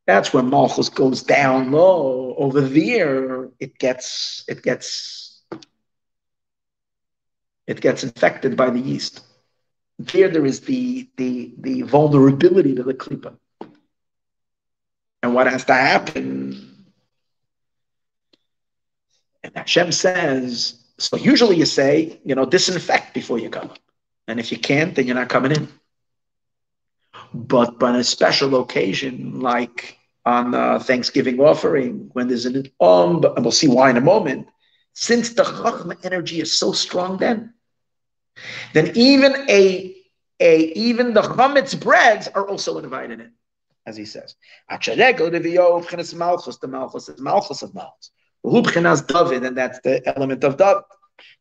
that's 0.06 0.32
where 0.32 0.42
Malchus 0.42 0.88
goes 0.88 1.22
down 1.22 1.70
low. 1.70 2.34
Over 2.36 2.60
there, 2.60 3.50
it 3.60 3.78
gets, 3.78 4.44
it 4.48 4.62
gets, 4.62 5.42
it 7.66 7.80
gets 7.80 8.04
infected 8.04 8.56
by 8.56 8.70
the 8.70 8.80
yeast 8.80 9.22
there 9.98 10.28
there 10.28 10.46
is 10.46 10.60
the 10.60 11.08
the 11.16 11.54
the 11.58 11.82
vulnerability 11.82 12.74
to 12.74 12.82
the 12.82 12.94
klipa. 12.94 13.36
And 15.22 15.34
what 15.34 15.46
has 15.46 15.64
to 15.66 15.74
happen? 15.74 16.84
And 19.42 19.56
Hashem 19.56 19.92
says, 19.92 20.82
so 20.98 21.16
usually 21.16 21.56
you 21.56 21.66
say, 21.66 22.20
you 22.24 22.34
know, 22.34 22.44
disinfect 22.44 23.14
before 23.14 23.38
you 23.38 23.50
come. 23.50 23.70
And 24.26 24.40
if 24.40 24.50
you 24.50 24.58
can't, 24.58 24.94
then 24.94 25.06
you're 25.06 25.14
not 25.14 25.28
coming 25.28 25.52
in. 25.52 25.68
But 27.32 27.82
on 27.82 27.96
a 27.96 28.04
special 28.04 28.60
occasion, 28.60 29.40
like 29.40 29.98
on 30.24 30.54
uh, 30.54 30.78
Thanksgiving 30.78 31.40
offering, 31.40 32.10
when 32.12 32.28
there's 32.28 32.46
an 32.46 32.66
um, 32.80 33.24
and 33.24 33.44
we'll 33.44 33.52
see 33.52 33.68
why 33.68 33.90
in 33.90 33.96
a 33.96 34.00
moment, 34.00 34.48
since 34.94 35.34
the 35.34 35.42
Chachma 35.42 35.96
energy 36.04 36.40
is 36.40 36.58
so 36.58 36.72
strong 36.72 37.18
then, 37.18 37.54
then 38.72 38.92
even 38.94 39.34
a 39.48 39.94
a 40.40 40.58
even 40.72 41.14
the 41.14 41.22
chametz 41.22 41.78
breads 41.78 42.28
are 42.28 42.48
also 42.48 42.78
invited 42.78 43.20
in, 43.20 43.32
as 43.86 43.96
he 43.96 44.04
says. 44.04 44.34
Malchus, 46.14 46.56
the 46.58 46.68
malchus 46.68 47.08
is 47.08 47.20
malchus 47.20 47.62
of 47.62 47.74
malchus. 47.74 48.10
David, 48.42 49.44
and 49.44 49.56
that's 49.56 49.80
the 49.80 50.02
element 50.16 50.44
of 50.44 50.56
David. 50.56 50.82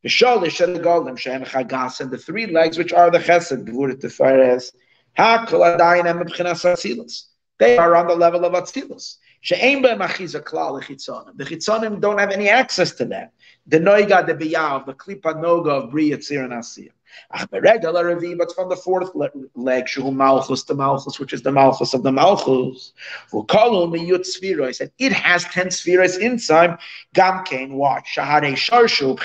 The 0.04 0.10
shalish 0.10 0.64
and 0.64 0.76
the 0.76 0.80
golem 0.80 1.18
shem 1.18 1.44
chagas 1.44 2.00
and 2.00 2.12
the 2.12 2.18
three 2.18 2.48
legs 2.48 2.78
which 2.78 2.94
are 2.94 3.10
the 3.10 3.20
chesed 3.20 3.66
gvurit 3.66 4.02
tefares 4.02 4.72
hakol 5.18 5.78
adayim 5.78 6.24
b'chinas 6.24 6.64
atzilus. 6.66 7.28
They 7.60 7.78
are 7.78 7.96
on 7.96 8.08
the 8.08 8.16
level 8.16 8.46
of 8.46 8.54
atzilus. 8.54 9.18
She'ein 9.42 9.82
be'em 9.82 10.00
achiza 10.00 10.42
klal 10.42 10.82
lechitzonim. 10.82 11.38
The 11.38 11.46
chitzonim 11.46 12.00
don't 12.00 12.20
have 12.20 12.32
any 12.32 12.50
access 12.50 12.92
to 12.94 13.06
that. 13.06 13.32
The 13.68 13.80
noiga 13.80 14.26
de 14.26 14.36
biyav, 14.36 14.86
the 14.86 14.94
klipa 14.94 15.36
noga 15.36 15.84
of 15.84 15.92
bri 15.92 16.12
yitzir 16.12 16.44
and 16.44 16.54
asiyah. 16.54 16.92
But 17.32 18.52
from 18.56 18.70
the 18.70 18.80
fourth 18.84 19.10
leg, 19.56 19.88
Shu 19.88 20.12
Malchus, 20.12 20.64
the 20.64 20.76
Malchus, 20.76 21.20
which 21.20 21.34
is 21.34 21.42
the 21.42 21.52
Malchus 21.52 21.94
of 21.94 22.04
the 22.04 22.12
Malchus. 22.12 22.94
He 23.32 24.74
said 24.74 24.92
it 25.00 25.12
has 25.12 25.44
ten 25.46 25.72
spheres 25.72 26.18
inside. 26.18 26.78
Gamkein, 27.16 27.72
watch. 27.74 28.16
Sharshu. 28.16 29.18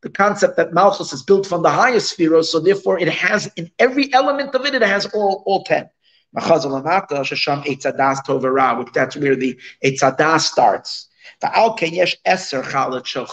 The 0.00 0.10
concept 0.10 0.56
that 0.56 0.72
Malchus 0.72 1.12
is 1.12 1.22
built 1.24 1.44
from 1.46 1.62
the 1.62 1.70
highest 1.70 2.10
spheres, 2.10 2.52
so 2.52 2.60
therefore 2.60 3.00
it 3.00 3.08
has 3.08 3.50
in 3.56 3.70
every 3.78 4.12
element 4.12 4.54
of 4.54 4.64
it, 4.64 4.74
it 4.74 4.82
has 4.82 5.06
all, 5.06 5.42
all 5.44 5.64
ten. 5.64 5.90
Which 6.30 6.44
that's 6.44 6.76
where 9.16 9.34
the 9.34 9.58
Eitzadah 9.84 10.40
starts. 10.40 11.08
The 11.40 11.56
Al 11.56 11.76
Yesh 11.80 12.16
Eser 12.26 12.62
Chalat 12.62 13.06
Shel. 13.06 13.26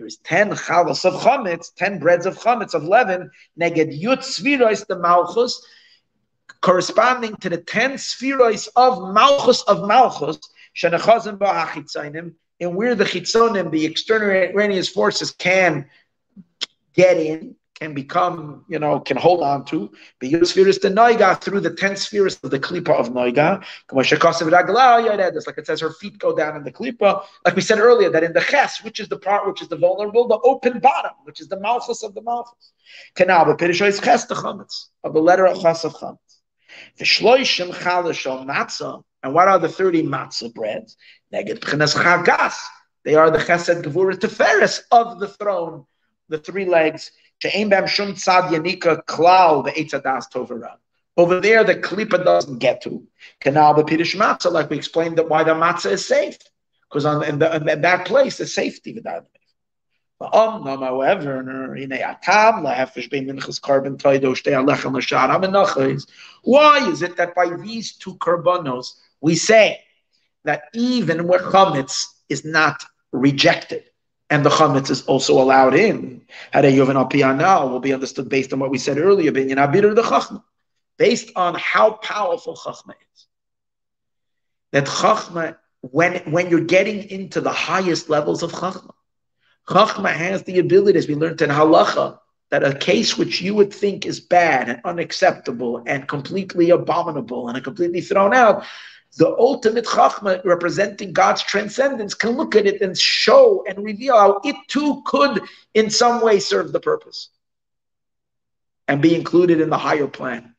There 0.00 0.06
is 0.06 0.16
10 0.24 0.52
chalas 0.52 1.04
of 1.04 1.12
chametz, 1.20 1.74
10 1.74 1.98
breads 1.98 2.24
of 2.24 2.38
chametz 2.38 2.72
of 2.72 2.84
leaven, 2.84 3.30
neged 3.60 4.00
yut 4.02 4.20
svirois 4.20 4.86
the 4.86 4.98
malchus, 4.98 5.62
corresponding 6.62 7.36
to 7.36 7.50
the 7.50 7.58
10 7.58 7.98
spherois 7.98 8.66
of 8.76 9.12
malchus 9.12 9.60
of 9.64 9.86
malchus, 9.86 10.38
shenachazim 10.74 11.36
ba'achitzainim, 11.36 12.32
and 12.60 12.74
where 12.74 12.94
the 12.94 13.04
chitzonim, 13.04 13.70
the 13.70 13.84
external 13.84 14.30
extraneous 14.30 14.88
forces, 14.88 15.32
can 15.32 15.84
get 16.94 17.18
in, 17.18 17.56
can 17.80 17.94
become, 17.94 18.64
you 18.68 18.78
know, 18.78 19.00
can 19.00 19.16
hold 19.16 19.42
on 19.42 19.64
to. 19.64 19.90
Spheres 20.44 20.78
the 20.78 20.90
noiga 20.90 21.40
through 21.40 21.60
the 21.60 21.70
ten 21.70 21.96
spheres 21.96 22.38
of 22.42 22.50
the 22.50 22.60
klipa 22.60 22.90
of 22.90 23.08
noiga. 23.08 23.64
Like 25.46 25.58
it 25.58 25.66
says, 25.66 25.80
her 25.80 25.92
feet 25.94 26.18
go 26.18 26.36
down 26.36 26.56
in 26.56 26.62
the 26.62 26.70
klipa. 26.70 27.24
Like 27.44 27.56
we 27.56 27.62
said 27.62 27.78
earlier, 27.78 28.10
that 28.10 28.22
in 28.22 28.34
the 28.34 28.40
ches, 28.42 28.84
which 28.84 29.00
is 29.00 29.08
the 29.08 29.18
part 29.18 29.46
which 29.46 29.62
is 29.62 29.68
the 29.68 29.76
vulnerable, 29.76 30.28
the 30.28 30.38
open 30.44 30.78
bottom, 30.78 31.12
which 31.24 31.40
is 31.40 31.48
the 31.48 31.58
malchus 31.58 32.02
of 32.02 32.14
the 32.14 32.22
malchus. 32.22 32.72
Canal, 33.14 33.46
but 33.46 33.58
pirishois 33.58 34.02
ches 34.02 34.26
the 34.26 34.34
chametz 34.34 34.88
of 35.02 35.14
the 35.14 35.20
letter 35.20 35.46
of 35.46 35.60
ches 35.62 35.84
of 35.84 35.94
chametz. 35.94 36.40
The 36.98 37.04
shloishim 37.04 37.70
chalashal 37.70 38.46
matzah. 38.46 39.02
And 39.22 39.34
what 39.34 39.48
are 39.48 39.58
the 39.58 39.68
30 39.68 40.02
matzah 40.02 40.52
breads? 40.52 40.96
Neged 41.32 41.60
pchenas 41.60 41.94
chagas. 41.94 42.56
They 43.04 43.14
are 43.14 43.30
the 43.30 43.38
chesed 43.38 43.82
gevurah 43.82 44.18
teferes 44.18 44.82
of 44.90 45.18
the 45.18 45.28
throne, 45.28 45.86
the 46.28 46.36
three 46.36 46.66
legs 46.66 47.10
Over 51.16 51.40
there, 51.40 51.64
the 51.64 51.74
klipa 51.74 52.24
doesn't 52.24 52.58
get 52.58 52.82
to. 52.82 53.06
Canal 53.40 53.74
b'pidish 53.74 54.16
matzah, 54.16 54.52
like 54.52 54.70
we 54.70 54.76
explained 54.76 55.18
that 55.18 55.28
why 55.28 55.44
the 55.44 55.54
matzah 55.54 55.92
is 55.92 56.06
safe, 56.06 56.38
because 56.88 57.04
on 57.04 57.24
in, 57.24 57.38
the, 57.38 57.56
in 57.56 57.80
that 57.82 58.06
place 58.06 58.40
is 58.40 58.54
safety 58.54 58.94
without 58.94 59.22
it. 59.22 59.40
However, 60.22 61.42
why 66.42 66.88
is 66.90 67.02
it 67.02 67.16
that 67.16 67.34
by 67.34 67.56
these 67.56 67.96
two 67.96 68.14
korbanos 68.16 68.98
we 69.22 69.34
say 69.34 69.80
that 70.44 70.64
even 70.74 71.26
where 71.26 71.40
chametz 71.40 72.04
is 72.28 72.44
not 72.44 72.84
rejected, 73.12 73.89
and 74.30 74.46
the 74.46 74.50
chametz 74.50 74.90
is 74.90 75.02
also 75.02 75.42
allowed 75.42 75.74
in. 75.74 76.22
Hare 76.52 76.62
Yovan 76.62 77.36
now 77.36 77.66
will 77.66 77.80
be 77.80 77.92
understood 77.92 78.28
based 78.28 78.52
on 78.52 78.60
what 78.60 78.70
we 78.70 78.78
said 78.78 78.96
earlier, 78.98 79.32
binyan 79.32 79.56
abir 79.56 79.94
the 79.94 80.02
chachma, 80.02 80.42
based 80.96 81.32
on 81.34 81.56
how 81.56 81.90
powerful 81.90 82.56
chachma 82.56 82.94
is. 83.14 83.26
That 84.72 84.84
chachma, 84.84 85.56
when 85.80 86.18
when 86.30 86.48
you're 86.48 86.64
getting 86.64 87.10
into 87.10 87.40
the 87.40 87.52
highest 87.52 88.08
levels 88.08 88.44
of 88.44 88.52
chachma, 88.52 88.92
chachma 89.68 90.12
has 90.12 90.44
the 90.44 90.60
ability, 90.60 90.96
as 90.98 91.08
we 91.08 91.16
learned 91.16 91.42
in 91.42 91.50
halacha, 91.50 92.20
that 92.50 92.62
a 92.64 92.74
case 92.74 93.18
which 93.18 93.40
you 93.40 93.54
would 93.54 93.72
think 93.72 94.06
is 94.06 94.20
bad 94.20 94.68
and 94.68 94.80
unacceptable 94.84 95.82
and 95.86 96.06
completely 96.06 96.70
abominable 96.70 97.48
and 97.48 97.62
completely 97.64 98.00
thrown 98.00 98.32
out, 98.32 98.64
the 99.16 99.28
ultimate 99.28 99.84
Chachma 99.84 100.44
representing 100.44 101.12
God's 101.12 101.42
transcendence 101.42 102.14
can 102.14 102.30
look 102.30 102.54
at 102.54 102.66
it 102.66 102.80
and 102.80 102.96
show 102.96 103.64
and 103.68 103.84
reveal 103.84 104.16
how 104.16 104.40
it 104.44 104.56
too 104.68 105.02
could 105.04 105.42
in 105.74 105.90
some 105.90 106.22
way 106.22 106.38
serve 106.38 106.72
the 106.72 106.80
purpose 106.80 107.28
and 108.86 109.02
be 109.02 109.14
included 109.14 109.60
in 109.60 109.70
the 109.70 109.78
higher 109.78 110.06
plan. 110.06 110.54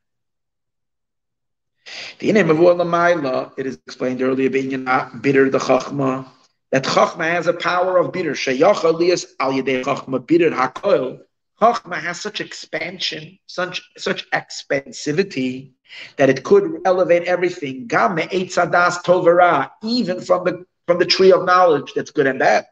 The 2.19 2.31
name 2.31 2.49
of 2.49 2.57
Lamaila, 2.57 3.51
it 3.57 3.65
is 3.65 3.79
explained 3.87 4.21
earlier, 4.21 4.49
being 4.49 4.87
bitter 5.21 5.49
the 5.49 5.57
Chachma, 5.57 6.27
that 6.71 6.83
Chachma 6.83 7.29
has 7.29 7.47
a 7.47 7.53
power 7.53 7.97
of 7.97 8.13
bitter. 8.13 8.31
Shayach 8.31 8.83
Elias 8.83 9.25
al 9.39 9.51
Chachma 9.51 10.25
bitter 10.25 10.51
hakoil. 10.51 11.19
Chachma 11.59 11.95
has 11.95 12.21
such 12.21 12.41
expansion, 12.41 13.37
such 13.47 13.81
such 13.97 14.29
expansivity 14.31 15.71
that 16.17 16.29
it 16.29 16.43
could 16.43 16.81
elevate 16.85 17.23
everything. 17.23 17.87
tovara, 17.87 19.71
even 19.83 20.21
from 20.21 20.43
the 20.43 20.65
from 20.87 20.99
the 20.99 21.05
tree 21.05 21.31
of 21.31 21.45
knowledge 21.45 21.93
that's 21.95 22.11
good 22.11 22.27
and 22.27 22.39
bad. 22.39 22.65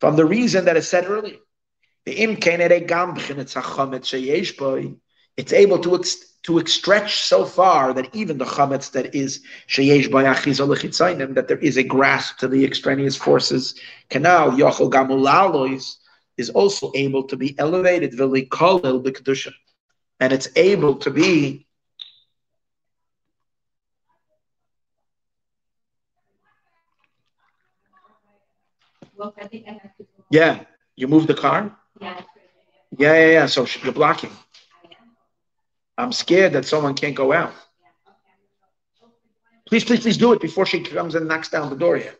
From 0.00 0.16
the 0.16 0.24
reason 0.24 0.64
that 0.64 0.76
is 0.76 0.88
said 0.88 1.06
earlier. 1.06 1.36
It's 2.06 2.18
able 5.52 5.78
to 5.78 5.94
ex- 5.96 6.26
to 6.42 6.66
stretch 6.66 7.22
so 7.22 7.44
far 7.44 7.92
that 7.92 8.14
even 8.14 8.38
the 8.38 8.46
chametz 8.46 8.92
that 8.92 9.14
is 9.14 9.42
sheyesh 9.68 10.10
that 11.34 11.48
there 11.48 11.58
is 11.58 11.76
a 11.76 11.82
grasp 11.82 12.38
to 12.38 12.48
the 12.48 12.64
extraneous 12.64 13.16
forces. 13.16 13.78
Canal 14.08 14.52
yochel 14.52 14.90
is 16.36 16.50
also 16.50 16.92
able 16.94 17.24
to 17.24 17.36
be 17.36 17.58
elevated, 17.58 18.16
the 18.16 19.12
Kdusha. 19.12 19.52
and 20.20 20.32
it's 20.32 20.48
able 20.56 20.96
to 20.96 21.10
be 21.10 21.66
Yeah, 30.30 30.64
you 30.96 31.08
move 31.08 31.26
the 31.26 31.34
car? 31.34 31.76
Yeah. 32.00 32.20
Yeah, 32.98 33.14
yeah, 33.14 33.30
yeah. 33.32 33.46
So 33.46 33.66
you're 33.82 33.92
blocking. 33.92 34.30
I'm 35.98 36.12
scared 36.12 36.52
that 36.54 36.64
someone 36.64 36.94
can't 36.94 37.14
go 37.14 37.32
out. 37.32 37.52
Please, 39.68 39.84
please, 39.84 40.00
please 40.00 40.16
do 40.16 40.32
it 40.32 40.40
before 40.40 40.66
she 40.66 40.80
comes 40.82 41.14
and 41.14 41.28
knocks 41.28 41.48
down 41.48 41.70
the 41.70 41.76
door 41.76 41.96
here. 41.96 42.14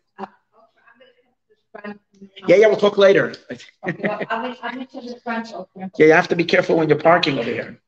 Yeah, 2.46 2.56
yeah, 2.56 2.66
we'll 2.66 2.76
talk 2.76 2.98
later. 2.98 3.34
okay, 3.50 4.08
well, 4.08 4.20
I'm, 4.28 4.56
I'm 4.62 4.80
into 4.80 5.00
the 5.00 5.18
front 5.24 5.52
open. 5.54 5.90
Yeah, 5.98 6.06
you 6.06 6.12
have 6.12 6.28
to 6.28 6.36
be 6.36 6.44
careful 6.44 6.76
when 6.76 6.88
you're 6.88 6.98
parking 6.98 7.38
over 7.38 7.50
here. 7.50 7.80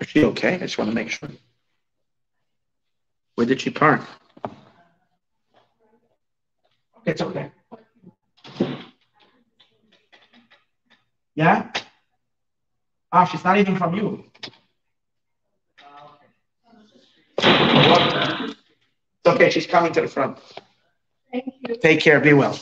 Is 0.00 0.08
she 0.08 0.24
okay? 0.24 0.54
I 0.54 0.58
just 0.58 0.78
want 0.78 0.90
to 0.90 0.94
make 0.94 1.10
sure. 1.10 1.28
Where 3.34 3.46
did 3.46 3.60
she 3.60 3.70
park? 3.70 4.00
It's 7.04 7.20
okay. 7.20 7.50
Yeah? 11.34 11.70
Ah, 13.12 13.24
she's 13.24 13.44
not 13.44 13.58
even 13.58 13.76
from 13.76 13.94
you. 13.94 14.24
It's 17.42 19.26
okay, 19.26 19.50
she's 19.50 19.66
coming 19.66 19.92
to 19.92 20.00
the 20.02 20.08
front. 20.08 20.38
Thank 21.32 21.54
you. 21.60 21.76
Take 21.76 22.00
care, 22.00 22.20
be 22.20 22.32
well. 22.32 22.58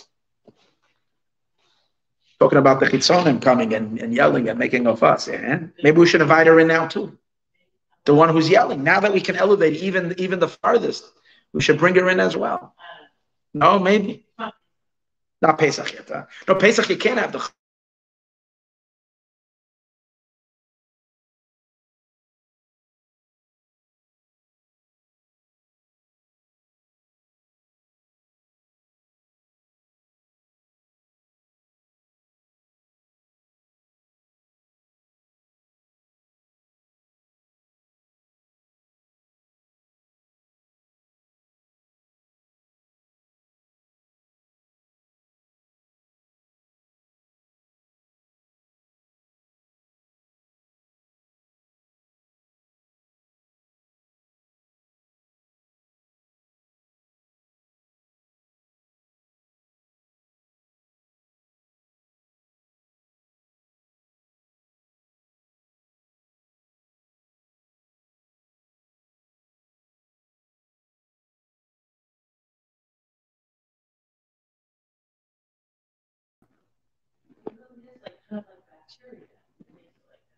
Talking 2.40 2.58
about 2.58 2.80
the 2.80 2.86
chitzonim 2.86 3.42
coming 3.42 3.74
and, 3.74 3.98
and 4.00 4.14
yelling 4.14 4.48
and 4.48 4.58
making 4.58 4.86
a 4.86 4.96
fuss. 4.96 5.28
Yeah? 5.28 5.60
Maybe 5.82 5.98
we 5.98 6.06
should 6.06 6.20
invite 6.20 6.46
her 6.46 6.60
in 6.60 6.68
now 6.68 6.86
too. 6.86 7.18
The 8.04 8.14
one 8.14 8.28
who's 8.28 8.48
yelling. 8.48 8.84
Now 8.84 9.00
that 9.00 9.12
we 9.12 9.20
can 9.20 9.36
elevate 9.36 9.76
even 9.82 10.14
even 10.18 10.38
the 10.38 10.48
farthest, 10.48 11.04
we 11.52 11.60
should 11.60 11.78
bring 11.78 11.94
her 11.96 12.08
in 12.08 12.20
as 12.20 12.36
well. 12.36 12.74
No, 13.52 13.78
maybe. 13.78 14.24
Not 15.42 15.58
Pesach 15.58 15.92
yet. 15.92 16.08
Huh? 16.08 16.24
No, 16.46 16.54
Pesach 16.54 16.88
you 16.88 16.96
can't 16.96 17.18
have 17.18 17.32
the 17.32 17.48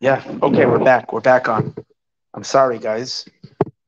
Yeah. 0.00 0.22
Okay, 0.42 0.64
we're 0.64 0.82
back. 0.82 1.12
We're 1.12 1.20
back 1.20 1.48
on. 1.48 1.74
I'm 2.32 2.44
sorry, 2.44 2.78
guys. 2.78 3.28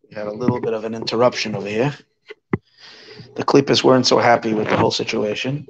We 0.09 0.15
had 0.15 0.27
a 0.27 0.33
little 0.33 0.61
bit 0.61 0.75
of 0.75 0.85
an 0.85 0.95
interruption 0.95 1.55
over 1.55 1.69
here. 1.69 1.97
The 3.35 3.45
Clippers 3.45 3.83
weren't 3.83 4.07
so 4.07 4.19
happy 4.19 4.53
with 4.53 4.69
the 4.69 4.77
whole 4.77 4.91
situation. 4.91 5.67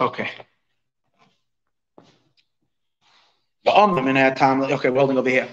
Okay. 0.00 0.30
The 3.64 3.72
almond 3.72 4.08
in 4.08 4.16
here, 4.16 4.34
okay, 4.40 4.90
welding 4.90 5.18
over 5.18 5.28
here. 5.28 5.48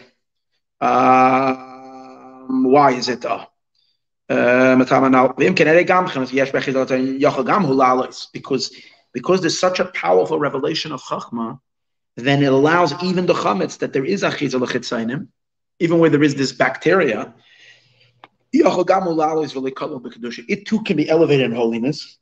Um, 0.80 2.64
why 2.64 2.92
is 2.92 3.10
it 3.10 3.22
though? 3.22 3.46
Uh, 4.28 4.76
because 8.34 8.72
because 9.14 9.42
there's 9.42 9.60
such 9.60 9.80
a 9.80 9.86
powerful 9.86 10.40
revelation 10.40 10.92
of 10.92 11.02
Chachma, 11.04 11.60
then 12.16 12.42
it 12.42 12.52
allows 12.52 13.04
even 13.04 13.28
the 13.28 13.34
chametz 13.34 13.78
that 13.80 13.94
there 13.94 14.04
is 14.04 14.24
achiza 14.24 14.60
lechitzainim, 14.60 15.28
even 15.80 16.00
where 16.00 16.10
there 16.10 16.24
is 16.24 16.34
this 16.36 16.52
bacteria. 16.52 17.34
It 18.52 18.64
too 20.66 20.82
can 20.84 20.98
be 20.98 21.08
elevated 21.10 21.46
in 21.46 21.52
holiness. 21.52 22.18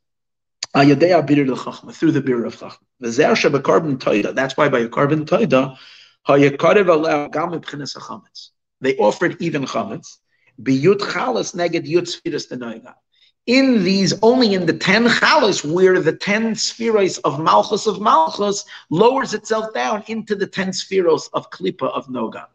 Through 0.75 0.95
the 0.95 1.23
beer 1.25 1.51
of 1.51 1.59
Chachma. 1.59 1.93
Through 1.93 2.11
the 2.11 2.22
bir 2.22 2.45
of 2.45 2.56
chachma. 2.57 4.33
That's 4.35 4.57
why 4.57 4.69
by 4.69 4.80
a 4.80 4.90
korban 4.90 5.25
toida, 5.25 5.77
they 8.82 8.98
offered 8.98 9.41
even 9.41 9.65
chametz. 9.65 10.17
Biyut 10.61 10.99
chalas 10.99 11.56
neged 11.56 11.88
yut 11.88 12.07
spheres 12.07 12.48
tenoiga. 12.48 12.95
In 13.45 13.83
these, 13.83 14.14
only 14.22 14.53
in 14.53 14.65
the 14.65 14.73
ten 14.73 15.06
chalas, 15.06 15.65
where 15.69 15.99
the 15.99 16.15
ten 16.15 16.56
spheres 16.56 17.17
of 17.19 17.40
malchus 17.40 17.88
of 17.88 17.99
malchus 17.99 18.64
lowers 18.90 19.33
itself 19.33 19.73
down 19.73 20.03
into 20.07 20.35
the 20.35 20.48
ten 20.48 20.72
spheres 20.72 21.30
of 21.33 21.49
klipa 21.49 21.88
of 21.88 22.07
noga. 22.07 22.45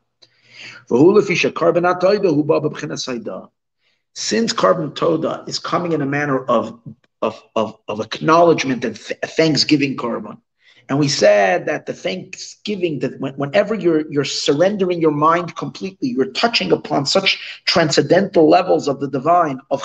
Since 4.14 4.52
korban 4.52 4.94
toda 4.94 5.44
is 5.46 5.58
coming 5.58 5.92
in 5.92 6.00
a 6.00 6.06
manner 6.06 6.44
of 6.44 6.80
of, 7.20 7.42
of, 7.54 7.76
of 7.88 8.00
acknowledgement 8.00 8.84
and 8.84 8.96
th- 8.96 9.18
thanksgiving 9.36 9.96
korban, 9.96 10.40
and 10.88 10.98
we 10.98 11.08
said 11.08 11.66
that 11.66 11.84
the 11.84 11.92
thanksgiving, 11.92 13.00
that 13.00 13.20
whenever 13.20 13.74
you're 13.74 14.10
you're 14.10 14.24
surrendering 14.24 15.00
your 15.00 15.10
mind 15.10 15.54
completely, 15.54 16.08
you're 16.08 16.32
touching 16.32 16.72
upon 16.72 17.04
such 17.04 17.38
transcendental 17.66 18.48
levels 18.48 18.88
of 18.88 18.98
the 19.00 19.08
divine 19.08 19.60
of 19.70 19.82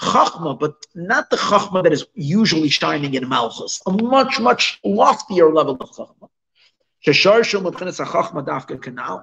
chachma, 0.00 0.58
but 0.58 0.74
not 0.96 1.30
the 1.30 1.36
chachma 1.36 1.84
that 1.84 1.92
is 1.92 2.04
usually 2.14 2.68
shining 2.68 3.14
in 3.14 3.28
malchus, 3.28 3.80
a 3.86 3.92
much 3.92 4.40
much 4.40 4.80
loftier 4.84 5.52
level 5.52 5.76
of 5.80 5.90
chachma. 5.90 6.28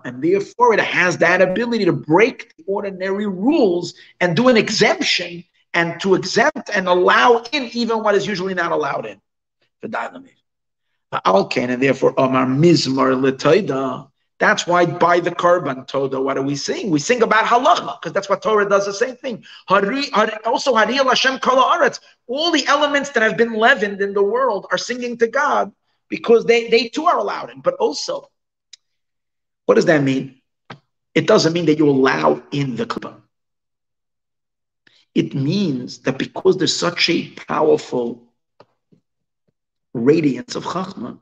And 0.06 0.24
therefore, 0.24 0.74
it 0.74 0.80
has 0.80 1.18
that 1.18 1.42
ability 1.42 1.86
to 1.86 1.94
break 1.94 2.56
the 2.56 2.64
ordinary 2.68 3.28
rules 3.28 3.94
and 4.22 4.36
do 4.36 4.48
an 4.48 4.56
exemption 4.56 5.44
and 5.74 6.00
to 6.02 6.16
exempt 6.16 6.70
and 6.74 6.88
allow 6.88 7.44
in 7.52 7.70
even 7.74 8.02
what 8.02 8.16
is 8.16 8.26
usually 8.26 8.54
not 8.54 8.72
allowed 8.72 9.06
in. 9.06 9.22
The 9.82 9.88
dynamic. 9.88 10.39
Alkan, 11.12 11.70
and 11.70 11.82
therefore 11.82 12.14
Omar 12.20 12.46
Mizmor 12.46 13.20
Letoida. 13.20 14.10
That's 14.40 14.66
why 14.66 14.86
by 14.86 15.20
the 15.20 15.32
korban 15.32 15.86
Toda, 15.86 16.22
what 16.22 16.38
are 16.38 16.42
we 16.42 16.56
sing? 16.56 16.90
We 16.92 17.00
sing 17.00 17.22
about 17.22 17.46
halacha, 17.46 18.00
because 18.00 18.14
that's 18.14 18.30
what 18.30 18.42
Torah 18.42 18.70
does 18.70 18.86
the 18.86 18.94
same 18.94 19.18
thing. 19.18 19.44
Also 19.68 20.74
Hashem 20.74 21.40
Kala 21.40 21.92
All 22.28 22.52
the 22.52 22.66
elements 22.68 23.10
that 23.10 23.24
have 23.24 23.36
been 23.36 23.54
leavened 23.54 24.02
in 24.02 24.14
the 24.14 24.24
world 24.24 24.68
are 24.72 24.78
singing 24.78 25.18
to 25.18 25.28
God 25.28 25.74
because 26.08 26.46
they, 26.46 26.70
they 26.70 26.88
too 26.88 27.06
are 27.06 27.18
allowed 27.18 27.50
in. 27.50 27.60
But 27.60 27.74
also, 27.76 28.30
what 29.66 29.76
does 29.76 29.86
that 29.86 30.04
mean? 30.04 30.40
It 31.14 31.28
doesn't 31.28 31.52
mean 31.52 31.66
that 31.66 31.78
you 31.78 31.90
allow 31.90 32.42
in 32.52 32.78
the 32.78 32.86
klipa. 32.86 33.16
It 35.16 35.34
means 35.34 36.00
that 36.00 36.18
because 36.18 36.58
there's 36.58 36.76
such 36.76 37.10
a 37.10 37.30
powerful 37.32 38.29
radiance 39.94 40.56
of 40.56 40.64
Chachma, 40.64 41.20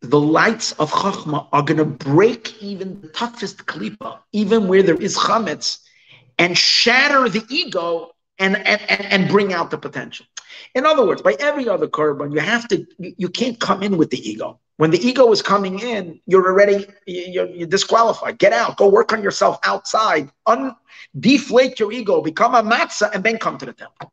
the 0.00 0.20
lights 0.20 0.72
of 0.72 0.90
Chachma 0.90 1.48
are 1.52 1.62
going 1.62 1.78
to 1.78 1.84
break 1.84 2.60
even 2.62 3.00
the 3.00 3.08
toughest 3.08 3.66
klipa, 3.66 4.18
even 4.32 4.68
where 4.68 4.82
there 4.82 5.00
is 5.00 5.16
chametz, 5.16 5.78
and 6.38 6.56
shatter 6.58 7.28
the 7.28 7.44
ego 7.48 8.10
and, 8.38 8.56
and, 8.56 8.80
and 8.90 9.28
bring 9.28 9.52
out 9.52 9.70
the 9.70 9.78
potential. 9.78 10.26
In 10.74 10.86
other 10.86 11.06
words, 11.06 11.22
by 11.22 11.36
every 11.38 11.68
other 11.68 11.86
korban, 11.86 12.32
you 12.32 12.40
have 12.40 12.66
to, 12.68 12.86
you, 12.98 13.28
can't 13.28 13.58
come 13.58 13.82
in 13.82 13.96
with 13.96 14.10
the 14.10 14.28
ego. 14.28 14.58
When 14.76 14.90
the 14.90 15.06
ego 15.06 15.30
is 15.30 15.42
coming 15.42 15.78
in, 15.78 16.20
you're 16.26 16.46
already 16.46 16.86
you're, 17.06 17.46
you're 17.46 17.68
disqualified. 17.68 18.38
Get 18.38 18.52
out. 18.52 18.76
Go 18.76 18.88
work 18.88 19.12
on 19.12 19.22
yourself 19.22 19.58
outside. 19.64 20.30
Un, 20.46 20.74
deflate 21.18 21.78
your 21.78 21.92
ego. 21.92 22.20
Become 22.22 22.54
a 22.54 22.62
matzah, 22.62 23.14
and 23.14 23.22
then 23.22 23.38
come 23.38 23.58
to 23.58 23.66
the 23.66 23.74
temple. 23.74 24.12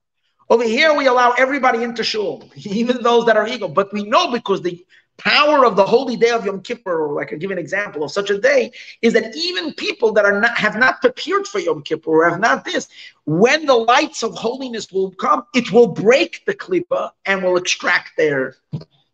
Over 0.50 0.64
here, 0.64 0.95
we 0.95 1.06
allow 1.06 1.32
everybody 1.32 1.84
into 1.84 2.03
shul, 2.03 2.50
even 2.56 3.03
those 3.03 3.26
that 3.26 3.38
are 3.38 3.48
ego. 3.48 3.68
But 3.68 3.94
we 3.94 4.03
know 4.03 4.32
because 4.32 4.61
the 4.61 4.84
power 5.19 5.66
of 5.66 5.76
the 5.76 5.86
holy 5.86 6.16
day 6.16 6.32
of 6.32 6.45
Yom 6.45 6.61
Kippur, 6.61 7.06
or 7.06 7.14
like 7.14 7.32
I 7.32 7.36
give 7.36 7.52
an 7.52 7.60
example 7.60 8.03
of 8.03 8.11
such 8.11 8.32
a 8.32 8.40
day, 8.40 8.72
is 9.02 9.14
that 9.14 9.36
even 9.36 9.74
people 9.74 10.11
that 10.14 10.26
are 10.26 10.40
not 10.40 10.58
have 10.58 10.76
not 10.76 11.02
prepared 11.02 11.45
for 11.45 11.60
Yom 11.60 11.84
Kippur 11.84 12.10
or 12.10 12.30
have 12.30 12.40
not 12.40 12.66
this, 12.66 12.88
when 13.26 13.66
the 13.68 13.76
lights 13.76 14.24
of 14.24 14.34
holiness 14.34 14.92
will 14.92 15.11
come, 15.11 15.44
it 15.53 15.72
will 15.72 15.88
break 15.88 16.44
the 16.45 16.56
klipa 16.56 17.11
and 17.26 17.44
will 17.44 17.58
extract 17.58 18.18
their 18.18 18.56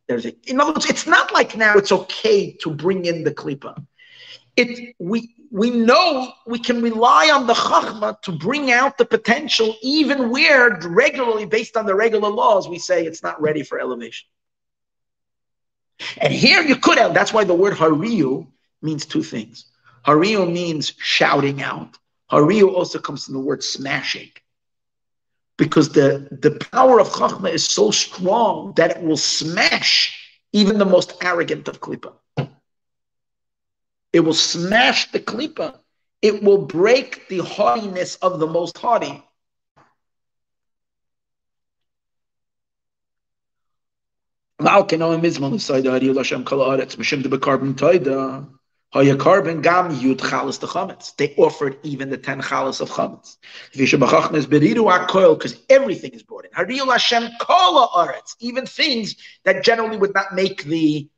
there's 0.08 0.26
a, 0.28 0.36
in 0.48 0.62
other 0.62 0.72
words, 0.72 0.86
it's 0.86 1.08
not 1.08 1.34
like 1.34 1.58
now 1.58 1.76
it's 1.78 1.92
okay 1.92 2.52
to 2.62 2.70
bring 2.70 3.06
in 3.06 3.24
the 3.24 3.34
klipa. 3.34 3.84
It 4.56 4.96
we 5.00 5.34
we 5.56 5.69
know 5.69 6.34
we 6.45 6.59
can 6.59 6.82
rely 6.82 7.32
on 7.34 7.48
the 7.48 7.53
chachma 7.53 8.22
to 8.24 8.34
bring 8.34 8.74
out 8.74 8.98
the 8.98 9.06
potential, 9.06 9.74
even 9.82 10.30
where 10.30 10.77
regularly, 10.82 11.45
based 11.45 11.77
on 11.77 11.85
the 11.85 11.95
regular 11.95 12.27
laws, 12.27 12.67
we 12.67 12.77
say 12.77 13.06
it's 13.06 13.24
not 13.24 13.42
ready 13.42 13.64
for 13.64 13.80
elevation. 13.80 14.27
And 16.17 16.34
here 16.34 16.61
you 16.61 16.75
could 16.75 16.98
have, 16.98 17.14
that's 17.14 17.32
why 17.32 17.45
the 17.45 17.53
word 17.53 17.75
hariyu 17.75 18.48
means 18.82 19.06
two 19.06 19.24
things. 19.24 19.67
Hariyu 20.06 20.51
means 20.51 20.93
shouting 20.98 21.64
out. 21.64 21.98
Hariyu 22.30 22.74
also 22.74 23.00
comes 23.00 23.24
from 23.24 23.35
the 23.35 23.40
word 23.40 23.64
smashing. 23.64 24.32
Because 25.58 25.88
the, 25.88 26.27
the 26.42 26.59
power 26.74 27.00
of 27.00 27.08
Chachma 27.08 27.50
is 27.50 27.66
so 27.66 27.92
strong 27.92 28.74
that 28.75 28.98
it 28.98 29.01
will 29.01 29.16
smash 29.16 30.38
even 30.51 30.80
the 30.80 30.85
most 30.85 31.14
arrogant 31.24 31.69
of 31.69 31.80
Klippa. 31.80 32.11
It 34.16 34.22
will 34.22 34.34
smash 34.34 35.11
the 35.11 35.19
Klippa. 35.19 35.77
It 36.22 36.42
will 36.42 36.60
break 36.60 37.27
the 37.27 37.40
haughtiness 37.40 38.16
of 38.16 38.40
the 38.40 38.48
most 38.48 38.77
haughty. 38.77 39.22
They 44.58 44.66
offered 44.66 44.94
even 51.84 52.10
the 52.10 52.18
ten 52.18 52.42
chalas 52.42 52.80
of 52.80 52.90
chametz. 52.90 53.35
Because 55.38 55.58
everything 55.69 56.11
is 56.14 56.24
brought 56.24 56.45
in. 56.45 56.52
Even 58.40 58.66
things 58.66 59.16
that 59.44 59.66
generally 59.66 59.98
would 59.98 60.14
not 60.14 60.34
make 60.34 60.64
the 60.64 61.10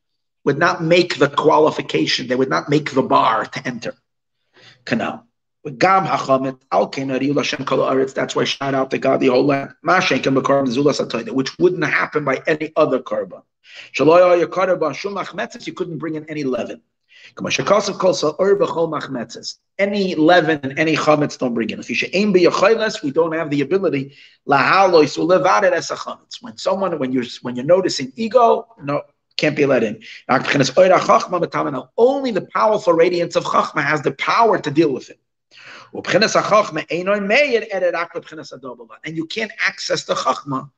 would 0.48 0.58
not 0.58 0.82
make 0.82 1.20
the 1.20 1.28
qualification. 1.28 2.28
They 2.28 2.38
would 2.42 2.50
not 2.50 2.70
make 2.70 2.92
the 2.92 3.04
bar 3.04 3.46
to 3.46 3.68
enter. 3.68 3.94
Canal. 4.86 5.28
That's 5.66 5.84
why 8.38 8.46
shout 8.46 8.74
out 8.74 8.90
to 8.92 8.98
God 8.98 9.20
the 9.20 9.28
whole 9.28 9.46
land. 9.46 9.74
Which 11.40 11.60
wouldn't 11.60 11.84
happen 11.84 12.24
by 12.24 12.42
any 12.48 12.72
other 12.78 13.00
achmetzes. 15.16 15.68
You 15.68 15.74
couldn't 15.74 15.98
bring 15.98 16.16
in 16.16 16.24
any 16.30 16.46
leaven. 16.46 16.82
Any 19.86 20.16
leaven 20.30 20.60
and 20.64 20.80
any 20.80 20.96
chametz 20.96 21.38
don't 21.38 21.54
bring 21.54 21.70
in. 21.72 21.80
If 21.82 21.90
you 21.90 21.96
should 21.96 22.12
aim 22.14 22.32
child, 22.32 23.04
we 23.04 23.12
don't 23.12 23.34
have 23.34 23.50
the 23.50 23.60
ability. 23.68 24.16
When 24.46 25.08
someone, 26.58 27.00
when 27.00 27.12
you're 27.12 27.26
when 27.42 27.58
you're 27.58 27.66
noticing 27.66 28.14
ego, 28.16 28.68
no, 28.82 29.02
can't 29.38 29.56
be 29.56 29.66
let 29.66 29.84
in. 29.84 30.04
Only 31.98 32.32
the 32.32 32.48
powerful 32.54 32.94
radiance 32.94 33.36
of 33.36 33.44
chachma 33.46 33.84
has 33.84 34.02
the 34.02 34.12
power 34.12 34.60
to 34.60 34.72
deal 34.72 34.92
with 34.92 35.10
it. 35.10 35.20
And 39.06 39.16
you 39.16 39.26
can't 39.26 39.52
access 39.60 40.04
the 40.04 40.16
chachma. 40.16 40.70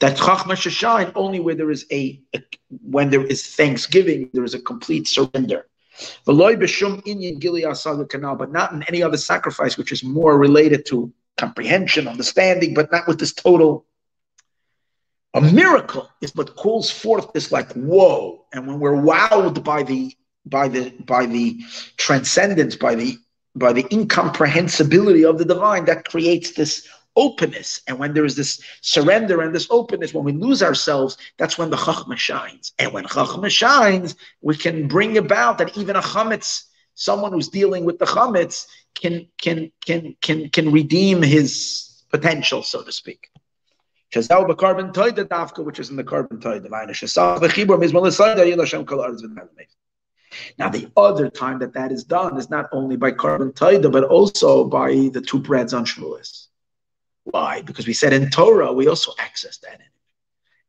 That 0.00 0.16
chachma 0.16 0.56
should 0.56 0.72
shine 0.72 1.12
only 1.14 1.40
where 1.40 1.54
there 1.54 1.70
is 1.70 1.86
a, 1.90 2.20
a 2.34 2.40
when 2.82 3.10
there 3.10 3.24
is 3.24 3.54
thanksgiving, 3.56 4.30
there 4.32 4.44
is 4.44 4.54
a 4.54 4.60
complete 4.60 5.08
surrender. 5.08 5.66
But 6.24 6.36
not 8.52 8.72
in 8.72 8.84
any 8.84 9.02
other 9.02 9.16
sacrifice, 9.16 9.76
which 9.76 9.90
is 9.90 10.04
more 10.04 10.38
related 10.38 10.86
to 10.86 11.12
comprehension, 11.36 12.06
understanding, 12.06 12.74
but 12.74 12.92
not 12.92 13.08
with 13.08 13.18
this 13.18 13.32
total. 13.32 13.86
A 15.34 15.40
miracle 15.40 16.08
is 16.20 16.34
what 16.34 16.56
calls 16.56 16.90
forth 16.90 17.32
this 17.32 17.52
like 17.52 17.70
whoa, 17.72 18.46
and 18.52 18.66
when 18.66 18.80
we're 18.80 18.96
wowed 18.96 19.62
by 19.62 19.82
the 19.82 20.16
by 20.46 20.68
the 20.68 20.90
by 21.04 21.26
the 21.26 21.60
transcendence, 21.96 22.76
by 22.76 22.94
the 22.94 23.18
by 23.54 23.72
the 23.72 23.86
incomprehensibility 23.92 25.24
of 25.24 25.38
the 25.38 25.44
divine, 25.44 25.84
that 25.84 26.08
creates 26.08 26.52
this 26.52 26.88
openness. 27.14 27.82
And 27.86 27.98
when 27.98 28.14
there 28.14 28.24
is 28.24 28.36
this 28.36 28.62
surrender 28.80 29.42
and 29.42 29.54
this 29.54 29.66
openness, 29.70 30.14
when 30.14 30.24
we 30.24 30.32
lose 30.32 30.62
ourselves, 30.62 31.18
that's 31.36 31.58
when 31.58 31.70
the 31.70 31.76
chachma 31.76 32.16
shines. 32.16 32.72
And 32.78 32.92
when 32.92 33.04
chachma 33.04 33.50
shines, 33.50 34.14
we 34.40 34.56
can 34.56 34.88
bring 34.88 35.18
about 35.18 35.58
that 35.58 35.76
even 35.76 35.96
a 35.96 36.00
chametz, 36.00 36.64
someone 36.94 37.32
who's 37.32 37.48
dealing 37.48 37.84
with 37.84 37.98
the 37.98 38.06
chametz, 38.06 38.66
can 38.94 39.26
can 39.36 39.72
can 39.84 40.16
can 40.22 40.48
can 40.48 40.72
redeem 40.72 41.20
his 41.20 42.04
potential, 42.10 42.62
so 42.62 42.82
to 42.82 42.92
speak. 42.92 43.28
Which 44.08 44.16
is 44.16 44.30
in 44.30 44.46
the 44.46 44.54
korban 44.54 44.90
Now, 50.58 50.68
the 50.70 50.90
other 50.96 51.28
time 51.28 51.58
that 51.58 51.74
that 51.74 51.92
is 51.92 52.04
done 52.04 52.38
is 52.38 52.48
not 52.48 52.70
only 52.72 52.96
by 52.96 53.12
korban 53.12 53.52
taida, 53.52 53.92
but 53.92 54.04
also 54.04 54.64
by 54.64 55.10
the 55.12 55.20
two 55.20 55.38
breads 55.38 55.74
on 55.74 55.84
Shavuos. 55.84 56.46
Why? 57.24 57.60
Because 57.60 57.86
we 57.86 57.92
said 57.92 58.14
in 58.14 58.30
Torah, 58.30 58.72
we 58.72 58.88
also 58.88 59.12
access 59.18 59.58
that 59.58 59.74
energy. 59.74 59.90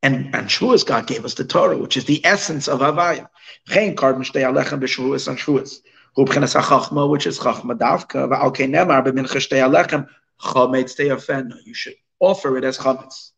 And, 0.03 0.35
and 0.35 0.47
Shavuos, 0.49 0.85
God 0.85 1.07
gave 1.07 1.23
us 1.23 1.35
the 1.35 1.45
Torah, 1.45 1.77
which 1.77 1.95
is 1.95 2.03
the 2.03 2.25
essence 2.25 2.67
of 2.67 2.79
Havaya. 2.79 3.29
Chen 3.69 3.95
korban 3.95 4.25
shtei 4.25 4.43
alechem 4.43 4.81
b'Shavuos 4.81 5.29
and 5.29 5.37
Shavuos. 5.37 5.79
Hu 6.17 6.25
b'chenas 6.25 6.59
ha-chachma, 6.59 7.09
which 7.09 7.25
is 7.25 7.39
chachma 7.39 7.77
davka, 7.77 8.27
v'al 8.27 8.53
kei 8.53 8.67
nemar 8.67 9.01
b'mincha 9.01 9.37
shtei 9.37 9.63
alechem, 9.63 10.09
chometz 10.41 10.97
te'afenu. 10.97 11.55
You 11.63 11.73
should 11.73 11.95
offer 12.19 12.57
it 12.57 12.63
as 12.63 12.77
chometz. 12.77 13.31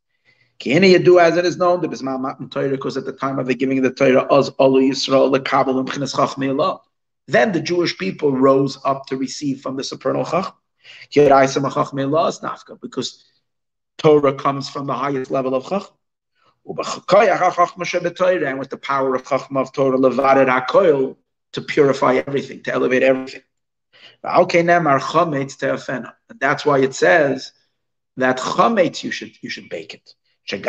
Kini 0.59 0.93
Yadu, 0.93 1.19
as 1.19 1.37
it 1.37 1.45
is 1.45 1.57
known, 1.57 1.81
the 1.81 1.87
Bismar 1.87 2.19
Matan 2.19 2.47
Torah, 2.47 2.69
because 2.69 2.95
at 2.95 3.05
the 3.05 3.13
time 3.13 3.39
of 3.39 3.47
the 3.47 3.55
giving 3.55 3.79
of 3.79 3.83
the 3.83 3.91
Torah, 3.91 4.27
Oz 4.29 4.51
Olu 4.51 4.91
Yisrael, 4.91 5.31
the 5.31 5.39
Kabbalah, 5.39 5.79
and 5.79 6.59
Allah. 6.59 6.81
Then 7.27 7.51
the 7.51 7.61
Jewish 7.61 7.97
people 7.97 8.31
rose 8.31 8.77
up 8.85 9.07
to 9.07 9.17
receive 9.17 9.61
from 9.61 9.75
the 9.75 9.83
supernal 9.83 10.23
Chachma 10.23 10.53
because 12.81 13.25
Torah 13.97 14.33
comes 14.33 14.69
from 14.69 14.85
the 14.85 14.93
highest 14.93 15.31
level 15.31 15.55
of 15.55 15.63
Chachma. 15.65 15.91
And 16.63 18.59
with 18.59 18.69
the 18.69 18.77
power 18.77 19.15
of 19.15 19.23
Chachma 19.23 19.61
of 19.61 19.71
Torah, 19.73 19.97
levadet 19.97 20.47
hakoil, 20.47 21.17
to 21.53 21.61
purify 21.61 22.15
everything, 22.15 22.61
to 22.63 22.73
elevate 22.73 23.01
everything. 23.03 23.41
And 24.23 24.49
that's 26.39 26.65
why 26.65 26.79
it 26.79 26.93
says 26.93 27.51
that 28.21 28.37
chametz 28.37 29.03
you 29.03 29.11
should 29.11 29.31
you 29.41 29.49
should 29.49 29.67
bake 29.69 29.93
it. 29.93 30.15
That 30.49 30.59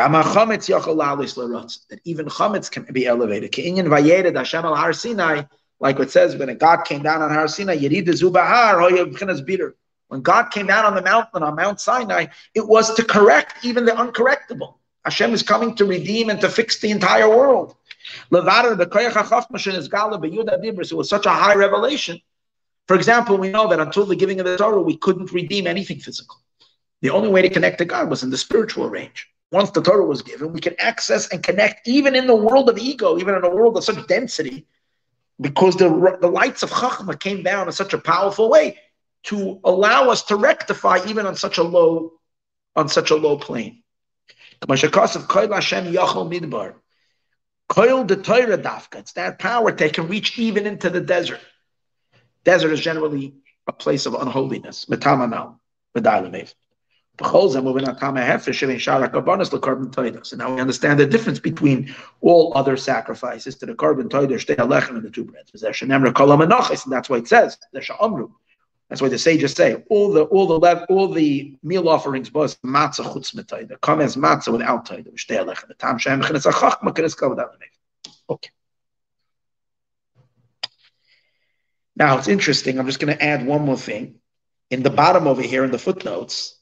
even 2.05 2.27
chametz 2.27 2.71
can 2.71 2.85
be 2.93 3.07
elevated. 3.07 3.57
Like 5.81 5.99
it 5.99 6.11
says, 6.11 6.37
when 6.37 6.59
God 6.59 6.85
came 6.85 7.03
down 7.03 7.23
on 7.23 7.31
Har 7.31 7.49
Sinai, 7.49 7.79
when 10.09 10.21
God 10.21 10.51
came 10.51 10.67
down 10.67 10.85
on 10.85 10.95
the 10.95 11.01
mountain, 11.03 11.43
on 11.43 11.57
Mount 11.57 11.81
Sinai, 11.81 12.27
it 12.55 12.69
was 12.69 12.95
to 12.95 13.03
correct 13.03 13.65
even 13.65 13.87
the 13.87 13.93
uncorrectable. 13.93 14.75
Hashem 15.05 15.33
is 15.33 15.43
coming 15.43 15.75
to 15.77 15.85
redeem 15.85 16.31
and 16.31 16.41
to 16.41 16.49
fix 16.49 16.79
the 16.79 16.91
entire 16.91 17.29
world. 17.29 17.77
It 18.31 18.45
was 20.95 21.09
such 21.09 21.27
a 21.27 21.31
high 21.31 21.55
revelation. 21.55 22.21
For 22.87 22.95
example, 22.95 23.39
we 23.39 23.49
know 23.49 23.69
that 23.69 23.81
until 23.81 24.07
the 24.07 24.17
giving 24.17 24.39
of 24.39 24.47
the 24.47 24.57
Torah, 24.57 24.83
we 24.83 24.97
couldn't 24.97 25.33
redeem 25.33 25.67
anything 25.67 25.99
physical. 25.99 26.37
The 27.03 27.11
only 27.11 27.29
way 27.29 27.43
to 27.43 27.51
connect 27.51 27.79
to 27.79 27.85
God 27.85 28.09
was 28.09 28.23
in 28.23 28.31
the 28.31 28.39
spiritual 28.39 28.89
range. 28.89 29.29
Once 29.51 29.71
the 29.71 29.83
Torah 29.83 30.07
was 30.07 30.23
given, 30.23 30.53
we 30.53 30.61
could 30.61 30.77
access 30.79 31.29
and 31.29 31.43
connect 31.43 31.87
even 31.87 32.15
in 32.15 32.27
the 32.27 32.35
world 32.35 32.71
of 32.71 32.79
ego, 32.79 33.19
even 33.19 33.35
in 33.35 33.45
a 33.45 33.51
world 33.51 33.77
of 33.77 33.85
such 33.85 34.07
density, 34.07 34.67
because 35.41 35.77
the, 35.77 36.17
the 36.21 36.29
lights 36.29 36.63
of 36.63 36.71
Chachma 36.71 37.19
came 37.21 37.43
down 37.43 37.67
in 37.67 37.73
such 37.73 37.93
a 37.93 37.99
powerful 37.99 38.49
way 38.49 38.79
to 39.25 39.61
allow 39.65 40.09
us 40.11 40.23
to 40.25 40.37
rectify 40.37 41.01
even 41.07 41.27
on 41.27 41.37
such 41.37 41.59
a 41.59 41.63
low 41.63 42.15
on 42.75 42.89
such 42.89 43.11
a 43.11 43.17
low 43.17 43.37
plane. 43.37 43.83
It's 44.63 44.73
that 49.13 49.39
power 49.39 49.73
they 49.73 49.91
can 49.91 50.09
reach 50.09 50.39
even 50.39 50.67
into 50.67 50.89
the 50.89 51.01
desert. 51.01 51.41
Desert 52.45 52.73
is 52.73 52.81
generally 52.81 53.35
a 53.67 53.73
place 53.73 54.07
of 54.07 54.15
unholiness. 54.15 54.87
So 57.21 57.27
now 57.61 57.73
we 57.73 57.83
understand 60.61 60.99
the 60.99 61.07
difference 61.07 61.39
between 61.39 61.95
all 62.23 62.53
other 62.57 62.77
sacrifices 62.79 63.55
to 63.57 63.67
the 63.67 63.75
korban 63.75 64.09
toider, 64.09 64.89
and 64.89 65.03
the 65.03 65.11
two 65.11 65.25
breads. 65.25 65.51
And 65.63 66.93
that's 66.93 67.11
why 67.11 67.19
it 67.19 67.29
says, 67.29 67.59
that's 67.73 69.01
why 69.01 69.09
the 69.09 69.19
sages 69.19 69.53
say 69.53 69.83
all 69.89 70.13
the 70.13 70.25
all 70.25 70.47
the 70.47 70.85
all 70.87 71.09
the 71.09 71.57
meal 71.63 71.89
offerings 71.89 72.33
was 72.33 72.57
matzah. 72.57 73.81
Come 73.81 74.01
as 74.01 74.17
matzah 74.17 74.53
without 74.53 74.87
toida. 74.87 75.05
The 75.05 75.77
kavod 77.13 77.45
Okay. 78.29 78.51
Now 81.97 82.19
it's 82.19 82.29
interesting. 82.29 82.79
I'm 82.79 82.87
just 82.87 83.01
going 83.01 83.17
to 83.17 83.23
add 83.23 83.47
one 83.47 83.65
more 83.65 83.77
thing. 83.77 84.17
In 84.71 84.83
the 84.83 84.91
bottom 84.91 85.27
over 85.27 85.43
here 85.43 85.65
in 85.65 85.71
the 85.71 85.79
footnotes, 85.79 86.59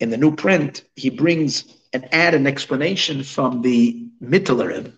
in 0.00 0.10
the 0.10 0.16
new 0.16 0.34
print, 0.34 0.84
he 0.96 1.10
brings 1.10 1.64
and 1.92 2.12
add 2.12 2.34
an 2.34 2.46
explanation 2.46 3.22
from 3.22 3.62
the 3.62 4.08
Mittler 4.22 4.68
Rebbe, 4.68 4.92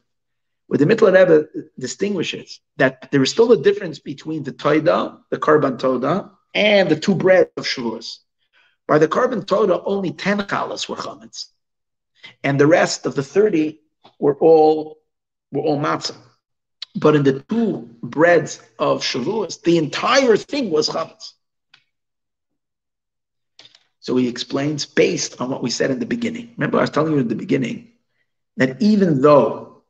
where 0.68 0.78
the 0.78 0.86
Mittler 0.86 1.12
Rebbe 1.12 1.48
distinguishes 1.78 2.60
that 2.76 3.10
there 3.10 3.22
is 3.22 3.30
still 3.30 3.52
a 3.52 3.62
difference 3.62 3.98
between 3.98 4.44
the 4.44 4.52
Toida, 4.52 5.18
the 5.30 5.38
Korban 5.38 5.78
Toda, 5.78 6.30
and 6.54 6.88
the 6.88 6.98
two 6.98 7.14
breads 7.14 7.50
of 7.56 7.64
Shavuos. 7.64 8.18
By 8.86 8.98
the 8.98 9.08
Karban 9.08 9.46
Toda, 9.46 9.82
only 9.82 10.12
10 10.12 10.38
challahs 10.42 10.88
were 10.88 10.96
chametz, 10.96 11.46
and 12.44 12.60
the 12.60 12.66
rest 12.66 13.06
of 13.06 13.14
the 13.14 13.22
30 13.22 13.80
were 14.18 14.36
all 14.36 14.98
were 15.50 15.62
all 15.62 15.78
matzah. 15.78 16.16
But 16.94 17.16
in 17.16 17.22
the 17.22 17.40
two 17.40 17.88
breads 18.02 18.60
of 18.78 19.02
Shavuos, 19.02 19.62
the 19.62 19.78
entire 19.78 20.36
thing 20.36 20.70
was 20.70 20.88
chametz. 20.88 21.32
So 24.02 24.16
he 24.16 24.28
explains 24.28 24.84
based 24.84 25.40
on 25.40 25.48
what 25.48 25.62
we 25.62 25.70
said 25.70 25.92
in 25.92 26.00
the 26.00 26.06
beginning. 26.06 26.52
Remember, 26.56 26.78
I 26.78 26.82
was 26.82 26.90
telling 26.90 27.12
you 27.12 27.20
in 27.20 27.28
the 27.28 27.36
beginning 27.36 27.92
that 28.56 28.82
even 28.82 29.22
though 29.22 29.82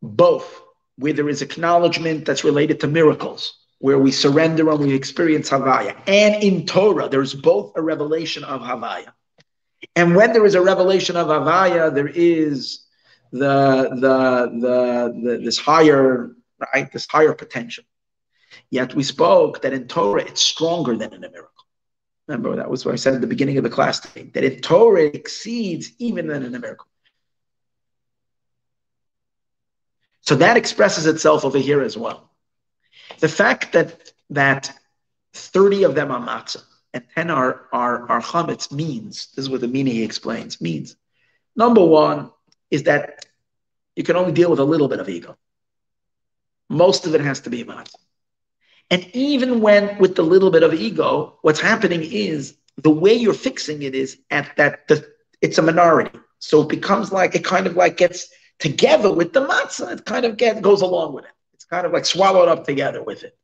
both, 0.00 0.62
where 0.96 1.12
there 1.12 1.28
is 1.28 1.42
acknowledgement 1.42 2.24
that's 2.24 2.44
related 2.44 2.80
to 2.80 2.86
miracles, 2.86 3.58
where 3.80 3.98
we 3.98 4.12
surrender 4.12 4.70
and 4.70 4.78
we 4.78 4.94
experience 4.94 5.50
Havaya, 5.50 5.96
and 6.06 6.42
in 6.44 6.64
Torah, 6.64 7.08
there's 7.08 7.34
both 7.34 7.72
a 7.76 7.82
revelation 7.82 8.44
of 8.44 8.60
Havaya. 8.60 9.12
And 9.96 10.14
when 10.14 10.32
there 10.32 10.46
is 10.46 10.54
a 10.54 10.62
revelation 10.62 11.16
of 11.16 11.26
Havaya, 11.26 11.92
there 11.92 12.08
is 12.08 12.86
the, 13.32 13.90
the, 14.00 14.60
the, 14.60 15.28
the 15.28 15.38
this 15.44 15.58
higher, 15.58 16.30
right, 16.72 16.90
this 16.92 17.08
higher 17.08 17.32
potential. 17.32 17.84
Yet 18.70 18.94
we 18.94 19.02
spoke 19.02 19.62
that 19.62 19.72
in 19.72 19.88
Torah, 19.88 20.22
it's 20.22 20.40
stronger 20.40 20.96
than 20.96 21.12
in 21.12 21.24
a 21.24 21.30
miracle. 21.30 21.55
Remember, 22.26 22.56
that 22.56 22.70
was 22.70 22.84
what 22.84 22.92
I 22.92 22.96
said 22.96 23.14
at 23.14 23.20
the 23.20 23.26
beginning 23.26 23.56
of 23.58 23.64
the 23.64 23.70
class 23.70 24.00
today, 24.00 24.30
that 24.34 24.44
if 24.44 24.60
Torah 24.60 25.04
exceeds 25.04 25.92
even 25.98 26.26
than 26.26 26.42
in 26.42 26.54
a 26.54 26.58
miracle. 26.58 26.88
So 30.22 30.34
that 30.36 30.56
expresses 30.56 31.06
itself 31.06 31.44
over 31.44 31.58
here 31.58 31.82
as 31.82 31.96
well. 31.96 32.30
The 33.20 33.28
fact 33.28 33.72
that 33.72 34.12
that 34.30 34.72
30 35.34 35.84
of 35.84 35.94
them 35.94 36.10
are 36.10 36.20
matzah 36.20 36.64
and 36.92 37.04
10 37.14 37.30
are, 37.30 37.66
are, 37.72 38.10
are 38.10 38.20
chametz 38.20 38.72
means, 38.72 39.28
this 39.36 39.44
is 39.44 39.50
what 39.50 39.60
the 39.60 39.68
meaning 39.68 39.94
he 39.94 40.02
explains, 40.02 40.60
means, 40.60 40.96
number 41.54 41.84
one 41.84 42.32
is 42.70 42.84
that 42.84 43.24
you 43.94 44.02
can 44.02 44.16
only 44.16 44.32
deal 44.32 44.50
with 44.50 44.58
a 44.58 44.64
little 44.64 44.88
bit 44.88 44.98
of 44.98 45.08
ego. 45.08 45.36
Most 46.68 47.06
of 47.06 47.14
it 47.14 47.20
has 47.20 47.40
to 47.40 47.50
be 47.50 47.64
matzah. 47.64 47.94
And 48.90 49.08
even 49.14 49.60
when 49.60 49.98
with 49.98 50.14
the 50.14 50.22
little 50.22 50.50
bit 50.50 50.62
of 50.62 50.72
ego, 50.74 51.38
what's 51.42 51.60
happening 51.60 52.02
is 52.02 52.56
the 52.76 52.90
way 52.90 53.14
you're 53.14 53.34
fixing 53.34 53.82
it 53.82 53.94
is 53.94 54.18
at 54.30 54.56
that 54.56 54.86
the, 54.88 55.04
it's 55.40 55.58
a 55.58 55.62
minority. 55.62 56.18
So 56.38 56.62
it 56.62 56.68
becomes 56.68 57.10
like 57.10 57.34
it 57.34 57.44
kind 57.44 57.66
of 57.66 57.76
like 57.76 57.96
gets 57.96 58.28
together 58.58 59.12
with 59.12 59.32
the 59.32 59.46
matzah. 59.46 59.92
It 59.92 60.04
kind 60.04 60.24
of 60.24 60.36
get, 60.36 60.62
goes 60.62 60.82
along 60.82 61.14
with 61.14 61.24
it. 61.24 61.30
It's 61.54 61.64
kind 61.64 61.86
of 61.86 61.92
like 61.92 62.06
swallowed 62.06 62.48
up 62.48 62.64
together 62.64 63.02
with 63.02 63.24
it. 63.24 63.36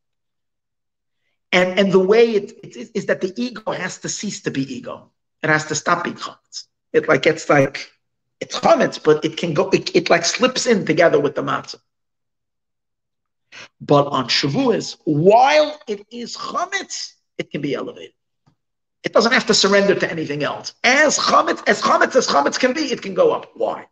And 1.50 1.78
and 1.78 1.92
the 1.92 1.98
way 1.98 2.30
it, 2.30 2.52
it 2.62 2.76
is, 2.76 2.90
is 2.94 3.06
that 3.06 3.20
the 3.20 3.32
ego 3.36 3.72
has 3.72 3.98
to 3.98 4.08
cease 4.08 4.42
to 4.42 4.50
be 4.50 4.62
ego. 4.74 5.10
It 5.42 5.50
has 5.50 5.66
to 5.66 5.74
stop 5.74 6.04
being 6.04 6.16
chametz. 6.16 6.64
It 6.92 7.08
like 7.08 7.22
gets 7.22 7.48
like 7.48 7.90
it's 8.40 8.58
chametz, 8.58 9.02
but 9.02 9.24
it 9.24 9.36
can 9.36 9.52
go. 9.52 9.68
It, 9.70 9.94
it 9.94 10.08
like 10.08 10.24
slips 10.24 10.66
in 10.66 10.86
together 10.86 11.20
with 11.20 11.34
the 11.34 11.42
matzah. 11.42 11.80
But 13.81 14.06
on 14.06 14.28
Shavuos, 14.28 14.97
while 15.05 15.81
it 15.86 16.06
is 16.10 16.36
chametz, 16.36 17.12
it 17.39 17.50
can 17.50 17.60
be 17.60 17.74
elevated. 17.74 18.14
It 19.02 19.12
doesn't 19.12 19.32
have 19.32 19.47
to 19.47 19.55
surrender 19.55 19.94
to 19.97 20.10
anything 20.10 20.44
else. 20.44 20.74
As 20.84 21.18
chametz, 21.18 21.62
as 21.68 21.82
chametz 21.82 22.14
as 22.14 22.28
chametz 22.28 22.58
can 22.58 22.72
be, 22.72 22.92
it 22.92 23.02
can 23.02 23.14
go 23.14 23.32
up. 23.32 23.50
Why? 23.55 23.86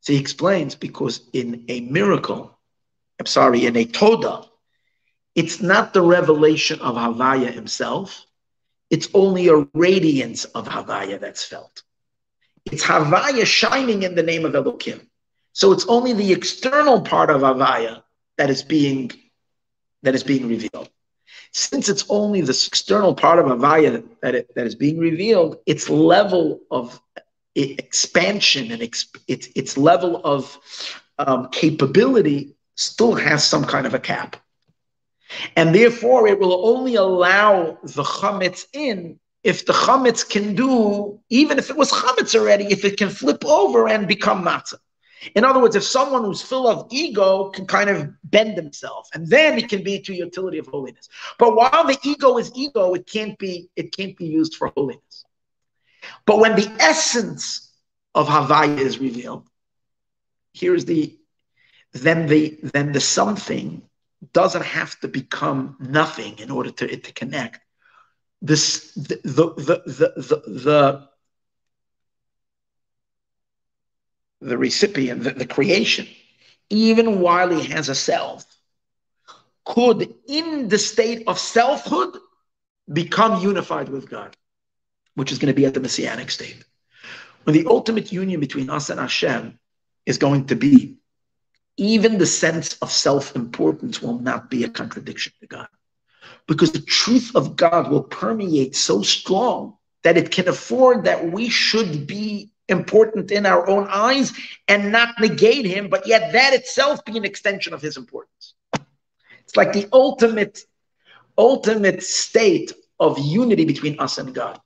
So 0.00 0.12
he 0.12 0.20
explains 0.20 0.76
because 0.76 1.20
in 1.32 1.64
a 1.68 1.80
miracle, 1.80 2.56
I'm 3.18 3.26
sorry, 3.26 3.66
in 3.66 3.76
a 3.76 3.84
toda, 3.84 4.44
it's 5.34 5.60
not 5.60 5.92
the 5.92 6.02
revelation 6.02 6.80
of 6.80 6.94
Havaya 6.94 7.52
himself. 7.52 8.24
It's 8.88 9.08
only 9.12 9.48
a 9.48 9.66
radiance 9.74 10.44
of 10.44 10.68
Havaya 10.68 11.18
that's 11.18 11.44
felt. 11.44 11.82
It's 12.66 12.84
Havaya 12.84 13.44
shining 13.44 14.04
in 14.04 14.14
the 14.14 14.22
name 14.22 14.44
of 14.44 14.54
Elohim. 14.54 15.00
So 15.52 15.72
it's 15.72 15.86
only 15.88 16.12
the 16.12 16.32
external 16.32 17.00
part 17.00 17.30
of 17.30 17.40
Havaya 17.40 18.02
that 18.38 18.50
is 18.50 18.62
being 18.62 19.10
that 20.02 20.14
is 20.14 20.22
being 20.22 20.48
revealed. 20.48 20.88
Since 21.52 21.88
it's 21.88 22.04
only 22.08 22.40
this 22.42 22.66
external 22.66 23.14
part 23.14 23.38
of 23.38 23.46
Havaya 23.46 24.04
that, 24.22 24.34
it, 24.34 24.54
that 24.54 24.66
is 24.66 24.74
being 24.74 24.98
revealed, 24.98 25.58
its 25.66 25.88
level 25.88 26.60
of 26.70 27.00
expansion 27.54 28.70
and 28.70 28.82
its, 28.82 29.08
its 29.26 29.76
level 29.78 30.20
of 30.22 30.58
um, 31.18 31.48
capability 31.50 32.54
still 32.74 33.14
has 33.14 33.44
some 33.44 33.64
kind 33.64 33.86
of 33.86 33.94
a 33.94 33.98
cap. 33.98 34.36
And 35.56 35.74
therefore, 35.74 36.28
it 36.28 36.38
will 36.38 36.68
only 36.68 36.94
allow 36.94 37.78
the 37.82 38.04
chametz 38.04 38.66
in 38.72 39.18
if 39.42 39.64
the 39.64 39.72
chametz 39.72 40.28
can 40.28 40.54
do, 40.54 41.20
even 41.30 41.58
if 41.58 41.70
it 41.70 41.76
was 41.76 41.90
chametz 41.90 42.38
already, 42.38 42.66
if 42.66 42.84
it 42.84 42.96
can 42.96 43.08
flip 43.08 43.44
over 43.44 43.88
and 43.88 44.06
become 44.06 44.44
matzah. 44.44 44.78
In 45.34 45.44
other 45.44 45.60
words, 45.60 45.76
if 45.76 45.82
someone 45.82 46.24
who's 46.24 46.42
full 46.42 46.66
of 46.66 46.86
ego 46.90 47.50
can 47.50 47.66
kind 47.66 47.90
of 47.90 48.10
bend 48.24 48.56
himself, 48.56 49.08
and 49.14 49.26
then 49.26 49.58
it 49.58 49.68
can 49.68 49.82
be 49.82 50.00
to 50.00 50.14
utility 50.14 50.58
of 50.58 50.66
holiness. 50.66 51.08
But 51.38 51.56
while 51.56 51.86
the 51.86 51.98
ego 52.02 52.38
is 52.38 52.52
ego, 52.54 52.94
it 52.94 53.06
can't 53.06 53.38
be 53.38 53.70
it 53.76 53.96
can't 53.96 54.16
be 54.16 54.26
used 54.26 54.56
for 54.56 54.72
holiness. 54.76 55.24
But 56.26 56.38
when 56.38 56.54
the 56.54 56.70
essence 56.78 57.72
of 58.14 58.28
Havaya 58.28 58.78
is 58.78 58.98
revealed, 58.98 59.48
here's 60.52 60.84
the 60.84 61.18
then 61.92 62.26
the 62.26 62.58
then 62.62 62.92
the 62.92 63.00
something 63.00 63.82
doesn't 64.32 64.64
have 64.64 64.98
to 65.00 65.08
become 65.08 65.76
nothing 65.80 66.38
in 66.38 66.50
order 66.50 66.70
to 66.70 66.90
it 66.90 67.04
to 67.04 67.12
connect. 67.12 67.60
This 68.42 68.92
the 68.94 69.20
the 69.24 69.54
the 69.56 69.82
the, 69.86 70.12
the, 70.16 70.42
the 70.46 71.08
the 74.40 74.58
recipient, 74.58 75.24
the, 75.24 75.30
the 75.30 75.46
creation, 75.46 76.06
even 76.70 77.20
while 77.20 77.48
he 77.48 77.68
has 77.68 77.88
a 77.88 77.94
self, 77.94 78.44
could, 79.64 80.14
in 80.28 80.68
the 80.68 80.78
state 80.78 81.24
of 81.26 81.38
selfhood, 81.38 82.16
become 82.92 83.42
unified 83.42 83.88
with 83.88 84.08
God, 84.08 84.36
which 85.14 85.32
is 85.32 85.38
going 85.38 85.52
to 85.52 85.56
be 85.56 85.66
at 85.66 85.74
the 85.74 85.80
messianic 85.80 86.30
state. 86.30 86.64
When 87.44 87.54
the 87.54 87.66
ultimate 87.66 88.12
union 88.12 88.40
between 88.40 88.70
us 88.70 88.90
and 88.90 89.00
Hashem 89.00 89.58
is 90.04 90.18
going 90.18 90.46
to 90.46 90.56
be, 90.56 90.96
even 91.76 92.18
the 92.18 92.26
sense 92.26 92.74
of 92.78 92.90
self 92.90 93.36
importance 93.36 94.00
will 94.00 94.18
not 94.18 94.50
be 94.50 94.64
a 94.64 94.68
contradiction 94.68 95.32
to 95.40 95.46
God. 95.46 95.68
Because 96.46 96.72
the 96.72 96.80
truth 96.80 97.32
of 97.34 97.56
God 97.56 97.90
will 97.90 98.02
permeate 98.02 98.76
so 98.76 99.02
strong 99.02 99.76
that 100.02 100.16
it 100.16 100.30
can 100.30 100.48
afford 100.48 101.04
that 101.04 101.30
we 101.30 101.48
should 101.48 102.06
be 102.06 102.50
important 102.68 103.30
in 103.30 103.46
our 103.46 103.68
own 103.68 103.86
eyes 103.90 104.32
and 104.68 104.92
not 104.92 105.20
negate 105.20 105.66
him, 105.66 105.88
but 105.88 106.06
yet 106.06 106.32
that 106.32 106.52
itself 106.52 107.04
be 107.04 107.16
an 107.16 107.24
extension 107.24 107.72
of 107.74 107.82
his 107.82 107.96
importance. 107.96 108.54
It's 109.40 109.56
like 109.56 109.72
the 109.72 109.88
ultimate, 109.92 110.60
ultimate 111.38 112.02
state 112.02 112.72
of 112.98 113.18
unity 113.18 113.64
between 113.64 114.00
us 114.00 114.18
and 114.18 114.34
God. 114.34 114.60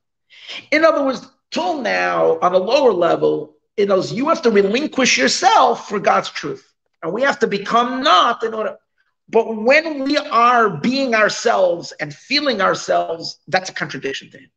In 0.71 0.85
other 0.85 1.05
words, 1.05 1.27
till 1.51 1.81
now, 1.81 2.39
on 2.41 2.55
a 2.55 2.59
lower 2.59 2.93
level, 2.93 3.57
it 3.77 3.89
knows 3.89 4.13
you 4.13 4.29
have 4.29 4.43
to 4.43 4.51
relinquish 4.51 5.19
yourself 5.19 5.89
for 5.89 6.01
God's 6.01 6.31
truth. 6.31 6.67
And 7.03 7.13
we 7.13 7.23
have 7.23 7.39
to 7.41 7.47
become 7.47 8.03
not 8.03 8.43
in 8.43 8.55
order. 8.55 8.77
But 9.29 9.57
when 9.57 10.03
we 10.03 10.17
are 10.17 10.69
being 10.69 11.15
ourselves 11.15 11.93
and 11.93 12.13
feeling 12.13 12.61
ourselves, 12.61 13.39
that's 13.47 13.71
a 13.71 13.73
contradiction 13.73 14.31
to 14.33 14.39
him. 14.39 14.51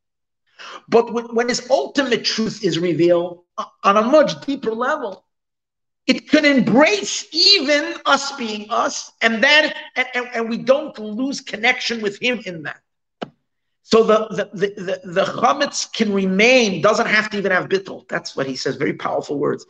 But 0.87 1.33
when 1.33 1.49
his 1.49 1.69
ultimate 1.69 2.25
truth 2.25 2.63
is 2.63 2.79
revealed 2.79 3.43
on 3.83 3.97
a 3.97 4.01
much 4.01 4.41
deeper 4.45 4.71
level, 4.71 5.25
it 6.05 6.29
can 6.29 6.43
embrace 6.43 7.27
even 7.31 7.95
us 8.05 8.33
being 8.33 8.69
us, 8.69 9.13
and 9.21 9.41
that 9.43 9.75
and, 9.95 10.07
and, 10.13 10.27
and 10.33 10.49
we 10.49 10.57
don't 10.57 10.97
lose 10.99 11.39
connection 11.39 12.01
with 12.01 12.21
him 12.21 12.41
in 12.45 12.63
that. 12.63 12.81
So 13.83 14.03
the, 14.03 14.27
the, 14.29 14.49
the, 14.53 14.67
the, 14.81 15.11
the 15.11 15.25
chametz 15.25 15.91
can 15.91 16.13
remain, 16.13 16.81
doesn't 16.81 17.07
have 17.07 17.29
to 17.31 17.37
even 17.37 17.51
have 17.51 17.67
bittul. 17.67 18.07
That's 18.07 18.35
what 18.35 18.47
he 18.47 18.55
says, 18.55 18.75
very 18.77 18.93
powerful 18.93 19.37
words. 19.37 19.65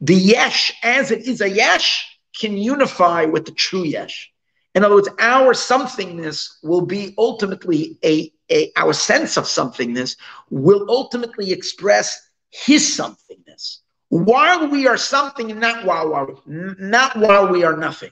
The 0.00 0.14
yesh, 0.14 0.72
as 0.82 1.10
it 1.10 1.26
is 1.26 1.40
a 1.40 1.48
yesh, 1.48 2.18
can 2.38 2.56
unify 2.56 3.24
with 3.24 3.46
the 3.46 3.52
true 3.52 3.84
yesh. 3.84 4.32
In 4.74 4.84
other 4.84 4.96
words, 4.96 5.08
our 5.20 5.54
somethingness 5.54 6.56
will 6.62 6.80
be 6.80 7.14
ultimately 7.16 7.98
a, 8.04 8.32
a 8.50 8.72
our 8.76 8.92
sense 8.92 9.36
of 9.36 9.44
somethingness 9.44 10.16
will 10.50 10.86
ultimately 10.88 11.52
express 11.52 12.28
his 12.50 12.82
somethingness. 12.82 13.78
While 14.08 14.68
we 14.68 14.86
are 14.86 14.96
something 14.96 15.50
and 15.50 15.60
not 15.60 15.84
while, 15.84 16.40
not 16.46 17.16
while 17.16 17.48
we 17.48 17.64
are 17.64 17.76
nothing. 17.76 18.10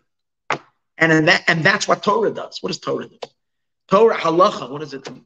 And 0.99 1.28
that 1.28 1.44
and 1.49 1.65
that's 1.65 1.89
what 1.89 2.02
Torah 2.02 2.31
does. 2.31 2.62
What 2.62 2.68
does 2.68 2.78
Torah 2.78 3.08
do? 3.08 3.18
Torah 3.89 4.16
halacha, 4.16 4.70
what 4.70 4.81
does 4.81 4.94
it 4.94 5.05
do? 5.05 5.24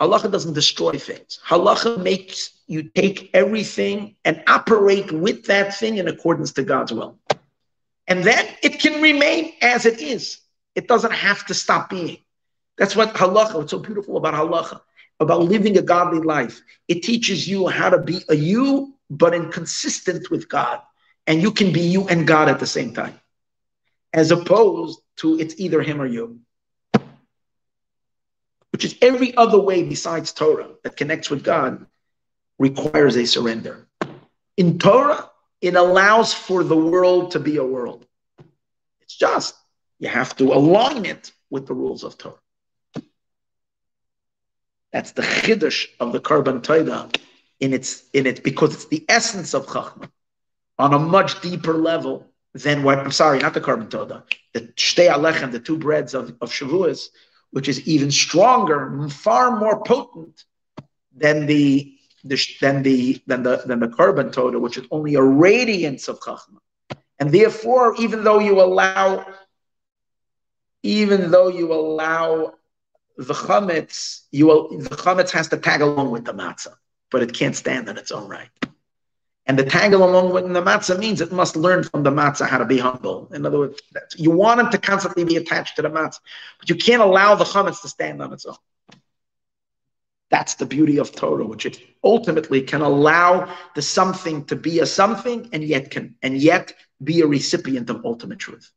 Halacha 0.00 0.30
doesn't 0.30 0.54
destroy 0.54 0.92
things. 0.92 1.40
Halacha 1.44 2.00
makes 2.00 2.50
you 2.68 2.84
take 2.84 3.30
everything 3.34 4.14
and 4.24 4.42
operate 4.46 5.10
with 5.10 5.46
that 5.46 5.76
thing 5.76 5.96
in 5.96 6.06
accordance 6.06 6.52
to 6.52 6.62
God's 6.62 6.92
will. 6.92 7.18
And 8.08 8.24
then 8.24 8.46
it 8.62 8.80
can 8.80 9.00
remain 9.00 9.52
as 9.62 9.86
it 9.86 10.00
is. 10.00 10.38
It 10.74 10.88
doesn't 10.88 11.12
have 11.12 11.46
to 11.46 11.54
stop 11.54 11.90
being. 11.90 12.18
That's 12.76 12.96
what 12.96 13.14
halacha, 13.14 13.54
what's 13.54 13.70
so 13.70 13.78
beautiful 13.78 14.16
about 14.16 14.34
halacha, 14.34 14.80
about 15.20 15.42
living 15.42 15.78
a 15.78 15.82
godly 15.82 16.20
life. 16.20 16.60
It 16.88 17.04
teaches 17.04 17.46
you 17.46 17.68
how 17.68 17.90
to 17.90 17.98
be 17.98 18.20
a 18.28 18.34
you, 18.34 18.94
but 19.10 19.34
inconsistent 19.34 20.30
with 20.30 20.48
God. 20.48 20.80
And 21.28 21.40
you 21.40 21.52
can 21.52 21.72
be 21.72 21.82
you 21.82 22.08
and 22.08 22.26
God 22.26 22.48
at 22.48 22.58
the 22.58 22.66
same 22.66 22.92
time, 22.92 23.20
as 24.12 24.32
opposed 24.32 25.00
to 25.18 25.38
it's 25.38 25.54
either 25.58 25.82
him 25.82 26.00
or 26.00 26.06
you 26.06 26.40
which 28.78 28.84
is 28.84 28.96
every 29.02 29.36
other 29.36 29.58
way 29.58 29.82
besides 29.82 30.32
Torah 30.32 30.68
that 30.84 30.96
connects 30.96 31.30
with 31.30 31.42
God, 31.42 31.84
requires 32.60 33.16
a 33.16 33.26
surrender. 33.26 33.88
In 34.56 34.78
Torah, 34.78 35.28
it 35.60 35.74
allows 35.74 36.32
for 36.32 36.62
the 36.62 36.76
world 36.76 37.32
to 37.32 37.40
be 37.40 37.56
a 37.56 37.64
world. 37.64 38.06
It's 39.00 39.16
just, 39.16 39.54
you 39.98 40.08
have 40.08 40.36
to 40.36 40.52
align 40.52 41.04
it 41.04 41.32
with 41.50 41.66
the 41.66 41.74
rules 41.74 42.04
of 42.04 42.18
Torah. 42.18 42.34
That's 44.92 45.12
the 45.12 45.22
chiddush 45.22 45.86
of 46.00 46.12
the 46.12 46.20
Korban 46.20 46.62
Toda 46.62 47.10
in 47.60 47.74
its 47.74 48.04
in 48.12 48.26
it 48.26 48.42
because 48.42 48.74
it's 48.74 48.86
the 48.86 49.04
essence 49.08 49.54
of 49.54 49.66
Chachma 49.66 50.08
on 50.78 50.94
a 50.94 50.98
much 50.98 51.40
deeper 51.42 51.74
level 51.74 52.26
than 52.54 52.82
what 52.82 52.98
I'm 52.98 53.10
sorry, 53.10 53.38
not 53.38 53.54
the 53.54 53.60
Korban 53.60 53.90
Toda, 53.90 54.24
the 54.54 54.60
Shtei 54.76 55.10
Alechem, 55.12 55.52
the 55.52 55.60
two 55.60 55.76
breads 55.76 56.14
of, 56.14 56.36
of 56.40 56.50
Shavuos, 56.50 57.08
which 57.50 57.68
is 57.68 57.86
even 57.86 58.10
stronger, 58.10 59.08
far 59.08 59.58
more 59.58 59.82
potent 59.82 60.44
than 61.14 61.46
the 61.46 61.97
than 62.24 62.82
the 62.82 63.22
than 63.26 63.42
the 63.42 63.62
than 63.66 63.80
the 63.80 63.88
Korban 63.88 64.32
Toda, 64.32 64.58
which 64.58 64.76
is 64.76 64.86
only 64.90 65.14
a 65.14 65.22
radiance 65.22 66.08
of 66.08 66.20
chachma. 66.20 66.58
And 67.18 67.32
therefore, 67.32 67.94
even 67.98 68.22
though 68.24 68.38
you 68.38 68.60
allow, 68.60 69.26
even 70.82 71.30
though 71.30 71.48
you 71.48 71.72
allow 71.72 72.54
the 73.16 73.34
chametz, 73.34 74.22
you 74.30 74.46
will, 74.46 74.78
the 74.78 74.90
chametz 74.90 75.30
has 75.30 75.48
to 75.48 75.56
tag 75.56 75.80
along 75.80 76.12
with 76.12 76.24
the 76.24 76.32
matzah, 76.32 76.74
but 77.10 77.22
it 77.22 77.34
can't 77.34 77.56
stand 77.56 77.88
on 77.88 77.98
its 77.98 78.12
own 78.12 78.28
right. 78.28 78.50
And 79.46 79.58
the 79.58 79.64
tag 79.64 79.94
along 79.94 80.32
with 80.32 80.44
the 80.52 80.62
matzah 80.62 80.98
means 80.98 81.20
it 81.20 81.32
must 81.32 81.56
learn 81.56 81.82
from 81.82 82.02
the 82.02 82.10
matzah 82.10 82.46
how 82.46 82.58
to 82.58 82.66
be 82.66 82.78
humble. 82.78 83.28
In 83.32 83.44
other 83.46 83.58
words, 83.58 83.80
you 84.16 84.30
want 84.30 84.60
it 84.60 84.70
to 84.72 84.78
constantly 84.78 85.24
be 85.24 85.36
attached 85.36 85.76
to 85.76 85.82
the 85.82 85.90
matzah, 85.90 86.20
but 86.60 86.68
you 86.68 86.76
can't 86.76 87.02
allow 87.02 87.34
the 87.34 87.44
chametz 87.44 87.82
to 87.82 87.88
stand 87.88 88.22
on 88.22 88.32
its 88.32 88.46
own. 88.46 88.56
That's 90.30 90.54
the 90.54 90.66
beauty 90.66 90.98
of 90.98 91.12
Torah, 91.12 91.46
which 91.46 91.64
it 91.64 91.80
ultimately 92.04 92.62
can 92.62 92.82
allow 92.82 93.54
the 93.74 93.82
something 93.82 94.44
to 94.46 94.56
be 94.56 94.80
a 94.80 94.86
something 94.86 95.48
and 95.52 95.64
yet 95.64 95.90
can 95.90 96.16
and 96.22 96.36
yet 96.36 96.74
be 97.02 97.20
a 97.20 97.26
recipient 97.26 97.88
of 97.88 98.04
ultimate 98.04 98.38
truth. 98.38 98.70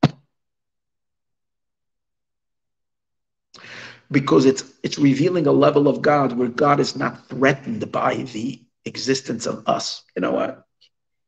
Because 4.10 4.46
it's 4.46 4.64
it's 4.84 5.00
revealing 5.00 5.48
a 5.48 5.52
level 5.52 5.88
of 5.88 6.02
God 6.02 6.38
where 6.38 6.50
God 6.50 6.80
is 6.80 6.96
not 6.96 7.28
threatened 7.28 7.92
by 7.92 8.16
the 8.16 8.62
existence 8.86 9.46
of 9.46 9.68
us. 9.68 10.04
You 10.16 10.22
know 10.22 10.32
what? 10.32 10.66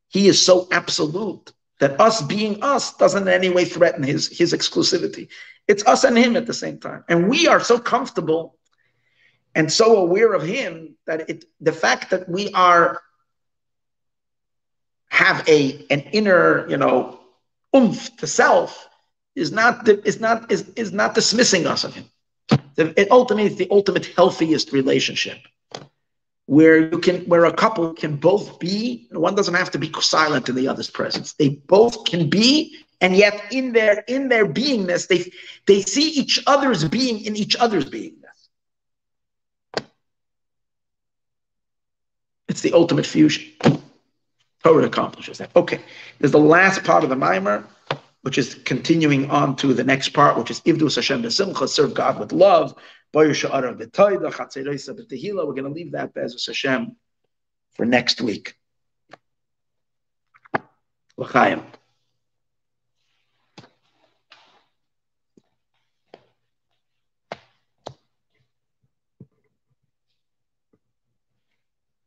He 0.10 0.28
is 0.28 0.42
so 0.42 0.68
absolute 0.72 1.52
that 1.80 2.00
us 2.00 2.22
being 2.22 2.64
us 2.64 2.96
doesn't 2.96 3.24
in 3.24 3.34
any 3.34 3.50
way 3.50 3.66
threaten 3.66 4.04
his, 4.04 4.30
his 4.30 4.54
exclusivity. 4.54 5.28
It's 5.68 5.86
us 5.86 6.04
and 6.04 6.18
him 6.18 6.36
at 6.36 6.46
the 6.46 6.54
same 6.54 6.80
time. 6.80 7.04
And 7.10 7.30
we 7.30 7.48
are 7.48 7.60
so 7.60 7.80
comfortable 7.80 8.58
and 9.56 9.72
so 9.72 9.98
aware 9.98 10.34
of 10.34 10.44
him 10.44 10.96
that 11.06 11.30
it 11.30 11.46
the 11.62 11.72
fact 11.72 12.10
that 12.12 12.28
we 12.28 12.52
are 12.54 13.02
have 15.10 15.48
a 15.48 15.86
an 15.90 16.02
inner, 16.12 16.68
you 16.70 16.78
know, 16.78 17.20
oomph 17.76 18.16
to 18.18 18.28
self 18.28 18.88
is 19.36 19.52
not 19.52 19.88
is 19.88 20.20
not 20.20 20.52
is, 20.52 20.70
is 20.76 20.92
not 20.92 21.16
dismissing 21.16 21.68
us 21.68 21.84
of 21.84 21.94
him. 21.94 22.06
It 22.78 23.12
ultimately 23.12 23.52
is 23.52 23.58
the 23.58 23.68
ultimate 23.70 24.08
healthiest 24.08 24.72
relationship 24.72 25.38
where 26.46 26.78
you 26.78 27.00
can 27.00 27.22
where 27.26 27.46
a 27.46 27.54
couple 27.54 27.94
can 27.94 28.16
both 28.18 28.60
be 28.60 29.08
one 29.12 29.36
doesn't 29.36 29.54
have 29.54 29.72
to 29.72 29.78
be 29.78 29.92
silent 30.02 30.50
in 30.50 30.56
the 30.56 30.68
other's 30.68 30.90
presence 30.90 31.34
they 31.34 31.50
both 31.50 32.04
can 32.04 32.30
be 32.30 32.76
and 33.00 33.16
yet 33.16 33.42
in 33.52 33.72
their 33.72 34.04
in 34.08 34.28
their 34.28 34.46
beingness 34.46 35.08
they 35.08 35.32
they 35.68 35.82
see 35.82 36.10
each 36.10 36.44
other's 36.46 36.84
being 36.84 37.22
in 37.22 37.38
each 37.38 37.56
other's 37.56 37.86
beingness 37.86 38.23
it's 42.48 42.62
the 42.62 42.74
ultimate 42.74 43.06
fusion 43.06 43.44
torah 44.64 44.86
accomplishes 44.86 45.38
that 45.38 45.50
okay 45.56 45.80
there's 46.20 46.32
the 46.32 46.38
last 46.38 46.84
part 46.84 47.04
of 47.04 47.10
the 47.10 47.16
mimer 47.16 47.64
which 48.22 48.38
is 48.38 48.56
continuing 48.66 49.30
on 49.30 49.56
to 49.56 49.74
the 49.74 49.84
next 49.84 50.10
part 50.10 50.38
which 50.38 50.52
is 50.52 50.62
ivdu 50.62 50.94
hashem 50.94 51.22
besimcha 51.22 51.68
serve 51.68 51.94
god 51.94 52.20
with 52.20 52.32
love 52.32 52.76
we're 53.14 53.32
going 55.54 55.64
to 55.64 55.70
leave 55.70 55.92
that 55.92 56.14
Be'ez 56.14 56.46
Hashem 56.48 56.96
for 57.74 57.86
next 57.86 58.22
week. 58.22 58.56
L'chaim. 61.18 61.62